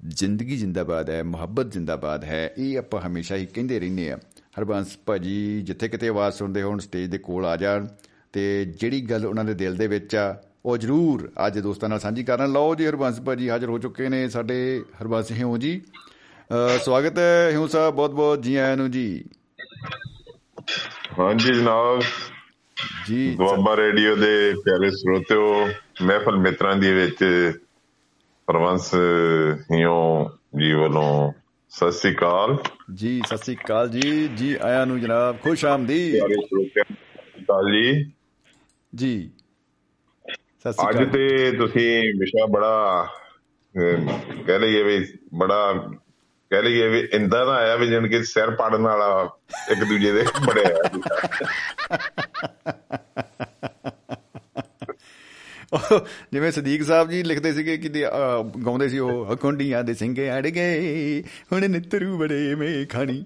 ਜ਼ਿੰਦਗੀ 0.00 0.56
ਜਿੰਦਾਬਾਦ 0.56 1.10
ਹੈ, 1.10 1.22
ਮੁਹੱਬਤ 1.22 1.72
ਜਿੰਦਾਬਾਦ 1.72 2.24
ਹੈ, 2.24 2.54
ਇਹ 2.58 2.78
ਆਪਾਂ 2.78 3.00
ਹਮੇਸ਼ਾ 3.00 3.36
ਹੀ 3.36 3.46
ਕਹਿੰਦੇ 3.46 3.80
ਰਹਿੰਦੇ 3.80 4.10
ਆ 4.12 4.18
ਹਰਬੰਸ, 4.58 4.96
ਭਾਜੀ, 5.06 5.62
ਜਿੱਥੇ 5.62 5.88
ਕਿਤੇ 5.88 6.08
ਆਵਾਜ਼ 6.08 6.34
ਸੁਣਦੇ 6.34 6.62
ਹੋਣ 6.62 6.78
ਸਟੇਜ 6.78 7.10
ਦੇ 7.10 7.18
ਕੋਲ 7.18 7.46
ਆ 7.46 7.56
ਜਾਣ, 7.56 7.86
ਤੇ 8.32 8.64
ਜਿਹੜੀ 8.64 9.00
ਗੱਲ 9.00 9.26
ਉਹਨਾਂ 9.26 9.44
ਦੇ 9.44 9.54
ਦਿਲ 9.54 9.76
ਦੇ 9.76 9.86
ਵਿੱਚ 9.86 10.16
ਆ, 10.16 10.42
ਉਹ 10.64 10.76
ਜ਼ਰੂਰ 10.76 11.30
ਅੱਜ 11.46 11.58
ਦੋਸਤਾਂ 11.58 11.88
ਨਾਲ 11.88 12.00
ਸਾਂਝੀ 12.00 12.24
ਕਰਨ। 12.24 12.52
ਲਓ 12.52 12.74
ਜੀ, 12.74 12.86
ਹਰਬੰਸ 12.86 13.20
ਭਾਜੀ 13.20 13.48
ਹਾਜ਼ਰ 13.50 13.68
ਹੋ 13.68 13.78
ਚੁੱਕੇ 13.78 14.08
ਨੇ 14.08 14.28
ਸਾਡੇ 14.28 14.84
ਹਰਬੰਸ 15.02 15.32
ਹਿਉ 15.32 15.56
ਜੀ। 15.56 15.80
ਸਵਾਗਤ 16.84 17.18
ਹੈ 17.18 17.50
ਹਿਉ 17.50 17.66
ਸਾਹਿਬ 17.66 17.94
ਬਹੁਤ 17.94 18.10
ਬਹੁਤ 18.10 18.42
ਜੀ 18.42 18.56
ਆਇਆਂ 18.56 18.76
ਨੂੰ 18.76 18.90
ਜੀ। 18.90 19.24
ਹਾਂਜੀ 21.18 21.54
ਜਨਾਬ। 21.54 22.00
ਜੀ 23.06 23.34
ਦੁਆਬਾ 23.36 23.76
ਰੇਡੀਓ 23.76 24.16
ਦੇ 24.16 24.54
ਪਿਆਰੇ 24.64 24.90
ਸਰੋਤਿਓ 24.90 25.68
ਮਹਿਫਲ 26.02 26.36
ਮਿੱਤਰਾਂ 26.36 26.76
ਦੀ 26.76 26.92
ਵਿੱਚ 26.92 27.24
ਪਰਵੰਸ 28.48 28.94
ਹਿਓ 29.72 30.30
ਜੀ 30.58 30.72
ਵੱਲੋਂ 30.72 31.32
ਸਤਿ 31.72 31.92
ਸ੍ਰੀ 31.92 32.14
ਅਕਾਲ। 32.14 32.56
ਜੀ 32.94 33.20
ਸਤਿ 33.26 33.36
ਸ੍ਰੀ 33.36 33.56
ਅਕਾਲ 33.56 33.88
ਜੀ। 33.88 34.28
ਜੀ 34.28 34.56
ਆਇਆਂ 34.62 34.86
ਨੂੰ 34.86 35.00
ਜਨਾਬ 35.00 35.36
ਖੁਸ਼ 35.42 35.64
ਆਮਦੀ 35.64 36.12
ਸਤਿ 36.12 36.34
ਸ੍ਰੀ 36.34 36.66
ਅਕਾਲ 37.44 37.70
ਜੀ। 37.72 38.12
ਜੀ। 38.94 39.30
ਸਤਿ 40.64 40.72
ਸ੍ਰੀ 40.72 40.88
ਅੱਜ 40.90 40.96
ਅਕਾਲ। 40.96 41.06
ਤੇ 41.06 41.52
ਤੁਸੀਂ 41.52 42.02
ਵਿਸ਼ਾ 42.18 42.46
ਬੜਾ 42.46 43.06
ਕਹਿ 44.46 44.58
ਲਈਏ 44.58 44.82
ਵੀ 44.82 45.06
ਬੜਾ 45.34 45.90
ਕਹਿ 46.52 46.62
ਲਈਏ 46.62 46.88
ਵੀ 46.88 47.08
ਇੰਦਾ 47.12 47.44
ਦਾ 47.44 47.52
ਆਇਆ 47.52 47.76
ਵੀ 47.76 47.86
ਜਣ 47.86 48.08
ਕਿ 48.08 48.24
ਸਿਰ 48.24 48.50
ਪਾੜਨ 48.50 48.82
ਵਾਲਾ 48.82 49.30
ਇੱਕ 49.70 49.84
ਦੂਜੇ 49.84 50.12
ਦੇ 50.12 50.22
ਬੜਿਆ 50.22 50.68
ਜਿਵੇਂ 56.32 56.52
ਸਦੀਕ 56.52 56.82
ਸਾਹਿਬ 56.82 57.10
ਜੀ 57.10 57.22
ਲਿਖਦੇ 57.22 57.52
ਸੀਗੇ 57.52 57.76
ਕਿ 57.76 57.88
ਗਾਉਂਦੇ 58.66 58.88
ਸੀ 58.88 58.98
ਉਹ 58.98 59.34
ਅਕੁੰਡੀਆਂ 59.34 59.84
ਦੇ 59.84 59.94
ਸਿੰਘੇ 59.94 60.30
ਅੜ 60.30 60.46
ਗਏ 60.46 61.24
ਹੁਣ 61.52 61.68
ਨਿੱਤਰੂ 61.68 62.18
ਬੜੇ 62.18 62.54
ਮੇ 62.54 62.84
ਖਾਣੀ। 62.84 63.24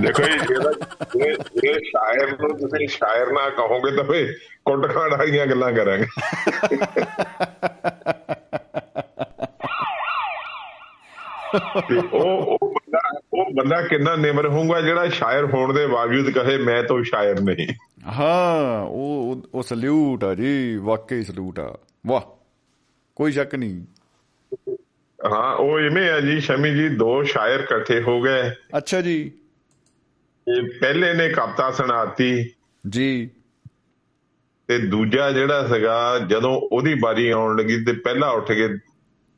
ਦੇਖੋ 0.00 0.22
ਇਹ 0.22 1.32
ਇਹ 1.64 1.74
ਸ਼ਾਇਰ 1.74 2.30
ਨੂੰ 2.40 2.58
ਤੁਸੀਂ 2.58 2.88
ਸ਼ਾਇਰ 2.88 3.26
ਨਾ 3.26 3.48
ਕਹੋਗੇ 3.48 3.96
ਤਾਂ 3.96 4.04
ਫੇ 4.04 4.32
ਕੁੱਟ 4.64 4.94
ਖਾਣ 4.94 5.10
ਵਾਲੀਆਂ 5.10 5.46
ਗੱਲਾਂ 5.46 5.72
ਕਰਾਂਗੇ। 5.72 6.06
ਤੇ 11.58 11.96
ਉਹ 11.96 12.58
ਉਹ 12.62 12.68
ਬੰਦਾ 12.68 13.20
ਉਹ 13.32 13.54
ਬੰਦਾ 13.54 13.82
ਕਿੰਨਾ 13.82 14.16
ਨਿਮਰ 14.16 14.48
ਹੋਊਗਾ 14.48 14.80
ਜਿਹੜਾ 14.80 15.08
ਸ਼ਾਇਰ 15.08 15.44
ਹੋਣ 15.44 15.72
ਦੇ 15.72 15.86
ਬਾਵਜੂਦ 15.86 16.30
ਕਹੇ 16.30 16.58
ਮੈਂ 16.58 16.82
ਤਾਂ 16.82 17.02
ਸ਼ਾਇਰ 17.02 17.40
ਨਹੀਂ। 17.40 17.68
ਹਾਂ 18.06 18.82
ਉਹ 18.82 19.42
ਉਹ- 19.54 19.62
ਸਲੂਟ 19.62 20.24
ਆ 20.24 20.34
ਜੀ 20.34 20.76
ਵਾਕਈ 20.76 21.22
ਸਲੂਟ 21.22 21.60
ਆ। 21.60 21.78
ਵਾਹ 22.06 22.20
ਕੋਈ 23.16 23.32
ਸ਼ੱਕ 23.32 23.54
ਨਹੀਂ। 23.54 23.82
ਹਾਂ 25.24 25.56
ਉਹ 25.56 25.80
ਇਵੇਂ 25.80 26.10
ਆ 26.10 26.20
ਜੀ 26.20 26.40
ਸ਼ਮੀ 26.40 26.74
ਜੀ 26.74 26.88
ਦੋ 26.88 27.22
ਸ਼ਾਇਰ 27.22 27.60
ਇਕੱਠੇ 27.60 28.02
ਹੋ 28.02 28.20
ਗਏ। 28.22 28.50
ਅੱਛਾ 28.50 29.00
ਜੀ। 29.00 29.30
ਤੇ 30.46 30.78
ਪਹਿਲੇ 30.78 31.14
ਨੇ 31.14 31.28
ਕਵਿਤਾ 31.28 31.70
ਸੁਣਾਤੀ। 31.70 32.50
ਜੀ। 32.88 33.30
ਤੇ 34.68 34.78
ਦੂਜਾ 34.78 35.30
ਜਿਹੜਾ 35.30 35.66
ਸੀਗਾ 35.66 36.18
ਜਦੋਂ 36.18 36.60
ਉਹਦੀ 36.72 36.94
ਬਾਰੀ 36.94 37.30
ਆਉਣ 37.30 37.56
ਲੱਗੀ 37.56 37.84
ਤੇ 37.84 37.92
ਪਹਿਲਾ 37.92 38.30
ਉੱਠ 38.30 38.52
ਕੇ 38.52 38.68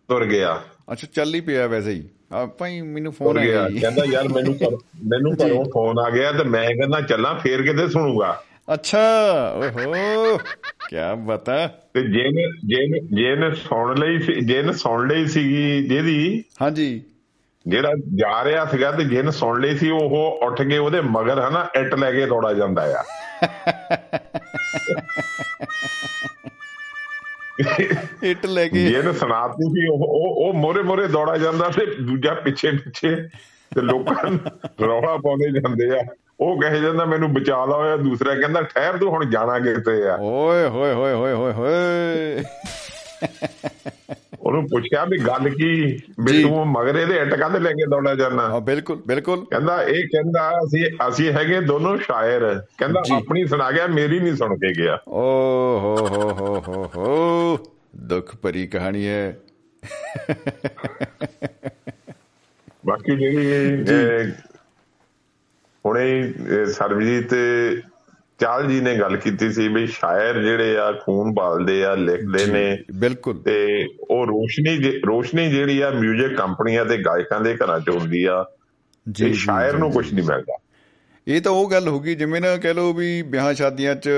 ਤੁਰ 0.08 0.24
ਗਿਆ। 0.24 0.62
ਅੱਛਾ 0.92 1.06
ਚੱਲ 1.14 1.34
ਹੀ 1.34 1.40
ਪਿਆ 1.40 1.66
ਵੈਸੇ 1.66 1.90
ਹੀ। 1.90 2.08
ਆਪਾਂ 2.32 2.68
ਹੀ 2.68 2.80
ਮੈਨੂੰ 2.80 3.12
ਫੋਨ 3.12 3.38
ਆ 3.38 3.44
ਗਿਆ 3.44 3.68
ਜੀ। 3.68 3.78
ਕਹਿੰਦਾ 3.78 4.04
ਯਾਰ 4.04 4.28
ਮੈਨੂੰ 4.28 4.56
ਮੈਨੂੰ 5.08 5.34
ਘਰੋਂ 5.34 5.64
ਫੋਨ 5.64 5.98
ਆ 5.98 6.10
ਗਿਆ 6.10 6.32
ਤੇ 6.32 6.44
ਮੈਂ 6.44 6.68
ਕਹਿੰਦਾ 6.68 7.00
ਚੱਲਾਂ 7.00 7.34
ਫੇਰ 7.34 7.62
ਕਿਤੇ 7.62 7.88
ਸੁਣੂਗਾ। 7.88 8.42
ਅੱਛਾ 8.74 9.00
ਓਹੋ 9.56 10.38
ਕੀ 10.88 10.96
ਬਤਾ 11.16 11.70
ਤੇ 11.94 12.02
ਜਿਹਨੇ 12.02 12.66
ਜਿਹਨੇ 12.66 13.00
ਜਿਹਨੇ 13.12 13.54
ਸੁਣ 13.54 13.98
ਲਈ 13.98 14.18
ਸੀ 14.18 14.40
ਜਿਹਨੇ 14.40 14.72
ਸੁਣ 14.72 15.08
ਲਈ 15.08 15.26
ਸੀਗੀ 15.26 15.88
ਜਿਹਦੀ 15.88 16.44
ਹਾਂਜੀ। 16.62 17.02
ਜਿਹੜਾ 17.66 17.90
ਜਾ 18.14 18.44
ਰਿਹਾ 18.44 18.64
ਸੀਗਾ 18.64 18.92
ਤੇ 18.92 19.04
ਜਿਹਨੇ 19.04 19.30
ਸੁਣ 19.30 19.60
ਲਈ 19.60 19.76
ਸੀ 19.76 19.90
ਉਹ 19.90 20.38
ਉੱਠ 20.42 20.62
ਕੇ 20.62 20.78
ਉਹਦੇ 20.78 21.00
ਮਗਰ 21.00 21.40
ਹਨਾ 21.40 21.68
ਇੱਟ 21.76 21.94
ਲੈ 21.94 22.12
ਕੇ 22.12 22.26
ਦੌੜਾ 22.26 22.52
ਜਾਂਦਾ 22.52 22.82
ਆ। 22.82 23.04
ਇੱਟ 28.22 28.46
ਲੈ 28.46 28.68
ਕੇ। 28.68 28.86
ਜਿਹਨੇ 28.86 29.12
ਸੁਣਾਤੀ 29.12 29.70
ਸੀ 29.70 29.86
ਉਹ 29.88 29.98
ਉਹ 29.98 30.48
ਉਹ 30.48 30.54
ਮੋਰੇ 30.54 30.82
ਮੋਰੇ 30.82 31.06
ਦੌੜਾ 31.06 31.36
ਜਾਂਦਾ 31.36 31.68
ਤੇ 31.68 31.86
ਦੂਜਾ 31.86 32.34
ਪਿੱਛੇ 32.34 32.70
ਪਿੱਛੇ 32.70 33.16
ਤੇ 33.74 33.80
ਲੋਕਾਂ 33.80 34.30
ਰੌਲਾ 34.82 35.16
ਪਾਉਂਦੇ 35.16 35.60
ਜਾਂਦੇ 35.60 35.98
ਆ। 35.98 36.02
ਉਹ 36.40 36.60
ਕਹੇ 36.60 36.80
ਜਾਂਦਾ 36.80 37.04
ਮੈਨੂੰ 37.04 37.32
ਬਚਾ 37.34 37.64
ਲਾ 37.64 37.76
ਹੋਇਆ 37.76 37.96
ਦੂਸਰਾ 37.96 38.34
ਕਹਿੰਦਾ 38.34 38.62
ਠਹਿਰ 38.62 38.96
ਤੂੰ 38.96 39.10
ਹੁਣ 39.10 39.30
ਜਾਣਾ 39.30 39.58
ਕਿੱਥੇ 39.58 40.08
ਆ? 40.08 40.16
ਓਏ 40.20 40.68
ਹੋਏ 40.68 40.92
ਹੋਏ 40.92 41.12
ਹੋਏ 41.12 41.32
ਹੋਏ 41.32 41.52
ਹੋਏ। 41.52 42.44
ਉਹਨੂੰ 44.46 44.66
ਪੁੱਛਿਆ 44.66 45.04
ਵੀ 45.04 45.18
ਗੱਲ 45.18 45.48
ਕੀ। 45.48 45.98
ਤੂੰ 46.42 46.66
ਮਗਰ 46.68 46.96
ਇਹਦੇ 46.96 47.16
ਇੱਟ 47.16 47.34
ਕਾਹਦੇ 47.34 47.58
ਲੈ 47.58 47.70
ਕੇ 47.70 47.86
ਦੌੜਾ 47.86 48.14
ਜਾਣਾ 48.14 48.48
ਹਾਂ 48.48 48.60
ਬਿਲਕੁਲ 48.60 49.02
ਬਿਲਕੁਲ। 49.06 49.44
ਕਹਿੰਦਾ 49.44 49.82
ਇਹ 49.82 50.08
ਕਹਿੰਦਾ 50.08 50.50
ਅਸੀਂ 50.64 50.84
ਅਸੀਂ 51.08 51.32
ਹੈਗੇ 51.32 51.60
ਦੋਨੋਂ 51.60 51.96
ਸ਼ਾਇਰ। 51.98 52.44
ਕਹਿੰਦਾ। 52.78 53.02
ਆਪਣੀ 53.16 53.46
ਸੁਣਾ 53.46 53.70
ਗਿਆ 53.72 53.86
ਮੇਰੀ 53.86 54.20
ਨਹੀਂ 54.20 54.36
ਸੁਣ 54.36 54.56
ਕੇ 54.56 54.72
ਗਿਆ। 54.82 54.98
ਓ 55.08 55.20
ਹੋ 55.78 55.96
ਹੋ 56.06 56.30
ਹੋ 56.30 56.62
ਹੋ 56.68 56.90
ਹੋ। 56.96 57.58
ਦੁੱਖ 57.96 58.36
ਭਰੀ 58.36 58.66
ਕਹਾਣੀ 58.66 59.06
ਹੈ। 59.06 59.36
ਬਾਕੀ 62.86 63.16
ਜਿਹੜੀ 63.16 64.30
ਹੁਣੇ 65.84 66.32
ਸਰਬਜੀਤ 66.66 67.34
ਚਾਲ 68.38 68.66
ਜੀ 68.66 68.80
ਨੇ 68.80 68.98
ਗੱਲ 68.98 69.16
ਕੀਤੀ 69.16 69.52
ਸੀ 69.52 69.68
ਵੀ 69.68 69.86
ਸ਼ਾਇਰ 69.86 70.38
ਜਿਹੜੇ 70.38 70.76
ਆ 70.78 70.92
ਖੂਨ 70.92 71.34
ਬਾਲਦੇ 71.34 71.84
ਆ 71.84 71.94
ਲਿਖਦੇ 71.94 72.46
ਨੇ। 72.46 72.78
ਬਿਲਕੁਲ। 72.94 73.42
ਤੇ 73.42 73.86
ਉਹ 74.10 74.26
ਰੋਸ਼ਨੀ 74.26 75.00
ਰੋਸ਼ਨੀ 75.06 75.50
ਜਿਹੜੀ 75.50 75.80
ਆ 75.80 75.90
뮤직 75.90 76.36
ਕੰਪਨੀਆਂ 76.36 76.84
ਤੇ 76.84 76.96
ਗਾਇਕਾਂ 76.96 77.40
ਦੇ 77.40 77.56
ਘਰਾਂ 77.56 77.80
ਚ 77.80 77.88
ਹੁੰਦੀ 77.88 78.24
ਆ। 78.24 78.46
ਜੀ, 79.12 79.32
ਸ਼ਾਇਰ 79.32 79.76
ਨੂੰ। 79.76 79.92
ਕੁਝ 79.92 80.14
ਨਹੀਂ 80.14 80.24
ਮਿਲਦਾ। 80.24 80.58
ਇਹ 81.28 81.40
ਤਾਂ 81.40 81.52
ਉਹ 81.52 81.70
ਗੱਲ 81.70 81.88
ਹੋ 81.88 82.00
ਗਈ 82.00 82.14
ਜਿਵੇਂ 82.14 82.40
ਨਾ 82.40 82.56
ਕਹਿ 82.56 82.74
ਲਓ 82.74 82.92
ਵੀ 82.92 83.22
ਵਿਆਹ 83.22 83.54
ਸ਼ਾਦੀਆਂ 83.54 83.94
'ਚ 83.94 84.10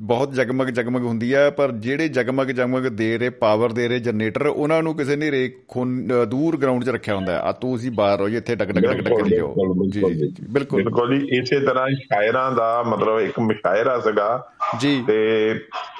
ਬਹੁਤ 0.00 0.32
ਜਗਮਗ 0.34 0.66
ਜਗਮਗ 0.66 1.02
ਹੁੰਦੀ 1.02 1.34
ਹੈ 1.34 1.50
ਪਰ 1.50 1.72
ਜਿਹੜੇ 1.72 2.08
ਜਗਮਗ 2.08 2.46
ਜਗਮਗ 2.46 2.82
ਦੇ 2.82 3.18
ਰਹੇ 3.18 3.30
ਪਾਵਰ 3.30 3.72
ਦੇ 3.72 3.88
ਰਹੇ 3.88 3.98
ਜਨਰੇਟਰ 3.98 4.46
ਉਹਨਾਂ 4.46 4.82
ਨੂੰ 4.82 4.96
ਕਿਸੇ 4.96 5.16
ਨੇ 5.16 5.30
ਰੇ 5.30 5.52
ਖੂਨ 5.68 6.08
ਅ, 6.22 6.24
ਦੂਰ 6.24 6.56
ਗਰਾਊਂਡ 6.56 6.84
'ਚ 6.84 6.88
ਰੱਖਿਆ 6.88 7.16
ਹੁੰਦਾ 7.16 7.40
ਆ 7.40 7.52
ਤੁਸੀਂ 7.52 7.90
ਬਾਹਰ 7.90 8.20
ਹੋ 8.20 8.28
ਜੀ 8.28 8.36
ਇੱਥੇ 8.36 8.56
ਟਕ 8.56 8.72
ਟਕ 8.72 8.80
ਟਕ 8.80 9.00
ਟਕ 9.00 9.14
ਕਰੀ 9.14 9.36
ਜਾਓ 9.36 9.54
ਜੀ। 9.92 10.00
ਜੀ, 10.00 10.34
ਬਿਲਕੁਲ। 10.50 10.82
ਬਿਲਕੁਲ 10.82 11.18
ਜੀ 11.18 11.26
ਇਸੇ 11.38 11.60
ਤਰ੍ਹਾਂ 11.60 11.88
ਸ਼ਾਇਰਾਂ 11.90 12.52
ਦਾ 12.52 12.82
ਮਤਲਬ 12.82 13.20
ਇੱਕ 13.20 13.38
ਮੁਸ਼ਾਇਰਾ 13.38 14.00
ਸੀਗਾ। 14.00 14.48
ਜੀ। 14.80 15.04
ਤੇ 15.06 15.54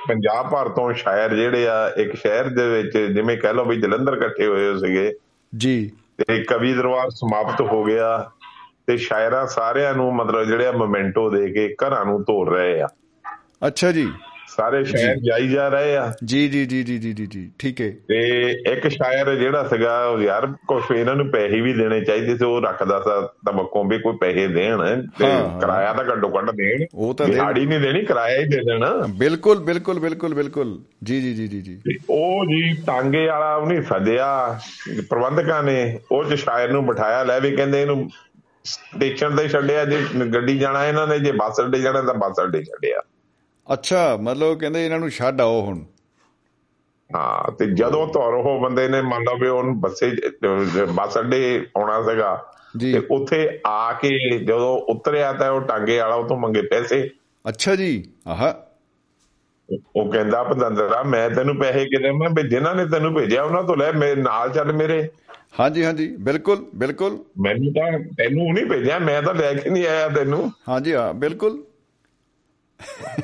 ਪੰਜਾਬ 0.09 0.51
ਭਰ 0.51 0.69
ਤੋਂ 0.69 0.93
ਸ਼ਾਇਰ 0.93 1.35
ਜਿਹੜੇ 1.35 1.69
ਆ 1.69 1.93
ਇੱਕ 1.97 2.17
ਸ਼ਹਿਰ 2.17 2.49
ਦੇ 2.49 2.69
ਵਿੱਚ 2.69 2.99
ਜਿਵੇਂ 2.99 3.37
ਕਹਿ 3.39 3.55
ਲਓ 3.55 3.65
ਵੀ 3.65 3.77
ਜਲੰਧਰ 3.77 4.13
ਇਕੱਠੇ 4.17 4.47
ਹੋਏ 4.47 4.69
ਹੋਏ 4.69 4.79
ਸੀਗੇ। 4.79 5.13
ਜੀ। 5.57 5.91
ਤੇ 6.19 6.43
ਕਵੀ 6.43 6.73
ਦਰਬਾਰ 6.73 7.11
ਸਮਾਪਤ 7.11 7.61
ਹੋ 7.61 7.85
ਗਿਆ। 7.85 8.31
ਤੇ 8.87 8.97
ਸ਼ਾਇਰਾਂ 8.97 9.47
ਸਾਰਿਆਂ 9.47 9.95
ਨੂੰ 9.95 10.15
ਮਤਲਬ 10.15 10.45
ਜਿਹੜੇ 10.45 10.67
ਆ 10.67 10.73
ਮੋਮੈਂਟੋ 10.73 11.31
ਦੇ 11.31 11.51
ਕੇ 11.51 11.75
ਘਰਾਂ 11.83 12.05
ਨੂੰ 12.05 12.23
ਤੋਰ 12.23 12.57
ਰਹੇ 12.57 12.81
ਆ। 12.81 12.89
ਅੱਛਾ 13.67 13.93
ਜੀ। 13.93 14.09
ਸਾਰੇ 14.49 14.85
ਸ਼ਾਇਰ 14.85 15.17
ਜਾਈ 15.17 15.49
ਜਾ 15.49 15.69
ਰਹੇ 15.69 15.97
ਆ। 15.97 16.13
ਜੀ 16.25 16.49
ਜੀ 16.49 16.67
ਜੀ 16.67 16.83
ਜੀ 16.83 16.99
ਜੀ 16.99 17.27
ਜੀ 17.27 17.51
ਠੀਕ 17.59 17.81
ਹੈ 17.81 17.91
ਤੇ 18.09 18.51
ਇੱਕ 18.73 18.89
ਸ਼ਾਇਰ 18.89 19.35
ਜਿਹੜਾ 19.35 19.69
ਸੀਗਾ 19.69 20.17
ਯਾਰ 20.21 20.47
ਕੁਛ 20.69 20.91
ਇਹਨਾਂ 20.97 21.15
ਨੂੰ 21.15 21.31
ਪੈਸੇ 21.31 21.61
ਵੀ 21.61 21.73
ਦੇਣੇ 21.73 22.01
ਚਾਹੀਦੇ 22.01 22.39
ਸੀ 22.39 22.45
ਉਹ 22.45 22.61
ਰੱਖਦਾ 22.63 23.01
ਸੀ 23.01 23.29
ਤਬਕੋਂ 23.47 23.85
ਵੀ 23.85 23.99
ਕੋਈ 23.99 24.17
ਪੈਸੇ 24.21 24.47
ਦੇਣ 24.49 24.79
ਤੇ। 25.19 25.25
ਕਿਰਾਇਆ 25.61 25.93
ਤਾਂ 25.93 26.05
ਘੱਟੋ 26.05 26.39
ਘੱਟ 26.39 26.51
ਦੇਣ। 26.51 26.87
ਉਹ 26.95 27.15
ਤਾਂ। 27.15 27.27
ਦਿਹਾੜੀ 27.29 27.67
ਨਹੀਂ 27.67 27.81
ਦੇਣੀ 27.81 28.05
ਕਿਰਾਇਆ 28.05 28.39
ਹੀ 28.41 28.45
ਦੇ 28.45 28.57
ਦੇਣਾ। 28.57 29.07
ਬਿਲਕੁਲ 29.19 29.59
ਬਿਲਕੁਲ 29.59 29.99
ਬਿਲਕੁਲ 29.99 30.35
ਬਿਲਕੁਲ। 30.35 30.79
ਜੀ 31.05 31.21
ਜੀ 31.21 31.35
ਜੀ 31.35 31.49
ਜੀ 31.49 31.61
ਜੀ। 31.61 31.81
ਉਹ 32.11 32.45
ਜੀ 32.45 32.83
ਟਾਂਗੇ 32.87 33.27
ਵਾਲਾ 33.27 33.55
ਉਹਨੇ 33.55 33.83
ਸੱਦਿਆ 33.83 34.59
ਪ੍ਰਬੰਧਕਾਂ 35.11 35.63
ਨੇ 35.63 35.99
ਉਹ 36.13 36.25
ਚ 36.25 36.35
ਸ਼ਾਇਰ 36.35 36.73
ਨੂੰ 36.73 36.87
ਬਿਠਾਇਆ 36.87 37.25
ਲੈ 37.25 37.41
ਵੀ 37.41 37.51
ਕਹਿੰਦੇ 37.51 37.83
ਇਹਨੂੰ 37.83 38.09
ਸਟੇਸ਼ਨ 38.65 39.37
ਤੇ 39.37 39.49
ਛੱਡਿਆ 39.49 39.85
ਜੇ 39.85 40.03
ਗੱਡੀ 40.35 40.59
ਜਾਣਾ 40.59 40.87
ਇਹਨਾਂ 40.87 41.07
ਨੇ 41.07 41.19
ਜੇ 41.19 41.33
ਬੱਸ 41.33 41.61
ਅੱਡੇ 41.61 41.81
ਜਾਣਾ 41.81 42.03
ਤਾਂ 42.03 42.15
ਬੱਸ 42.15 42.43
ਅੱਡੇ 42.43 42.63
ਛੱਡਿਆ। 42.65 43.03
ਅੱਛਾ 43.73 44.17
ਮਤਲਬ 44.17 44.59
ਕਹਿੰਦੇ 44.59 44.85
ਇਹਨਾਂ 44.85 44.99
ਨੂੰ 44.99 45.11
ਛੱਡ 45.11 45.41
ਆਓ 45.41 45.61
ਹੁਣ। 45.61 45.85
ਹਾਂ 47.11 47.53
ਤੇ 47.53 47.67
ਜਦੋਂ 47.67 48.07
ਤੁਰ 48.07 48.35
ਉਹ 48.35 48.61
ਬੰਦੇ 48.61 48.89
ਨੇ 48.89 49.03
ਮੰਨ 49.03 49.23
ਲਓ 49.23 49.37
ਵੀ 49.37 49.49
ਉਹਨੂੰ 49.49 49.81
ਬੱਸੇ 49.81 50.11
ਬੱਸ 50.95 51.19
ਅੱਡੇ 51.19 51.67
ਆਉਣਾ 51.77 52.03
ਸੀਗਾ 52.03 52.53
ਤੇ 52.81 53.03
ਉੱਥੇ 53.11 53.61
ਆ 53.67 53.93
ਕੇ 53.93 54.39
ਜਦੋਂ 54.45 54.79
ਉਤਰਿਆ 54.89 55.33
ਤਾਂ 55.33 55.51
ਉਹ 55.51 55.61
ਟਾਂਗੇ 55.61 55.99
ਵਾਲਾ 55.99 56.15
ਉਹ 56.15 56.29
ਤੋਂ 56.29 56.37
ਮੰਗੇ 56.37 56.63
ਪੈਸੇ। 56.63 57.11
ਅੱਛਾ 57.49 57.77
ਜੀ 57.77 58.05
ਆਹਾ। 58.27 58.67
ਉਹ 59.97 60.13
ਕਹਿੰਦਾ 60.13 60.43
ਪਤੰਦਰਾ 60.43 61.03
ਮੈਂ 61.03 61.31
ਤੈਨੂੰ 61.31 61.57
ਪੈਸੇ 61.57 61.85
ਕਿਤੇ 61.85 62.11
ਮੈਂ 62.11 62.45
ਜਿਨ੍ਹਾਂ 62.45 62.75
ਨੇ 62.75 62.87
ਤੈਨੂੰ 62.87 63.15
ਭੇਜਿਆ 63.15 63.43
ਉਹਨਾਂ 63.43 63.63
ਤੋਂ 63.63 63.77
ਲੈ 63.77 63.93
ਮੇਰੇ 63.93 64.23
ਨਾਲ 64.23 64.51
ਚੱਲ 64.51 64.73
ਮੇਰੇ। 64.73 65.09
ਹਾਂਜੀ 65.61 65.85
ਹਾਂਜੀ 65.85 66.07
ਬਿਲਕੁਲ 66.21 66.65
ਬਿਲਕੁਲ। 66.75 67.19
ਮੈਨੂੰ 67.41 67.73
ਤਾਂ 67.73 67.99
ਤੈਨੂੰ 68.19 68.53
ਨਹੀਂ 68.55 68.67
ਭੇਜਿਆ 68.67 68.99
ਮੈਂ 68.99 69.23
ਤਾਂ 69.23 69.35
ਲੈ 69.35 69.53
ਕੇ 69.55 69.71
ਨਹੀਂ 69.71 69.87
ਆਇਆ 69.87 70.09
ਤੈਨੂੰ। 70.09 70.51
ਹਾਂਜੀ 70.69 70.95
ਹਾਂ 70.95 71.13
ਬਿਲਕੁਲ। 71.15 71.63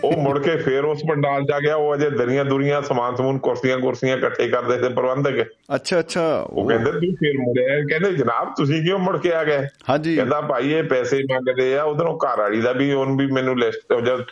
ਉਹ 0.05 0.13
ਮੁੜ 0.23 0.39
ਕੇ 0.39 0.57
ਫੇਰ 0.57 0.85
ਉਸ 0.85 1.01
ਪੰਡਾਲ 1.09 1.43
ਜਾ 1.45 1.59
ਗਿਆ 1.61 1.77
ਉਹ 1.77 1.95
ਅਜੇ 1.95 2.11
ਦਰੀਆਂ 2.11 2.45
ਦੁਰੀਆਂ 2.45 2.81
ਸਮਾਨ 2.83 3.17
ਸਮੂਨ 3.17 3.39
ਕੁਰਸੀਆਂ 3.39 3.79
ਕੁਰਸੀਆਂ 3.79 4.17
ਇਕੱਠੇ 4.17 4.47
ਕਰਦੇ 4.49 4.77
ਤੇ 4.79 4.89
ਪ੍ਰਬੰਧਕ। 4.89 5.45
ਅੱਛਾ 5.75 5.99
ਅੱਛਾ 5.99 6.23
ਉਹ 6.51 6.69
ਕਹਿੰਦੇ 6.69 6.93
ਤੂੰ 6.93 7.15
ਫੇਰ 7.15 7.39
ਮੁੜਿਆ 7.39 7.81
ਕਹਿੰਦੇ 7.89 8.13
ਜਨਾਬ 8.13 8.55
ਤੁਸੀਂ 8.57 8.83
ਕਿਉਂ 8.83 8.99
ਮੁੜ 8.99 9.17
ਕੇ 9.19 9.33
ਆ 9.33 9.45
ਗਏ? 9.45 9.67
ਹਾਂਜੀ। 9.91 10.17
ਕਹਿੰਦਾ 10.17 10.41
ਭਾਈ 10.41 10.73
ਇਹ 10.73 10.83
ਪੈਸੇ 10.85 11.23
ਮੰਗਦੇ 11.33 11.77
ਆ 11.79 11.83
ਉਧਰੋਂ 11.85 12.17
ਘਰ 12.19 12.39
ਵਾਲੀ 12.39 12.61
ਦਾ 12.61 12.73
ਵੀ 12.73 12.93
ਉਹਨ 12.93 13.17
ਵੀ 13.17 13.27
ਮੈਨੂੰ 13.27 13.59
ਲਿਸਟ 13.59 13.93
ਜਦ 14.01 14.25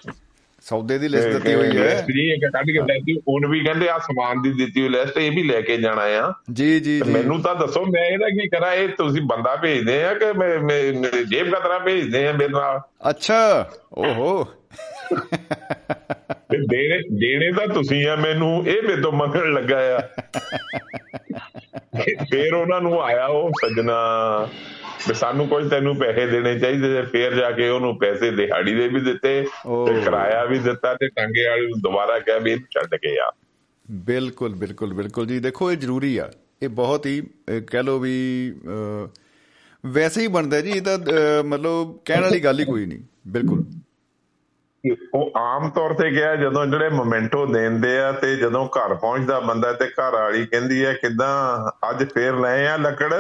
ਸੌਦੇ 0.69 0.99
ਦੀ 0.99 1.09
ਲਿਸਟ 1.09 1.29
ਦਿੱਤੀ 1.29 1.55
ਹੋਈ 1.55 1.77
ਹੈ। 1.77 1.95
ਜੀ 2.09 2.29
ਇੱਕ 2.31 2.45
ਕੱਢ 2.53 2.67
ਕੇ 2.67 2.81
ਦਿੱਤੀ 2.83 3.15
ਉਹਨ 3.29 3.47
ਵੀ 3.47 3.61
ਕਹਿੰਦੇ 3.61 3.89
ਆ 3.89 3.99
ਸਮਾਨ 3.99 4.43
ਦੀ 4.43 4.53
ਦਿੱਤੀ 4.55 4.81
ਹੋਈ 4.81 4.89
ਲਿਸਟ 4.89 5.19
ਇਹ 5.19 5.31
ਵੀ 5.33 5.43
ਲੈ 5.43 5.61
ਕੇ 5.61 5.77
ਜਾਣਾ 5.77 6.03
ਆ। 6.19 6.33
ਜੀ 6.53 6.79
ਜੀ 6.81 7.01
ਮੈਨੂੰ 7.07 7.41
ਤਾਂ 7.43 7.55
ਦੱਸੋ 7.55 7.85
ਮੈਂ 7.87 8.05
ਇਹਦਾ 8.05 8.29
ਕੀ 8.31 8.49
ਕਰਾਂ 8.49 8.73
ਇਹ 8.75 8.89
ਤੁਸੀਂ 8.89 9.23
ਬੰਦਾ 9.23 9.55
ਭੇਜਦੇ 9.57 10.03
ਆ 10.05 10.13
ਕਿ 10.15 10.33
ਮੈਂ 10.33 10.49
ਜੇਬ 11.25 11.55
ਕਤਰਾ 11.55 11.79
ਭੇਜਦੇ 11.79 12.27
ਆ 12.29 12.33
ਮੇਰੇ 12.33 12.49
ਨਾਲ? 12.49 12.81
ਅੱਛਾ 13.11 13.71
ਓਹੋ। 13.99 14.47
ਦੇਣੇ 16.63 16.99
ਦੇਣੇ 17.19 17.51
ਤਾਂ 17.53 17.67
ਤੁਸੀਂ 17.67 18.07
ਆ 18.09 18.17
ਮੈਨੂੰ 18.17 18.51
ਇਹ 18.69 18.83
ਮੇਰੇ 18.83 19.01
ਤੋਂ 19.03 19.13
ਮੰਗਣ 19.13 19.53
ਲੱਗਾ 19.53 19.79
ਆ। 19.97 20.01
ਫੇਰ 22.33 22.55
ਉਹਨਾਂ 22.55 22.81
ਨੂੰ 22.81 23.03
ਆਇਆ 23.03 23.27
ਉਹ 23.27 23.51
ਸੱਜਣਾ 23.51 23.97
ਵੀ 25.09 25.15
ਸਾਨੂੰ 25.15 25.49
ਕੁਝ 25.49 25.71
ਤੈਨੂੰ 25.71 25.97
ਪੈਸੇ 25.97 26.27
ਦੇਣੇ 26.27 26.59
ਚਾਹੀਦੇ 26.59 26.95
ਤੇ 26.95 27.03
ਫੇਰ 27.03 27.35
ਜਾ 27.35 27.51
ਕੇ 27.51 27.69
ਉਹਨੂੰ 27.69 27.99
ਪੈਸੇ 27.99 28.31
ਦਿਹਾੜੀ 28.31 28.75
ਦੇ 28.75 28.89
ਵੀ 28.89 29.01
ਦਿੱਤੇ। 29.01 29.43
ਤੇ 29.89 30.01
ਕਿਰਾਇਆ 30.01 30.45
ਵੀ 30.45 30.59
ਦਿੱਤਾ 30.59 30.95
ਤੇ 30.95 31.09
ਟਾਂਗੇ 31.09 31.49
ਵਾਲੇ 31.49 31.67
ਨੂੰ 31.67 31.81
ਦੁਬਾਰਾ 31.81 32.19
ਕਿਹਾ 32.19 32.39
ਵੀ 32.39 32.57
ਛੱਡ 32.57 32.95
ਕੇ 32.95 33.19
ਆ। 33.21 33.33
ਬਿਲਕੁਲ 33.91 34.55
ਬਿਲਕੁਲ 34.55 34.95
ਬਿਲਕੁਲ 34.95 35.27
ਜੀ। 35.27 35.39
ਦੇਖੋ 35.41 35.73
ਇਹ 35.73 35.77
ਜ਼ਰੂਰੀ 35.77 36.17
ਆ। 36.19 36.31
ਇਹ 36.63 36.69
ਬਹੁਤ 36.69 37.07
ਹੀ 37.07 37.23
ਕਹਿ 37.67 37.83
ਲੋ 37.83 37.99
ਵੀ 37.99 38.15
ਵੈਸੇ 39.87 40.21
ਹੀ 40.21 40.27
ਬਣਦਾ 40.27 40.61
ਜੀ। 40.61 40.71
ਇਹ 40.71 40.83
ਤਾਂ 40.83 40.99
ਮਤਲਬ 41.45 41.99
ਕਹਿਣ 42.05 42.23
ਵਾਲੀ 42.23 42.41
ਗੱਲ 42.41 42.61
ਹੀ 42.61 42.65
ਕੋਈ 42.65 42.87
ਨਹੀਂ। 42.87 43.03
ਬਿਲਕੁਲ। 43.29 43.65
ਉਹ 45.15 45.33
ਆਮ 45.37 45.71
ਤੌਰ 45.71 45.93
ਤੇ 45.93 46.11
ਕਿਹਾ 46.11 46.37
ਜਦੋਂ 46.37 46.67
ਜਿਹੜੇ 46.67 46.89
ਮੋਮੈਂਟੋ 46.89 47.47
ਦੇਂਦੇ 47.47 47.99
ਆ 47.99 48.13
ਤੇ 48.13 48.37
ਜਦੋਂ 48.37 48.69
ਘਰ 48.69 48.95
ਪਹੁੰਚਦਾ 48.95 49.41
ਬੰਦਾ 49.41 49.73
ਤੇ 49.73 49.87
ਘਰ 49.87 50.13
ਵਾਲੀ 50.13 50.47
ਕਹਿੰਦੀ 50.47 50.85
ਹੈ, 50.85 50.93
ਕਿਦਾਂ? 50.93 51.71
ਅੱਜ 51.91 52.05
ਫੇਰ 52.05 52.35
ਲਏ 52.35 52.67
ਆ 52.67 52.77
ਲੱਕੜ? 52.77 53.15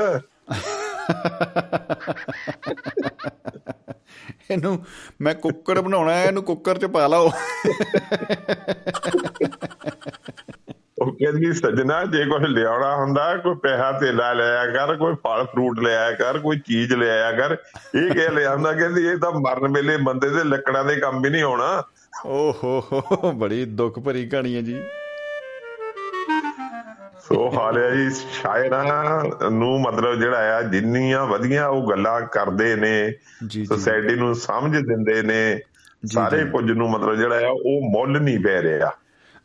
ਇਹਨੂੰ 4.50 4.84
ਮੈਂ 5.20 5.34
ਕੁੱਕਰ 5.34 5.80
ਬਣਾਉਣਾ 5.80 6.14
ਹੈ, 6.14 6.24
ਇਹਨੂੰ 6.24 6.42
ਕੁੱਕਰ 6.42 6.78
'ਚ 6.78 6.84
ਪਾ 6.84 7.06
ਲਓ। 7.06 7.30
ਉਹ 11.02 11.12
ਕਹਿੰਦੀ 11.12 11.52
ਸਜਣਾ 11.52 12.04
ਜੇ 12.04 12.24
ਕੁਝ 12.24 12.42
ਲਿਆਉਣਾ 12.44 12.96
ਹੁੰਦਾ 12.96 13.36
ਕੋਈ 13.36 13.54
ਪੈਸਾ 13.54 13.92
ਧੇਲਾ 13.92 14.32
ਲਿਆਇਆ 14.32 14.66
ਕਰ 14.66 14.96
ਕੋਈ 14.96 15.14
ਫਲ 15.14 15.44
ਫਰੂਟ 15.44 15.80
ਲਿਆਇਆ 15.80 16.12
ਕਰ 16.12 16.38
ਕੋਈ 16.38 16.58
ਚੀਜ਼ 16.58 16.92
ਲਿਆਇਆ 16.92 17.32
ਕਰ। 17.32 17.56
ਇਹ 17.94 18.10
ਕਿਹ 18.10 18.30
ਲਿਆਉਂਦਾ 18.30 18.72
ਕਹਿੰਦੀ 18.72 19.06
ਇਹ 19.06 19.16
ਤਾਂ 19.16 19.32
ਮਰਨ 19.32 19.72
ਵੇਲੇ 19.72 19.96
ਬੰਦੇ 19.96 20.28
ਦੇ 20.28 20.44
ਲੱਕੜਾਂ 20.44 20.84
ਦੇ 20.84 20.96
ਕੰਮ 20.96 21.22
ਵੀ 21.22 21.30
ਨਹੀਂ 21.30 21.42
ਆਉਣਾ 21.42 21.82
ਓ 22.26 22.52
ਹੋ 22.52 22.84
ਹੋ 22.92 23.32
ਬੜੀ 23.32 23.64
ਦੁੱਖ 23.64 23.98
ਭਰੀ 23.98 24.26
ਕਹਾਣੀ 24.28 24.56
ਹੈ 24.56 24.60
ਜੀ। 24.60 24.80
ਸੋ 27.20 27.50
ਹਾਲਿਆ 27.58 27.90
ਜੀ 27.90 28.10
ਸ਼ਾਇਰਾਂ 28.10 29.24
ਨੂੰ 29.50 29.80
ਮਤਲਬ 29.80 30.14
ਜਿਹੜਾ 30.14 30.56
ਆ 30.56 30.62
ਜਿੰਨੀਆਂ 30.62 31.26
ਵਧੀਆਂ 31.26 31.68
ਉਹ 31.68 31.90
ਗੱਲਾਂ 31.90 32.20
ਕਰਦੇ 32.20 32.76
ਨੇ 32.76 33.12
ਸੋਸਾਇਟੀ 33.64 34.14
ਨੂੰ 34.14 34.34
ਸਮਝ 34.34 34.76
ਦਿੰਦੇ 34.76 35.22
ਨੇ 35.22 35.60
ਸਾਰੇ। 36.06 36.44
ਕੁਝ 36.44 36.70
ਨੂੰ 36.70 36.90
ਮਤਲਬ 36.90 37.14
ਜਿਹੜਾ 37.14 37.36
ਆ 37.36 37.48
ਉਹ 37.48 37.90
ਮੁੱਲ 37.90 38.22
ਨਹੀਂ 38.22 38.38
ਪੈ 38.38 38.62
ਰਿਹਾ। 38.62 38.90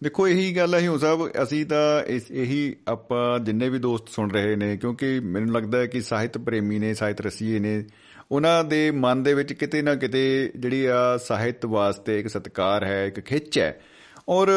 ਦੇਖੋ 0.03 0.27
ਇਹੀ 0.27 0.57
ਗੱਲ 0.57 0.75
ਹੈ 0.75 0.79
ਹਿਉ 0.79 0.97
ਸਾਹਿਬ 0.97 1.29
ਅਸੀਂ 1.43 1.65
ਤਾਂ 1.65 2.03
ਇਸ 2.03 2.31
ਇਹੀ 2.31 2.75
ਆਪਾਂ 2.87 3.39
ਜਿੰਨੇ 3.39 3.69
ਵੀ 3.69 3.79
ਦੋਸਤ 3.79 4.09
ਸੁਣ 4.09 4.31
ਰਹੇ 4.31 4.55
ਨੇ 4.55 4.77
ਕਿਉਂਕਿ 4.77 5.19
ਮੈਨੂੰ 5.19 5.55
ਲੱਗਦਾ 5.55 5.77
ਹੈ 5.77 5.85
ਕਿ 5.85 6.01
ਸਾਹਿਤ 6.01 6.37
ਪ੍ਰੇਮੀ 6.37 6.79
ਨੇ 6.79 6.93
ਸਾਹਿਤ 6.93 7.21
ਰਸੀਏ 7.21 7.59
ਨੇ 7.59 7.83
ਉਹਨਾਂ 8.31 8.63
ਦੇ 8.63 8.91
ਮਨ 8.91 9.23
ਦੇ 9.23 9.33
ਵਿੱਚ 9.33 9.53
ਕਿਤੇ 9.53 9.81
ਨਾ 9.81 9.95
ਕਿਤੇ 9.95 10.51
ਜਿਹੜੀ 10.55 10.85
ਆ 10.85 11.17
ਸਾਹਿਤ 11.17 11.65
ਵਾਸਤੇ 11.65 12.19
ਇੱਕ 12.19 12.27
ਸਤਿਕਾਰ 12.27 12.83
ਹੈ 12.83 13.05
ਇੱਕ 13.05 13.19
ਖਿੱਚ 13.19 13.59
ਹੈ। 13.59 13.81
ਔਰ 14.29 14.47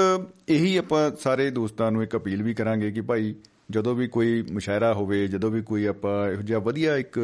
ਇਹੀ 0.48 0.76
ਆਪਾਂ 0.76 1.10
ਸਾਰੇ 1.20 1.50
ਦੋਸਤਾਂ 1.50 1.92
ਨੂੰ 1.92 2.02
ਇੱਕ 2.02 2.16
ਅਪੀਲ 2.16 2.42
ਵੀ 2.42 2.54
ਕਰਾਂਗੇ 2.54 2.90
ਕਿ 2.90 3.00
ਭਾਈ 3.00 3.34
ਜਦੋਂ 3.70 3.94
ਵੀ 3.94 4.08
ਕੋਈ 4.08 4.44
ਮੁਸ਼ਾਇਰਾ 4.52 4.94
ਹੋਵੇ 4.94 5.26
ਜਦੋਂ 5.28 5.50
ਵੀ 5.50 5.62
ਕੋਈ 5.62 5.86
ਆਪਾਂ 5.86 6.30
ਇਹੋ 6.30 6.42
ਜਿਹਾ 6.42 6.58
ਵਧੀਆ 6.58 6.96
ਇੱਕ 6.96 7.18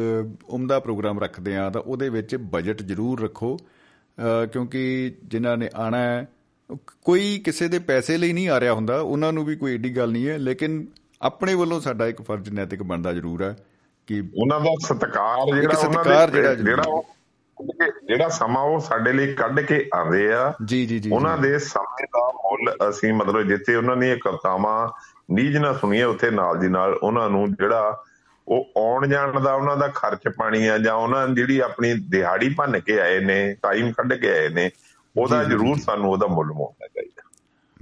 ਉਮਦਾ 0.49 0.79
ਪ੍ਰੋਗਰਾਮ 0.79 1.19
ਰੱਖਦੇ 1.19 1.55
ਆ 1.55 1.69
ਤਾਂ 1.69 1.81
ਉਹਦੇ 1.81 2.09
ਵਿੱਚ 2.09 2.35
ਬਜਟ 2.35 2.81
ਜ਼ਰੂਰ 2.81 3.21
ਰੱਖੋ। 3.21 3.57
ਅ, 3.57 4.45
ਕਿਉਂਕਿ 4.45 5.13
ਜਿਨ੍ਹਾਂ 5.25 5.57
ਨੇ 5.57 5.69
ਆਣਾ 5.75 5.97
ਹੈ 5.97 6.27
ਕੋਈ 7.05 7.39
ਕਿਸੇ 7.39 7.67
ਦੇ 7.67 7.79
ਪੈਸੇ 7.79 8.17
ਲਈ 8.17 8.33
ਨਹੀਂ 8.33 8.49
ਆ 8.49 8.59
ਰਿਹਾ 8.59 8.73
ਹੁੰਦਾ 8.73 8.99
ਉਹਨਾਂ 8.99 9.33
ਨੂੰ 9.33 9.45
ਵੀ 9.45 9.55
ਕੋਈ 9.55 9.73
ਏਡੀ 9.73 9.97
ਗੱਲ 9.97 10.11
ਨਹੀਂ 10.11 10.27
ਹੈ 10.29 10.37
ਲੇਕਿਨ 10.37 10.85
ਆਪਣੇ 11.21 11.53
ਵੱਲੋਂ 11.53 11.81
ਸਾਡਾ 11.81 12.07
ਇੱਕ 12.07 12.21
ਫਰਜ਼ 12.21 12.49
ਨੈਤਿਕ 12.49 12.83
ਬਣਦਾ 12.83 13.13
ਜ਼ਰੂਰ 13.13 13.43
ਹੈ 13.43 13.55
ਕਿ 14.07 14.19
ਉਹਨਾਂ 14.37 14.59
ਦਾ 14.59 14.69
ਸਤਿਕਾਰ 14.87 15.61
ਜਿਹੜਾ 15.61 15.77
ਉਹਨਾਂ 15.79 16.27
ਦੇ 16.27 16.55
ਜਿਹੜਾ 16.55 17.01
ਜਿਹੜਾ 18.07 18.29
ਸਮਾਂ 18.29 18.61
ਉਹ 18.61 18.79
ਸਾਡੇ 18.79 19.13
ਲਈ 19.13 19.33
ਕੱਢ 19.33 19.59
ਕੇ 19.59 19.89
ਆਉਂਦੇ 19.93 20.33
ਆ 20.33 20.53
ਜੀ 20.65 20.85
ਜੀ 20.85 20.99
ਜੀ 20.99 21.09
ਉਹਨਾਂ। 21.09 21.37
ਦੇ 21.37 21.57
ਸਮੇਂ 21.59 22.07
ਦਾ 22.07 22.27
ਮੁੱਲ 22.35 22.89
ਅਸੀਂ 22.89 23.13
ਮਤਲਬ 23.13 23.41
ਜਿੱਥੇ 23.41 23.75
ਉਹਨਾਂ 23.75 23.95
ਦੀਆਂ 23.97 24.17
ਕਵਿਤਾਵਾਂ 24.17 24.89
ਨੀਜ 25.31 25.57
ਨਾ 25.57 25.73
ਸੁਣੀਏ 25.73 26.03
ਉੱਥੇ 26.03 26.31
ਨਾਲ 26.31 26.59
ਦੀ 26.59 26.67
ਨਾਲ 26.67 26.93
ਉਹਨਾਂ 26.93 27.29
ਨੂੰ 27.29 27.53
ਜਿਹੜਾ 27.53 28.03
ਉਹ 28.47 28.71
ਆਉਣ 28.77 29.07
ਜਾਣ 29.07 29.39
ਦਾ 29.39 29.53
ਉਹਨਾਂ 29.53 29.77
ਦਾ 29.77 29.87
ਖਰਚ 29.87 30.27
ਪਾਣੀ 30.37 30.67
ਆ 30.67 30.77
ਜਾਂ 30.77 30.93
ਉਹਨਾਂ 30.93 31.27
ਜਿਹੜੀ 31.27 31.59
ਆਪਣੀ 31.59 31.93
ਦਿਹਾੜੀ 32.09 32.49
ਭੰਨ 32.49 32.79
ਕੇ 32.79 32.99
ਆਏ 32.99 33.19
ਨੇ 33.19 33.55
ਟਾਈਮ 33.61 33.91
ਕੱਢ 33.91 34.13
ਕੇ 34.13 34.29
ਆਏ 34.31 34.49
ਨੇ 34.49 34.69
ਉਹਦਾ 35.17 35.43
ਜ਼ਰੂਰ। 35.43 35.77
ਸਾਨੂੰ 35.77 36.11
ਉਹਦਾ 36.11 36.27
ਮੁੱਲ 36.27 36.47
ਮੋੜਨਾ 36.47 36.87
ਚਾਹੀਦਾ। 36.87 37.29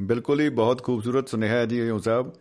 ਬਿਲਕੁਲ 0.01 0.39
ਹੀ 0.39 0.49
ਬਹੁਤ 0.49 0.83
ਖੂਬਸੂਰਤ 0.83 1.27
ਸੁਨੇਹਾ 1.27 1.57
ਹੈ 1.57 1.65
ਜੀ 1.65 1.81
ਹਿਉ 1.81 1.97
ਸਾਹਿਬ। 1.99 2.33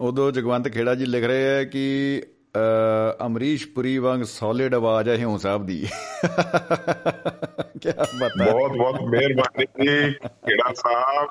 ਉਦੋਂ 0.00 0.32
ਜਗਵੰਤ 0.32 0.68
ਖੇੜਾ 0.68 0.94
ਜੀ 0.94 1.04
ਲਿਖ 1.04 1.24
ਰਹੇ 1.24 1.44
ਹੈ 1.44 1.64
ਕਿ 1.64 2.22
ਅ, 2.56 3.26
ਅਮਰੀਸ਼ 3.26 3.68
ਪੁਰੀ 3.68 3.98
ਵਾਂਗ 3.98 4.22
ਸੋਲਿਡ 4.22 4.74
ਆਵਾਜ਼ 4.74 5.08
ਹੈ 5.08 5.16
ਹਿਉ 5.16 5.36
ਸਾਹਿਬ 5.36 5.66
ਦੀ। 5.66 5.88
ਕੀ 7.82 7.90
ਬਾਤ 8.20 8.52
ਬਹੁਤ 8.52 8.72
ਬਹੁਤ 8.72 9.00
ਮਿਹਰਬਾਨੀ 9.00 9.64
ਜੀ 9.64 10.12
ਕਿਹੜਾ 10.12 10.72
ਸਾਹਿਬ। 10.72 11.30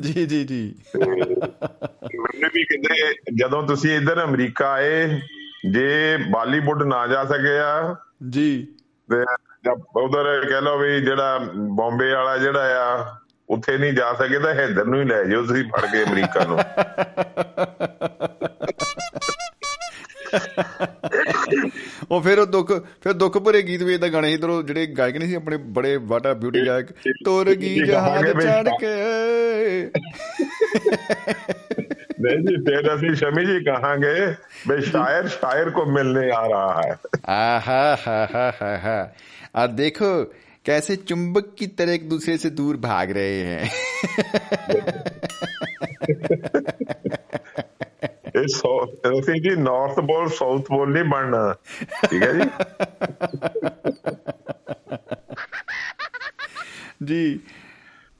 ਜੀ 0.00 0.26
ਜੀ 0.26 0.44
ਜੀ। 0.44 0.74
ਮੈਨੂੰ 2.16 2.50
ਵੀ 2.54 2.64
ਕਹਿੰਦੇ 2.64 3.14
ਜਦੋਂ 3.34 3.62
ਤੁਸੀਂ 3.62 3.96
ਇੱਧਰ 3.96 4.24
ਅਮਰੀਕਾ 4.24 4.70
ਆਏ 4.70 5.20
ਜੇ 5.72 6.16
ਬਾਲੀਵੁੱਡ 6.30 6.82
ਨਾ 6.82 7.06
ਜਾ 7.06 7.24
ਸਕਿਆ 7.24 7.96
ਜੀ। 8.30 8.66
ਤੇ 9.10 9.22
ਜਦ 9.65 9.81
ਉਧਰ 9.97 10.45
ਕਹਿ 10.49 10.61
ਲਓ 10.61 10.77
ਵੀ 10.77 10.99
ਜਿਹੜਾ 11.01 11.37
ਬੰਬੇ 11.77 12.11
ਵਾਲਾ 12.13 12.37
ਜਿਹੜਾ 12.37 12.81
ਆ 12.81 13.17
ਉੱਥੇ 13.49 13.77
ਨਹੀਂ 13.77 13.93
ਜਾ 13.93 14.13
ਸਕੇ 14.13 14.39
ਤਾਂ 14.39 14.53
ਹੈਦਰ 14.53 14.85
ਨੂੰ 14.85 14.99
ਹੀ 14.99 15.05
ਲੈ 15.05 15.23
ਜਾਓ 15.23 15.41
ਤੁਸੀਂ 15.45 15.63
ਫੜ 15.69 15.85
ਕੇ 15.85 16.03
ਅਮਰੀਕਾ 16.03 16.43
ਨੂੰ 16.43 16.59
ਉਹ 22.09 22.21
ਫਿਰ 22.21 22.39
ਉਹ 22.39 22.45
ਦੁੱਖ 22.45 22.71
ਫਿਰ 23.03 23.13
ਦੁੱਖ 23.13 23.37
ਭਰੇ 23.37 23.61
ਗੀਤ 23.61 23.81
ਵੀ 23.83 23.93
ਇਦਾਂ 23.93 24.09
ਗਾਣੇ 24.09 24.31
ਇਧਰੋਂ 24.33 24.61
ਜਿਹੜੇ 24.63 24.85
ਗਾਇਕ 24.97 25.17
ਨਹੀਂ 25.17 25.29
ਸੀ 25.29 25.35
ਆਪਣੇ 25.35 25.57
ਬੜੇ 25.77 25.95
ਵਾਟਾ 26.05 26.33
ਬਿਊਟੀ 26.33 26.65
ਗਾਇਕ 26.67 26.91
ਤੁਰ 27.25 27.53
ਗਈ 27.53 27.73
ਇਹ 27.73 27.85
ਜਹਾਜ਼ 27.85 28.25
ਕਹਾਂਗੇ 28.25 28.33
ਵੀ 28.33 28.45
ਚੜ 28.45 28.69
ਕੇ 28.79 28.93
ਨਹੀਂ 32.21 32.37
ਜੀ 32.39 32.55
ਫਿਰ 32.65 32.93
ਅਸੀਂ 32.95 33.13
ਸ਼ਮੀ 33.15 33.45
ਜੀ 33.45 33.59
ਕਹਾਂਗੇ 33.63 34.13
ਵੀ 34.69 34.81
ਸ਼ਾਇਰ 34.81 35.27
ਸ਼ਾਇਰ 35.27 35.69
को 35.71 35.85
मिलने 35.93 36.25
आ 36.31 36.41
रहा 36.45 36.73
है 36.79 36.91
आहा 37.33 37.79
हा 38.01 38.19
हा 38.27 38.43
हा 38.59 38.69
हा 38.83 38.97
और 39.53 39.67
देखो 39.73 40.09
कैसे 40.65 40.95
चुंबक 41.03 41.55
की 41.59 41.67
तरह 41.73 41.93
एक 41.93 42.07
दूसरे 42.09 42.37
से 42.37 42.49
दूर 42.51 42.77
भाग 42.81 43.11
रहे 43.11 43.39
हैं 43.43 43.63
ਇਹ 48.35 48.47
ਸੋ 48.47 48.69
ਅਸੀਂ 49.19 49.33
ਜੀ 49.41 49.55
ਨਾਰਥ 49.57 49.99
ਪੋਲ 50.07 50.29
ਸਾਊਥ 50.29 50.67
ਪੋਲ 50.67 50.91
ਨਹੀਂ 50.93 51.03
ਬਣਨਾ 51.03 51.41
ਠੀਕ 52.09 52.23
ਹੈ 52.23 52.31
ਜੀ 52.33 52.47
जी 57.05 57.37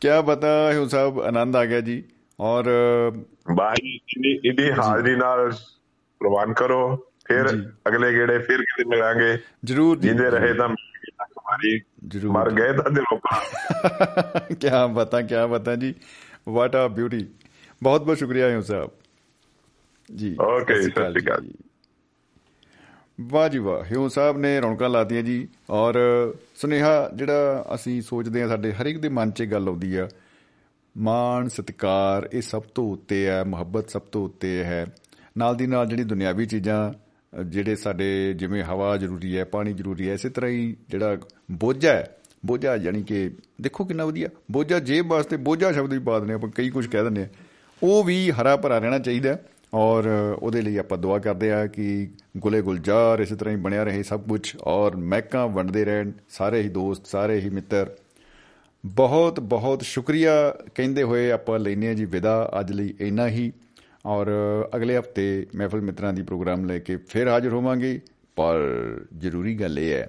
ਕਿਆ 0.02 0.22
ਪਤਾ 0.22 0.52
ਹਿਉ 0.72 0.88
ਸਾਹਿਬ 0.88 1.20
ਆਨੰਦ 1.22 1.56
ਆ 1.56 1.66
ਗਿਆ 1.66 1.82
ਜੀ 1.82 2.04
ਔਰ 2.40 2.70
ਬਾਈ 3.54 3.96
ਇਹਦੀ 3.96 4.32
ਇਹਦੀ 4.46 4.72
ਹਾਜ਼ਰੀ 4.72 5.16
ਨਾਲ 5.16 5.50
ਪ੍ਰਵਾਨ 6.22 6.54
ਕਰੋ 6.54 6.96
ਫਿਰ 7.28 7.50
ਅਗਲੇ 7.88 8.12
ਗੇੜੇ 8.14 8.38
ਫਿਰ 8.40 8.62
ਕਿਤੇ 8.62 8.90
ਮਿਲਾਂਗੇ 8.90 9.38
ਜਰੂਰ 9.66 9.98
ਜੀ 9.98 10.08
ਜਿੰਦੇ 10.08 10.30
ਰਹੇ 10.30 10.54
ਤਾਂ 10.54 10.68
ਹਮਾਰੀ 11.49 11.81
ਜਰੂਰ। 12.09 12.33
ਮਰ 12.33 12.51
ਗਏ 12.51 12.73
ਤਾਂ 12.73 12.91
ਦਿਲੋਂ 12.91 13.19
ਪਾ 13.19 13.43
ਕਿਆ 14.61 14.87
ਪਤਾ 14.87 15.23
ਕਿਆ 15.23 15.47
ਪਤਾ 15.47 15.77
ਜੀ। 15.77 15.95
ਵਾਟ 16.49 16.77
ਆ 16.77 16.89
ਬਿਊਟੀ 16.89 17.27
ਬਹੁਤ 17.83 18.05
ਬਹੁਤ 18.05 18.19
ਸ਼ੁਕਰੀਆ 18.19 18.49
ਹਿਉ 18.49 18.61
ਸਾਹਿਬ। 18.61 18.91
ਜੀ 20.17 20.37
ਓਕੇ 20.41 20.83
ਸਤਿ 20.83 20.91
ਸ਼੍ਰੀ 20.91 21.25
ਅਕਾਲ। 21.25 21.51
ਵਾਹ 23.21 23.49
ਜੀ 23.49 23.59
ਵਾਹ 23.59 23.85
ਹਿਉ 23.85 24.09
ਸਾਹਿਬ 24.09 24.39
ਨੇ 24.39 24.61
ਰੌਣਕਾਂ 24.61 24.91
ਲਾਤੀਆਂ 24.91 25.23
ਜੀ। 25.23 25.49
ਔਰ 25.71 25.95
ਸੁਨੇਹਾ 26.55 27.11
ਜਿਹੜਾ 27.15 27.67
ਅਸੀਂ 27.75 28.03
ਸੋਚਦੇ 28.03 28.43
ਆ 28.43 28.49
ਸਾਡੇ 28.49 28.73
ਹਰ 28.73 28.87
ਇੱਕ 28.87 28.99
ਦੇ 28.99 29.09
ਮਨ 29.09 29.31
'ਚ 29.31 29.43
ਗੱਲ 29.43 29.69
ਆਉਂਦੀ 29.69 29.97
ਆ 29.97 30.09
ਮਾਣ 30.97 31.49
ਸਤਿਕਾਰ 31.49 32.29
ਇਹ 32.33 32.43
ਸਭ 32.43 32.63
ਤੋਂ 32.63 32.93
ਉੱਤੇ 32.93 33.27
ਹੈ 33.27 33.45
ਮੁਹੱਬਤ 33.45 33.91
ਸਭ 33.91 34.03
ਤੋਂ 34.03 34.25
ਉੱਤੇ 34.25 34.65
ਹੈ। 34.65 34.87
ਨਾਲ 35.39 35.57
ਦੀ 35.57 35.67
ਨਾਲ 35.67 35.87
ਜਿਹੜੀ 35.87 36.05
ਦੁਨਿਆਵੀ 36.05 36.47
ਚੀਜ਼ਾਂ 36.47 36.93
ਜਿਹੜੇ 37.45 37.77
ਸਾਡੇ 37.77 38.33
ਜਿਵੇਂ 38.33 38.65
ਹਵਾ 38.65 38.97
ਜ਼ਰੂਰੀ 38.97 39.39
ਹੈ 39.39 39.45
ਪਾਣੀ 39.45 39.73
ਜ਼ਰੂਰੀ 39.73 40.09
ਹੈ 40.09 40.15
ਇਸੇ 40.15 40.29
ਤਰ੍ਹਾਂ 40.29 40.51
ਹੀ 40.51 40.77
ਜਿਹੜਾ 40.89 41.17
ਬੋਝਾ 41.51 41.93
ਹੈ। 41.93 42.17
ਬੋਝਾ 42.47 42.77
ਯਾਨੀ 42.77 43.03
ਕਿ 43.03 43.31
ਦੇਖੋ 43.61 43.85
ਕਿੰਨਾ 43.85 44.05
ਵਧੀਆ। 44.05 44.29
ਬੋਝਾ 44.53 44.79
ਜੇਬ 44.79 45.07
ਵਾਸਤੇ 45.07 45.37
ਬੋਝਾ 45.37 45.73
ਸ਼ਬਦ 45.73 45.93
ਵੀ 45.93 45.99
ਪਾ 45.99 46.19
ਦਿੰਦੇ 46.19 46.35
ਆਪਾਂ 46.35 46.51
ਕਈ 46.51 46.71
ਕੁਝ 46.71 46.87
ਕਹਿ 46.87 47.03
ਦਿੰਦੇ 47.03 47.23
ਆ 47.23 47.29
ਉਹ 47.83 48.05
ਵੀ 48.05 48.31
ਹਰਾ 48.31 48.57
ਭਰਾ 48.57 48.79
ਰਹਿਣਾ 48.79 48.99
ਚਾਹੀਦਾ 48.99 49.31
ਹੈ 49.31 49.45
ਔਰ 49.75 50.09
ਉਹਦੇ 50.39 50.63
ਲਈ 50.63 50.79
ਆਪਾਂ 50.79 50.99
ਦੁਆ 50.99 51.19
ਕਰਦੇ 51.19 51.53
ਆ 51.53 51.67
ਕਿ 51.67 52.09
ਗੁਲੇ 52.37 52.63
ਗੁਲਜ਼ਾਰ 52.63 53.21
ਇਸੇ 53.21 53.37
ਤਰ੍ਹਾਂ 53.37 53.57
ਹੀ 53.57 53.61
ਬਣਿਆ 53.61 53.85
ਰਹੇ 53.85 54.03
ਸਭ 54.03 54.21
ਕੁਝ 54.21 54.57
ਔਰ 54.65 54.97
ਮਹਿਕਾਂ 54.97 55.49
ਵੰਡਦੇ 55.49 55.85
ਰਹਿਣ, 55.85 56.11
ਸਾਰੇ 56.29 56.63
ਹੀ 56.63 56.69
ਦੋਸਤ, 56.69 57.07
ਸਾਰੇ 57.07 57.41
ਹੀ 57.41 57.51
ਮਿੱਤਰ। 57.51 57.97
ਬਹੁਤ 58.87 59.41
ਬਹੁਤ 59.41 59.83
ਸ਼ੁਕਰੀਆ 59.83 60.55
ਕਹਿੰਦੇ 60.75 61.03
ਹੋਏ 61.03 61.31
ਆਪਾਂ 61.31 61.59
ਲੈਨੇ 61.59 61.89
ਆ 61.89 61.95
ਜੀ 61.95 62.05
ਵਿਦਾ 62.05 62.53
ਅੱਜ 62.61 62.73
ਲਈ 62.73 62.95
ਇੰਨਾ 63.01 63.29
ਹੀ। 63.29 63.53
ਔਰ 64.07 64.27
ਅਗਲੇ 64.77 64.99
ਹਫ਼ਤੇ 64.99 65.47
ਮਹਿਫਲ 65.57 65.81
ਮਿੱਤਰਾਂ 65.81 66.13
ਦੀ 66.13 66.23
ਪ੍ਰੋਗਰਾਮ 66.23 66.65
ਲੈ 66.65 66.79
ਕੇ 66.79 66.97
ਫਿਰ 66.97 67.29
ਹਾਜ਼ਰ 67.29 67.53
ਹੋਵਾਂਗੇ। 67.53 68.01
ਪਰ 68.37 68.61
ਜ਼ਰੂਰੀ 69.19 69.55
ਗੱਲ 69.55 69.79
ਇਹ 69.79 69.93
ਹੈ 69.93 70.09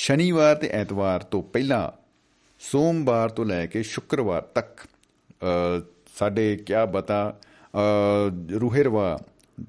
ਸ਼ਨੀਵਾਰ 0.00 0.54
ਤੇ 0.54 0.68
ਐਤਵਾਰ 0.68 1.22
ਤੋਂ 1.22 1.42
ਪਹਿਲਾਂ 1.42 1.88
ਸੋਮਵਾਰ 2.60 3.28
ਤੋਂ 3.28 3.44
ਲੈ 3.44 3.66
ਕੇ 3.66 3.82
ਸ਼ੁੱਕਰਵਾਰ 3.82 4.42
ਤੱਕ 4.54 4.80
ਅ, 4.80 5.80
ਸਾਡੇ 6.14 6.56
ਕਿਆ 6.56 6.84
ਬਤਾ 6.86 7.18
ਅ, 7.74 8.58
ਰੂਹੇਰਵਾ 8.60 9.18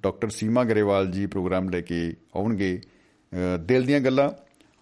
ਡਾਕਟਰ 0.04 0.30
ਸੀਮਾ 0.30 0.64
ਗਰੇਵਾਲ 0.64 1.08
ਜੀ 1.12 1.26
ਪ੍ਰੋਗਰਾਮ 1.26 1.70
ਲੈ 1.70 1.82
ਕੇ 1.82 2.14
ਆਉਣਗੇ 2.36 2.80
ਅ, 3.32 3.58
ਦਿਲ 3.58 3.86
ਦੀਆਂ 3.86 4.00
ਗੱਲਾਂ 4.00 4.30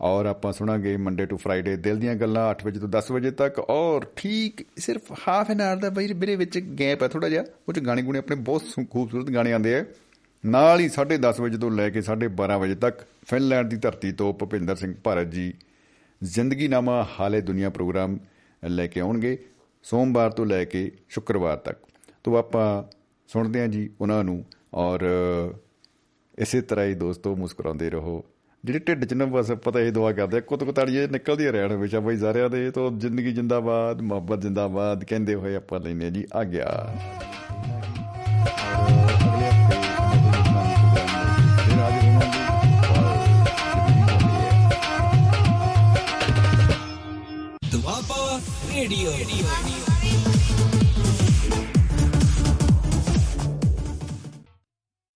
ਔਰ 0.02 0.26
ਆਪਾਂ 0.26 0.52
ਸੁਣਾਂਗੇ 0.54 0.98
ਮੰਡੇ 0.98 1.26
ਟੂ 1.26 1.38
ਫਰਾਈਡੇ 1.38 1.76
ਦਿਲ 1.78 1.98
ਦੀਆਂ 2.00 2.16
ਗੱਲਾਂ 2.16 2.44
8 2.52 2.66
ਵਜੇ 2.66 2.80
ਤੋਂ 2.80 2.90
10 2.90 3.12
ਵਜੇ 3.12 3.32
ਤੱਕ 3.32 3.60
ਔਰ 3.60 4.06
ਠੀਕ 4.16 4.66
ਸਿਰਫ 4.78 5.12
ਹਾਫ 5.28 5.52
ਐਨ 5.52 5.62
ਆਵਰ 5.62 5.82
ਦਾ 5.82 5.90
ਬਈ 5.90 6.14
ਮੇਰੇ 6.14 6.36
ਵਿੱਚ 6.36 6.58
ਗੈਪ 6.80 7.04
ਹੈ 7.04 7.08
ਥੋੜਾ 7.08 7.30
ਜਿਹਾ 7.30 7.44
ਉਹ 7.70 7.74
ਚ 7.74 7.80
ਗਾਣੇ 7.80 8.02
ਗੁਣੇ 8.02 8.20
ਆਪਣੇ 8.20 8.36
ਬਹੁਤ 8.36 8.62
ਸੁ- 8.62 8.86
ਖੂਬਸੂਰਤ 8.86 9.30
ਗਾਣੇ 9.30 9.54
ਆਉਂਦੇ 9.54 9.76
ਆ। 9.76 9.84
ਨਾਲ 10.44 10.80
ਹੀ 10.80 10.88
10:30 10.90 11.40
ਵਜੇ 11.42 11.58
ਤੋਂ 11.58 11.70
ਲੈ 11.72 11.90
ਕੇ 11.90 12.02
12:30 12.02 12.58
ਵਜੇ 12.60 12.76
ਤੱਕ 12.76 13.02
ਫਿਨਲੈਂਡ 13.28 13.70
ਦੀ 13.70 13.78
ਧਰਤੀ 13.78 14.12
ਤੋਂ 14.12 14.34
ਭੁਪਿੰਦਰ 14.34 14.76
ਸਿੰਘ 14.76 14.94
ਭਾਰਤ 15.04 15.28
ਜੀ 15.28 15.54
ਜ਼ਿੰਦਗੀਨਾਮਾ 16.22 17.06
ਹਾਲੇ 17.20 17.42
ਦੁਨੀਆ 17.42 17.70
ਪ੍ਰੋਗਰਾਮ 17.70 18.18
ਲੈ 18.64 18.88
ਕੇ 18.88 19.00
ਆਉਣਗੇ, 19.00 19.38
ਸੋਮਵਾਰ 19.86 20.32
ਤੋਂ 20.32 20.46
ਲੈ 20.46 20.64
ਕੇ 20.66 20.92
ਸ਼ੁੱਕਰਵਾਰ 21.10 21.58
ਤੱਕ। 21.58 21.78
ਤੋਂ 22.24 22.38
ਆਪਾਂ 22.38 22.84
ਸੁਣਦੇ 23.30 23.60
ਹਾਂ 23.62 23.68
ਜੀ 23.68 23.90
ਉਹਨਾਂ 24.02 24.24
ਨੂੰ 24.24 24.44
ਔਰ 24.74 25.06
ਇਸੇ 26.38 26.62
ਤਰ੍ਹਾਂ 26.62 26.86
ਹੀ 26.86 26.94
ਦੋਸਤੋ 26.96 27.36
ਮੁਸਕਰਾਉਂਦੇ 27.36 27.90
ਰਹੋ। 27.90 28.24
ਜਿਹੜੇ 28.64 28.80
ਢਿੱਡ 28.80 29.06
'ਚ 29.06 29.14
ਨਾ 29.14 29.26
ਬਸ 29.26 29.52
ਪਤਾ 29.64 29.80
ਇਹ 29.80 29.92
ਦੁਆ 29.92 30.12
ਕਰਦੇ 30.12 30.38
ਆ 30.38 30.42
ਕੁੱਤ 30.42 30.64
ਕੁਤਾੜੀਏ 30.64 31.08
ਨਿਕਲਦੀਆਂ 31.08 31.52
ਰਹਿਣ 31.54 31.72
ਹਮੇਸ਼ਾ 31.72 32.00
ਬਈ 32.00 32.18
ਸਾਰਿਆਂ 32.18 32.50
ਦੇ 32.50 32.70
ਤੋਂ 32.72 32.92
ਜ਼ਿੰਦਗੀ 32.92 33.32
ਜਿੰਦਾਬਾਦ, 33.32 34.02
ਮੁਹੱਬਤ 34.02 34.42
ਜਿੰਦਾਬਾਦ 34.42 35.04
ਕਹਿੰਦੇ 35.04 35.36
ਹੋਏ 35.36 35.56
ਆਪਾਂ 35.56 35.80
ਲੈਨੇ 35.80 36.06
ਆ 36.06 36.10
ਜੀ, 36.10 36.26
ਆ 36.34 36.44
ਗਿਆ 48.80 48.88
ਦੁਆਬਾ 48.88 49.18
ਰੇਡੀਓ 49.18 49.79